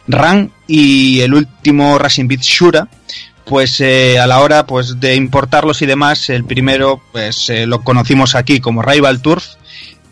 Run 0.07 0.51
y 0.65 1.19
el 1.19 1.33
último 1.33 1.99
Rashid 1.99 2.25
Beat 2.25 2.41
Shura. 2.41 2.87
Pues 3.43 3.81
eh, 3.81 4.17
a 4.17 4.27
la 4.27 4.39
hora 4.39 4.65
pues 4.65 4.99
de 5.01 5.15
importarlos 5.15 5.81
y 5.81 5.85
demás, 5.85 6.29
el 6.29 6.45
primero 6.45 7.01
pues 7.11 7.51
lo 7.67 7.81
conocimos 7.81 8.33
aquí 8.33 8.61
como 8.61 8.81
Rival 8.81 9.21
Turf, 9.21 9.45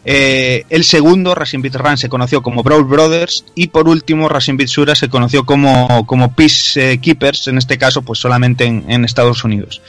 eh, 0.06 0.66
el 0.70 0.84
segundo, 0.84 1.34
Racing 1.34 1.62
Beat 1.62 1.76
Run, 1.76 1.98
se 1.98 2.10
conoció 2.10 2.42
como 2.42 2.62
Brawl 2.62 2.84
Brothers 2.84 3.46
y 3.56 3.68
por 3.68 3.88
último, 3.88 4.28
Racing 4.28 4.58
Beat 4.58 4.70
Sura 4.70 4.96
se 4.96 5.08
conoció 5.10 5.46
como, 5.46 6.06
como 6.06 6.34
Peacekeepers, 6.34 7.48
en 7.48 7.58
este 7.58 7.78
caso, 7.78 8.02
pues 8.02 8.20
solamente 8.20 8.66
en, 8.66 8.86
en, 8.90 9.06
Estados 9.06 9.44
Unidos. 9.44 9.82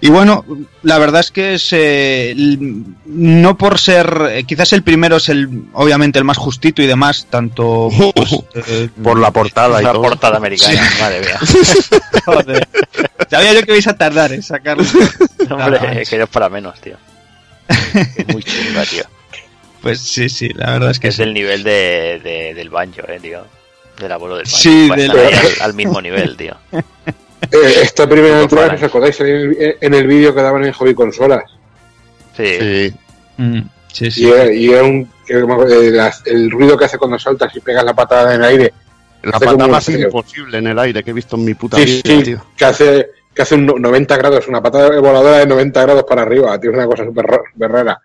Y 0.00 0.08
bueno, 0.08 0.44
la 0.82 0.98
verdad 0.98 1.20
es 1.20 1.30
que 1.30 1.54
es, 1.54 1.68
eh, 1.72 2.34
no 3.06 3.56
por 3.56 3.78
ser, 3.78 4.30
eh, 4.30 4.44
quizás 4.44 4.72
el 4.72 4.82
primero 4.82 5.16
es 5.16 5.28
el, 5.28 5.48
obviamente 5.74 6.18
el 6.18 6.24
más 6.24 6.38
justito 6.38 6.82
y 6.82 6.86
demás, 6.86 7.28
tanto 7.30 7.88
pues, 8.14 8.36
eh, 8.68 8.88
por 9.02 9.18
la 9.18 9.30
portada 9.30 9.80
y 9.80 9.84
la 9.84 9.92
todo. 9.92 10.02
portada 10.02 10.38
americana, 10.38 10.74
sí. 10.74 11.00
madre 11.00 11.20
mía. 11.20 11.38
Joder. 12.24 12.68
Sabía 13.30 13.54
yo 13.54 13.62
que 13.62 13.72
vais 13.72 13.86
a 13.86 13.96
tardar 13.96 14.32
en 14.32 14.42
sacarlo. 14.42 14.84
Hombre, 15.50 16.04
que 16.08 16.18
no 16.18 16.24
es 16.24 16.30
para 16.30 16.48
menos, 16.48 16.80
tío. 16.80 16.96
Es 17.68 18.26
muy 18.28 18.42
chunga, 18.42 18.84
tío. 18.84 19.04
Pues 19.82 20.00
sí, 20.00 20.28
sí, 20.28 20.48
la 20.50 20.72
verdad 20.72 20.90
es 20.92 21.00
que 21.00 21.08
es 21.08 21.16
sí. 21.16 21.22
del 21.22 21.34
nivel 21.34 21.62
de, 21.64 22.20
de, 22.22 22.54
del 22.54 22.70
banjo, 22.70 23.02
eh, 23.08 23.18
tío. 23.20 23.44
Del 23.98 24.12
abuelo 24.12 24.36
del 24.36 24.44
banjo. 24.44 24.56
Sí, 24.56 24.88
del... 24.96 25.10
al, 25.10 25.28
al, 25.60 25.74
mismo 25.74 26.00
nivel, 26.00 26.36
tío. 26.36 26.56
Eh, 27.50 27.80
esta 27.82 28.08
primera 28.08 28.40
entrada, 28.40 28.74
¿os 28.74 28.82
acordáis 28.84 29.18
en 29.20 29.26
el, 29.26 29.76
en 29.80 29.94
el 29.94 30.06
vídeo 30.06 30.32
que 30.32 30.40
daban 30.40 30.64
en 30.64 30.72
Hobby 30.72 30.94
Consolas? 30.94 31.42
Sí. 32.36 32.46
Sí. 32.58 32.94
Mm, 33.36 33.60
sí, 33.92 34.10
sí. 34.12 34.24
Y, 34.24 34.30
era, 34.30 34.52
y 34.52 34.70
era 34.70 34.84
un, 34.84 35.10
el, 35.28 36.00
el, 36.26 36.50
ruido 36.52 36.76
que 36.76 36.84
hace 36.84 36.98
cuando 36.98 37.18
saltas 37.18 37.54
y 37.56 37.60
pegas 37.60 37.84
la 37.84 37.94
patada 37.94 38.34
en 38.34 38.40
el 38.40 38.46
aire. 38.46 38.72
La 39.24 39.40
patada 39.40 39.66
más 39.66 39.88
imposible 39.88 40.58
en 40.58 40.68
el 40.68 40.78
aire 40.78 41.02
que 41.02 41.10
he 41.10 41.14
visto 41.14 41.34
en 41.36 41.44
mi 41.44 41.54
puta 41.54 41.78
sí, 41.78 41.84
vida, 41.84 42.00
sí, 42.04 42.22
tío. 42.22 42.46
Que 42.56 42.64
hace, 42.64 43.10
que 43.34 43.42
hace 43.42 43.56
un 43.56 43.66
90 43.66 44.16
grados, 44.16 44.48
una 44.48 44.62
patada 44.62 45.00
voladora 45.00 45.38
de 45.38 45.46
90 45.46 45.82
grados 45.82 46.04
para 46.04 46.22
arriba, 46.22 46.58
tío, 46.60 46.70
es 46.70 46.76
una 46.76 46.86
cosa 46.86 47.04
súper 47.04 47.26
rara. 47.70 48.00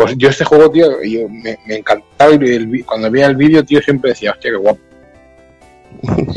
Pues 0.00 0.14
yo 0.16 0.30
este 0.30 0.46
juego, 0.46 0.70
tío, 0.70 0.88
me, 1.28 1.58
encantaba 1.76 2.32
y 2.32 2.82
cuando 2.84 3.10
veía 3.10 3.26
el 3.26 3.36
vídeo, 3.36 3.62
tío, 3.62 3.82
siempre 3.82 4.12
decía, 4.12 4.30
hostia, 4.30 4.50
qué 4.50 4.56
guapo. 4.56 4.80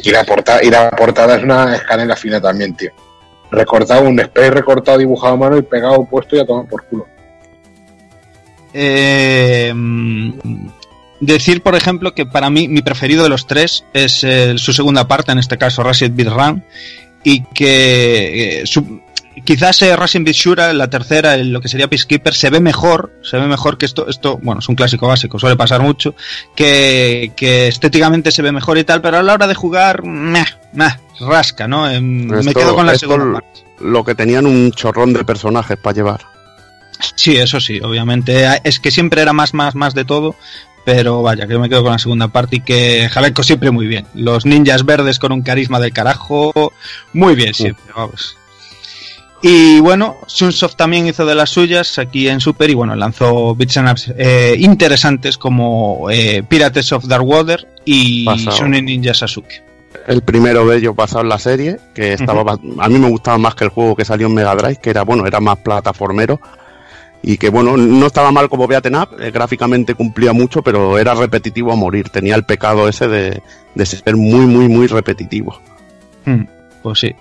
Y 0.03 0.11
la, 0.11 0.25
portada, 0.25 0.61
y 0.61 0.69
la 0.69 0.89
portada 0.91 1.37
es 1.37 1.43
una 1.43 1.73
escalera 1.73 2.13
fina 2.17 2.41
también, 2.41 2.75
tío. 2.75 2.91
Recortado, 3.51 4.03
un 4.03 4.19
spray 4.19 4.49
recortado, 4.49 4.97
dibujado 4.97 5.35
a 5.35 5.37
mano 5.37 5.57
y 5.57 5.61
pegado, 5.61 6.03
puesto 6.03 6.35
y 6.35 6.39
a 6.39 6.45
tomar 6.45 6.67
por 6.67 6.83
culo. 6.87 7.07
Eh, 8.73 9.73
decir, 11.21 11.61
por 11.61 11.75
ejemplo, 11.75 12.13
que 12.13 12.25
para 12.25 12.49
mí 12.49 12.67
mi 12.67 12.81
preferido 12.81 13.23
de 13.23 13.29
los 13.29 13.47
tres 13.47 13.85
es 13.93 14.25
eh, 14.25 14.57
su 14.57 14.73
segunda 14.73 15.07
parte, 15.07 15.31
en 15.31 15.39
este 15.39 15.57
caso 15.57 15.83
Rashid 15.83 16.11
Beat 16.11 16.33
Run, 16.33 16.65
y 17.23 17.45
que 17.45 18.59
eh, 18.59 18.65
su, 18.65 19.02
quizás 19.41 19.81
eh, 19.81 19.95
Racing 19.95 20.23
Beat 20.23 20.35
Shura, 20.35 20.73
la 20.73 20.89
tercera, 20.89 21.35
lo 21.37 21.61
que 21.61 21.67
sería 21.67 21.87
Peacekeeper, 21.87 22.33
se 22.33 22.49
ve 22.49 22.59
mejor, 22.59 23.13
se 23.23 23.37
ve 23.37 23.47
mejor 23.47 23.77
que 23.77 23.85
esto, 23.85 24.07
esto, 24.07 24.37
bueno, 24.41 24.59
es 24.59 24.69
un 24.69 24.75
clásico 24.75 25.07
básico, 25.07 25.39
suele 25.39 25.55
pasar 25.55 25.81
mucho, 25.81 26.15
que, 26.55 27.31
que 27.35 27.67
estéticamente 27.67 28.31
se 28.31 28.41
ve 28.41 28.51
mejor 28.51 28.77
y 28.77 28.83
tal, 28.83 29.01
pero 29.01 29.17
a 29.17 29.23
la 29.23 29.33
hora 29.33 29.47
de 29.47 29.55
jugar, 29.55 30.03
meh, 30.03 30.45
meh, 30.73 30.99
rasca, 31.19 31.67
¿no? 31.67 31.89
Eh, 31.89 31.97
esto, 31.97 32.43
me 32.43 32.53
quedo 32.53 32.75
con 32.75 32.85
la 32.85 32.95
segunda 32.95 33.39
parte. 33.39 33.63
Lo 33.79 34.03
que 34.03 34.15
tenían 34.15 34.45
un 34.45 34.71
chorrón 34.71 35.13
de 35.13 35.25
personajes 35.25 35.77
para 35.77 35.95
llevar. 35.95 36.21
Sí, 37.15 37.37
eso 37.37 37.59
sí, 37.59 37.79
obviamente. 37.81 38.47
Es 38.63 38.79
que 38.79 38.91
siempre 38.91 39.21
era 39.21 39.33
más, 39.33 39.53
más, 39.53 39.75
más 39.75 39.93
de 39.93 40.05
todo. 40.05 40.35
Pero 40.85 41.21
vaya, 41.21 41.47
que 41.47 41.57
me 41.57 41.69
quedo 41.69 41.83
con 41.83 41.93
la 41.93 41.99
segunda 41.99 42.27
parte 42.27 42.57
y 42.57 42.59
que 42.59 43.07
Jaleco 43.09 43.41
siempre 43.41 43.71
muy 43.71 43.87
bien. 43.87 44.05
Los 44.13 44.45
ninjas 44.45 44.85
verdes 44.85 45.17
con 45.17 45.31
un 45.31 45.41
carisma 45.41 45.79
del 45.79 45.93
carajo, 45.93 46.73
muy 47.13 47.35
bien 47.35 47.53
siempre, 47.53 47.85
vamos. 47.95 48.37
Y 49.45 49.81
bueno, 49.81 50.15
Sunsoft 50.25 50.77
también 50.77 51.05
hizo 51.05 51.25
de 51.25 51.35
las 51.35 51.49
suyas 51.49 51.99
aquí 51.99 52.29
en 52.29 52.39
Super 52.39 52.69
y 52.69 52.75
bueno, 52.75 52.95
lanzó 52.95 53.53
bits 53.53 53.75
and 53.75 53.89
apps 53.89 54.13
eh, 54.17 54.55
interesantes 54.57 55.37
como 55.37 56.09
eh, 56.09 56.41
Pirates 56.47 56.93
of 56.93 57.03
Dark 57.07 57.27
Water 57.27 57.67
y 57.83 58.25
Shonen 58.37 58.85
Ninja 58.85 59.13
Sasuke. 59.13 59.61
El 60.07 60.21
primero 60.21 60.65
de 60.65 60.77
ellos 60.77 60.95
pasado 60.95 61.23
en 61.23 61.29
la 61.29 61.39
serie, 61.39 61.77
que 61.93 62.13
estaba 62.13 62.41
uh 62.41 62.45
-huh. 62.45 62.75
a 62.79 62.87
mí 62.87 62.97
me 62.97 63.09
gustaba 63.09 63.37
más 63.37 63.53
que 63.55 63.65
el 63.65 63.69
juego 63.69 63.97
que 63.97 64.05
salió 64.05 64.27
en 64.27 64.33
Mega 64.33 64.55
Drive, 64.55 64.77
que 64.77 64.91
era 64.91 65.03
bueno, 65.03 65.27
era 65.27 65.41
más 65.41 65.57
plataformero 65.57 66.39
y 67.21 67.35
que 67.35 67.49
bueno, 67.49 67.75
no 67.75 68.05
estaba 68.05 68.31
mal 68.31 68.47
como 68.47 68.65
Beaten 68.65 68.95
Up, 68.95 69.09
eh, 69.19 69.29
gráficamente 69.31 69.93
cumplía 69.93 70.31
mucho, 70.31 70.61
pero 70.61 70.97
era 70.97 71.15
repetitivo 71.15 71.73
a 71.73 71.75
morir, 71.75 72.07
tenía 72.07 72.35
el 72.35 72.45
pecado 72.45 72.87
ese 72.87 73.09
de, 73.09 73.41
de 73.75 73.85
ser 73.85 74.15
muy, 74.15 74.45
muy, 74.45 74.69
muy 74.69 74.87
repetitivo. 74.87 75.59
Hmm, 76.23 76.43
pues 76.81 76.99
sí. 76.99 77.13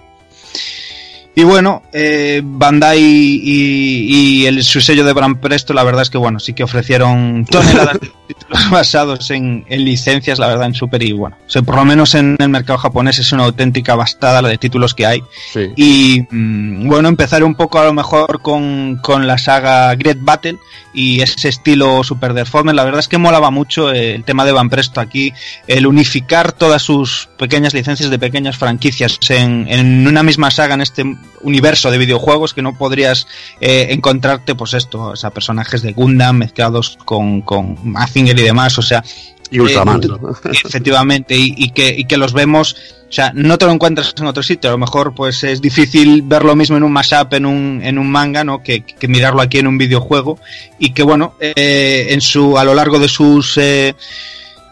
Y 1.35 1.45
bueno, 1.45 1.83
eh, 1.95 2.43
Bandai 2.45 3.01
y, 3.01 4.43
y, 4.43 4.47
el, 4.47 4.63
su 4.63 4.83
sello 4.83 5.03
de 5.03 5.15
Bran 5.15 5.41
Presto, 5.41 5.73
la 5.73 5.83
verdad 5.83 6.03
es 6.03 6.11
que 6.11 6.19
bueno, 6.19 6.39
sí 6.39 6.53
que 6.53 6.63
ofrecieron 6.63 7.47
toneladas 7.47 8.01
de 8.01 8.13
títulos 8.29 8.71
basados 8.71 9.31
en, 9.31 9.65
en, 9.69 9.83
licencias, 9.83 10.39
la 10.39 10.49
verdad, 10.49 10.67
en 10.67 10.75
Super 10.75 11.03
y 11.03 11.13
bueno, 11.13 11.37
o 11.47 11.51
sea, 11.51 11.63
por 11.63 11.77
lo 11.77 11.87
menos 11.87 12.15
en 12.15 12.37
el 12.39 12.51
mercado 12.51 12.79
japonés 12.79 13.19
es 13.19 13.33
una 13.33 13.45
auténtica 13.45 13.95
bastada 13.95 14.43
la 14.43 14.51
de 14.51 14.59
títulos 14.59 14.95
que 14.95 15.07
hay. 15.07 15.23
Sí. 15.55 15.71
Y 15.75 16.27
mmm, 16.31 16.87
bueno, 16.87 17.09
empezar 17.09 17.45
un 17.45 17.55
poco 17.55 17.79
a 17.79 17.85
lo 17.85 17.95
mejor 17.95 18.43
con, 18.43 18.99
con, 19.03 19.27
la 19.27 19.39
saga 19.39 19.95
Great 19.95 20.19
Battle 20.21 20.59
y 20.93 21.23
ese 21.23 21.49
estilo 21.49 22.05
Super 22.05 22.35
Deformer, 22.35 22.75
la 22.75 22.85
verdad 22.85 23.01
es 23.01 23.09
que 23.09 23.17
molaba 23.17 23.51
mucho 23.51 23.91
eh, 23.91 24.15
el 24.15 24.25
tema 24.25 24.45
de 24.45 24.53
Van 24.53 24.69
Presto 24.69 25.01
aquí, 25.01 25.33
el 25.67 25.87
unificar 25.87 26.53
todas 26.53 26.83
sus 26.83 27.31
pequeñas 27.39 27.73
licencias 27.73 28.11
de 28.11 28.19
pequeñas 28.19 28.59
franquicias 28.59 29.19
en, 29.31 29.67
en 29.69 30.07
una 30.07 30.23
misma 30.23 30.51
saga 30.51 30.75
en 30.75 30.83
este 30.83 31.05
universo 31.43 31.91
de 31.91 31.99
videojuegos 31.99 32.55
que 32.55 32.63
no 32.63 32.77
podrías 32.77 33.27
eh, 33.61 33.89
encontrarte, 33.91 34.55
pues 34.55 34.75
esto, 34.75 35.03
o 35.03 35.17
sea, 35.17 35.31
personajes 35.31 35.83
de 35.83 35.93
Gundam 35.93 36.39
mezclados 36.39 36.99
con, 37.05 37.43
con 37.43 37.79
Mazinger 37.83 38.39
y 38.39 38.43
demás, 38.43 38.79
o 38.79 38.83
sea. 38.83 39.03
Y 39.51 39.61
Ultraman. 39.61 40.03
Eh, 40.03 40.51
efectivamente, 40.65 41.37
y, 41.37 41.55
y, 41.57 41.71
que, 41.71 41.95
y 41.97 42.05
que 42.07 42.17
los 42.17 42.33
vemos, 42.33 42.75
o 43.09 43.13
sea, 43.13 43.33
no 43.35 43.59
te 43.59 43.67
lo 43.67 43.73
encuentras 43.73 44.15
en 44.17 44.27
otro 44.27 44.43
sitio, 44.43 44.71
a 44.71 44.73
lo 44.73 44.79
mejor 44.79 45.15
pues 45.15 45.45
es 45.45 45.61
difícil 45.61 46.23
ver 46.23 46.45
lo 46.45 46.57
mismo 46.57 46.79
en 46.79 46.85
un 46.85 46.93
mashup, 46.93 47.35
en 47.35 47.45
un, 47.45 47.81
en 47.83 47.99
un 47.99 48.11
manga, 48.11 48.45
¿no? 48.45 48.63
Que, 48.63 48.83
que 48.83 49.09
mirarlo 49.09 49.43
aquí 49.43 49.59
en 49.59 49.67
un 49.67 49.77
videojuego, 49.77 50.39
y 50.79 50.95
que 50.95 51.03
bueno, 51.03 51.35
eh, 51.41 52.07
en 52.11 52.23
su, 52.23 52.57
a 52.57 52.65
lo 52.65 52.75
largo 52.75 52.99
de 52.99 53.09
sus 53.09 53.59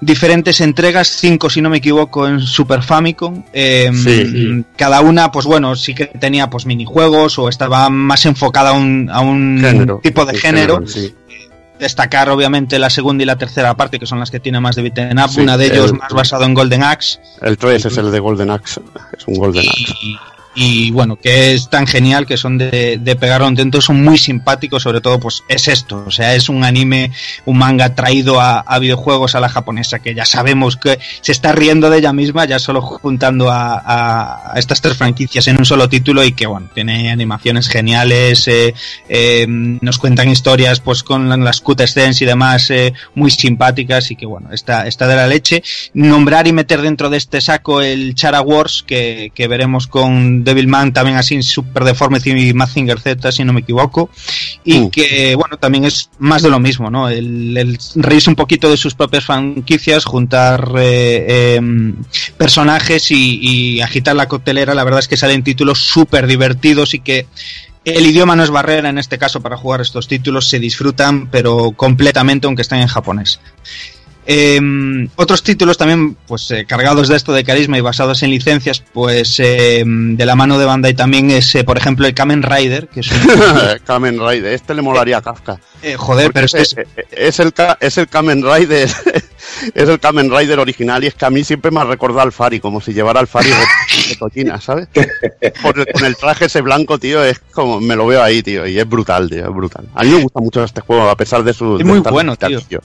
diferentes 0.00 0.60
entregas, 0.60 1.08
cinco 1.08 1.50
si 1.50 1.60
no 1.60 1.68
me 1.70 1.78
equivoco 1.78 2.26
en 2.26 2.40
Super 2.40 2.82
Famicom. 2.82 3.42
Eh, 3.52 3.90
Sí. 3.94 4.64
Cada 4.76 5.00
una, 5.00 5.30
pues 5.30 5.46
bueno, 5.46 5.76
sí 5.76 5.94
que 5.94 6.06
tenía 6.06 6.48
pues 6.50 6.66
minijuegos 6.66 7.38
o 7.38 7.48
estaba 7.48 7.90
más 7.90 8.24
enfocada 8.26 8.70
a 8.70 8.72
un, 8.72 9.08
a 9.12 9.20
un 9.20 9.58
Género. 9.60 10.00
tipo 10.02 10.24
de 10.24 10.36
género. 10.38 10.86
sí. 10.86 11.14
Destacar 11.78 12.28
obviamente 12.28 12.78
la 12.78 12.90
segunda 12.90 13.22
y 13.22 13.26
la 13.26 13.36
tercera 13.38 13.74
parte, 13.74 13.98
que 13.98 14.04
son 14.04 14.18
las 14.18 14.30
que 14.30 14.38
tiene 14.38 14.60
más 14.60 14.76
de 14.76 14.82
beat'em 14.82 15.16
up, 15.18 15.30
una 15.40 15.56
de 15.56 15.64
ellos 15.66 15.92
el- 15.92 15.96
más 15.98 16.12
basado 16.12 16.44
en 16.44 16.52
Golden 16.52 16.82
Axe. 16.82 17.18
El 17.40 17.56
3 17.56 17.86
es 17.86 17.96
el 17.96 18.10
de 18.10 18.20
Golden 18.20 18.50
Axe. 18.50 18.82
Es 19.16 19.26
un 19.26 19.36
Golden 19.36 19.64
Axe. 19.66 19.94
y, 20.02 20.14
y, 20.54 20.90
bueno, 20.90 21.16
que 21.16 21.54
es 21.54 21.70
tan 21.70 21.86
genial 21.86 22.26
que 22.26 22.36
son 22.36 22.58
de, 22.58 22.98
de 23.00 23.16
pegar 23.16 23.40
contento, 23.40 23.80
son 23.80 24.02
muy 24.02 24.18
simpáticos, 24.18 24.82
sobre 24.82 25.00
todo 25.00 25.18
pues 25.20 25.42
es 25.48 25.68
esto, 25.68 26.04
o 26.06 26.10
sea, 26.10 26.34
es 26.34 26.48
un 26.48 26.64
anime, 26.64 27.12
un 27.46 27.58
manga 27.58 27.94
traído 27.94 28.40
a, 28.40 28.78
videojuegos 28.80 29.34
a 29.34 29.40
la 29.40 29.48
japonesa, 29.48 29.98
que 29.98 30.14
ya 30.14 30.24
sabemos 30.24 30.76
que 30.76 30.98
se 31.20 31.32
está 31.32 31.52
riendo 31.52 31.90
de 31.90 31.98
ella 31.98 32.12
misma, 32.12 32.46
ya 32.46 32.58
solo 32.58 32.80
juntando 32.80 33.48
a 33.50 34.54
estas 34.56 34.80
tres 34.80 34.96
franquicias 34.96 35.46
en 35.46 35.58
un 35.58 35.64
solo 35.64 35.88
título 35.88 36.24
y 36.24 36.32
que 36.32 36.46
bueno, 36.46 36.68
tiene 36.74 37.10
animaciones 37.10 37.68
geniales, 37.68 38.46
eh, 38.48 38.74
eh, 39.08 39.46
nos 39.48 39.98
cuentan 39.98 40.28
historias 40.28 40.80
pues 40.80 41.02
con 41.02 41.28
las 41.44 41.60
cutscenes 41.60 42.20
y 42.22 42.24
demás 42.24 42.70
eh, 42.70 42.92
muy 43.14 43.30
simpáticas 43.30 44.10
y 44.10 44.16
que 44.16 44.26
bueno, 44.26 44.48
está, 44.52 44.86
está 44.86 45.06
de 45.06 45.16
la 45.16 45.26
leche. 45.26 45.62
Nombrar 45.94 46.46
y 46.46 46.52
meter 46.52 46.82
dentro 46.82 47.10
de 47.10 47.18
este 47.18 47.40
saco 47.40 47.82
el 47.82 48.14
Chara 48.14 48.40
Wars 48.40 48.84
que, 48.86 49.32
que 49.34 49.48
veremos 49.48 49.86
con 49.86 50.39
Devilman 50.44 50.92
también 50.92 51.16
así 51.16 51.42
super 51.42 51.84
deforme 51.84 52.18
y 52.24 52.52
Mazinger 52.54 53.00
Z 53.00 53.32
si 53.32 53.44
no 53.44 53.52
me 53.52 53.60
equivoco 53.60 54.10
y 54.64 54.80
Mm. 54.80 54.90
que 54.90 55.34
bueno 55.34 55.56
también 55.58 55.84
es 55.84 56.10
más 56.18 56.42
de 56.42 56.50
lo 56.50 56.58
mismo 56.58 56.90
no 56.90 57.08
el, 57.08 57.56
el 57.56 57.78
reírse 57.96 58.30
un 58.30 58.36
poquito 58.36 58.70
de 58.70 58.76
sus 58.76 58.94
propias 58.94 59.24
franquicias 59.24 60.04
juntar 60.04 60.72
eh, 60.78 61.56
em, 61.56 61.96
personajes 62.36 63.10
y, 63.10 63.38
y 63.40 63.80
agitar 63.80 64.16
la 64.16 64.28
coctelera 64.28 64.74
la 64.74 64.84
verdad 64.84 65.00
es 65.00 65.08
que 65.08 65.16
salen 65.16 65.42
títulos 65.42 65.78
súper 65.80 66.26
divertidos 66.26 66.94
y 66.94 67.00
que 67.00 67.26
el 67.84 68.04
idioma 68.04 68.36
no 68.36 68.44
es 68.44 68.50
barrera 68.50 68.90
en 68.90 68.98
este 68.98 69.16
caso 69.16 69.40
para 69.40 69.56
jugar 69.56 69.80
estos 69.80 70.06
títulos, 70.06 70.48
se 70.48 70.58
disfrutan 70.58 71.30
pero 71.30 71.72
completamente 71.72 72.46
aunque 72.46 72.62
estén 72.62 72.80
en 72.80 72.88
japonés. 72.88 73.40
Eh, 74.32 74.60
otros 75.16 75.42
títulos 75.42 75.76
también 75.76 76.16
pues 76.28 76.48
eh, 76.52 76.64
cargados 76.64 77.08
de 77.08 77.16
esto 77.16 77.32
de 77.32 77.42
carisma 77.42 77.78
y 77.78 77.80
basados 77.80 78.22
en 78.22 78.30
licencias 78.30 78.80
pues 78.92 79.40
eh, 79.40 79.82
de 79.84 80.24
la 80.24 80.36
mano 80.36 80.56
de 80.56 80.66
Bandai 80.66 80.94
también 80.94 81.32
es 81.32 81.52
eh, 81.56 81.64
por 81.64 81.76
ejemplo 81.76 82.06
el 82.06 82.14
Kamen 82.14 82.44
Rider 82.44 82.86
que 82.86 83.00
es 83.00 83.10
un, 83.10 83.18
Kamen 83.84 84.20
Rider. 84.20 84.52
Este 84.52 84.72
le 84.74 84.82
molaría 84.82 85.16
a 85.16 85.22
Kafka. 85.22 85.58
eh, 85.82 85.96
joder 85.96 86.30
pero 86.32 86.46
Porque 86.46 86.62
este 86.62 86.82
es, 86.82 86.88
es, 87.10 87.40
es 87.40 87.40
el, 87.40 87.52
es 87.80 87.98
el 87.98 88.06
Kamen 88.06 88.44
Rider. 88.44 88.88
es 89.74 89.88
el 89.88 89.98
Kamen 89.98 90.30
Rider 90.30 90.60
original 90.60 91.02
y 91.02 91.08
es 91.08 91.14
que 91.14 91.24
a 91.24 91.30
mí 91.30 91.42
siempre 91.42 91.72
me 91.72 91.80
ha 91.80 91.84
recordado 91.84 92.22
al 92.22 92.32
Fari, 92.32 92.60
como 92.60 92.80
si 92.80 92.92
llevara 92.92 93.18
al 93.18 93.26
Fari 93.26 93.48
de, 93.48 94.16
cochina, 94.16 94.60
¿sabes? 94.60 94.88
Con 95.62 96.04
el 96.04 96.16
traje 96.16 96.46
ese 96.46 96.60
blanco, 96.60 96.98
tío, 96.98 97.22
es 97.24 97.40
como, 97.52 97.80
me 97.80 97.96
lo 97.96 98.06
veo 98.06 98.22
ahí, 98.22 98.42
tío, 98.42 98.66
y 98.66 98.78
es 98.78 98.88
brutal, 98.88 99.28
tío, 99.28 99.44
es 99.44 99.54
brutal. 99.54 99.88
A 99.94 100.04
mí 100.04 100.10
me 100.10 100.22
gusta 100.22 100.40
mucho 100.40 100.62
este 100.62 100.80
juego, 100.80 101.08
a 101.08 101.16
pesar 101.16 101.42
de 101.42 101.52
su... 101.52 101.78
Es 101.78 101.84
muy 101.84 101.98
bueno, 102.00 102.36
limitado, 102.38 102.60
tío. 102.68 102.80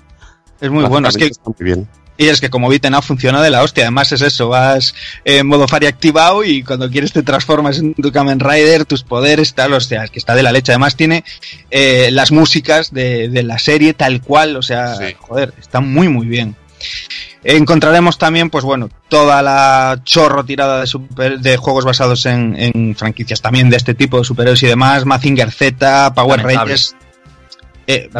Es 0.61 0.69
muy 0.71 0.83
bueno 0.85 1.09
es 1.09 1.17
que 1.17 1.25
Está 1.25 1.43
muy 1.45 1.55
bien. 1.59 1.87
Y 2.17 2.27
es 2.27 2.39
que 2.39 2.49
como 2.49 2.69
Beaten 2.69 2.95
Up 2.95 3.03
funciona 3.03 3.41
de 3.41 3.49
la 3.49 3.61
hostia, 3.61 3.83
además 3.83 4.09
es 4.13 4.21
eso, 4.21 4.47
vas 4.47 4.95
en 5.25 5.45
modo 5.47 5.67
Fari 5.67 5.85
activado 5.85 6.45
y 6.45 6.63
cuando 6.63 6.89
quieres 6.89 7.11
te 7.11 7.23
transformas 7.23 7.77
en 7.79 7.93
tu 7.93 8.09
Kamen 8.09 8.39
Rider, 8.39 8.85
tus 8.85 9.03
poderes, 9.03 9.53
tal, 9.53 9.73
o 9.73 9.81
sea, 9.81 10.05
es 10.05 10.11
que 10.11 10.19
está 10.19 10.33
de 10.33 10.41
la 10.41 10.53
leche. 10.53 10.71
Además 10.71 10.95
tiene 10.95 11.25
eh, 11.71 12.07
las 12.13 12.31
músicas 12.31 12.93
de, 12.93 13.27
de 13.27 13.43
la 13.43 13.59
serie 13.59 13.93
tal 13.93 14.21
cual, 14.21 14.55
o 14.55 14.61
sea, 14.61 14.95
Sí. 14.95 15.13
joder, 15.19 15.53
está 15.59 15.81
muy 15.81 16.07
muy 16.07 16.25
bien. 16.25 16.55
Encontraremos 17.43 18.17
también, 18.17 18.49
pues 18.49 18.63
bueno, 18.63 18.89
toda 19.09 19.41
la 19.43 19.99
chorro 20.03 20.43
tirada 20.45 20.79
de, 20.79 20.87
super- 20.87 21.39
de 21.39 21.57
juegos 21.57 21.85
basados 21.85 22.25
en, 22.25 22.55
en 22.57 22.95
franquicias 22.95 23.41
también 23.41 23.69
de 23.69 23.77
este 23.77 23.93
tipo 23.93 24.17
de 24.17 24.23
superhéroes 24.23 24.63
y 24.63 24.67
demás, 24.67 25.05
Mazinger 25.05 25.51
Z, 25.51 26.13
Power 26.15 26.37
Lamentable. 26.39 26.57
Rangers. 26.71 26.95
Eh, 27.87 28.09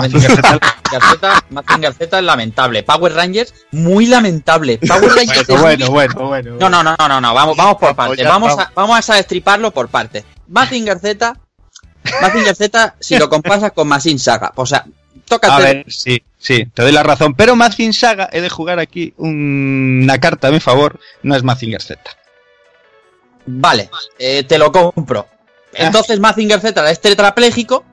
Z 1.98 2.18
es 2.20 2.24
lamentable. 2.24 2.84
Power 2.84 3.14
Rangers, 3.14 3.54
muy 3.72 4.06
lamentable. 4.06 4.78
Power 4.78 5.10
Rangers 5.12 5.50
es 5.50 5.62
bueno, 5.62 5.90
bueno, 5.90 5.92
bueno, 5.92 6.28
bueno. 6.28 6.56
No, 6.60 6.70
no, 6.70 6.84
no, 6.84 6.96
no, 7.08 7.22
no, 7.22 7.34
vamos, 7.34 7.58
vamos 7.58 7.78
por 7.78 7.96
partes. 7.96 8.26
Vamos 8.28 8.58
a, 8.60 8.72
vamos 8.76 9.10
a 9.10 9.16
destriparlo 9.16 9.72
por 9.72 9.88
partes. 9.90 10.24
Mazinger 10.48 11.00
Z, 11.00 11.36
Mazinger 12.22 12.56
Z, 12.56 12.96
si 13.00 13.18
lo 13.18 13.30
comparas 13.30 13.72
con 13.72 13.88
Masin 13.88 14.20
Saga, 14.20 14.52
o 14.56 14.66
sea, 14.66 14.80
A 14.80 14.86
tócate. 15.28 15.64
ver, 15.64 15.86
sí, 15.88 16.22
sí, 16.38 16.66
te 16.74 16.84
doy 16.84 16.92
la 16.92 17.04
razón. 17.04 17.34
Pero 17.34 17.56
Mazin 17.56 17.94
Saga, 17.94 18.30
he 18.32 18.42
de 18.42 18.50
jugar 18.50 18.80
aquí 18.80 19.14
un- 19.18 20.02
una 20.04 20.20
carta 20.20 20.50
a 20.50 20.52
mi 20.52 20.60
favor, 20.60 21.00
no 21.24 21.36
es 21.36 21.44
Mazinger 21.44 21.82
Z. 21.82 22.00
Vale, 23.48 23.90
eh, 24.20 24.44
te 24.44 24.58
lo 24.58 24.72
compro. 24.72 25.28
Entonces 25.74 26.20
Mazinger 26.20 26.60
Z 26.62 26.90
es 26.90 27.02
tetrapléjico, 27.02 27.84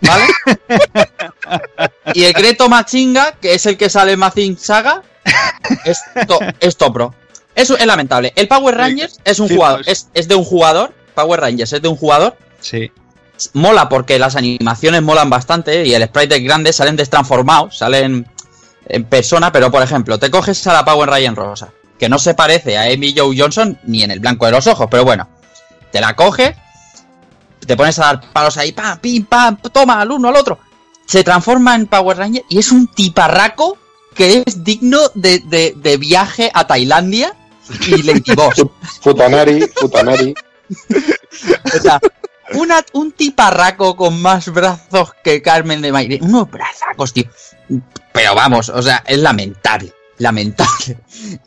¿vale? 0.00 0.24
y 2.14 2.24
el 2.24 2.32
Greto 2.32 2.68
Machinga, 2.68 3.32
que 3.40 3.54
es 3.54 3.66
el 3.66 3.76
que 3.76 3.88
sale 3.88 4.12
en 4.12 4.18
Mazin 4.18 4.58
Saga, 4.58 5.02
es, 5.84 6.00
to- 6.26 6.40
es 6.60 6.76
Topro. 6.76 7.14
Es 7.54 7.70
lamentable. 7.84 8.32
El 8.36 8.46
Power 8.46 8.76
Rangers 8.76 9.18
es 9.24 9.40
un 9.40 9.48
sí, 9.48 9.56
jugador, 9.56 9.84
pues. 9.84 9.88
es, 9.88 10.08
es 10.14 10.28
de 10.28 10.36
un 10.36 10.44
jugador. 10.44 10.94
Power 11.14 11.40
Rangers 11.40 11.72
es 11.72 11.82
de 11.82 11.88
un 11.88 11.96
jugador. 11.96 12.36
Sí. 12.60 12.92
Mola 13.52 13.88
porque 13.88 14.18
las 14.18 14.36
animaciones 14.36 15.02
molan 15.02 15.30
bastante 15.30 15.84
y 15.86 15.94
el 15.94 16.04
sprite 16.04 16.36
es 16.36 16.44
grande, 16.44 16.72
salen 16.72 16.96
destransformados, 16.96 17.78
salen 17.78 18.26
en 18.86 19.04
persona, 19.04 19.52
pero 19.52 19.70
por 19.70 19.82
ejemplo, 19.82 20.18
te 20.18 20.30
coges 20.30 20.66
a 20.66 20.72
la 20.72 20.84
Power 20.84 21.08
Ranger 21.10 21.34
rosa, 21.34 21.68
que 21.98 22.08
no 22.08 22.18
se 22.18 22.34
parece 22.34 22.76
a 22.78 22.82
Amy 22.92 23.14
Joe 23.16 23.36
Johnson 23.38 23.78
ni 23.84 24.02
en 24.02 24.10
el 24.10 24.20
blanco 24.20 24.46
de 24.46 24.52
los 24.52 24.66
ojos, 24.66 24.88
pero 24.90 25.04
bueno, 25.04 25.28
te 25.92 26.00
la 26.00 26.14
coges, 26.16 26.56
te 27.68 27.76
pones 27.76 27.98
a 28.00 28.06
dar 28.06 28.32
palos 28.32 28.56
ahí, 28.56 28.72
pam, 28.72 28.98
pim, 28.98 29.24
pam, 29.24 29.56
toma 29.72 30.00
al 30.00 30.10
uno 30.10 30.28
al 30.28 30.36
otro, 30.36 30.58
se 31.06 31.22
transforma 31.22 31.74
en 31.76 31.86
Power 31.86 32.16
Ranger 32.18 32.44
y 32.48 32.58
es 32.58 32.72
un 32.72 32.88
tiparraco 32.88 33.78
que 34.14 34.42
es 34.44 34.64
digno 34.64 34.98
de, 35.14 35.38
de- 35.40 35.74
de 35.76 35.96
viaje 35.96 36.50
a 36.52 36.66
Tailandia 36.66 37.32
y 37.86 38.02
Lady 38.02 38.34
Boss. 38.34 38.64
Futanari, 39.00 39.60
Futanari. 39.76 40.34
O 41.74 41.80
sea, 41.80 42.00
una- 42.54 42.84
un 42.92 43.12
tiparraco 43.12 43.94
con 43.96 44.20
más 44.20 44.52
brazos 44.52 45.12
que 45.22 45.40
Carmen 45.42 45.80
de 45.80 45.92
Maire. 45.92 46.18
Unos 46.22 46.50
brazacos, 46.50 47.12
tío. 47.12 47.24
Pero 48.12 48.34
vamos, 48.34 48.68
o 48.70 48.82
sea, 48.82 49.02
es 49.06 49.18
lamentable. 49.18 49.92
Lamentable. 50.18 50.98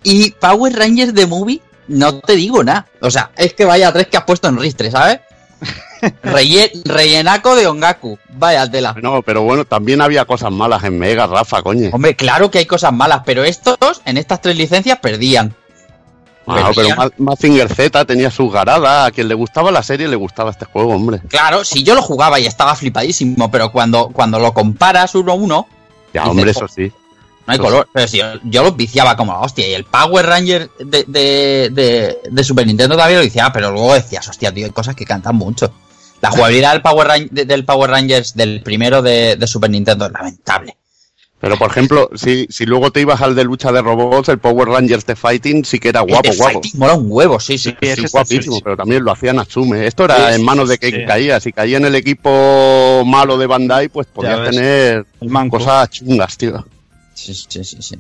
Y 0.04 0.32
Power 0.32 0.74
Rangers 0.78 1.14
de 1.14 1.26
Movie, 1.28 1.62
no 1.88 2.20
te 2.20 2.34
digo 2.36 2.64
nada. 2.64 2.88
O 3.02 3.12
sea, 3.12 3.32
es 3.36 3.54
que 3.54 3.66
vaya 3.66 3.92
tres 3.92 4.08
que 4.08 4.18
has 4.18 4.24
puesto 4.24 4.48
en 4.48 4.58
ristre, 4.60 4.90
¿sabes? 4.92 5.20
Relle- 6.24 6.72
rellenaco 6.86 7.56
de 7.56 7.68
Ongaku. 7.68 8.18
Vaya 8.30 8.70
tela. 8.70 8.96
No, 9.02 9.22
pero 9.22 9.44
bueno, 9.44 9.66
también 9.66 10.02
había 10.02 10.26
cosas 10.26 10.52
malas 10.52 10.84
en 10.84 10.98
Mega, 10.98 11.28
Rafa, 11.28 11.62
coño. 11.62 11.90
Hombre, 11.94 12.16
claro 12.16 12.50
que 12.50 12.58
hay 12.60 12.66
cosas 12.66 12.92
malas, 12.94 13.22
pero 13.26 13.44
estos, 13.44 13.78
en 14.06 14.18
estas 14.18 14.42
tres 14.42 14.56
licencias, 14.58 14.98
perdían. 15.00 15.54
Ah, 16.48 16.72
pero 16.76 16.90
Mazinger 17.18 17.70
Z 17.74 18.04
tenía 18.06 18.32
sus 18.32 18.52
garadas. 18.52 19.08
A 19.08 19.12
quien 19.12 19.28
le 19.28 19.36
gustaba 19.36 19.72
la 19.72 19.84
serie 19.84 20.08
le 20.08 20.16
gustaba 20.16 20.50
este 20.50 20.66
juego, 20.66 20.94
hombre. 20.96 21.22
Claro, 21.30 21.64
si 21.64 21.84
yo 21.84 21.94
lo 21.94 22.02
jugaba 22.02 22.40
y 22.40 22.48
estaba 22.48 22.76
flipadísimo, 22.76 23.52
pero 23.52 23.72
cuando, 23.72 24.10
cuando 24.10 24.40
lo 24.40 24.54
comparas 24.54 25.14
uno 25.16 25.32
a 25.34 25.36
uno, 25.36 25.68
Ya, 26.14 26.26
hombre, 26.26 26.46
"Jo, 26.54 26.66
eso 26.66 26.68
sí. 26.68 26.92
No 27.48 27.54
hay 27.54 27.58
Pues- 27.58 27.70
color, 27.72 27.90
pero 27.94 28.08
si 28.08 28.18
yo, 28.20 28.26
yo 28.44 28.64
los 28.64 28.76
viciaba 28.76 29.16
como 29.18 29.34
la 29.34 29.40
hostia. 29.40 29.68
Y 29.68 29.74
el 29.74 29.84
Power 29.86 30.26
Ranger 30.26 30.70
de, 30.80 31.04
de, 31.08 31.70
de, 31.72 32.18
de 32.30 32.44
Super 32.44 32.68
Nintendo 32.68 32.96
también 32.96 33.20
lo 33.20 33.26
viciaba, 33.26 33.52
pero 33.52 33.72
luego 33.72 33.94
decías, 33.94 34.28
hostia, 34.28 34.54
tío, 34.54 34.66
hay 34.66 34.72
cosas 34.72 34.96
que 34.96 35.06
cantan 35.06 35.36
mucho. 35.36 35.74
La 36.22 36.30
jugabilidad 36.30 36.74
del 36.74 36.82
Power, 36.84 37.08
Ran- 37.08 37.30
de- 37.32 37.46
del 37.46 37.66
Power 37.66 37.90
Rangers 37.90 38.36
del 38.36 38.62
primero 38.62 39.02
de, 39.02 39.36
de 39.38 39.48
Super 39.48 39.70
Nintendo 39.72 40.06
es 40.06 40.12
lamentable. 40.12 40.78
Pero 41.40 41.58
por 41.58 41.72
ejemplo, 41.72 42.12
si, 42.14 42.46
si 42.52 42.68
luego 42.68 42.92
te 42.92 43.02
ibas 43.02 43.20
al 43.22 43.34
de 43.34 43.44
lucha 43.44 43.72
de 43.72 43.82
robots, 43.82 44.30
el 44.30 44.38
Power 44.38 44.68
Rangers 44.68 45.04
de 45.08 45.16
Fighting 45.16 45.66
sí 45.66 45.80
que 45.80 45.90
era 45.90 46.02
guapo, 46.02 46.28
El 46.30 46.32
de 46.34 46.38
guapo. 46.38 46.62
Fighting 46.62 46.80
mola 46.80 46.94
un 46.94 47.08
huevo, 47.10 47.40
sí, 47.40 47.58
sí. 47.58 47.72
Sí, 47.82 47.96
Sí, 47.96 48.04
está 48.06 48.20
guapísimo, 48.20 48.62
pero 48.62 48.78
también 48.78 49.04
lo 49.04 49.12
hacían 49.12 49.38
Natsume. 49.38 49.88
Esto 49.88 50.06
era 50.06 50.18
Sí, 50.18 50.24
en 50.34 50.38
sí, 50.38 50.44
manos 50.44 50.70
de 50.70 50.76
sí. 50.76 50.80
que 50.92 51.06
caía. 51.08 51.40
Si 51.40 51.52
caía 51.52 51.78
en 51.78 51.86
el 51.86 51.96
equipo 51.96 53.02
malo 53.08 53.40
de 53.40 53.48
Bandai, 53.48 53.90
pues 53.90 54.06
podías 54.06 54.48
tener 54.52 55.08
cosas 55.50 55.90
chungas, 55.90 56.38
tío. 56.38 56.64
Sí, 57.26 57.34
sí, 57.34 57.64
sí, 57.64 57.78
sí. 57.82 57.96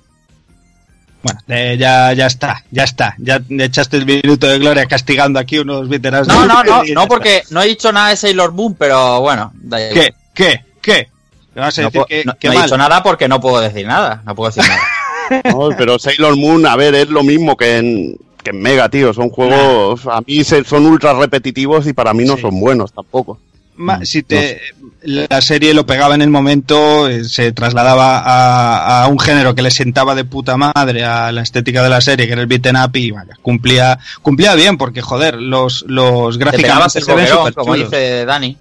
Bueno, 1.23 1.39
eh, 1.49 1.77
ya, 1.80 2.14
ya 2.14 2.26
está, 2.26 2.64
ya 2.72 2.84
está. 2.84 3.14
Ya 3.19 3.39
echaste 3.60 3.98
el 3.98 4.06
minuto 4.07 4.48
de 4.48 4.57
gloria 4.57 4.85
castigando 4.88 5.39
aquí 5.39 5.60
unos 5.60 5.88
veteranos. 5.88 6.27
No, 6.27 6.48
no, 6.48 6.64
no, 6.64 6.84
no, 6.84 7.07
porque 7.07 7.43
no 7.52 7.61
he 7.61 7.68
dicho 7.68 7.91
nada 7.91 8.10
de 8.10 8.15
Sailor 8.18 8.52
Moon, 8.53 8.73
pero 8.73 9.22
bueno. 9.22 9.52
da 9.56 9.80
igual. 9.80 9.93
¿Qué? 9.93 10.14
¿Qué? 10.34 10.65
¿Qué? 10.81 11.10
¿Me 11.53 11.61
vas 11.61 11.77
a 11.77 11.81
No, 11.84 11.88
decir 11.89 11.99
puedo- 11.99 12.06
que, 12.07 12.26
no- 12.26 12.35
que 12.39 12.48
no 12.48 12.53
he 12.56 12.64
dicho 12.64 12.77
nada 12.77 13.03
porque 13.03 13.27
no 13.27 13.39
puedo 13.39 13.60
decir 13.61 13.85
nada. 13.85 14.23
No 14.26 14.34
puedo 14.35 14.52
decir 14.52 14.64
nada. 14.68 14.81
No, 15.53 15.69
pero 15.77 15.98
Sailor 15.98 16.35
Moon, 16.35 16.65
a 16.65 16.76
ver, 16.76 16.93
es 16.93 17.07
lo 17.10 17.23
mismo 17.23 17.56
que 17.56 17.77
en, 17.77 18.18
que 18.43 18.49
en 18.49 18.61
Mega, 18.61 18.89
tío. 18.89 19.14
Son 19.14 19.30
juegos, 19.30 20.06
a 20.07 20.19
mí 20.22 20.43
se- 20.43 20.65
son 20.65 20.85
ultra 20.85 21.14
repetitivos 21.14 21.88
y 21.88 21.93
para 21.93 22.14
mí 22.14 22.26
no 22.26 22.35
Sí. 22.35 22.41
son 22.41 22.60
buenos 22.60 22.91
tampoco. 22.91 23.39
Ma- 23.82 23.98
Mm, 23.99 24.06
si 24.06 24.24
te 24.24 24.62
la 25.03 25.41
serie 25.41 25.74
lo 25.74 25.86
pegaba 25.86 26.14
en 26.16 26.22
el 26.22 26.30
momento, 26.30 27.10
eh, 27.10 27.24
se 27.24 27.52
trasladaba 27.52 28.20
a, 28.20 29.03
a 29.03 29.08
un 29.08 29.18
género 29.20 29.56
que 29.56 29.64
le 29.64 29.72
sentaba 29.72 30.14
de 30.14 30.26
puta 30.26 30.58
madre 30.58 31.03
a 31.03 31.32
la 31.32 31.41
estética 31.41 31.82
de 31.82 31.90
la 31.90 32.02
serie, 32.02 32.28
que 32.28 32.34
era 32.34 32.41
el 32.41 32.48
beaten 32.48 32.76
up, 32.76 32.95
y 32.95 33.10
vaya, 33.12 33.36
cumplía, 33.41 33.98
cumplía 34.22 34.53
bien, 34.56 34.78
porque 34.78 35.02
joder, 35.02 35.36
los, 35.36 35.84
los 35.88 36.38
gráficamente 36.38 36.99
el 36.99 37.06
se 37.06 37.16
ven 37.16 37.26
boquerón, 37.26 37.53
como 37.53 37.76
dice 37.76 38.26
Dani. 38.26 38.58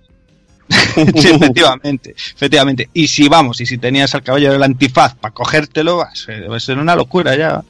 Sí, 1.17 1.29
efectivamente, 1.29 2.15
efectivamente. 2.17 2.89
Y 2.95 3.09
si 3.09 3.29
vamos, 3.29 3.61
y 3.61 3.67
si 3.67 3.77
tenías 3.77 4.15
al 4.15 4.23
caballero 4.23 4.53
del 4.53 4.63
antifaz 4.63 5.15
para 5.17 5.35
cogértelo, 5.35 5.97
va 5.99 6.05
a 6.05 6.15
ser, 6.15 6.51
va 6.51 6.57
a 6.57 6.61
ser 6.61 6.79
una 6.79 6.95
locura 6.95 7.37
ya. 7.37 7.63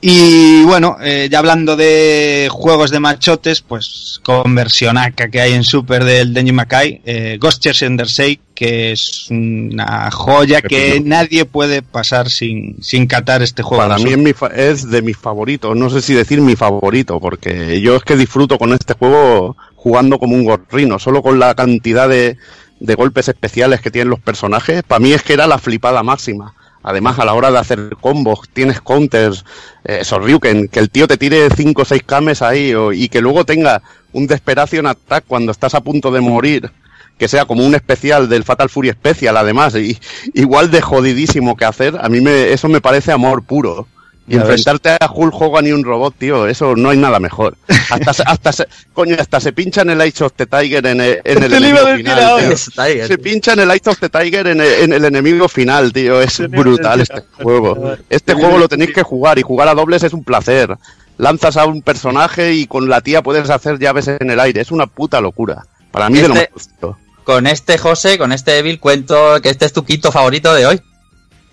Y 0.00 0.62
bueno, 0.64 0.98
eh, 1.02 1.28
ya 1.30 1.38
hablando 1.38 1.74
de 1.74 2.48
juegos 2.52 2.90
de 2.90 3.00
machotes, 3.00 3.62
pues 3.62 4.20
con 4.22 4.54
versionaca 4.54 5.28
que 5.30 5.40
hay 5.40 5.54
en 5.54 5.64
Super 5.64 6.04
del 6.04 6.34
Denji 6.34 6.52
Makai, 6.52 7.00
eh, 7.04 7.38
Ghost 7.40 7.62
Chess 7.62 7.82
Undersea, 7.82 8.36
que 8.54 8.92
es 8.92 9.26
una 9.30 10.10
joya 10.10 10.60
que 10.62 11.00
nadie 11.00 11.44
puede 11.46 11.82
pasar 11.82 12.28
sin, 12.30 12.76
sin 12.82 13.06
catar 13.06 13.42
este 13.42 13.62
juego. 13.62 13.82
Para 13.82 13.96
mí 13.96 14.10
es, 14.12 14.18
mi 14.18 14.32
fa- 14.32 14.48
es 14.54 14.88
de 14.90 15.02
mis 15.02 15.16
favoritos, 15.16 15.74
no 15.74 15.88
sé 15.90 16.02
si 16.02 16.12
decir 16.14 16.40
mi 16.40 16.56
favorito, 16.56 17.18
porque 17.18 17.80
yo 17.80 17.96
es 17.96 18.02
que 18.02 18.16
disfruto 18.16 18.58
con 18.58 18.72
este 18.74 18.94
juego 18.94 19.56
jugando 19.76 20.18
como 20.18 20.34
un 20.36 20.44
gorrino, 20.44 20.98
solo 20.98 21.22
con 21.22 21.38
la 21.38 21.54
cantidad 21.54 22.08
de, 22.08 22.36
de 22.80 22.94
golpes 22.94 23.28
especiales 23.28 23.80
que 23.80 23.90
tienen 23.90 24.10
los 24.10 24.20
personajes, 24.20 24.82
para 24.82 25.00
mí 25.00 25.12
es 25.12 25.22
que 25.22 25.32
era 25.32 25.46
la 25.46 25.58
flipada 25.58 26.02
máxima. 26.02 26.54
Además, 26.86 27.18
a 27.18 27.24
la 27.24 27.34
hora 27.34 27.50
de 27.50 27.58
hacer 27.58 27.96
combos, 28.00 28.48
tienes 28.52 28.80
counters, 28.80 29.44
eh, 29.84 30.04
Sorryuken, 30.04 30.68
que 30.68 30.78
el 30.78 30.88
tío 30.88 31.08
te 31.08 31.16
tire 31.16 31.48
5 31.50 31.82
o 31.82 31.84
6 31.84 32.02
kames 32.06 32.42
ahí 32.42 32.72
o- 32.74 32.92
y 32.92 33.08
que 33.08 33.20
luego 33.20 33.44
tenga 33.44 33.82
un 34.12 34.28
Desperation 34.28 34.86
Attack 34.86 35.24
cuando 35.26 35.50
estás 35.50 35.74
a 35.74 35.80
punto 35.80 36.12
de 36.12 36.20
morir, 36.20 36.70
que 37.18 37.26
sea 37.26 37.44
como 37.44 37.66
un 37.66 37.74
especial 37.74 38.28
del 38.28 38.44
Fatal 38.44 38.68
Fury 38.70 38.90
Special, 38.92 39.36
además, 39.36 39.74
y 39.74 39.98
igual 40.34 40.70
de 40.70 40.80
jodidísimo 40.80 41.56
que 41.56 41.64
hacer, 41.64 41.98
a 42.00 42.08
mí 42.08 42.20
me, 42.20 42.52
eso 42.52 42.68
me 42.68 42.80
parece 42.80 43.10
amor 43.10 43.42
puro. 43.42 43.88
Y 44.28 44.32
Ya 44.34 44.38
ves. 44.42 44.48
enfrentarte 44.66 45.04
a 45.04 45.08
Hulk 45.12 45.34
Hogan 45.40 45.66
y 45.68 45.72
un 45.72 45.84
robot, 45.84 46.14
tío, 46.18 46.48
eso 46.48 46.74
no 46.74 46.90
hay 46.90 46.96
nada 46.98 47.20
mejor. 47.20 47.56
Hasta, 47.90 48.12
se- 48.12 48.22
hasta 48.26 48.52
se, 48.52 48.66
coño, 48.92 49.14
hasta 49.18 49.38
se 49.38 49.52
pincha 49.52 49.82
en 49.82 49.90
el 49.90 50.00
Age 50.00 50.24
of 50.24 50.32
the 50.34 50.46
Tiger 50.46 50.84
en 50.86 51.00
el, 51.00 51.20
en 51.22 51.42
el 51.44 51.50
Te 51.50 51.60
lo 51.60 51.66
iba 51.68 51.78
a 51.78 51.82
enemigo 51.94 51.96
final, 52.16 52.48
tío. 52.48 53.06
Se 53.06 53.18
pincha 53.18 53.52
en 53.52 53.60
el 53.60 53.70
Eye 53.70 53.82
of 53.86 54.00
the 54.00 54.08
Tiger 54.08 54.46
en 54.48 54.60
el, 54.60 54.72
en 54.82 54.92
el 54.92 55.04
enemigo 55.04 55.48
final, 55.48 55.92
tío. 55.92 56.20
Es 56.20 56.38
brutal 56.48 57.00
este 57.02 57.22
juego. 57.40 57.96
Este 58.10 58.34
juego 58.34 58.58
lo 58.58 58.68
tenéis 58.68 58.92
que 58.92 59.02
jugar 59.04 59.38
y 59.38 59.42
jugar 59.42 59.68
a 59.68 59.74
dobles 59.74 60.02
es 60.02 60.12
un 60.12 60.24
placer. 60.24 60.76
Lanzas 61.18 61.56
a 61.56 61.64
un 61.66 61.80
personaje 61.82 62.52
y 62.52 62.66
con 62.66 62.88
la 62.88 63.00
tía 63.00 63.22
puedes 63.22 63.48
hacer 63.48 63.78
llaves 63.78 64.08
en 64.08 64.28
el 64.30 64.40
aire. 64.40 64.60
Es 64.60 64.70
una 64.72 64.86
puta 64.86 65.20
locura. 65.20 65.64
Para 65.92 66.10
mí 66.10 66.18
de 66.20 66.28
lo 66.28 66.34
Este- 66.34 66.50
más 66.52 66.62
justo. 66.64 66.98
Con 67.22 67.46
este 67.46 67.78
José, 67.78 68.18
con 68.18 68.32
este 68.32 68.58
Evil, 68.58 68.78
cuento 68.80 69.40
que 69.42 69.48
este 69.50 69.64
es 69.66 69.72
tu 69.72 69.84
quinto 69.84 70.10
favorito 70.12 70.52
de 70.54 70.66
hoy. 70.66 70.80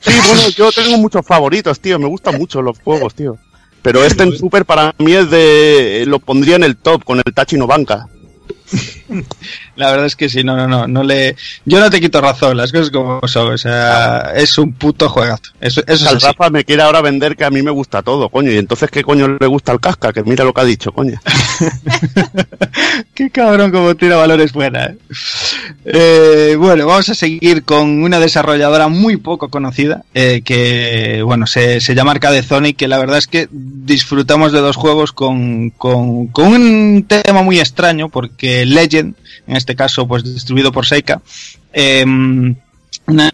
Sí, 0.05 0.13
bueno, 0.27 0.49
yo 0.55 0.71
tengo 0.71 0.97
muchos 0.97 1.25
favoritos, 1.25 1.79
tío. 1.79 1.99
Me 1.99 2.07
gustan 2.07 2.37
mucho 2.37 2.61
los 2.61 2.79
juegos, 2.79 3.13
tío. 3.15 3.37
Pero 3.81 4.03
este 4.03 4.23
en 4.23 4.37
Super 4.37 4.65
para 4.65 4.95
mí 4.97 5.13
es 5.13 5.29
de... 5.29 6.05
Lo 6.07 6.19
pondría 6.19 6.55
en 6.55 6.63
el 6.63 6.77
top 6.77 7.03
con 7.03 7.17
el 7.17 7.33
Tachi 7.33 7.57
no 7.57 7.67
Banca. 7.67 8.07
La 9.75 9.91
verdad 9.91 10.05
es 10.05 10.15
que 10.15 10.29
sí, 10.29 10.43
no, 10.43 10.55
no, 10.55 10.67
no, 10.67 10.87
no 10.87 11.03
le, 11.03 11.35
yo 11.65 11.79
no 11.79 11.89
te 11.89 11.99
quito 11.99 12.21
razón, 12.21 12.57
las 12.57 12.71
cosas 12.71 12.91
como 12.91 13.19
son, 13.27 13.53
o 13.53 13.57
sea, 13.57 14.33
es 14.35 14.57
un 14.57 14.73
puto 14.73 15.09
juegazo, 15.09 15.51
eso, 15.59 15.81
eso 15.87 15.93
es 15.93 16.07
Al 16.07 16.17
así. 16.17 16.25
Rafa 16.27 16.49
me 16.49 16.63
quiere 16.63 16.83
ahora 16.83 17.01
vender 17.01 17.35
que 17.35 17.45
a 17.45 17.49
mí 17.49 17.61
me 17.61 17.71
gusta 17.71 18.01
todo, 18.01 18.29
coño. 18.29 18.51
Y 18.51 18.57
entonces, 18.57 18.89
¿qué 18.89 19.03
coño 19.03 19.37
le 19.39 19.47
gusta 19.47 19.71
al 19.71 19.79
casca? 19.79 20.13
Que 20.13 20.23
mira 20.23 20.43
lo 20.43 20.53
que 20.53 20.61
ha 20.61 20.65
dicho, 20.65 20.91
coño. 20.91 21.19
Qué 23.13 23.29
cabrón 23.29 23.71
como 23.71 23.95
tira 23.95 24.17
valores 24.17 24.51
fuera. 24.51 24.85
¿eh? 24.85 24.97
Eh, 25.85 26.55
bueno, 26.57 26.87
vamos 26.87 27.09
a 27.09 27.15
seguir 27.15 27.63
con 27.63 28.03
una 28.03 28.19
desarrolladora 28.19 28.87
muy 28.87 29.17
poco 29.17 29.49
conocida, 29.49 30.03
eh, 30.13 30.41
que 30.43 31.21
bueno, 31.23 31.45
se, 31.45 31.79
se 31.79 31.95
llama 31.95 32.11
Arcade 32.11 32.43
Zone, 32.43 32.73
que 32.73 32.87
la 32.87 32.97
verdad 32.97 33.17
es 33.17 33.27
que 33.27 33.47
disfrutamos 33.51 34.51
de 34.51 34.59
dos 34.59 34.75
juegos 34.75 35.11
con, 35.11 35.69
con, 35.71 36.27
con 36.27 36.47
un 36.47 37.05
tema 37.07 37.43
muy 37.43 37.59
extraño, 37.59 38.09
porque 38.09 38.65
Legend, 38.65 39.02
en 39.03 39.55
este 39.55 39.75
caso, 39.75 40.07
pues 40.07 40.23
distribuido 40.23 40.71
por 40.71 40.85
Seika, 40.85 41.21
eh, 41.73 42.03
una- 43.07 43.33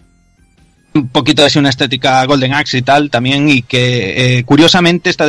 un 0.92 1.08
poquito 1.08 1.44
así 1.44 1.56
una 1.58 1.68
estética 1.70 2.24
Golden 2.24 2.52
Axe 2.52 2.78
y 2.78 2.82
tal 2.82 3.10
también 3.10 3.48
y 3.48 3.62
que 3.62 4.38
eh, 4.38 4.44
curiosamente 4.44 5.08
esta, 5.08 5.28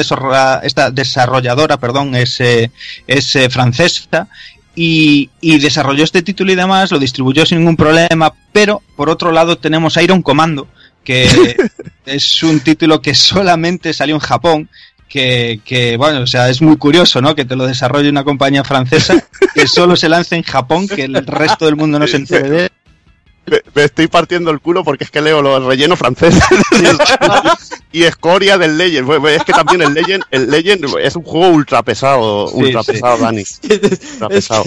esta 0.64 0.90
desarrolladora 0.90 1.78
perdón 1.78 2.16
es, 2.16 2.40
eh, 2.42 2.72
es 3.06 3.36
eh, 3.36 3.48
francesa 3.50 4.28
y, 4.76 5.30
y 5.40 5.60
desarrolló 5.60 6.04
este 6.04 6.24
título 6.24 6.52
y 6.52 6.56
demás, 6.56 6.92
lo 6.92 6.98
distribuyó 6.98 7.46
sin 7.46 7.60
ningún 7.60 7.76
problema, 7.78 8.34
pero 8.52 8.82
por 8.96 9.10
otro 9.10 9.32
lado 9.32 9.58
tenemos 9.58 9.98
Iron 9.98 10.24
Commando, 10.24 10.68
que 11.04 11.28
es 12.08 12.42
un 12.42 12.60
título 12.62 13.00
que 13.02 13.14
solamente 13.14 13.94
salió 13.94 14.16
en 14.16 14.22
Japón, 14.22 14.70
que, 15.12 15.60
que, 15.66 15.98
bueno, 15.98 16.22
o 16.22 16.28
sea, 16.28 16.50
es 16.50 16.62
muy 16.62 16.78
curioso, 16.78 17.22
¿no? 17.22 17.36
Que 17.36 17.44
te 17.44 17.58
lo 17.58 17.68
desarrolle 17.68 18.10
una 18.10 18.24
compañía 18.24 18.64
francesa, 18.64 19.22
que 19.54 19.68
solo 19.68 19.98
se 19.98 20.08
lance 20.08 20.38
en 20.38 20.44
Japón, 20.44 20.88
que 20.88 21.04
el 21.04 21.28
resto 21.28 21.66
del 21.66 21.76
mundo 21.76 22.00
no 22.00 22.08
se 22.08 22.16
entere 22.16 22.50
de 22.50 22.64
él. 22.64 22.72
Me, 23.46 23.60
me 23.76 23.84
estoy 23.84 24.08
partiendo 24.08 24.52
el 24.52 24.62
culo 24.62 24.86
porque 24.86 25.04
es 25.04 25.12
que 25.12 25.20
leo 25.20 25.42
los 25.42 25.66
rellenos 25.66 26.00
franceses 26.00 26.42
y 27.92 28.04
escoria 28.04 28.58
del 28.58 28.78
Legend. 28.78 29.26
Es 29.26 29.44
que 29.44 29.52
también 29.52 29.82
el 29.82 29.94
Legend, 29.94 30.24
el 30.32 30.50
Legend 30.50 30.86
es 31.02 31.16
un 31.18 31.24
juego 31.24 31.50
ultra 31.50 31.84
pesado, 31.84 32.50
ultra 32.52 32.82
sí. 32.84 32.94
pesado, 32.94 33.18
Dani. 33.18 33.44
Ultra 34.14 34.30
pesado. 34.30 34.64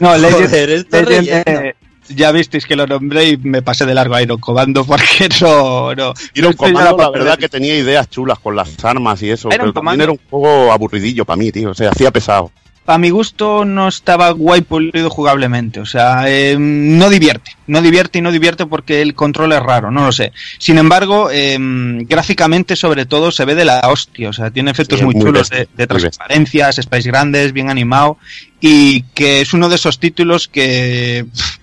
No, 0.00 0.18
Legend, 0.18 0.50
Joder, 0.50 0.86
Legend, 0.90 1.28
eh, 1.28 1.67
ya 2.08 2.32
visteis 2.32 2.66
que 2.66 2.76
lo 2.76 2.86
nombré 2.86 3.30
y 3.30 3.36
me 3.36 3.62
pasé 3.62 3.86
de 3.86 3.94
largo 3.94 4.14
a 4.14 4.22
Iron 4.22 4.38
Commando 4.38 4.84
porque 4.84 5.28
no, 5.40 5.94
no. 5.94 6.14
Ya 6.34 6.52
comando, 6.52 6.96
la 6.96 7.10
verdad 7.10 7.38
que 7.38 7.48
tenía 7.48 7.76
ideas 7.76 8.08
chulas 8.10 8.38
con 8.38 8.56
las 8.56 8.84
armas 8.84 9.22
y 9.22 9.30
eso, 9.30 9.48
Era 9.50 9.64
un 9.64 9.72
pero 9.72 9.72
también 9.72 9.98
Commando. 9.98 10.02
era 10.04 10.12
un 10.12 10.18
juego 10.30 10.72
aburridillo 10.72 11.24
para 11.24 11.36
mí, 11.36 11.52
tío. 11.52 11.74
Se 11.74 11.86
hacía 11.86 12.10
pesado. 12.10 12.50
A 12.88 12.98
mi 12.98 13.10
gusto 13.10 13.64
no 13.64 13.88
estaba 13.88 14.30
guay 14.30 14.62
pulido 14.62 15.10
jugablemente. 15.10 15.80
O 15.80 15.86
sea, 15.86 16.24
eh, 16.26 16.56
no 16.58 17.10
divierte. 17.10 17.52
No 17.66 17.82
divierte 17.82 18.18
y 18.18 18.22
no 18.22 18.32
divierte 18.32 18.64
porque 18.64 19.02
el 19.02 19.14
control 19.14 19.52
es 19.52 19.60
raro, 19.62 19.90
no 19.90 20.06
lo 20.06 20.12
sé. 20.12 20.32
Sin 20.58 20.78
embargo, 20.78 21.28
eh, 21.30 21.56
gráficamente 21.60 22.76
sobre 22.76 23.04
todo 23.04 23.30
se 23.30 23.44
ve 23.44 23.54
de 23.54 23.66
la 23.66 23.80
hostia. 23.88 24.30
O 24.30 24.32
sea, 24.32 24.50
tiene 24.50 24.70
efectos 24.70 25.00
Sí, 25.00 25.04
muy, 25.04 25.14
muy 25.14 25.22
chulos 25.26 25.50
bestia, 25.50 25.58
de, 25.76 25.86
de 25.86 25.86
muy 25.88 26.00
bestia. 26.02 26.24
transparencias, 26.26 26.78
grandes, 27.04 27.52
bien 27.52 27.68
animado. 27.68 28.16
Y 28.60 29.02
que 29.14 29.42
es 29.42 29.52
uno 29.52 29.68
de 29.68 29.74
esos 29.76 29.98
títulos 30.00 30.48
que 30.48 31.26
pff, 31.32 31.56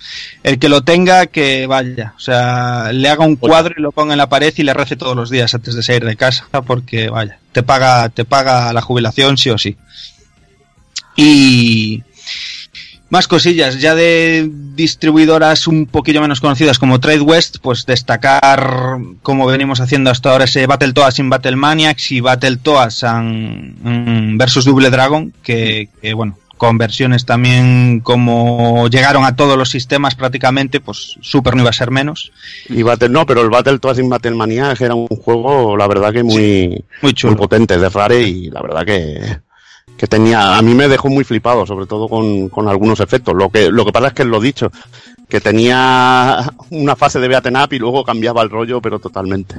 el 0.44 0.60
que 0.60 0.70
lo 0.70 0.84
tenga, 0.84 1.26
que 1.26 1.66
vaya. 1.66 2.14
O 2.16 2.20
sea, 2.20 2.92
le 2.94 3.10
haga 3.10 3.26
un 3.26 3.36
cuadro 3.36 3.74
y 3.78 3.82
lo 3.82 3.92
ponga 3.92 4.14
en 4.14 4.20
la 4.20 4.30
pared 4.30 4.54
y 4.56 4.64
le 4.64 4.74
rece 4.76 4.96
todos 4.96 5.16
los 5.16 5.30
días 5.32 5.54
antes 5.56 5.74
de 5.76 5.82
salir 5.84 6.06
de 6.06 6.16
casa 6.16 6.48
porque 6.66 7.10
vaya, 7.10 7.40
te 7.52 7.64
paga, 7.64 8.10
te 8.10 8.26
paga 8.26 8.72
la 8.74 8.82
jubilación 8.82 9.38
sí 9.38 9.50
o 9.50 9.58
sí. 9.58 9.76
Y 11.16 12.04
más 13.10 13.28
cosillas, 13.28 13.80
ya 13.80 13.96
de 13.96 14.50
distribuidoras 14.76 15.68
un 15.68 15.86
poquillo 15.86 16.22
menos 16.22 16.42
conocidas 16.42 16.80
como 16.80 17.00
Trade 17.00 17.22
West, 17.22 17.58
pues 17.62 17.86
destacar, 17.86 18.98
como 19.22 19.46
venimos 19.46 19.80
haciendo 19.80 20.10
hasta 20.10 20.32
ahora, 20.32 20.46
ese 20.46 20.66
Battletoads 20.68 21.16
sin 21.16 21.30
Battle 21.30 21.56
Maniacs 21.56 22.12
y 22.12 22.20
Battletoads 22.20 23.04
en- 23.04 23.76
en 23.86 24.38
versus 24.38 24.66
Double 24.66 24.90
Dragon, 24.90 25.32
que, 25.44 25.88
que, 26.02 26.14
bueno, 26.14 26.38
con 26.58 26.78
versiones 26.78 27.26
también 27.26 28.00
como 28.00 28.88
llegaron 28.88 29.24
a 29.26 29.36
todos 29.36 29.58
los 29.58 29.70
sistemas 29.70 30.16
prácticamente, 30.16 30.80
pues 30.80 31.18
Super 31.22 31.54
no 31.56 31.62
iba 31.62 31.70
a 31.70 31.74
ser 31.74 31.92
menos. 31.92 32.32
Y 32.70 32.82
Battle, 32.82 33.10
no, 33.10 33.26
pero 33.26 33.42
el 33.42 33.50
Battle 33.50 33.78
Toads 33.80 34.00
in 34.00 34.10
Battle 34.10 34.32
Maniac 34.36 34.80
era 34.82 34.96
un 34.96 35.08
juego, 35.08 35.76
la 35.78 35.88
verdad 35.88 36.12
que 36.14 36.24
muy, 36.24 36.68
Muy 36.70 36.84
muy 37.02 37.14
chulo. 37.14 37.36
potente 37.36 37.78
de 37.78 37.90
Rare 37.90 38.22
y 38.22 38.50
la 38.50 38.62
verdad 38.62 38.86
que, 38.86 39.38
que 39.98 40.08
tenía, 40.08 40.58
a 40.58 40.62
mí 40.62 40.74
me 40.74 40.88
dejó 40.88 41.10
muy 41.10 41.24
flipado, 41.24 41.66
sobre 41.66 41.86
todo 41.86 42.08
con, 42.10 42.50
con 42.50 42.68
algunos 42.68 43.00
efectos. 43.00 43.34
Lo 43.36 43.50
que, 43.50 43.70
lo 43.70 43.86
que 43.86 43.92
pasa 43.92 44.08
es 44.08 44.14
que 44.14 44.26
lo 44.26 44.40
dicho, 44.40 44.72
que 45.30 45.40
tenía 45.42 46.54
una 46.72 46.96
fase 46.96 47.20
de 47.20 47.28
beaten 47.28 47.56
up 47.58 47.72
y 47.72 47.80
luego 47.80 48.04
cambiaba 48.04 48.42
el 48.42 48.50
rollo, 48.50 48.82
pero 48.82 49.00
totalmente. 49.00 49.56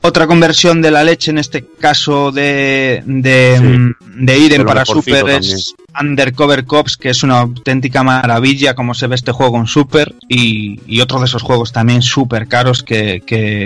Otra 0.00 0.26
conversión 0.26 0.82
de 0.82 0.90
la 0.90 1.04
leche, 1.04 1.30
en 1.30 1.38
este 1.38 1.64
caso 1.78 2.32
de, 2.32 3.02
de, 3.06 3.56
Sí. 3.56 3.64
mm, 3.64 3.94
de 4.26 4.58
lo 4.58 4.66
para 4.66 4.84
Super, 4.84 5.28
es 5.28 5.74
Undercover 6.00 6.64
Cops, 6.64 6.96
que 6.96 7.10
es 7.10 7.22
una 7.22 7.40
auténtica 7.40 8.02
maravilla 8.02 8.74
como 8.74 8.94
se 8.94 9.06
ve 9.06 9.14
este 9.14 9.32
juego 9.32 9.58
en 9.58 9.66
Super, 9.66 10.14
y, 10.28 10.80
y 10.86 11.00
otro 11.00 11.18
de 11.18 11.26
esos 11.26 11.42
juegos 11.42 11.72
también 11.72 12.02
súper 12.02 12.48
caros 12.48 12.82
que, 12.82 13.22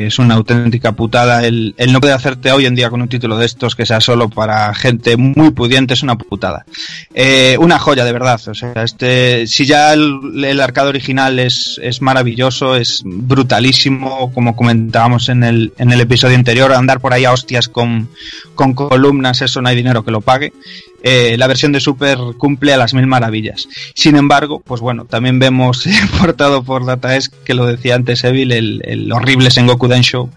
es 0.07 0.19
una 0.19 0.35
auténtica 0.35 0.93
putada. 0.93 1.44
El, 1.47 1.74
el 1.77 1.93
no 1.93 2.01
poder 2.01 2.15
hacerte 2.15 2.53
hoy 2.53 2.66
en 2.66 2.74
día 2.74 2.90
con 2.90 3.03
un 3.03 3.09
título 3.09 3.36
de 3.36 3.47
estos 3.47 3.74
que 3.74 3.86
sea 3.86 4.01
solo 4.01 4.28
para 4.28 4.74
gente 4.74 5.16
muy 5.16 5.51
pudiente 5.51 5.94
es 5.94 6.03
una 6.03 6.16
putada. 6.16 6.66
Eh, 7.15 7.57
una 7.61 7.78
joya, 7.78 8.05
de 8.05 8.12
verdad. 8.12 8.40
O 8.47 8.55
sea, 8.55 8.73
este, 8.82 9.47
si 9.47 9.66
ya 9.66 9.93
el, 9.93 10.44
el 10.44 10.61
arcade 10.61 10.89
original 10.89 11.39
es, 11.39 11.81
es 11.82 12.03
maravilloso, 12.03 12.77
es 12.77 13.03
brutalísimo, 13.05 14.32
como 14.32 14.57
comentábamos 14.57 15.28
en 15.28 15.43
el, 15.43 15.73
en 15.78 15.93
el 15.93 16.01
episodio 16.01 16.36
anterior, 16.36 16.73
andar 16.73 17.01
por 17.01 17.12
ahí 17.12 17.24
a 17.24 17.32
hostias 17.32 17.69
con, 17.69 18.09
con 18.55 18.74
columnas, 18.74 19.43
eso 19.43 19.61
no 19.61 19.69
hay 19.69 19.77
dinero 19.77 20.05
que 20.05 20.11
lo 20.11 20.20
pague. 20.20 20.53
Eh, 21.02 21.36
la 21.39 21.47
versión 21.47 21.73
de 21.73 21.81
Super 21.81 22.18
cumple 22.39 22.73
a 22.73 22.77
las 22.77 22.94
mil 22.94 23.06
maravillas. 23.06 23.68
Sin 23.94 24.16
embargo, 24.16 24.60
pues 24.64 24.81
bueno, 24.81 25.05
también 25.05 25.39
vemos 25.39 25.85
portado 26.20 26.62
por 26.62 26.85
Dataesk, 26.85 27.32
que 27.44 27.55
lo 27.55 27.66
decía 27.66 27.94
antes 27.94 28.24
Evil, 28.24 28.52
el, 28.52 28.82
el 28.85 29.12
horrible 29.12 29.51
Sengoku 29.51 29.89
Densho, 29.89 30.31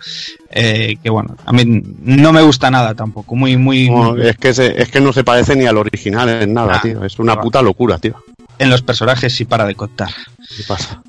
eh, 0.52 0.98
que 1.02 1.10
bueno, 1.10 1.36
a 1.46 1.52
mí 1.52 1.64
no 1.66 2.32
me 2.34 2.42
gusta 2.42 2.70
nada 2.72 2.94
tampoco, 2.96 3.36
muy, 3.36 3.58
muy... 3.58 3.90
No, 3.90 4.16
es, 4.18 4.38
que 4.38 4.54
se- 4.54 4.82
es 4.82 4.90
que 4.90 5.02
no 5.02 5.14
se 5.14 5.24
parece 5.24 5.56
ni 5.56 5.66
al 5.66 5.78
original 5.78 6.28
en 6.30 6.54
nada, 6.54 6.76
Ah, 6.78 6.82
tío. 6.82 7.04
Es 7.06 7.18
una 7.20 7.40
puta 7.40 7.62
locura, 7.62 7.98
tío. 7.98 8.16
En 8.58 8.70
los 8.70 8.82
personajes 8.82 9.34
sí 9.34 9.46
para 9.46 9.66
de 9.66 9.76
contar. 9.76 10.10
¿Qué 10.58 10.64
pasa? 10.68 11.02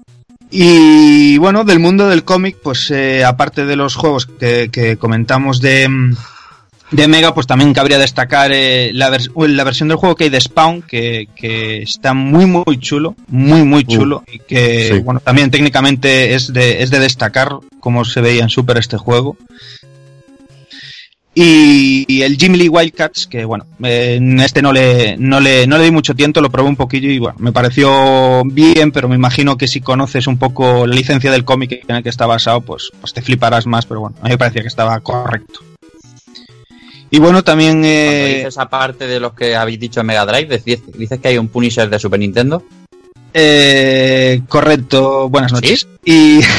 Y 0.53 1.39
bueno, 1.39 1.65
del 1.65 1.79
mundo 1.79 2.09
del 2.09 2.25
cómic, 2.25 2.57
pues 2.63 2.91
eh, 2.91 3.25
aparte 3.25 3.67
de 3.67 3.77
los 3.77 3.95
juegos 3.95 4.27
que, 4.27 4.69
que 4.73 4.97
comentamos 4.97 5.61
de, 5.61 5.89
mm, 5.89 6.17
de 6.91 7.09
Mega, 7.09 7.33
pues 7.35 7.47
también 7.47 7.73
cabría 7.73 7.99
destacar 7.99 8.51
eh, 8.53 8.91
la, 8.93 9.11
vers- 9.11 9.31
la 9.47 9.65
versión 9.65 9.89
del 9.89 9.97
juego 9.99 10.17
que 10.17 10.25
hay 10.25 10.31
de 10.31 10.41
Spawn, 10.41 10.83
que, 10.83 11.29
que 11.37 11.83
está 11.83 12.15
muy, 12.15 12.47
muy 12.47 12.79
chulo, 12.79 13.15
muy, 13.29 13.63
muy 13.63 13.85
chulo, 13.85 14.25
y 14.31 14.41
que, 14.41 14.89
sí. 14.95 14.99
bueno, 15.01 15.21
también 15.21 15.51
técnicamente 15.51 16.35
es 16.35 16.53
de, 16.53 16.83
es 16.83 16.91
de 16.91 16.99
destacar 16.99 17.51
cómo 17.79 18.05
se 18.05 18.21
veía 18.21 18.43
en 18.43 18.49
Super 18.51 18.79
este 18.79 18.97
juego. 18.97 19.37
Y, 21.33 22.05
y 22.09 22.23
el 22.23 22.37
Jim 22.37 22.55
Lee 22.55 22.69
Wildcats, 22.69 23.29
que 23.29 23.45
bueno, 23.45 23.65
eh, 23.85 24.17
en 24.17 24.41
este 24.41 24.63
no 24.63 24.73
le, 24.73 25.17
no, 25.17 25.39
le, 25.39 25.65
no 25.69 25.79
le 25.79 25.85
di 25.85 25.91
mucho 25.93 26.13
tiempo, 26.17 26.41
lo 26.41 26.51
probé 26.51 26.69
un 26.69 26.77
poquillo 26.77 27.09
y 27.09 27.21
bueno, 27.21 27.39
me 27.39 27.53
pareció 27.53 28.43
bien, 28.45 28.91
pero 28.91 29.09
me 29.09 29.15
imagino 29.15 29.57
que 29.57 29.69
si 29.69 29.81
conoces 29.81 30.27
un 30.27 30.39
poco 30.39 30.89
la 30.89 30.95
licencia 30.97 31.31
del 31.31 31.45
cómic 31.45 31.85
en 31.87 31.97
el 31.97 32.03
que 32.03 32.09
está 32.09 32.27
basado, 32.27 32.63
pues, 32.63 32.91
pues 33.01 33.15
te 33.15 33.23
fliparás 33.23 33.65
más, 33.67 33.87
pero 33.87 34.01
bueno, 34.01 34.17
a 34.21 34.25
mí 34.25 34.31
me 34.31 34.39
parecía 34.39 34.63
que 34.63 34.69
estaba 34.69 34.99
correcto. 34.99 35.61
Y 37.11 37.19
bueno, 37.19 37.43
también... 37.43 37.83
Eh, 37.85 38.37
dices 38.39 38.59
aparte 38.59 39.07
de 39.07 39.19
los 39.19 39.35
que 39.35 39.57
habéis 39.57 39.81
dicho 39.81 40.01
en 40.01 40.07
Mega 40.07 40.25
Drive, 40.25 40.59
dices, 40.95 41.19
que 41.21 41.29
hay 41.29 41.39
un 41.39 41.49
Punisher 41.49 41.91
de 41.91 41.99
Super 41.99 42.21
Nintendo. 42.21 42.63
Eh, 43.35 44.43
correcto, 44.49 45.29
buenas 45.29 45.53
noches. 45.53 45.87
Y. 46.05 46.41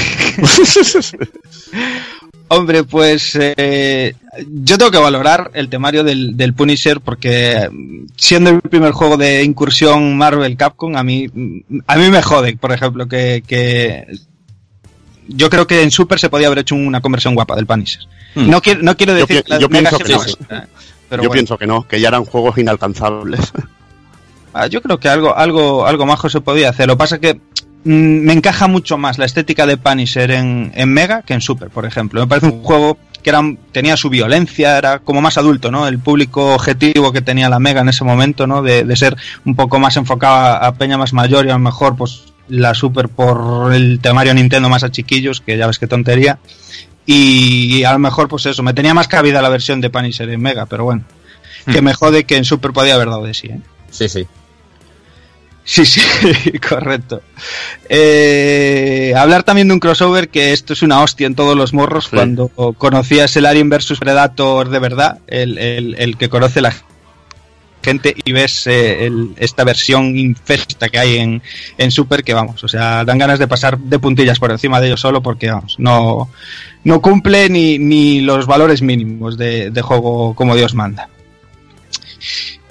Hombre, 2.47 2.83
pues 2.83 3.37
eh, 3.39 4.13
yo 4.49 4.77
tengo 4.77 4.91
que 4.91 4.97
valorar 4.97 5.51
el 5.53 5.69
temario 5.69 6.03
del, 6.03 6.35
del 6.35 6.53
Punisher 6.53 6.99
porque 6.99 7.69
siendo 8.17 8.49
el 8.49 8.59
primer 8.59 8.91
juego 8.91 9.15
de 9.15 9.43
incursión 9.43 10.17
Marvel 10.17 10.57
Capcom, 10.57 10.97
a 10.97 11.03
mí, 11.03 11.27
a 11.87 11.95
mí 11.95 12.09
me 12.09 12.21
jode, 12.21 12.57
por 12.57 12.73
ejemplo, 12.73 13.07
que, 13.07 13.41
que 13.47 14.05
yo 15.29 15.49
creo 15.49 15.65
que 15.65 15.81
en 15.81 15.91
Super 15.91 16.19
se 16.19 16.29
podía 16.29 16.47
haber 16.47 16.59
hecho 16.59 16.75
una 16.75 16.99
conversión 16.99 17.35
guapa 17.35 17.55
del 17.55 17.65
Punisher. 17.65 18.03
Hmm. 18.35 18.49
No, 18.49 18.61
quiero, 18.61 18.81
no 18.81 18.95
quiero 18.95 19.13
decir 19.13 19.43
yo 19.59 19.67
Mega 19.69 19.89
pienso 19.91 19.97
que 19.99 20.13
sí. 20.29 20.35
esta, 20.41 20.67
pero 21.09 21.23
Yo 21.23 21.29
bueno. 21.29 21.33
pienso 21.33 21.57
que 21.57 21.67
no, 21.67 21.87
que 21.87 21.99
ya 21.99 22.07
eran 22.09 22.25
juegos 22.25 22.57
inalcanzables. 22.57 23.51
Ah, 24.53 24.67
Yo 24.67 24.81
creo 24.81 24.99
que 24.99 25.07
algo, 25.07 25.33
algo, 25.37 25.85
algo 25.87 26.05
majo 26.05 26.27
se 26.29 26.41
podía 26.41 26.67
hacer. 26.69 26.87
Lo 26.87 26.95
que 26.95 26.97
pasa 26.97 27.15
es 27.15 27.21
que 27.21 27.35
mm, 27.35 27.39
me 28.25 28.33
encaja 28.33 28.67
mucho 28.67 28.97
más 28.97 29.17
la 29.17 29.23
estética 29.23 29.65
de 29.65 29.77
Punisher 29.77 30.29
en, 30.29 30.73
en 30.75 30.89
Mega 30.93 31.21
que 31.21 31.33
en 31.33 31.39
Super, 31.39 31.69
por 31.69 31.85
ejemplo. 31.85 32.19
Me 32.19 32.27
parece 32.27 32.47
un 32.47 32.61
juego 32.61 32.97
que 33.23 33.29
era, 33.29 33.41
tenía 33.71 33.95
su 33.95 34.09
violencia, 34.09 34.77
era 34.77 34.99
como 34.99 35.21
más 35.21 35.37
adulto, 35.37 35.71
¿no? 35.71 35.87
El 35.87 35.99
público 35.99 36.53
objetivo 36.53 37.13
que 37.13 37.21
tenía 37.21 37.47
la 37.47 37.59
Mega 37.59 37.79
en 37.79 37.87
ese 37.87 38.03
momento, 38.03 38.45
¿no? 38.45 38.61
De, 38.61 38.83
de 38.83 38.95
ser 38.97 39.15
un 39.45 39.55
poco 39.55 39.79
más 39.79 39.95
enfocado 39.95 40.35
a, 40.35 40.57
a 40.67 40.73
Peña 40.73 40.97
más 40.97 41.13
mayor 41.13 41.45
y 41.45 41.49
a 41.49 41.53
lo 41.53 41.59
mejor, 41.59 41.95
pues, 41.95 42.23
la 42.49 42.73
Super 42.73 43.07
por 43.07 43.71
el 43.73 43.99
temario 44.01 44.33
Nintendo 44.33 44.67
más 44.67 44.83
a 44.83 44.91
chiquillos, 44.91 45.39
que 45.39 45.55
ya 45.57 45.65
ves 45.67 45.79
qué 45.79 45.87
tontería. 45.87 46.39
Y 47.05 47.83
a 47.83 47.93
lo 47.93 47.99
mejor, 47.99 48.27
pues 48.27 48.45
eso, 48.45 48.63
me 48.63 48.73
tenía 48.73 48.93
más 48.93 49.07
cabida 49.07 49.41
la 49.41 49.49
versión 49.49 49.81
de 49.81 49.89
Punisher 49.89 50.29
en 50.29 50.41
Mega, 50.41 50.65
pero 50.65 50.83
bueno. 50.85 51.03
Que 51.71 51.81
me 51.81 51.93
jode 51.93 52.23
que 52.23 52.37
en 52.37 52.45
Super 52.45 52.71
podía 52.71 52.95
haber 52.95 53.09
dado 53.09 53.23
de 53.23 53.33
sí, 53.33 53.47
¿eh? 53.47 53.59
Sí, 53.89 54.09
sí. 54.09 54.25
Sí, 55.63 55.85
sí, 55.85 56.01
correcto. 56.67 57.21
Eh, 57.87 59.13
hablar 59.15 59.43
también 59.43 59.67
de 59.67 59.73
un 59.75 59.79
crossover 59.79 60.29
que 60.29 60.53
esto 60.53 60.73
es 60.73 60.81
una 60.81 61.01
hostia 61.03 61.27
en 61.27 61.35
todos 61.35 61.55
los 61.55 61.73
morros 61.73 62.05
Sí. 62.05 62.15
cuando 62.15 62.47
conocías 62.77 63.35
el 63.35 63.45
Alien 63.45 63.69
vs 63.69 63.99
Predator 63.99 64.69
de 64.69 64.79
verdad, 64.79 65.19
el, 65.27 65.57
el- 65.59 65.95
el 65.99 66.17
que 66.17 66.29
conoce 66.29 66.61
la 66.61 66.73
gente 67.83 68.15
y 68.23 68.31
ves 68.31 68.67
eh, 68.67 69.05
el- 69.05 69.33
esta 69.37 69.63
versión 69.63 70.17
infesta 70.17 70.89
que 70.89 70.99
hay 70.99 71.17
en, 71.17 71.41
en 71.77 71.91
Super 71.91 72.23
que 72.23 72.33
vamos, 72.33 72.63
o 72.63 72.67
sea, 72.67 73.03
dan 73.05 73.17
ganas 73.17 73.39
de 73.39 73.47
pasar 73.47 73.77
de 73.77 73.99
puntillas 73.99 74.39
por 74.39 74.51
encima 74.51 74.79
de 74.79 74.87
ellos 74.87 75.01
solo 75.01 75.21
porque 75.21 75.51
vamos, 75.51 75.75
no, 75.79 76.29
no 76.83 77.01
cumple 77.01 77.49
ni, 77.49 77.77
ni 77.79 78.21
los 78.21 78.45
valores 78.47 78.81
mínimos 78.81 79.37
de, 79.37 79.71
de 79.71 79.81
juego 79.81 80.33
como 80.35 80.55
Dios 80.55 80.73
manda. 80.73 81.09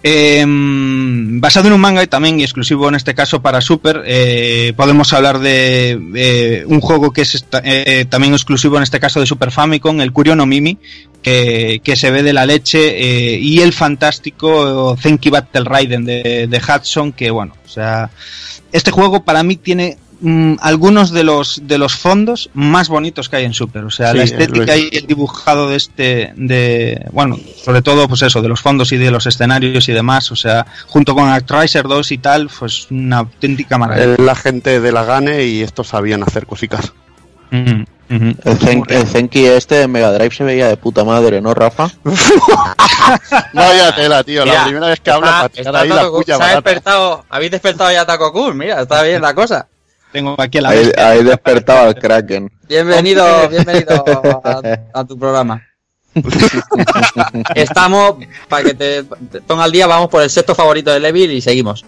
Eh, 0.03 0.45
basado 0.47 1.69
en 1.69 1.75
un 1.75 1.81
manga 1.81 2.03
y 2.03 2.07
también 2.07 2.41
y 2.41 2.43
exclusivo 2.43 2.89
en 2.89 2.95
este 2.95 3.15
caso 3.15 3.43
para 3.43 3.61
Super, 3.61 4.03
eh, 4.07 4.73
podemos 4.77 5.13
hablar 5.13 5.41
de 5.41 6.01
eh, 6.15 6.65
un 6.67 6.81
juego 6.81 7.13
que 7.13 7.23
es 7.23 7.45
eh, 7.63 8.07
también 8.09 8.33
exclusivo 8.33 8.77
en 8.77 8.83
este 8.83 8.99
caso 8.99 9.21
de 9.21 9.27
Super 9.27 9.51
Famicom, 9.51 10.01
el 10.01 10.13
Curio 10.13 10.37
no 10.37 10.47
Mimi, 10.47 10.79
que, 11.23 11.81
que 11.85 11.97
se 11.97 12.11
ve 12.11 12.23
de 12.23 12.33
la 12.33 12.47
leche, 12.47 13.39
y 13.39 13.61
el 13.61 13.73
fantástico 13.75 14.97
Zenki 14.99 15.29
Battle 15.29 15.65
Raiden 15.65 16.05
de, 16.05 16.47
de 16.49 16.59
Hudson, 16.59 17.13
que 17.13 17.31
bueno, 17.31 17.55
o 17.65 17.69
sea, 17.69 18.11
este 18.73 18.91
juego 18.91 19.23
para 19.25 19.43
mí 19.43 19.57
tiene 19.57 19.99
mm, 20.21 20.55
algunos 20.61 21.11
de 21.11 21.25
los 21.25 21.61
de 21.67 21.79
los 21.79 21.95
fondos 21.97 22.51
más 22.55 22.89
bonitos 22.89 23.29
que 23.29 23.37
hay 23.37 23.45
en 23.45 23.55
Super, 23.55 23.85
o 23.85 23.91
sea, 23.91 24.13
Sí, 24.13 24.19
la 24.19 24.25
es 24.25 24.33
estética 24.33 24.77
y 24.77 24.89
el 24.93 25.07
dibujado 25.07 25.69
de 25.69 25.77
este 25.77 26.33
de 26.37 27.07
bueno, 27.13 27.39
sobre 27.65 27.83
todo 27.83 28.09
pues 28.09 28.23
eso, 28.23 28.41
de 28.43 28.49
los 28.49 28.61
fondos 28.61 28.93
y 28.93 28.97
de 28.97 29.11
los 29.11 29.27
escenarios 29.27 29.89
y 29.89 29.93
demás, 29.93 30.31
o 30.33 30.37
sea, 30.37 30.67
junto 30.87 31.15
con 31.15 31.29
Actraiser 31.29 31.89
2 31.89 32.13
y 32.13 32.19
tal, 32.19 32.49
pues 32.59 32.87
una 32.91 33.19
auténtica 33.19 33.79
maravilla. 33.79 34.13
Es 34.15 34.19
la 34.21 34.35
gente 34.35 34.81
de 34.81 34.93
la 34.93 35.05
Gane 35.05 35.45
y 35.45 35.63
estos 35.63 35.89
sabían 35.89 36.23
hacer 36.23 36.47
cositas. 36.47 36.93
Ujú. 37.53 37.85
El, 38.11 38.59
Zen- 38.59 38.85
el 38.89 39.07
Zenki 39.07 39.45
este 39.47 39.77
de 39.77 39.87
Mega 39.89 40.11
Drive 40.13 40.35
se 40.35 40.43
veía 40.43 40.67
de 40.67 40.77
puta 40.77 41.05
madre, 41.05 41.41
¿no, 41.41 41.55
Rafa? 41.55 41.89
Vaya 43.53 43.95
tela, 43.95 44.25
tío. 44.25 44.45
Mira, 44.45 44.55
la 44.59 44.65
primera 44.65 44.87
vez 44.89 45.01
que 45.01 45.11
hablas 45.11 45.31
está- 45.31 45.41
para 45.41 45.49
tirar 45.51 45.67
está 45.75 45.81
ahí 45.81 45.89
la 45.89 45.95
Taco 45.97 46.11
Kun. 46.13 46.23
puya 46.23 46.37
Se 46.37 46.43
ha 46.43 46.47
despertado, 46.55 47.25
habéis 47.29 47.51
despertado 47.53 47.93
ya 47.93 48.01
a 48.03 48.07
Taco 48.07 48.33
Kun, 48.33 48.57
mira, 48.57 48.83
está 48.83 49.03
bien 49.03 49.23
la 49.23 49.35
cosa. 49.35 49.69
Tengo 50.13 50.35
aquí 50.39 50.59
a 50.59 50.63
la 50.63 50.69
Ahí, 50.71 51.25
despertaba 51.25 51.89
el 51.89 51.95
Kraken. 51.95 52.51
Bienvenido, 52.69 53.49
bienvenido 53.49 54.05
a, 54.45 54.61
a 54.93 55.05
tu 55.05 55.19
programa. 55.19 55.67
Estamos, 57.55 58.17
para 58.49 58.65
que 58.65 58.75
te, 58.75 59.05
te 59.05 59.41
ponga 59.43 59.65
al 59.65 59.73
día, 59.73 59.87
vamos 59.87 60.11
por 60.11 60.23
el 60.23 60.31
sexto 60.31 60.55
favorito 60.55 60.91
de 60.91 61.01
Levil 61.01 61.31
y 61.31 61.41
seguimos. 61.41 61.85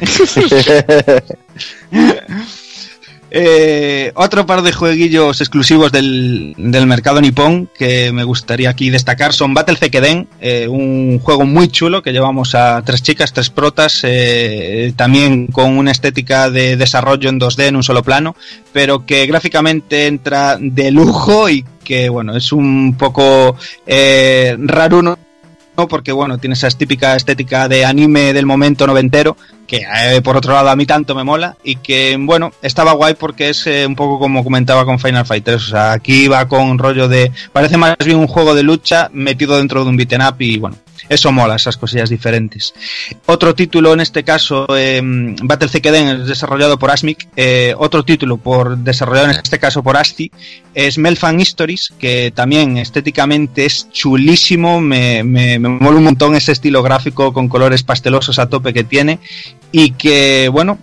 Eh, 3.34 4.12
otro 4.14 4.44
par 4.44 4.60
de 4.60 4.72
jueguillos 4.72 5.40
exclusivos 5.40 5.90
del, 5.90 6.52
del 6.58 6.86
mercado 6.86 7.18
nipón 7.18 7.66
que 7.74 8.12
me 8.12 8.24
gustaría 8.24 8.68
aquí 8.68 8.90
destacar 8.90 9.32
son 9.32 9.54
Battle 9.54 9.76
Zekeden, 9.76 10.28
eh, 10.38 10.68
un 10.68 11.18
juego 11.18 11.46
muy 11.46 11.68
chulo 11.68 12.02
que 12.02 12.12
llevamos 12.12 12.54
a 12.54 12.82
tres 12.84 13.02
chicas, 13.02 13.32
tres 13.32 13.48
protas, 13.48 14.00
eh, 14.02 14.92
también 14.96 15.46
con 15.46 15.78
una 15.78 15.92
estética 15.92 16.50
de 16.50 16.76
desarrollo 16.76 17.30
en 17.30 17.40
2D 17.40 17.68
en 17.68 17.76
un 17.76 17.82
solo 17.82 18.02
plano, 18.02 18.36
pero 18.74 19.06
que 19.06 19.24
gráficamente 19.24 20.08
entra 20.08 20.58
de 20.60 20.90
lujo 20.90 21.48
y 21.48 21.64
que 21.84 22.10
bueno, 22.10 22.36
es 22.36 22.52
un 22.52 22.96
poco 22.98 23.56
eh, 23.86 24.58
raro 24.58 25.00
¿no? 25.00 25.16
porque 25.88 26.12
bueno, 26.12 26.38
tiene 26.38 26.54
esa 26.54 26.68
típica 26.68 27.16
estética 27.16 27.68
de 27.68 27.84
anime 27.84 28.32
del 28.32 28.46
momento 28.46 28.86
noventero, 28.86 29.36
que 29.66 29.86
eh, 30.04 30.20
por 30.22 30.36
otro 30.36 30.52
lado 30.52 30.68
a 30.68 30.76
mí 30.76 30.86
tanto 30.86 31.14
me 31.14 31.24
mola, 31.24 31.56
y 31.62 31.76
que 31.76 32.16
bueno, 32.18 32.52
estaba 32.62 32.92
guay 32.92 33.14
porque 33.14 33.50
es 33.50 33.66
eh, 33.66 33.86
un 33.86 33.94
poco 33.94 34.18
como 34.18 34.44
comentaba 34.44 34.84
con 34.84 34.98
Final 34.98 35.26
Fight 35.26 35.44
3, 35.44 35.56
o 35.56 35.70
sea, 35.70 35.92
aquí 35.92 36.28
va 36.28 36.46
con 36.48 36.78
rollo 36.78 37.08
de, 37.08 37.32
parece 37.52 37.76
más 37.76 37.96
bien 38.04 38.18
un 38.18 38.26
juego 38.26 38.54
de 38.54 38.62
lucha 38.62 39.10
metido 39.12 39.56
dentro 39.56 39.84
de 39.84 39.90
un 39.90 39.96
beaten 39.96 40.22
up 40.22 40.36
y 40.38 40.58
bueno, 40.58 40.76
eso 41.08 41.32
mola, 41.32 41.56
esas 41.56 41.76
cosillas 41.76 42.10
diferentes. 42.10 42.74
Otro 43.26 43.54
título 43.54 43.92
en 43.92 44.00
este 44.00 44.24
caso, 44.24 44.66
eh, 44.76 45.00
Battle 45.42 45.68
Zekeden, 45.68 46.08
es 46.08 46.26
desarrollado 46.26 46.78
por 46.78 46.90
Asmic, 46.90 47.28
eh, 47.36 47.74
otro 47.76 48.04
título 48.04 48.36
por 48.36 48.78
desarrollado 48.78 49.26
en 49.30 49.32
este 49.32 49.58
caso 49.58 49.82
por 49.82 49.96
Asti, 49.96 50.30
es 50.74 50.98
Melfan 50.98 51.40
Histories, 51.40 51.92
que 51.98 52.32
también 52.34 52.78
estéticamente 52.78 53.64
es 53.66 53.90
chulísimo, 53.90 54.80
me, 54.80 55.22
me, 55.22 55.58
me 55.58 55.68
mola 55.68 55.98
un 55.98 56.04
montón 56.04 56.34
ese 56.34 56.52
estilo 56.52 56.82
gráfico 56.82 57.32
con 57.32 57.48
colores 57.48 57.82
pastelosos 57.82 58.38
a 58.38 58.48
tope 58.48 58.72
que 58.72 58.84
tiene 58.84 59.18
y 59.72 59.92
que, 59.92 60.48
bueno, 60.52 60.78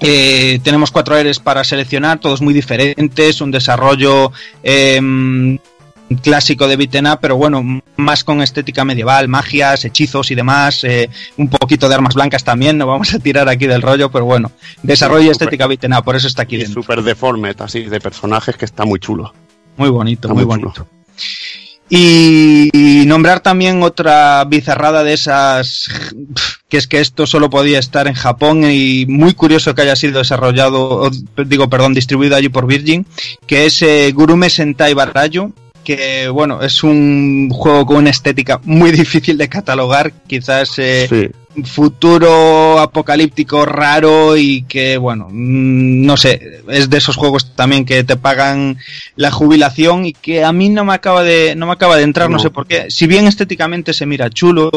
eh, 0.00 0.60
tenemos 0.62 0.90
cuatro 0.90 1.14
aires 1.16 1.38
para 1.38 1.64
seleccionar, 1.64 2.20
todos 2.20 2.42
muy 2.42 2.52
diferentes, 2.52 3.40
un 3.40 3.50
desarrollo 3.50 4.32
eh, 4.62 5.00
clásico 6.22 6.66
de 6.66 6.76
up, 6.76 7.18
pero 7.20 7.36
bueno, 7.36 7.82
más 7.96 8.24
con 8.24 8.40
estética 8.42 8.84
medieval, 8.84 9.28
magias, 9.28 9.84
hechizos 9.84 10.30
y 10.30 10.34
demás, 10.34 10.84
eh, 10.84 11.10
un 11.36 11.48
poquito 11.48 11.88
de 11.88 11.94
armas 11.94 12.14
blancas 12.14 12.44
también, 12.44 12.78
no 12.78 12.86
vamos 12.86 13.12
a 13.14 13.18
tirar 13.18 13.48
aquí 13.48 13.66
del 13.66 13.82
rollo, 13.82 14.10
pero 14.10 14.24
bueno, 14.24 14.52
desarrollo 14.82 15.26
y 15.26 15.30
estética 15.30 15.66
up, 15.66 16.04
por 16.04 16.16
eso 16.16 16.26
está 16.26 16.42
aquí 16.42 16.56
Y 16.56 16.60
dentro. 16.60 16.82
super 16.82 17.02
deformed, 17.02 17.60
así, 17.60 17.84
de 17.84 18.00
personajes 18.00 18.56
que 18.56 18.64
está 18.64 18.84
muy 18.84 18.98
chulo. 19.00 19.32
Muy 19.76 19.90
bonito, 19.90 20.28
Está 20.28 20.34
muy 20.34 20.44
muy 20.44 20.56
bonito. 20.56 20.88
Y 21.90 23.04
nombrar 23.06 23.40
también 23.40 23.82
otra 23.82 24.44
bizarrada 24.44 25.02
de 25.02 25.14
esas, 25.14 25.88
que 26.68 26.76
es 26.76 26.86
que 26.86 27.00
esto 27.00 27.26
solo 27.26 27.48
podía 27.48 27.78
estar 27.78 28.06
en 28.06 28.14
Japón 28.14 28.62
y 28.70 29.06
muy 29.06 29.32
curioso 29.32 29.74
que 29.74 29.82
haya 29.82 29.96
sido 29.96 30.18
desarrollado, 30.18 31.10
digo, 31.46 31.70
perdón, 31.70 31.94
distribuido 31.94 32.36
allí 32.36 32.50
por 32.50 32.66
Virgin, 32.66 33.06
que 33.46 33.66
es 33.66 33.80
eh, 33.82 34.12
Gurume 34.12 34.50
Sentai 34.50 34.92
Barayo, 34.92 35.50
que 35.82 36.28
bueno, 36.28 36.60
es 36.60 36.82
un 36.82 37.48
juego 37.50 37.86
con 37.86 37.96
una 37.96 38.10
estética 38.10 38.60
muy 38.64 38.92
difícil 38.92 39.38
de 39.38 39.48
catalogar, 39.48 40.12
quizás 40.26 40.78
eh, 40.78 41.06
Sí. 41.08 41.30
Futuro 41.64 42.78
apocalíptico 42.78 43.64
raro 43.64 44.36
y 44.36 44.62
que 44.62 44.96
bueno, 44.96 45.28
mm, 45.30 46.04
no 46.06 46.16
sé, 46.16 46.62
es 46.68 46.90
de 46.90 46.98
esos 46.98 47.16
juegos 47.16 47.54
también 47.54 47.84
que 47.84 48.04
te 48.04 48.16
pagan 48.16 48.78
la 49.16 49.30
jubilación 49.30 50.06
y 50.06 50.12
que 50.12 50.44
a 50.44 50.52
mí 50.52 50.68
no 50.68 50.84
me 50.84 50.94
acaba 50.94 51.22
de 51.22 51.54
no 51.56 51.66
me 51.66 51.72
acaba 51.72 51.96
de 51.96 52.02
entrar, 52.04 52.28
no, 52.30 52.36
No. 52.36 52.42
sé 52.42 52.50
por 52.50 52.66
qué. 52.66 52.90
Si 52.90 53.06
bien 53.06 53.26
estéticamente 53.26 53.92
se 53.92 54.06
mira 54.06 54.30
chulo, 54.30 54.70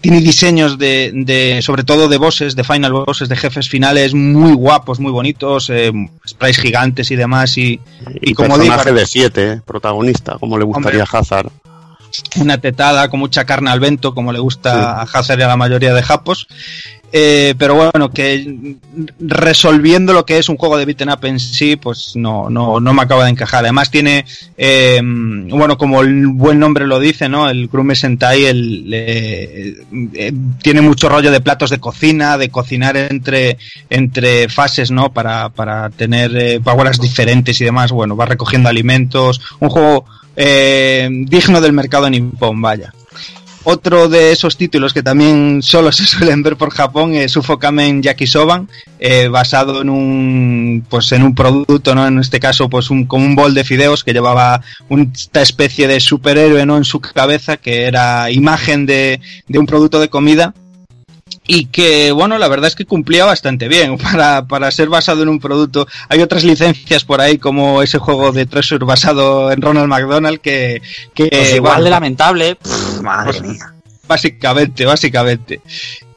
tiene 0.00 0.20
diseños 0.20 0.78
de, 0.78 1.10
de 1.14 1.62
sobre 1.62 1.84
todo 1.84 2.08
de 2.08 2.18
bosses, 2.18 2.54
de 2.54 2.64
final 2.64 2.92
bosses, 2.92 3.28
de 3.28 3.36
jefes 3.36 3.68
finales 3.68 4.12
muy 4.14 4.52
guapos, 4.52 5.00
muy 5.00 5.12
bonitos, 5.12 5.70
eh, 5.70 5.92
sprites 6.26 6.58
gigantes 6.60 7.10
y 7.10 7.16
demás 7.16 7.56
y, 7.56 7.80
Y, 8.20 8.30
y 8.30 8.34
como 8.34 8.58
digo, 8.58 8.74
personaje 8.74 8.92
de 8.92 9.06
7, 9.06 9.62
protagonista, 9.64 10.36
como 10.38 10.58
le 10.58 10.64
gustaría 10.64 11.04
a 11.04 11.18
Hazard. 11.18 11.50
Una 12.36 12.58
tetada 12.58 13.08
con 13.08 13.20
mucha 13.20 13.44
carne 13.44 13.70
al 13.70 13.80
vento, 13.80 14.14
como 14.14 14.32
le 14.32 14.38
gusta 14.38 15.00
a 15.00 15.02
Hazard 15.02 15.40
y 15.40 15.42
a 15.42 15.48
la 15.48 15.56
mayoría 15.56 15.94
de 15.94 16.02
japos. 16.02 16.46
Eh, 17.12 17.54
pero 17.56 17.74
bueno, 17.76 18.10
que 18.10 18.76
resolviendo 19.20 20.12
lo 20.12 20.26
que 20.26 20.38
es 20.38 20.48
un 20.48 20.56
juego 20.56 20.76
de 20.76 20.84
beaten 20.84 21.08
up 21.08 21.24
en 21.24 21.38
sí, 21.38 21.76
pues 21.76 22.16
no, 22.16 22.50
no, 22.50 22.80
no 22.80 22.92
me 22.92 23.02
acaba 23.02 23.24
de 23.24 23.30
encajar. 23.30 23.64
Además 23.64 23.90
tiene, 23.90 24.24
eh, 24.58 25.00
bueno, 25.02 25.78
como 25.78 26.02
el 26.02 26.26
buen 26.26 26.58
nombre 26.58 26.86
lo 26.86 26.98
dice, 26.98 27.28
¿no? 27.28 27.48
El 27.48 27.68
Grume 27.68 27.94
Sentai 27.94 28.44
el, 28.44 28.90
eh, 28.92 29.76
eh, 30.14 30.32
tiene 30.62 30.80
mucho 30.80 31.08
rollo 31.08 31.30
de 31.30 31.40
platos 31.40 31.70
de 31.70 31.78
cocina, 31.78 32.36
de 32.38 32.48
cocinar 32.50 32.96
entre, 32.96 33.56
entre 33.88 34.48
fases, 34.48 34.90
¿no? 34.90 35.12
Para, 35.12 35.48
para 35.50 35.90
tener 35.90 36.60
poweras 36.60 37.00
diferentes 37.00 37.60
y 37.60 37.64
demás. 37.64 37.92
Bueno, 37.92 38.16
va 38.16 38.26
recogiendo 38.26 38.68
alimentos. 38.68 39.40
Un 39.60 39.70
juego 39.70 40.04
eh, 40.36 41.08
digno 41.10 41.60
del 41.60 41.72
mercado 41.72 42.08
nippon, 42.10 42.60
vaya. 42.60 42.92
Otro 43.68 44.08
de 44.08 44.30
esos 44.30 44.56
títulos 44.56 44.92
que 44.94 45.02
también 45.02 45.60
solo 45.60 45.90
se 45.92 46.06
suelen 46.06 46.44
ver 46.44 46.56
por 46.56 46.70
Japón 46.70 47.14
es 47.14 47.36
Ufokamen 47.36 48.00
Yakisoban, 48.00 48.68
eh, 49.00 49.26
basado 49.26 49.82
en 49.82 49.90
un 49.90 50.86
pues 50.88 51.10
en 51.10 51.24
un 51.24 51.34
producto, 51.34 51.92
¿no? 51.94 52.06
En 52.06 52.20
este 52.20 52.38
caso, 52.38 52.68
pues 52.68 52.90
un, 52.90 53.08
un 53.10 53.34
bol 53.34 53.54
de 53.54 53.64
fideos 53.64 54.04
que 54.04 54.12
llevaba 54.12 54.60
un- 54.88 55.10
esta 55.12 55.42
especie 55.42 55.88
de 55.88 55.98
superhéroe 55.98 56.64
¿no? 56.64 56.76
en 56.76 56.84
su 56.84 57.00
cabeza, 57.00 57.56
que 57.56 57.86
era 57.86 58.30
imagen 58.30 58.86
de, 58.86 59.20
de 59.48 59.58
un 59.58 59.66
producto 59.66 59.98
de 59.98 60.10
comida. 60.10 60.54
Y 61.48 61.66
que, 61.66 62.10
bueno, 62.12 62.38
la 62.38 62.48
verdad 62.48 62.66
es 62.68 62.74
que 62.74 62.84
cumplía 62.86 63.24
bastante 63.24 63.68
bien 63.68 63.96
para, 64.12 64.46
para 64.46 64.70
ser 64.70 64.88
basado 64.88 65.22
en 65.22 65.28
un 65.28 65.38
producto. 65.38 65.86
Hay 66.08 66.20
otras 66.20 66.44
licencias 66.44 67.04
por 67.04 67.20
ahí, 67.20 67.38
como 67.38 67.82
ese 67.82 67.98
juego 67.98 68.32
de 68.32 68.46
Treasure 68.46 68.84
basado 68.84 69.52
en 69.52 69.62
Ronald 69.62 69.88
McDonald, 69.88 70.40
que, 70.40 70.82
que 71.14 71.28
Pues 71.28 71.54
igual 71.54 71.72
bueno, 71.74 71.84
de 71.84 71.90
lamentable. 71.90 72.54
pff, 72.56 73.00
madre 73.02 73.38
Pues- 73.38 73.42
mía. 73.52 73.72
Básicamente, 74.08 74.84
básicamente. 74.86 75.60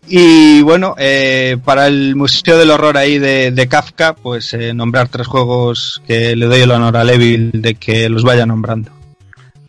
Y 0.08 0.61
bueno, 0.61 0.95
eh, 0.98 1.58
para 1.64 1.88
el 1.88 2.16
Museo 2.16 2.58
del 2.58 2.69
Horror 2.72 2.98
ahí 2.98 3.17
de, 3.19 3.51
de 3.51 3.67
Kafka, 3.67 4.14
pues 4.16 4.53
eh, 4.53 4.74
nombrar 4.74 5.08
tres 5.09 5.27
juegos 5.27 6.01
que 6.08 6.35
le 6.35 6.45
doy 6.48 6.61
el 6.61 6.72
honor 6.72 6.98
a 6.98 7.03
Levil 7.03 7.51
de 7.53 7.75
que 7.75 8.08
los 8.09 8.24
vaya 8.24 8.45
nombrando. 8.45 8.91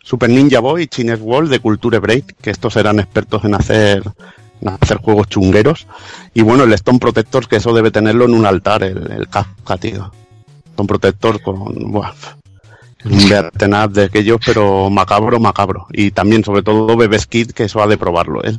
Super 0.03 0.29
Ninja 0.29 0.59
Boy 0.59 0.83
y 0.83 0.87
Chines 0.87 1.19
World 1.21 1.49
de 1.51 1.59
Culture 1.59 1.99
Break, 1.99 2.35
que 2.41 2.49
estos 2.51 2.75
eran 2.75 2.99
expertos 2.99 3.43
en 3.43 3.55
hacer, 3.55 4.03
hacer 4.81 4.97
juegos 4.97 5.27
chungueros. 5.27 5.87
Y 6.33 6.41
bueno, 6.41 6.63
el 6.63 6.73
Stone 6.73 6.99
Protector, 6.99 7.47
que 7.47 7.57
eso 7.57 7.73
debe 7.73 7.91
tenerlo 7.91 8.25
en 8.25 8.33
un 8.33 8.45
altar, 8.45 8.83
el, 8.83 9.11
el 9.11 9.27
Kafka, 9.29 9.77
tío. 9.77 10.11
Stone 10.71 10.87
Protector 10.87 11.41
con. 11.41 11.91
Buah, 11.91 12.11
un 13.05 13.29
beaten 13.29 13.73
up 13.73 13.91
de 13.91 14.03
aquellos, 14.05 14.39
pero 14.45 14.89
macabro, 14.89 15.39
macabro. 15.39 15.87
Y 15.91 16.11
también, 16.11 16.43
sobre 16.43 16.61
todo, 16.63 16.95
Bebes 16.95 17.25
Kid, 17.25 17.51
que 17.51 17.63
eso 17.63 17.81
ha 17.81 17.87
de 17.87 17.97
probarlo, 17.97 18.43
¿eh? 18.43 18.57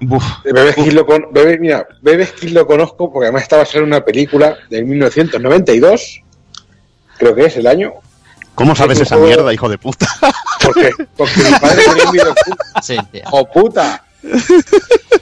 Buf, 0.00 0.24
Bebé 0.42 0.72
Skill 0.72 0.94
lo, 0.96 1.06
con... 1.06 1.26
Bebé, 1.30 1.58
mira, 1.60 1.86
Bebé 2.00 2.26
Skill 2.26 2.54
lo 2.54 2.66
conozco 2.66 3.12
porque 3.12 3.26
además 3.26 3.42
estaba 3.44 3.62
a 3.62 3.66
ser 3.66 3.84
una 3.84 4.04
película 4.04 4.56
del 4.68 4.84
1992, 4.86 6.22
creo 7.18 7.34
que 7.36 7.44
es 7.44 7.56
el 7.56 7.66
año. 7.68 7.92
¿Cómo 8.56 8.74
sabes 8.74 8.98
esa 9.00 9.14
juego- 9.16 9.28
mierda, 9.28 9.52
hijo 9.54 9.68
de 9.68 9.78
puta? 9.78 10.06
Porque, 10.64 10.90
porque 11.16 11.40
mi 11.42 11.50
padre 11.60 11.82
tenía 11.86 12.04
un 12.06 12.12
videoclub. 12.12 12.56
Sí, 12.82 12.96
tío. 13.12 13.22
¡Oh, 13.30 13.44
puta! 13.48 14.04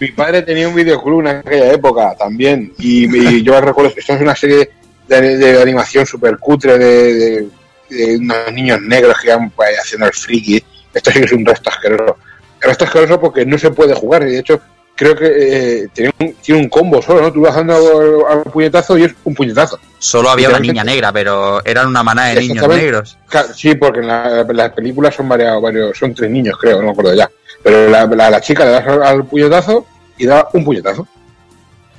Mi 0.01 0.09
padre 0.13 0.43
tenía 0.43 0.69
un 0.69 0.75
videoclub 0.75 1.21
en 1.21 1.27
aquella 1.29 1.73
época 1.73 2.15
también. 2.19 2.73
Y, 2.79 3.17
y 3.17 3.43
yo 3.43 3.61
recuerdo 3.61 3.93
que 3.95 4.01
esto 4.01 4.15
es 4.15 4.21
una 4.21 4.37
serie 4.37 4.71
de, 5.09 5.37
de 5.37 5.61
animación 5.63 6.07
súper 6.07 6.39
cutre 6.39 6.79
de, 6.79 7.15
de- 7.15 7.49
de 7.91 8.17
unos 8.19 8.53
niños 8.53 8.81
negros 8.83 9.17
que 9.21 9.27
iban 9.29 9.51
pues, 9.51 9.77
haciendo 9.81 10.07
el 10.07 10.13
friki. 10.13 10.63
Esto 10.95 11.11
sí 11.11 11.19
que 11.19 11.25
es 11.25 11.33
un 11.33 11.45
resto 11.45 11.71
asqueroso. 11.71 12.17
El 12.63 12.69
resto 12.69 12.85
asqueroso 12.85 13.21
porque 13.21 13.45
no 13.45 13.59
se 13.59 13.71
puede 13.73 13.95
jugar. 13.95 14.23
Y 14.29 14.33
de 14.33 14.39
hecho, 14.39 14.61
creo 14.95 15.17
que 15.17 15.27
eh, 15.27 15.89
tiene, 15.93 16.13
un, 16.21 16.35
tiene 16.35 16.61
un 16.61 16.69
combo 16.69 17.03
solo, 17.03 17.23
¿no? 17.23 17.33
Tú 17.33 17.41
vas 17.41 17.57
dando 17.57 18.27
al, 18.29 18.43
puñetazo 18.45 18.97
y 18.97 19.05
es 19.05 19.15
un 19.25 19.35
puñetazo. 19.35 19.81
Solo 19.99 20.31
había 20.31 20.51
una 20.51 20.61
niña 20.61 20.85
negra, 20.85 21.13
pero 21.13 21.65
eran 21.65 21.89
una 21.89 22.05
manada 22.05 22.29
de 22.29 22.35
niños 22.43 22.69
negros. 22.69 23.19
Sí, 23.57 23.75
porque 23.75 23.99
en 24.01 24.07
la, 24.07 24.41
en 24.49 24.57
las 24.57 24.71
películas 24.73 25.15
son 25.17 25.29
varios, 25.29 25.61
varios, 25.61 25.99
son 25.99 26.15
tres 26.15 26.31
niños, 26.31 26.57
creo, 26.61 26.79
no 26.79 26.85
me 26.85 26.91
acuerdo 26.93 27.15
ya. 27.15 27.29
Pero 27.63 27.89
la, 27.91 28.07
la, 28.07 28.31
la 28.31 28.41
chica 28.41 28.65
le 28.65 28.71
das 28.73 28.87
al, 28.87 29.03
al 29.03 29.25
puñetazo 29.25 29.87
y 30.17 30.27
da 30.27 30.49
un 30.53 30.65
puñetazo. 30.65 31.07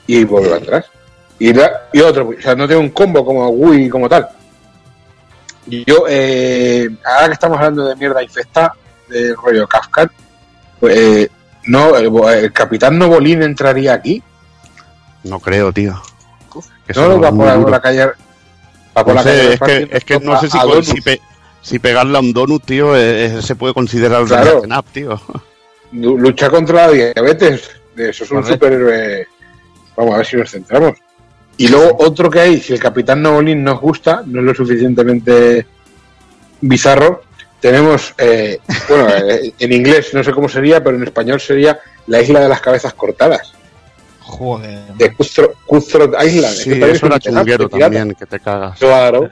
Y 0.08 0.24
vuelve 0.24 0.56
atrás. 0.56 0.86
Y, 1.40 1.54
da, 1.54 1.88
y 1.94 2.02
otro, 2.02 2.30
o 2.38 2.42
sea, 2.42 2.56
no 2.56 2.68
tiene 2.68 2.82
un 2.82 2.90
combo 2.90 3.26
como 3.26 3.50
Wii 3.50 3.90
como 3.90 4.08
tal. 4.10 4.28
Yo, 5.66 6.06
eh, 6.10 6.90
ahora 7.06 7.28
que 7.28 7.34
estamos 7.34 7.58
hablando 7.58 7.86
de 7.88 7.96
mierda 7.96 8.22
infectada, 8.24 8.74
de 9.08 9.34
rollo 9.36 9.68
Kafka, 9.68 10.12
pues, 10.80 10.98
eh, 10.98 11.30
no, 11.66 11.96
el, 11.96 12.12
el 12.44 12.52
capitán 12.52 12.98
Novolín 12.98 13.44
entraría 13.44 13.94
aquí. 13.94 14.22
No 15.24 15.40
creo, 15.40 15.72
tío. 15.72 16.02
Eso 16.88 17.08
No, 17.08 17.20
va 17.22 17.32
por, 17.32 17.62
por 17.62 17.72
la 17.72 17.80
calle. 17.82 18.06
Va 18.98 19.04
por 19.06 19.08
No 19.08 19.14
la 19.14 19.24
sé, 19.24 19.30
calle 19.30 19.54
es 19.54 19.60
que, 19.88 19.98
es 19.98 20.04
que 20.04 20.20
no 20.20 20.40
sé 20.42 20.50
si, 20.50 20.58
si, 20.84 21.02
pe- 21.02 21.22
si 21.62 21.80
pegarle 21.80 22.18
a 22.18 22.22
un 22.22 22.34
donut, 22.34 22.64
tío, 22.66 22.96
eh, 22.96 23.26
eh, 23.38 23.42
se 23.42 23.56
puede 23.56 23.74
considerar 23.74 24.26
Claro. 24.26 24.62
beaten 24.62 24.74
up, 24.74 24.86
tío. 24.92 25.22
Lu- 25.94 26.18
lucha 26.18 26.50
contra 26.50 26.88
la 26.88 26.92
diabetes. 26.92 27.70
Eso 27.96 28.24
es 28.24 28.32
un 28.32 28.46
superhéroe. 28.46 29.28
Vamos 29.98 30.14
a 30.14 30.18
ver 30.18 30.26
si 30.26 30.38
nos 30.38 30.50
centramos. 30.52 30.98
Y 31.58 31.68
luego 31.68 31.96
otro 32.00 32.30
que 32.30 32.40
hay, 32.40 32.60
si 32.60 32.74
el 32.74 32.80
Capitán 32.80 33.22
Novolín 33.22 33.64
nos 33.64 33.80
gusta, 33.80 34.24
no 34.26 34.40
es 34.40 34.46
lo 34.46 34.56
suficientemente 34.56 35.66
bizarro, 36.62 37.24
tenemos, 37.60 38.14
eh, 38.18 38.60
bueno, 38.90 39.10
eh, 39.10 39.54
en 39.60 39.74
inglés 39.74 40.14
no 40.14 40.24
sé 40.24 40.32
cómo 40.32 40.50
sería, 40.50 40.84
pero 40.84 40.96
en 40.98 41.04
español 41.04 41.40
sería 41.40 41.80
la 42.08 42.22
isla 42.22 42.40
de 42.40 42.50
las 42.50 42.62
cabezas 42.62 42.94
cortadas, 42.94 43.54
joder. 44.22 44.80
de 44.96 45.14
Cutthroat 45.14 45.52
Cutthroat 45.66 46.24
Island. 46.26 46.54
Sí, 46.56 46.72
es 46.72 46.84
eso 46.84 47.06
un 47.06 47.12
era 47.14 47.44
pirata. 47.44 47.68
también, 47.78 48.16
que 48.16 48.26
te 48.26 48.40
cagas. 48.40 48.80
Claro, 48.80 49.30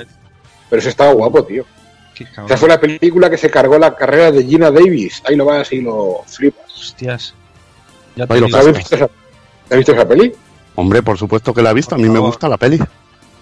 pero 0.70 0.80
eso 0.80 0.90
estaba 0.90 1.14
guapo, 1.14 1.44
tío. 1.44 1.66
Esa 2.46 2.58
fue 2.58 2.70
la 2.70 2.80
película 2.80 3.30
que 3.30 3.38
se 3.38 3.50
cargó 3.50 3.78
la 3.78 3.96
carrera 3.96 4.32
de 4.32 4.44
Gina 4.44 4.72
Davis. 4.72 5.22
Ahí 5.26 5.36
lo 5.36 5.46
vas 5.46 5.72
y 5.72 5.82
lo 5.82 6.22
flipas. 6.26 6.66
Hostias. 6.76 7.34
Ya 8.16 8.26
te 8.28 8.34
Ahí 8.34 8.40
lo 8.42 8.48
¿Has 8.58 8.74
visto 8.74 8.96
esa, 8.96 9.06
¿has 9.70 9.78
visto 9.78 9.92
esa 9.94 10.08
peli? 10.08 10.34
Hombre, 10.76 11.02
por 11.04 11.18
supuesto 11.18 11.54
que 11.54 11.62
la 11.62 11.72
he 11.72 11.74
visto, 11.74 11.96
a 11.96 11.98
mí 11.98 12.06
Por 12.06 12.12
me 12.14 12.18
favor. 12.18 12.30
gusta 12.32 12.50
la 12.50 12.58
peli. 12.58 12.80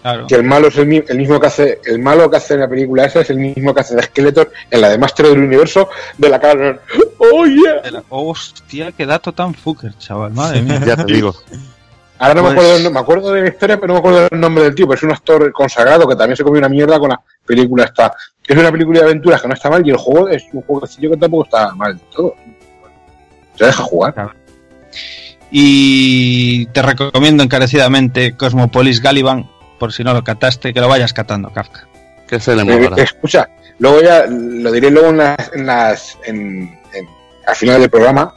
claro. 0.01 0.25
que 0.27 0.35
el 0.35 0.43
malo 0.43 0.67
es 0.69 0.77
el, 0.77 1.05
el 1.07 1.17
mismo 1.17 1.39
que 1.39 1.47
hace 1.47 1.79
el 1.85 1.99
malo 1.99 2.29
que 2.29 2.37
hace 2.37 2.53
en 2.55 2.61
la 2.61 2.67
película 2.69 3.05
esa 3.05 3.21
es 3.21 3.29
el 3.29 3.37
mismo 3.37 3.73
que 3.73 3.81
hace 3.81 3.95
de 3.95 4.03
Skeletor 4.03 4.51
en 4.71 4.81
la 4.81 4.89
de 4.89 4.97
Master 4.97 5.27
del 5.27 5.39
Universo 5.39 5.89
de 6.17 6.29
la 6.29 6.39
cara 6.39 6.79
oh 7.17 7.45
yeah 7.45 7.91
la- 7.91 8.03
Hostia, 8.09 8.91
qué 8.93 9.05
dato 9.05 9.33
tan 9.33 9.53
fucker, 9.53 9.97
chaval. 9.97 10.31
Madre 10.33 10.61
mía. 10.61 10.81
Ya 10.85 10.95
te 10.95 11.11
digo. 11.13 11.35
ahora 12.19 12.33
no 12.33 12.43
me 12.43 12.49
Pues- 12.49 12.53
acuerdo 12.53 12.73
del 12.73 12.83
no- 12.83 12.91
me 12.91 12.99
acuerdo 12.99 13.31
de 13.33 13.41
la 13.41 13.47
historia 13.49 13.75
pero 13.79 13.87
no 13.87 13.93
me 13.93 13.99
acuerdo 13.99 14.27
del 14.29 14.39
nombre 14.39 14.63
del 14.63 14.75
tío 14.75 14.87
pero 14.87 14.97
es 14.97 15.03
un 15.03 15.11
actor 15.11 15.51
consagrado 15.51 16.07
que 16.07 16.15
también 16.15 16.35
se 16.35 16.43
comió 16.43 16.59
una 16.59 16.69
mierda 16.69 16.99
con 16.99 17.09
la 17.09 17.21
película 17.45 17.83
esta. 17.85 18.13
Es 18.47 18.57
una 18.57 18.71
película 18.71 18.99
de 18.99 19.05
aventuras 19.05 19.41
que 19.41 19.47
no 19.47 19.53
está 19.53 19.69
mal 19.69 19.85
y 19.85 19.89
el 19.91 19.97
juego 19.97 20.27
es 20.29 20.43
un 20.53 20.61
jueguecillo 20.61 21.11
que 21.11 21.17
tampoco 21.17 21.43
está 21.45 21.73
mal 21.75 21.97
del 21.97 22.05
todo. 22.07 22.35
Se 23.55 23.65
deja 23.65 23.83
jugar. 23.83 24.31
Y 25.49 26.65
te 26.67 26.81
recomiendo 26.81 27.43
encarecidamente 27.43 28.35
Cosmopolis 28.35 29.01
Galiban, 29.01 29.49
por 29.79 29.93
si 29.93 30.03
no 30.03 30.13
lo 30.13 30.23
cataste, 30.23 30.73
que 30.73 30.81
lo 30.81 30.89
vayas 30.89 31.13
catando, 31.13 31.51
Kafka. 31.51 31.87
Que 32.27 32.39
se 32.39 32.55
le 32.55 32.63
Eh, 32.63 32.65
moverá. 32.65 33.01
escucha 33.01 33.49
luego 33.79 34.01
ya 34.01 34.25
lo 34.27 34.71
diré 34.71 34.89
luego 34.89 35.09
en 35.09 35.17
las 35.17 35.51
en 35.53 35.65
las 35.67 36.17
en, 36.25 36.77
en- 36.93 37.07
al 37.45 37.55
final 37.55 37.79
del 37.79 37.89
programa 37.89 38.33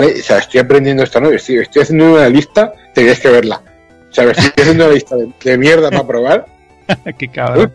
vale 0.00 0.20
o 0.20 0.22
sea 0.22 0.38
estoy 0.38 0.60
aprendiendo 0.60 1.02
esta 1.02 1.20
no 1.20 1.30
estoy, 1.30 1.58
estoy 1.58 1.82
haciendo 1.82 2.14
una 2.14 2.28
lista 2.28 2.72
tenéis 2.94 3.20
que 3.20 3.28
verla 3.28 3.62
o 4.10 4.14
sea 4.14 4.24
me 4.24 4.32
estoy 4.32 4.50
haciendo 4.56 4.84
una 4.84 4.94
lista 4.94 5.16
de, 5.16 5.32
de 5.42 5.58
mierda 5.58 5.90
para 5.90 6.06
probar 6.06 6.46
qué 7.18 7.28
cabrón. 7.28 7.72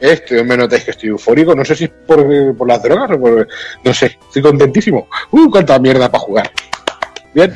Este, 0.00 0.42
me 0.44 0.56
notáis 0.56 0.84
que 0.84 0.90
estoy 0.90 1.08
eufórico. 1.10 1.54
No 1.54 1.64
sé 1.64 1.74
si 1.74 1.84
es 1.84 1.90
por, 1.90 2.26
por 2.56 2.68
las 2.68 2.82
drogas 2.82 3.10
o 3.12 3.20
por. 3.20 3.48
No 3.82 3.94
sé, 3.94 4.18
estoy 4.26 4.42
contentísimo. 4.42 5.08
¡Uh, 5.30 5.50
cuánta 5.50 5.78
mierda 5.78 6.10
para 6.10 6.22
jugar! 6.22 6.52
Bien. 7.32 7.54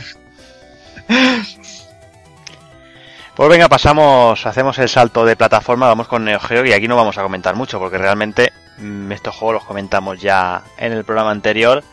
Pues 3.35 3.49
venga, 3.49 3.69
pasamos, 3.69 4.45
hacemos 4.47 4.79
el 4.79 4.89
salto 4.89 5.25
de 5.25 5.37
plataforma, 5.37 5.87
vamos 5.87 6.09
con 6.09 6.25
Neo 6.25 6.41
Geo 6.41 6.67
y 6.67 6.73
aquí 6.73 6.89
no 6.89 6.97
vamos 6.97 7.19
a 7.19 7.23
comentar 7.23 7.55
mucho 7.55 7.79
porque 7.79 7.97
realmente 7.97 8.53
mm, 8.79 9.13
estos 9.13 9.37
juegos 9.37 9.55
los 9.55 9.65
comentamos 9.65 10.21
ya 10.21 10.65
en 10.77 10.93
el 10.93 11.05
programa 11.05 11.31
anterior 11.31 11.85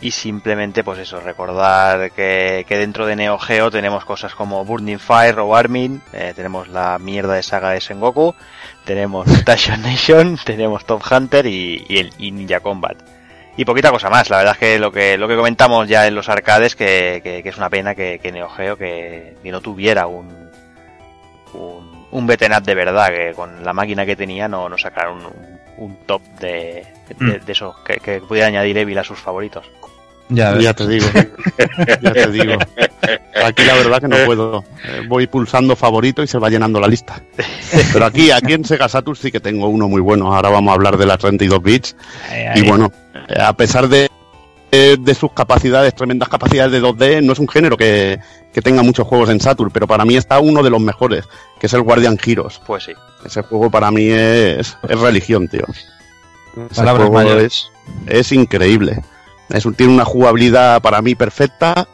y 0.00 0.10
simplemente 0.10 0.84
pues 0.84 0.98
eso, 0.98 1.20
recordar 1.20 2.10
que, 2.10 2.64
que 2.68 2.76
dentro 2.76 3.06
de 3.06 3.16
Neo 3.16 3.38
Geo 3.38 3.70
tenemos 3.70 4.04
cosas 4.04 4.34
como 4.34 4.64
Burning 4.64 4.98
Fire 4.98 5.38
o 5.38 5.56
Armin, 5.56 6.02
eh, 6.12 6.32
tenemos 6.36 6.68
la 6.68 6.98
mierda 6.98 7.34
de 7.34 7.42
saga 7.42 7.70
de 7.70 7.80
Sengoku, 7.80 8.34
tenemos 8.84 9.26
Mutation 9.26 9.80
Nation, 9.82 10.38
tenemos 10.44 10.84
Top 10.84 11.02
Hunter 11.10 11.46
y, 11.46 11.84
y 11.88 11.98
el 11.98 12.12
y 12.18 12.30
Ninja 12.30 12.60
Combat. 12.60 12.96
Y 13.56 13.64
poquita 13.64 13.90
cosa 13.90 14.10
más, 14.10 14.28
la 14.28 14.38
verdad 14.38 14.52
es 14.52 14.58
que 14.58 14.78
lo 14.78 14.92
que, 14.92 15.16
lo 15.16 15.28
que 15.28 15.36
comentamos 15.36 15.88
ya 15.88 16.06
en 16.06 16.14
los 16.14 16.28
arcades, 16.28 16.76
que, 16.76 17.22
que, 17.24 17.42
que 17.42 17.48
es 17.48 17.56
una 17.56 17.70
pena 17.70 17.94
que, 17.94 18.18
que 18.22 18.30
Neo 18.30 18.50
Geo 18.50 18.76
que, 18.76 19.38
que 19.42 19.50
no 19.50 19.62
tuviera 19.62 20.06
un, 20.06 20.50
un, 21.54 22.06
un 22.10 22.26
beaten 22.26 22.52
up 22.52 22.64
de 22.64 22.74
verdad, 22.74 23.08
que 23.08 23.32
con 23.34 23.64
la 23.64 23.72
máquina 23.72 24.04
que 24.04 24.14
tenía 24.14 24.46
no, 24.46 24.68
no 24.68 24.76
sacaron 24.76 25.24
un, 25.24 25.58
un 25.78 25.96
top 26.04 26.20
de, 26.38 26.86
de, 27.18 27.38
de 27.38 27.52
esos 27.52 27.78
que, 27.78 27.96
que 27.96 28.20
pudiera 28.20 28.48
añadir 28.48 28.76
Evil 28.76 28.98
a 28.98 29.04
sus 29.04 29.18
favoritos. 29.18 29.64
Ya 30.58 30.74
te 30.74 30.86
digo, 30.88 31.06
ya 32.02 32.12
te 32.12 32.30
digo. 32.32 32.54
Aquí 33.44 33.64
la 33.64 33.74
verdad 33.74 34.00
que 34.00 34.08
no 34.08 34.16
puedo. 34.26 34.64
Eh, 34.84 35.02
Voy 35.08 35.26
pulsando 35.28 35.76
favorito 35.76 36.22
y 36.22 36.26
se 36.26 36.38
va 36.38 36.50
llenando 36.50 36.80
la 36.80 36.88
lista. 36.88 37.22
Pero 37.92 38.06
aquí, 38.06 38.30
aquí 38.30 38.54
en 38.54 38.64
Sega 38.64 38.88
Saturn 38.88 39.16
sí 39.16 39.30
que 39.30 39.38
tengo 39.40 39.68
uno 39.68 39.88
muy 39.88 40.00
bueno. 40.00 40.34
Ahora 40.34 40.48
vamos 40.48 40.72
a 40.72 40.74
hablar 40.74 40.96
de 40.96 41.06
las 41.06 41.18
32 41.18 41.62
bits. 41.62 41.96
Ahí, 42.28 42.40
Y 42.40 42.46
ahí. 42.62 42.68
bueno, 42.68 42.90
a 43.38 43.52
pesar 43.52 43.88
de, 43.88 44.08
eh, 44.72 44.96
de 44.98 45.14
sus 45.14 45.30
capacidades, 45.32 45.94
tremendas 45.94 46.28
capacidades 46.28 46.72
de 46.72 46.82
2D, 46.82 47.22
no 47.22 47.32
es 47.32 47.38
un 47.38 47.48
género 47.48 47.76
que, 47.76 48.18
que 48.52 48.62
tenga 48.62 48.82
muchos 48.82 49.06
juegos 49.06 49.30
en 49.30 49.38
Saturn, 49.40 49.70
pero 49.70 49.86
para 49.86 50.04
mí 50.04 50.16
está 50.16 50.40
uno 50.40 50.62
de 50.62 50.70
los 50.70 50.80
mejores, 50.80 51.24
que 51.60 51.66
es 51.66 51.72
el 51.74 51.82
Guardian 51.82 52.18
Heroes. 52.24 52.60
Pues 52.66 52.84
sí. 52.84 52.92
Ese 53.24 53.42
juego 53.42 53.70
para 53.70 53.90
mí 53.92 54.08
es, 54.08 54.76
es 54.88 54.98
religión, 55.00 55.46
tío. 55.46 55.62
Ese 55.68 56.74
Palabras 56.74 57.06
juego 57.08 57.12
mayores. 57.12 57.70
es, 58.08 58.16
es 58.18 58.32
increíble. 58.32 59.02
Es 59.50 59.64
un- 59.66 59.74
tiene 59.74 59.92
una 59.94 60.04
jugabilidad 60.04 60.80
para 60.82 61.00
mí 61.02 61.14
perfecta 61.14 61.86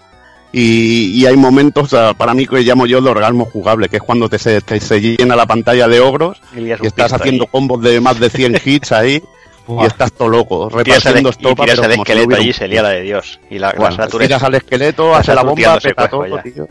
y, 0.53 1.19
y 1.21 1.27
hay 1.27 1.37
momentos 1.37 1.95
para 2.17 2.35
mí 2.35 2.47
que 2.47 2.61
llamo 2.61 2.87
yo 2.87 3.01
de 3.01 3.11
orgasmo 3.11 3.45
jugable, 3.47 3.89
que 3.89 3.97
es 3.97 4.03
cuando 4.03 4.29
te 4.29 4.39
se, 4.39 4.61
te 4.61 4.81
se 4.81 5.01
llena 5.01 5.35
la 5.37 5.47
pantalla 5.47 5.89
de 5.89 6.01
ogros 6.01 6.41
Y 6.57 6.71
estás 6.87 7.13
haciendo 7.13 7.45
ahí. 7.45 7.49
combos 7.51 7.81
de 7.83 8.01
más 8.01 8.19
de 8.21 8.29
100 8.31 8.61
hits 8.65 8.93
ahí 8.93 9.23
y 9.69 9.87
estás 9.87 10.13
todo 10.13 10.29
loco, 10.29 10.69
repartiendo 10.69 11.29
y 11.29 11.31
estopa, 11.31 11.65
tiras 11.65 11.79
al 11.79 11.93
esqueleto 11.93 12.35
allí 12.37 12.53
se 12.53 12.67
lía 12.69 12.83
la 12.83 12.89
de 12.91 13.03
Dios. 13.03 13.39
Y 13.49 13.59
la, 13.61 13.73
Bueno, 13.73 13.97
la 13.97 14.09
tiras 14.09 14.43
al 14.43 14.55
esqueleto, 14.57 15.15
hace 15.15 15.35
la 15.35 15.43
bomba, 15.43 15.79
peta 15.79 16.09
todo, 16.09 16.27
ya. 16.27 16.43
tío. 16.43 16.69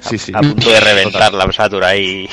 Sí, 0.00 0.16
sí. 0.16 0.32
a 0.34 0.40
punto 0.40 0.70
de 0.70 0.80
reventar 0.80 1.34
la 1.34 1.52
Saturn 1.52 1.84
ahí. 1.84 2.26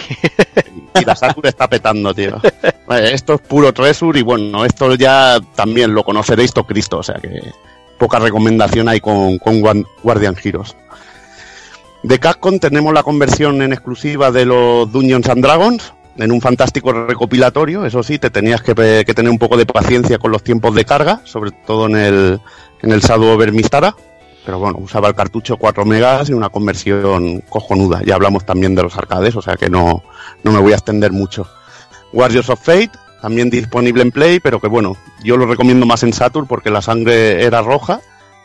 y 0.99 1.03
la 1.05 1.13
Saturn 1.13 1.45
está 1.49 1.67
petando, 1.69 2.13
tío. 2.15 2.39
Esto 2.89 3.33
es 3.33 3.41
puro 3.41 3.73
Treasure 3.73 4.17
y 4.17 4.23
bueno, 4.23 4.63
esto 4.63 4.95
ya 4.95 5.37
también 5.53 5.93
lo 5.93 6.03
conoceréis 6.05 6.53
todo 6.53 6.65
Cristo, 6.65 6.99
o 6.99 7.03
sea 7.03 7.15
que 7.15 7.41
poca 7.97 8.19
recomendación 8.19 8.87
hay 8.87 8.99
con, 8.99 9.37
Guardian 9.37 10.35
Heroes. 10.41 10.75
De 12.03 12.19
Capcom 12.19 12.59
tenemos 12.59 12.93
la 12.93 13.03
conversión 13.03 13.61
en 13.61 13.73
exclusiva 13.73 14.31
de 14.31 14.45
los 14.45 14.91
Dungeons 14.91 15.27
and 15.29 15.43
Dragons 15.43 15.93
en 16.17 16.31
un 16.31 16.41
fantástico 16.41 16.91
recopilatorio, 16.91 17.85
eso 17.85 18.01
sí, 18.01 18.17
te 18.17 18.29
tenías 18.29 18.61
que, 18.61 18.73
que 19.05 19.13
tener 19.13 19.31
un 19.31 19.37
poco 19.37 19.55
de 19.55 19.65
paciencia 19.65 20.17
con 20.17 20.31
los 20.31 20.43
tiempos 20.43 20.73
de 20.73 20.83
carga, 20.83 21.21
sobre 21.25 21.51
todo 21.51 21.85
en 21.85 21.95
el, 21.95 22.41
en 22.81 22.91
el 22.91 23.01
Shadow 23.01 23.29
over 23.29 23.51
Mistara. 23.51 23.95
Pero 24.45 24.59
bueno, 24.59 24.77
usaba 24.79 25.09
el 25.09 25.15
cartucho 25.15 25.57
4 25.57 25.83
megas 25.83 26.29
y 26.29 26.33
una 26.33 26.49
conversión 26.49 27.41
cojonuda. 27.49 28.01
Ya 28.05 28.15
hablamos 28.15 28.45
también 28.45 28.75
de 28.75 28.83
los 28.83 28.95
arcades, 28.97 29.35
o 29.35 29.41
sea 29.41 29.57
que 29.57 29.69
no, 29.69 30.03
no 30.43 30.51
me 30.53 30.59
voy 30.59 30.71
a 30.71 30.75
extender 30.75 31.11
mucho. 31.11 31.45
Warriors 32.13 32.49
of 32.49 32.61
Fate, 32.61 32.91
también 33.21 33.49
disponible 33.49 34.01
en 34.03 34.11
Play, 34.11 34.39
pero 34.39 34.59
que 34.59 34.67
bueno, 34.67 34.95
yo 35.23 35.37
lo 35.37 35.45
recomiendo 35.45 35.85
más 35.85 36.03
en 36.03 36.13
Saturn 36.13 36.47
porque 36.47 36.69
la 36.69 36.81
sangre 36.81 37.43
era 37.43 37.61
roja 37.61 37.99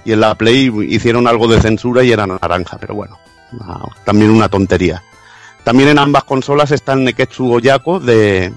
y 0.04 0.12
en 0.12 0.20
la 0.20 0.34
Play 0.34 0.70
hicieron 0.88 1.26
algo 1.26 1.46
de 1.48 1.60
censura 1.60 2.02
y 2.02 2.10
era 2.12 2.26
naranja, 2.26 2.78
pero 2.80 2.94
bueno, 2.94 3.18
no, 3.52 3.90
también 4.04 4.30
una 4.30 4.48
tontería. 4.48 5.02
También 5.64 5.90
en 5.90 5.98
ambas 5.98 6.24
consolas 6.24 6.70
está 6.72 6.94
el 6.94 7.04
Neketsu 7.04 7.52
Oyako 7.52 8.00
de, 8.00 8.52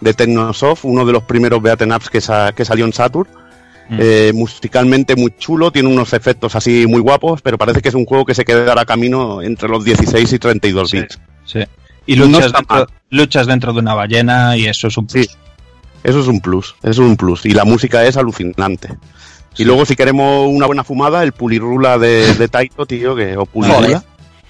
de 0.00 0.14
Technosoft, 0.14 0.84
uno 0.84 1.04
de 1.04 1.12
los 1.12 1.24
primeros 1.24 1.60
beaten 1.60 1.92
ups 1.92 2.08
que, 2.10 2.20
sa- 2.20 2.52
que 2.52 2.64
salió 2.64 2.84
en 2.84 2.92
Saturn. 2.92 3.28
Mm. 3.88 3.96
Eh, 4.00 4.32
musicalmente 4.34 5.14
muy 5.16 5.34
chulo, 5.36 5.70
tiene 5.70 5.88
unos 5.90 6.14
efectos 6.14 6.54
así 6.56 6.86
muy 6.86 7.00
guapos, 7.00 7.42
pero 7.42 7.58
parece 7.58 7.82
que 7.82 7.88
es 7.90 7.94
un 7.94 8.06
juego 8.06 8.24
que 8.24 8.34
se 8.34 8.44
quedará 8.44 8.84
camino 8.86 9.42
entre 9.42 9.68
los 9.68 9.84
16 9.84 10.32
y 10.32 10.38
32 10.38 10.88
Sí. 10.90 11.00
bits. 11.00 11.18
Sí. 11.44 11.60
Y 12.06 12.16
luchas, 12.16 12.52
dentro, 12.52 12.86
luchas 13.10 13.46
dentro 13.46 13.72
de 13.74 13.80
una 13.80 13.92
ballena 13.94 14.56
y 14.56 14.66
eso 14.66 14.86
es 14.88 14.96
un 14.96 15.06
Sí. 15.10 15.28
Eso 16.04 16.20
es 16.20 16.28
un 16.28 16.40
plus, 16.40 16.76
eso 16.82 16.90
es 17.02 17.08
un 17.08 17.16
plus. 17.16 17.44
Y 17.46 17.50
la 17.50 17.64
música 17.64 18.04
es 18.04 18.16
alucinante. 18.16 18.90
Y 19.56 19.64
luego, 19.64 19.84
si 19.86 19.96
queremos 19.96 20.46
una 20.48 20.66
buena 20.66 20.84
fumada, 20.84 21.22
el 21.24 21.32
Pulirula 21.32 21.98
de, 21.98 22.34
de 22.34 22.48
Taito, 22.48 22.86
tío, 22.86 23.16
que, 23.16 23.36
o 23.36 23.46
Pulirula. 23.46 24.04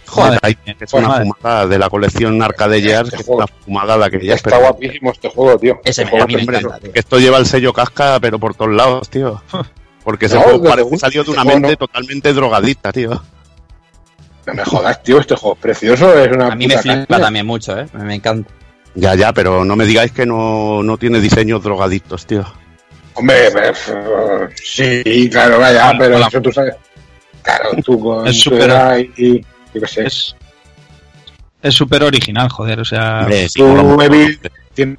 Joder. 0.07 0.41
Taito, 0.41 0.61
que 0.79 0.85
es 0.85 0.93
una 0.93 1.09
Madre. 1.09 1.25
fumada 1.25 1.67
de 1.67 1.79
la 1.79 1.89
colección 1.89 2.43
Arcade 2.43 2.83
Jazz, 2.83 3.09
que 3.11 3.17
es 3.17 3.29
una 3.29 3.47
fumada 3.47 3.97
de 3.99 4.05
aquellas. 4.05 4.37
Está 4.37 4.51
pero- 4.51 4.63
guapísimo 4.63 5.11
este 5.13 5.29
juego, 5.31 5.59
tío. 5.59 5.81
Ese 5.85 6.03
Este 6.03 6.11
juego 6.11 6.27
me 6.27 6.43
encanta, 6.43 6.79
tío. 6.81 6.93
que 6.93 6.99
esto 6.99 7.19
lleva 7.19 7.39
el 7.39 7.47
sello 7.47 7.73
casca, 7.73 8.19
pero 8.21 8.39
por 8.39 8.55
todos 8.55 8.73
lados, 8.73 9.09
tío. 9.09 9.43
Porque 10.05 10.27
ese 10.27 10.35
No, 10.37 10.43
juego 10.43 10.65
parece 10.65 10.89
un- 10.91 10.99
salió 10.99 11.25
de 11.25 11.31
una 11.31 11.41
este 11.41 11.51
juego 11.53 11.61
mente 11.69 11.77
no. 11.81 11.87
totalmente 11.87 12.33
drogadicta, 12.35 12.93
tío. 12.93 13.23
No 14.47 14.55
me 14.55 14.65
jodas, 14.65 15.03
tío, 15.03 15.21
este 15.21 15.37
juego 15.37 15.55
es 15.57 15.61
precioso. 15.63 16.19
Es 16.19 16.31
una 16.33 16.49
A 16.49 16.55
mí 16.55 16.67
me 16.67 16.77
flipa 16.77 17.07
caña. 17.07 17.21
también 17.25 17.47
mucho, 17.47 17.79
¿eh? 17.79 17.87
Me 17.95 18.15
encanta. 18.17 18.51
Ya, 18.95 19.15
ya, 19.15 19.33
pero 19.33 19.65
no 19.65 19.77
me 19.77 19.87
digáis 19.87 20.13
que 20.13 20.25
no, 20.25 20.83
no 20.83 20.97
tiene 20.99 21.21
diseños 21.21 21.63
drogadictos, 21.63 22.27
tío. 22.27 22.45
Hombre, 23.15 23.51
sí, 24.63 25.29
claro, 25.31 25.59
vaya, 25.59 25.91
Hola, 25.91 25.99
pero 25.99 26.17
hola. 26.17 26.27
eso 26.29 26.43
tú 26.43 26.53
sabes. 26.53 26.75
Claro, 27.43 27.71
tú 27.85 28.01
con 28.01 28.27
Es 28.27 28.47
edad 28.47 28.99
y, 28.99 29.11
y 29.17 29.47
yo 29.75 29.81
qué 29.81 29.87
sé. 29.87 30.07
Es 30.07 30.37
es 31.65 31.75
súper 31.75 32.03
original, 32.03 32.49
joder. 32.51 32.79
O 32.81 32.85
sea, 32.85 33.21
Hombre, 33.23 33.49
sí, 33.49 33.59
tú. 33.59 34.01
Evil, 34.03 34.39
tienes, 34.75 34.99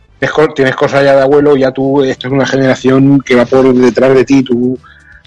tienes 0.56 0.76
cosas 0.76 1.04
ya 1.04 1.16
de 1.16 1.22
abuelo, 1.22 1.56
ya 1.56 1.72
tú, 1.72 2.04
esto 2.04 2.28
es 2.28 2.34
una 2.34 2.46
generación 2.46 3.22
que 3.22 3.36
va 3.36 3.46
por 3.46 3.72
detrás 3.72 4.16
de 4.16 4.26
ti, 4.26 4.42
tú, 4.42 4.78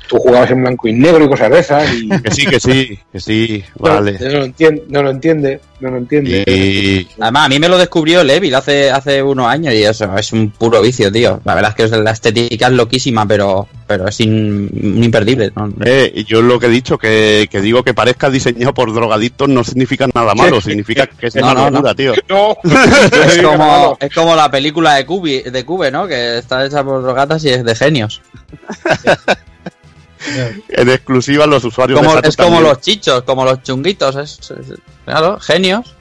tú 0.09 0.17
jugabas 0.19 0.51
en 0.51 0.63
blanco 0.63 0.89
y 0.89 0.93
negro 0.95 1.25
y 1.25 1.29
cosas 1.29 1.51
de 1.51 1.59
esas, 1.61 1.95
y 1.95 2.09
Que 2.09 2.31
sí, 2.31 2.47
que 2.47 2.59
sí, 2.61 2.99
que 3.13 3.21
sí, 3.21 3.65
vale. 3.79 4.19
no, 4.21 4.39
lo 4.39 4.45
entiende, 4.45 4.85
no 4.89 5.03
lo 5.03 5.11
entiende, 5.11 5.61
no 5.81 5.91
lo 5.91 5.99
entiende. 5.99 6.45
Y, 6.47 7.07
Además, 7.21 7.47
a 7.47 7.49
mí 7.49 7.59
me 7.59 7.69
lo 7.69 7.79
descubrió 7.79 8.25
Levil 8.25 8.55
hace, 8.55 8.91
hace 8.91 9.23
unos 9.23 9.47
años 9.47 9.75
y 9.75 9.85
eso 9.85 10.17
es 10.17 10.33
un 10.33 10.51
puro 10.51 10.81
vicio, 10.81 11.13
tío. 11.13 11.41
La 11.45 11.55
verdad 11.55 11.75
es 11.77 11.91
que 11.91 11.97
la 11.99 12.11
estética 12.11 12.67
es 12.67 12.73
loquísima, 12.73 13.27
pero, 13.27 13.69
pero 13.87 14.09
es 14.09 14.19
in- 14.21 14.69
un 14.83 15.05
imperdible. 15.05 15.53
¿no? 15.55 15.73
Eh, 15.85 16.11
y 16.15 16.25
yo 16.25 16.43
lo 16.43 16.59
que 16.59 16.67
he 16.67 16.71
dicho, 16.71 16.99
que, 16.99 17.47
que 17.51 17.61
digo 17.61 17.83
que 17.85 17.95
parezca 17.95 18.31
diseñado 18.31 18.75
por 18.75 18.93
drogadictos 18.93 19.49
no 19.49 19.63
significa 19.63 20.09
nada 20.15 20.35
malo, 20.35 20.61
significa 20.61 21.07
que 21.07 21.27
es 21.29 21.35
No, 21.37 21.53
una 21.53 21.55
no, 21.55 21.71
locura, 21.71 21.95
tío. 21.95 22.13
No, 22.29 22.57
Es 22.65 23.39
como, 23.43 23.97
es 24.01 24.15
como 24.15 24.35
la 24.35 24.51
película 24.51 24.95
de 24.95 25.05
Cube, 25.07 25.45
de 25.51 25.65
Cube, 25.65 25.91
¿no? 25.91 26.07
Que 26.07 26.39
está 26.39 26.65
hecha 26.65 26.83
por 26.83 27.03
drogatas 27.03 27.45
y 27.45 27.51
es 27.51 27.65
de 27.65 27.75
genios. 27.75 28.21
En 30.69 30.89
exclusiva 30.89 31.47
los 31.47 31.65
usuarios 31.65 31.99
Como, 32.01 32.21
de 32.21 32.29
es 32.29 32.37
como 32.37 32.49
también. 32.51 32.65
los 32.73 32.81
chichos, 32.81 33.23
como 33.23 33.45
los 33.45 33.63
chunguitos. 33.63 34.17
Es, 34.17 34.39
es- 34.51 34.79
claro, 35.05 35.39
genios. 35.41 35.95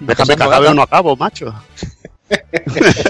Déjame 0.00 0.36
que 0.36 0.42
acabe 0.42 0.68
o 0.68 0.72
drogatas. 0.72 0.76
no 0.76 0.82
acabo, 0.82 1.16
macho. 1.16 1.54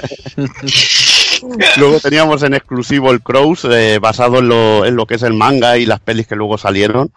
luego 1.77 2.01
teníamos 2.01 2.43
en 2.43 2.55
exclusivo 2.55 3.11
el 3.11 3.23
Crows, 3.23 3.65
eh, 3.70 3.99
basado 4.01 4.39
en 4.39 4.49
lo, 4.49 4.85
en 4.85 4.97
lo 4.97 5.07
que 5.07 5.15
es 5.17 5.23
el 5.23 5.35
manga 5.35 5.77
y 5.77 5.87
las 5.87 6.01
pelis 6.01 6.27
que 6.27 6.37
luego 6.37 6.59
salieron 6.59 7.12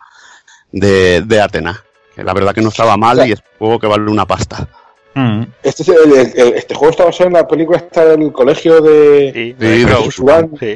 de, 0.71 1.21
de 1.21 1.41
Atena. 1.41 1.83
Que 2.15 2.23
la 2.23 2.33
verdad 2.33 2.53
que 2.53 2.61
no 2.61 2.69
estaba 2.69 2.97
mal 2.97 3.25
y 3.27 3.31
es 3.31 3.39
un 3.39 3.57
juego 3.59 3.79
que 3.79 3.87
vale 3.87 4.09
una 4.11 4.25
pasta. 4.25 4.67
Mm, 5.13 5.43
este, 5.63 5.83
es 5.83 5.89
el- 5.89 6.13
el- 6.39 6.53
este 6.53 6.73
juego 6.75 6.91
está 6.91 7.05
basado 7.05 7.27
en 7.27 7.33
la 7.33 7.47
película 7.47 7.77
esta 7.79 8.05
del 8.05 8.31
colegio 8.31 8.81
de... 8.81 9.31
Sí, 9.33 9.53
de. 9.53 9.83
Sí. 10.59 10.73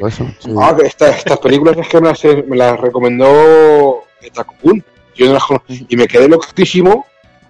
Ah, 0.60 0.76
esta- 0.84 1.10
estas 1.10 1.38
películas 1.38 1.76
es 1.78 1.88
que 1.88 2.00
me 2.00 2.08
las, 2.08 2.24
me 2.24 2.56
las 2.56 2.78
recomendó 2.80 4.04
Takukun. 4.34 4.84
Yo 5.14 5.26
no 5.26 5.32
las 5.34 5.44
conozco. 5.44 5.66
Y 5.88 5.96
me 5.96 6.06
quedé 6.06 6.28
loquísimo 6.28 7.06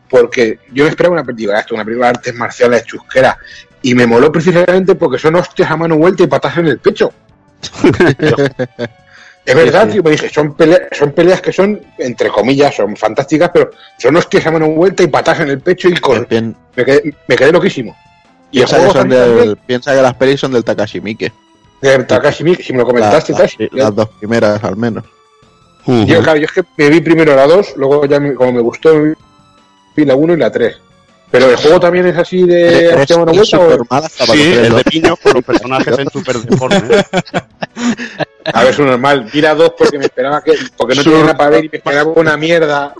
porque 0.08 0.60
yo 0.72 0.84
me 0.84 0.90
esperaba 0.90 1.14
una 1.14 1.24
película, 1.24 1.58
esto, 1.58 1.74
una 1.74 1.84
película 1.84 2.06
de 2.08 2.10
artes 2.18 2.34
marciales 2.34 2.84
chusquera. 2.84 3.36
Y 3.82 3.94
me 3.94 4.06
moló 4.06 4.30
precisamente 4.30 4.94
porque 4.94 5.18
son 5.18 5.34
hostias 5.36 5.70
a 5.70 5.76
mano 5.76 5.96
vuelta 5.96 6.22
y 6.22 6.26
patas 6.28 6.56
en 6.58 6.66
el 6.68 6.78
pecho. 6.78 7.12
es 9.46 9.54
verdad, 9.54 9.88
tío, 9.88 10.02
me 10.02 10.10
dije, 10.10 10.28
son, 10.28 10.54
peleas, 10.54 10.82
son 10.92 11.12
peleas 11.12 11.40
que 11.40 11.52
son, 11.52 11.80
entre 11.98 12.28
comillas, 12.28 12.74
son 12.74 12.96
fantásticas, 12.96 13.50
pero 13.54 13.70
son 13.98 14.16
hostias 14.16 14.46
a 14.46 14.50
mano 14.50 14.68
vuelta 14.68 15.02
y 15.02 15.06
patas 15.06 15.40
en 15.40 15.48
el 15.50 15.60
pecho 15.60 15.88
y 15.88 15.94
con... 15.96 16.26
Bien, 16.28 16.54
Me 16.74 16.84
quedé, 16.84 17.14
me 17.28 17.36
quedé 17.36 17.52
loquísimo. 17.52 17.96
Y 18.50 18.58
Piensa 18.58 18.76
que, 18.84 18.90
son 18.90 19.08
del, 19.08 19.28
también 19.36 19.58
piensa 19.66 19.94
que 19.94 20.02
las 20.02 20.14
pelis 20.14 20.40
son 20.40 20.52
del 20.52 20.64
Takashi 20.64 21.00
Miike. 21.00 21.32
de 21.80 21.98
Takashi 22.04 22.44
Miike, 22.44 22.62
si 22.62 22.72
me 22.72 22.80
lo 22.80 22.86
comentaste, 22.86 23.32
Las- 23.32 23.56
tal. 23.56 23.68
las, 23.72 23.72
las 23.84 23.94
dos 23.94 24.08
primeras 24.18 24.62
al 24.64 24.76
menos. 24.76 25.04
Yo, 25.86 26.20
claro, 26.20 26.38
yo 26.38 26.46
es 26.46 26.52
que 26.52 26.64
me 26.76 26.88
vi 26.90 27.00
primero 27.00 27.36
la 27.36 27.46
2, 27.46 27.74
luego 27.76 28.04
ya 28.06 28.18
me- 28.18 28.34
como 28.34 28.52
me 28.52 28.60
gustó, 28.60 28.92
me 28.94 29.14
vi 29.96 30.04
la 30.04 30.16
1 30.16 30.34
y 30.34 30.36
la 30.36 30.50
3. 30.50 30.76
Pero 31.30 31.50
el 31.50 31.56
juego 31.56 31.80
también 31.80 32.06
es 32.06 32.16
así 32.16 32.44
de 32.44 32.94
hostia, 32.94 33.16
eres 33.16 33.16
vuelta, 33.16 33.58
o- 33.58 34.08
Sí, 34.08 34.52
el 34.52 34.68
dos. 34.70 34.78
de 34.78 34.90
piños 34.90 35.18
con 35.20 35.34
los 35.34 35.44
personajes 35.44 35.98
en 35.98 36.10
super 36.10 36.36
deformes. 36.36 37.04
A 38.52 38.62
ver, 38.62 38.70
es 38.72 38.78
normal. 38.78 39.28
La 39.32 39.54
2 39.54 39.72
porque 39.76 39.98
me 39.98 40.04
esperaba 40.04 40.42
que. 40.42 40.54
Porque 40.76 40.94
no 40.94 41.02
tenía 41.02 41.20
nada 41.20 41.36
para 41.36 41.50
ver 41.50 41.64
y 41.64 41.68
me 41.68 41.78
esperaba 41.78 42.12
una 42.14 42.36
mierda. 42.36 42.94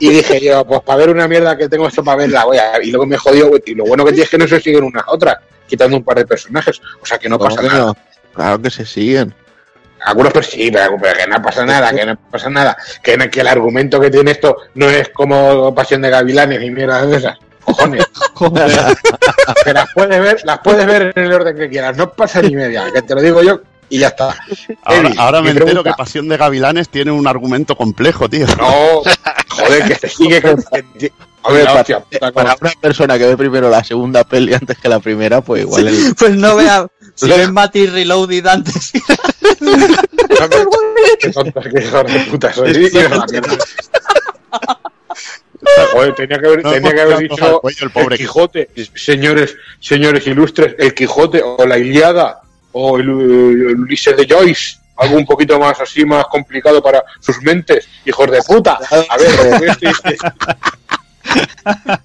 Y 0.00 0.08
dije 0.08 0.40
yo, 0.40 0.64
pues 0.64 0.82
para 0.82 0.98
ver 0.98 1.10
una 1.10 1.26
mierda 1.26 1.56
que 1.56 1.68
tengo 1.68 1.88
esto 1.88 2.04
para 2.04 2.18
verla, 2.18 2.44
voy 2.44 2.58
a. 2.58 2.80
Y 2.82 2.90
luego 2.90 3.06
me 3.06 3.16
jodió, 3.16 3.48
güey, 3.48 3.62
y 3.66 3.74
lo 3.74 3.84
bueno 3.84 4.04
que 4.04 4.12
tiene 4.12 4.24
es 4.24 4.30
que 4.30 4.38
no 4.38 4.46
se 4.46 4.60
siguen 4.60 4.84
unas 4.84 5.06
a 5.06 5.10
otras, 5.12 5.36
quitando 5.66 5.96
un 5.96 6.04
par 6.04 6.18
de 6.18 6.26
personajes. 6.26 6.80
O 7.00 7.06
sea 7.06 7.18
que 7.18 7.28
no 7.28 7.38
pasa 7.38 7.56
¿Cómo 7.56 7.68
que 7.68 7.74
nada. 7.74 7.92
Claro 8.34 8.62
que 8.62 8.70
se 8.70 8.86
siguen. 8.86 9.34
Algunos 10.04 10.32
pues 10.32 10.46
sí, 10.46 10.70
pero, 10.70 10.96
pero 11.00 11.16
que 11.18 11.26
no 11.26 11.42
pasa 11.42 11.64
nada, 11.64 11.90
que 11.92 12.04
no 12.04 12.16
pasa 12.30 12.50
nada. 12.50 12.76
Que, 13.02 13.14
el 13.14 13.46
argumento 13.48 13.98
que 13.98 14.10
tiene 14.10 14.32
esto 14.32 14.56
no 14.74 14.88
es 14.88 15.08
como 15.08 15.74
Pasión 15.74 16.02
de 16.02 16.10
Gavilanes 16.10 16.62
y 16.62 16.70
mierda 16.70 17.06
de 17.06 17.16
esas. 17.16 17.38
Cojones. 17.64 18.04
que 19.64 19.72
las 19.72 19.88
puedes 19.94 20.20
ver, 20.20 20.40
las 20.44 20.58
puedes 20.60 20.86
ver 20.86 21.12
en 21.14 21.24
el 21.24 21.32
orden 21.32 21.56
que 21.56 21.68
quieras. 21.68 21.96
No 21.96 22.10
pasa 22.12 22.42
ni 22.42 22.54
media, 22.54 22.84
que 22.92 23.02
te 23.02 23.14
lo 23.14 23.22
digo 23.22 23.42
yo 23.42 23.60
y 23.88 23.98
ya 23.98 24.08
está. 24.08 24.34
Ahora, 24.82 25.08
Evi, 25.08 25.18
ahora 25.18 25.38
mi 25.40 25.44
me 25.44 25.50
entero 25.50 25.66
pregunta. 25.66 25.90
que 25.90 25.96
Pasión 25.96 26.28
de 26.28 26.36
Gavilanes 26.36 26.88
tiene 26.88 27.10
un 27.12 27.26
argumento 27.26 27.76
complejo, 27.76 28.28
tío. 28.28 28.46
No, 28.58 29.02
joder, 29.48 29.84
que 29.88 29.94
se 29.96 30.08
sigue 30.08 30.40
ver, 30.40 30.56
Para- 31.42 31.74
hostia, 31.74 32.00
puta, 32.00 32.32
Para 32.32 32.56
una 32.60 32.70
persona 32.80 33.18
que 33.18 33.26
ve 33.26 33.36
primero 33.36 33.68
la 33.68 33.84
segunda 33.84 34.24
peli 34.24 34.54
antes 34.54 34.78
que 34.78 34.88
la 34.88 34.98
primera, 35.00 35.42
pues 35.42 35.62
igual 35.62 35.88
el, 35.88 36.14
Pues 36.14 36.34
no 36.36 36.56
vea. 36.56 36.86
Si 37.14 37.28
ves 37.28 37.50
Mati 37.52 37.86
Reloaded 37.86 38.46
antes. 38.46 38.92
Qué 41.20 41.30
tontos, 41.30 41.64
qué 41.64 42.26
puta 42.30 42.52
soy. 42.52 42.70
Y- 42.72 42.86
y 42.86 43.02
la 43.08 43.24
mierda. 43.30 43.56
Joder, 45.92 46.14
tenía 46.14 46.38
que 46.38 46.46
haber, 46.46 46.64
No, 46.64 46.72
tenía 46.72 46.94
que 46.94 47.00
haber 47.00 47.18
dicho 47.18 47.44
al 47.44 47.60
cuello, 47.60 47.84
el 47.84 47.90
pobre 47.90 48.14
el 48.14 48.20
Quijote, 48.20 48.70
señores, 48.94 49.56
señores 49.80 50.26
ilustres, 50.26 50.74
el 50.78 50.94
Quijote 50.94 51.42
o 51.42 51.66
la 51.66 51.78
Iliada 51.78 52.40
o 52.72 52.98
el, 52.98 53.08
el 53.08 53.80
Ulises 53.80 54.16
de 54.16 54.26
Joyce, 54.28 54.78
algo 54.96 55.16
un 55.16 55.26
poquito 55.26 55.58
más 55.58 55.80
así, 55.80 56.04
más 56.04 56.24
complicado 56.26 56.82
para 56.82 57.02
sus 57.20 57.40
mentes, 57.42 57.88
hijos 58.04 58.30
de 58.30 58.40
puta. 58.42 58.78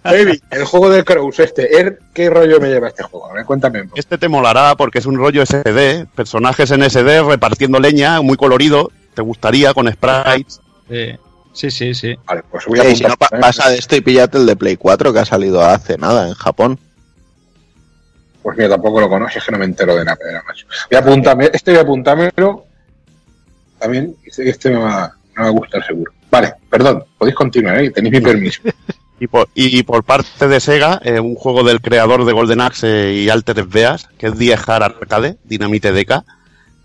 A 0.03 0.11
ver, 0.11 0.39
el 0.51 0.65
juego 0.65 0.89
del 0.89 1.03
Crows 1.03 1.39
este, 1.39 1.77
Er, 1.79 1.99
¿qué 2.13 2.29
rollo 2.29 2.59
me 2.59 2.69
lleva 2.69 2.87
este 2.87 3.03
juego? 3.03 3.29
A 3.29 3.33
ver, 3.33 3.45
cuéntame. 3.45 3.81
un 3.81 3.89
poco. 3.89 3.99
Este 3.99 4.17
te 4.17 4.27
molará 4.27 4.75
porque 4.75 4.99
es 4.99 5.05
un 5.05 5.17
rollo 5.17 5.45
SD, 5.45 6.05
personajes 6.15 6.71
en 6.71 6.89
SD 6.89 7.23
repartiendo 7.23 7.79
leña, 7.79 8.21
muy 8.21 8.37
colorido, 8.37 8.91
te 9.13 9.21
gustaría 9.21 9.73
con 9.73 9.91
sprites. 9.91 10.61
Sí, 10.89 11.17
sí, 11.59 11.71
sí. 11.71 11.93
sí. 11.93 12.15
Vale, 12.25 12.43
pues 12.49 12.65
voy 12.65 12.79
a 12.79 12.83
Ey, 12.83 12.95
si 12.95 13.03
no, 13.03 13.15
pa- 13.17 13.29
¿eh? 13.31 13.39
pasa 13.39 13.69
de 13.69 13.77
esto 13.77 13.95
y 13.95 14.01
píllate 14.01 14.37
el 14.37 14.45
de 14.45 14.55
Play 14.55 14.77
4 14.77 15.11
que 15.13 15.19
ha 15.19 15.25
salido 15.25 15.61
hace 15.61 15.97
nada 15.97 16.27
en 16.27 16.33
Japón. 16.33 16.79
Pues 18.41 18.57
mira, 18.57 18.69
tampoco 18.69 19.01
lo 19.01 19.09
conozco, 19.09 19.37
es 19.37 19.45
que 19.45 19.51
no 19.51 19.57
me 19.59 19.65
entero 19.65 19.95
de 19.95 20.05
nada, 20.05 20.17
macho. 20.47 20.65
Voy 20.89 20.95
a 20.97 20.99
apuntarme, 21.01 21.49
este 21.53 21.71
voy 21.71 21.79
a 21.79 21.83
apuntármelo. 21.83 22.65
También, 23.77 24.15
este, 24.25 24.49
este 24.49 24.69
me, 24.71 24.77
va, 24.77 25.13
me 25.35 25.43
va 25.43 25.47
a 25.49 25.51
gustar 25.51 25.85
seguro. 25.85 26.11
Vale, 26.31 26.53
perdón, 26.69 27.03
podéis 27.17 27.35
continuar, 27.35 27.79
¿eh? 27.79 27.91
tenéis 27.91 28.13
mi 28.13 28.21
permiso. 28.21 28.61
Y 29.21 29.27
por, 29.27 29.49
y 29.53 29.83
por 29.83 30.05
parte 30.05 30.47
de 30.47 30.61
Sega, 30.61 31.01
eh, 31.03 31.19
un 31.19 31.35
juego 31.35 31.65
del 31.65 31.81
creador 31.81 32.23
de 32.23 32.31
Golden 32.31 32.61
Axe 32.61 33.11
y 33.15 33.29
Altered 33.29 33.67
Beast, 33.67 34.05
que 34.17 34.27
es 34.27 34.37
Die 34.37 34.53
Hard 34.53 34.81
Arcade, 34.81 35.35
Dynamite 35.43 35.91
Deca, 35.91 36.23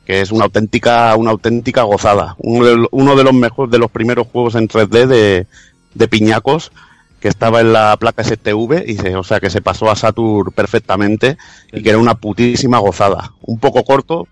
que 0.05 0.21
es 0.21 0.33
una 0.33 0.45
auténtica, 0.45 1.15
una 1.17 1.31
auténtica 1.31 1.83
gozada. 1.83 2.37
Uno 2.39 2.65
de, 2.65 2.87
uno 2.91 3.17
de 3.17 3.25
los 3.25 3.33
mejores, 3.33 3.71
de 3.71 3.79
los 3.79 3.91
primeros 3.91 4.27
juegos 4.29 4.55
en 4.55 4.69
3D 4.69 5.07
de, 5.07 5.47
de 5.95 6.09
piñacos, 6.09 6.73
que 7.21 7.29
estaba 7.29 7.63
en 7.63 7.73
la 7.73 7.97
placa 7.97 8.23
STV, 8.23 8.85
y 8.87 8.97
se, 8.97 9.17
o 9.17 9.25
sea 9.25 9.41
que 9.41 9.49
se 9.49 9.63
pasó 9.63 9.91
a 9.91 9.97
Saturn 9.97 10.53
perfectamente, 10.53 11.39
y 11.73 11.83
que 11.83 11.89
era 11.89 11.99
una 11.99 12.17
putísima 12.17 12.79
gozada. 12.79 13.33
Un 13.41 13.59
poco 13.59 13.83
corto, 13.83 14.29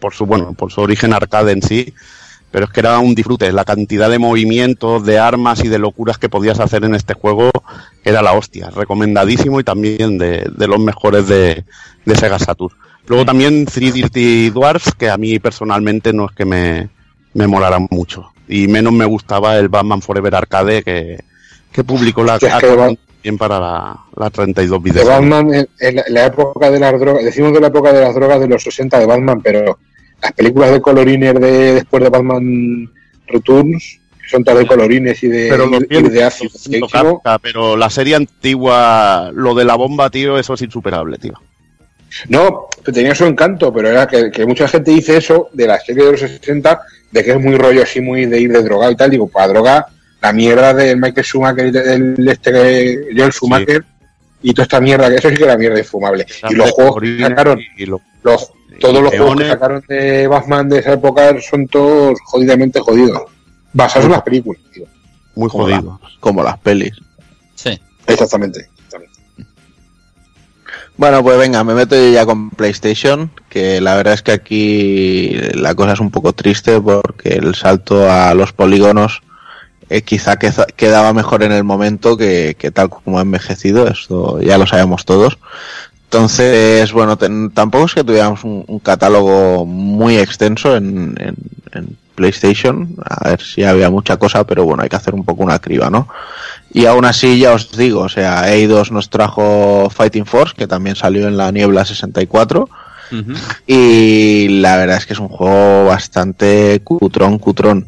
por, 0.00 0.12
su, 0.12 0.26
bueno, 0.26 0.54
por 0.54 0.72
su 0.72 0.80
origen 0.80 1.12
arcade 1.12 1.52
en 1.52 1.62
sí, 1.62 1.94
pero 2.50 2.64
es 2.64 2.72
que 2.72 2.80
era 2.80 2.98
un 2.98 3.14
disfrute. 3.14 3.52
La 3.52 3.64
cantidad 3.64 4.10
de 4.10 4.18
movimientos, 4.18 5.06
de 5.06 5.20
armas 5.20 5.62
y 5.64 5.68
de 5.68 5.78
locuras 5.78 6.18
que 6.18 6.28
podías 6.28 6.58
hacer 6.58 6.84
en 6.84 6.96
este 6.96 7.14
juego 7.14 7.52
era 8.02 8.22
la 8.22 8.32
hostia. 8.32 8.70
Recomendadísimo 8.70 9.60
y 9.60 9.64
también 9.64 10.18
de, 10.18 10.50
de 10.52 10.66
los 10.66 10.80
mejores 10.80 11.28
de, 11.28 11.64
de 12.04 12.14
Sega 12.16 12.40
Saturn. 12.40 12.74
Luego 13.10 13.24
también 13.24 13.66
Three 13.66 13.90
Dirty 13.90 14.50
Dwarfs, 14.50 14.94
que 14.94 15.10
a 15.10 15.16
mí 15.16 15.40
personalmente 15.40 16.12
no 16.12 16.26
es 16.26 16.30
que 16.36 16.44
me, 16.44 16.88
me 17.34 17.48
molaran 17.48 17.88
mucho. 17.90 18.30
Y 18.46 18.68
menos 18.68 18.92
me 18.92 19.04
gustaba 19.04 19.58
el 19.58 19.68
Batman 19.68 20.00
Forever 20.00 20.32
Arcade 20.36 20.84
que, 20.84 21.18
que 21.72 21.82
publicó 21.82 22.22
la 22.22 22.38
también 22.38 23.36
para 23.36 23.58
la, 23.58 24.00
la 24.16 24.30
32 24.30 24.80
De 24.80 24.90
bits. 24.92 25.04
Batman, 25.08 25.52
en, 25.52 25.68
en 25.80 25.96
la, 25.96 26.02
en 26.06 26.14
la 26.14 26.26
época 26.26 26.70
de 26.70 26.78
las 26.78 27.00
drogas, 27.00 27.24
decimos 27.24 27.52
de 27.52 27.60
la 27.60 27.66
época 27.66 27.92
de 27.92 28.00
las 28.00 28.14
drogas 28.14 28.38
de 28.38 28.46
los 28.46 28.62
60 28.62 29.00
de 29.00 29.06
Batman, 29.06 29.40
pero 29.42 29.76
las 30.22 30.32
películas 30.32 30.70
de 30.70 30.80
colorines 30.80 31.34
de 31.34 31.74
después 31.74 32.04
de 32.04 32.10
Batman 32.10 32.88
Returns, 33.26 33.98
que 34.22 34.28
son 34.28 34.44
todas 34.44 34.60
de 34.60 34.66
colorines 34.68 35.20
y 35.24 35.26
de, 35.26 35.48
pero 35.50 35.66
y- 35.66 35.70
lo 36.00 36.06
y 36.06 36.10
de 36.10 36.22
ácido, 36.22 36.50
pero 37.42 37.76
la 37.76 37.90
serie 37.90 38.14
antigua, 38.14 39.32
lo 39.34 39.56
de 39.56 39.64
la 39.64 39.74
bomba, 39.74 40.10
tío, 40.10 40.38
eso 40.38 40.54
es 40.54 40.62
insuperable, 40.62 41.18
tío. 41.18 41.34
No, 42.28 42.66
tenía 42.92 43.14
su 43.14 43.24
encanto, 43.24 43.72
pero 43.72 43.88
era 43.88 44.06
que, 44.06 44.30
que 44.30 44.44
mucha 44.46 44.66
gente 44.68 44.90
dice 44.90 45.16
eso 45.16 45.48
de 45.52 45.66
la 45.66 45.78
serie 45.80 46.04
de 46.04 46.10
los 46.12 46.20
60, 46.20 46.80
de 47.10 47.24
que 47.24 47.30
es 47.32 47.40
muy 47.40 47.56
rollo 47.56 47.82
así, 47.82 48.00
muy 48.00 48.26
de 48.26 48.40
ir 48.40 48.52
de 48.52 48.62
drogado 48.62 48.92
y 48.92 48.96
tal. 48.96 49.10
Digo, 49.10 49.28
para 49.28 49.48
droga, 49.48 49.86
la 50.20 50.32
mierda 50.32 50.74
del 50.74 50.96
Michael 50.98 51.24
Schumacher 51.26 51.66
y 51.66 51.70
del 51.70 52.28
este 52.28 52.52
que- 52.52 52.98
Joel 53.16 53.32
Schumacher 53.32 53.84
y 54.42 54.52
toda 54.54 54.64
esta 54.64 54.80
mierda, 54.80 55.08
que 55.08 55.16
eso 55.16 55.28
sí 55.30 55.36
que 55.36 55.44
era 55.44 55.56
mierda 55.56 55.78
infumable. 55.78 56.26
Y 56.48 56.54
los 56.54 56.70
juegos 56.72 57.00
que 57.00 57.18
sacaron, 57.20 57.60
Y 57.76 57.86
lo- 57.86 58.00
los, 58.22 58.50
todos 58.80 59.02
los 59.02 59.10
juegos 59.10 59.36
que 59.36 59.48
sacaron 59.48 59.84
de 59.88 60.26
Batman 60.26 60.68
de 60.68 60.78
esa 60.78 60.92
época 60.94 61.40
son 61.40 61.66
todos 61.68 62.18
jodidamente 62.24 62.80
jodidos. 62.80 63.22
Basados 63.72 64.06
en 64.06 64.12
las 64.12 64.22
películas, 64.22 64.60
tío. 64.72 64.84
muy 65.36 65.48
Como 65.48 65.68
la- 65.68 65.76
jodido. 65.76 66.00
como 66.18 66.42
las 66.42 66.58
pelis. 66.58 66.92
Sí. 67.54 67.78
Exactamente. 68.06 68.68
Bueno, 71.00 71.22
pues 71.22 71.38
venga, 71.38 71.64
me 71.64 71.72
meto 71.72 71.96
yo 71.96 72.10
ya 72.12 72.26
con 72.26 72.50
PlayStation, 72.50 73.30
que 73.48 73.80
la 73.80 73.96
verdad 73.96 74.12
es 74.12 74.22
que 74.22 74.32
aquí 74.32 75.30
la 75.54 75.74
cosa 75.74 75.94
es 75.94 76.00
un 76.00 76.10
poco 76.10 76.34
triste 76.34 76.78
porque 76.78 77.30
el 77.30 77.54
salto 77.54 78.10
a 78.10 78.34
los 78.34 78.52
polígonos 78.52 79.22
eh, 79.88 80.02
quizá 80.02 80.36
quedaba 80.36 81.14
mejor 81.14 81.42
en 81.42 81.52
el 81.52 81.64
momento 81.64 82.18
que, 82.18 82.54
tal 82.74 82.90
como 82.90 83.18
ha 83.18 83.22
envejecido, 83.22 83.88
esto 83.88 84.42
ya 84.42 84.58
lo 84.58 84.66
sabemos 84.66 85.06
todos. 85.06 85.38
Entonces, 86.04 86.92
bueno, 86.92 87.16
tampoco 87.16 87.86
es 87.86 87.94
que 87.94 88.04
tuviéramos 88.04 88.44
un, 88.44 88.64
un 88.66 88.78
catálogo 88.80 89.64
muy 89.64 90.18
extenso 90.18 90.76
en, 90.76 91.14
en- 91.18 91.36
en 91.72 91.96
PlayStation, 92.20 92.94
a 93.08 93.30
ver 93.30 93.40
si 93.40 93.64
había 93.64 93.88
mucha 93.88 94.18
cosa, 94.18 94.44
pero 94.44 94.64
bueno, 94.64 94.82
hay 94.82 94.90
que 94.90 94.96
hacer 94.96 95.14
un 95.14 95.24
poco 95.24 95.42
una 95.42 95.58
criba, 95.58 95.88
¿no? 95.88 96.06
Y 96.70 96.84
aún 96.84 97.06
así, 97.06 97.38
ya 97.38 97.52
os 97.52 97.72
digo, 97.72 98.00
o 98.02 98.08
sea, 98.10 98.52
Eidos 98.52 98.92
nos 98.92 99.08
trajo 99.08 99.88
Fighting 99.90 100.26
Force, 100.26 100.54
que 100.54 100.66
también 100.66 100.96
salió 100.96 101.26
en 101.26 101.36
la 101.38 101.50
Niebla 101.50 101.84
64, 101.86 102.68
Ujú. 103.12 103.32
y 103.66 104.48
la 104.60 104.76
verdad 104.76 104.98
es 104.98 105.06
que 105.06 105.14
es 105.14 105.18
un 105.18 105.28
juego 105.28 105.86
bastante 105.86 106.80
cutrón, 106.84 107.38
cutrón. 107.38 107.86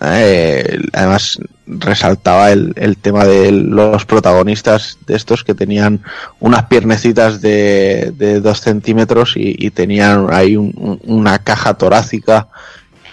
Eh, 0.00 0.78
además, 0.92 1.38
resaltaba 1.66 2.52
el, 2.52 2.72
el 2.76 2.96
tema 2.98 3.24
de 3.24 3.50
los 3.50 4.04
protagonistas 4.04 4.96
de 5.06 5.16
estos 5.16 5.42
que 5.42 5.54
tenían 5.54 6.00
unas 6.38 6.64
piernecitas 6.66 7.40
de, 7.40 8.12
de 8.16 8.40
dos 8.40 8.60
centímetros 8.60 9.36
y, 9.36 9.56
y 9.58 9.70
tenían 9.70 10.28
ahí 10.30 10.56
un- 10.56 10.72
un- 10.76 11.00
una 11.04 11.40
caja 11.40 11.74
torácica 11.74 12.46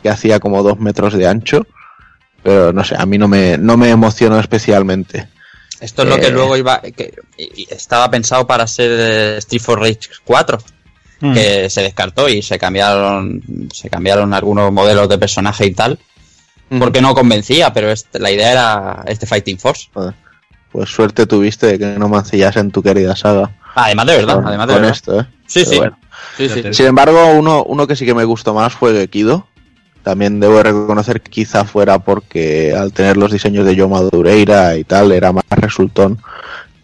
que 0.05 0.09
hacía 0.11 0.39
como 0.39 0.61
dos 0.61 0.79
metros 0.79 1.13
de 1.15 1.27
ancho. 1.27 1.65
Pero 2.43 2.71
no 2.71 2.83
sé, 2.83 2.95
a 2.95 3.07
mí 3.07 3.17
no 3.17 3.27
me, 3.27 3.57
no 3.57 3.75
me 3.75 3.89
emocionó 3.89 4.39
especialmente. 4.39 5.27
Esto 5.79 6.03
es 6.03 6.09
lo 6.09 6.17
que 6.17 6.27
Eh. 6.27 6.31
luego 6.31 6.55
iba. 6.55 6.79
Que, 6.79 7.11
estaba 7.71 8.11
pensado 8.11 8.45
para 8.45 8.67
ser 8.67 8.91
eh, 8.91 9.37
Street 9.39 9.61
for 9.63 9.79
Rage 9.79 10.09
4. 10.23 10.59
Mm. 11.21 11.33
que 11.33 11.69
se 11.69 11.81
descartó 11.81 12.27
y 12.27 12.41
se 12.41 12.59
cambiaron 12.59 13.41
se 13.73 13.89
cambiaron 13.89 14.33
algunos 14.33 14.69
modelos 14.73 15.07
de 15.07 15.17
personaje 15.17 15.65
y 15.65 15.71
tal 15.73 15.97
porque 16.77 16.99
no 16.99 17.15
convencía 17.15 17.71
pero 17.71 17.89
este- 17.89 18.19
la 18.19 18.31
idea 18.31 18.51
era 18.51 19.03
este 19.07 19.25
Fighting 19.25 19.57
Force 19.57 19.87
Pues 20.73 20.89
suerte 20.89 21.25
tuviste 21.25 21.67
de 21.67 21.79
que 21.79 21.85
no 21.97 22.09
mancillas 22.09 22.57
en 22.57 22.69
tu 22.69 22.83
querida 22.83 23.15
saga. 23.15 23.49
además 23.75 24.07
de 24.07 24.17
verdad 24.17 24.35
con, 24.35 24.45
además 24.47 24.67
de 24.67 24.73
con 24.73 24.81
verdad 24.81 24.95
esto, 24.97 25.19
¿eh? 25.21 25.25
sí 25.47 25.59
Pero 25.59 25.71
sí. 25.71 25.77
bueno. 25.77 25.99
sí 26.37 26.49
sí 26.49 26.63
Sin 26.73 26.85
embargo, 26.87 27.27
uno, 27.33 27.63
uno 27.63 27.87
que 27.87 27.95
sí 27.95 28.05
que 28.05 28.13
me 28.13 28.25
gustó 28.25 28.53
más 28.53 28.73
fue 28.73 28.91
Gekido. 28.93 29.47
También 30.05 30.39
debo 30.39 30.61
reconocer 30.63 31.19
que 31.19 31.31
quizá 31.31 31.65
fuera 31.65 31.97
porque 31.99 32.73
al 32.73 32.93
tener 32.93 33.17
los 33.17 33.31
diseños 33.31 33.65
de 33.65 33.75
Yoma 33.75 34.01
Madureira 34.03 34.77
y 34.77 34.83
tal, 34.83 35.11
era 35.11 35.33
más 35.33 35.43
resultón. 35.49 36.19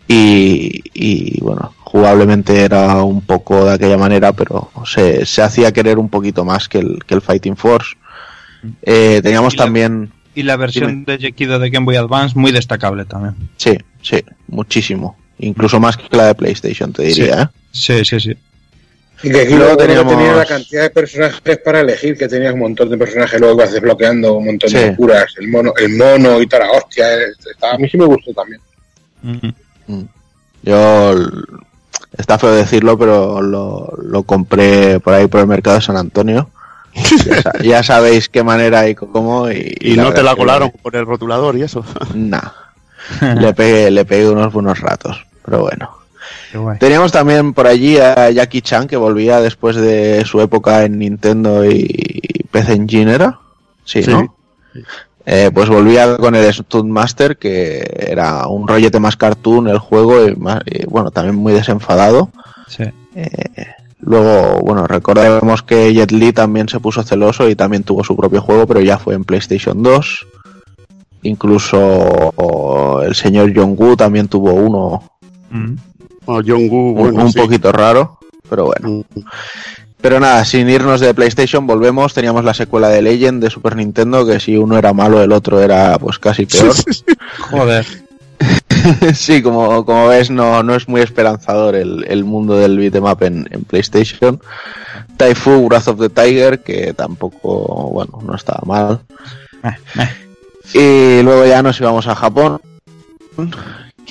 Y, 0.07 0.81
y 0.93 1.39
bueno, 1.39 1.73
jugablemente 1.79 2.61
era 2.63 3.01
un 3.03 3.21
poco 3.21 3.63
de 3.65 3.73
aquella 3.73 3.97
manera, 3.97 4.33
pero 4.33 4.71
se, 4.85 5.25
se 5.25 5.41
hacía 5.43 5.71
querer 5.71 5.99
un 5.99 6.09
poquito 6.09 6.43
más 6.43 6.67
que 6.67 6.79
el, 6.79 6.99
que 7.05 7.13
el 7.13 7.21
Fighting 7.21 7.55
Force. 7.55 7.95
Eh, 8.81 9.21
teníamos 9.23 9.53
Y 9.53 9.57
la- 9.57 9.63
también, 9.65 10.11
Y 10.35 10.43
la 10.43 10.57
versión 10.57 11.05
de 11.05 11.17
Jekido 11.19 11.59
de 11.59 11.69
Game 11.69 11.85
Boy 11.85 11.95
Advance, 11.97 12.37
muy 12.37 12.51
destacable 12.51 13.05
también. 13.05 13.35
sí, 13.57 13.77
sí, 14.01 14.17
muchísimo. 14.47 15.15
Incluso 15.37 15.79
más 15.79 15.95
que 15.95 16.15
la 16.17 16.25
de 16.27 16.35
PlayStation, 16.35 16.91
te 16.91 17.03
diría. 17.03 17.43
¿eh? 17.43 17.47
Sí, 17.71 18.03
sí, 18.03 18.19
sí. 18.19 18.33
Y 19.23 19.29
que 19.29 19.41
aquí 19.41 19.49
Luego 19.49 19.63
luego 19.65 19.77
teníamos... 19.77 20.07
teníamos- 20.11 20.17
tenía 20.25 20.35
la 20.35 20.45
cantidad 20.45 20.81
de 20.83 20.89
personajes 20.89 21.57
para 21.59 21.81
elegir, 21.81 22.17
que 22.17 22.27
tenías 22.27 22.53
un 22.53 22.59
montón 22.59 22.89
de 22.89 22.97
personajes, 22.97 23.39
luego 23.39 23.55
ibas 23.55 23.71
desbloqueando 23.71 24.33
un 24.33 24.45
montón 24.45 24.69
Sí. 24.69 24.77
de 24.77 24.95
curas, 24.95 25.33
el 25.39 25.47
mono, 25.49 25.73
el 25.77 25.95
mono 25.95 26.41
y 26.41 26.47
toda 26.47 26.65
la 26.65 26.71
hostia. 26.71 27.05
eh, 27.21 27.25
a 27.61 27.77
mí 27.77 27.87
sí 27.89 27.97
me 27.97 28.05
gustó 28.05 28.31
también. 28.33 28.61
Ujú. 29.23 30.07
Yo, 30.63 31.11
l- 31.13 31.27
está 32.17 32.37
feo 32.39 32.51
decirlo, 32.53 32.97
pero 32.97 33.41
lo, 33.41 33.93
lo 34.03 34.23
compré 34.23 34.99
por 34.99 35.13
ahí 35.13 35.27
por 35.27 35.39
el 35.41 35.47
mercado 35.47 35.75
de 35.77 35.81
San 35.83 35.97
Antonio. 35.97 36.49
Ya, 37.25 37.41
sa- 37.41 37.53
ya 37.63 37.83
sabéis 37.83 38.27
qué 38.27 38.43
manera 38.43 38.89
y 38.89 38.95
cómo. 38.95 39.49
Y, 39.49 39.75
Y 39.79 39.95
no 39.95 40.11
te 40.13 40.23
la 40.23 40.35
colaron 40.35 40.71
por 40.71 40.95
el 40.95 41.05
rotulador 41.05 41.55
y 41.57 41.61
eso. 41.63 41.85
Nah. 42.13 42.41
le, 43.39 43.53
pegué, 43.53 43.89
le 43.91 44.03
pegué 44.05 44.29
unos 44.29 44.51
buenos 44.51 44.79
ratos. 44.79 45.25
Pero 45.45 45.61
bueno. 45.61 45.89
Teníamos 46.79 47.11
también 47.11 47.53
por 47.53 47.67
allí 47.67 47.97
a 47.97 48.29
Jackie 48.29 48.61
Chan 48.61 48.87
que 48.87 48.97
volvía 48.97 49.39
después 49.41 49.75
de 49.75 50.23
su 50.25 50.41
época 50.41 50.83
en 50.83 50.99
Nintendo 50.99 51.65
y 51.65 52.45
PC 52.51 52.73
Engine 52.73 53.13
era. 53.13 53.39
Sí, 53.85 54.03
Sí. 54.03 54.11
¿no? 54.11 54.35
Eh, 55.25 55.51
pues 55.53 55.69
volvía 55.69 56.17
con 56.17 56.33
el 56.33 56.51
Stuntmaster 56.51 57.37
que 57.37 57.83
era 58.09 58.47
un 58.47 58.67
rollete 58.67 58.99
más 58.99 59.17
cartoon 59.17 59.67
el 59.67 59.77
juego 59.77 60.25
y, 60.27 60.35
más- 60.35 60.61
y, 60.65 60.85
bueno 60.87 61.11
también 61.11 61.35
muy 61.35 61.53
desenfadado. 61.53 62.29
Sí. 62.67 62.85
Luego, 63.99 64.59
bueno, 64.61 64.87
recordemos 64.87 65.61
que 65.61 65.93
Jet 65.93 66.11
Li 66.11 66.33
también 66.33 66.67
se 66.69 66.79
puso 66.79 67.03
celoso 67.03 67.47
y 67.47 67.55
también 67.55 67.83
tuvo 67.83 68.03
su 68.03 68.15
propio 68.15 68.41
juego, 68.41 68.65
pero 68.65 68.81
ya 68.81 68.97
fue 68.97 69.13
en 69.13 69.23
PlayStation 69.23 69.83
2. 69.83 70.25
Incluso 71.23 73.01
el 73.03 73.13
señor 73.15 73.51
John 73.55 73.75
Woo 73.77 73.95
también 73.95 74.27
tuvo 74.27 74.53
uno 74.53 75.03
Mm. 75.53 75.75
Bueno, 76.25 76.43
John 76.45 76.69
Woo, 76.69 76.89
un, 76.89 76.95
bueno, 76.95 77.25
un 77.25 77.31
sí. 77.31 77.39
poquito 77.39 77.71
raro, 77.71 78.19
pero 78.49 78.65
bueno. 78.65 79.03
Mm. 79.15 79.21
Pero 80.01 80.19
nada, 80.19 80.43
sin 80.45 80.67
irnos 80.67 80.99
de 80.99 81.13
PlayStation, 81.13 81.67
volvemos. 81.67 82.13
Teníamos 82.13 82.43
la 82.43 82.55
secuela 82.55 82.89
de 82.89 83.03
Legend 83.03 83.43
de 83.43 83.51
Super 83.51 83.75
Nintendo, 83.75 84.25
que 84.25 84.39
si 84.39 84.57
uno 84.57 84.77
era 84.77 84.93
malo, 84.93 85.21
el 85.21 85.31
otro 85.31 85.61
era 85.61 85.99
pues 85.99 86.17
casi 86.17 86.47
peor. 86.47 86.73
Joder. 87.51 87.85
sí, 89.13 89.43
como, 89.43 89.85
como 89.85 90.07
ves, 90.07 90.31
no, 90.31 90.63
no 90.63 90.73
es 90.73 90.87
muy 90.87 91.01
esperanzador 91.01 91.75
el, 91.75 92.03
el 92.07 92.23
mundo 92.23 92.57
del 92.57 92.77
beat'em 92.77 93.05
en, 93.21 93.47
en 93.51 93.63
PlayStation. 93.63 94.41
Taifu, 95.17 95.67
Wrath 95.67 95.87
of 95.89 95.99
the 95.99 96.09
Tiger, 96.09 96.59
que 96.63 96.93
tampoco, 96.93 97.91
bueno, 97.91 98.19
no 98.25 98.35
estaba 98.35 98.61
mal. 98.65 99.01
Y 100.73 101.21
luego 101.21 101.45
ya 101.45 101.61
nos 101.61 101.79
íbamos 101.79 102.07
a 102.07 102.15
Japón, 102.15 102.59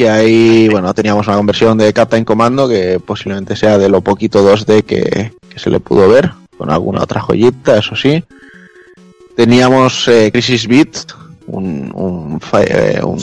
que 0.01 0.09
ahí, 0.09 0.67
bueno, 0.71 0.95
teníamos 0.95 1.27
una 1.27 1.37
conversión 1.37 1.77
de 1.77 1.93
Captain 1.93 2.25
Commando, 2.25 2.67
que 2.67 2.99
posiblemente 3.05 3.55
sea 3.55 3.77
de 3.77 3.91
lo 3.91 4.01
poquito 4.01 4.43
2D 4.43 4.85
que, 4.85 5.33
que 5.47 5.59
se 5.59 5.69
le 5.69 5.79
pudo 5.79 6.09
ver, 6.09 6.31
con 6.57 6.71
alguna 6.71 7.03
otra 7.03 7.21
joyita, 7.21 7.77
eso 7.77 7.95
sí. 7.95 8.25
Teníamos 9.37 10.09
eh, 10.09 10.31
Crisis 10.33 10.67
Beat, 10.67 10.97
un, 11.49 11.91
un, 11.95 12.41
eh, 12.67 13.01
un, 13.03 13.19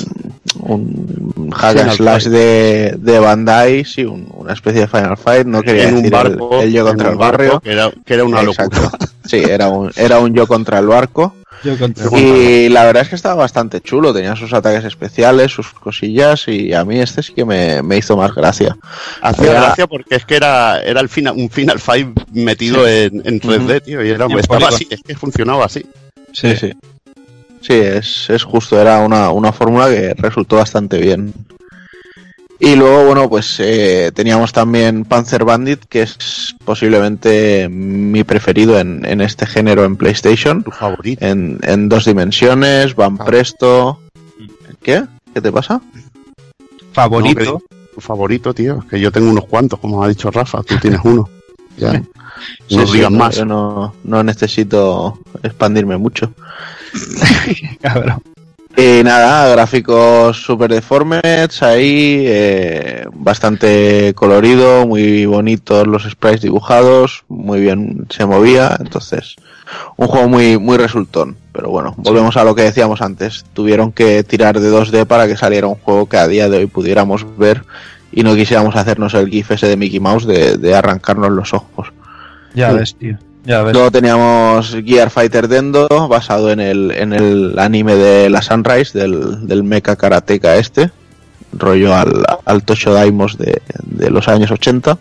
un 0.59 1.49
hack 1.51 1.77
and 1.79 1.91
slash 1.93 2.25
de, 2.25 2.95
de 2.99 3.19
Bandai, 3.19 3.83
sí, 3.83 4.05
un- 4.05 4.27
una 4.35 4.53
especie 4.53 4.81
de 4.81 4.87
Final 4.87 5.17
Fight, 5.17 5.47
no 5.47 5.63
quería 5.63 5.83
en 5.89 5.95
un 5.95 6.03
decir 6.03 6.11
barco, 6.11 6.61
el, 6.61 6.71
yo 6.71 6.85
contra 6.85 7.09
el 7.09 7.15
barrio. 7.17 7.59
que 7.59 7.71
era, 7.71 7.91
que 8.05 8.13
era 8.13 8.23
una 8.23 8.43
locura. 8.43 8.91
Sí, 9.25 9.37
era 9.37 9.67
un, 9.69 9.91
era 9.95 10.19
un 10.19 10.31
yo 10.35 10.45
contra 10.45 10.77
el 10.77 10.85
barco. 10.85 11.33
Yo 11.63 11.73
Y 12.17 12.69
la 12.69 12.85
verdad 12.85 13.03
es 13.03 13.09
que 13.09 13.15
estaba 13.15 13.35
bastante 13.35 13.81
chulo, 13.81 14.13
tenía 14.13 14.35
sus 14.35 14.53
ataques 14.53 14.83
especiales, 14.85 15.51
sus 15.51 15.69
cosillas, 15.73 16.47
y 16.47 16.73
a 16.73 16.85
mí 16.85 16.99
este 16.99 17.23
sí 17.23 17.33
que 17.33 17.45
me, 17.45 17.81
me 17.81 17.97
hizo 17.97 18.15
más 18.15 18.33
gracia. 18.35 18.77
Hacía 19.21 19.51
Era- 19.51 19.61
gracia 19.61 19.87
porque 19.87 20.15
es 20.15 20.25
que 20.25 20.35
era, 20.35 20.81
era 20.81 21.01
el 21.01 21.09
final, 21.09 21.33
un 21.37 21.49
Final 21.49 21.79
Fight 21.79 22.07
metido 22.33 22.87
en, 22.87 23.21
en 23.25 23.39
3D, 23.41 23.81
tío, 23.83 24.05
y 24.05 24.09
era, 24.09 24.27
Y 24.29 24.33
estaba 24.37 24.67
así, 24.69 24.87
es 24.89 25.01
que 25.01 25.15
funcionaba 25.15 25.65
así. 25.65 25.85
Sí, 26.31 26.55
sí. 26.55 26.73
Sí, 27.61 27.73
es, 27.73 28.29
es 28.29 28.43
justo, 28.43 28.79
era 28.79 28.99
una, 28.99 29.31
una 29.31 29.51
fórmula 29.51 29.89
que 29.89 30.13
resultó 30.13 30.57
bastante 30.57 30.99
bien. 30.99 31.33
Y 32.59 32.75
luego, 32.75 33.05
bueno, 33.05 33.29
pues 33.29 33.57
eh, 33.59 34.11
teníamos 34.15 34.51
también 34.51 35.05
Panzer 35.05 35.45
Bandit, 35.45 35.85
que 35.85 36.01
es 36.01 36.55
posiblemente 36.65 37.69
mi 37.69 38.23
preferido 38.23 38.79
en, 38.79 39.05
en 39.05 39.21
este 39.21 39.45
género 39.45 39.85
en 39.85 39.95
PlayStation. 39.95 40.63
Tu 40.63 40.71
favorito. 40.71 41.23
En, 41.23 41.59
en 41.61 41.87
dos 41.87 42.05
dimensiones, 42.05 42.95
van 42.95 43.17
presto. 43.17 43.99
¿Qué? 44.81 45.03
¿Qué 45.33 45.41
te 45.41 45.51
pasa? 45.51 45.81
Favorito. 46.93 47.61
No, 47.71 47.77
Tu 47.93 48.01
favorito, 48.01 48.53
tío, 48.55 48.83
que 48.89 48.99
yo 48.99 49.11
tengo 49.11 49.29
unos 49.29 49.45
cuantos, 49.45 49.79
como 49.79 50.03
ha 50.03 50.07
dicho 50.07 50.31
Rafa, 50.31 50.63
tú 50.63 50.77
tienes 50.77 51.01
uno. 51.03 51.29
Ya. 51.77 51.93
No 51.93 52.05
Sí, 52.67 52.87
sí, 52.87 52.93
digas 52.93 53.11
no, 53.11 53.17
más. 53.19 53.35
Yo 53.35 53.45
no, 53.45 53.93
no 54.03 54.23
necesito 54.23 55.19
expandirme 55.43 55.95
mucho. 55.97 56.33
Cabrón. 57.81 58.23
Y 58.79 59.03
nada, 59.03 59.49
gráficos 59.49 60.39
super 60.43 60.71
deformes 60.71 61.63
ahí, 61.63 62.25
eh, 62.27 63.07
bastante 63.11 64.13
colorido, 64.13 64.85
muy 64.85 65.25
bonitos 65.25 65.87
los 65.87 66.03
sprites 66.03 66.41
dibujados, 66.41 67.23
muy 67.27 67.59
bien 67.59 68.05
se 68.11 68.27
movía, 68.27 68.77
entonces 68.79 69.35
un 69.95 70.05
juego 70.05 70.29
muy 70.29 70.59
muy 70.59 70.77
resultón. 70.77 71.37
Pero 71.53 71.71
bueno, 71.71 71.95
volvemos 71.97 72.37
a 72.37 72.43
lo 72.43 72.53
que 72.53 72.61
decíamos 72.61 73.01
antes, 73.01 73.45
tuvieron 73.53 73.91
que 73.91 74.23
tirar 74.23 74.59
de 74.59 74.71
2D 74.71 75.07
para 75.07 75.25
que 75.25 75.37
saliera 75.37 75.65
un 75.65 75.75
juego 75.77 76.07
que 76.07 76.17
a 76.17 76.27
día 76.27 76.47
de 76.47 76.57
hoy 76.57 76.67
pudiéramos 76.67 77.25
ver 77.35 77.63
y 78.11 78.21
no 78.21 78.35
quisiéramos 78.35 78.75
hacernos 78.75 79.15
el 79.15 79.27
gif 79.27 79.49
ese 79.49 79.67
de 79.67 79.75
Mickey 79.75 79.99
Mouse 79.99 80.27
de, 80.27 80.55
de 80.55 80.75
arrancarnos 80.75 81.31
los 81.31 81.51
ojos. 81.51 81.91
Ya 82.53 82.71
ves, 82.73 82.95
tío. 82.95 83.17
Luego 83.73 83.91
teníamos 83.91 84.75
Gear 84.85 85.09
Fighter 85.09 85.47
Dendo, 85.47 85.87
basado 86.09 86.51
en 86.51 86.59
el, 86.59 86.91
en 86.91 87.13
el 87.13 87.57
anime 87.57 87.95
de 87.95 88.29
la 88.29 88.41
Sunrise, 88.41 88.97
del, 88.97 89.47
del 89.47 89.63
mecha 89.63 89.95
karateka 89.95 90.57
este, 90.57 90.91
rollo 91.53 91.95
al, 91.95 92.25
al 92.43 92.63
Tocho 92.63 92.93
Daimos 92.93 93.37
de, 93.37 93.61
de 93.83 94.09
los 94.09 94.27
años 94.27 94.51
80. 94.51 94.97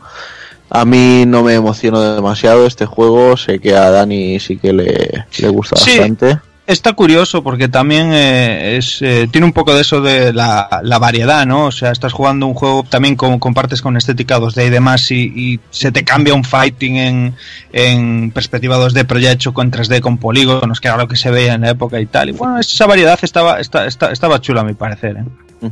A 0.70 0.84
mí 0.84 1.24
no 1.26 1.42
me 1.42 1.54
emocionó 1.54 2.14
demasiado 2.14 2.66
este 2.66 2.86
juego, 2.86 3.36
sé 3.36 3.58
que 3.58 3.74
a 3.76 3.90
Dani 3.90 4.38
sí 4.40 4.56
que 4.58 4.72
le, 4.72 5.24
le 5.38 5.48
gusta 5.48 5.76
Sí. 5.76 5.90
bastante. 5.90 6.38
Está 6.66 6.94
curioso 6.94 7.44
porque 7.44 7.68
también 7.68 8.10
eh, 8.12 8.76
es, 8.76 9.00
eh, 9.00 9.28
tiene 9.30 9.44
un 9.46 9.52
poco 9.52 9.72
de 9.72 9.82
eso 9.82 10.00
de 10.00 10.32
la, 10.32 10.80
la 10.82 10.98
variedad, 10.98 11.46
¿no? 11.46 11.66
O 11.66 11.70
sea, 11.70 11.92
estás 11.92 12.12
jugando 12.12 12.44
un 12.46 12.54
juego 12.54 12.82
también 12.82 13.14
con, 13.14 13.38
compartes 13.38 13.80
con 13.80 13.96
estética 13.96 14.40
2D 14.40 14.66
y 14.66 14.70
demás 14.70 15.08
y, 15.12 15.32
y 15.36 15.60
se 15.70 15.92
te 15.92 16.02
cambia 16.04 16.34
un 16.34 16.42
fighting 16.42 16.96
en, 16.96 17.34
en 17.72 18.32
perspectiva 18.32 18.78
2D 18.78 19.04
pero 19.06 19.20
ya 19.20 19.30
hecho 19.30 19.54
con 19.54 19.70
3D 19.70 20.00
con 20.00 20.18
polígonos, 20.18 20.80
que 20.80 20.88
era 20.88 20.96
lo 20.96 21.06
que 21.06 21.14
se 21.14 21.30
veía 21.30 21.54
en 21.54 21.60
la 21.60 21.70
época 21.70 22.00
y 22.00 22.06
tal. 22.06 22.30
Y 22.30 22.32
bueno, 22.32 22.58
esa 22.58 22.86
variedad 22.86 23.16
estaba, 23.22 23.60
está, 23.60 23.86
está- 23.86 24.10
estaba 24.10 24.40
chula 24.40 24.62
a 24.62 24.64
mi 24.64 24.74
parecer. 24.74 25.18
¿eh? 25.18 25.70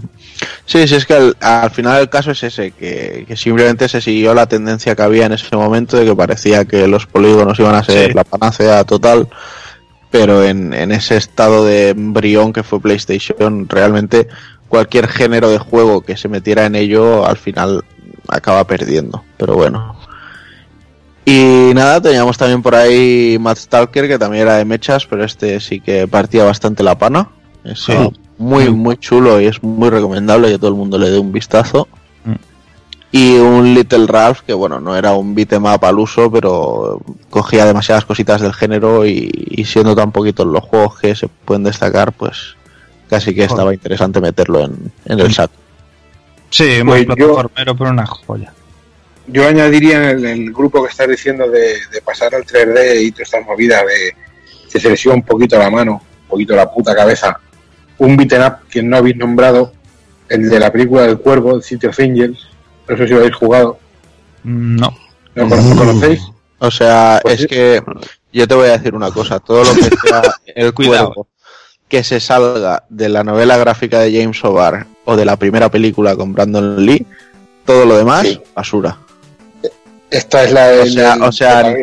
Sí, 0.64 0.86
sí, 0.86 0.94
es 0.94 1.06
que 1.06 1.14
al, 1.14 1.36
al 1.40 1.70
final 1.72 2.00
el 2.02 2.08
caso 2.08 2.30
es 2.30 2.42
ese, 2.44 2.70
que, 2.70 3.24
que 3.26 3.36
simplemente 3.36 3.88
se 3.88 4.00
siguió 4.00 4.32
la 4.32 4.46
tendencia 4.46 4.94
que 4.94 5.02
había 5.02 5.26
en 5.26 5.32
ese 5.32 5.56
momento 5.56 5.96
de 5.96 6.04
que 6.04 6.14
parecía 6.14 6.64
que 6.64 6.86
los 6.86 7.06
polígonos 7.06 7.58
iban 7.58 7.74
a 7.74 7.82
ser 7.82 8.08
Sí. 8.08 8.14
la 8.14 8.22
panacea 8.24 8.84
total, 8.84 9.28
pero 10.14 10.44
en, 10.44 10.72
en 10.72 10.92
ese 10.92 11.16
estado 11.16 11.64
de 11.64 11.88
embrión 11.88 12.52
que 12.52 12.62
fue 12.62 12.78
PlayStation, 12.80 13.68
realmente 13.68 14.28
cualquier 14.68 15.08
género 15.08 15.50
de 15.50 15.58
juego 15.58 16.02
que 16.02 16.16
se 16.16 16.28
metiera 16.28 16.66
en 16.66 16.76
ello 16.76 17.26
al 17.26 17.36
final 17.36 17.84
acaba 18.28 18.64
perdiendo, 18.64 19.24
pero 19.36 19.54
bueno. 19.56 19.96
Y 21.24 21.72
nada, 21.74 22.00
teníamos 22.00 22.38
también 22.38 22.62
por 22.62 22.76
ahí 22.76 23.38
Matt 23.40 23.58
Stalker, 23.58 24.06
que 24.06 24.16
también 24.16 24.42
era 24.42 24.56
de 24.56 24.64
mechas, 24.64 25.04
pero 25.04 25.24
este 25.24 25.58
sí 25.58 25.80
que 25.80 26.06
partía 26.06 26.44
bastante 26.44 26.84
la 26.84 26.96
pana. 26.96 27.30
Es 27.64 27.80
Sí. 27.80 27.92
muy, 28.38 28.70
muy 28.70 28.96
chulo 28.98 29.40
y 29.40 29.46
es 29.46 29.60
muy 29.64 29.90
recomendable 29.90 30.48
que 30.48 30.58
todo 30.58 30.68
el 30.68 30.76
mundo 30.76 30.96
le 30.96 31.10
dé 31.10 31.18
un 31.18 31.32
vistazo. 31.32 31.88
Y 33.16 33.38
un 33.38 33.74
Little 33.74 34.08
Ralph, 34.08 34.40
que 34.40 34.54
bueno, 34.54 34.80
no 34.80 34.96
era 34.96 35.12
un 35.12 35.36
beat'em 35.36 35.64
up 35.66 35.84
al 35.84 36.00
uso, 36.00 36.32
pero 36.32 37.00
cogía 37.30 37.64
demasiadas 37.64 38.04
cositas 38.04 38.40
del 38.40 38.52
género 38.52 39.06
y, 39.06 39.30
y 39.50 39.64
siendo 39.66 39.94
tan 39.94 40.10
poquitos 40.10 40.44
los 40.48 40.64
juegos 40.64 40.98
que 40.98 41.14
se 41.14 41.28
pueden 41.28 41.62
destacar, 41.62 42.12
pues 42.12 42.56
casi 43.08 43.32
que 43.32 43.44
estaba 43.44 43.72
interesante 43.72 44.20
meterlo 44.20 44.64
en, 44.64 44.90
en 45.04 45.20
el 45.20 45.32
saco. 45.32 45.52
Sí, 46.50 46.82
muy 46.82 47.04
Pues 47.04 47.16
yo- 47.18 47.34
plataformero, 47.36 47.76
pero 47.76 47.90
una 47.90 48.04
joya. 48.06 48.52
Yo 49.28 49.46
añadiría 49.46 50.10
en 50.10 50.18
el, 50.18 50.24
el 50.26 50.52
grupo 50.52 50.82
que 50.82 50.90
estás 50.90 51.08
diciendo 51.08 51.48
de, 51.48 51.76
de 51.92 52.02
pasar 52.04 52.34
al 52.34 52.44
3D 52.44 53.00
y 53.00 53.12
todas 53.12 53.28
estas 53.28 53.46
movidas 53.46 53.82
de 53.86 54.14
que 54.72 54.80
se 54.80 54.90
les 54.90 55.04
iba 55.06 55.14
un 55.14 55.22
poquito 55.22 55.56
la 55.56 55.70
mano, 55.70 55.92
un 56.22 56.28
poquito 56.28 56.56
la 56.56 56.68
puta 56.68 56.96
cabeza, 56.96 57.38
un 57.98 58.16
beaten 58.16 58.42
up 58.42 58.56
que 58.68 58.82
no 58.82 58.96
habéis 58.96 59.16
nombrado, 59.16 59.72
el 60.28 60.50
de 60.50 60.58
la 60.58 60.72
película 60.72 61.02
del 61.02 61.18
cuervo, 61.18 61.54
el 61.54 61.62
City 61.62 61.86
of 61.86 61.98
Angels, 62.00 62.48
No 62.88 62.96
sé 62.96 63.06
si 63.06 63.12
lo 63.12 63.18
habéis 63.20 63.34
jugado. 63.34 63.78
Mm, 64.42 64.76
No. 64.76 64.96
¿Lo 65.34 65.46
lo 65.48 65.76
conocéis? 65.76 66.20
O 66.58 66.70
sea, 66.70 67.18
Pues 67.22 67.34
es 67.34 67.40
sí. 67.42 67.46
que 67.48 67.82
yo 68.32 68.46
te 68.48 68.54
voy 68.54 68.68
a 68.68 68.72
decir 68.78 68.94
una 68.94 69.10
cosa, 69.10 69.40
todo 69.40 69.64
lo 69.64 69.74
que 69.74 69.82
sea 69.82 70.22
el 70.54 70.72
Cuidado. 70.72 71.26
que 71.88 72.04
se 72.04 72.20
salga 72.20 72.84
de 72.88 73.08
la 73.08 73.24
novela 73.24 73.56
gráfica 73.56 74.00
de 74.00 74.12
James 74.20 74.42
O'Barr 74.44 74.86
o 75.04 75.16
de 75.16 75.24
la 75.24 75.36
primera 75.36 75.70
película 75.70 76.14
con 76.16 76.32
Brandon 76.32 76.84
Lee, 76.84 77.06
todo 77.66 77.84
lo 77.84 77.96
demás, 77.96 78.22
Sí. 78.22 78.40
basura. 78.54 78.96
Esta 80.10 80.44
es 80.44 80.52
la 80.52 80.68
de. 80.68 80.80
O 80.82 80.86
sea, 80.86 81.16
la- 81.16 81.26
o 81.26 81.32
sea, 81.32 81.62
la- 81.62 81.76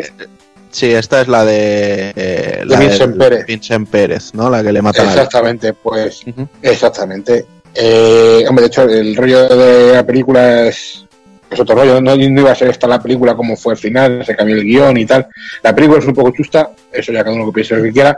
sí, 0.72 0.92
esta 0.92 1.22
es 1.22 1.28
la 1.28 1.44
de, 1.44 2.14
eh, 2.16 2.64
la 2.66 2.80
Vincent 2.80 3.16
del 3.16 3.18
Pérez. 3.18 3.46
Vincent 3.46 3.90
Pérez, 3.90 4.34
¿no? 4.34 4.50
La 4.50 4.64
que 4.64 4.72
le 4.72 4.82
matan 4.82 5.08
a 5.08 5.10
Exactamente, 5.10 5.74
pues. 5.74 6.22
Exactamente. 6.62 7.46
Eh, 7.76 8.46
hombre, 8.48 8.64
de 8.64 8.68
hecho, 8.68 8.84
el 8.84 9.16
rollo 9.16 9.48
de 9.48 9.94
la 9.94 10.06
película 10.06 10.68
es, 10.68 11.06
es 11.50 11.60
otro 11.60 11.76
rollo. 11.76 12.02
No, 12.02 12.16
no 12.16 12.42
iba 12.42 12.52
a 12.52 12.56
ser 12.56 12.70
esta 12.70 12.88
la 12.88 13.02
película 13.02 13.36
como 13.36 13.56
fue 13.56 13.74
el 13.74 13.80
final, 13.80 14.26
se 14.26 14.36
cambió 14.36 14.56
el 14.56 14.64
guion 14.64 14.98
y 14.98 15.06
tal. 15.06 15.28
La 15.64 15.74
película 15.74 16.00
es 16.00 16.06
un 16.06 16.14
poco 16.14 16.32
chusta, 16.32 16.72
eso 16.92 17.12
ya 17.12 17.24
cada 17.24 17.36
uno 17.36 17.46
que 17.48 17.52
piense 17.54 17.76
lo 17.78 17.84
que 17.84 17.92
quiera. 17.92 18.18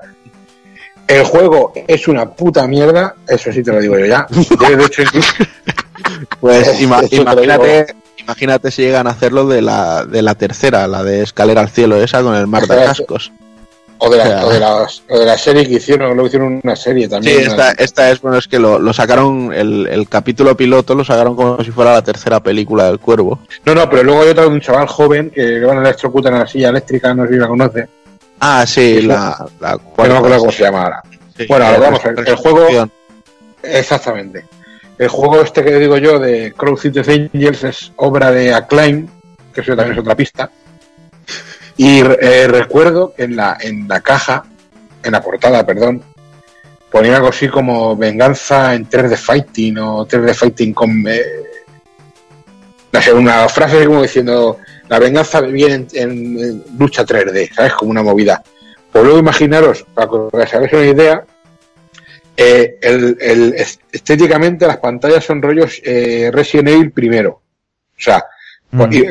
El 1.08 1.24
juego 1.26 1.74
es 1.88 2.08
una 2.08 2.30
puta 2.32 2.66
mierda, 2.68 3.16
eso 3.28 3.52
sí 3.52 3.62
te 3.62 3.72
lo 3.72 3.80
digo 3.80 4.00
yo 4.00 4.06
ya. 4.06 4.26
De, 4.30 4.86
hecho, 4.86 5.04
Pues 6.40 6.68
ima- 6.82 7.02
imagínate, 7.12 7.96
imagínate 8.18 8.72
si 8.72 8.82
llegan 8.84 9.08
a 9.08 9.12
hacerlo 9.12 9.46
de 9.48 9.62
la, 9.62 10.06
de 10.06 10.22
la 10.22 10.36
tercera, 10.36 10.88
la 10.88 11.04
de 11.04 11.22
Escalera 11.22 11.62
al 11.62 11.70
Cielo, 11.70 12.02
esa 12.02 12.22
con 12.24 12.36
el 12.36 12.48
mar 12.48 12.62
de 12.64 12.68
cascos. 12.86 13.32
O, 14.06 14.10
de 14.10 14.18
la, 14.18 14.46
O 14.46 14.50
de 14.50 14.60
las- 14.60 15.04
o 15.10 15.20
de 15.20 15.26
la 15.26 15.38
serie 15.38 15.66
que 15.68 15.74
hicieron, 15.76 16.10
luego 16.14 16.28
hicieron 16.28 16.60
una 16.64 16.76
serie 16.76 17.06
Sí, 17.06 17.10
también. 17.10 17.40
esta, 17.42 17.72
esta 17.72 18.12
es, 18.12 18.22
bueno, 18.22 18.38
es 18.38 18.48
que 18.48 18.60
lo, 18.60 18.78
lo 18.80 18.94
sacaron, 18.94 19.52
el, 19.54 19.88
el 19.88 20.08
capítulo 20.10 20.56
piloto 20.58 20.94
lo 20.96 21.04
sacaron 21.06 21.36
como 21.36 21.64
si 21.64 21.72
fuera 21.72 21.94
la 21.94 22.02
tercera 22.02 22.40
película 22.42 22.86
del 22.86 23.00
Cuervo. 23.00 23.40
No, 23.66 23.74
no, 23.76 23.90
pero 23.90 24.04
luego 24.04 24.22
hay 24.24 24.30
otra 24.30 24.44
de 24.44 24.50
un 24.50 24.62
chaval 24.62 24.88
joven 24.88 25.30
que 25.30 25.42
le 25.42 25.66
van 25.66 25.78
a 25.78 25.82
electrocutar 25.82 26.34
en 26.34 26.40
la 26.40 26.48
silla 26.48 26.70
eléctrica, 26.70 27.14
no 27.14 27.26
sé 27.26 27.34
si 27.34 27.40
la 27.40 27.48
conoce. 27.48 27.88
Ah, 28.40 28.66
sí, 28.68 28.96
Sí, 29.00 29.02
la, 29.04 29.46
la 29.62 29.78
que 29.78 29.84
no 30.04 30.08
me 30.10 30.18
acuerdo 30.18 30.38
cómo 30.40 30.52
se 30.52 30.64
llama 30.64 30.84
ahora. 30.84 31.04
Sí, 31.38 31.46
Bueno, 31.48 31.72
la 31.72 31.78
vamos, 31.80 32.04
el- 32.06 32.20
el 32.20 32.26
resurrección. 32.26 32.92
Exactamente. 33.62 34.46
El 34.98 35.08
juego 35.08 35.42
este 35.42 35.64
que 35.64 35.76
digo 35.80 35.98
yo 35.98 36.20
de 36.20 36.54
Crow 36.56 36.78
City 36.78 37.00
Angels 37.00 37.64
es 37.64 37.92
obra 37.96 38.32
de 38.32 38.54
Acclaim, 38.54 39.08
que 39.54 39.62
eso 39.62 39.76
también 39.76 39.94
es 39.94 40.00
otra 40.02 40.16
pista. 40.16 40.50
Y 41.78 42.00
eh, 42.02 42.48
recuerdo 42.48 43.14
que 43.16 43.24
en 43.24 43.36
la, 43.36 43.58
en 43.60 43.88
la 43.88 44.02
caja, 44.02 44.46
en 45.04 45.12
la 45.12 45.22
portada, 45.22 45.66
perdón, 45.66 46.04
ponía 46.92 47.16
algo 47.16 47.30
así 47.30 47.48
como 47.50 47.96
venganza 47.98 48.76
en 48.76 48.88
3D 48.88 49.18
Fighting 49.18 49.78
o 49.80 50.08
3D 50.08 50.34
Fighting 50.36 50.74
con... 50.74 51.04
eh, 51.08 51.24
no 52.92 53.02
sé, 53.02 53.12
una 53.14 53.50
frase 53.50 53.86
como 53.88 54.04
diciendo 54.04 54.58
la 54.88 55.00
venganza 55.00 55.42
viene 55.42 55.74
en, 55.76 55.88
en- 55.94 56.40
en 56.40 56.64
lucha 56.78 57.04
3D, 57.04 57.52
¿sabes? 57.54 57.74
Como 57.74 57.90
una 57.92 58.04
movida. 58.04 58.44
Pues 58.92 59.04
luego 59.04 59.18
imaginaros, 59.20 59.84
para 59.96 60.08
que 60.08 60.16
os 60.16 60.54
hagáis 60.54 60.74
una 60.74 60.86
idea, 60.86 61.26
eh, 62.38 62.78
el, 62.82 63.18
el- 63.20 63.54
est- 63.56 63.82
estéticamente 63.92 64.68
las 64.68 64.78
pantallas 64.78 65.24
son 65.26 65.42
rollos 65.42 65.82
eh, 65.84 66.30
Resident 66.32 66.68
Evil 66.70 66.92
primero. 66.92 67.42
O 67.98 68.02
sea, 68.02 68.24
pues, 68.76 68.90
Mm. 68.90 68.94
y, 68.94 69.04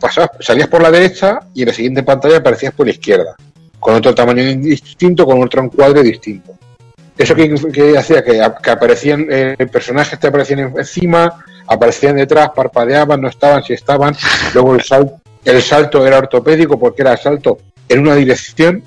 pasabas- 0.00 0.30
salías 0.40 0.68
por 0.68 0.82
la 0.82 0.90
derecha 0.90 1.40
y 1.54 1.62
en 1.62 1.68
la 1.68 1.74
siguiente 1.74 2.02
pantalla 2.02 2.38
aparecías 2.38 2.72
por 2.74 2.86
la 2.86 2.92
izquierda, 2.92 3.36
con 3.78 3.94
otro 3.94 4.14
tamaño 4.14 4.42
distinto, 4.44 5.24
con 5.26 5.42
otro 5.42 5.62
encuadre 5.62 6.02
distinto. 6.02 6.52
Eso 7.18 7.34
que, 7.34 7.54
que 7.72 7.98
hacía 7.98 8.24
que, 8.24 8.40
que 8.62 8.70
aparecían 8.70 9.26
eh, 9.30 9.56
personajes 9.70 10.18
te 10.18 10.26
aparecían 10.28 10.60
en- 10.60 10.78
encima, 10.78 11.44
aparecían 11.66 12.16
detrás, 12.16 12.50
parpadeaban, 12.56 13.20
no 13.20 13.28
estaban, 13.28 13.62
si 13.62 13.74
estaban. 13.74 14.16
Luego 14.54 14.74
el, 14.74 14.82
sal- 14.82 15.14
el 15.44 15.60
salto 15.62 16.06
era 16.06 16.18
ortopédico 16.18 16.78
porque 16.78 17.02
era 17.02 17.16
salto 17.18 17.58
en 17.88 18.00
una 18.00 18.14
dirección, 18.14 18.82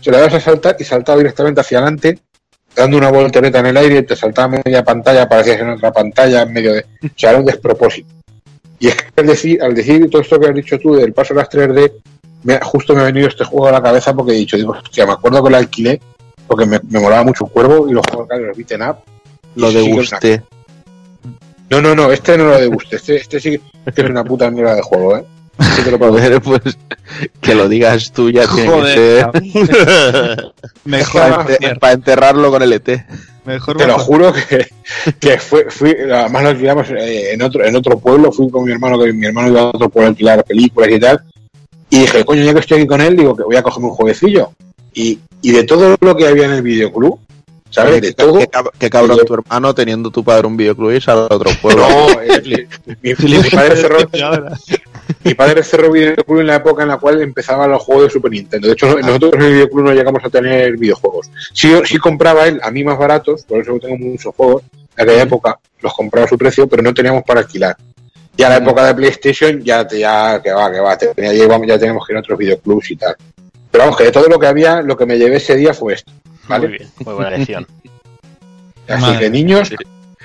se 0.00 0.10
le 0.10 0.18
dabas 0.18 0.34
a 0.34 0.40
saltar 0.40 0.76
y 0.78 0.84
saltaba 0.84 1.18
directamente 1.18 1.60
hacia 1.60 1.78
adelante, 1.78 2.18
dando 2.76 2.96
una 2.98 3.10
voltereta 3.10 3.58
en 3.58 3.66
el 3.66 3.76
aire, 3.76 3.98
y 3.98 4.02
te 4.02 4.14
saltaba 4.16 4.60
media 4.64 4.84
pantalla, 4.84 5.22
aparecías 5.22 5.60
en 5.60 5.70
otra 5.70 5.92
pantalla, 5.92 6.42
en 6.42 6.52
medio 6.52 6.72
de. 6.74 6.80
O 7.04 7.08
sea, 7.16 7.30
era 7.30 7.38
un 7.40 7.44
despropósito. 7.46 8.08
Y 8.82 8.88
es 8.88 8.96
que 8.96 9.20
al 9.20 9.26
decir, 9.28 9.62
al 9.62 9.74
decir 9.76 10.10
todo 10.10 10.22
esto 10.22 10.40
que 10.40 10.48
has 10.48 10.54
dicho 10.54 10.76
tú 10.80 10.94
del 10.96 11.12
paso 11.12 11.34
a 11.34 11.36
las 11.36 11.48
3D, 11.48 11.92
me- 12.42 12.58
justo 12.60 12.94
me 12.96 13.02
ha 13.02 13.04
venido 13.04 13.28
este 13.28 13.44
juego 13.44 13.68
a 13.68 13.72
la 13.72 13.80
cabeza 13.80 14.12
porque 14.12 14.32
he 14.32 14.36
dicho, 14.36 14.56
digo, 14.56 14.72
hostia, 14.72 15.06
me 15.06 15.12
acuerdo 15.12 15.40
que 15.44 15.50
lo 15.50 15.56
alquilé 15.56 16.00
porque 16.48 16.66
me, 16.66 16.80
me 16.90 16.98
molaba 16.98 17.22
mucho 17.22 17.44
el 17.44 17.52
cuervo 17.52 17.88
y 17.88 17.92
los 17.92 18.04
juegos 18.08 18.26
claro, 18.26 18.46
los 18.46 18.56
beaten 18.56 18.82
up. 18.82 18.96
Lo 19.54 19.70
degusté. 19.70 20.42
No, 21.70 21.80
no, 21.80 21.94
no, 21.94 22.10
este 22.10 22.36
no 22.36 22.46
lo 22.46 22.58
deguste, 22.58 22.96
este, 22.96 23.16
este 23.16 23.38
sí 23.38 23.60
que 23.94 24.02
es 24.02 24.10
una 24.10 24.24
puta 24.24 24.50
mierda 24.50 24.74
de 24.74 24.82
juego, 24.82 25.16
¿eh? 25.16 25.24
Sí. 25.76 25.82
Joder, 25.96 26.40
pues 26.42 26.76
que 27.40 27.54
lo 27.54 27.68
digas 27.68 28.10
tú 28.10 28.30
ya 28.30 28.46
tiene 28.48 28.68
Joder, 28.68 29.30
que 29.32 29.62
ser 29.62 30.52
Mejor 30.84 31.46
para, 31.78 31.92
enterrarlo 31.92 32.50
con 32.50 32.62
el 32.62 32.72
ET. 32.72 33.06
Mejor 33.44 33.76
Te 33.76 33.86
lo 33.88 33.98
juro 33.98 34.32
que, 34.32 34.66
que 35.18 35.38
fue, 35.38 35.68
fui, 35.70 35.90
además 35.90 36.42
lo 36.44 36.48
alquilamos 36.50 36.90
eh, 36.90 37.32
en 37.32 37.42
otro, 37.42 37.64
en 37.64 37.74
otro 37.74 37.98
pueblo, 37.98 38.30
fui 38.30 38.48
con 38.50 38.64
mi 38.64 38.72
hermano, 38.72 39.02
que 39.02 39.12
mi 39.12 39.26
hermano 39.26 39.48
iba 39.48 39.60
a 39.62 39.64
otro 39.66 39.88
pueblo 39.88 40.06
a 40.06 40.10
alquilar 40.10 40.44
películas 40.44 40.90
y 40.92 41.00
tal, 41.00 41.20
y 41.90 41.98
dije, 42.00 42.24
coño, 42.24 42.44
ya 42.44 42.54
que 42.54 42.60
estoy 42.60 42.78
aquí 42.78 42.86
con 42.86 43.00
él, 43.00 43.16
digo 43.16 43.36
que 43.36 43.42
voy 43.42 43.56
a 43.56 43.62
cogerme 43.62 43.88
un 43.88 43.94
jueguecillo. 43.94 44.52
Y, 44.94 45.18
y 45.40 45.50
de 45.52 45.64
todo 45.64 45.96
lo 46.00 46.16
que 46.16 46.26
había 46.28 46.44
en 46.44 46.52
el 46.52 46.62
videoclub, 46.62 47.18
¿sabes? 47.70 47.92
Oye, 47.92 48.00
De 48.02 48.08
qué, 48.08 48.14
todo. 48.14 48.38
qué 48.38 48.48
cab- 48.50 48.70
qué 48.78 48.88
cabrón 48.90 49.18
tu 49.26 49.34
hermano 49.34 49.74
teniendo 49.74 50.10
tu 50.10 50.22
padre 50.22 50.46
un 50.46 50.56
videoclub 50.56 50.92
y 50.92 51.00
sale 51.00 51.22
a 51.22 51.34
otro 51.34 51.50
pueblo. 51.62 51.86
No, 51.88 52.20
eh, 52.22 52.66
mi, 53.02 53.10
mi 53.14 53.14
padre 53.50 53.76
cerró, 53.76 53.98
mi 55.24 55.34
padre 55.34 55.62
cerró 55.62 55.90
videoclub 55.90 56.40
en 56.40 56.46
la 56.46 56.56
época 56.56 56.82
en 56.82 56.88
la 56.88 56.98
cual 56.98 57.20
empezaban 57.22 57.70
los 57.70 57.82
juegos 57.82 58.04
de 58.04 58.10
Super 58.10 58.30
Nintendo. 58.32 58.66
De 58.68 58.74
hecho, 58.74 58.86
no- 58.86 58.98
nosotros 58.98 59.32
en 59.34 59.42
el 59.42 59.52
videoclub 59.52 59.84
no 59.84 59.92
llegamos 59.92 60.24
a 60.24 60.30
tener 60.30 60.76
videojuegos. 60.76 61.30
Sí, 61.52 61.72
sí 61.84 61.98
compraba 61.98 62.46
él 62.46 62.60
a 62.62 62.70
mí 62.70 62.84
más 62.84 62.98
baratos, 62.98 63.44
por 63.44 63.60
eso 63.60 63.78
tengo 63.80 63.96
muchos 63.98 64.34
juegos. 64.34 64.62
En 64.96 65.04
aquella 65.08 65.22
época 65.22 65.58
los 65.80 65.92
compraba 65.94 66.26
a 66.26 66.28
su 66.28 66.36
precio, 66.38 66.66
pero 66.66 66.82
no 66.82 66.92
teníamos 66.94 67.22
para 67.24 67.40
alquilar. 67.40 67.76
Y 68.36 68.42
a 68.42 68.48
la 68.48 68.56
época 68.56 68.86
de 68.86 68.94
PlayStation 68.94 69.60
ya, 69.62 69.86
ya 69.88 70.40
que 70.42 70.52
va, 70.52 70.70
que 70.72 70.80
va, 70.80 70.96
tenía- 70.96 71.32
ya, 71.34 71.46
ya 71.66 71.78
teníamos 71.78 72.06
que 72.06 72.12
ir 72.12 72.16
a 72.16 72.20
otros 72.20 72.38
videoclubs 72.38 72.90
y 72.90 72.96
tal. 72.96 73.14
Pero 73.70 73.84
vamos, 73.84 73.96
que 73.96 74.04
de 74.04 74.12
todo 74.12 74.26
lo 74.28 74.38
que 74.38 74.46
había, 74.46 74.82
lo 74.82 74.96
que 74.96 75.06
me 75.06 75.18
llevé 75.18 75.36
ese 75.36 75.56
día 75.56 75.72
fue 75.74 75.94
esto. 75.94 76.12
¿vale? 76.48 76.68
Muy 76.68 76.78
bien, 76.78 76.90
muy 77.04 77.14
buena 77.14 77.34
elección. 77.34 77.66
Así 78.88 79.00
Madre 79.02 79.18
que 79.20 79.30
niños, 79.30 79.70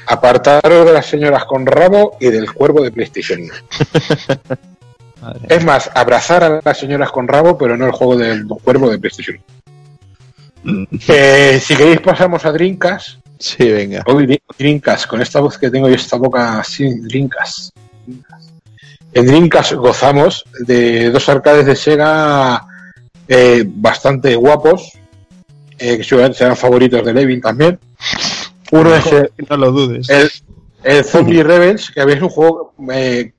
apartaros 0.07 0.85
de 0.85 0.93
las 0.93 1.06
señoras 1.06 1.45
con 1.45 1.66
rabo 1.66 2.17
y 2.19 2.27
del 2.30 2.51
cuervo 2.53 2.82
de 2.82 2.91
PlayStation. 2.91 3.41
Madre. 5.27 5.41
Es 5.49 5.64
más, 5.65 5.89
abrazar 5.93 6.43
a 6.43 6.61
las 6.64 6.77
señoras 6.77 7.11
con 7.11 7.27
rabo, 7.27 7.57
pero 7.57 7.75
no 7.77 7.85
el 7.85 7.91
juego 7.91 8.15
del 8.17 8.47
cuervo 8.47 8.89
de 8.89 8.99
PlayStation. 8.99 9.39
Eh, 11.07 11.61
si 11.64 11.75
queréis 11.77 12.01
pasamos 12.01 12.43
a 12.45 12.51
Drinkas. 12.51 13.19
Sí, 13.39 13.69
venga. 13.72 14.03
Hoy 14.07 14.39
Drinkas, 14.57 15.07
con 15.07 15.22
esta 15.22 15.39
voz 15.39 15.57
que 15.57 15.69
tengo 15.69 15.88
y 15.89 15.93
esta 15.93 16.17
boca 16.17 16.59
así, 16.59 16.99
Drinkas. 17.01 17.72
En 19.14 19.27
Drinkas 19.27 19.72
gozamos 19.73 20.43
de 20.59 21.09
dos 21.11 21.30
arcades 21.30 21.67
de 21.67 21.75
Sega 21.75 22.65
eh, 23.30 23.64
bastante 23.65 24.35
guapos, 24.35 24.91
eh, 25.80 25.97
que 25.97 26.03
seguramente 26.03 26.39
serán 26.39 26.57
favoritos 26.57 27.06
de 27.06 27.14
Levin 27.14 27.39
también. 27.39 27.80
Uno 28.72 28.93
es 28.93 29.06
el, 29.14 29.31
No 29.49 29.56
lo 29.57 29.72
dudes. 29.72 30.09
el, 30.09 30.30
el 30.83 31.06
Zombie 31.06 31.43
Rebels, 31.43 31.91
que 31.91 32.01
es 32.01 32.22
un 32.22 32.30
juego. 32.30 32.73
eh, 32.91 33.31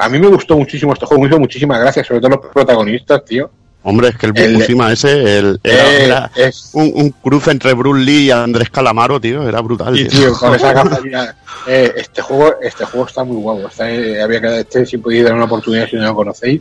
a 0.00 0.08
mí 0.08 0.18
me 0.18 0.28
gustó 0.28 0.56
muchísimo 0.56 0.92
este 0.92 1.06
juego, 1.06 1.22
me 1.22 1.28
hizo 1.28 1.38
muchísimas 1.38 1.80
gracias, 1.80 2.06
sobre 2.06 2.20
todo 2.20 2.30
los 2.30 2.46
protagonistas, 2.52 3.24
tío. 3.24 3.50
Hombre, 3.82 4.08
es 4.08 4.16
que 4.16 4.26
el 4.26 4.36
Fukushima 4.36 4.92
ese 4.92 5.38
el, 5.38 5.60
era, 5.62 5.90
Eh, 5.90 6.04
era 6.04 6.30
es, 6.36 6.70
un, 6.74 6.92
un 6.94 7.10
cruce 7.10 7.50
entre 7.50 7.72
Bruce 7.72 8.04
Lee 8.04 8.26
y 8.26 8.30
Andrés 8.30 8.68
Calamaro, 8.68 9.18
tío. 9.18 9.48
Era 9.48 9.60
brutal. 9.60 9.98
Y, 9.98 10.06
tío. 10.06 10.20
tío, 10.20 10.32
con 10.34 10.54
esa 10.54 10.74
capacidad. 10.74 11.34
Eh, 11.66 11.92
este 11.96 12.20
juego, 12.20 12.56
este 12.60 12.84
juego 12.84 13.06
está 13.06 13.24
muy 13.24 13.36
guapo. 13.36 13.68
Está, 13.68 13.90
eh, 13.90 14.20
había 14.20 14.40
que 14.40 14.60
este 14.60 14.84
si 14.84 14.98
podéis 14.98 15.24
dar 15.24 15.34
una 15.34 15.44
oportunidad 15.44 15.88
si 15.88 15.96
no 15.96 16.02
lo 16.02 16.14
conocéis. 16.14 16.60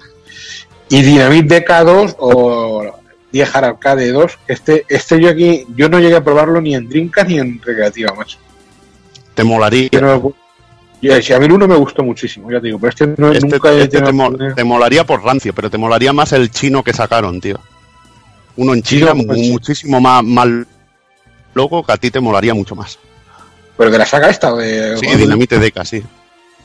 Y 0.90 1.02
Dynamite 1.02 1.66
DK2 1.66 2.16
o 2.20 3.00
Die 3.32 3.44
Hard 3.44 3.66
Arcade 3.66 4.12
2, 4.12 4.40
este, 4.48 4.86
este 4.88 5.22
yo 5.22 5.30
aquí, 5.30 5.66
yo 5.76 5.90
no 5.90 6.00
llegué 6.00 6.16
a 6.16 6.24
probarlo 6.24 6.62
ni 6.62 6.74
en 6.74 6.88
Drinkas 6.88 7.28
ni 7.28 7.38
en 7.38 7.62
Recreativa, 7.62 8.14
macho. 8.14 8.38
Te 9.36 9.44
molaría. 9.44 9.90
Yo- 11.02 11.22
si 11.22 11.34
a 11.34 11.40
mí 11.40 11.46
el 11.46 11.52
uno 11.54 11.68
me 11.68 11.76
gustó 11.76 12.04
muchísimo, 12.04 12.52
ya 12.52 12.60
te 12.60 12.68
digo, 12.68 12.80
pero 12.80 12.90
este, 12.90 13.08
no, 13.18 13.32
Este, 13.32 13.48
nunca 13.48 13.72
este 13.74 14.02
te, 14.56 14.64
molaría 14.64 15.04
por 15.06 15.24
rancio, 15.24 15.54
pero 15.54 15.70
te 15.70 15.78
molaría 15.78 16.14
más 16.14 16.32
el 16.34 16.52
chino 16.52 16.84
que 16.84 16.94
sacaron, 16.94 17.40
tío. 17.42 17.60
Uno 18.58 18.74
en 18.74 18.82
China, 18.84 19.14
pues, 19.14 19.40
muchísimo 19.50 20.02
más, 20.02 20.24
más 20.24 20.48
loco, 21.54 21.86
que 21.86 21.92
a 21.92 21.98
ti 21.98 22.12
te 22.12 22.20
molaría 22.20 22.54
mucho 22.54 22.76
más. 22.76 23.00
Pero 23.78 23.90
de 23.92 23.98
la 23.98 24.06
saga 24.06 24.30
esta 24.30 24.54
de. 24.54 24.98
Sí, 24.98 25.06
Dinamite 25.16 25.58
Deca, 25.60 25.86
sí. 25.86 26.04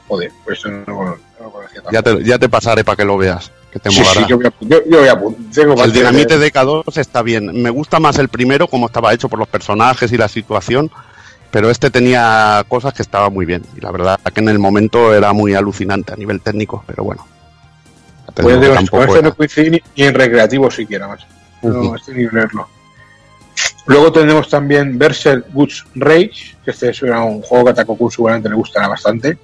Joder, 0.09 0.33
pues 0.45 0.59
eso 0.59 0.69
no, 0.69 0.83
no 0.87 1.17
lo 1.41 1.51
conocía 1.51 1.81
tanto. 1.83 1.91
Ya 1.93 2.03
te, 2.03 2.25
ya 2.25 2.39
te 2.39 2.49
pasaré 2.49 2.85
para 2.85 2.97
que 2.97 3.05
lo 3.05 3.17
veas, 3.17 3.51
que 3.73 3.79
te 3.79 3.91
Sí, 3.91 4.01
molará. 4.01 4.21
sí, 4.21 4.27
yo 4.29 4.37
voy 4.37 4.47
a, 4.47 4.53
yo, 4.61 4.79
yo 4.91 4.99
voy 4.99 5.09
a 5.09 5.13
apuntar. 5.13 5.45
Tengo 5.55 5.85
El 5.85 5.93
Dinamite 5.93 6.39
DK2 6.39 6.99
está 6.99 7.23
bien. 7.23 7.63
Me 7.63 7.71
gusta 7.71 8.01
más 8.01 8.19
el 8.19 8.29
primero, 8.29 8.67
como 8.67 8.87
estaba 8.87 9.15
hecho 9.15 9.29
por 9.29 9.39
los 9.39 9.49
personajes 9.49 10.11
y 10.13 10.17
la 10.19 10.29
situación, 10.29 10.91
pero 11.55 11.71
este 11.71 11.89
tenía 11.89 12.65
cosas 12.67 12.93
que 12.93 13.03
estaban 13.03 13.33
muy 13.33 13.47
bien. 13.47 13.63
Y 13.77 13.81
la 13.81 13.93
verdad 13.93 14.19
que 14.35 14.41
en 14.41 14.49
el 14.49 14.59
momento 14.59 15.15
era 15.15 15.33
muy 15.33 15.55
alucinante 15.55 16.13
a 16.13 16.17
nivel 16.17 16.41
técnico, 16.41 16.83
pero 16.85 17.05
bueno. 17.05 17.25
Pues 18.35 18.61
digo 18.61 18.75
tampoco 18.75 19.05
este 19.05 19.23
no 19.23 19.33
coincide 19.37 19.71
ni, 19.71 19.81
ni 19.97 20.03
en 20.03 20.15
recreativo 20.15 20.69
siquiera 20.69 21.07
más. 21.07 21.25
No, 21.63 21.79
Ujú. 21.79 21.95
este 21.95 22.13
ni 22.13 22.25
leerlo. 22.27 22.69
Luego 23.87 24.11
tenemos 24.11 24.49
también 24.49 24.99
Berserk 24.99 25.47
Goods 25.53 25.87
Rage, 25.95 26.57
que 26.65 26.73
este 26.73 26.91
es 26.91 27.01
era 27.05 27.23
un 27.23 27.41
juego 27.41 27.67
que 27.67 27.71
a 27.71 27.75
Takoku 27.75 28.11
seguramente 28.11 28.49
le 28.49 28.57
gustará 28.57 28.89
bastante. 28.89 29.39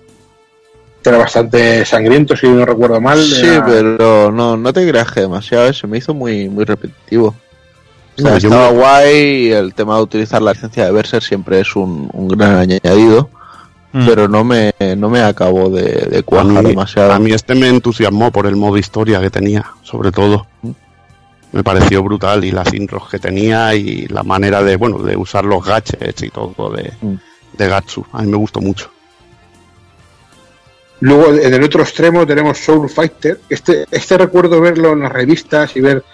Era 1.05 1.17
bastante 1.17 1.85
sangriento, 1.85 2.35
si 2.35 2.49
no 2.49 2.67
recuerdo 2.67 3.01
mal. 3.01 3.23
Sí, 3.23 3.47
Era- 3.47 3.65
pero 3.65 4.33
no, 4.33 4.57
no 4.57 4.73
te 4.73 4.85
creas 4.91 5.13
que 5.13 5.21
demasiado, 5.21 5.73
se 5.73 5.87
me 5.87 5.99
hizo 5.99 6.13
muy, 6.13 6.49
muy 6.49 6.65
repetitivo. 6.65 7.37
O 8.20 8.23
sea, 8.23 8.32
No, 8.32 8.39
yo 8.39 8.49
estaba 8.49 8.68
guay 8.70 9.47
y 9.49 9.52
el 9.52 9.74
tema 9.74 9.97
de 9.97 10.02
utilizar 10.02 10.40
la 10.42 10.52
licencia 10.52 10.84
de 10.84 10.92
Berserk 10.92 11.23
siempre 11.23 11.60
es 11.60 11.74
un, 11.76 12.08
un 12.12 12.28
gran 12.28 12.57
añadido, 12.57 13.31
Mm. 13.92 14.07
pero 14.07 14.28
no 14.28 14.44
me, 14.44 14.73
no 14.97 15.10
me 15.10 15.20
acabó 15.20 15.68
de, 15.68 15.82
de 15.82 16.18
A 16.18 16.23
cuajar 16.23 16.62
mí, 16.62 16.68
demasiado. 16.70 17.12
a 17.12 17.18
mí 17.18 17.32
este 17.32 17.57
me 17.57 17.66
entusiasmó 17.68 18.31
por 18.31 18.47
el 18.47 18.55
modo 18.55 18.76
historia 18.78 19.20
que 19.20 19.31
tenía, 19.31 19.65
sobre 19.82 20.12
todo. 20.12 20.47
Me 21.50 21.65
pareció 21.65 22.00
brutal 22.05 22.44
y 22.44 22.52
las 22.52 22.73
intros 22.73 23.08
que 23.08 23.18
tenía 23.18 23.74
y 23.74 24.07
la 24.07 24.23
manera 24.23 24.62
de, 24.62 24.76
bueno, 24.76 24.99
de 24.99 25.16
usar 25.16 25.44
los 25.44 25.65
gadgets 25.66 26.23
y 26.23 26.28
todo 26.31 26.70
de, 26.70 26.92
Mm. 27.00 27.15
de 27.58 27.66
Gatsu. 27.68 28.07
A 28.12 28.23
mí 28.23 28.31
me 28.31 28.36
gustó 28.36 28.60
mucho. 28.60 28.90
Luego, 31.00 31.32
en 31.34 31.52
el 31.55 31.62
otro 31.65 31.82
extremo 31.82 32.26
tenemos 32.26 32.58
Soul 32.58 32.89
Fighter. 32.90 33.40
Este, 33.49 33.86
este 33.90 34.18
recuerdo 34.18 34.60
verlo 34.60 34.92
en 34.92 35.00
las 35.00 35.10
revistas 35.12 35.74
y 35.76 35.81
ver 35.81 36.05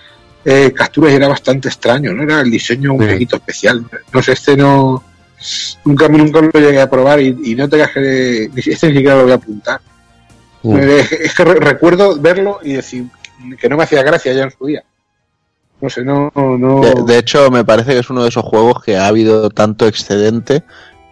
eh, 0.47 0.73
era 1.08 1.28
bastante 1.28 1.68
extraño, 1.68 2.12
¿no? 2.12 2.23
Era 2.23 2.41
el 2.41 2.50
diseño 2.50 2.94
un 2.94 3.05
Sí. 3.05 3.12
poquito 3.12 3.36
especial. 3.36 3.84
No 4.12 4.23
sé, 4.23 4.33
este 4.33 4.57
no... 4.57 5.02
Nunca, 5.84 6.08
nunca 6.08 6.41
lo 6.41 6.50
llegué 6.52 6.81
a 6.81 6.89
probar 6.89 7.20
y, 7.20 7.36
y 7.44 7.55
no 7.55 7.68
te 7.68 7.76
que... 7.92 8.44
Este 8.57 8.86
ni 8.89 8.94
siquiera 8.94 9.16
lo 9.16 9.25
voy 9.25 9.33
a 9.33 9.34
apuntar. 9.34 9.81
Mm. 10.62 10.76
Es, 10.78 11.12
es 11.12 11.34
que 11.34 11.44
re- 11.44 11.60
recuerdo 11.60 12.16
verlo 12.20 12.60
y 12.62 12.73
decir 12.75 13.05
que 13.60 13.68
no 13.68 13.76
me 13.76 13.83
hacía 13.84 14.02
gracia 14.02 14.33
ya 14.33 14.44
en 14.44 14.50
su 14.50 14.66
día. 14.66 14.83
No 15.81 15.91
sé, 15.91 16.05
no... 16.05 16.33
no... 16.34 16.81
De, 16.81 17.02
de 17.12 17.18
hecho, 17.18 17.50
me 17.50 17.65
parece 17.65 17.92
que 17.92 17.99
es 17.99 18.08
uno 18.08 18.23
de 18.23 18.31
esos 18.31 18.44
juegos 18.44 18.83
que 18.83 18.97
ha 18.97 19.08
habido 19.08 19.50
tanto 19.50 19.86
excedente 19.86 20.62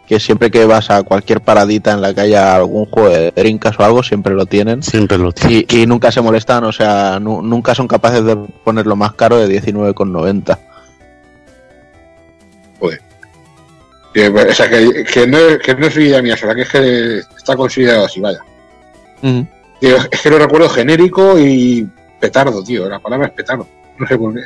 que 0.07 0.20
siempre 0.20 0.50
que 0.50 0.66
vas 0.66 0.91
a 0.91 1.02
cualquier 1.02 1.41
paradita 1.41 1.92
en 1.92 2.02
la 2.02 2.12
que 2.12 2.20
haya 2.23 2.55
algún 2.57 2.84
juego 2.86 3.08
de 3.08 3.31
Dreamcast 3.31 3.81
o 3.81 3.84
algo, 3.84 4.02
siempre 4.02 4.34
lo 4.34 4.44
tienen. 4.47 4.83
Siempre 4.83 5.16
lo 5.18 5.33
tiene. 5.33 5.65
Y, 5.68 5.83
y 5.83 5.86
nunca 5.86 6.12
se 6.12 6.20
molestan, 6.20 6.65
o 6.65 6.73
sea, 6.73 7.18
nu- 7.20 7.41
nunca 7.42 7.74
son 7.74 7.89
capaces 7.89 8.24
de 8.24 8.36
ponerlo 8.36 8.97
más 8.97 9.15
caro 9.15 9.39
de 9.39 9.49
19,90. 9.62 10.58
Que, 14.12 14.28
o 14.28 14.55
sea, 14.55 14.68
que, 14.70 15.05
que 15.05 15.26
no, 15.26 15.39
que 15.60 15.74
no 15.74 15.86
es 15.89 15.97
idea 15.97 16.23
mía 16.23 16.36
sola, 16.36 16.55
que 16.55 16.62
es 16.62 16.68
que 16.70 17.18
está 17.36 17.57
considerado 17.57 18.05
así, 18.05 18.20
vaya. 18.20 18.39
Tío, 19.81 19.97
es 20.10 20.20
que 20.20 20.31
lo 20.31 20.39
recuerdo 20.39 20.68
genérico 20.68 21.36
y 21.39 21.89
petardo, 22.20 22.62
tío. 22.62 22.89
La 22.89 23.00
palabra 23.00 23.26
es 23.26 23.33
petardo. 23.33 23.66
No 23.99 24.07
sé 24.07 24.16
por 24.16 24.33
qué. 24.34 24.42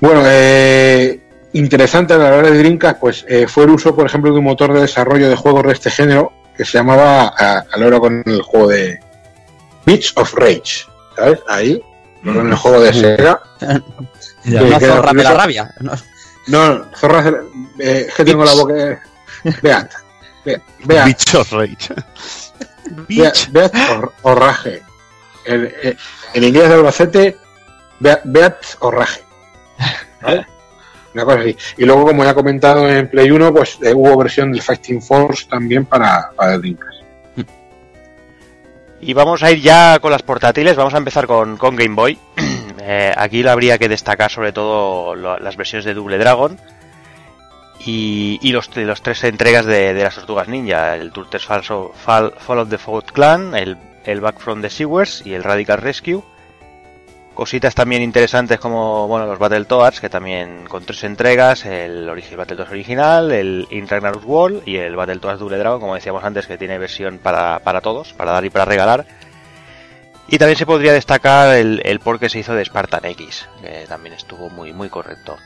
Bueno, 0.00 0.22
eh, 0.26 1.18
interesante 1.52 2.14
a 2.14 2.18
la 2.18 2.36
hora 2.36 2.50
de 2.50 2.58
Dreamcast, 2.58 2.98
pues 3.00 3.24
eh, 3.28 3.46
fue 3.48 3.64
el 3.64 3.70
uso, 3.70 3.94
por 3.94 4.06
ejemplo, 4.06 4.32
de 4.32 4.38
un 4.38 4.44
motor 4.44 4.72
de 4.72 4.80
desarrollo 4.82 5.28
de 5.28 5.36
juegos 5.36 5.62
de 5.64 5.72
este 5.72 5.90
género 5.90 6.32
que 6.56 6.64
se 6.64 6.78
llamaba 6.78 7.32
a, 7.36 7.58
a 7.70 7.76
la 7.78 7.86
hora 7.86 8.00
con 8.00 8.22
el 8.26 8.42
juego 8.42 8.68
de 8.68 9.00
Beats 9.86 10.12
of 10.16 10.34
Rage, 10.34 10.84
¿sabes? 11.16 11.38
Ahí, 11.48 11.82
con 12.24 12.48
el 12.50 12.54
juego 12.56 12.80
de 12.80 12.92
Sega. 12.92 13.40
Ya. 14.44 14.60
Que 14.60 14.80
zorra 14.86 15.12
de 15.12 15.22
la 15.24 15.34
rabia. 15.34 15.74
No, 15.80 15.92
No, 16.48 16.84
zorras, 16.96 17.24
de 17.26 17.30
la- 17.32 17.38
eh, 17.80 18.06
es 18.08 18.14
que 18.14 18.24
tengo 18.24 18.44
la 18.44 18.54
boca. 18.54 18.74
Beat, 19.62 19.90
Beat, 20.44 20.62
Beat, 20.84 21.04
Bichos 21.06 21.50
Rage. 21.50 21.94
Beat, 23.08 23.48
Beat 23.50 23.72
o, 24.22 24.34
Rage. 24.34 24.82
En, 25.44 25.72
en- 25.82 25.96
en 26.34 26.44
inglés 26.44 26.68
de 26.68 26.74
Albacete, 26.74 27.36
Beat, 28.00 28.20
Beat 28.24 28.56
o 28.80 28.90
Rage. 28.90 29.22
¿Vale? 30.22 30.46
Y 31.76 31.84
luego, 31.84 32.06
como 32.06 32.24
ya 32.24 32.34
comentado 32.34 32.88
en 32.88 33.08
Play 33.08 33.30
1, 33.30 33.52
pues 33.52 33.78
eh, 33.82 33.92
hubo 33.94 34.16
versión 34.16 34.52
del 34.52 34.62
Fighting 34.62 35.02
Force 35.02 35.46
también 35.48 35.84
para, 35.84 36.30
para 36.36 36.58
Dreamcast. 36.58 36.98
Y 39.00 39.12
vamos 39.14 39.42
a 39.42 39.50
ir 39.52 39.60
ya 39.60 39.98
con 40.00 40.10
las 40.10 40.22
portátiles, 40.22 40.76
vamos 40.76 40.94
a 40.94 40.98
empezar 40.98 41.26
con, 41.26 41.56
Game 41.56 41.94
Boy. 41.94 42.18
Eh, 42.90 43.12
aquí 43.14 43.46
habría 43.46 43.76
que 43.76 43.86
destacar 43.86 44.30
sobre 44.30 44.50
todo 44.50 45.14
las 45.14 45.56
versiones 45.58 45.84
de 45.84 45.92
Double 45.92 46.16
Dragon 46.16 46.58
y, 47.84 48.52
los, 48.52 48.74
los 48.76 49.02
tres 49.02 49.24
entregas 49.24 49.66
de, 49.66 49.94
las 49.94 50.14
Tortugas 50.14 50.48
Ninja, 50.48 50.96
el 50.96 51.12
Turtles 51.12 51.44
Fall, 51.44 51.62
Fall, 51.62 52.34
Fall 52.38 52.58
of 52.58 52.68
the 52.70 52.78
Foot 52.78 53.12
Clan, 53.12 53.54
el, 53.54 53.76
el 54.04 54.20
Back 54.20 54.38
from 54.38 54.62
the 54.62 54.70
Sewers 54.70 55.22
y 55.24 55.34
el 55.34 55.44
Radical 55.44 55.78
Rescue. 55.78 56.22
Cositas 57.38 57.72
también 57.72 58.02
interesantes 58.02 58.58
como 58.58 59.06
bueno 59.06 59.26
los 59.26 59.38
Battletoads, 59.38 60.00
que 60.00 60.08
también 60.08 60.64
con 60.68 60.84
tres 60.84 61.04
entregas, 61.04 61.64
el 61.66 62.08
origi- 62.08 62.34
Battletoads 62.34 62.72
original, 62.72 63.30
el 63.30 63.68
In 63.70 63.86
Ragnarok 63.86 64.26
World 64.28 64.62
y 64.66 64.74
el 64.78 64.96
Battletoads 64.96 65.38
Double 65.38 65.56
Dragon, 65.56 65.78
como 65.78 65.94
decíamos 65.94 66.24
antes, 66.24 66.48
que 66.48 66.58
tiene 66.58 66.78
versión 66.78 67.18
para, 67.18 67.60
para 67.60 67.80
todos, 67.80 68.12
para 68.12 68.32
dar 68.32 68.44
y 68.44 68.50
para 68.50 68.64
regalar. 68.64 69.06
Y 70.26 70.36
también 70.38 70.58
se 70.58 70.66
podría 70.66 70.92
destacar 70.92 71.54
el, 71.56 71.80
el 71.84 72.00
port 72.00 72.18
que 72.18 72.28
se 72.28 72.40
hizo 72.40 72.54
de 72.56 72.64
Spartan 72.64 73.04
X, 73.04 73.46
que 73.62 73.84
también 73.88 74.16
estuvo 74.16 74.50
muy, 74.50 74.72
muy 74.72 74.88
correcto. 74.88 75.36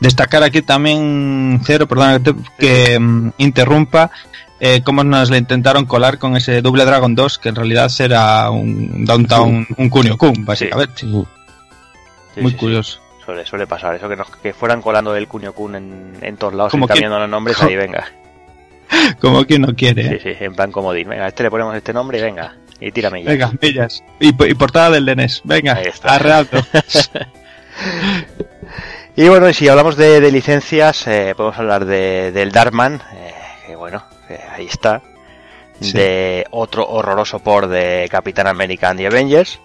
Destacar 0.00 0.42
aquí 0.42 0.62
también, 0.62 1.60
Cero, 1.64 1.86
perdona 1.86 2.18
que, 2.18 2.32
te- 2.32 2.40
que, 2.58 3.00
interrumpa, 3.38 4.10
eh, 4.60 4.82
cómo 4.84 5.04
nos 5.04 5.30
le 5.30 5.38
intentaron 5.38 5.84
colar 5.86 6.18
con 6.18 6.36
ese 6.36 6.62
Double 6.62 6.84
Dragon 6.84 7.14
2, 7.14 7.38
que 7.38 7.48
en 7.50 7.54
realidad 7.56 7.90
era 8.00 8.50
un 8.50 9.04
Downtown, 9.04 9.66
un 9.76 9.88
Kunio 9.90 10.16
Kun, 10.16 10.44
básicamente. 10.44 11.00
Sí, 11.00 11.06
Muy 11.06 11.26
sí, 12.36 12.50
sí. 12.50 12.54
curioso. 12.56 13.00
Suele, 13.24 13.44
suele 13.44 13.66
pasar 13.66 13.94
eso, 13.94 14.08
que, 14.08 14.16
nos, 14.16 14.28
que 14.30 14.52
fueran 14.54 14.80
colando 14.80 15.14
el 15.14 15.28
Kunio 15.28 15.52
Kun 15.54 15.74
en, 15.76 16.12
en 16.22 16.36
todos 16.36 16.54
lados 16.54 16.70
Como 16.70 16.86
y 16.86 16.88
que- 16.88 16.94
cambiando 16.94 17.18
los 17.18 17.28
nombres, 17.28 17.60
ahí 17.62 17.76
venga. 17.76 18.04
Como 19.20 19.44
quien 19.44 19.62
no 19.62 19.74
quiere. 19.76 20.18
Sí, 20.18 20.28
¿eh? 20.30 20.36
sí, 20.38 20.44
en 20.44 20.54
plan 20.54 20.72
comodín. 20.72 21.08
Venga, 21.10 21.24
a 21.26 21.28
este 21.28 21.42
le 21.42 21.50
ponemos 21.50 21.74
este 21.76 21.92
nombre 21.92 22.18
y 22.18 22.22
venga, 22.22 22.56
y 22.80 22.90
tírame 22.90 23.22
ya. 23.22 23.30
Venga, 23.30 23.52
millas. 23.60 24.02
Y, 24.18 24.28
y 24.28 24.54
portada 24.54 24.90
del 24.90 25.04
DNS. 25.04 25.42
Venga, 25.44 25.78
arreando. 26.04 26.58
Y 29.16 29.28
bueno, 29.28 29.48
y 29.48 29.54
si 29.54 29.68
hablamos 29.68 29.96
de, 29.96 30.20
de 30.20 30.30
licencias, 30.30 31.06
eh, 31.08 31.34
podemos 31.36 31.58
hablar 31.58 31.84
de, 31.86 32.30
del 32.30 32.52
Darkman, 32.52 33.02
eh, 33.14 33.34
que 33.66 33.74
bueno, 33.74 34.04
que 34.28 34.38
ahí 34.54 34.66
está. 34.66 35.02
Sí. 35.80 35.92
De 35.92 36.46
otro 36.50 36.88
horroroso 36.88 37.38
por 37.38 37.68
de 37.68 38.08
Capitán 38.10 38.46
America 38.46 38.90
and 38.90 39.00
the 39.00 39.06
Avengers. 39.06 39.60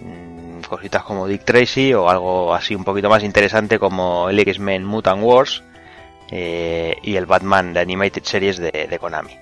Mm, 0.00 0.60
Cositas 0.62 1.02
como 1.04 1.26
Dick 1.26 1.44
Tracy 1.44 1.94
o 1.94 2.10
algo 2.10 2.54
así 2.54 2.74
un 2.74 2.84
poquito 2.84 3.08
más 3.08 3.22
interesante 3.22 3.78
como 3.78 4.28
el 4.28 4.38
X-Men 4.40 4.84
Mutant 4.84 5.22
Wars 5.22 5.62
eh, 6.30 6.96
y 7.02 7.16
el 7.16 7.26
Batman 7.26 7.72
de 7.72 7.80
Animated 7.80 8.24
Series 8.24 8.58
de, 8.58 8.86
de 8.90 8.98
Konami. 8.98 9.38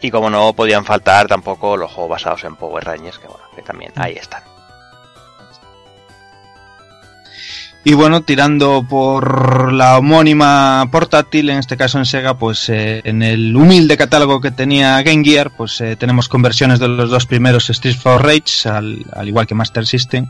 Y 0.00 0.10
como 0.10 0.30
no 0.30 0.52
podían 0.52 0.84
faltar 0.84 1.26
tampoco 1.26 1.76
los 1.76 1.90
juegos 1.90 2.10
basados 2.10 2.44
en 2.44 2.56
Power 2.56 2.84
Rangers, 2.84 3.18
que 3.18 3.26
bueno, 3.26 3.44
que 3.54 3.62
también 3.62 3.92
ahí 3.96 4.14
están. 4.14 4.42
Y 7.88 7.94
bueno, 7.94 8.22
tirando 8.22 8.84
por 8.88 9.72
la 9.72 9.96
homónima 9.96 10.88
portátil, 10.90 11.50
en 11.50 11.58
este 11.58 11.76
caso 11.76 11.98
en 11.98 12.04
Sega, 12.04 12.36
pues 12.36 12.68
eh, 12.68 13.00
en 13.04 13.22
el 13.22 13.54
humilde 13.54 13.96
catálogo 13.96 14.40
que 14.40 14.50
tenía 14.50 15.00
Game 15.02 15.22
Gear, 15.22 15.52
pues 15.56 15.80
eh, 15.80 15.94
tenemos 15.94 16.28
conversiones 16.28 16.80
de 16.80 16.88
los 16.88 17.10
dos 17.10 17.26
primeros 17.26 17.70
Street 17.70 17.94
for 17.94 18.20
Rage, 18.20 18.68
al, 18.68 19.06
al 19.12 19.28
igual 19.28 19.46
que 19.46 19.54
Master 19.54 19.86
System, 19.86 20.26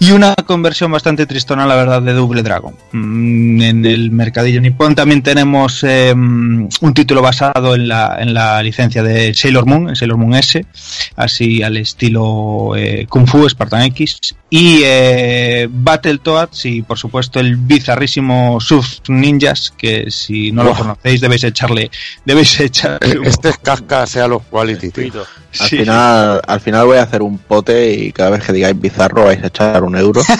y 0.00 0.10
una 0.10 0.34
conversión 0.34 0.90
bastante 0.90 1.26
tristona, 1.26 1.64
la 1.64 1.76
verdad, 1.76 2.02
de 2.02 2.12
Double 2.12 2.42
Dragon. 2.42 2.74
Mm, 2.90 3.62
en 3.62 3.84
el 3.84 4.10
mercadillo 4.10 4.60
nipón 4.60 4.96
también 4.96 5.22
tenemos 5.22 5.84
eh, 5.84 6.12
un 6.12 6.92
título 6.92 7.22
basado 7.22 7.76
en 7.76 7.86
la, 7.86 8.16
en 8.18 8.34
la 8.34 8.60
licencia 8.64 9.04
de 9.04 9.32
Sailor 9.32 9.64
Moon, 9.64 9.90
en 9.90 9.94
Sailor 9.94 10.18
Moon 10.18 10.34
S, 10.34 10.66
así 11.14 11.62
al 11.62 11.76
estilo 11.76 12.74
eh, 12.74 13.06
Kung 13.08 13.28
Fu, 13.28 13.48
Spartan 13.48 13.82
X, 13.82 14.18
y 14.50 14.82
Battletoads 15.68 16.66
y 16.66 16.82
por 16.82 16.95
supuesto 16.96 17.40
el 17.40 17.56
bizarrísimo 17.56 18.58
Surf 18.60 19.00
Ninjas, 19.08 19.72
que 19.76 20.10
si 20.10 20.52
no 20.52 20.62
lo 20.64 20.74
conocéis 20.74 21.20
debéis 21.20 21.44
echarle, 21.44 21.90
debéis 22.24 22.58
echarle 22.60 23.18
un 23.18 23.26
Este 23.26 23.50
es 23.50 23.58
casca 23.58 24.06
sea 24.06 24.28
los 24.28 24.42
quality, 24.44 24.90
tío. 24.90 25.24
Al, 25.60 25.68
Sí. 25.68 25.78
final, 25.78 26.42
al 26.46 26.60
final 26.60 26.86
voy 26.86 26.98
a 26.98 27.02
hacer 27.02 27.22
un 27.22 27.38
pote 27.38 27.92
y 27.94 28.12
cada 28.12 28.30
vez 28.30 28.44
que 28.44 28.52
digáis 28.52 28.78
bizarro 28.78 29.24
vais 29.24 29.42
a 29.42 29.46
echar 29.46 29.82
un 29.84 29.96
euro. 29.96 30.20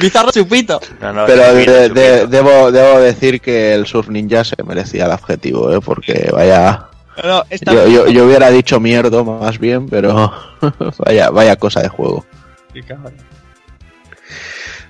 Bizarro 0.00 0.30
chupito. 0.30 0.80
No, 1.00 1.12
no, 1.12 1.26
Pero 1.26 1.42
chupito, 1.50 1.72
de- 1.72 1.88
chupito. 1.88 2.00
de- 2.00 2.26
debo, 2.28 2.70
debo 2.72 3.00
decir 3.00 3.40
que 3.40 3.74
el 3.74 3.86
Surf 3.86 4.08
Ninja 4.08 4.44
se 4.44 4.54
merecía 4.64 5.06
el 5.06 5.12
adjetivo, 5.12 5.72
¿eh? 5.72 5.80
porque 5.84 6.30
vaya... 6.32 6.86
No, 7.24 7.42
esta- 7.48 7.72
Yo, 7.72 7.88
yo, 7.88 8.06
yo 8.08 8.26
hubiera 8.26 8.50
dicho 8.50 8.78
mierdo 8.78 9.24
más 9.24 9.58
bien, 9.58 9.88
pero 9.88 10.32
vaya, 10.98 11.30
vaya 11.30 11.56
cosa 11.56 11.80
de 11.80 11.88
juego. 11.88 12.24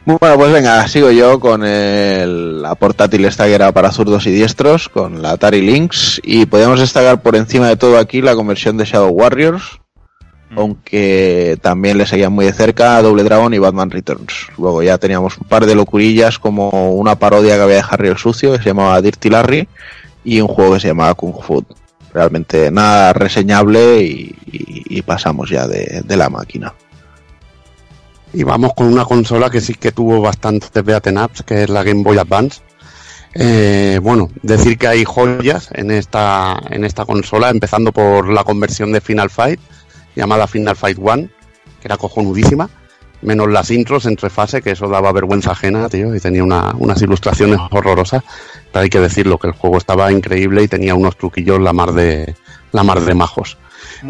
Bueno, 0.06 0.36
pues 0.36 0.52
venga, 0.52 0.86
sigo 0.86 1.10
yo 1.10 1.40
con 1.40 1.64
el- 1.64 2.62
la 2.62 2.76
portátil 2.76 3.24
esta 3.24 3.44
que 3.46 3.54
era 3.54 3.72
para 3.72 3.90
zurdos 3.90 4.26
y 4.26 4.30
diestros, 4.30 4.88
con 4.88 5.20
la 5.20 5.32
Atari 5.32 5.60
Lynx, 5.62 6.20
y 6.22 6.46
podemos 6.46 6.78
destacar 6.78 7.20
por 7.22 7.34
encima 7.34 7.66
de 7.68 7.76
todo 7.76 7.98
aquí 7.98 8.22
la 8.22 8.36
conversión 8.36 8.76
de 8.76 8.84
Shadow 8.84 9.10
Warriors, 9.10 9.80
aunque 10.56 11.58
también 11.60 11.98
le 11.98 12.06
seguían 12.06 12.32
muy 12.32 12.44
de 12.46 12.52
cerca 12.52 13.02
Double 13.02 13.24
Dragon 13.24 13.52
y 13.52 13.58
Batman 13.58 13.90
Returns. 13.90 14.46
Luego 14.58 14.80
ya 14.80 14.96
teníamos 14.96 15.36
un 15.38 15.48
par 15.48 15.66
de 15.66 15.74
locurillas 15.74 16.38
como 16.38 16.92
una 16.94 17.18
parodia 17.18 17.56
que 17.56 17.62
había 17.62 17.76
de 17.76 17.84
Harry 17.90 18.08
el 18.08 18.16
Sucio, 18.16 18.52
que 18.52 18.58
se 18.58 18.64
llamaba 18.70 19.02
Dirty 19.02 19.28
Larry, 19.28 19.68
y 20.24 20.40
un 20.40 20.46
juego 20.46 20.74
que 20.74 20.80
se 20.80 20.88
llamaba 20.88 21.14
Kung 21.14 21.34
Fu. 21.42 21.64
Realmente 22.14 22.70
nada 22.70 23.12
reseñable 23.12 24.00
y, 24.02 24.34
y- 24.52 24.98
y 24.98 25.02
pasamos 25.02 25.50
ya 25.50 25.66
de- 25.66 26.02
de 26.04 26.16
la 26.16 26.30
máquina. 26.30 26.72
Y 28.36 28.44
vamos 28.44 28.74
con 28.74 28.86
una 28.92 29.06
consola 29.06 29.48
que 29.48 29.62
sí 29.62 29.72
que 29.74 29.92
tuvo 29.92 30.20
bastantes 30.20 30.70
beaten 30.84 31.16
ups, 31.16 31.42
que 31.42 31.62
es 31.62 31.70
la 31.70 31.82
Game 31.82 32.02
Boy 32.02 32.18
Advance. 32.18 32.60
Eh, 33.32 33.98
bueno, 34.02 34.28
decir 34.42 34.76
que 34.76 34.88
hay 34.88 35.04
joyas 35.06 35.70
en 35.72 35.90
esta, 35.90 36.60
en 36.68 36.84
esta 36.84 37.06
consola, 37.06 37.48
empezando 37.48 37.92
por 37.92 38.28
la 38.28 38.44
conversión 38.44 38.92
de 38.92 39.00
Final 39.00 39.30
Fight, 39.30 39.58
llamada 40.14 40.46
Final 40.46 40.76
Fight 40.76 40.98
One, 41.02 41.30
que 41.80 41.88
era 41.88 41.96
cojonudísima, 41.96 42.68
menos 43.22 43.48
las 43.50 43.70
intros 43.70 44.04
entre 44.04 44.28
fase, 44.28 44.60
que 44.60 44.72
eso 44.72 44.86
daba 44.86 45.12
vergüenza 45.12 45.52
ajena, 45.52 45.88
tío, 45.88 46.14
y 46.14 46.20
tenía 46.20 46.44
una- 46.44 46.74
unas 46.78 47.00
ilustraciones 47.00 47.58
horrorosas. 47.70 48.22
Pero 48.70 48.82
hay 48.82 48.90
que 48.90 49.00
decirlo, 49.00 49.38
que 49.38 49.46
el 49.46 49.54
juego 49.54 49.78
estaba 49.78 50.12
increíble 50.12 50.62
y 50.62 50.68
tenía 50.68 50.94
unos 50.94 51.16
truquillos 51.16 51.58
la 51.58 51.72
mar 51.72 51.92
de, 51.92 52.34
la 52.72 52.82
mar 52.82 53.00
de 53.00 53.14
majos. 53.14 53.56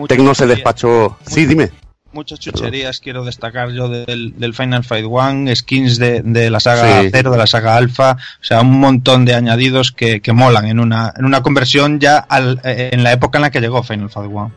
Tecno 0.09 0.35
se 0.35 0.47
despachó. 0.49 1.17
Sí, 1.27 1.47
dime. 1.47 1.71
Muchas 2.17 2.41
chucherías 2.41 2.99
quiero 2.99 3.25
destacar 3.25 3.71
yo 3.71 3.89
del, 3.89 4.35
del 4.39 4.55
Final 4.55 4.83
Fight 4.85 5.05
One, 5.09 5.55
skins 5.55 5.99
de, 5.99 6.23
de 6.23 6.51
la 6.51 6.59
saga 6.61 7.03
Sí. 7.03 7.11
Zero, 7.13 7.31
de 7.31 7.37
la 7.39 7.47
saga 7.47 7.77
Alpha, 7.77 8.17
o 8.41 8.45
sea, 8.45 8.63
un 8.63 8.81
montón 8.81 9.25
de 9.27 9.35
añadidos 9.35 9.93
que, 9.93 10.21
que 10.21 10.33
molan 10.33 10.67
en 10.67 10.81
una, 10.81 11.13
en 11.17 11.25
una 11.27 11.43
conversión 11.43 12.01
ya 12.01 12.17
al- 12.19 12.61
eh, 12.65 12.91
en 12.93 13.05
la 13.05 13.13
época 13.13 13.39
en 13.39 13.43
la 13.43 13.51
que 13.51 13.61
llegó 13.61 13.83
Final 13.83 14.11
Fight 14.11 14.31
One. 14.35 14.53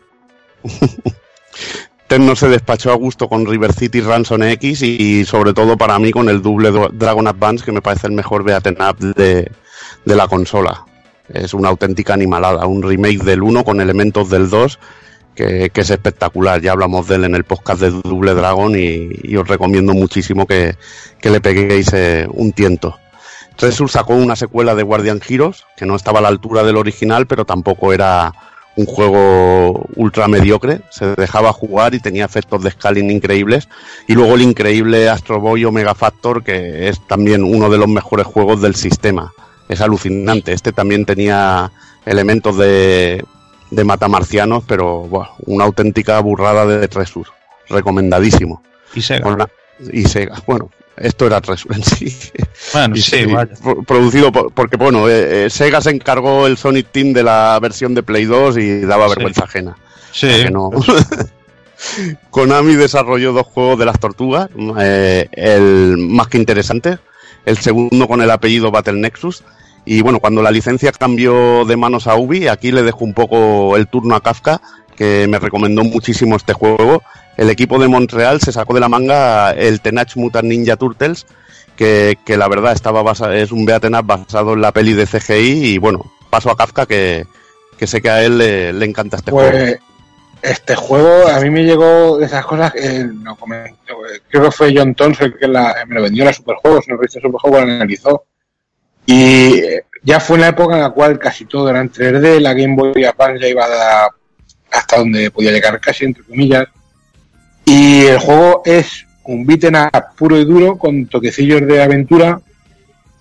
Tecno 2.07 2.35
se 2.35 2.47
despachó 2.49 2.91
a 2.91 2.95
gusto 2.95 3.29
con 3.29 3.45
River 3.45 3.71
City 3.73 4.01
Ransom 4.01 4.41
X 4.41 4.81
y, 4.81 5.19
y 5.19 5.25
sobre 5.25 5.53
todo 5.53 5.77
para 5.77 5.99
mí 5.99 6.11
con 6.11 6.27
el 6.29 6.41
double 6.41 6.71
Do- 6.71 6.89
Dragon 6.91 7.27
Advance 7.27 7.63
que 7.63 7.71
me 7.71 7.81
parece 7.83 8.07
el 8.07 8.13
mejor 8.13 8.43
beaten 8.43 8.77
up 8.81 8.97
de, 8.97 9.51
de 10.05 10.15
la 10.15 10.27
consola. 10.27 10.85
Es 11.31 11.53
una 11.53 11.69
auténtica 11.69 12.15
animalada, 12.15 12.65
un 12.65 12.81
remake 12.81 13.23
del 13.23 13.43
1 13.43 13.63
con 13.63 13.79
elementos 13.79 14.29
del 14.31 14.49
2 14.49 14.79
que, 15.39 15.81
es 15.81 15.89
espectacular. 15.89 16.61
Ya 16.61 16.73
hablamos 16.73 17.07
de 17.07 17.15
él 17.15 17.23
en 17.25 17.35
el 17.35 17.43
podcast 17.43 17.81
de 17.81 17.91
Double 17.91 18.33
Dragon 18.33 18.73
y, 18.75 19.35
os 19.35 19.47
recomiendo 19.47 19.93
muchísimo 19.93 20.45
que, 20.45 20.75
que 21.19 21.29
le 21.29 21.39
peguéis 21.39 21.93
eh, 21.93 22.27
un 22.31 22.51
tiento. 22.51 22.97
Tresur 23.55 23.89
sacó 23.89 24.15
una 24.15 24.35
secuela 24.35 24.75
de 24.75 24.83
Guardian 24.83 25.21
Heroes 25.27 25.63
que 25.75 25.85
no 25.85 25.95
estaba 25.95 26.19
a 26.19 26.21
la 26.21 26.27
altura 26.29 26.63
del 26.63 26.77
original, 26.77 27.27
pero 27.27 27.45
tampoco 27.45 27.93
era 27.93 28.33
un 28.75 28.85
juego 28.85 29.85
ultra 29.95 30.27
mediocre. 30.27 30.81
Se 30.89 31.15
dejaba 31.15 31.53
jugar 31.53 31.93
y 31.93 31.99
tenía 31.99 32.25
efectos 32.25 32.63
de 32.63 32.71
scaling 32.71 33.11
increíbles. 33.11 33.67
Y 34.07 34.13
luego 34.13 34.35
el 34.35 34.41
increíble 34.41 35.09
Astro 35.09 35.39
Boy 35.39 35.65
Omega 35.65 35.95
Factor, 35.95 36.43
que 36.43 36.89
es 36.89 37.05
también 37.07 37.43
uno 37.43 37.69
de 37.69 37.77
los 37.77 37.87
mejores 37.87 38.25
juegos 38.25 38.61
del 38.61 38.75
sistema. 38.75 39.33
Es 39.67 39.81
alucinante. 39.81 40.53
Este 40.53 40.71
también 40.71 41.05
tenía 41.05 41.71
elementos 42.05 42.57
de, 42.57 43.23
de 43.71 43.83
matamarcianos, 43.83 44.63
pero 44.67 45.01
buah, 45.03 45.29
una 45.45 45.65
auténtica 45.65 46.19
burrada 46.19 46.65
de 46.65 46.87
Tresur. 46.87 47.27
Recomendadísimo. 47.69 48.61
Y 48.93 49.01
Sega. 49.01 49.29
La- 49.35 49.49
y 49.93 50.03
Sega. 50.05 50.41
Bueno, 50.47 50.69
esto 50.97 51.27
era 51.27 51.39
Tresur 51.39 51.75
en 51.75 51.83
sí. 51.83 52.17
Bueno, 52.73 52.95
Y 52.95 53.01
sí, 53.01 53.11
sí, 53.11 53.25
vaya. 53.25 53.53
pro- 53.61 53.83
producido 53.83 54.31
por- 54.31 54.51
porque 54.51 54.75
bueno 54.77 55.07
eh, 55.07 55.45
eh, 55.45 55.49
Sega 55.49 55.79
se 55.81 55.91
encargó 55.91 56.47
el 56.47 56.57
Sonic 56.57 56.87
Team 56.91 57.13
de 57.13 57.23
la 57.23 57.57
versión 57.61 57.93
de 57.93 58.03
Play 58.03 58.25
2 58.25 58.57
y 58.57 58.81
daba 58.81 59.05
Sí. 59.07 59.09
vergüenza 59.15 59.43
ajena 59.45 59.77
Sí, 60.11 60.27
no. 60.51 60.71
Konami 62.29 62.75
desarrolló 62.75 63.31
dos 63.31 63.47
juegos 63.47 63.79
de 63.79 63.85
las 63.85 63.99
tortugas 63.99 64.49
eh, 64.79 65.27
el 65.31 65.95
más 65.97 66.27
que 66.27 66.37
interesante 66.37 66.97
el 67.45 67.57
segundo 67.57 68.07
con 68.07 68.21
el 68.21 68.29
apellido 68.31 68.69
Battle 68.71 68.99
Nexus 68.99 69.43
y 69.91 70.01
bueno 70.03 70.19
cuando 70.19 70.43
la 70.43 70.51
licencia 70.51 70.91
cambió 70.91 71.65
de 71.65 71.75
manos 71.75 72.05
a 72.05 72.15
Ubi 72.15 72.47
aquí 72.47 72.71
le 72.71 72.83
dejo 72.83 73.03
un 73.03 73.13
poco 73.15 73.75
el 73.75 73.87
turno 73.87 74.15
a 74.15 74.21
Kafka 74.21 74.61
que 74.95 75.25
me 75.27 75.39
recomendó 75.39 75.83
muchísimo 75.83 76.35
este 76.35 76.53
juego 76.53 77.01
el 77.37 77.49
equipo 77.49 77.79
de 77.79 77.87
Montreal 77.87 78.39
se 78.39 78.51
sacó 78.51 78.75
de 78.75 78.81
la 78.81 78.89
manga 78.89 79.51
el 79.51 79.81
Teenage 79.81 80.19
Mutant 80.19 80.45
Ninja 80.47 80.75
Turtles 80.75 81.25
que, 81.75 82.17
que 82.23 82.37
la 82.37 82.47
verdad 82.47 82.73
estaba 82.73 83.01
basa- 83.01 83.35
es 83.35 83.51
un 83.51 83.65
beaten 83.65 83.95
up 83.95 84.05
basado 84.05 84.53
en 84.53 84.61
la 84.61 84.71
peli 84.73 84.93
de 84.93 85.07
CGI 85.07 85.73
y 85.73 85.77
bueno, 85.79 86.11
paso 86.29 86.51
a 86.51 86.57
Kafka 86.57 86.85
que, 86.85 87.25
que 87.77 87.87
sé 87.87 88.01
que 88.01 88.09
a 88.11 88.21
él 88.23 88.37
le, 88.37 88.73
le 88.73 88.85
encanta 88.85 89.15
este 89.17 89.31
juego. 89.31 89.49
Pues 89.49 89.79
este 90.41 90.75
juego 90.75 91.27
a 91.29 91.39
mí 91.39 91.49
me 91.49 91.63
llegó 91.63 92.17
de 92.17 92.25
esas 92.25 92.45
cosas 92.45 92.73
que 92.73 93.07
lo 93.23 93.35
comentó, 93.37 94.05
eh, 94.05 94.19
creo 94.29 94.43
que 94.43 94.51
fue 94.51 94.73
John 94.75 94.93
el 95.19 95.37
que 95.39 95.47
la- 95.47 95.73
me 95.87 95.95
lo 95.95 96.01
vendió 96.03 96.25
la 96.25 96.33
Superjuegos, 96.33 96.85
en 96.87 96.91
el 96.93 96.97
revista 96.99 97.21
Superjuegos 97.21 97.61
lo 97.61 97.65
analizó. 97.73 98.23
Y 99.11 99.63
ya 100.03 100.19
fue 100.19 100.35
en 100.35 100.41
la 100.41 100.49
época 100.49 100.75
en 100.75 100.83
la 100.83 100.91
cual 100.91 101.17
casi 101.17 101.45
todo 101.45 101.67
era 101.67 101.81
en 101.81 101.91
3D, 101.91 102.39
la 102.39 102.53
Game 102.53 102.75
Boy 102.75 103.03
Advance 103.05 103.41
ya 103.41 103.47
iba 103.47 103.65
hasta 104.69 104.97
donde 104.97 105.31
podía 105.31 105.51
llegar 105.51 105.79
casi, 105.79 106.05
entre 106.05 106.23
comillas. 106.23 106.67
Y 107.65 108.05
el 108.05 108.19
juego 108.19 108.61
es 108.65 109.07
un 109.23 109.47
beaten 109.47 109.77
up 109.77 110.15
puro 110.15 110.37
y 110.37 110.45
duro 110.45 110.77
con 110.77 111.07
toquecillos 111.07 111.65
de 111.65 111.81
aventura. 111.81 112.39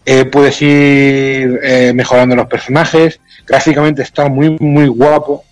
Eh, 0.05 0.26
puedes 0.26 0.60
ir 0.60 1.58
eh, 1.62 1.92
mejorando 1.94 2.36
los 2.36 2.49
personajes. 2.49 3.18
Gráficamente 3.47 4.02
está 4.02 4.28
muy, 4.28 4.58
muy 4.60 4.89
guapo. 4.89 5.42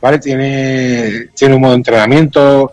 ¿Vale? 0.00 0.20
Tiene, 0.20 1.26
tiene 1.34 1.56
un 1.56 1.60
modo 1.60 1.72
de 1.72 1.78
entrenamiento. 1.78 2.72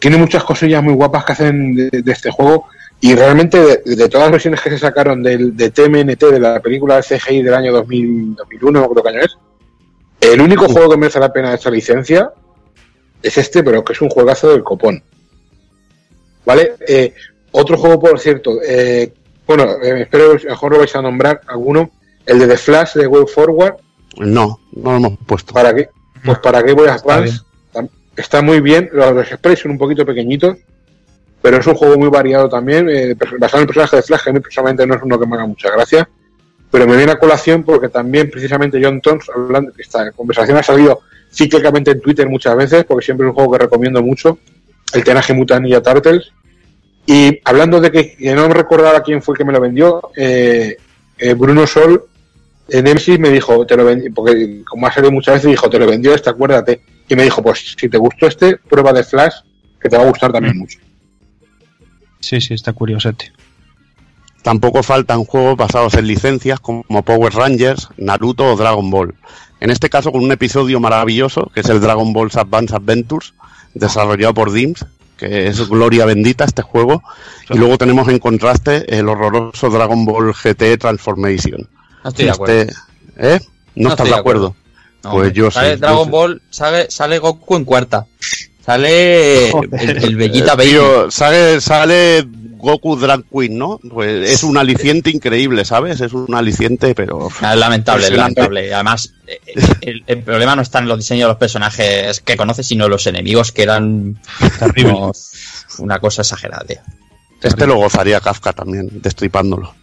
Tiene 0.00 0.16
muchas 0.16 0.42
cosillas 0.42 0.82
muy 0.82 0.94
guapas 0.94 1.24
que 1.24 1.32
hacen 1.32 1.76
de 1.76 2.02
este 2.12 2.32
juego. 2.32 2.66
Y 3.04 3.14
realmente, 3.14 3.60
de, 3.60 3.96
de 3.96 4.08
todas 4.08 4.24
las 4.24 4.30
versiones 4.30 4.62
que 4.62 4.70
se 4.70 4.78
sacaron 4.78 5.22
del, 5.22 5.54
de 5.54 5.68
TMNT, 5.68 6.24
de 6.24 6.40
la 6.40 6.58
película 6.60 6.96
de 6.96 7.02
CGI 7.02 7.42
del 7.42 7.52
año 7.52 7.70
2000, 7.70 8.34
2001, 8.34 8.80
no 8.80 8.88
creo 8.88 9.02
qué 9.02 9.08
año 9.10 9.20
es, 9.20 9.36
el 10.22 10.40
único 10.40 10.66
juego 10.70 10.88
que 10.88 10.96
merece 10.96 11.20
la 11.20 11.30
pena 11.30 11.50
de 11.50 11.56
esta 11.56 11.70
licencia 11.70 12.32
es 13.22 13.36
este, 13.36 13.62
pero 13.62 13.84
que 13.84 13.92
es 13.92 14.00
un 14.00 14.08
juegazo 14.08 14.48
del 14.48 14.64
copón. 14.64 15.02
¿Vale? 16.46 16.76
Eh, 16.88 17.12
otro 17.50 17.76
juego, 17.76 18.00
por 18.00 18.18
cierto, 18.18 18.52
eh, 18.66 19.12
bueno, 19.46 19.64
eh, 19.82 20.00
espero 20.00 20.38
que 20.38 20.46
mejor 20.46 20.72
lo 20.72 20.78
vais 20.78 20.96
a 20.96 21.02
nombrar 21.02 21.42
alguno, 21.46 21.90
el 22.24 22.38
de 22.38 22.46
The 22.46 22.56
Flash 22.56 22.94
de 22.94 23.06
Way 23.06 23.24
Forward, 23.26 23.74
No, 24.16 24.60
no 24.72 24.92
lo 24.92 24.96
hemos 24.96 25.18
puesto. 25.26 25.52
¿para 25.52 25.74
qué? 25.74 25.90
Pues 26.24 26.38
para 26.38 26.62
qué 26.62 26.72
voy 26.72 26.88
a 26.88 26.94
Está 26.94 27.16
Advance. 27.16 27.42
Está 28.16 28.40
muy 28.40 28.60
bien, 28.60 28.88
los, 28.94 29.12
los 29.12 29.28
sprays 29.28 29.58
son 29.58 29.72
un 29.72 29.78
poquito 29.78 30.06
pequeñitos, 30.06 30.56
pero 31.44 31.58
es 31.58 31.66
un 31.66 31.74
juego 31.74 31.98
muy 31.98 32.08
variado 32.08 32.48
también, 32.48 32.88
eh, 32.88 33.14
basado 33.38 33.58
en 33.58 33.62
el 33.64 33.66
personaje 33.66 33.96
de 33.96 34.02
Flash, 34.02 34.22
que 34.22 34.30
a 34.30 34.32
mí 34.32 34.40
personalmente 34.40 34.86
no 34.86 34.94
es 34.94 35.02
uno 35.02 35.20
que 35.20 35.26
me 35.26 35.34
haga 35.34 35.44
mucha 35.44 35.70
gracia, 35.70 36.08
pero 36.70 36.86
me 36.86 36.96
viene 36.96 37.12
a 37.12 37.18
colación 37.18 37.62
porque 37.62 37.90
también 37.90 38.30
precisamente 38.30 38.80
John 38.82 38.98
Tons, 39.02 39.26
hablando, 39.28 39.70
esta 39.76 40.10
conversación 40.12 40.56
ha 40.56 40.62
salido 40.62 41.00
cíclicamente 41.30 41.90
en 41.90 42.00
Twitter 42.00 42.26
muchas 42.30 42.56
veces, 42.56 42.86
porque 42.86 43.04
siempre 43.04 43.26
es 43.26 43.28
un 43.28 43.34
juego 43.34 43.52
que 43.52 43.58
recomiendo 43.58 44.02
mucho, 44.02 44.38
el 44.94 45.04
Tenaje 45.04 45.34
Mutant 45.34 45.66
Ninja 45.66 45.82
Turtles, 45.82 46.32
y 47.04 47.38
hablando 47.44 47.78
de 47.78 47.90
que, 47.90 48.16
que 48.16 48.34
no 48.34 48.48
me 48.48 48.54
recordaba 48.54 49.02
quién 49.02 49.20
fue 49.20 49.34
el 49.34 49.38
que 49.38 49.44
me 49.44 49.52
lo 49.52 49.60
vendió, 49.60 50.00
eh, 50.16 50.78
eh, 51.18 51.34
Bruno 51.34 51.66
Sol, 51.66 52.06
en 52.70 52.84
Nemesis 52.84 53.18
me 53.18 53.28
dijo, 53.28 53.66
te 53.66 53.76
lo 53.76 53.84
vendí, 53.84 54.08
porque 54.08 54.62
como 54.64 54.86
ha 54.86 54.92
salido 54.92 55.12
muchas 55.12 55.34
veces, 55.34 55.50
dijo, 55.50 55.68
te 55.68 55.78
lo 55.78 55.86
vendió 55.86 56.14
este, 56.14 56.30
acuérdate. 56.30 56.80
Y 57.06 57.14
me 57.14 57.24
dijo, 57.24 57.42
pues 57.42 57.74
si 57.78 57.90
te 57.90 57.98
gustó 57.98 58.28
este, 58.28 58.56
prueba 58.56 58.94
de 58.94 59.04
Flash, 59.04 59.34
que 59.78 59.90
te 59.90 59.98
va 59.98 60.04
a 60.04 60.08
gustar 60.08 60.32
también 60.32 60.56
mucho. 60.56 60.78
Sí, 62.24 62.40
sí, 62.40 62.54
está 62.54 62.72
curiosete. 62.72 63.32
Tampoco 64.42 64.82
faltan 64.82 65.24
juegos 65.24 65.56
basados 65.56 65.94
en 65.94 66.06
licencias 66.06 66.60
como 66.60 67.02
Power 67.02 67.32
Rangers, 67.32 67.88
Naruto 67.96 68.44
o 68.52 68.56
Dragon 68.56 68.90
Ball. 68.90 69.14
En 69.60 69.70
este 69.70 69.88
caso 69.88 70.12
con 70.12 70.22
un 70.22 70.32
episodio 70.32 70.80
maravilloso, 70.80 71.50
que 71.54 71.60
es 71.60 71.68
el 71.70 71.80
Dragon 71.80 72.12
Ball 72.12 72.30
Advance 72.34 72.74
Adventures, 72.76 73.32
desarrollado 73.72 74.34
por 74.34 74.52
DIMS, 74.52 74.84
que 75.16 75.46
es 75.46 75.66
gloria 75.68 76.04
bendita 76.04 76.44
este 76.44 76.60
juego. 76.60 77.02
Y 77.48 77.56
luego 77.56 77.78
tenemos 77.78 78.08
en 78.08 78.18
contraste 78.18 78.84
el 78.98 79.08
horroroso 79.08 79.70
Dragon 79.70 80.04
Ball 80.04 80.34
GT 80.34 80.76
Transformation. 80.78 81.66
No 82.02 82.10
estoy 82.10 82.24
de 82.26 82.30
acuerdo. 82.32 82.54
Este- 82.60 82.74
¿Eh? 83.16 83.40
¿No, 83.76 83.84
No 83.84 83.88
estás 83.90 84.08
de 84.08 84.14
acuerdo. 84.14 84.46
acuerdo? 84.48 84.56
No, 85.04 85.10
pues 85.12 85.14
hombre. 85.28 85.32
yo 85.32 85.50
sale 85.50 85.74
sí, 85.74 85.80
Dragon. 85.80 86.10
Ball, 86.10 86.42
sale, 86.50 86.90
sale 86.90 87.18
Goku 87.18 87.56
en 87.56 87.64
cuarta. 87.64 88.06
Sale 88.64 89.50
el, 89.50 90.04
el 90.04 90.16
Bellita 90.16 90.52
Eh, 90.54 90.56
Baby. 90.56 90.70
tío, 90.70 91.10
sale, 91.10 91.60
sale 91.60 92.24
Goku 92.56 92.96
Drag 92.96 93.22
Queen, 93.30 93.58
¿no? 93.58 93.78
Pues 93.90 94.30
es 94.30 94.42
un 94.42 94.56
aliciente 94.56 95.10
increíble, 95.10 95.66
¿sabes? 95.66 96.00
Es 96.00 96.14
un 96.14 96.34
aliciente, 96.34 96.94
pero... 96.94 97.28
Es 97.28 97.58
lamentable, 97.58 98.04
es 98.06 98.12
lamentable. 98.12 98.72
Además, 98.72 99.12
eh, 99.26 99.38
el, 99.82 100.02
el 100.06 100.22
problema 100.22 100.56
no 100.56 100.62
está 100.62 100.78
en 100.78 100.88
los 100.88 100.96
diseños 100.96 101.24
de 101.24 101.28
los 101.28 101.36
personajes 101.36 102.20
que 102.20 102.36
conoces, 102.38 102.66
sino 102.66 102.86
en 102.86 102.90
los 102.92 103.06
enemigos 103.06 103.52
que 103.52 103.62
eran 103.64 104.18
Terrible. 104.58 104.92
unos- 104.94 105.32
una 105.78 105.98
cosa 105.98 106.22
exagerada, 106.22 106.64
tío. 106.64 106.78
Este 107.42 107.66
lo 107.66 107.74
gozaría 107.76 108.20
Kafka 108.20 108.54
también, 108.54 108.88
destripándolo. 109.02 109.74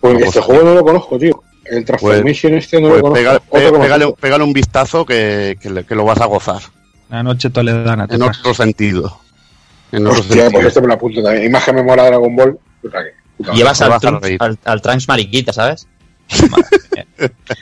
Pues 0.00 0.20
este 0.22 0.40
juego 0.42 0.64
no 0.64 0.74
lo 0.74 0.84
conozco, 0.84 1.18
tío. 1.18 1.42
El 1.64 1.82
Transformation 1.86 2.52
este 2.54 2.78
no 2.78 2.88
Pues 2.90 3.00
lo 3.00 3.08
conozco. 3.08 3.48
que 3.50 3.72
me 3.72 4.12
pégale, 4.20 4.44
un 4.44 4.52
vistazo 4.52 5.06
que, 5.06 5.56
que 5.62 5.94
lo 5.94 6.04
vas 6.04 6.20
a 6.20 6.26
gozar. 6.26 6.60
La 7.10 7.22
noche 7.22 7.50
toledana. 7.50 8.06
En 8.10 8.22
otro 8.22 8.54
sentido. 8.54 9.20
En 9.92 10.06
otro 10.06 10.20
Hostia, 10.20 10.34
pues 10.34 10.44
sentido. 10.50 10.68
este 10.68 10.80
me 10.80 10.86
lo 10.88 10.94
apunto 10.94 11.22
también. 11.22 11.44
Imagen 11.46 11.74
me 11.76 11.82
mola 11.82 12.06
Dragon 12.06 12.34
Ball. 12.36 12.58
Puta 12.82 12.98
Llevas 13.54 13.80
al, 13.82 13.92
Trunks- 14.00 14.36
al, 14.40 14.58
al 14.64 14.82
Trunks 14.82 15.08
mariquita, 15.08 15.52
¿sabes? 15.52 15.86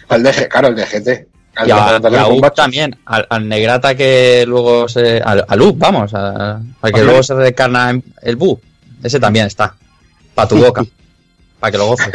Al 0.09 0.23
DG, 0.23 0.49
claro, 0.49 0.69
el 0.69 0.77
DGT. 0.77 1.27
Al 1.57 1.69
Y 1.69 1.71
a, 1.71 1.99
de 1.99 2.19
a 2.19 2.27
Up 2.29 2.55
también, 2.55 2.97
al, 3.05 3.27
al 3.29 3.49
Negrata 3.49 3.95
que 3.95 4.45
luego 4.47 4.89
se. 4.89 5.19
Al, 5.21 5.45
al 5.49 5.61
Up, 5.63 5.77
vamos, 5.79 6.13
a, 6.15 6.61
para 6.81 6.93
que 6.93 7.03
luego 7.05 7.23
se 7.23 7.35
recarna 7.35 7.91
en 7.91 8.03
el 8.23 8.37
Bu. 8.37 8.61
Ese 9.03 9.19
también 9.21 9.47
está. 9.47 9.75
Para 10.35 10.49
tu 10.49 10.57
boca. 10.57 10.85
para 11.61 11.71
que 11.73 11.79
lo 11.79 11.87
goces. 11.89 12.09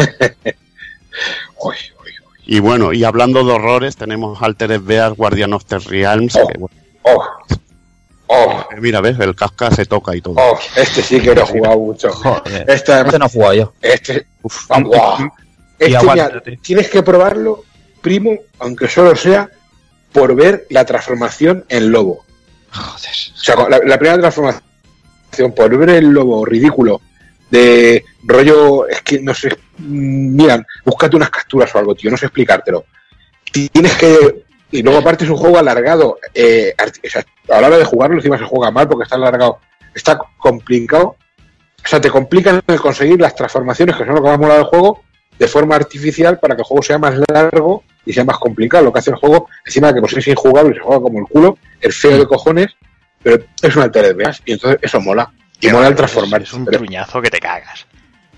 Uy, 1.60 1.76
uy, 1.76 1.76
uy. 2.02 2.12
Y 2.46 2.60
bueno, 2.60 2.94
y 2.94 3.04
hablando 3.04 3.44
de 3.44 3.52
horrores, 3.54 3.96
tenemos 3.98 4.42
Altered 4.42 4.82
Beast, 4.82 5.18
Guardian 5.18 5.54
of 5.54 5.66
the 5.66 5.80
Realms. 5.80 6.36
Oh. 6.36 6.48
que, 6.48 6.58
bueno, 6.58 6.76
Oh. 7.16 7.24
Oh. 8.30 8.66
eh, 8.72 8.82
mira, 8.82 9.00
ves, 9.00 9.18
el 9.20 9.36
casca 9.36 9.72
se 9.72 9.86
toca 9.86 10.16
y 10.16 10.22
todo. 10.22 10.36
Oh, 10.38 10.60
este 10.76 11.02
sí 11.02 11.22
que 11.22 11.34
lo 11.34 11.42
he 11.42 11.46
jugado 11.48 11.78
mucho. 11.80 12.12
Joder. 12.12 12.66
Este 12.70 12.92
además, 12.92 13.14
Este 13.14 13.20
no 13.20 13.26
he 13.26 13.30
jugado 13.30 13.54
yo. 13.54 13.74
este, 13.82 14.28
Uf, 14.42 14.66
ah, 14.72 15.30
Este, 15.80 16.06
mira, 16.06 16.44
tienes 16.62 16.90
que 16.90 17.04
probarlo, 17.04 17.64
primo, 18.02 18.32
aunque 18.60 18.88
solo 18.90 19.16
sea 19.16 19.50
por 20.12 20.36
ver 20.36 20.66
la 20.70 20.86
transformación 20.86 21.64
en 21.70 21.92
lobo. 21.92 22.26
Joder. 22.72 23.12
O 23.34 23.38
sea, 23.40 23.56
la, 23.70 23.80
la 23.86 23.98
primera 23.98 24.20
transformación, 24.20 24.64
por 25.56 25.78
ver 25.78 25.90
el 25.92 26.10
lobo 26.10 26.44
ridículo 26.46 27.02
de 27.50 28.04
rollo, 28.24 28.88
es 28.90 29.02
que 29.04 29.22
no 29.22 29.34
sé, 29.34 29.50
mm, 29.78 30.36
miran, 30.36 30.66
búscate 30.84 31.16
unas 31.16 31.30
capturas 31.30 31.74
o 31.74 31.78
algo, 31.80 31.96
tío, 31.96 32.12
no 32.12 32.18
sé 32.18 32.26
explicártelo. 32.26 32.84
Tienes 33.52 33.94
que, 33.96 34.44
y 34.72 34.82
luego 34.84 35.00
aparte 35.00 35.24
es 35.24 35.30
un 35.30 35.38
juego 35.38 35.58
alargado, 35.58 36.18
eh, 36.34 36.74
arti- 36.78 37.06
o 37.08 37.10
sea, 37.10 37.26
a 37.56 37.62
la 37.62 37.68
hora 37.68 37.78
de 37.78 37.86
jugarlo 37.86 38.18
encima 38.18 38.38
se 38.38 38.44
juega 38.46 38.72
mal 38.72 38.88
porque 38.88 39.04
está 39.04 39.16
alargado, 39.16 39.60
está 39.96 40.20
complicado, 40.38 41.16
o 41.84 41.88
sea, 41.88 42.02
te 42.02 42.10
complican 42.10 42.62
el 42.68 42.80
conseguir 42.82 43.20
las 43.22 43.36
transformaciones 43.36 43.96
que 43.96 44.06
son 44.06 44.16
lo 44.16 44.22
que 44.24 44.30
más 44.30 44.40
mola 44.40 44.56
del 44.56 44.64
juego 44.66 45.04
de 45.40 45.48
forma 45.48 45.76
artificial 45.76 46.40
para 46.40 46.56
que 46.56 46.62
el 46.64 46.66
juego 46.66 46.82
sea 46.84 46.98
más 46.98 47.16
largo 47.32 47.84
y 48.06 48.12
sea 48.12 48.26
más 48.26 48.38
complicado. 48.40 48.84
Lo 48.86 48.92
que 48.92 49.00
hace 49.00 49.12
el 49.12 49.18
juego, 49.18 49.48
encima 49.66 49.88
de 49.90 49.94
que 49.96 50.00
pues 50.02 50.14
es 50.18 50.28
injugable 50.28 50.72
y 50.72 50.74
se 50.76 50.82
juega 50.82 51.02
como 51.02 51.20
el 51.20 51.26
culo, 51.28 51.58
es 51.80 51.96
feo 51.96 52.18
de 52.18 52.26
cojones, 52.26 52.76
pero 53.22 53.44
es 53.62 53.76
una 53.76 53.86
Altered 53.86 54.16
Beast 54.16 54.42
y 54.46 54.54
entonces 54.54 54.80
eso 54.82 55.00
mola. 55.00 55.32
Y 55.62 55.70
mola 55.70 55.88
el 55.88 55.96
transformar. 55.96 56.42
Es 56.42 56.54
un 56.54 56.66
truñazo 56.66 57.22
que 57.22 57.30
te 57.30 57.40
cagas. 57.40 57.86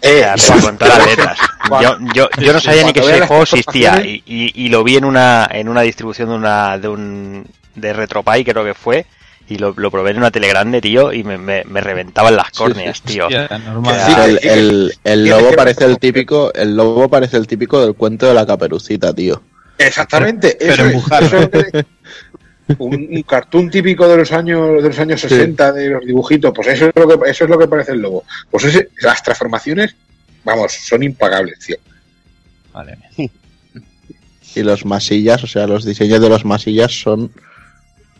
Eh, 0.02 0.26
pero 0.48 0.62
con 0.62 0.78
todas 0.78 0.98
las 1.00 1.08
letras. 1.08 1.38
Yo, 1.82 1.98
yo, 2.16 2.28
yo 2.40 2.52
no 2.54 2.60
sabía 2.60 2.84
ni 2.84 2.94
que 2.94 3.02
ese 3.02 3.28
juego 3.28 3.44
existía 3.44 3.92
transformaciones- 3.98 4.24
y, 4.26 4.46
y, 4.56 4.66
y 4.66 4.70
lo 4.70 4.84
vi 4.84 4.96
en 4.98 5.06
una 5.06 5.48
en 5.52 5.70
una 5.70 5.82
distribución 5.82 6.30
de 6.30 6.36
una 6.36 6.80
de 6.80 6.88
un 6.88 7.46
de 7.76 7.94
Retropie 7.94 8.44
creo 8.44 8.64
que 8.66 8.74
fue 8.74 9.06
y 9.48 9.58
lo, 9.60 9.74
lo 9.78 9.92
probé 9.92 10.12
en 10.12 10.18
una 10.18 10.32
tele 10.32 10.48
grande, 10.48 10.82
tío, 10.82 11.14
y 11.14 11.24
me, 11.24 11.38
me, 11.38 11.64
me 11.66 11.82
reventaban 11.82 12.36
las 12.36 12.50
córneas, 12.52 13.02
tío. 13.04 13.26
Hostia, 13.26 13.48
normal. 13.66 14.00
Sí, 14.42 14.48
el, 14.48 14.94
el- 15.04 15.26
lobo 15.28 15.52
parece 15.56 15.86
el 15.86 15.98
típico, 16.00 16.52
el 16.54 16.76
lobo 16.76 17.08
parece 17.10 17.38
el 17.38 17.46
típico 17.48 17.80
del 17.82 17.94
cuento 17.96 18.28
de 18.28 18.34
la 18.36 18.46
caperucita, 18.48 19.14
tío. 19.14 19.42
Exactamente. 19.78 20.56
Pero 20.60 20.74
eso 20.74 20.82
es- 20.86 20.88
empujar. 20.94 21.24
eso 21.24 21.38
un, 22.78 23.08
un 23.12 23.22
cartoon 23.24 23.70
típico 23.70 24.08
de 24.08 24.18
los 24.18 24.32
años 24.32 24.82
de 24.82 24.88
los 24.90 25.00
años 25.00 25.22
60 25.22 25.72
de 25.74 25.90
los 25.90 26.06
dibujitos, 26.06 26.52
pues 26.56 26.68
eso 26.68 26.86
es 26.88 26.92
lo 26.96 27.08
que 27.20 27.30
eso 27.30 27.44
es 27.46 27.50
lo 27.50 27.58
que 27.58 27.68
parece 27.68 27.92
el 27.94 28.00
lobo. 28.02 28.24
Pues 28.52 28.66
ese- 28.66 28.90
las 29.02 29.22
transformaciones, 29.24 29.96
vamos, 30.44 30.72
son 30.74 31.04
impagables, 31.04 31.60
tío. 31.60 31.78
Vale. 32.74 32.98
Y 34.56 34.64
los 34.64 34.84
masillas, 34.84 35.44
o 35.44 35.48
sea, 35.48 35.68
los 35.68 35.86
diseños 35.86 36.20
de 36.22 36.28
los 36.28 36.44
masillas 36.44 36.92
son 37.02 37.32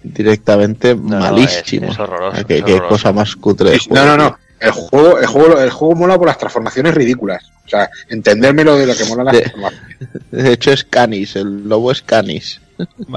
directamente 0.04 0.94
No, 0.94 1.02
no, 1.02 1.20
malísimos. 1.20 1.90
es- 1.90 1.96
es 1.96 2.00
horroroso, 2.00 2.46
Qué, 2.46 2.58
es 2.60 2.64
qué 2.64 2.74
horroroso. 2.74 2.90
cosa 2.90 3.12
más 3.14 3.36
cutre. 3.36 3.72
de 3.72 3.78
No, 3.78 3.82
juego, 3.90 4.06
no, 4.06 4.18
no. 4.18 4.38
El 4.60 4.72
juego, 4.72 5.20
el 5.20 5.26
juego, 5.26 5.60
el 5.60 5.70
juego 5.72 5.96
mola 5.96 6.18
por 6.18 6.28
las 6.28 6.38
transformaciones 6.38 6.94
ridículas. 6.94 7.44
O 7.66 7.70
sea, 7.70 7.90
entendérmelo 8.10 8.78
de 8.78 8.86
lo 8.86 8.96
que 8.96 9.06
mola 9.06 9.24
las 9.24 9.34
De- 9.34 9.42
transformaciones. 9.42 9.90
De 10.32 10.54
hecho 10.54 10.72
es 10.72 10.84
Canis, 10.84 11.36
el 11.36 11.68
lobo 11.68 11.92
es 11.92 12.02
Canis. 12.04 12.62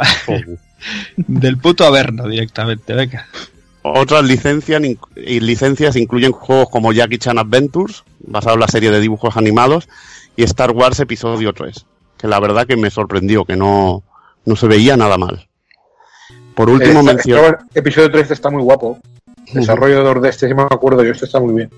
Del 1.16 1.58
puto 1.58 1.84
Averno 1.84 2.28
directamente, 2.28 2.94
venga. 2.94 3.26
Otras 3.82 4.24
licencias, 4.24 5.96
incluyen 5.96 6.32
juegos 6.32 6.68
como 6.70 6.92
Jackie 6.92 7.18
Chan 7.18 7.38
Adventures, 7.38 8.04
basado 8.20 8.54
en 8.54 8.60
la 8.60 8.68
serie 8.68 8.90
de 8.90 9.00
dibujos 9.00 9.36
animados, 9.36 9.88
y 10.36 10.44
Star 10.44 10.70
Wars 10.70 11.00
Episodio 11.00 11.52
3, 11.52 11.84
que 12.16 12.28
la 12.28 12.38
verdad 12.38 12.66
que 12.66 12.76
me 12.76 12.90
sorprendió, 12.90 13.44
que 13.44 13.56
no, 13.56 14.04
no 14.44 14.56
se 14.56 14.68
veía 14.68 14.96
nada 14.96 15.18
mal. 15.18 15.48
Por 16.54 16.70
último, 16.70 17.00
Eh, 17.00 17.02
menciono... 17.02 17.58
Episodio 17.74 18.10
3 18.10 18.30
está 18.30 18.50
muy 18.50 18.62
guapo. 18.62 18.98
Desarrollador 19.52 20.20
de 20.20 20.28
este, 20.28 20.48
si 20.48 20.54
me 20.54 20.62
acuerdo 20.62 21.02
yo, 21.04 21.10
este 21.12 21.26
está 21.26 21.40
muy 21.40 21.54
bien. 21.54 21.70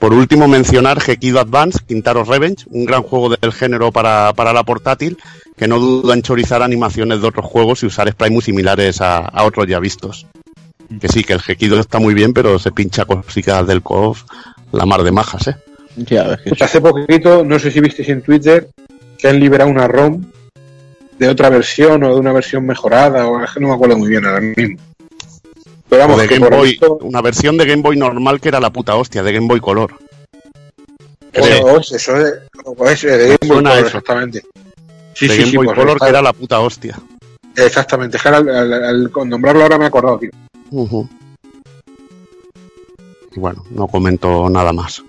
Por 0.00 0.14
último, 0.14 0.48
mencionar 0.48 0.98
Gekido 0.98 1.40
Advance, 1.40 1.78
Quintaro 1.86 2.24
Revenge, 2.24 2.64
un 2.70 2.86
gran 2.86 3.02
juego 3.02 3.28
del 3.28 3.52
género 3.52 3.92
para, 3.92 4.32
para 4.32 4.54
la 4.54 4.64
portátil, 4.64 5.18
que 5.58 5.68
no 5.68 5.78
duda 5.78 6.14
en 6.14 6.22
chorizar 6.22 6.62
animaciones 6.62 7.20
de 7.20 7.28
otros 7.28 7.44
juegos 7.44 7.82
y 7.82 7.86
usar 7.86 8.10
sprites 8.10 8.32
muy 8.32 8.42
similares 8.42 9.02
a, 9.02 9.18
a 9.18 9.44
otros 9.44 9.66
ya 9.66 9.78
vistos. 9.78 10.26
Que 11.00 11.08
sí, 11.08 11.22
que 11.22 11.34
el 11.34 11.42
Gekido 11.42 11.78
está 11.78 11.98
muy 11.98 12.14
bien, 12.14 12.32
pero 12.32 12.58
se 12.58 12.72
pincha 12.72 13.04
cositas 13.04 13.66
del 13.66 13.82
COF 13.82 14.24
la 14.72 14.86
mar 14.86 15.02
de 15.02 15.12
majas, 15.12 15.48
¿eh? 15.48 15.56
Ya 15.96 16.28
ves 16.28 16.40
que 16.40 16.48
Pues 16.50 16.62
hace 16.62 16.80
poquito, 16.80 17.44
no 17.44 17.58
sé 17.58 17.70
si 17.70 17.80
visteis 17.80 18.08
en 18.08 18.22
Twitter, 18.22 18.70
que 19.18 19.28
han 19.28 19.38
liberado 19.38 19.70
una 19.70 19.86
ROM 19.86 20.24
de 21.18 21.28
otra 21.28 21.50
versión 21.50 22.02
o 22.04 22.14
de 22.14 22.20
una 22.20 22.32
versión 22.32 22.64
mejorada, 22.64 23.26
o 23.26 23.44
es 23.44 23.50
que 23.50 23.60
no 23.60 23.68
me 23.68 23.74
acuerdo 23.74 23.98
muy 23.98 24.08
bien 24.08 24.24
ahora 24.24 24.40
mismo. 24.40 24.78
Pero 25.90 26.02
vamos, 26.02 26.20
de 26.20 26.28
que 26.28 26.34
Game 26.36 26.48
por 26.48 26.56
Boy, 26.58 26.70
esto, 26.70 26.98
una 27.02 27.20
versión 27.20 27.56
de 27.58 27.66
Game 27.66 27.82
Boy 27.82 27.96
normal 27.98 28.40
que 28.40 28.48
era 28.48 28.60
la 28.60 28.70
puta 28.72 28.94
hostia, 28.96 29.22
de 29.22 29.32
Game 29.32 29.46
Boy 29.48 29.60
Color. 29.60 29.92
o- 31.36 31.66
o 31.66 31.78
es 31.80 31.92
eso 31.92 32.12
o 32.64 32.86
es 32.86 33.02
de 33.02 33.18
Game 33.18 33.36
Boy 33.42 33.48
Color, 33.48 33.72
eso. 33.78 33.86
exactamente. 33.86 34.42
Sí, 35.14 35.26
de 35.28 35.34
sí, 35.34 35.38
Game 35.40 35.50
sí, 35.50 35.56
Boy 35.56 35.66
pues 35.66 35.78
Color 35.78 35.92
está- 35.96 36.06
que 36.06 36.10
era 36.10 36.22
la 36.22 36.32
puta 36.32 36.60
hostia. 36.60 36.98
Exactamente, 37.56 38.16
es 38.16 38.22
que 38.22 38.28
al, 38.28 38.48
al- 38.48 39.10
nombrarlo 39.26 39.62
ahora 39.64 39.76
me 39.78 39.84
he 39.84 39.88
acordado, 39.88 40.18
tío. 40.18 40.30
Y 43.32 43.40
bueno, 43.40 43.64
no 43.70 43.86
comento 43.88 44.48
nada 44.48 44.72
más. 44.72 45.02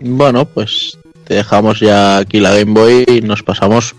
Bueno, 0.00 0.44
pues 0.46 0.98
te 1.24 1.34
dejamos 1.34 1.80
ya 1.80 2.18
aquí 2.18 2.40
la 2.40 2.54
Game 2.54 2.72
Boy 2.72 3.04
y 3.06 3.20
nos 3.22 3.42
pasamos 3.42 3.94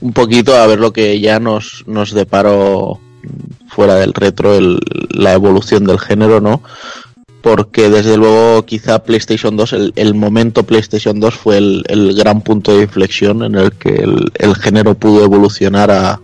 un 0.00 0.12
poquito 0.12 0.56
a 0.56 0.66
ver 0.66 0.78
lo 0.80 0.92
que 0.92 1.20
ya 1.20 1.38
nos, 1.40 1.84
nos 1.86 2.12
deparó 2.12 3.00
fuera 3.68 3.94
del 3.96 4.12
retro, 4.14 4.54
el- 4.54 4.80
la 5.10 5.32
evolución 5.32 5.84
del 5.84 5.98
género, 5.98 6.40
¿no? 6.40 6.62
Porque 7.42 7.88
desde 7.90 8.16
luego 8.16 8.64
quizá 8.64 9.02
PlayStation 9.02 9.56
2, 9.56 9.72
el, 9.72 9.92
el 9.96 10.14
momento 10.14 10.62
PlayStation 10.62 11.18
2 11.18 11.34
fue 11.34 11.58
el, 11.58 11.84
el 11.88 12.14
gran 12.14 12.40
punto 12.42 12.76
de 12.76 12.84
inflexión 12.84 13.42
en 13.42 13.56
el 13.56 13.72
que 13.72 13.94
el, 14.38 14.54
género 14.56 14.94
pudo 14.94 15.24
evolucionar 15.24 15.90
a, 15.90 16.20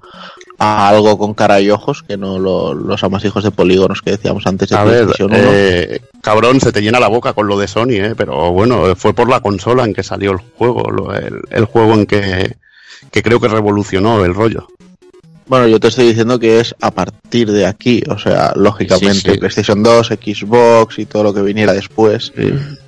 a 0.61 0.89
algo 0.89 1.19
con 1.19 1.35
cara 1.35 1.61
y 1.61 1.71
ojos, 1.71 2.05
que 2.07 2.17
no 2.17 2.39
lo- 2.39 2.73
los 2.73 3.03
amasijos 3.03 3.43
de 3.43 3.51
polígonos 3.51 4.01
que 4.01 4.13
decíamos 4.13 4.47
antes 4.47 4.69
de 4.69 4.77
A 4.77 4.85
ver, 4.85 5.07
PlayStation 5.07 5.33
1. 5.33 5.41
eh, 5.53 6.01
cabrón, 6.23 6.61
se 6.61 6.71
te 6.71 6.83
llena 6.83 7.01
la 7.01 7.09
boca 7.09 7.33
con 7.33 7.49
lo 7.49 7.59
de 7.59 7.67
Sony, 7.67 7.95
¿eh? 7.99 8.15
pero 8.17 8.53
bueno, 8.53 8.95
fue 8.95 9.13
por 9.13 9.29
la 9.29 9.41
consola 9.41 9.85
en 9.85 9.95
que 9.95 10.05
salió 10.05 10.31
el 10.31 10.39
juego, 10.57 10.89
lo- 10.89 11.13
el, 11.15 11.41
el 11.51 11.65
juego 11.65 11.95
en 11.95 12.07
que, 12.07 12.55
que 13.11 13.23
creo 13.25 13.41
que 13.41 13.49
revolucionó 13.49 14.25
el 14.25 14.35
rollo. 14.35 14.69
Bueno, 15.49 15.67
yo 15.67 15.81
te 15.81 15.89
estoy 15.89 16.09
diciendo 16.09 16.39
que 16.39 16.61
es 16.61 16.75
a 16.81 16.91
partir 16.91 17.51
de 17.51 17.65
aquí, 17.67 18.03
o 18.09 18.19
sea, 18.19 18.53
lógicamente 18.55 19.21
Sí, 19.21 19.31
sí. 19.33 19.39
PlayStation 19.39 19.83
2, 19.83 20.09
Xbox 20.09 20.99
y 20.99 21.07
todo 21.07 21.23
lo 21.25 21.35
que 21.35 21.41
viniera 21.43 21.73
después, 21.73 22.33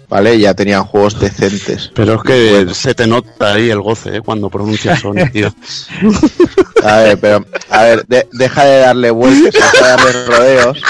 ¿vale? 0.09 0.39
Ya 0.39 0.53
tenían 0.55 0.85
juegos 0.85 1.19
decentes. 1.19 1.91
Pero 1.95 2.17
es 2.17 2.23
que 2.23 2.75
se 2.75 2.95
te 2.95 3.07
nota 3.07 3.55
ahí 3.55 3.71
el 3.71 3.81
goce 3.81 4.17
¿eh? 4.17 4.21
cuando 4.21 4.51
pronuncias 4.51 5.01
Sony, 5.03 5.27
tío. 5.33 5.55
A 6.85 6.97
ver, 6.99 7.19
pero, 7.19 7.45
a 7.71 7.83
ver, 7.85 8.05
de- 8.07 8.29
deja 8.33 8.65
de 8.65 8.79
darle 8.81 9.11
vueltas, 9.11 9.53
deja 9.55 9.83
de 9.83 9.89
darle 9.89 10.27
rodeos, 10.27 10.83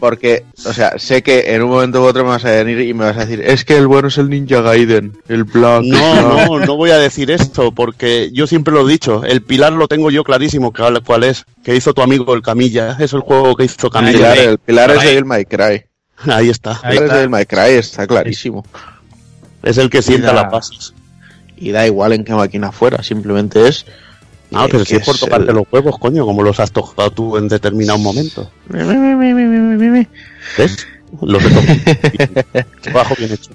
porque, 0.00 0.44
o 0.66 0.72
sea, 0.72 0.98
sé 0.98 1.22
que 1.22 1.54
en 1.54 1.62
un 1.62 1.70
momento 1.70 2.02
u 2.02 2.04
otro 2.04 2.22
me 2.24 2.30
vas 2.30 2.44
a 2.44 2.50
venir 2.50 2.80
y 2.80 2.92
me 2.94 3.04
vas 3.04 3.16
a 3.16 3.20
decir, 3.26 3.40
es 3.40 3.64
que 3.64 3.76
el 3.76 3.86
bueno 3.86 4.08
es 4.08 4.18
el 4.18 4.28
Ninja 4.30 4.60
Gaiden, 4.60 5.16
el 5.28 5.44
Black. 5.44 5.82
el 5.84 5.90
No, 5.90 5.98
Black". 6.34 6.48
no, 6.48 6.58
no 6.60 6.76
voy 6.76 6.90
a 6.90 6.98
decir 6.98 7.30
esto, 7.30 7.72
porque 7.72 8.30
yo 8.32 8.46
siempre 8.46 8.74
lo 8.74 8.86
he 8.88 8.92
dicho, 8.92 9.24
el 9.24 9.42
pilar 9.42 9.72
lo 9.72 9.88
tengo 9.88 10.10
yo 10.10 10.24
clarísimo 10.24 10.72
cuál, 10.72 11.02
cuál 11.02 11.24
es, 11.24 11.44
que 11.64 11.74
hizo 11.74 11.94
tu 11.94 12.02
amigo 12.02 12.34
el 12.34 12.42
Camilla, 12.42 12.96
es 13.00 13.12
el 13.12 13.20
juego 13.20 13.56
que 13.56 13.64
hizo 13.64 13.86
El 13.86 13.92
Camilla. 13.92 14.32
pilar, 14.32 14.38
el 14.38 14.58
pilar 14.58 14.90
es. 14.90 15.02
Devil 15.02 15.24
May 15.24 15.44
Cry. 15.44 15.84
Ahí 16.30 16.48
está, 16.50 16.72
El 16.72 16.76
Ahí 16.76 16.90
pilar 16.90 16.94
es 16.96 17.02
está. 17.02 17.14
Devil 17.16 17.30
May 17.30 17.46
Cry, 17.46 17.70
está 17.78 18.06
clarísimo. 18.06 18.64
es 19.62 19.78
el 19.78 19.90
que 19.90 20.02
sienta 20.02 20.32
la- 20.32 20.42
las 20.42 20.52
bases. 20.52 20.94
y 21.56 21.70
da 21.70 21.86
igual 21.86 22.12
en 22.12 22.22
qué 22.24 22.34
máquina 22.34 22.70
fuera, 22.70 23.02
simplemente 23.02 23.66
es 23.66 23.86
No, 24.50 24.66
que- 24.66 24.72
pero 24.72 24.84
si 24.84 24.96
es 24.96 25.04
por 25.04 25.18
tocarte 25.18 25.50
el- 25.50 25.56
los 25.56 25.64
huevos, 25.70 25.98
coño, 25.98 26.24
como 26.24 26.42
los 26.42 26.58
has 26.60 26.70
tocado 26.72 27.10
tú 27.10 27.36
en 27.36 27.48
determinado 27.48 27.98
momento. 27.98 28.50
¿Ves? 30.58 30.86
Los 31.22 31.42
he 31.44 31.48
tocado. 31.50 32.66
Trabajo 32.82 33.14
bien 33.18 33.32
hecho. 33.32 33.50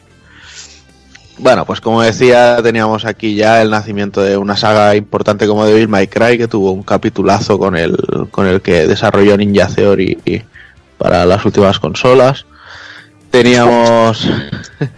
Bueno, 1.37 1.65
pues 1.65 1.81
como 1.81 2.01
decía, 2.03 2.61
teníamos 2.61 3.03
aquí 3.05 3.33
ya 3.35 3.61
el 3.63 3.71
nacimiento 3.71 4.21
de 4.21 4.37
una 4.37 4.55
saga 4.55 4.95
importante 4.95 5.47
como 5.47 5.65
Devil 5.65 5.87
May 5.87 6.07
Cry, 6.07 6.37
que 6.37 6.47
tuvo 6.47 6.71
un 6.71 6.83
capitulazo 6.83 7.57
con 7.57 7.75
el, 7.75 7.97
con 8.29 8.45
el 8.45 8.61
que 8.61 8.85
desarrolló 8.87 9.35
Ninja 9.37 9.67
Theory 9.67 10.43
para 10.99 11.25
las 11.25 11.43
últimas 11.43 11.79
consolas. 11.79 12.45
Teníamos 13.31 14.29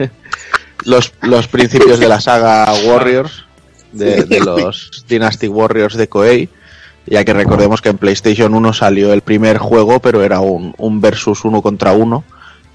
los, 0.85 1.13
los 1.21 1.47
principios 1.47 1.99
de 1.99 2.09
la 2.09 2.19
saga 2.19 2.73
Warriors, 2.87 3.45
de, 3.93 4.23
de 4.23 4.39
los 4.39 5.05
Dynasty 5.07 5.47
Warriors 5.47 5.95
de 5.95 6.07
Koei, 6.07 6.49
ya 7.05 7.23
que 7.23 7.33
recordemos 7.33 7.81
que 7.81 7.89
en 7.89 7.97
PlayStation 7.97 8.53
1 8.53 8.73
salió 8.73 9.13
el 9.13 9.21
primer 9.21 9.57
juego, 9.57 9.99
pero 9.99 10.23
era 10.23 10.39
un, 10.39 10.73
un 10.77 11.01
versus 11.01 11.45
uno 11.45 11.61
contra 11.61 11.93
uno, 11.93 12.23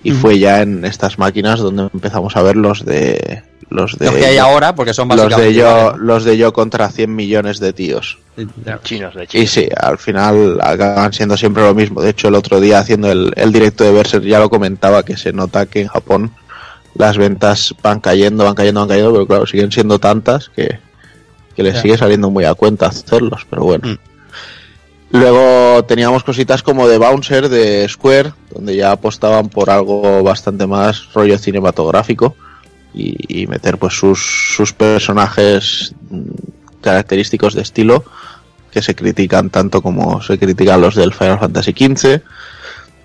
y 0.02 0.12
fue 0.12 0.38
ya 0.38 0.62
en 0.62 0.84
estas 0.84 1.18
máquinas 1.18 1.60
donde 1.60 1.88
empezamos 1.92 2.36
a 2.36 2.42
ver 2.42 2.56
los 2.56 2.84
de... 2.84 3.42
Los 3.70 3.98
de 3.98 4.06
Los 4.06 4.14
que 4.14 4.24
hay 4.24 4.38
ahora, 4.38 4.74
porque 4.74 4.94
son 4.94 5.08
los 5.08 5.36
de 5.36 5.52
yo 5.52 5.94
los 5.98 6.24
de 6.24 6.38
yo 6.38 6.54
contra 6.54 6.88
100 6.88 7.14
millones 7.14 7.60
de 7.60 7.74
tíos. 7.74 8.18
Chinos 8.82 9.14
de 9.14 9.24
y 9.24 9.26
chinos. 9.26 9.50
sí 9.50 9.68
al 9.76 9.98
final 9.98 10.58
acaban 10.62 11.12
siendo 11.12 11.36
siempre 11.36 11.62
lo 11.62 11.74
mismo. 11.74 12.00
De 12.00 12.08
hecho 12.08 12.28
el 12.28 12.34
otro 12.34 12.60
día 12.60 12.78
haciendo 12.78 13.12
el, 13.12 13.30
el 13.36 13.52
directo 13.52 13.84
de 13.84 13.92
Berserk 13.92 14.24
ya 14.24 14.38
lo 14.38 14.48
comentaba 14.48 15.02
que 15.02 15.18
se 15.18 15.34
nota 15.34 15.66
que 15.66 15.82
en 15.82 15.88
Japón 15.88 16.32
las 16.94 17.18
ventas 17.18 17.74
van 17.82 18.00
cayendo 18.00 18.44
van 18.44 18.54
cayendo 18.54 18.80
van 18.80 18.88
cayendo 18.88 19.12
pero 19.12 19.26
claro 19.26 19.46
siguen 19.46 19.70
siendo 19.70 19.98
tantas 19.98 20.48
que, 20.48 20.78
que 21.58 21.64
les 21.64 21.74
Ya. 21.74 21.82
sigue 21.82 21.98
saliendo 21.98 22.30
muy 22.30 22.44
a 22.44 22.54
cuenta 22.54 22.86
hacerlos 22.86 23.44
pero 23.50 23.64
bueno 23.64 23.86
Mm. 23.88 23.98
Luego 25.10 25.84
teníamos 25.86 26.22
cositas 26.22 26.62
como 26.62 26.86
de 26.86 26.98
Bouncer 26.98 27.48
de 27.48 27.88
Square, 27.88 28.32
donde 28.54 28.76
ya 28.76 28.92
apostaban 28.92 29.48
por 29.48 29.70
algo 29.70 30.22
bastante 30.22 30.66
más 30.66 31.12
rollo 31.14 31.38
cinematográfico 31.38 32.36
y, 32.92 33.16
y 33.42 33.46
meter 33.46 33.78
pues 33.78 33.94
sus, 33.94 34.54
sus 34.54 34.74
personajes 34.74 35.94
mm, 36.10 36.80
característicos 36.82 37.54
de 37.54 37.62
estilo 37.62 38.04
que 38.70 38.82
se 38.82 38.94
critican 38.94 39.48
tanto 39.48 39.80
como 39.80 40.20
se 40.20 40.38
critican 40.38 40.82
los 40.82 40.94
del 40.94 41.14
Final 41.14 41.38
Fantasy 41.38 41.72
XV. 41.72 42.20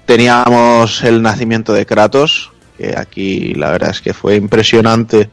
Teníamos 0.05 1.03
el 1.03 1.21
nacimiento 1.21 1.71
de 1.71 1.85
Kratos, 1.85 2.51
que 2.77 2.95
aquí 2.97 3.53
la 3.53 3.71
verdad 3.71 3.91
es 3.91 4.01
que 4.01 4.13
fue 4.13 4.35
impresionante 4.35 5.29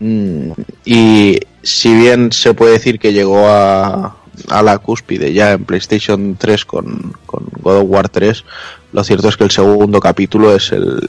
y 0.00 1.40
si 1.62 1.94
bien 1.94 2.32
se 2.32 2.54
puede 2.54 2.72
decir 2.72 2.98
que 2.98 3.12
llegó 3.12 3.48
a, 3.48 4.16
la 4.62 4.78
cúspide 4.78 5.32
ya 5.32 5.52
en 5.52 5.64
PlayStation 5.64 6.36
3 6.36 6.64
con, 6.64 7.14
God 7.26 7.76
of 7.78 7.84
War 7.88 8.08
3, 8.08 8.44
lo 8.92 9.04
cierto 9.04 9.28
es 9.28 9.36
que 9.36 9.44
el 9.44 9.50
segundo 9.50 10.00
capítulo 10.00 10.54
es 10.54 10.72
el, 10.72 11.08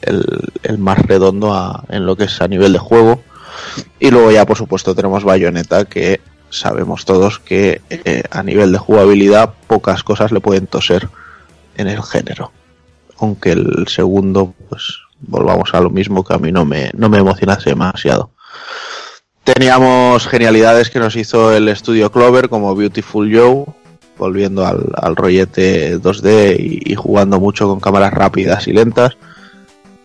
más 0.78 1.00
redondo 1.00 1.84
en 1.90 2.06
lo 2.06 2.16
que 2.16 2.26
es 2.26 2.42
a 2.42 2.48
nivel 2.48 2.74
de 2.74 2.80
juego. 2.80 3.22
Y 4.00 4.12
luego 4.12 4.32
ya 4.32 4.46
por 4.46 4.58
supuesto 4.58 4.96
tenemos 4.96 5.24
Bayonetta 5.24 5.86
que 5.86 6.22
sabemos 6.50 7.06
todos 7.06 7.40
que 7.40 7.82
eh, 7.90 8.24
a 8.32 8.42
nivel 8.44 8.72
de 8.72 8.78
jugabilidad 8.78 9.54
pocas 9.68 10.04
cosas 10.04 10.32
le 10.32 10.40
pueden 10.40 10.68
toser 10.68 11.10
en 11.76 11.88
el 11.88 12.02
género. 12.02 12.52
Aunque 13.20 13.52
el 13.52 13.88
segundo, 13.88 14.54
pues 14.70 15.00
volvamos 15.20 15.74
a 15.74 15.82
lo 15.82 15.90
mismo 15.90 16.24
que 16.24 16.34
a 16.34 16.38
mí 16.38 16.52
no 16.52 16.66
me, 16.66 16.92
no 16.94 17.10
me 17.10 17.18
emocionase 17.18 17.72
demasiado. 17.72 18.32
Teníamos 19.54 20.28
genialidades 20.28 20.90
que 20.90 21.00
nos 21.00 21.16
hizo 21.16 21.56
el 21.56 21.70
estudio 21.70 22.12
Clover 22.12 22.50
como 22.50 22.76
Beautiful 22.76 23.34
Joe, 23.34 23.64
volviendo 24.18 24.66
al, 24.66 24.92
al 25.02 25.16
rollete 25.16 25.98
2D 26.02 26.58
y, 26.60 26.92
y 26.92 26.96
jugando 26.96 27.40
mucho 27.40 27.66
con 27.70 27.80
cámaras 27.80 28.12
rápidas 28.14 28.68
y 28.68 28.74
lentas. 28.74 29.16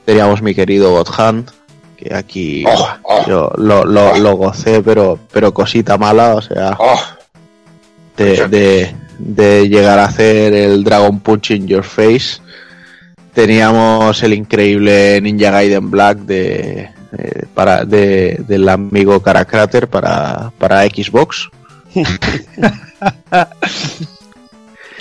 Teníamos 0.04 0.42
mi 0.42 0.54
querido 0.54 0.92
God 0.92 1.08
Hand, 1.18 1.50
que 1.96 2.14
aquí 2.14 2.62
Oh, 2.68 2.88
oh. 3.02 3.26
yo 3.26 3.50
lo, 3.56 3.84
lo- 3.84 4.16
lo 4.16 4.36
gocé, 4.36 4.80
pero, 4.80 5.18
pero 5.32 5.52
cosita 5.52 5.98
mala, 5.98 6.36
o 6.36 6.40
sea, 6.42 6.76
Oh, 6.78 7.00
de, 8.16 8.46
de- 8.46 8.94
de 9.18 9.68
llegar 9.68 9.98
a 9.98 10.04
hacer 10.04 10.54
el 10.54 10.84
Dragon 10.84 11.18
Punch 11.18 11.50
in 11.50 11.66
Your 11.66 11.82
Face. 11.84 12.40
Teníamos 13.34 14.22
el 14.22 14.34
increíble 14.34 15.20
Ninja 15.20 15.50
Gaiden 15.50 15.90
Black 15.90 16.18
de, 16.18 16.90
eh, 17.18 17.44
para, 17.54 17.84
de, 17.84 18.42
del 18.48 18.68
amigo 18.68 19.20
Caracrater 19.20 19.88
para, 19.88 20.52
para 20.58 20.82
Xbox. 20.84 21.50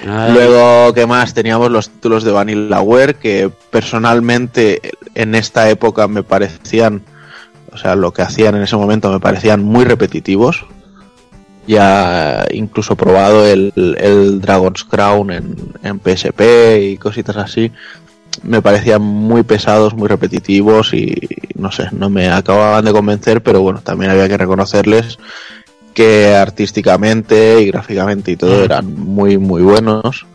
Luego, 0.03 0.93
¿qué 0.93 1.05
más? 1.05 1.33
Teníamos 1.33 1.71
los 1.71 1.89
títulos 1.89 2.23
de 2.23 2.31
Vanillaware 2.31 3.15
que 3.15 3.51
personalmente 3.69 4.81
en 5.13 5.35
esta 5.35 5.69
época 5.69 6.07
me 6.07 6.23
parecían, 6.23 7.03
o 7.71 7.77
sea, 7.77 7.95
lo 7.95 8.11
que 8.11 8.23
hacían 8.23 8.55
en 8.55 8.63
ese 8.63 8.75
momento 8.75 9.11
me 9.11 9.19
parecían 9.19 9.63
muy 9.63 9.85
repetitivos. 9.85 10.65
Ya 11.67 12.45
incluso 12.51 12.95
probado 12.95 13.45
el, 13.45 13.71
el 13.75 14.41
Dragon's 14.41 14.83
Crown 14.83 15.31
en, 15.31 15.55
en 15.83 15.99
PSP 15.99 16.41
y 16.81 16.97
cositas 16.97 17.37
así. 17.37 17.71
Me 18.43 18.61
parecían 18.61 19.01
muy 19.01 19.43
pesados, 19.43 19.93
muy 19.93 20.07
repetitivos 20.07 20.93
y 20.93 21.15
no 21.55 21.71
sé, 21.71 21.87
no 21.91 22.09
me 22.09 22.29
acababan 22.29 22.85
de 22.85 22.91
convencer, 22.91 23.43
pero 23.43 23.61
bueno, 23.61 23.81
también 23.81 24.09
había 24.11 24.27
que 24.29 24.37
reconocerles 24.37 25.17
que 25.93 26.33
artísticamente 26.35 27.61
y 27.61 27.67
gráficamente 27.67 28.31
y 28.31 28.37
todo 28.37 28.63
eran 28.63 28.93
muy 28.95 29.37
muy 29.37 29.61
buenos. 29.61 30.25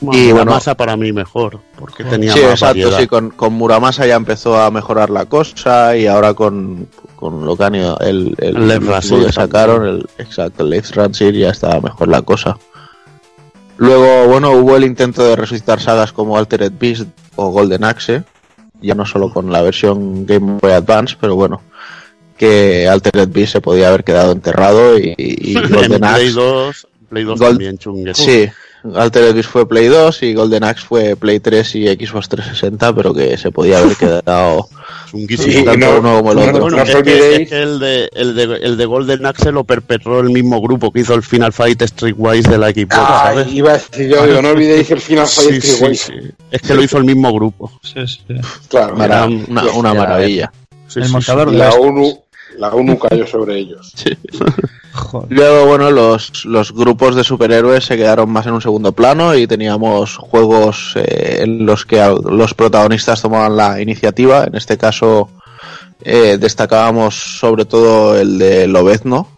bueno, 0.00 0.20
y 0.20 0.28
la 0.28 0.34
bueno- 0.34 0.50
masa 0.52 0.74
para 0.74 0.96
mí 0.96 1.12
mejor, 1.12 1.60
porque 1.78 2.02
tenía 2.04 2.32
sí, 2.32 2.40
más 2.40 2.50
exacto, 2.50 2.66
variedad. 2.80 2.98
sí, 2.98 3.06
con, 3.06 3.30
con 3.30 3.52
Muramasa 3.52 4.06
ya 4.06 4.16
empezó 4.16 4.60
a 4.60 4.70
mejorar 4.70 5.10
la 5.10 5.26
cosa 5.26 5.96
y 5.96 6.06
ahora 6.08 6.34
con, 6.34 6.88
con 7.16 7.44
lo 7.46 7.56
que 7.56 7.64
han 7.64 7.74
ido- 7.76 7.98
el, 8.00 8.34
el, 8.38 8.70
El 8.70 8.80
que 8.80 9.32
sacaron, 9.32 9.86
el, 9.86 10.06
exacto, 10.18 10.64
el 10.64 10.70
Left 10.70 10.94
ya 11.34 11.50
estaba 11.50 11.80
mejor 11.80 12.08
la 12.08 12.22
cosa. 12.22 12.58
Luego, 13.78 14.26
bueno, 14.28 14.52
hubo 14.52 14.76
el 14.76 14.84
intento 14.84 15.22
de 15.24 15.36
resucitar 15.36 15.80
sagas 15.80 16.12
como 16.12 16.36
Altered 16.36 16.72
Beast 16.78 17.04
o 17.36 17.50
Golden 17.50 17.84
Axe, 17.84 18.24
ya 18.80 18.94
no 18.94 19.06
solo 19.06 19.32
con 19.32 19.50
la 19.52 19.62
versión 19.62 20.26
Game 20.26 20.58
Boy 20.60 20.72
Advance, 20.72 21.16
pero 21.20 21.36
bueno, 21.36 21.62
que 22.36 22.88
Altered 22.88 23.28
Beast 23.28 23.52
se 23.52 23.60
podía 23.60 23.88
haber 23.88 24.04
quedado 24.04 24.32
enterrado 24.32 24.98
y, 24.98 25.14
y 25.16 25.56
en 25.56 25.70
Golden 25.70 26.00
Play 26.00 26.26
Axe 26.28 26.30
2, 26.32 26.86
Play 27.08 27.24
2 27.24 27.38
Gold- 27.40 27.48
también 27.50 27.78
chungue. 27.78 28.14
Sí, 28.14 28.48
Altered 28.94 29.34
Beast 29.34 29.50
fue 29.50 29.68
Play 29.68 29.86
2 29.88 30.22
y 30.22 30.34
Golden 30.34 30.64
Axe 30.64 30.84
fue 30.86 31.16
Play 31.16 31.40
3 31.40 31.74
y 31.76 31.86
Xbox 31.88 32.28
360, 32.28 32.94
pero 32.94 33.12
que 33.12 33.36
se 33.36 33.50
podía 33.50 33.78
haber 33.78 33.96
quedado 33.96 34.68
Chunguísimo. 35.10 35.52
Sí, 35.52 35.64
tanto 35.64 35.86
no, 35.86 35.98
uno 35.98 36.18
como 36.18 36.32
el 36.32 36.38
otro. 36.38 36.60
Bueno, 36.60 36.76
no 36.76 36.82
es, 36.82 36.90
que, 36.90 36.96
olvidéis- 36.98 37.40
es 37.42 37.48
que 37.48 37.62
el, 37.62 37.78
de, 37.78 38.10
el, 38.14 38.34
de, 38.34 38.42
el 38.62 38.76
de 38.76 38.84
Golden 38.86 39.26
Axe 39.26 39.50
lo 39.52 39.64
perpetró 39.64 40.20
el 40.20 40.30
mismo 40.30 40.60
grupo 40.60 40.92
que 40.92 41.00
hizo 41.00 41.14
el 41.14 41.22
Final 41.22 41.52
Fight 41.52 41.82
Streetwise 41.82 42.48
de 42.48 42.58
la 42.58 42.70
Xbox, 42.70 42.94
Ah, 42.96 43.30
¿sabes? 43.34 43.52
iba 43.52 43.70
a 43.70 43.72
decir 43.74 44.08
yo, 44.08 44.26
digo, 44.26 44.42
no 44.42 44.50
olvidéis 44.50 44.86
que 44.86 44.94
el 44.94 45.00
final 45.00 45.26
Sí, 45.26 45.60
fue 45.60 45.94
sí, 45.94 46.12
sí. 46.12 46.12
Es 46.50 46.62
que 46.62 46.74
lo 46.74 46.82
hizo 46.82 46.98
el 46.98 47.04
mismo 47.04 47.32
grupo. 47.32 47.72
Sí, 47.82 48.06
sí. 48.06 48.22
Claro, 48.68 49.02
Era 49.02 49.26
una, 49.26 49.64
una 49.72 49.94
maravilla. 49.94 50.52
Sí, 50.86 51.00
el 51.00 51.06
sí, 51.06 51.12
montador 51.12 51.48
y 51.48 51.52
de 51.52 51.58
la 51.58 51.70
la... 51.70 51.74
ONU, 51.76 52.22
la 52.58 52.68
ONU 52.70 52.98
cayó 52.98 53.26
sobre 53.26 53.58
ellos. 53.58 53.92
Luego, 55.28 55.66
bueno, 55.66 55.90
los, 55.90 56.44
los 56.44 56.72
grupos 56.72 57.14
de 57.14 57.24
superhéroes 57.24 57.84
se 57.84 57.96
quedaron 57.96 58.30
más 58.30 58.46
en 58.46 58.54
un 58.54 58.60
segundo 58.60 58.92
plano 58.92 59.34
y 59.34 59.46
teníamos 59.46 60.16
juegos 60.16 60.94
eh, 60.96 61.40
en 61.42 61.64
los 61.64 61.86
que 61.86 61.98
los 62.24 62.54
protagonistas 62.54 63.22
tomaban 63.22 63.56
la 63.56 63.80
iniciativa. 63.80 64.44
En 64.44 64.54
este 64.54 64.76
caso, 64.76 65.30
eh, 66.02 66.38
destacábamos 66.38 67.14
sobre 67.14 67.64
todo 67.64 68.18
el 68.18 68.38
de 68.38 68.66
Lobezno, 68.68 69.37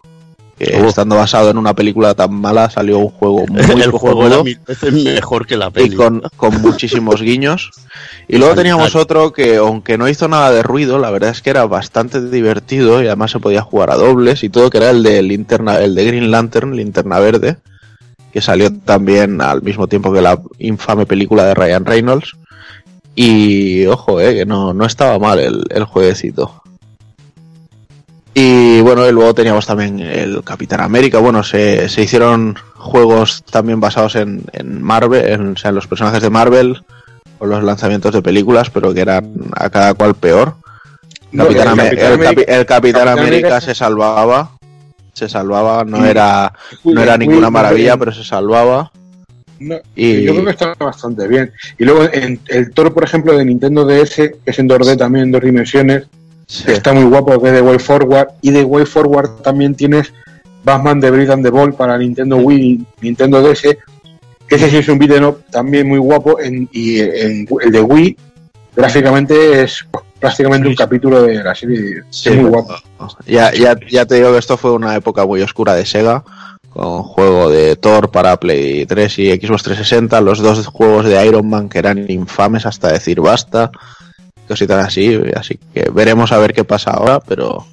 que 0.60 0.76
Oh. 0.76 0.88
estando 0.88 1.16
basado 1.16 1.50
en 1.50 1.56
una 1.56 1.74
película 1.74 2.14
tan 2.14 2.34
mala 2.34 2.68
salió 2.68 2.98
un 2.98 3.08
juego 3.08 3.46
muy 3.48 3.80
el 3.80 3.90
juego 3.90 4.26
era 4.26 4.42
mil 4.42 4.60
veces 4.66 4.92
mejor 4.92 5.46
que 5.46 5.56
la 5.56 5.68
y 5.68 5.70
peli. 5.70 5.96
con, 5.96 6.22
con 6.36 6.60
muchísimos 6.60 7.22
guiños. 7.22 7.70
Y 8.28 8.36
luego 8.36 8.54
teníamos 8.54 8.94
otro 8.94 9.32
que, 9.32 9.56
aunque 9.56 9.96
no 9.96 10.06
hizo 10.08 10.28
nada 10.28 10.52
de 10.52 10.62
ruido, 10.62 10.98
la 10.98 11.10
verdad 11.10 11.30
es 11.30 11.40
que 11.40 11.48
era 11.50 11.64
bastante 11.64 12.20
divertido 12.28 13.02
y 13.02 13.06
además 13.06 13.30
se 13.30 13.40
podía 13.40 13.62
jugar 13.62 13.90
a 13.90 13.96
dobles 13.96 14.44
y 14.44 14.50
todo, 14.50 14.68
que 14.68 14.78
era 14.78 14.90
el 14.90 15.02
de 15.02 15.22
linterna, 15.22 15.78
el 15.78 15.94
de 15.94 16.04
Green 16.04 16.30
Lantern, 16.30 16.76
Linterna 16.76 17.18
Verde, 17.18 17.56
que 18.32 18.42
salió 18.42 18.70
también 18.72 19.40
al 19.40 19.62
mismo 19.62 19.86
tiempo 19.88 20.12
que 20.12 20.20
la 20.20 20.40
infame 20.58 21.06
película 21.06 21.44
de 21.44 21.54
Ryan 21.54 21.86
Reynolds. 21.86 22.36
Y 23.16 23.86
ojo, 23.86 24.20
eh, 24.20 24.34
que 24.34 24.46
no, 24.46 24.72
no 24.74 24.84
estaba 24.84 25.18
mal 25.18 25.40
el, 25.40 25.64
el 25.70 25.84
jueguecito. 25.84 26.62
Y 28.32 28.80
bueno, 28.82 29.06
y 29.08 29.12
luego 29.12 29.34
teníamos 29.34 29.66
también 29.66 29.98
el 30.00 30.42
Capitán 30.44 30.80
América. 30.80 31.18
Bueno, 31.18 31.42
se, 31.42 31.88
se 31.88 32.02
hicieron 32.02 32.56
juegos 32.76 33.42
también 33.50 33.80
basados 33.80 34.14
en, 34.16 34.44
en 34.52 34.82
Marvel, 34.82 35.26
en, 35.26 35.52
o 35.52 35.56
sea, 35.56 35.70
en 35.70 35.74
los 35.74 35.86
personajes 35.88 36.22
de 36.22 36.30
Marvel 36.30 36.82
o 37.40 37.46
los 37.46 37.62
lanzamientos 37.64 38.14
de 38.14 38.22
películas, 38.22 38.70
pero 38.70 38.94
que 38.94 39.00
eran 39.00 39.32
a 39.56 39.68
cada 39.70 39.94
cual 39.94 40.14
peor. 40.14 40.54
No, 41.32 41.44
Capitán 41.44 41.68
el 41.68 41.76
Capitán 41.76 41.90
el, 42.12 42.18
Capi- 42.18 42.26
América- 42.26 42.26
el 42.56 42.66
Capitán 42.66 42.66
Capitán 42.66 43.08
América 43.08 43.26
América 43.48 43.60
se 43.60 43.74
salvaba. 43.74 44.50
se 45.12 45.28
salvaba, 45.28 45.84
no 45.84 46.04
era, 46.06 46.52
no 46.84 47.00
era 47.02 47.16
ninguna 47.18 47.50
maravilla, 47.50 47.96
pero 47.96 48.12
se 48.12 48.24
salvaba. 48.24 48.90
No, 49.58 49.76
Y- 49.94 50.22
Yo 50.24 50.32
creo 50.32 50.44
que 50.46 50.50
está 50.52 50.74
bastante 50.78 51.26
bien. 51.28 51.52
Y 51.78 51.84
luego 51.84 52.04
en 52.12 52.40
el 52.48 52.70
Thor, 52.72 52.94
por 52.94 53.04
ejemplo, 53.04 53.36
de 53.36 53.44
Nintendo 53.44 53.84
DS, 53.84 54.14
que 54.16 54.38
es 54.46 54.58
en 54.58 54.68
2D 54.68 54.96
también, 54.96 55.24
en 55.26 55.32
dos 55.32 55.42
dimensiones, 55.42 56.04
Sí. 56.50 56.64
está 56.72 56.92
muy 56.92 57.04
guapo, 57.04 57.40
que 57.40 57.48
es 57.48 57.54
de 57.54 57.62
Way 57.62 57.78
Forward. 57.78 58.28
Y 58.42 58.50
de 58.50 58.64
Way 58.64 58.84
Forward 58.84 59.40
también 59.42 59.76
tienes 59.76 60.12
Batman 60.64 60.98
de 60.98 61.12
Breed 61.12 61.30
and 61.30 61.44
the 61.44 61.50
Ball 61.50 61.72
para 61.74 61.96
Nintendo 61.96 62.38
Wii 62.38 62.60
y 62.60 62.86
Nintendo 63.02 63.40
DS, 63.40 63.62
que 64.48 64.56
ese 64.56 64.68
sí 64.68 64.78
es 64.78 64.88
un 64.88 64.98
beat'em 64.98 65.24
up 65.24 65.44
también 65.52 65.88
muy 65.88 65.98
guapo. 65.98 66.40
En, 66.40 66.68
y 66.72 66.98
en, 66.98 67.46
el 67.62 67.70
de 67.70 67.80
Wii, 67.80 68.16
gráficamente 68.74 69.62
es 69.62 69.86
pues, 69.92 70.04
prácticamente 70.18 70.66
un 70.66 70.74
capítulo 70.74 71.22
de 71.22 71.42
la 71.42 71.54
serie. 71.54 72.02
Sí. 72.10 72.30
es 72.30 72.36
muy 72.36 72.50
guapo. 72.50 72.74
Ya, 73.26 73.52
ya, 73.52 73.76
ya 73.88 74.04
te 74.04 74.16
digo 74.16 74.32
que 74.32 74.38
esto 74.38 74.56
fue 74.56 74.72
una 74.72 74.96
época 74.96 75.24
muy 75.24 75.40
oscura 75.42 75.74
de 75.74 75.86
Sega, 75.86 76.24
con 76.70 77.04
juego 77.04 77.48
de 77.48 77.76
Thor 77.76 78.10
para 78.10 78.38
Play 78.38 78.86
3 78.86 79.18
y 79.20 79.30
Xbox 79.30 79.62
360, 79.62 80.20
los 80.20 80.40
dos 80.40 80.66
juegos 80.66 81.04
de 81.06 81.24
Iron 81.24 81.48
Man 81.48 81.68
que 81.68 81.78
eran 81.78 82.10
infames 82.10 82.66
hasta 82.66 82.92
decir 82.92 83.20
basta, 83.20 83.70
cositas 84.50 84.84
así, 84.84 85.16
así 85.36 85.60
que 85.72 85.88
veremos 85.90 86.32
a 86.32 86.38
ver 86.38 86.52
qué 86.52 86.64
pasa 86.64 86.90
ahora, 86.90 87.20
pero 87.20 87.66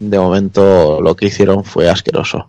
de 0.00 0.18
momento 0.18 1.00
lo 1.00 1.14
que 1.14 1.26
hicieron 1.26 1.62
fue 1.62 1.88
asqueroso. 1.88 2.48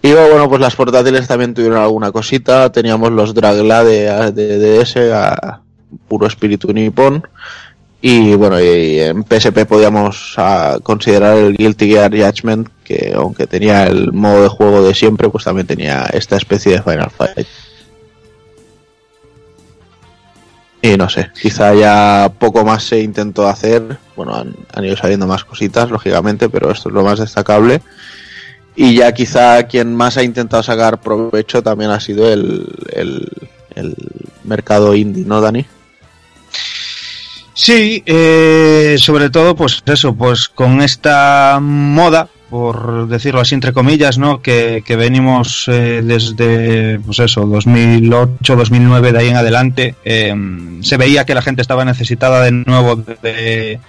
Y 0.00 0.12
bueno, 0.12 0.48
pues 0.48 0.62
las 0.62 0.74
portátiles 0.74 1.28
también 1.28 1.52
tuvieron 1.52 1.76
alguna 1.76 2.10
cosita, 2.10 2.72
teníamos 2.72 3.12
los 3.12 3.34
Dragla 3.34 3.84
de, 3.84 4.32
de 4.32 4.58
DS 4.58 4.96
a 5.12 5.60
puro 6.08 6.26
espíritu 6.26 6.72
nipón, 6.72 7.22
y 8.00 8.34
bueno, 8.34 8.58
en 8.58 9.24
PSP 9.24 9.66
podíamos 9.66 10.36
considerar 10.82 11.36
el 11.36 11.54
Guilty 11.54 11.88
Gear 11.90 12.10
Judgment, 12.12 12.68
que 12.82 13.12
aunque 13.14 13.46
tenía 13.46 13.84
el 13.84 14.12
modo 14.14 14.44
de 14.44 14.48
juego 14.48 14.82
de 14.82 14.94
siempre, 14.94 15.28
pues 15.28 15.44
también 15.44 15.66
tenía 15.66 16.06
esta 16.12 16.36
especie 16.36 16.72
de 16.72 16.82
Final 16.82 17.10
Fight. 17.10 17.46
Y 20.80 20.96
no 20.96 21.08
sé, 21.08 21.30
quizá 21.40 21.74
ya 21.74 22.32
poco 22.38 22.64
más 22.64 22.84
se 22.84 23.00
intentó 23.00 23.48
hacer. 23.48 23.98
Bueno, 24.14 24.34
han, 24.34 24.54
han 24.74 24.84
ido 24.84 24.96
saliendo 24.96 25.26
más 25.26 25.44
cositas, 25.44 25.90
lógicamente, 25.90 26.48
pero 26.48 26.70
esto 26.70 26.88
es 26.88 26.94
lo 26.94 27.02
más 27.02 27.18
destacable. 27.18 27.82
Y 28.76 28.94
ya 28.94 29.12
quizá 29.12 29.64
quien 29.64 29.96
más 29.96 30.16
ha 30.16 30.22
intentado 30.22 30.62
sacar 30.62 31.00
provecho 31.00 31.62
también 31.62 31.90
ha 31.90 31.98
sido 31.98 32.32
el, 32.32 32.64
el, 32.92 33.28
el 33.74 33.96
mercado 34.44 34.94
indie, 34.94 35.24
¿no, 35.24 35.40
Dani? 35.40 35.66
Sí, 37.54 38.04
eh, 38.06 38.94
sobre 39.00 39.30
todo, 39.30 39.56
pues 39.56 39.82
eso, 39.84 40.14
pues 40.14 40.48
con 40.48 40.80
esta 40.80 41.58
moda, 41.60 42.28
por 42.50 43.08
decirlo 43.08 43.40
así 43.40 43.54
entre 43.54 43.72
comillas, 43.72 44.18
¿no? 44.18 44.40
Que, 44.40 44.82
venimos 44.98 45.66
eh, 45.68 46.02
desde, 46.02 46.98
pues 47.00 47.20
eso, 47.20 47.46
2008, 47.46 48.56
2009, 48.56 49.12
de 49.12 49.18
ahí 49.18 49.28
en 49.28 49.36
adelante, 49.36 49.94
eh, 50.04 50.34
se 50.80 50.96
veía 50.96 51.24
que 51.24 51.34
la 51.34 51.42
gente 51.42 51.62
estaba 51.62 51.84
necesitada 51.84 52.42
de 52.42 52.52
nuevo 52.52 52.96
de, 52.96 53.80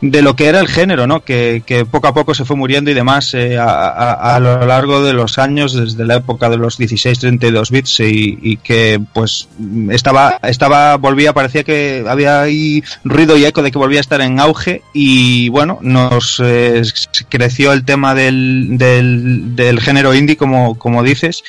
de 0.00 0.22
lo 0.22 0.36
que 0.36 0.46
era 0.46 0.60
el 0.60 0.68
género, 0.68 1.06
¿no? 1.06 1.24
Que, 1.24 1.62
poco 1.90 2.08
a 2.08 2.14
poco 2.14 2.34
se 2.34 2.44
fue 2.44 2.56
muriendo 2.56 2.90
y 2.90 2.94
demás 2.94 3.32
eh, 3.34 3.58
a, 3.58 4.38
lo 4.40 4.66
largo 4.66 5.02
de 5.02 5.12
los 5.12 5.38
años, 5.38 5.72
desde 5.74 6.04
la 6.04 6.16
época 6.16 6.50
de 6.50 6.58
los 6.58 6.78
16-32 6.78 7.70
bits 7.70 8.00
y, 8.00 8.38
y 8.42 8.56
que 8.58 9.00
pues 9.12 9.48
estaba, 9.90 10.38
estaba, 10.42 10.96
volvía, 10.96 11.32
parecía 11.32 11.64
que 11.64 12.04
había 12.06 12.42
ahí 12.42 12.82
ruido 13.04 13.36
y 13.36 13.44
eco 13.44 13.62
de 13.62 13.70
que 13.70 13.78
volvía 13.78 14.00
a 14.00 14.02
estar 14.02 14.20
en 14.20 14.38
auge 14.38 14.82
y 14.92 15.48
bueno, 15.48 15.78
nos 15.80 16.42
eh, 16.44 16.82
creció 17.28 17.72
el 17.72 17.84
tema 17.84 17.95
del, 18.14 19.78
género 19.80 20.14
indie, 20.14 20.36
como, 20.36 21.02
dices, 21.02 21.42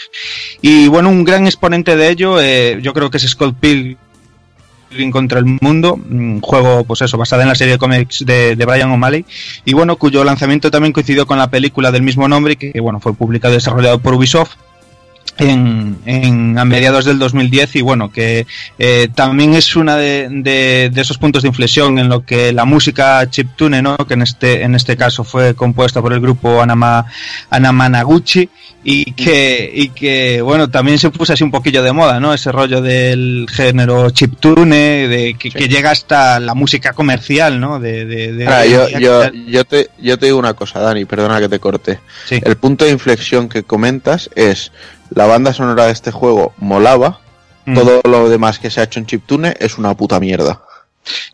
y 0.62 0.88
bueno, 0.88 1.10
un 1.10 1.24
gran 1.24 1.46
exponente 1.46 1.96
de 1.96 2.10
ello, 2.10 2.42
eh, 2.42 2.80
yo 2.82 2.94
creo 2.94 3.10
que 3.10 3.18
es 3.18 3.30
Scott 3.30 3.56
Pilgrim 3.60 3.98
contra 5.12 5.40
el 5.40 5.46
mundo, 5.46 5.94
un 5.94 6.42
juego 6.42 6.84
pues 6.84 7.02
eso, 7.02 7.18
basado 7.18 7.42
en 7.42 7.50
la 7.50 7.56
serie 7.56 7.74
de 7.74 7.80
cómics 7.80 8.26
de, 8.26 8.56
de 8.56 8.66
Brian 8.66 8.92
O'Malley. 8.92 9.26
Y 9.66 9.74
bueno, 9.74 9.98
cuyo 9.98 10.24
lanzamiento 10.24 10.72
también 10.72 10.94
coincidió 10.94 11.28
con 11.28 11.38
la 11.38 11.50
película 11.50 11.92
del 11.92 12.04
mismo 12.04 12.28
nombre 12.28 12.56
que, 12.56 12.80
bueno, 12.80 13.00
fue 13.00 13.14
publicado 13.14 13.54
y 13.54 13.58
desarrollado 13.58 14.00
por 14.00 14.14
Ubisoft 14.14 14.56
en, 15.40 15.98
en- 16.06 16.58
a 16.58 16.66
mediados 16.66 17.06
del 17.06 17.20
2010 17.20 17.76
y 17.76 17.82
bueno 17.82 18.12
que 18.12 18.46
eh, 18.80 19.08
también 19.14 19.54
es 19.54 19.76
una 19.76 19.96
de, 19.96 20.28
de- 20.32 20.90
de 20.94 21.02
esos 21.02 21.18
puntos 21.18 21.44
de 21.44 21.50
inflexión 21.50 22.00
en 22.00 22.10
lo 22.10 22.26
que 22.26 22.52
la 22.54 22.66
música 22.66 23.30
chiptune 23.30 23.82
no 23.82 23.98
que 23.98 24.16
en 24.16 24.22
este 24.24 24.64
en 24.64 24.76
este 24.76 24.98
caso 24.98 25.24
fue 25.24 25.54
compuesta 25.56 26.02
por 26.02 26.14
el 26.14 26.20
grupo 26.20 26.62
Anama 26.62 27.06
Anamanaguchi 27.50 28.50
y 28.84 29.12
que 29.14 29.70
y 29.74 29.90
que 29.90 30.42
bueno 30.42 30.70
también 30.70 30.98
se 30.98 31.10
puso 31.10 31.34
así 31.34 31.44
un 31.44 31.52
poquillo 31.52 31.84
de 31.84 31.92
moda 31.92 32.20
no 32.20 32.34
ese 32.34 32.52
rollo 32.52 32.82
del 32.82 33.46
género 33.52 34.10
chiptune 34.12 35.08
de 35.08 35.36
que, 35.38 35.50
que 35.52 35.68
llega 35.68 35.92
hasta 35.92 36.40
la 36.40 36.54
música 36.54 36.94
comercial 36.94 37.60
no 37.60 37.80
de, 37.80 38.06
de- 38.06 38.46
Ahora, 38.48 38.66
yo, 38.66 38.88
yo, 39.00 39.32
yo, 39.48 39.66
te, 39.66 39.90
yo 40.00 40.18
te 40.18 40.28
digo 40.28 40.38
una 40.38 40.54
cosa, 40.54 40.80
Dani, 40.80 41.04
perdona 41.06 41.40
que 41.40 41.50
te 41.50 41.60
corte. 41.60 42.00
Sí. 42.28 42.40
El 42.44 42.56
punto 42.56 42.86
de 42.86 42.92
inflexión 42.92 43.50
que 43.50 43.64
comentas 43.64 44.30
es 44.36 44.72
la 45.12 45.26
banda 45.26 45.54
sonora 45.54 45.86
de 45.86 45.92
este 45.94 46.12
juego 46.12 46.54
molaba, 46.58 47.20
Mm. 47.66 47.76
todo 47.76 48.02
lo 48.06 48.30
demás 48.30 48.60
que 48.60 48.70
se 48.70 48.80
ha 48.80 48.84
hecho 48.84 49.00
en 49.00 49.06
chiptune 49.06 49.54
es 49.60 49.78
una 49.78 49.94
puta 49.94 50.20
mierda. 50.22 50.62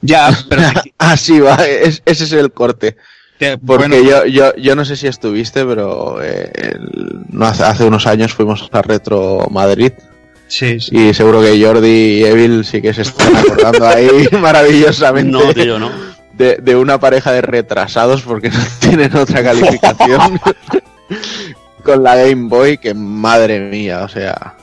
ya 0.02 0.36
pero 0.50 0.64
Así 0.98 1.40
va, 1.40 1.56
es- 1.66 2.02
ese 2.06 2.24
es 2.24 2.32
el 2.34 2.52
corte. 2.52 2.96
que- 3.40 3.58
Porque 3.60 3.88
bueno, 3.88 4.04
yo, 4.04 4.26
yo, 4.26 4.56
yo 4.56 4.76
no 4.76 4.84
sé 4.86 4.96
si 4.96 5.06
estuviste, 5.08 5.64
pero 5.66 6.22
eh, 6.24 6.52
el- 6.56 7.20
no 7.30 7.46
hace, 7.46 7.64
hace 7.64 7.84
unos 7.86 8.08
años 8.08 8.34
fuimos 8.34 8.68
a 8.72 8.82
Retro 8.82 9.48
Madrid 9.52 9.92
sí, 10.48 10.80
sí. 10.80 10.96
y 11.10 11.14
seguro 11.14 11.42
que 11.42 11.64
Jordi 11.64 11.88
y 11.88 12.24
Evil 12.24 12.66
sí 12.66 12.82
que 12.82 12.94
se 12.96 13.02
están 13.04 13.36
acordando 13.36 13.88
ahí 13.88 14.28
maravillosamente 14.42 15.32
No, 15.32 15.54
tío, 15.54 15.78
no. 15.80 15.92
de, 16.34 16.56
de 16.58 16.76
una 16.76 17.00
pareja 17.00 17.32
de 17.32 17.42
retrasados 17.42 18.22
porque 18.24 18.50
no 18.50 18.60
tienen 18.80 19.16
otra 19.16 19.44
calificación 19.50 20.40
con 21.84 22.02
la 22.04 22.16
Game 22.16 22.48
Boy 22.48 22.78
que 22.78 22.94
madre 22.94 23.60
mía, 23.60 24.02
o 24.04 24.10
sea, 24.10 24.56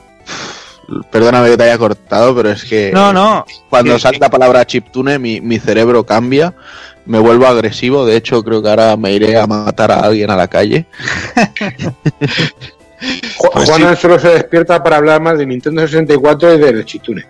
perdóname 1.11 1.49
que 1.49 1.57
te 1.57 1.63
haya 1.63 1.77
cortado, 1.77 2.35
pero 2.35 2.49
es 2.51 2.63
que 2.65 2.91
no 2.93 3.13
no 3.13 3.45
cuando 3.69 3.93
que- 3.93 3.99
sale 3.99 4.17
la 4.19 4.29
palabra 4.29 4.65
chiptune 4.65 5.17
mi, 5.19 5.39
mi 5.41 5.59
cerebro 5.59 6.05
cambia, 6.05 6.53
me 7.05 7.19
vuelvo 7.19 7.47
agresivo, 7.47 8.05
de 8.05 8.17
hecho 8.17 8.43
creo 8.43 8.61
que 8.61 8.69
ahora 8.69 8.97
me 8.97 9.13
iré 9.13 9.37
a 9.37 9.47
matar 9.47 9.91
a 9.91 9.99
alguien 10.01 10.29
a 10.31 10.35
la 10.35 10.47
calle. 10.47 10.85
Pues 13.53 13.67
Juan 13.67 13.97
solo 13.97 14.19
se 14.19 14.27
despierta 14.29 14.83
para 14.83 14.97
hablar 14.97 15.19
más 15.21 15.35
de 15.39 15.47
Nintendo 15.47 15.81
64 15.81 16.53
y 16.53 16.57
del 16.59 16.85
Chitune. 16.85 17.25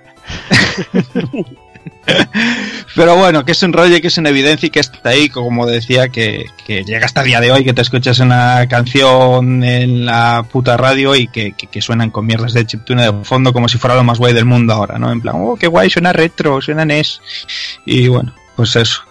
Pero 2.96 3.16
bueno, 3.16 3.46
que 3.46 3.54
es 3.54 3.64
un 3.64 3.74
rollo 3.74 4.02
que 4.02 4.08
es 4.08 4.18
en 4.18 4.28
evidencia 4.28 4.68
y 4.68 4.70
que 4.70 4.80
está 4.80 5.10
ahí, 5.10 5.30
como 5.30 5.66
decía, 5.66 6.10
que, 6.10 6.46
llega 6.68 7.06
hasta 7.06 7.22
el 7.22 7.28
día 7.28 7.42
de 7.42 7.52
hoy, 7.52 7.64
que 7.64 7.74
te 7.74 7.82
escuchas 7.82 8.20
una 8.20 8.68
canción 8.68 9.64
en 9.64 10.06
la 10.06 10.46
puta 10.50 10.78
radio 10.78 11.16
y 11.16 11.28
que 11.28 11.82
suenan 11.82 12.12
con 12.12 12.26
mierdas 12.26 12.54
de 12.54 12.66
chiptune 12.66 13.04
de 13.04 13.24
fondo 13.24 13.54
como 13.54 13.68
si 13.68 13.78
fuera 13.78 13.96
lo 13.96 14.04
más 14.04 14.20
guay 14.20 14.34
del 14.34 14.46
mundo 14.46 14.74
ahora, 14.74 14.98
¿no? 14.98 15.12
En 15.12 15.22
plan, 15.22 15.36
oh, 15.38 15.56
qué 15.56 15.68
guay, 15.68 15.90
suena 15.90 16.14
retro, 16.14 16.62
suena 16.62 16.86
NES. 16.86 17.22
Y 17.86 18.08
bueno, 18.08 18.34
pues 18.62 18.76
eso. 18.76 19.02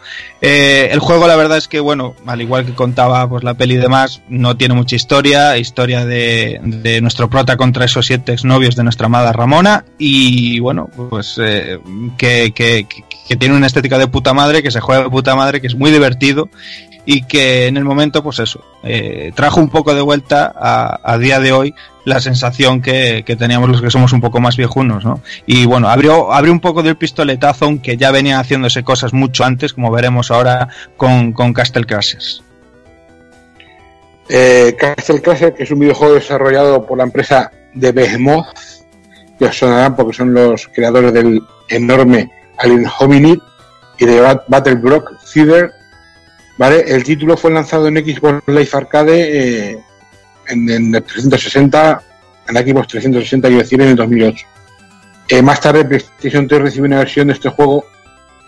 Eh, 0.41 0.91
el 0.93 1.01
juego, 1.01 1.27
la 1.27 1.35
verdad 1.35 1.59
es 1.59 1.67
que, 1.67 1.81
bueno, 1.81 2.15
al 2.25 2.41
igual 2.41 2.65
que 2.65 2.73
contaba 2.73 3.29
pues 3.29 3.43
la 3.43 3.55
peli 3.55 3.75
y 3.75 3.79
demás, 3.79 4.23
no 4.29 4.57
tiene 4.57 4.75
mucha 4.75 4.95
historia, 4.95 5.59
historia 5.59 6.05
de, 6.07 6.61
de 6.63 7.01
nuestro 7.01 7.29
prota 7.29 7.57
contra 7.57 7.85
esos 7.85 8.07
siete 8.07 8.33
exnovios 8.33 8.77
de 8.77 8.85
nuestra 8.85 9.07
amada 9.07 9.33
Ramona, 9.33 9.85
y 9.99 10.61
bueno, 10.61 10.89
pues 11.11 11.35
eh, 11.43 11.81
que, 12.17 12.53
que, 12.55 12.87
que- 12.89 13.37
tiene 13.37 13.57
una 13.57 13.67
estética 13.67 13.97
de 13.99 14.07
puta 14.09 14.33
madre, 14.35 14.61
que 14.63 14.71
se 14.73 14.81
juega 14.81 15.05
de 15.05 15.11
puta 15.11 15.35
madre, 15.37 15.61
que 15.61 15.67
es 15.69 15.75
muy 15.77 15.91
divertido, 15.93 16.49
y 17.13 17.23
que 17.23 17.67
en 17.67 17.77
el 17.77 17.83
momento, 17.83 18.23
pues 18.23 18.39
eso, 18.39 18.65
eh, 18.85 19.33
trajo 19.35 19.59
un 19.59 19.69
poco 19.69 19.97
de 19.97 20.01
vuelta 20.01 20.55
a, 20.55 21.19
día 21.19 21.41
de 21.41 21.51
hoy 21.51 21.75
la 22.05 22.21
sensación 22.21 22.81
que, 22.81 23.25
teníamos 23.37 23.69
los 23.69 23.83
que 23.83 23.91
somos 23.91 24.13
un 24.13 24.21
poco 24.21 24.39
más 24.39 24.57
viejunos, 24.57 25.05
¿no? 25.05 25.21
Y 25.45 25.67
bueno, 25.67 25.89
abrió, 25.89 26.33
abrió 26.33 26.53
un 26.53 26.61
poco 26.61 26.85
del 26.85 26.97
pistoletazo, 26.97 27.65
aunque 27.65 27.97
ya 27.97 28.13
venía 28.13 28.39
haciéndose 28.39 28.85
cosas 28.85 29.13
mucho 29.13 29.43
antes, 29.43 29.73
como 29.73 29.91
veremos 29.91 30.31
ahora 30.31 30.69
con, 30.97 31.33
con 31.33 31.53
Castle 31.53 31.85
Crashers. 31.85 32.45
Eh, 34.29 34.77
Castle 34.79 35.21
Crasher, 35.21 35.53
que 35.53 35.65
es 35.65 35.71
un 35.73 35.81
videojuego 35.81 36.15
desarrollado 36.15 36.87
por 36.87 36.97
la 36.97 37.03
empresa 37.03 37.51
de 37.75 37.91
Behemoth, 37.91 38.57
que 39.37 39.47
os 39.47 39.59
sonarán 39.59 39.97
porque 39.97 40.17
son 40.17 40.33
los 40.33 40.69
creadores 40.69 41.13
del 41.13 41.43
enorme 41.69 42.31
Alien 42.57 42.87
Hominid 43.01 43.41
y 43.99 44.07
de 44.07 44.21
Bat- 44.21 44.45
Battlebrock 44.47 45.11
Theater. 45.35 45.73
El 46.69 47.05
título 47.05 47.39
fue 47.39 47.51
lanzado 47.51 47.89
en 47.89 47.97
Xbox 47.97 48.43
Live 48.47 48.69
Arcade 48.75 49.71
eh, 49.71 49.79
en, 50.47 50.69
en 50.69 50.95
el 50.95 51.03
360, 51.03 52.03
en 52.49 52.55
Xbox 52.55 52.89
360, 52.89 53.49
quiero 53.49 53.63
decir, 53.63 53.81
en 53.81 53.89
el 53.89 53.97
2008. 53.97 54.47
Eh, 55.31 55.43
más 55.43 55.59
tarde, 55.59 55.87
PlayStation 55.87 56.47
3 56.47 56.61
recibió 56.61 56.85
una 56.85 56.99
versión 56.99 57.29
de 57.29 57.33
este 57.33 57.49
juego 57.49 57.87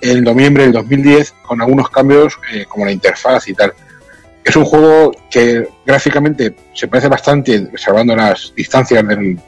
en 0.02 0.24
noviembre 0.24 0.65
del 0.65 0.73
2010 0.73 1.32
con 1.47 1.62
algunos 1.62 1.89
cambios 1.89 2.39
eh, 2.52 2.66
como 2.68 2.84
la 2.84 2.92
interfaz 2.92 3.49
y 3.49 3.55
tal. 3.55 3.73
es 4.44 4.57
un 4.57 4.65
juego 4.65 5.12
que 5.31 5.66
gráficamente 5.86 6.55
se 6.74 6.89
parece 6.89 7.08
bastante, 7.08 7.70
salvando 7.78 8.15
las 8.15 8.52
distancias 8.55 9.08
del, 9.08 9.39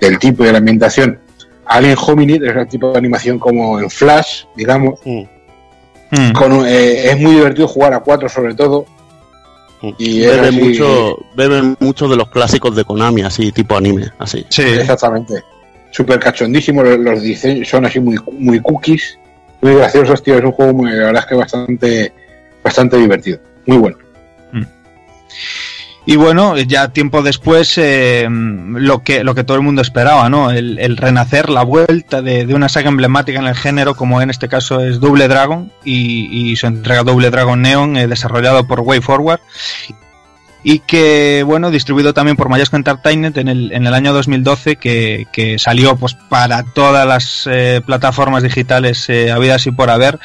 del 0.00 0.18
tipo 0.18 0.42
y 0.42 0.46
de 0.46 0.52
la 0.52 0.58
ambientación, 0.58 1.18
a 1.66 1.74
Alien 1.74 1.96
Hominid, 1.98 2.42
es 2.44 2.56
el 2.56 2.68
tipo 2.68 2.92
de 2.92 2.98
animación 2.98 3.38
como 3.38 3.78
en 3.78 3.90
Flash, 3.90 4.44
digamos. 4.56 5.00
Mm. 5.04 5.35
Mm. 6.16 6.32
Con, 6.32 6.66
eh, 6.66 7.10
es 7.10 7.18
muy 7.20 7.34
divertido 7.34 7.68
jugar 7.68 7.92
a 7.94 8.00
cuatro 8.00 8.28
sobre 8.28 8.54
todo. 8.54 8.86
Y 9.98 10.22
es 10.24 10.30
bebe 10.30 10.48
así- 10.48 10.60
mucho, 10.60 11.18
bebe 11.36 11.76
mucho 11.80 12.08
de 12.08 12.16
los 12.16 12.28
clásicos 12.30 12.74
de 12.74 12.84
Konami, 12.84 13.22
así, 13.22 13.52
tipo 13.52 13.76
anime, 13.76 14.10
así. 14.18 14.44
Sí, 14.48 14.62
Exactamente. 14.62 15.42
Súper 15.90 16.18
cachondísimo, 16.18 16.82
los, 16.82 16.98
los 16.98 17.22
diseños 17.22 17.68
son 17.68 17.86
así 17.86 18.00
muy, 18.00 18.18
muy 18.32 18.60
cookies, 18.60 19.18
muy 19.60 19.74
graciosos, 19.74 20.22
tío. 20.22 20.36
Es 20.36 20.44
un 20.44 20.52
juego 20.52 20.72
muy, 20.74 20.90
la 20.90 21.06
verdad 21.06 21.22
es 21.22 21.26
que 21.26 21.34
bastante, 21.34 22.12
bastante 22.62 22.96
divertido. 22.98 23.38
Muy 23.66 23.76
bueno. 23.78 23.96
Y 26.08 26.14
bueno, 26.14 26.56
ya 26.56 26.92
tiempo 26.92 27.20
después, 27.20 27.76
eh, 27.78 28.28
lo, 28.30 29.02
que, 29.02 29.24
lo 29.24 29.34
que 29.34 29.42
todo 29.42 29.56
el 29.56 29.64
mundo 29.64 29.82
esperaba, 29.82 30.28
¿no? 30.28 30.52
El, 30.52 30.96
renacer, 30.96 31.50
la 31.50 31.64
vuelta 31.64 32.22
de, 32.22 32.46
de 32.46 32.54
una 32.54 32.68
saga 32.68 32.90
emblemática 32.90 33.40
en 33.40 33.46
el 33.46 33.56
género, 33.56 33.96
como 33.96 34.22
en 34.22 34.30
este 34.30 34.48
caso 34.48 34.80
es 34.80 35.00
Double 35.00 35.26
Dragon, 35.26 35.72
y, 35.84 36.50
y 36.52 36.54
su 36.54 36.68
entrega 36.68 37.02
Double 37.02 37.28
Dragon 37.30 37.60
Neon, 37.60 37.96
eh, 37.96 38.06
desarrollado 38.06 38.68
por 38.68 38.80
Way 38.80 39.00
Forward. 39.00 39.40
Y 40.62 40.78
que, 40.78 41.42
bueno, 41.44 41.72
distribuido 41.72 42.14
también 42.14 42.36
por 42.36 42.48
Mayasco 42.48 42.76
Entertainment 42.76 43.36
en 43.36 43.48
el, 43.48 43.72
en 43.72 43.84
el 43.84 43.94
año 43.94 44.12
2012, 44.12 44.76
que, 44.76 45.26
que 45.32 45.58
salió 45.58 45.96
pues 45.96 46.14
para 46.14 46.62
todas 46.62 47.04
las 47.04 47.48
eh, 47.50 47.80
plataformas 47.84 48.44
digitales 48.44 49.08
eh, 49.08 49.32
habidas 49.32 49.66
y 49.66 49.72
por 49.72 49.90
haber. 49.90 50.20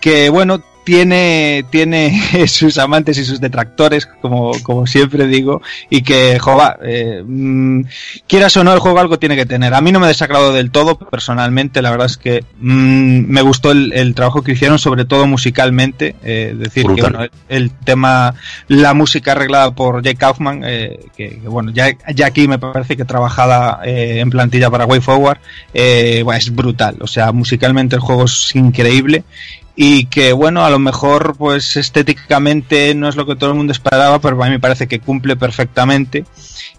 Que, 0.00 0.30
bueno, 0.30 0.62
tiene, 0.86 1.64
tiene 1.68 2.22
sus 2.46 2.78
amantes 2.78 3.18
y 3.18 3.24
sus 3.24 3.40
detractores, 3.40 4.06
como, 4.06 4.52
como 4.62 4.86
siempre 4.86 5.26
digo, 5.26 5.60
y 5.90 6.02
que, 6.02 6.38
jova, 6.38 6.78
eh, 6.80 7.24
mm, 7.26 7.80
quieras 8.28 8.56
o 8.56 8.62
no, 8.62 8.72
el 8.72 8.78
juego 8.78 9.00
algo 9.00 9.18
tiene 9.18 9.34
que 9.34 9.46
tener. 9.46 9.74
A 9.74 9.80
mí 9.80 9.90
no 9.90 9.98
me 9.98 10.06
desagradó 10.06 10.52
del 10.52 10.70
todo, 10.70 10.96
personalmente, 10.96 11.82
la 11.82 11.90
verdad 11.90 12.06
es 12.06 12.16
que 12.16 12.44
mm, 12.60 13.26
me 13.26 13.42
gustó 13.42 13.72
el, 13.72 13.92
el 13.94 14.14
trabajo 14.14 14.42
que 14.42 14.52
hicieron, 14.52 14.78
sobre 14.78 15.04
todo 15.04 15.26
musicalmente, 15.26 16.14
eh, 16.22 16.54
decir 16.56 16.86
que, 16.94 17.02
bueno, 17.02 17.24
el, 17.24 17.32
el 17.48 17.70
tema, 17.72 18.34
la 18.68 18.94
música 18.94 19.32
arreglada 19.32 19.72
por 19.72 20.02
Jake 20.02 20.18
Kaufman, 20.18 20.62
eh, 20.64 21.00
que, 21.16 21.40
que, 21.40 21.48
bueno, 21.48 21.72
ya, 21.72 21.88
ya 22.14 22.26
aquí 22.26 22.46
me 22.46 22.60
parece 22.60 22.96
que 22.96 23.04
trabajada 23.04 23.80
eh, 23.84 24.20
en 24.20 24.30
plantilla 24.30 24.70
para 24.70 24.86
Way 24.86 25.00
Forward, 25.00 25.38
eh, 25.74 26.22
bueno, 26.22 26.38
es 26.38 26.54
brutal, 26.54 26.98
o 27.00 27.08
sea, 27.08 27.32
musicalmente 27.32 27.96
el 27.96 28.02
juego 28.02 28.26
es 28.26 28.54
increíble 28.54 29.24
y 29.78 30.06
que 30.06 30.32
bueno, 30.32 30.64
a 30.64 30.70
lo 30.70 30.78
mejor 30.78 31.36
pues 31.36 31.76
estéticamente 31.76 32.94
no 32.94 33.08
es 33.08 33.16
lo 33.16 33.26
que 33.26 33.36
todo 33.36 33.50
el 33.50 33.56
mundo 33.56 33.72
esperaba, 33.72 34.18
pero 34.20 34.42
a 34.42 34.46
mí 34.46 34.52
me 34.52 34.58
parece 34.60 34.88
que 34.88 35.00
cumple 35.00 35.36
perfectamente 35.36 36.24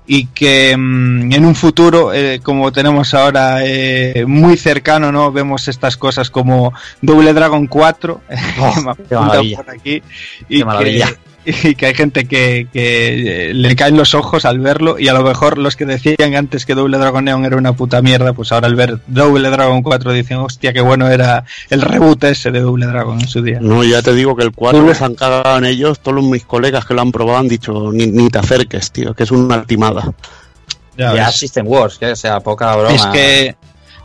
y 0.08 0.26
que 0.28 0.76
mm, 0.76 1.32
en 1.32 1.46
un 1.46 1.54
futuro, 1.54 2.14
eh, 2.14 2.40
como 2.42 2.72
tenemos 2.72 3.14
ahora 3.14 3.60
eh, 3.64 4.26
muy 4.28 4.58
cercano, 4.58 5.12
¿no? 5.12 5.32
Vemos 5.32 5.68
estas 5.68 5.96
cosas 5.98 6.30
como 6.32 6.74
Double 7.02 7.34
Dragon 7.34 7.68
4, 7.68 8.22
Oh, 8.60 8.74
que 8.74 8.82
me 8.82 8.96
qué 8.96 9.16
apuntan 9.16 9.28
maravilla. 9.28 9.58
por 9.58 9.70
aquí, 9.70 10.02
y 10.50 10.58
Qué 10.60 10.66
maravilla. 10.66 11.08
que, 11.08 11.16
y 11.50 11.76
que 11.76 11.86
hay 11.86 11.94
gente 11.96 12.26
que, 12.28 12.68
que 12.74 13.50
eh, 13.50 13.54
le 13.54 13.76
caen 13.76 13.96
los 13.96 14.14
ojos 14.14 14.44
al 14.46 14.60
verlo 14.60 15.00
y 15.00 15.08
a 15.08 15.14
lo 15.14 15.24
mejor 15.24 15.58
los 15.58 15.76
que 15.76 15.86
decían 15.86 16.36
antes 16.36 16.66
que 16.66 16.76
Double 16.76 16.98
Dragon 16.98 17.24
Neon 17.24 17.46
era 17.46 17.56
una 17.56 17.74
puta 17.74 18.02
mierda, 18.02 18.34
pues 18.34 18.52
ahora 18.52 18.68
al 18.68 18.76
ver 18.76 19.00
Double 19.08 19.50
Dragon 19.50 19.82
4 19.82 20.12
dicen, 20.12 20.38
hostia, 20.38 20.74
qué 20.74 20.82
bueno 20.82 21.08
era 21.10 21.46
el 21.70 21.82
reboot 21.82 22.24
ese 22.26 22.52
de 22.52 22.60
Double 22.60 22.86
Dragon 22.86 23.20
en 23.22 23.28
su 23.28 23.42
día. 23.42 23.60
No, 23.62 23.84
ya 23.84 24.02
te 24.02 24.14
digo 24.14 24.36
que 24.36 24.44
el 24.44 24.52
4 24.52 24.94
se 24.94 25.04
han 25.06 25.16
cagado 25.16 25.58
en 25.58 25.66
ellos, 25.66 26.00
todos 26.02 26.24
mis 26.24 26.44
colegas 26.46 26.86
que 26.86 26.94
lo 26.94 27.02
han 27.02 27.12
probado 27.12 27.38
han 27.40 27.48
dicho, 27.48 27.92
ni, 27.94 28.08
ni 28.08 28.30
te 28.30 28.40
acerques, 28.40 28.92
tío, 28.92 29.14
que 29.14 29.24
es 29.24 29.32
una 29.32 29.64
timada. 29.64 30.14
Ya 30.98 31.14
Ya. 31.16 31.32
System 31.32 31.68
Wars, 31.68 31.98
que 31.98 32.16
sea 32.16 32.40
poca 32.42 32.76
broma. 32.76 32.94
es 32.96 33.06
que 33.08 33.56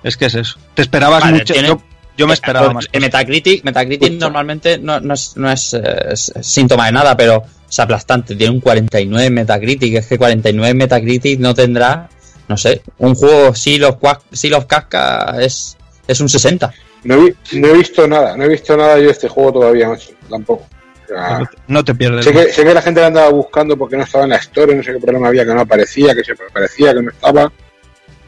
es 0.05 0.17
que 0.17 0.27
es 0.27 0.35
eso. 0.35 0.59
Te 0.75 0.83
esperabas 0.83 1.23
Vale, 1.23 1.39
mucho. 1.39 1.53
tiene- 1.55 1.69
Yo, 1.69 1.81
yo 2.16 2.26
me 2.26 2.34
esperaba 2.34 2.66
Por- 2.66 2.74
más. 2.74 2.89
En 2.92 3.00
Metacritic, 3.02 3.65
Metacritic 3.65 4.12
normalmente 4.15 4.78
no, 4.78 5.00
no 5.00 5.15
es, 5.15 5.36
no 5.36 5.50
es, 5.50 5.74
eh, 5.74 5.81
es 6.10 6.32
síntoma 6.41 6.86
de 6.86 6.92
nada, 6.92 7.16
pero 7.16 7.42
es 7.68 7.81
aplastante. 7.81 8.36
Tiene 8.36 8.52
un 8.55 8.60
49 8.60 9.26
en 9.26 9.34
Metacritic. 9.34 9.94
Es 9.94 10.07
que 10.07 10.18
49 10.18 10.70
en 10.70 10.76
Metacritic 10.76 11.41
no 11.41 11.55
tendrá, 11.55 12.08
no 12.49 12.57
sé, 12.57 12.82
un 12.99 13.15
juego 13.15 13.49
of, 13.49 13.57
Qua- 14.00 14.20
Seal 14.32 14.55
of 14.55 14.66
Casca 14.66 15.36
es, 15.41 15.76
es 16.07 16.20
un 16.20 16.28
60. 16.28 16.73
No 17.05 17.15
he, 17.15 17.18
vi- 17.50 17.58
no 17.60 17.68
he 17.68 17.73
visto 17.78 18.07
nada, 18.07 18.36
no 18.36 18.44
he 18.44 18.49
visto 18.49 18.76
nada 18.76 18.97
yo 18.99 19.05
de 19.07 19.10
este 19.12 19.28
juego 19.28 19.55
todavía, 19.55 19.89
macho, 19.89 20.10
tampoco. 20.31 20.66
O 21.05 21.08
sea, 21.08 21.39
No 21.41 21.47
te- 21.47 21.57
No 21.66 21.84
te 21.84 21.94
pierdes. 21.94 22.24
sé, 22.24 22.32
que, 22.32 22.52
sé 22.52 22.62
que 22.65 22.74
la 22.74 22.82
gente 22.82 23.00
lo 23.00 23.07
andaba 23.07 23.28
buscando 23.31 23.76
porque 23.76 23.97
no 23.97 24.05
estaba 24.05 24.24
en 24.24 24.31
la 24.31 24.36
historia, 24.39 24.76
no 24.76 24.82
sé 24.82 24.92
qué 24.92 25.00
problema 25.00 25.28
había, 25.28 25.44
que 25.44 25.52
no 25.55 25.60
aparecía, 25.62 26.15
que 26.15 26.23
se 26.23 26.32
aparecía, 26.32 26.94
que 26.94 27.02
no 27.02 27.10
estaba. 27.10 27.50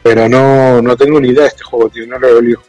Pero 0.03 0.27
no, 0.29 0.81
no 0.81 0.95
tengo 0.97 1.19
ni 1.19 1.29
idea 1.29 1.43
de 1.43 1.47
este 1.49 1.63
juego, 1.63 1.89
tío, 1.89 2.05
no 2.05 2.19
lo 2.19 2.37
he 2.37 2.41
leído. 2.41 2.61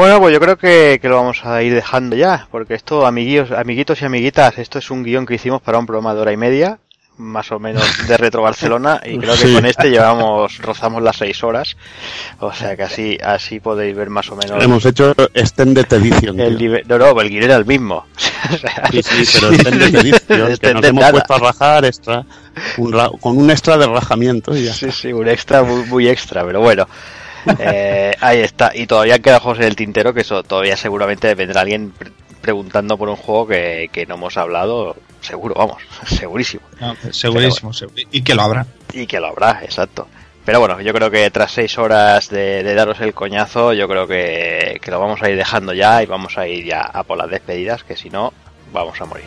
Bueno, 0.00 0.18
pues 0.18 0.32
yo 0.32 0.40
creo 0.40 0.56
que, 0.56 0.98
que 1.02 1.08
lo 1.10 1.16
vamos 1.16 1.44
a 1.44 1.62
ir 1.62 1.74
dejando 1.74 2.16
ya, 2.16 2.48
porque 2.50 2.72
esto, 2.72 3.04
amiguitos, 3.06 3.50
amiguitos 3.52 4.00
y 4.00 4.06
amiguitas, 4.06 4.56
esto 4.56 4.78
es 4.78 4.90
un 4.90 5.02
guion 5.02 5.26
que 5.26 5.34
hicimos 5.34 5.60
para 5.60 5.78
un 5.78 5.84
programa 5.84 6.14
de 6.14 6.20
hora 6.22 6.32
y 6.32 6.38
media, 6.38 6.78
más 7.18 7.52
o 7.52 7.58
menos 7.58 7.82
de 8.08 8.16
Retro 8.16 8.40
Barcelona, 8.40 9.02
y 9.04 9.18
creo 9.18 9.32
que 9.34 9.46
Sí. 9.48 9.52
con 9.52 9.66
este 9.66 9.90
llevamos, 9.90 10.56
rozamos 10.62 11.02
las 11.02 11.18
seis 11.18 11.44
horas, 11.44 11.76
o 12.38 12.50
sea 12.50 12.76
que 12.78 12.84
así, 12.84 13.18
así 13.22 13.60
podéis 13.60 13.94
ver 13.94 14.08
más 14.08 14.30
o 14.30 14.36
menos 14.36 14.64
Hemos 14.64 14.86
hecho 14.86 15.14
Extended 15.34 15.92
Edition. 15.92 16.40
el. 16.40 16.82
No, 16.88 16.96
no, 16.96 17.20
el 17.20 17.28
guion 17.28 17.42
era 17.42 17.56
el 17.56 17.66
mismo. 17.66 18.06
O 18.54 18.56
sea, 18.56 18.88
Sí, 18.90 19.02
sí, 19.02 19.38
pero 19.38 19.52
Extended 19.52 19.94
Edition, 19.96 20.56
que 20.56 20.72
nos 20.74 20.84
hemos 20.86 21.00
nada. 21.02 21.12
puesto 21.12 21.34
a 21.34 21.38
rajar 21.40 21.84
extra, 21.84 22.24
un 22.78 22.90
ra- 22.90 23.10
con 23.20 23.36
un 23.36 23.50
extra 23.50 23.76
de 23.76 23.86
rajamiento 23.86 24.56
y 24.56 24.64
ya. 24.64 24.72
Sí, 24.72 24.90
sí, 24.92 25.12
un 25.12 25.28
extra 25.28 25.62
muy, 25.62 25.84
muy 25.84 26.08
extra, 26.08 26.42
pero 26.46 26.60
bueno. 26.62 26.88
Eh, 27.58 28.12
ahí 28.20 28.40
está. 28.40 28.72
Y 28.74 28.86
todavía 28.86 29.18
quedan 29.18 29.40
juegos 29.40 29.58
en 29.60 29.66
el 29.66 29.76
tintero 29.76 30.12
que 30.14 30.20
eso 30.22 30.42
todavía 30.42 30.76
seguramente 30.76 31.34
vendrá 31.34 31.60
alguien 31.62 31.90
pre- 31.92 32.12
preguntando 32.40 32.96
por 32.96 33.08
un 33.08 33.16
juego 33.16 33.46
que, 33.48 33.88
que 33.92 34.06
no 34.06 34.14
hemos 34.16 34.36
hablado. 34.36 34.96
Seguro, 35.20 35.54
vamos, 35.54 35.82
segurísimo. 36.06 36.62
No, 36.80 36.94
segurísimo, 37.12 37.72
Y 38.10 38.22
que 38.22 38.34
lo 38.34 38.42
habrá. 38.42 38.66
Y 38.92 39.06
que 39.06 39.20
lo 39.20 39.28
habrá, 39.28 39.60
exacto. 39.62 40.08
Pero 40.44 40.58
bueno, 40.58 40.80
yo 40.80 40.92
creo 40.94 41.10
que 41.10 41.30
tras 41.30 41.52
seis 41.52 41.76
horas 41.78 42.28
de, 42.30 42.62
de 42.62 42.74
daros 42.74 42.98
el 43.00 43.12
coñazo, 43.12 43.72
yo 43.74 43.86
creo 43.86 44.06
que, 44.06 44.78
que 44.82 44.90
lo 44.90 44.98
vamos 44.98 45.20
a 45.22 45.28
ir 45.30 45.36
dejando 45.36 45.74
ya 45.74 46.02
y 46.02 46.06
vamos 46.06 46.38
a 46.38 46.48
ir 46.48 46.64
ya 46.64 46.80
a 46.80 47.04
por 47.04 47.18
las 47.18 47.28
despedidas, 47.30 47.84
que 47.84 47.94
si 47.94 48.08
no, 48.08 48.32
vamos 48.72 48.98
a 49.00 49.04
morir. 49.04 49.26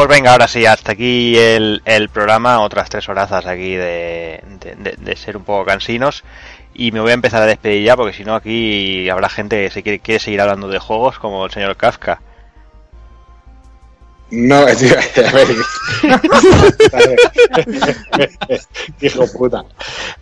Pues 0.00 0.08
venga, 0.08 0.32
ahora 0.32 0.48
sí, 0.48 0.64
hasta 0.64 0.92
aquí 0.92 1.36
el, 1.36 1.82
el 1.84 2.08
programa, 2.08 2.60
otras 2.60 2.88
tres 2.88 3.06
horazas 3.10 3.44
aquí 3.44 3.74
de, 3.74 4.42
de- 4.58 4.74
de- 4.76 4.96
de 4.96 5.16
ser 5.16 5.36
un 5.36 5.44
poco 5.44 5.66
cansinos. 5.66 6.24
Y 6.72 6.90
me 6.90 7.00
voy 7.00 7.10
a 7.10 7.14
empezar 7.14 7.42
a 7.42 7.46
despedir 7.46 7.84
ya, 7.84 7.96
porque 7.96 8.16
si 8.16 8.24
no 8.24 8.34
aquí 8.34 9.10
habrá 9.10 9.28
gente 9.28 9.62
que 9.62 9.68
se 9.70 9.82
quiere, 9.82 9.98
quiere 9.98 10.18
seguir 10.18 10.40
hablando 10.40 10.68
de 10.68 10.78
juegos, 10.78 11.18
como 11.18 11.44
el 11.44 11.50
señor 11.50 11.76
Kafka. 11.76 12.22
No, 14.30 14.64
tío, 14.78 14.94
a 14.96 15.32
ver. 15.32 15.48
Hijo 19.02 19.26
puta. 19.36 19.64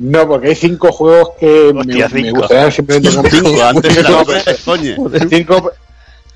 No, 0.01 0.27
porque 0.27 0.49
hay 0.49 0.55
cinco 0.57 0.91
juegos 0.91 1.31
que 1.39 1.69
Hostia, 1.73 2.09
me, 2.09 2.15
me 2.23 2.23
cinco. 2.31 2.39
gustaría 2.41 2.71
simplemente 2.73 3.31
Cinco, 3.31 3.63
antes 3.63 3.97
era 3.97 4.09
Cinco, 4.09 4.25
dos, 4.25 4.61
coño. 4.65 4.97
cinco, 5.31 5.71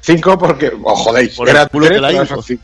cinco 0.00 0.38
porque, 0.38 0.72
os 0.80 1.00
jodéis, 1.00 1.34
Por 1.34 1.48
el 1.48 1.56
eran 1.56 1.68
culo 1.68 1.86
tres, 1.86 1.96
que 1.96 2.00
la 2.02 2.08
pero 2.08 2.22
info. 2.22 2.34
son 2.36 2.44
cinco. 2.44 2.62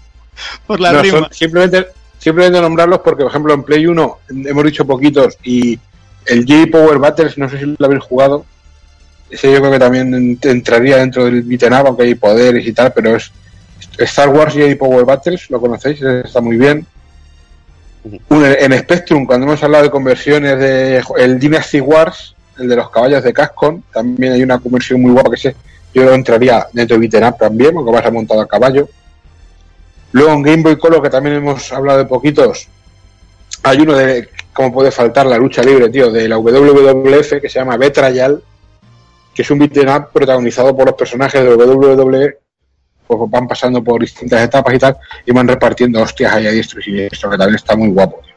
Por 0.67 0.81
la 0.81 0.92
No, 0.92 1.02
rima. 1.02 1.18
son 1.18 1.28
simplemente, 1.33 1.86
simplemente 2.18 2.60
nombrarlos 2.60 3.00
porque, 3.00 3.23
por 3.23 3.31
ejemplo, 3.31 3.55
en 3.55 3.62
Play 3.62 3.86
1 3.86 4.18
hemos 4.47 4.65
dicho 4.65 4.86
poquitos 4.86 5.36
y 5.42 5.78
el 6.26 6.44
J 6.47 6.70
Power 6.70 6.99
Battles, 6.99 7.39
no 7.39 7.49
sé 7.49 7.58
si 7.58 7.65
lo 7.78 7.86
habéis 7.86 8.02
jugado. 8.05 8.44
ese 9.31 9.52
yo 9.52 9.58
creo 9.60 9.73
que 9.73 9.78
también 9.78 10.39
entraría 10.42 10.97
dentro 10.99 11.25
del 11.26 11.42
beat'em 11.42 11.73
up, 11.75 11.86
aunque 11.89 12.05
hay 12.05 12.15
poderes 12.15 12.67
y 12.67 12.73
tal, 12.73 12.92
pero 12.94 13.15
es 13.17 13.31
Star 13.99 14.28
Wars 14.31 14.55
y 14.57 14.75
Power 14.75 15.05
Battles, 15.05 15.50
lo 15.50 15.60
conocéis, 15.60 16.00
está 16.02 16.41
muy 16.41 16.57
bien. 16.57 16.86
Un- 18.31 18.44
en 18.44 18.78
Spectrum, 18.78 19.26
cuando 19.26 19.47
hemos 19.47 19.62
hablado 19.62 19.84
de 19.84 19.91
conversiones 19.91 20.58
de 20.58 21.02
el 21.18 21.39
Dynasty 21.39 21.81
Wars, 21.81 22.34
el 22.58 22.68
de 22.68 22.76
los 22.76 22.91
caballos 22.91 23.23
de 23.23 23.33
Cascon, 23.33 23.83
también 23.92 24.33
hay 24.33 24.42
una 24.42 24.58
conversión 24.58 25.02
muy 25.02 25.12
guapa 25.12 25.31
que 25.31 25.36
sé, 25.36 25.50
yo 25.92 26.02
creo 26.02 26.08
que 26.10 26.15
entraría 26.15 26.67
dentro 26.73 26.97
de 26.99 27.07
beat'em 27.07 27.28
up 27.28 27.36
también, 27.39 27.75
porque 27.75 27.92
vas 27.92 28.07
a 28.07 28.10
montado 28.10 28.41
a 28.41 28.49
caballo. 28.49 28.89
Luego 30.12 30.33
en 30.33 30.43
Game 30.43 30.62
Boy 30.62 30.78
Color, 30.78 31.03
que 31.03 31.11
también 31.11 31.37
hemos 31.37 31.73
hablado 31.73 31.99
de 31.99 32.05
poquitos, 32.07 32.69
hay 33.62 33.81
uno 33.81 33.95
de, 33.95 34.28
como 34.53 34.73
puede 34.73 34.91
faltar, 34.91 35.27
la 35.27 35.37
lucha 35.37 35.62
libre, 35.62 35.91
tío, 35.91 36.11
de 36.11 36.28
la 36.28 36.39
WWF, 36.39 37.41
que 37.41 37.49
se 37.49 37.59
llama 37.59 37.77
Betrayal, 37.77 38.43
que 39.35 39.43
es 39.43 39.51
un 39.51 39.59
beat'em 39.59 39.95
up 39.95 40.09
protagonizado 40.12 40.77
por 40.77 40.87
los 40.87 40.95
personajes 40.95 41.43
de 41.43 41.55
WWE, 41.55 42.39
pues 43.07 43.31
van 43.31 43.49
pasando 43.49 43.83
por 43.83 44.01
distintas 44.01 44.43
etapas 44.43 44.75
y 44.75 44.78
tal, 44.78 44.97
y 45.25 45.33
van 45.33 45.49
repartiendo 45.49 46.01
hostias 46.01 46.33
ahí 46.33 46.47
a 46.47 46.51
diestro 46.51 46.81
y 46.81 46.85
siniestro, 46.85 47.31
que 47.31 47.39
también 47.39 47.57
está 47.57 47.77
muy 47.77 47.89
guapo. 47.89 48.20
tío. 48.25 48.35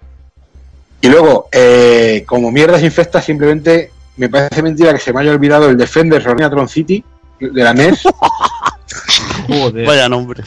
Y 1.01 1.09
luego, 1.09 1.49
eh, 1.51 2.23
como 2.27 2.51
mierdas 2.51 2.83
infectas, 2.83 3.25
simplemente 3.25 3.91
me 4.17 4.29
parece 4.29 4.61
mentira 4.61 4.93
que 4.93 4.99
se 4.99 5.11
me 5.11 5.21
haya 5.21 5.31
olvidado 5.31 5.69
el 5.69 5.77
Defender 5.77 6.23
Tron 6.23 6.69
City 6.69 7.03
de 7.39 7.63
la 7.63 7.73
NES. 7.73 8.03
Joder. 9.51 9.85
Vaya 9.85 10.09
nombre. 10.09 10.43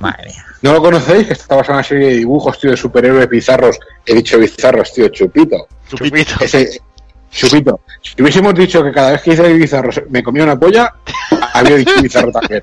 Madre 0.00 0.26
mía. 0.26 0.44
¿No 0.62 0.72
lo 0.72 0.82
conocéis? 0.82 1.26
Que 1.26 1.32
está 1.34 1.54
basado 1.54 1.74
en 1.74 1.76
una 1.76 1.84
serie 1.84 2.08
de 2.08 2.14
dibujos, 2.16 2.58
tío, 2.58 2.70
de 2.70 2.76
superhéroes 2.76 3.28
bizarros. 3.28 3.78
He 4.04 4.14
dicho 4.14 4.38
bizarros, 4.38 4.92
tío, 4.92 5.08
chupito. 5.08 5.68
Chupito. 5.88 6.34
Ese, 6.40 6.80
chupito. 7.30 7.80
Si 8.02 8.20
hubiésemos 8.20 8.54
dicho 8.54 8.82
que 8.82 8.92
cada 8.92 9.12
vez 9.12 9.22
que 9.22 9.32
hice 9.32 9.52
bizarros 9.52 10.00
me 10.10 10.22
comía 10.22 10.44
una 10.44 10.58
polla, 10.58 10.94
habría 11.52 11.76
dicho 11.76 12.02
bizarro 12.02 12.32
también. 12.32 12.62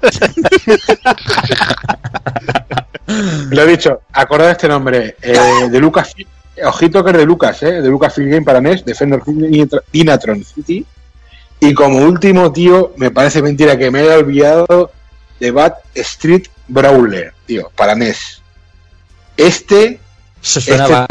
Lo 3.52 3.62
he 3.62 3.68
dicho, 3.68 4.02
acordad 4.14 4.52
este 4.52 4.68
nombre, 4.68 5.16
eh, 5.22 5.70
de 5.70 5.80
Lucas, 5.80 6.14
ojito 6.64 7.04
que 7.04 7.12
es 7.12 7.18
de 7.18 7.26
Lucas, 7.26 7.62
eh, 7.64 7.82
de 7.82 7.90
Lucas 7.90 8.14
Film 8.14 8.30
Game 8.32 8.44
para 8.44 8.60
NES, 8.60 8.84
Defender 8.84 9.22
Dinatron 9.92 10.44
City. 10.44 10.86
Y 11.60 11.74
como 11.74 12.00
último, 12.00 12.52
tío, 12.52 12.94
me 12.98 13.12
parece 13.12 13.42
mentira 13.42 13.78
que 13.78 13.90
me 13.92 14.00
haya 14.00 14.18
olvidado 14.18 14.92
de 15.40 15.52
Bat 15.52 15.76
Street 15.94 16.48
Brawler, 16.68 17.34
tío, 17.46 17.72
para 17.76 17.96
NES. 17.96 18.42
Este, 19.38 20.00
este 20.42 20.62
suena 20.62 21.06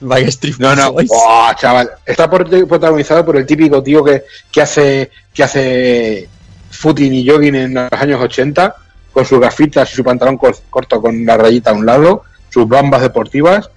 Vaya 0.00 0.28
Street 0.28 0.56
no, 0.58 0.74
no. 0.76 0.92
¡buah, 0.92 1.54
chaval. 1.56 1.90
Está 2.04 2.28
protagonizado 2.28 3.24
por 3.24 3.36
el 3.36 3.46
típico 3.46 3.82
tío 3.82 4.04
que, 4.04 4.24
que 4.52 4.60
hace 4.60 5.10
que 5.32 5.42
hace 5.42 6.28
footing 6.70 7.14
y 7.14 7.26
jogging 7.28 7.54
en 7.54 7.74
los 7.74 7.92
años 7.92 8.20
80, 8.20 8.74
con 9.12 9.24
sus 9.24 9.40
gafitas 9.40 9.90
y 9.92 9.96
su 9.96 10.04
pantalón 10.04 10.36
cor- 10.36 10.58
corto 10.68 11.00
con 11.00 11.24
la 11.24 11.36
rayita 11.36 11.70
a 11.70 11.74
un 11.74 11.86
lado, 11.86 12.24
sus 12.50 12.68
bambas 12.68 13.00
deportivas, 13.00 13.70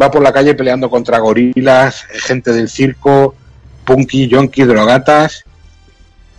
va 0.00 0.10
por 0.10 0.22
la 0.22 0.32
calle 0.32 0.54
peleando 0.54 0.90
contra 0.90 1.18
gorilas, 1.18 2.04
gente 2.10 2.52
del 2.52 2.68
circo, 2.68 3.34
punky, 3.84 4.26
yonki, 4.26 4.64
drogatas. 4.64 5.44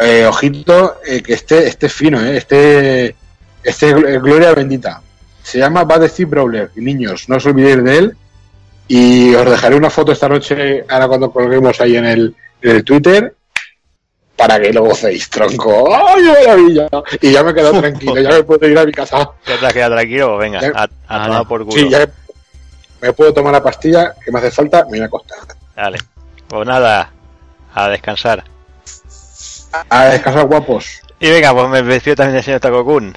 Eh, 0.02 0.26
ojito, 0.26 0.98
eh, 1.06 1.22
que 1.22 1.34
esté, 1.34 1.68
esté 1.68 1.88
fino, 1.88 2.20
eh, 2.20 2.38
este, 2.38 3.16
este 3.64 3.96
gl- 3.96 4.20
Gloria 4.22 4.54
Bendita. 4.54 5.02
Se 5.44 5.60
llama 5.60 5.84
Bad 5.84 6.08
Steve 6.08 6.30
Brawler. 6.32 6.72
Y 6.76 6.82
niños, 6.82 7.30
no 7.30 7.36
os 7.38 7.46
olvidéis 7.46 7.84
de 7.84 7.98
él. 7.98 8.18
Y 8.88 9.34
os 9.36 9.50
dejaré 9.50 9.76
una 9.76 9.90
foto 9.90 10.12
esta 10.12 10.28
noche, 10.28 10.84
ahora 10.90 11.08
cuando 11.08 11.32
colguemos 11.32 11.80
ahí 11.80 11.96
en 11.98 12.06
el, 12.06 12.36
en 12.62 12.72
el 12.72 12.84
Twitter, 12.84 13.36
para 14.36 14.60
que 14.60 14.74
lo 14.74 14.84
gocéis, 14.84 15.30
tronco. 15.30 15.96
¡Ay, 15.96 16.24
maravilla! 16.24 16.88
Y 17.22 17.32
ya 17.32 17.44
me 17.44 17.52
he 17.52 17.54
quedado 17.54 17.80
tranquilo, 17.80 18.20
ya 18.20 18.30
me 18.32 18.44
puedo 18.44 18.68
ir 18.68 18.78
a 18.78 18.86
mi 18.86 18.92
casa. 18.92 19.30
¿Ya 19.48 19.60
te 19.60 19.66
has 19.68 19.74
quedado 19.74 19.94
tranquilo? 19.96 20.38
Venga, 20.38 20.62
Ya. 20.62 20.72
a, 20.76 20.84
a 20.84 21.18
Vale. 21.18 21.26
tomar 21.30 21.48
por 21.48 21.66
culo. 21.66 21.78
Sí, 21.78 21.90
ya 21.90 22.06
me 23.02 23.14
puedo 23.14 23.34
tomar 23.34 23.54
la 23.54 23.64
pastilla 23.64 24.14
que 24.24 24.32
me 24.32 24.40
hace 24.40 24.52
falta, 24.52 24.84
me 24.86 24.90
voy 24.92 25.02
a 25.02 25.06
acostar. 25.06 25.38
Dale. 25.76 26.00
Pues 26.48 26.68
nada, 26.68 27.12
a 27.74 27.88
descansar. 27.90 28.44
A 29.90 30.06
descansar 30.06 30.46
guapos. 30.48 31.02
Y 31.20 31.30
venga, 31.30 31.54
pues 31.54 31.70
me 31.70 31.82
despido 31.84 32.16
también 32.16 32.36
del 32.36 32.44
señor 32.44 32.60
Takokun. 32.60 33.14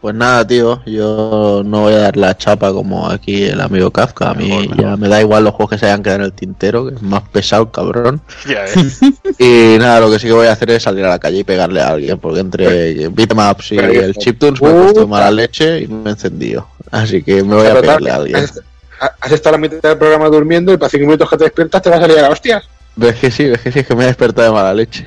Pues 0.00 0.14
nada, 0.14 0.46
tío, 0.46 0.82
yo 0.86 1.62
no 1.62 1.82
voy 1.82 1.92
a 1.92 1.98
dar 1.98 2.16
la 2.16 2.34
chapa 2.34 2.72
como 2.72 3.06
aquí 3.10 3.44
el 3.44 3.60
amigo 3.60 3.90
Kafka. 3.90 4.30
A 4.30 4.34
mí 4.34 4.48
Mejor, 4.48 4.62
mejor. 4.62 4.80
ya 4.82 4.96
me 4.96 5.08
da 5.08 5.20
igual 5.20 5.44
los 5.44 5.52
juegos 5.52 5.72
que 5.72 5.78
se 5.78 5.86
hayan 5.86 6.02
quedado 6.02 6.20
en 6.20 6.24
el 6.24 6.32
tintero, 6.32 6.86
que 6.86 6.94
es 6.94 7.02
más 7.02 7.22
pesado, 7.28 7.64
el 7.64 7.70
cabrón. 7.70 8.22
Ya 8.48 8.62
ves. 8.62 9.00
Y 9.38 9.76
nada, 9.78 10.00
lo 10.00 10.10
que 10.10 10.18
sí 10.18 10.26
que 10.26 10.32
voy 10.32 10.46
a 10.46 10.52
hacer 10.52 10.70
es 10.70 10.84
salir 10.84 11.04
a 11.04 11.10
la 11.10 11.18
calle 11.18 11.40
y 11.40 11.44
pegarle 11.44 11.82
a 11.82 11.88
alguien, 11.88 12.18
porque 12.18 12.40
entre 12.40 13.08
beatmaps 13.08 13.72
y 13.72 13.76
Pero, 13.76 13.92
el 13.92 14.14
chiptunes 14.14 14.62
me 14.62 14.70
he 14.70 14.72
puesto 14.72 15.06
mala 15.06 15.30
leche 15.30 15.80
y 15.80 15.86
me 15.86 16.08
he 16.08 16.12
encendido. 16.12 16.66
Así 16.90 17.22
que 17.22 17.42
me 17.42 17.56
voy 17.56 17.66
a 17.66 17.78
pegarle 17.78 18.10
a 18.10 18.16
alguien. 18.16 18.36
has, 18.36 19.32
estado 19.32 19.56
a 19.56 19.58
la 19.58 19.68
mitad 19.68 19.86
del 19.86 19.98
programa 19.98 20.28
durmiendo 20.28 20.72
y 20.72 20.78
para 20.78 20.88
cinco 20.88 21.04
minutos 21.04 21.28
que 21.28 21.36
te 21.36 21.44
despiertas 21.44 21.82
te 21.82 21.90
vas 21.90 21.98
a 21.98 22.02
salir 22.02 22.18
a 22.20 22.22
la 22.22 22.30
hostias. 22.30 22.66
Ves 22.96 23.16
que 23.16 23.30
sí, 23.30 23.44
ves 23.48 23.60
que 23.60 23.72
sí, 23.72 23.78
es 23.80 23.86
que 23.86 23.94
me 23.94 24.04
he 24.04 24.06
despertado 24.08 24.48
de 24.48 24.54
mala 24.54 24.74
leche. 24.74 25.06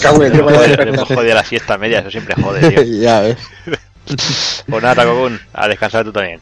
cago 0.00 0.24
en 0.24 0.40
Joder, 0.40 1.34
la 1.34 1.44
siesta 1.44 1.76
media, 1.78 2.00
eso 2.00 2.10
siempre 2.10 2.34
jode, 2.40 2.68
tío. 2.70 2.82
ya 3.00 3.20
ves. 3.20 3.36
Pues 4.66 4.82
nada, 4.82 4.94
Takokun, 4.94 5.38
a 5.52 5.68
descansar 5.68 6.02
tú 6.04 6.12
también. 6.12 6.40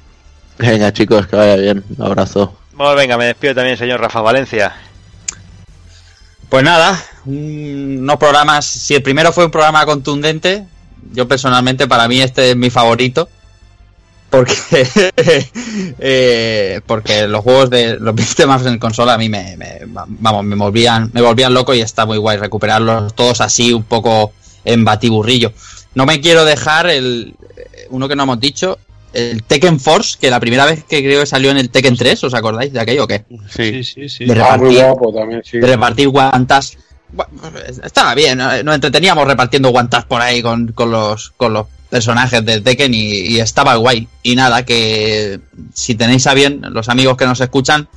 Venga, 0.59 0.93
chicos, 0.93 1.27
que 1.27 1.35
vaya 1.35 1.57
bien. 1.57 1.83
Un 1.99 2.07
abrazo. 2.07 2.57
Bueno, 2.75 2.95
venga, 2.95 3.17
me 3.19 3.25
despido 3.27 3.57
también, 3.57 3.77
señor 3.77 4.01
Rafa 4.01 4.21
Valencia. 4.21 4.73
Pues 6.49 6.63
nada, 6.63 6.97
un- 7.25 7.99
unos 8.03 8.17
programas. 8.19 8.65
Si 8.67 8.95
el 8.95 9.03
primero 9.03 9.33
fue 9.33 9.45
un 9.47 9.51
programa 9.51 9.85
contundente, 9.85 10.65
yo 11.13 11.27
personalmente, 11.27 11.89
para 11.89 12.07
mí, 12.07 12.21
este 12.21 12.51
es 12.51 12.57
mi 12.57 12.71
favorito. 12.71 13.29
Porque, 14.31 14.55
eh, 15.99 16.81
porque 16.87 17.27
los 17.29 17.43
juegos 17.43 17.71
de 17.71 17.99
los 18.01 18.15
temas 18.37 18.65
en 18.67 18.79
consola 18.79 19.15
a 19.15 19.19
mí 19.19 19.29
me, 19.29 19.57
me- 19.57 19.81
vamos, 19.87 20.45
me 20.45 20.57
volvían, 20.57 21.11
me 21.13 21.23
volvían 21.23 21.55
loco 21.55 21.75
y 21.75 21.81
está 21.81 22.07
muy 22.07 22.19
guay 22.19 22.37
recuperarlos 22.39 23.15
todos 23.15 23.41
así 23.41 23.73
un 23.73 23.85
poco 23.85 24.33
en 24.65 24.85
batiburrillo. 24.85 25.53
No 25.95 26.07
me 26.07 26.21
quiero 26.21 26.45
dejar 26.45 26.89
el 26.91 27.35
uno 27.91 28.09
que 28.09 28.17
no 28.17 28.25
hemos 28.25 28.41
dicho, 28.41 28.79
el 29.13 29.43
Tekken 29.45 29.81
Force, 29.81 30.19
que 30.21 30.29
la 30.29 30.41
primera 30.41 30.67
vez 30.67 30.85
que 30.85 31.03
creo 31.03 31.21
que 31.21 31.27
salió 31.27 31.51
en 31.51 31.59
el 31.59 31.71
Tekken 31.71 31.97
3, 31.97 32.25
¿os 32.25 32.35
acordáis 32.35 32.73
de 32.73 32.81
aquello 32.81 33.05
o 33.05 33.07
qué? 33.07 33.25
Sí. 33.49 33.83
Sí, 33.83 33.85
sí, 33.85 34.09
sí. 34.09 34.25
De 34.27 34.33
Ah, 34.43 34.57
muy 34.59 34.75
repartir, 34.75 34.85
guapo 34.85 35.15
también, 35.15 35.43
sí. 35.45 35.59
de 35.59 35.67
repartir 35.67 36.09
guantas. 36.09 36.77
Bueno, 37.09 37.31
Estaba 37.85 38.15
bien, 38.15 38.37
¿no? 38.39 38.63
nos 38.65 38.75
entreteníamos 38.75 39.27
repartiendo 39.27 39.71
guantas 39.71 40.05
por 40.05 40.21
ahí 40.21 40.43
con, 40.43 40.69
con 40.73 40.91
los, 40.91 41.31
con 41.37 41.53
los 41.55 41.67
personajes 41.97 42.45
de 42.45 42.61
Tekken 42.61 42.93
y, 42.93 42.99
y 42.99 43.41
estaba 43.41 43.75
guay. 43.77 44.07
Y 44.23 44.37
nada, 44.37 44.67
que 44.67 45.41
si 45.73 45.95
tenéis 45.95 46.27
a 46.27 46.35
bien, 46.35 46.61
los 46.61 46.91
amigos 46.91 47.17
que 47.17 47.25
nos 47.25 47.41
escuchan, 47.41 47.89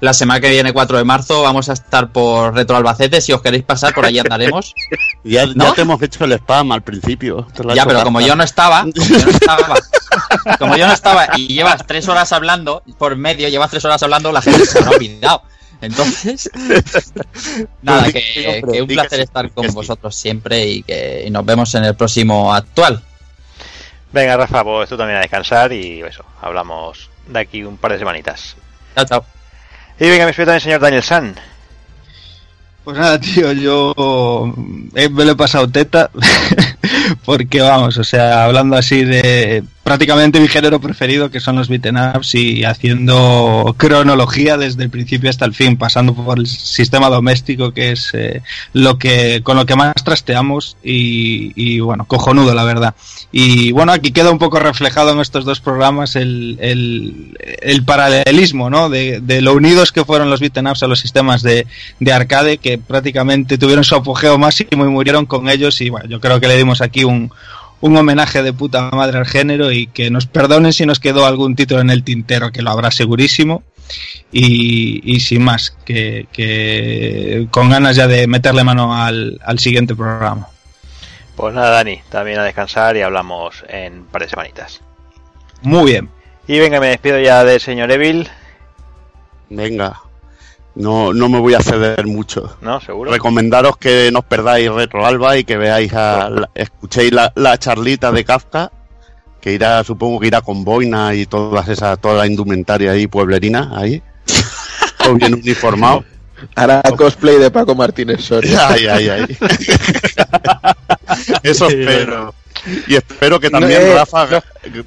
la 0.00 0.12
semana 0.12 0.40
que 0.40 0.50
viene, 0.50 0.74
4 0.74 0.98
de 0.98 1.04
marzo, 1.04 1.40
vamos 1.40 1.70
a 1.70 1.72
estar 1.72 2.12
por 2.12 2.54
Retro 2.54 2.76
Albacete. 2.76 3.22
Si 3.22 3.32
os 3.32 3.40
queréis 3.40 3.64
pasar, 3.64 3.94
por 3.94 4.04
allí 4.04 4.18
andaremos. 4.18 4.74
Ya, 5.24 5.44
¿No? 5.46 5.64
ya 5.64 5.72
te 5.72 5.82
hemos 5.82 6.00
hecho 6.02 6.24
el 6.24 6.34
spam 6.34 6.70
al 6.70 6.82
principio. 6.82 7.48
Ya, 7.74 7.84
pero 7.84 8.04
como 8.04 8.20
yo 8.20 8.36
no 8.36 8.44
estaba, 8.44 8.82
como 8.82 9.08
yo 9.08 9.24
no 9.24 9.30
estaba, 9.30 9.76
como 10.60 10.76
yo 10.76 10.86
no 10.86 10.92
estaba 10.92 11.28
y 11.36 11.48
llevas 11.48 11.84
tres 11.84 12.06
horas 12.06 12.30
hablando, 12.30 12.84
por 12.96 13.16
medio, 13.16 13.48
llevas 13.48 13.70
tres 13.70 13.84
horas 13.84 14.00
hablando, 14.04 14.30
la 14.30 14.40
gente 14.40 14.64
se 14.64 14.78
ha 14.78 14.88
olvidado. 14.88 15.42
Entonces, 15.80 16.48
nada, 17.82 18.04
Di 18.04 18.12
que, 18.12 18.62
un 18.82 18.86
placer 18.86 19.20
estar 19.20 19.50
con 19.50 19.66
vosotros 19.74 20.14
siempre 20.14 20.66
y 20.66 20.82
que 20.84 21.24
y 21.26 21.30
nos 21.30 21.44
vemos 21.44 21.74
en 21.74 21.84
el 21.84 21.96
próximo 21.96 22.54
actual. 22.54 23.02
Venga, 24.12 24.36
Rafa, 24.36 24.64
pues 24.64 24.88
tú 24.88 24.96
también 24.96 25.18
a 25.18 25.22
descansar 25.22 25.72
y 25.72 26.00
eso, 26.02 26.24
hablamos 26.40 27.10
de 27.26 27.38
aquí 27.38 27.62
un 27.64 27.76
par 27.76 27.92
de 27.92 27.98
semanitas. 27.98 28.56
Chao, 28.94 29.04
chao. 29.04 29.24
Y 29.98 30.08
venga, 30.08 30.24
me 30.24 30.26
despido 30.26 30.46
también, 30.46 30.60
señor 30.60 30.80
Daniel 30.80 31.02
San. 31.02 31.34
Pues 32.84 32.96
nada, 32.98 33.18
tío, 33.18 33.52
yo 33.52 34.54
eh, 34.94 35.08
me 35.08 35.24
lo 35.24 35.32
he 35.32 35.36
pasado 35.36 35.68
teta. 35.68 36.10
Porque 37.24 37.60
vamos, 37.60 37.96
o 37.98 38.04
sea, 38.04 38.44
hablando 38.44 38.76
así 38.76 39.04
de 39.04 39.64
prácticamente 39.86 40.40
mi 40.40 40.48
género 40.48 40.80
preferido, 40.80 41.30
que 41.30 41.38
son 41.38 41.54
los 41.54 41.68
beaten 41.68 41.96
ups, 41.96 42.34
y 42.34 42.64
haciendo 42.64 43.72
cronología 43.78 44.56
desde 44.56 44.82
el 44.82 44.90
principio 44.90 45.30
hasta 45.30 45.44
el 45.44 45.54
fin, 45.54 45.76
pasando 45.76 46.12
por 46.12 46.40
el 46.40 46.48
sistema 46.48 47.08
doméstico, 47.08 47.70
que 47.70 47.92
es 47.92 48.10
eh, 48.12 48.42
lo 48.72 48.98
que 48.98 49.42
con 49.44 49.56
lo 49.56 49.64
que 49.64 49.76
más 49.76 49.94
trasteamos, 50.02 50.76
y, 50.82 51.78
bueno, 51.78 52.04
cojonudo, 52.04 52.52
la 52.52 52.64
verdad. 52.64 52.96
Y 53.30 53.70
bueno, 53.70 53.92
aquí 53.92 54.10
queda 54.10 54.32
un 54.32 54.40
poco 54.40 54.58
reflejado 54.58 55.12
en 55.12 55.20
estos 55.20 55.44
dos 55.44 55.60
programas 55.60 56.16
el, 56.16 56.58
el, 56.60 57.38
el 57.62 57.84
paralelismo, 57.84 58.68
¿no? 58.68 58.88
De, 58.88 59.20
de, 59.20 59.40
lo 59.40 59.54
unidos 59.54 59.92
que 59.92 60.04
fueron 60.04 60.30
los 60.30 60.40
beaten 60.40 60.66
ups 60.66 60.82
a 60.82 60.88
los 60.88 60.98
sistemas 60.98 61.42
de, 61.42 61.64
de 62.00 62.12
arcade, 62.12 62.58
que 62.58 62.76
prácticamente 62.76 63.56
tuvieron 63.56 63.84
su 63.84 63.94
apogeo 63.94 64.36
máximo 64.36 64.84
y 64.84 64.88
murieron 64.88 65.26
con 65.26 65.48
ellos, 65.48 65.80
y 65.80 65.90
bueno, 65.90 66.08
yo 66.08 66.18
creo 66.18 66.40
que 66.40 66.48
le 66.48 66.56
aquí 66.80 67.04
un, 67.04 67.32
un 67.80 67.96
homenaje 67.96 68.42
de 68.42 68.52
puta 68.52 68.90
madre 68.90 69.18
al 69.18 69.26
género 69.26 69.72
y 69.72 69.86
que 69.86 70.10
nos 70.10 70.26
perdonen 70.26 70.72
si 70.72 70.86
nos 70.86 71.00
quedó 71.00 71.26
algún 71.26 71.56
título 71.56 71.80
en 71.80 71.90
el 71.90 72.04
tintero, 72.04 72.52
que 72.52 72.62
lo 72.62 72.70
habrá 72.70 72.90
segurísimo. 72.90 73.62
Y, 74.32 75.00
y 75.04 75.20
sin 75.20 75.44
más, 75.44 75.76
que, 75.84 76.26
que 76.32 77.46
con 77.52 77.70
ganas 77.70 77.94
ya 77.94 78.08
de 78.08 78.26
meterle 78.26 78.64
mano 78.64 78.96
al, 78.96 79.40
al 79.44 79.58
siguiente 79.60 79.94
programa. 79.94 80.48
Pues 81.36 81.54
nada, 81.54 81.70
Dani, 81.70 82.00
también 82.08 82.38
a 82.40 82.44
descansar 82.44 82.96
y 82.96 83.02
hablamos 83.02 83.64
en 83.68 84.00
un 84.00 84.06
par 84.06 84.22
de 84.22 84.28
semanitas. 84.28 84.80
Muy 85.62 85.92
bien. 85.92 86.08
Y 86.48 86.58
venga, 86.58 86.80
me 86.80 86.88
despido 86.88 87.20
ya 87.20 87.44
del 87.44 87.60
señor 87.60 87.92
Evil, 87.92 88.28
Venga, 89.48 90.00
no, 90.76 91.12
no 91.12 91.28
me 91.28 91.38
voy 91.40 91.54
a 91.54 91.60
ceder 91.60 92.06
mucho. 92.06 92.56
¿no? 92.60 92.80
Seguro. 92.80 93.10
Recomendaros 93.10 93.76
que 93.76 94.10
no 94.12 94.20
os 94.20 94.24
perdáis 94.26 94.70
Retro 94.70 95.04
Alba 95.04 95.36
y 95.36 95.44
que 95.44 95.56
veáis, 95.56 95.92
a, 95.94 96.30
la- 96.30 96.50
escuchéis 96.54 97.12
la, 97.12 97.32
la 97.34 97.58
charlita 97.58 98.12
de 98.12 98.24
Kafka, 98.24 98.70
que 99.40 99.52
irá, 99.52 99.82
supongo 99.84 100.20
que 100.20 100.26
irá 100.28 100.40
con 100.40 100.64
boina 100.64 101.14
y 101.14 101.26
todas 101.26 101.68
esas, 101.68 101.98
toda 102.00 102.14
la 102.14 102.26
indumentaria 102.26 102.92
ahí 102.92 103.06
pueblerina, 103.06 103.72
ahí. 103.74 104.02
Todo 105.02 105.14
bien 105.14 105.34
uniformado. 105.34 106.04
Hará 106.54 106.82
cosplay 106.96 107.38
de 107.38 107.50
Paco 107.50 107.74
Martínez 107.74 108.22
Soria. 108.22 108.68
Ay, 108.68 108.86
ay, 108.86 109.08
ay. 109.08 109.38
Eso 111.42 111.68
espero. 111.68 112.34
Y 112.88 112.96
espero 112.96 113.38
que 113.38 113.48
No, 113.48 113.60
también 113.60 113.82
eh, 113.82 113.94
Rafa, 113.94 114.26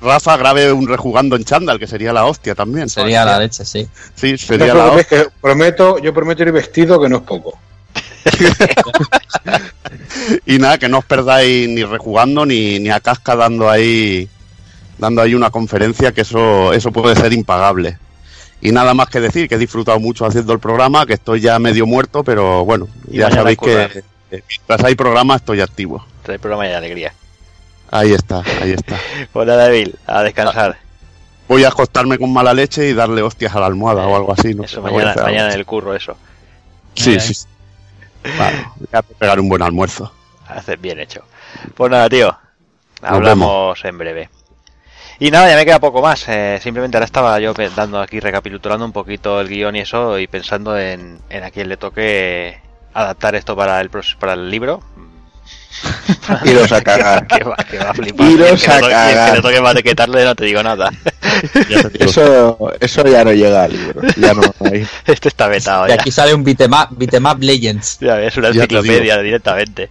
Rafa 0.01 0.37
grabe 0.37 0.71
un 0.71 0.87
rejugando 0.87 1.35
en 1.35 1.45
chándal, 1.45 1.79
que 1.79 1.87
sería 1.87 2.11
la 2.11 2.25
hostia 2.25 2.55
también. 2.55 2.89
Sería 2.89 3.23
la 3.23 3.39
leche, 3.39 3.63
sí. 3.63 3.87
Sí, 4.15 4.37
sería 4.37 4.73
la 4.73 4.91
hostia. 4.91 5.23
que 5.23 5.29
prometo, 5.39 5.97
yo 5.99 6.13
prometo 6.13 6.43
ir 6.43 6.51
vestido, 6.51 6.99
que 6.99 7.09
no 7.09 7.17
es 7.17 7.23
poco. 7.23 7.57
Y 10.45 10.59
nada, 10.59 10.77
que 10.77 10.89
no 10.89 10.99
os 10.99 11.05
perdáis 11.05 11.67
ni 11.69 11.83
rejugando 11.83 12.45
ni, 12.45 12.79
ni 12.79 12.89
a 12.89 12.99
casca 12.99 13.35
dando 13.35 13.69
ahí 13.69 14.27
dando 14.97 15.21
ahí 15.21 15.33
una 15.33 15.49
conferencia 15.49 16.11
que 16.11 16.21
eso 16.21 16.73
eso 16.73 16.91
puede 16.91 17.15
ser 17.15 17.33
impagable. 17.33 17.97
Y 18.61 18.71
nada 18.71 18.93
más 18.93 19.09
que 19.09 19.19
decir, 19.19 19.47
que 19.47 19.55
he 19.55 19.57
disfrutado 19.57 19.99
mucho 19.99 20.25
haciendo 20.25 20.53
el 20.53 20.59
programa, 20.59 21.05
que 21.05 21.13
estoy 21.13 21.39
ya 21.39 21.57
medio 21.59 21.85
muerto, 21.85 22.23
pero 22.23 22.65
bueno, 22.65 22.88
Y 23.09 23.19
ya 23.19 23.31
sabéis 23.31 23.57
que 23.57 24.03
mientras 24.31 24.83
hay 24.83 24.95
programa 24.95 25.35
estoy 25.35 25.61
activo. 25.61 26.05
Trae 26.23 26.39
programa 26.39 26.65
de 26.65 26.75
alegría. 26.75 27.13
Ahí 27.91 28.13
está, 28.13 28.43
ahí 28.61 28.71
está. 28.71 28.97
Pues 29.33 29.47
nada, 29.47 29.67
Evil, 29.67 29.95
a 30.05 30.23
descansar. 30.23 30.77
Voy 31.47 31.63
a 31.63 31.69
acostarme 31.69 32.17
con 32.19 32.31
mala 32.31 32.53
leche 32.53 32.89
y 32.89 32.93
darle 32.93 33.23
hostias 33.23 33.55
a 33.55 33.59
la 33.59 33.65
almohada 33.65 34.05
o 34.05 34.15
algo 34.15 34.33
así. 34.33 34.53
No 34.53 34.63
eso, 34.63 34.81
mañana, 34.81 35.15
mañana 35.23 35.53
en 35.53 35.59
el 35.59 35.65
curro, 35.65 35.95
eso. 35.95 36.15
Sí, 36.93 37.19
sí. 37.19 37.33
sí. 37.33 37.45
Vale, 38.38 38.65
voy 38.75 38.88
a 38.91 39.01
pegar 39.01 39.39
un 39.39 39.49
buen 39.49 39.61
almuerzo. 39.61 40.11
Haces 40.47 40.79
bien 40.79 40.99
hecho. 40.99 41.23
Pues 41.75 41.89
nada, 41.89 42.09
tío. 42.09 42.38
Hablamos 43.01 43.83
en 43.85 43.97
breve. 43.97 44.29
Y 45.19 45.31
nada, 45.31 45.49
ya 45.49 45.56
me 45.57 45.65
queda 45.65 45.80
poco 45.80 46.01
más. 46.01 46.23
eh, 46.30 46.59
simplemente 46.61 46.95
ahora 46.98 47.06
estaba 47.06 47.39
yo 47.39 47.53
dando 47.75 47.99
aquí, 48.01 48.19
recapitulando 48.19 48.85
un 48.85 48.93
poquito 48.93 49.41
el 49.41 49.49
guion 49.49 49.75
y 49.75 49.81
eso, 49.81 50.17
y 50.17 50.27
pensando 50.27 50.77
en, 50.77 51.19
en 51.30 51.43
a 51.43 51.51
quién 51.51 51.67
le 51.67 51.75
toque 51.77 52.59
adaptar 52.93 53.35
esto 53.35 53.56
para 53.56 53.81
el, 53.81 53.89
para 54.19 54.33
el 54.33 54.49
libro. 54.49 54.81
Iros 56.45 56.72
a 56.72 56.81
cagar. 56.81 57.27
que, 57.27 57.43
va, 57.43 57.56
que 57.57 57.77
va 57.77 57.89
a 57.91 57.93
flipar. 57.93 58.27
Iros 58.30 58.67
a 58.67 58.75
le 58.75 58.81
toque- 58.81 58.91
y 58.91 58.93
el 58.93 59.07
que 59.09 59.14
cagar. 59.14 59.35
le 59.35 59.41
toque 59.41 59.61
maquetarle 59.61 60.23
no 60.25 60.35
te 60.35 60.45
digo 60.45 60.64
nada. 60.64 60.89
Ya 61.69 61.83
te 61.83 61.89
digo. 61.89 62.06
Eso, 62.06 62.57
eso 62.80 63.03
ya 63.06 63.23
no 63.23 63.31
llega 63.33 63.64
al 63.64 63.72
libro. 63.73 64.01
Ya 64.17 64.33
no 64.33 64.41
hay. 64.65 64.85
Este 65.06 65.27
está 65.27 65.48
vetado 65.48 65.85
Y 65.85 65.89
ya. 65.89 65.95
aquí 65.95 66.11
sale 66.11 66.33
un 66.33 66.43
beatemap, 66.43 66.91
beatemap 66.91 67.39
Legends. 67.41 67.99
Ya 67.99 68.15
ves, 68.15 68.35
una 68.38 68.49
enciclopedia 68.49 69.17
directamente. 69.22 69.89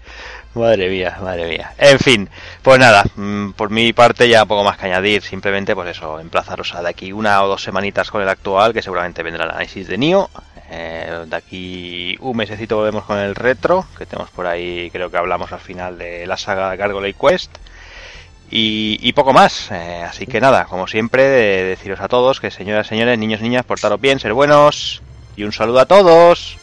Madre 0.58 0.88
mía, 0.88 1.16
madre 1.22 1.48
mía. 1.48 1.72
En 1.78 1.98
fin, 1.98 2.28
pues 2.62 2.78
nada, 2.78 3.04
mm, 3.14 3.52
por 3.52 3.70
mi 3.70 3.92
parte 3.92 4.28
ya 4.28 4.44
poco 4.44 4.64
más 4.64 4.76
que 4.76 4.86
añadir, 4.86 5.22
simplemente 5.22 5.74
pues 5.74 5.96
eso, 5.96 6.18
emplazaros 6.18 6.74
a 6.74 6.82
de 6.82 6.88
aquí 6.88 7.12
una 7.12 7.42
o 7.44 7.48
dos 7.48 7.62
semanitas 7.62 8.10
con 8.10 8.22
el 8.22 8.28
actual, 8.28 8.72
que 8.72 8.82
seguramente 8.82 9.22
vendrá 9.22 9.44
el 9.44 9.50
análisis 9.50 9.86
de 9.86 9.98
Nio. 9.98 10.28
Eh, 10.70 11.24
de 11.26 11.36
aquí 11.36 12.16
un 12.20 12.36
mesecito 12.36 12.76
volvemos 12.76 13.04
con 13.04 13.18
el 13.18 13.34
retro, 13.34 13.86
que 13.96 14.04
tenemos 14.04 14.30
por 14.30 14.46
ahí, 14.46 14.90
creo 14.90 15.10
que 15.10 15.16
hablamos 15.16 15.52
al 15.52 15.60
final 15.60 15.96
de 15.96 16.26
la 16.26 16.36
saga 16.36 16.74
Gargoyle 16.76 17.14
Quest. 17.14 17.56
Y, 18.50 19.12
poco 19.12 19.34
más, 19.34 19.70
eh, 19.70 20.02
así 20.08 20.26
que 20.26 20.40
nada, 20.40 20.64
como 20.64 20.86
siempre, 20.86 21.22
de 21.24 21.64
deciros 21.64 22.00
a 22.00 22.08
todos 22.08 22.40
que 22.40 22.50
señoras, 22.50 22.86
señores, 22.86 23.18
niños, 23.18 23.42
niñas, 23.42 23.64
portaros 23.64 24.00
bien, 24.00 24.18
ser 24.18 24.32
buenos. 24.32 25.02
Y 25.36 25.44
un 25.44 25.52
saludo 25.52 25.80
a 25.80 25.86
todos. 25.86 26.56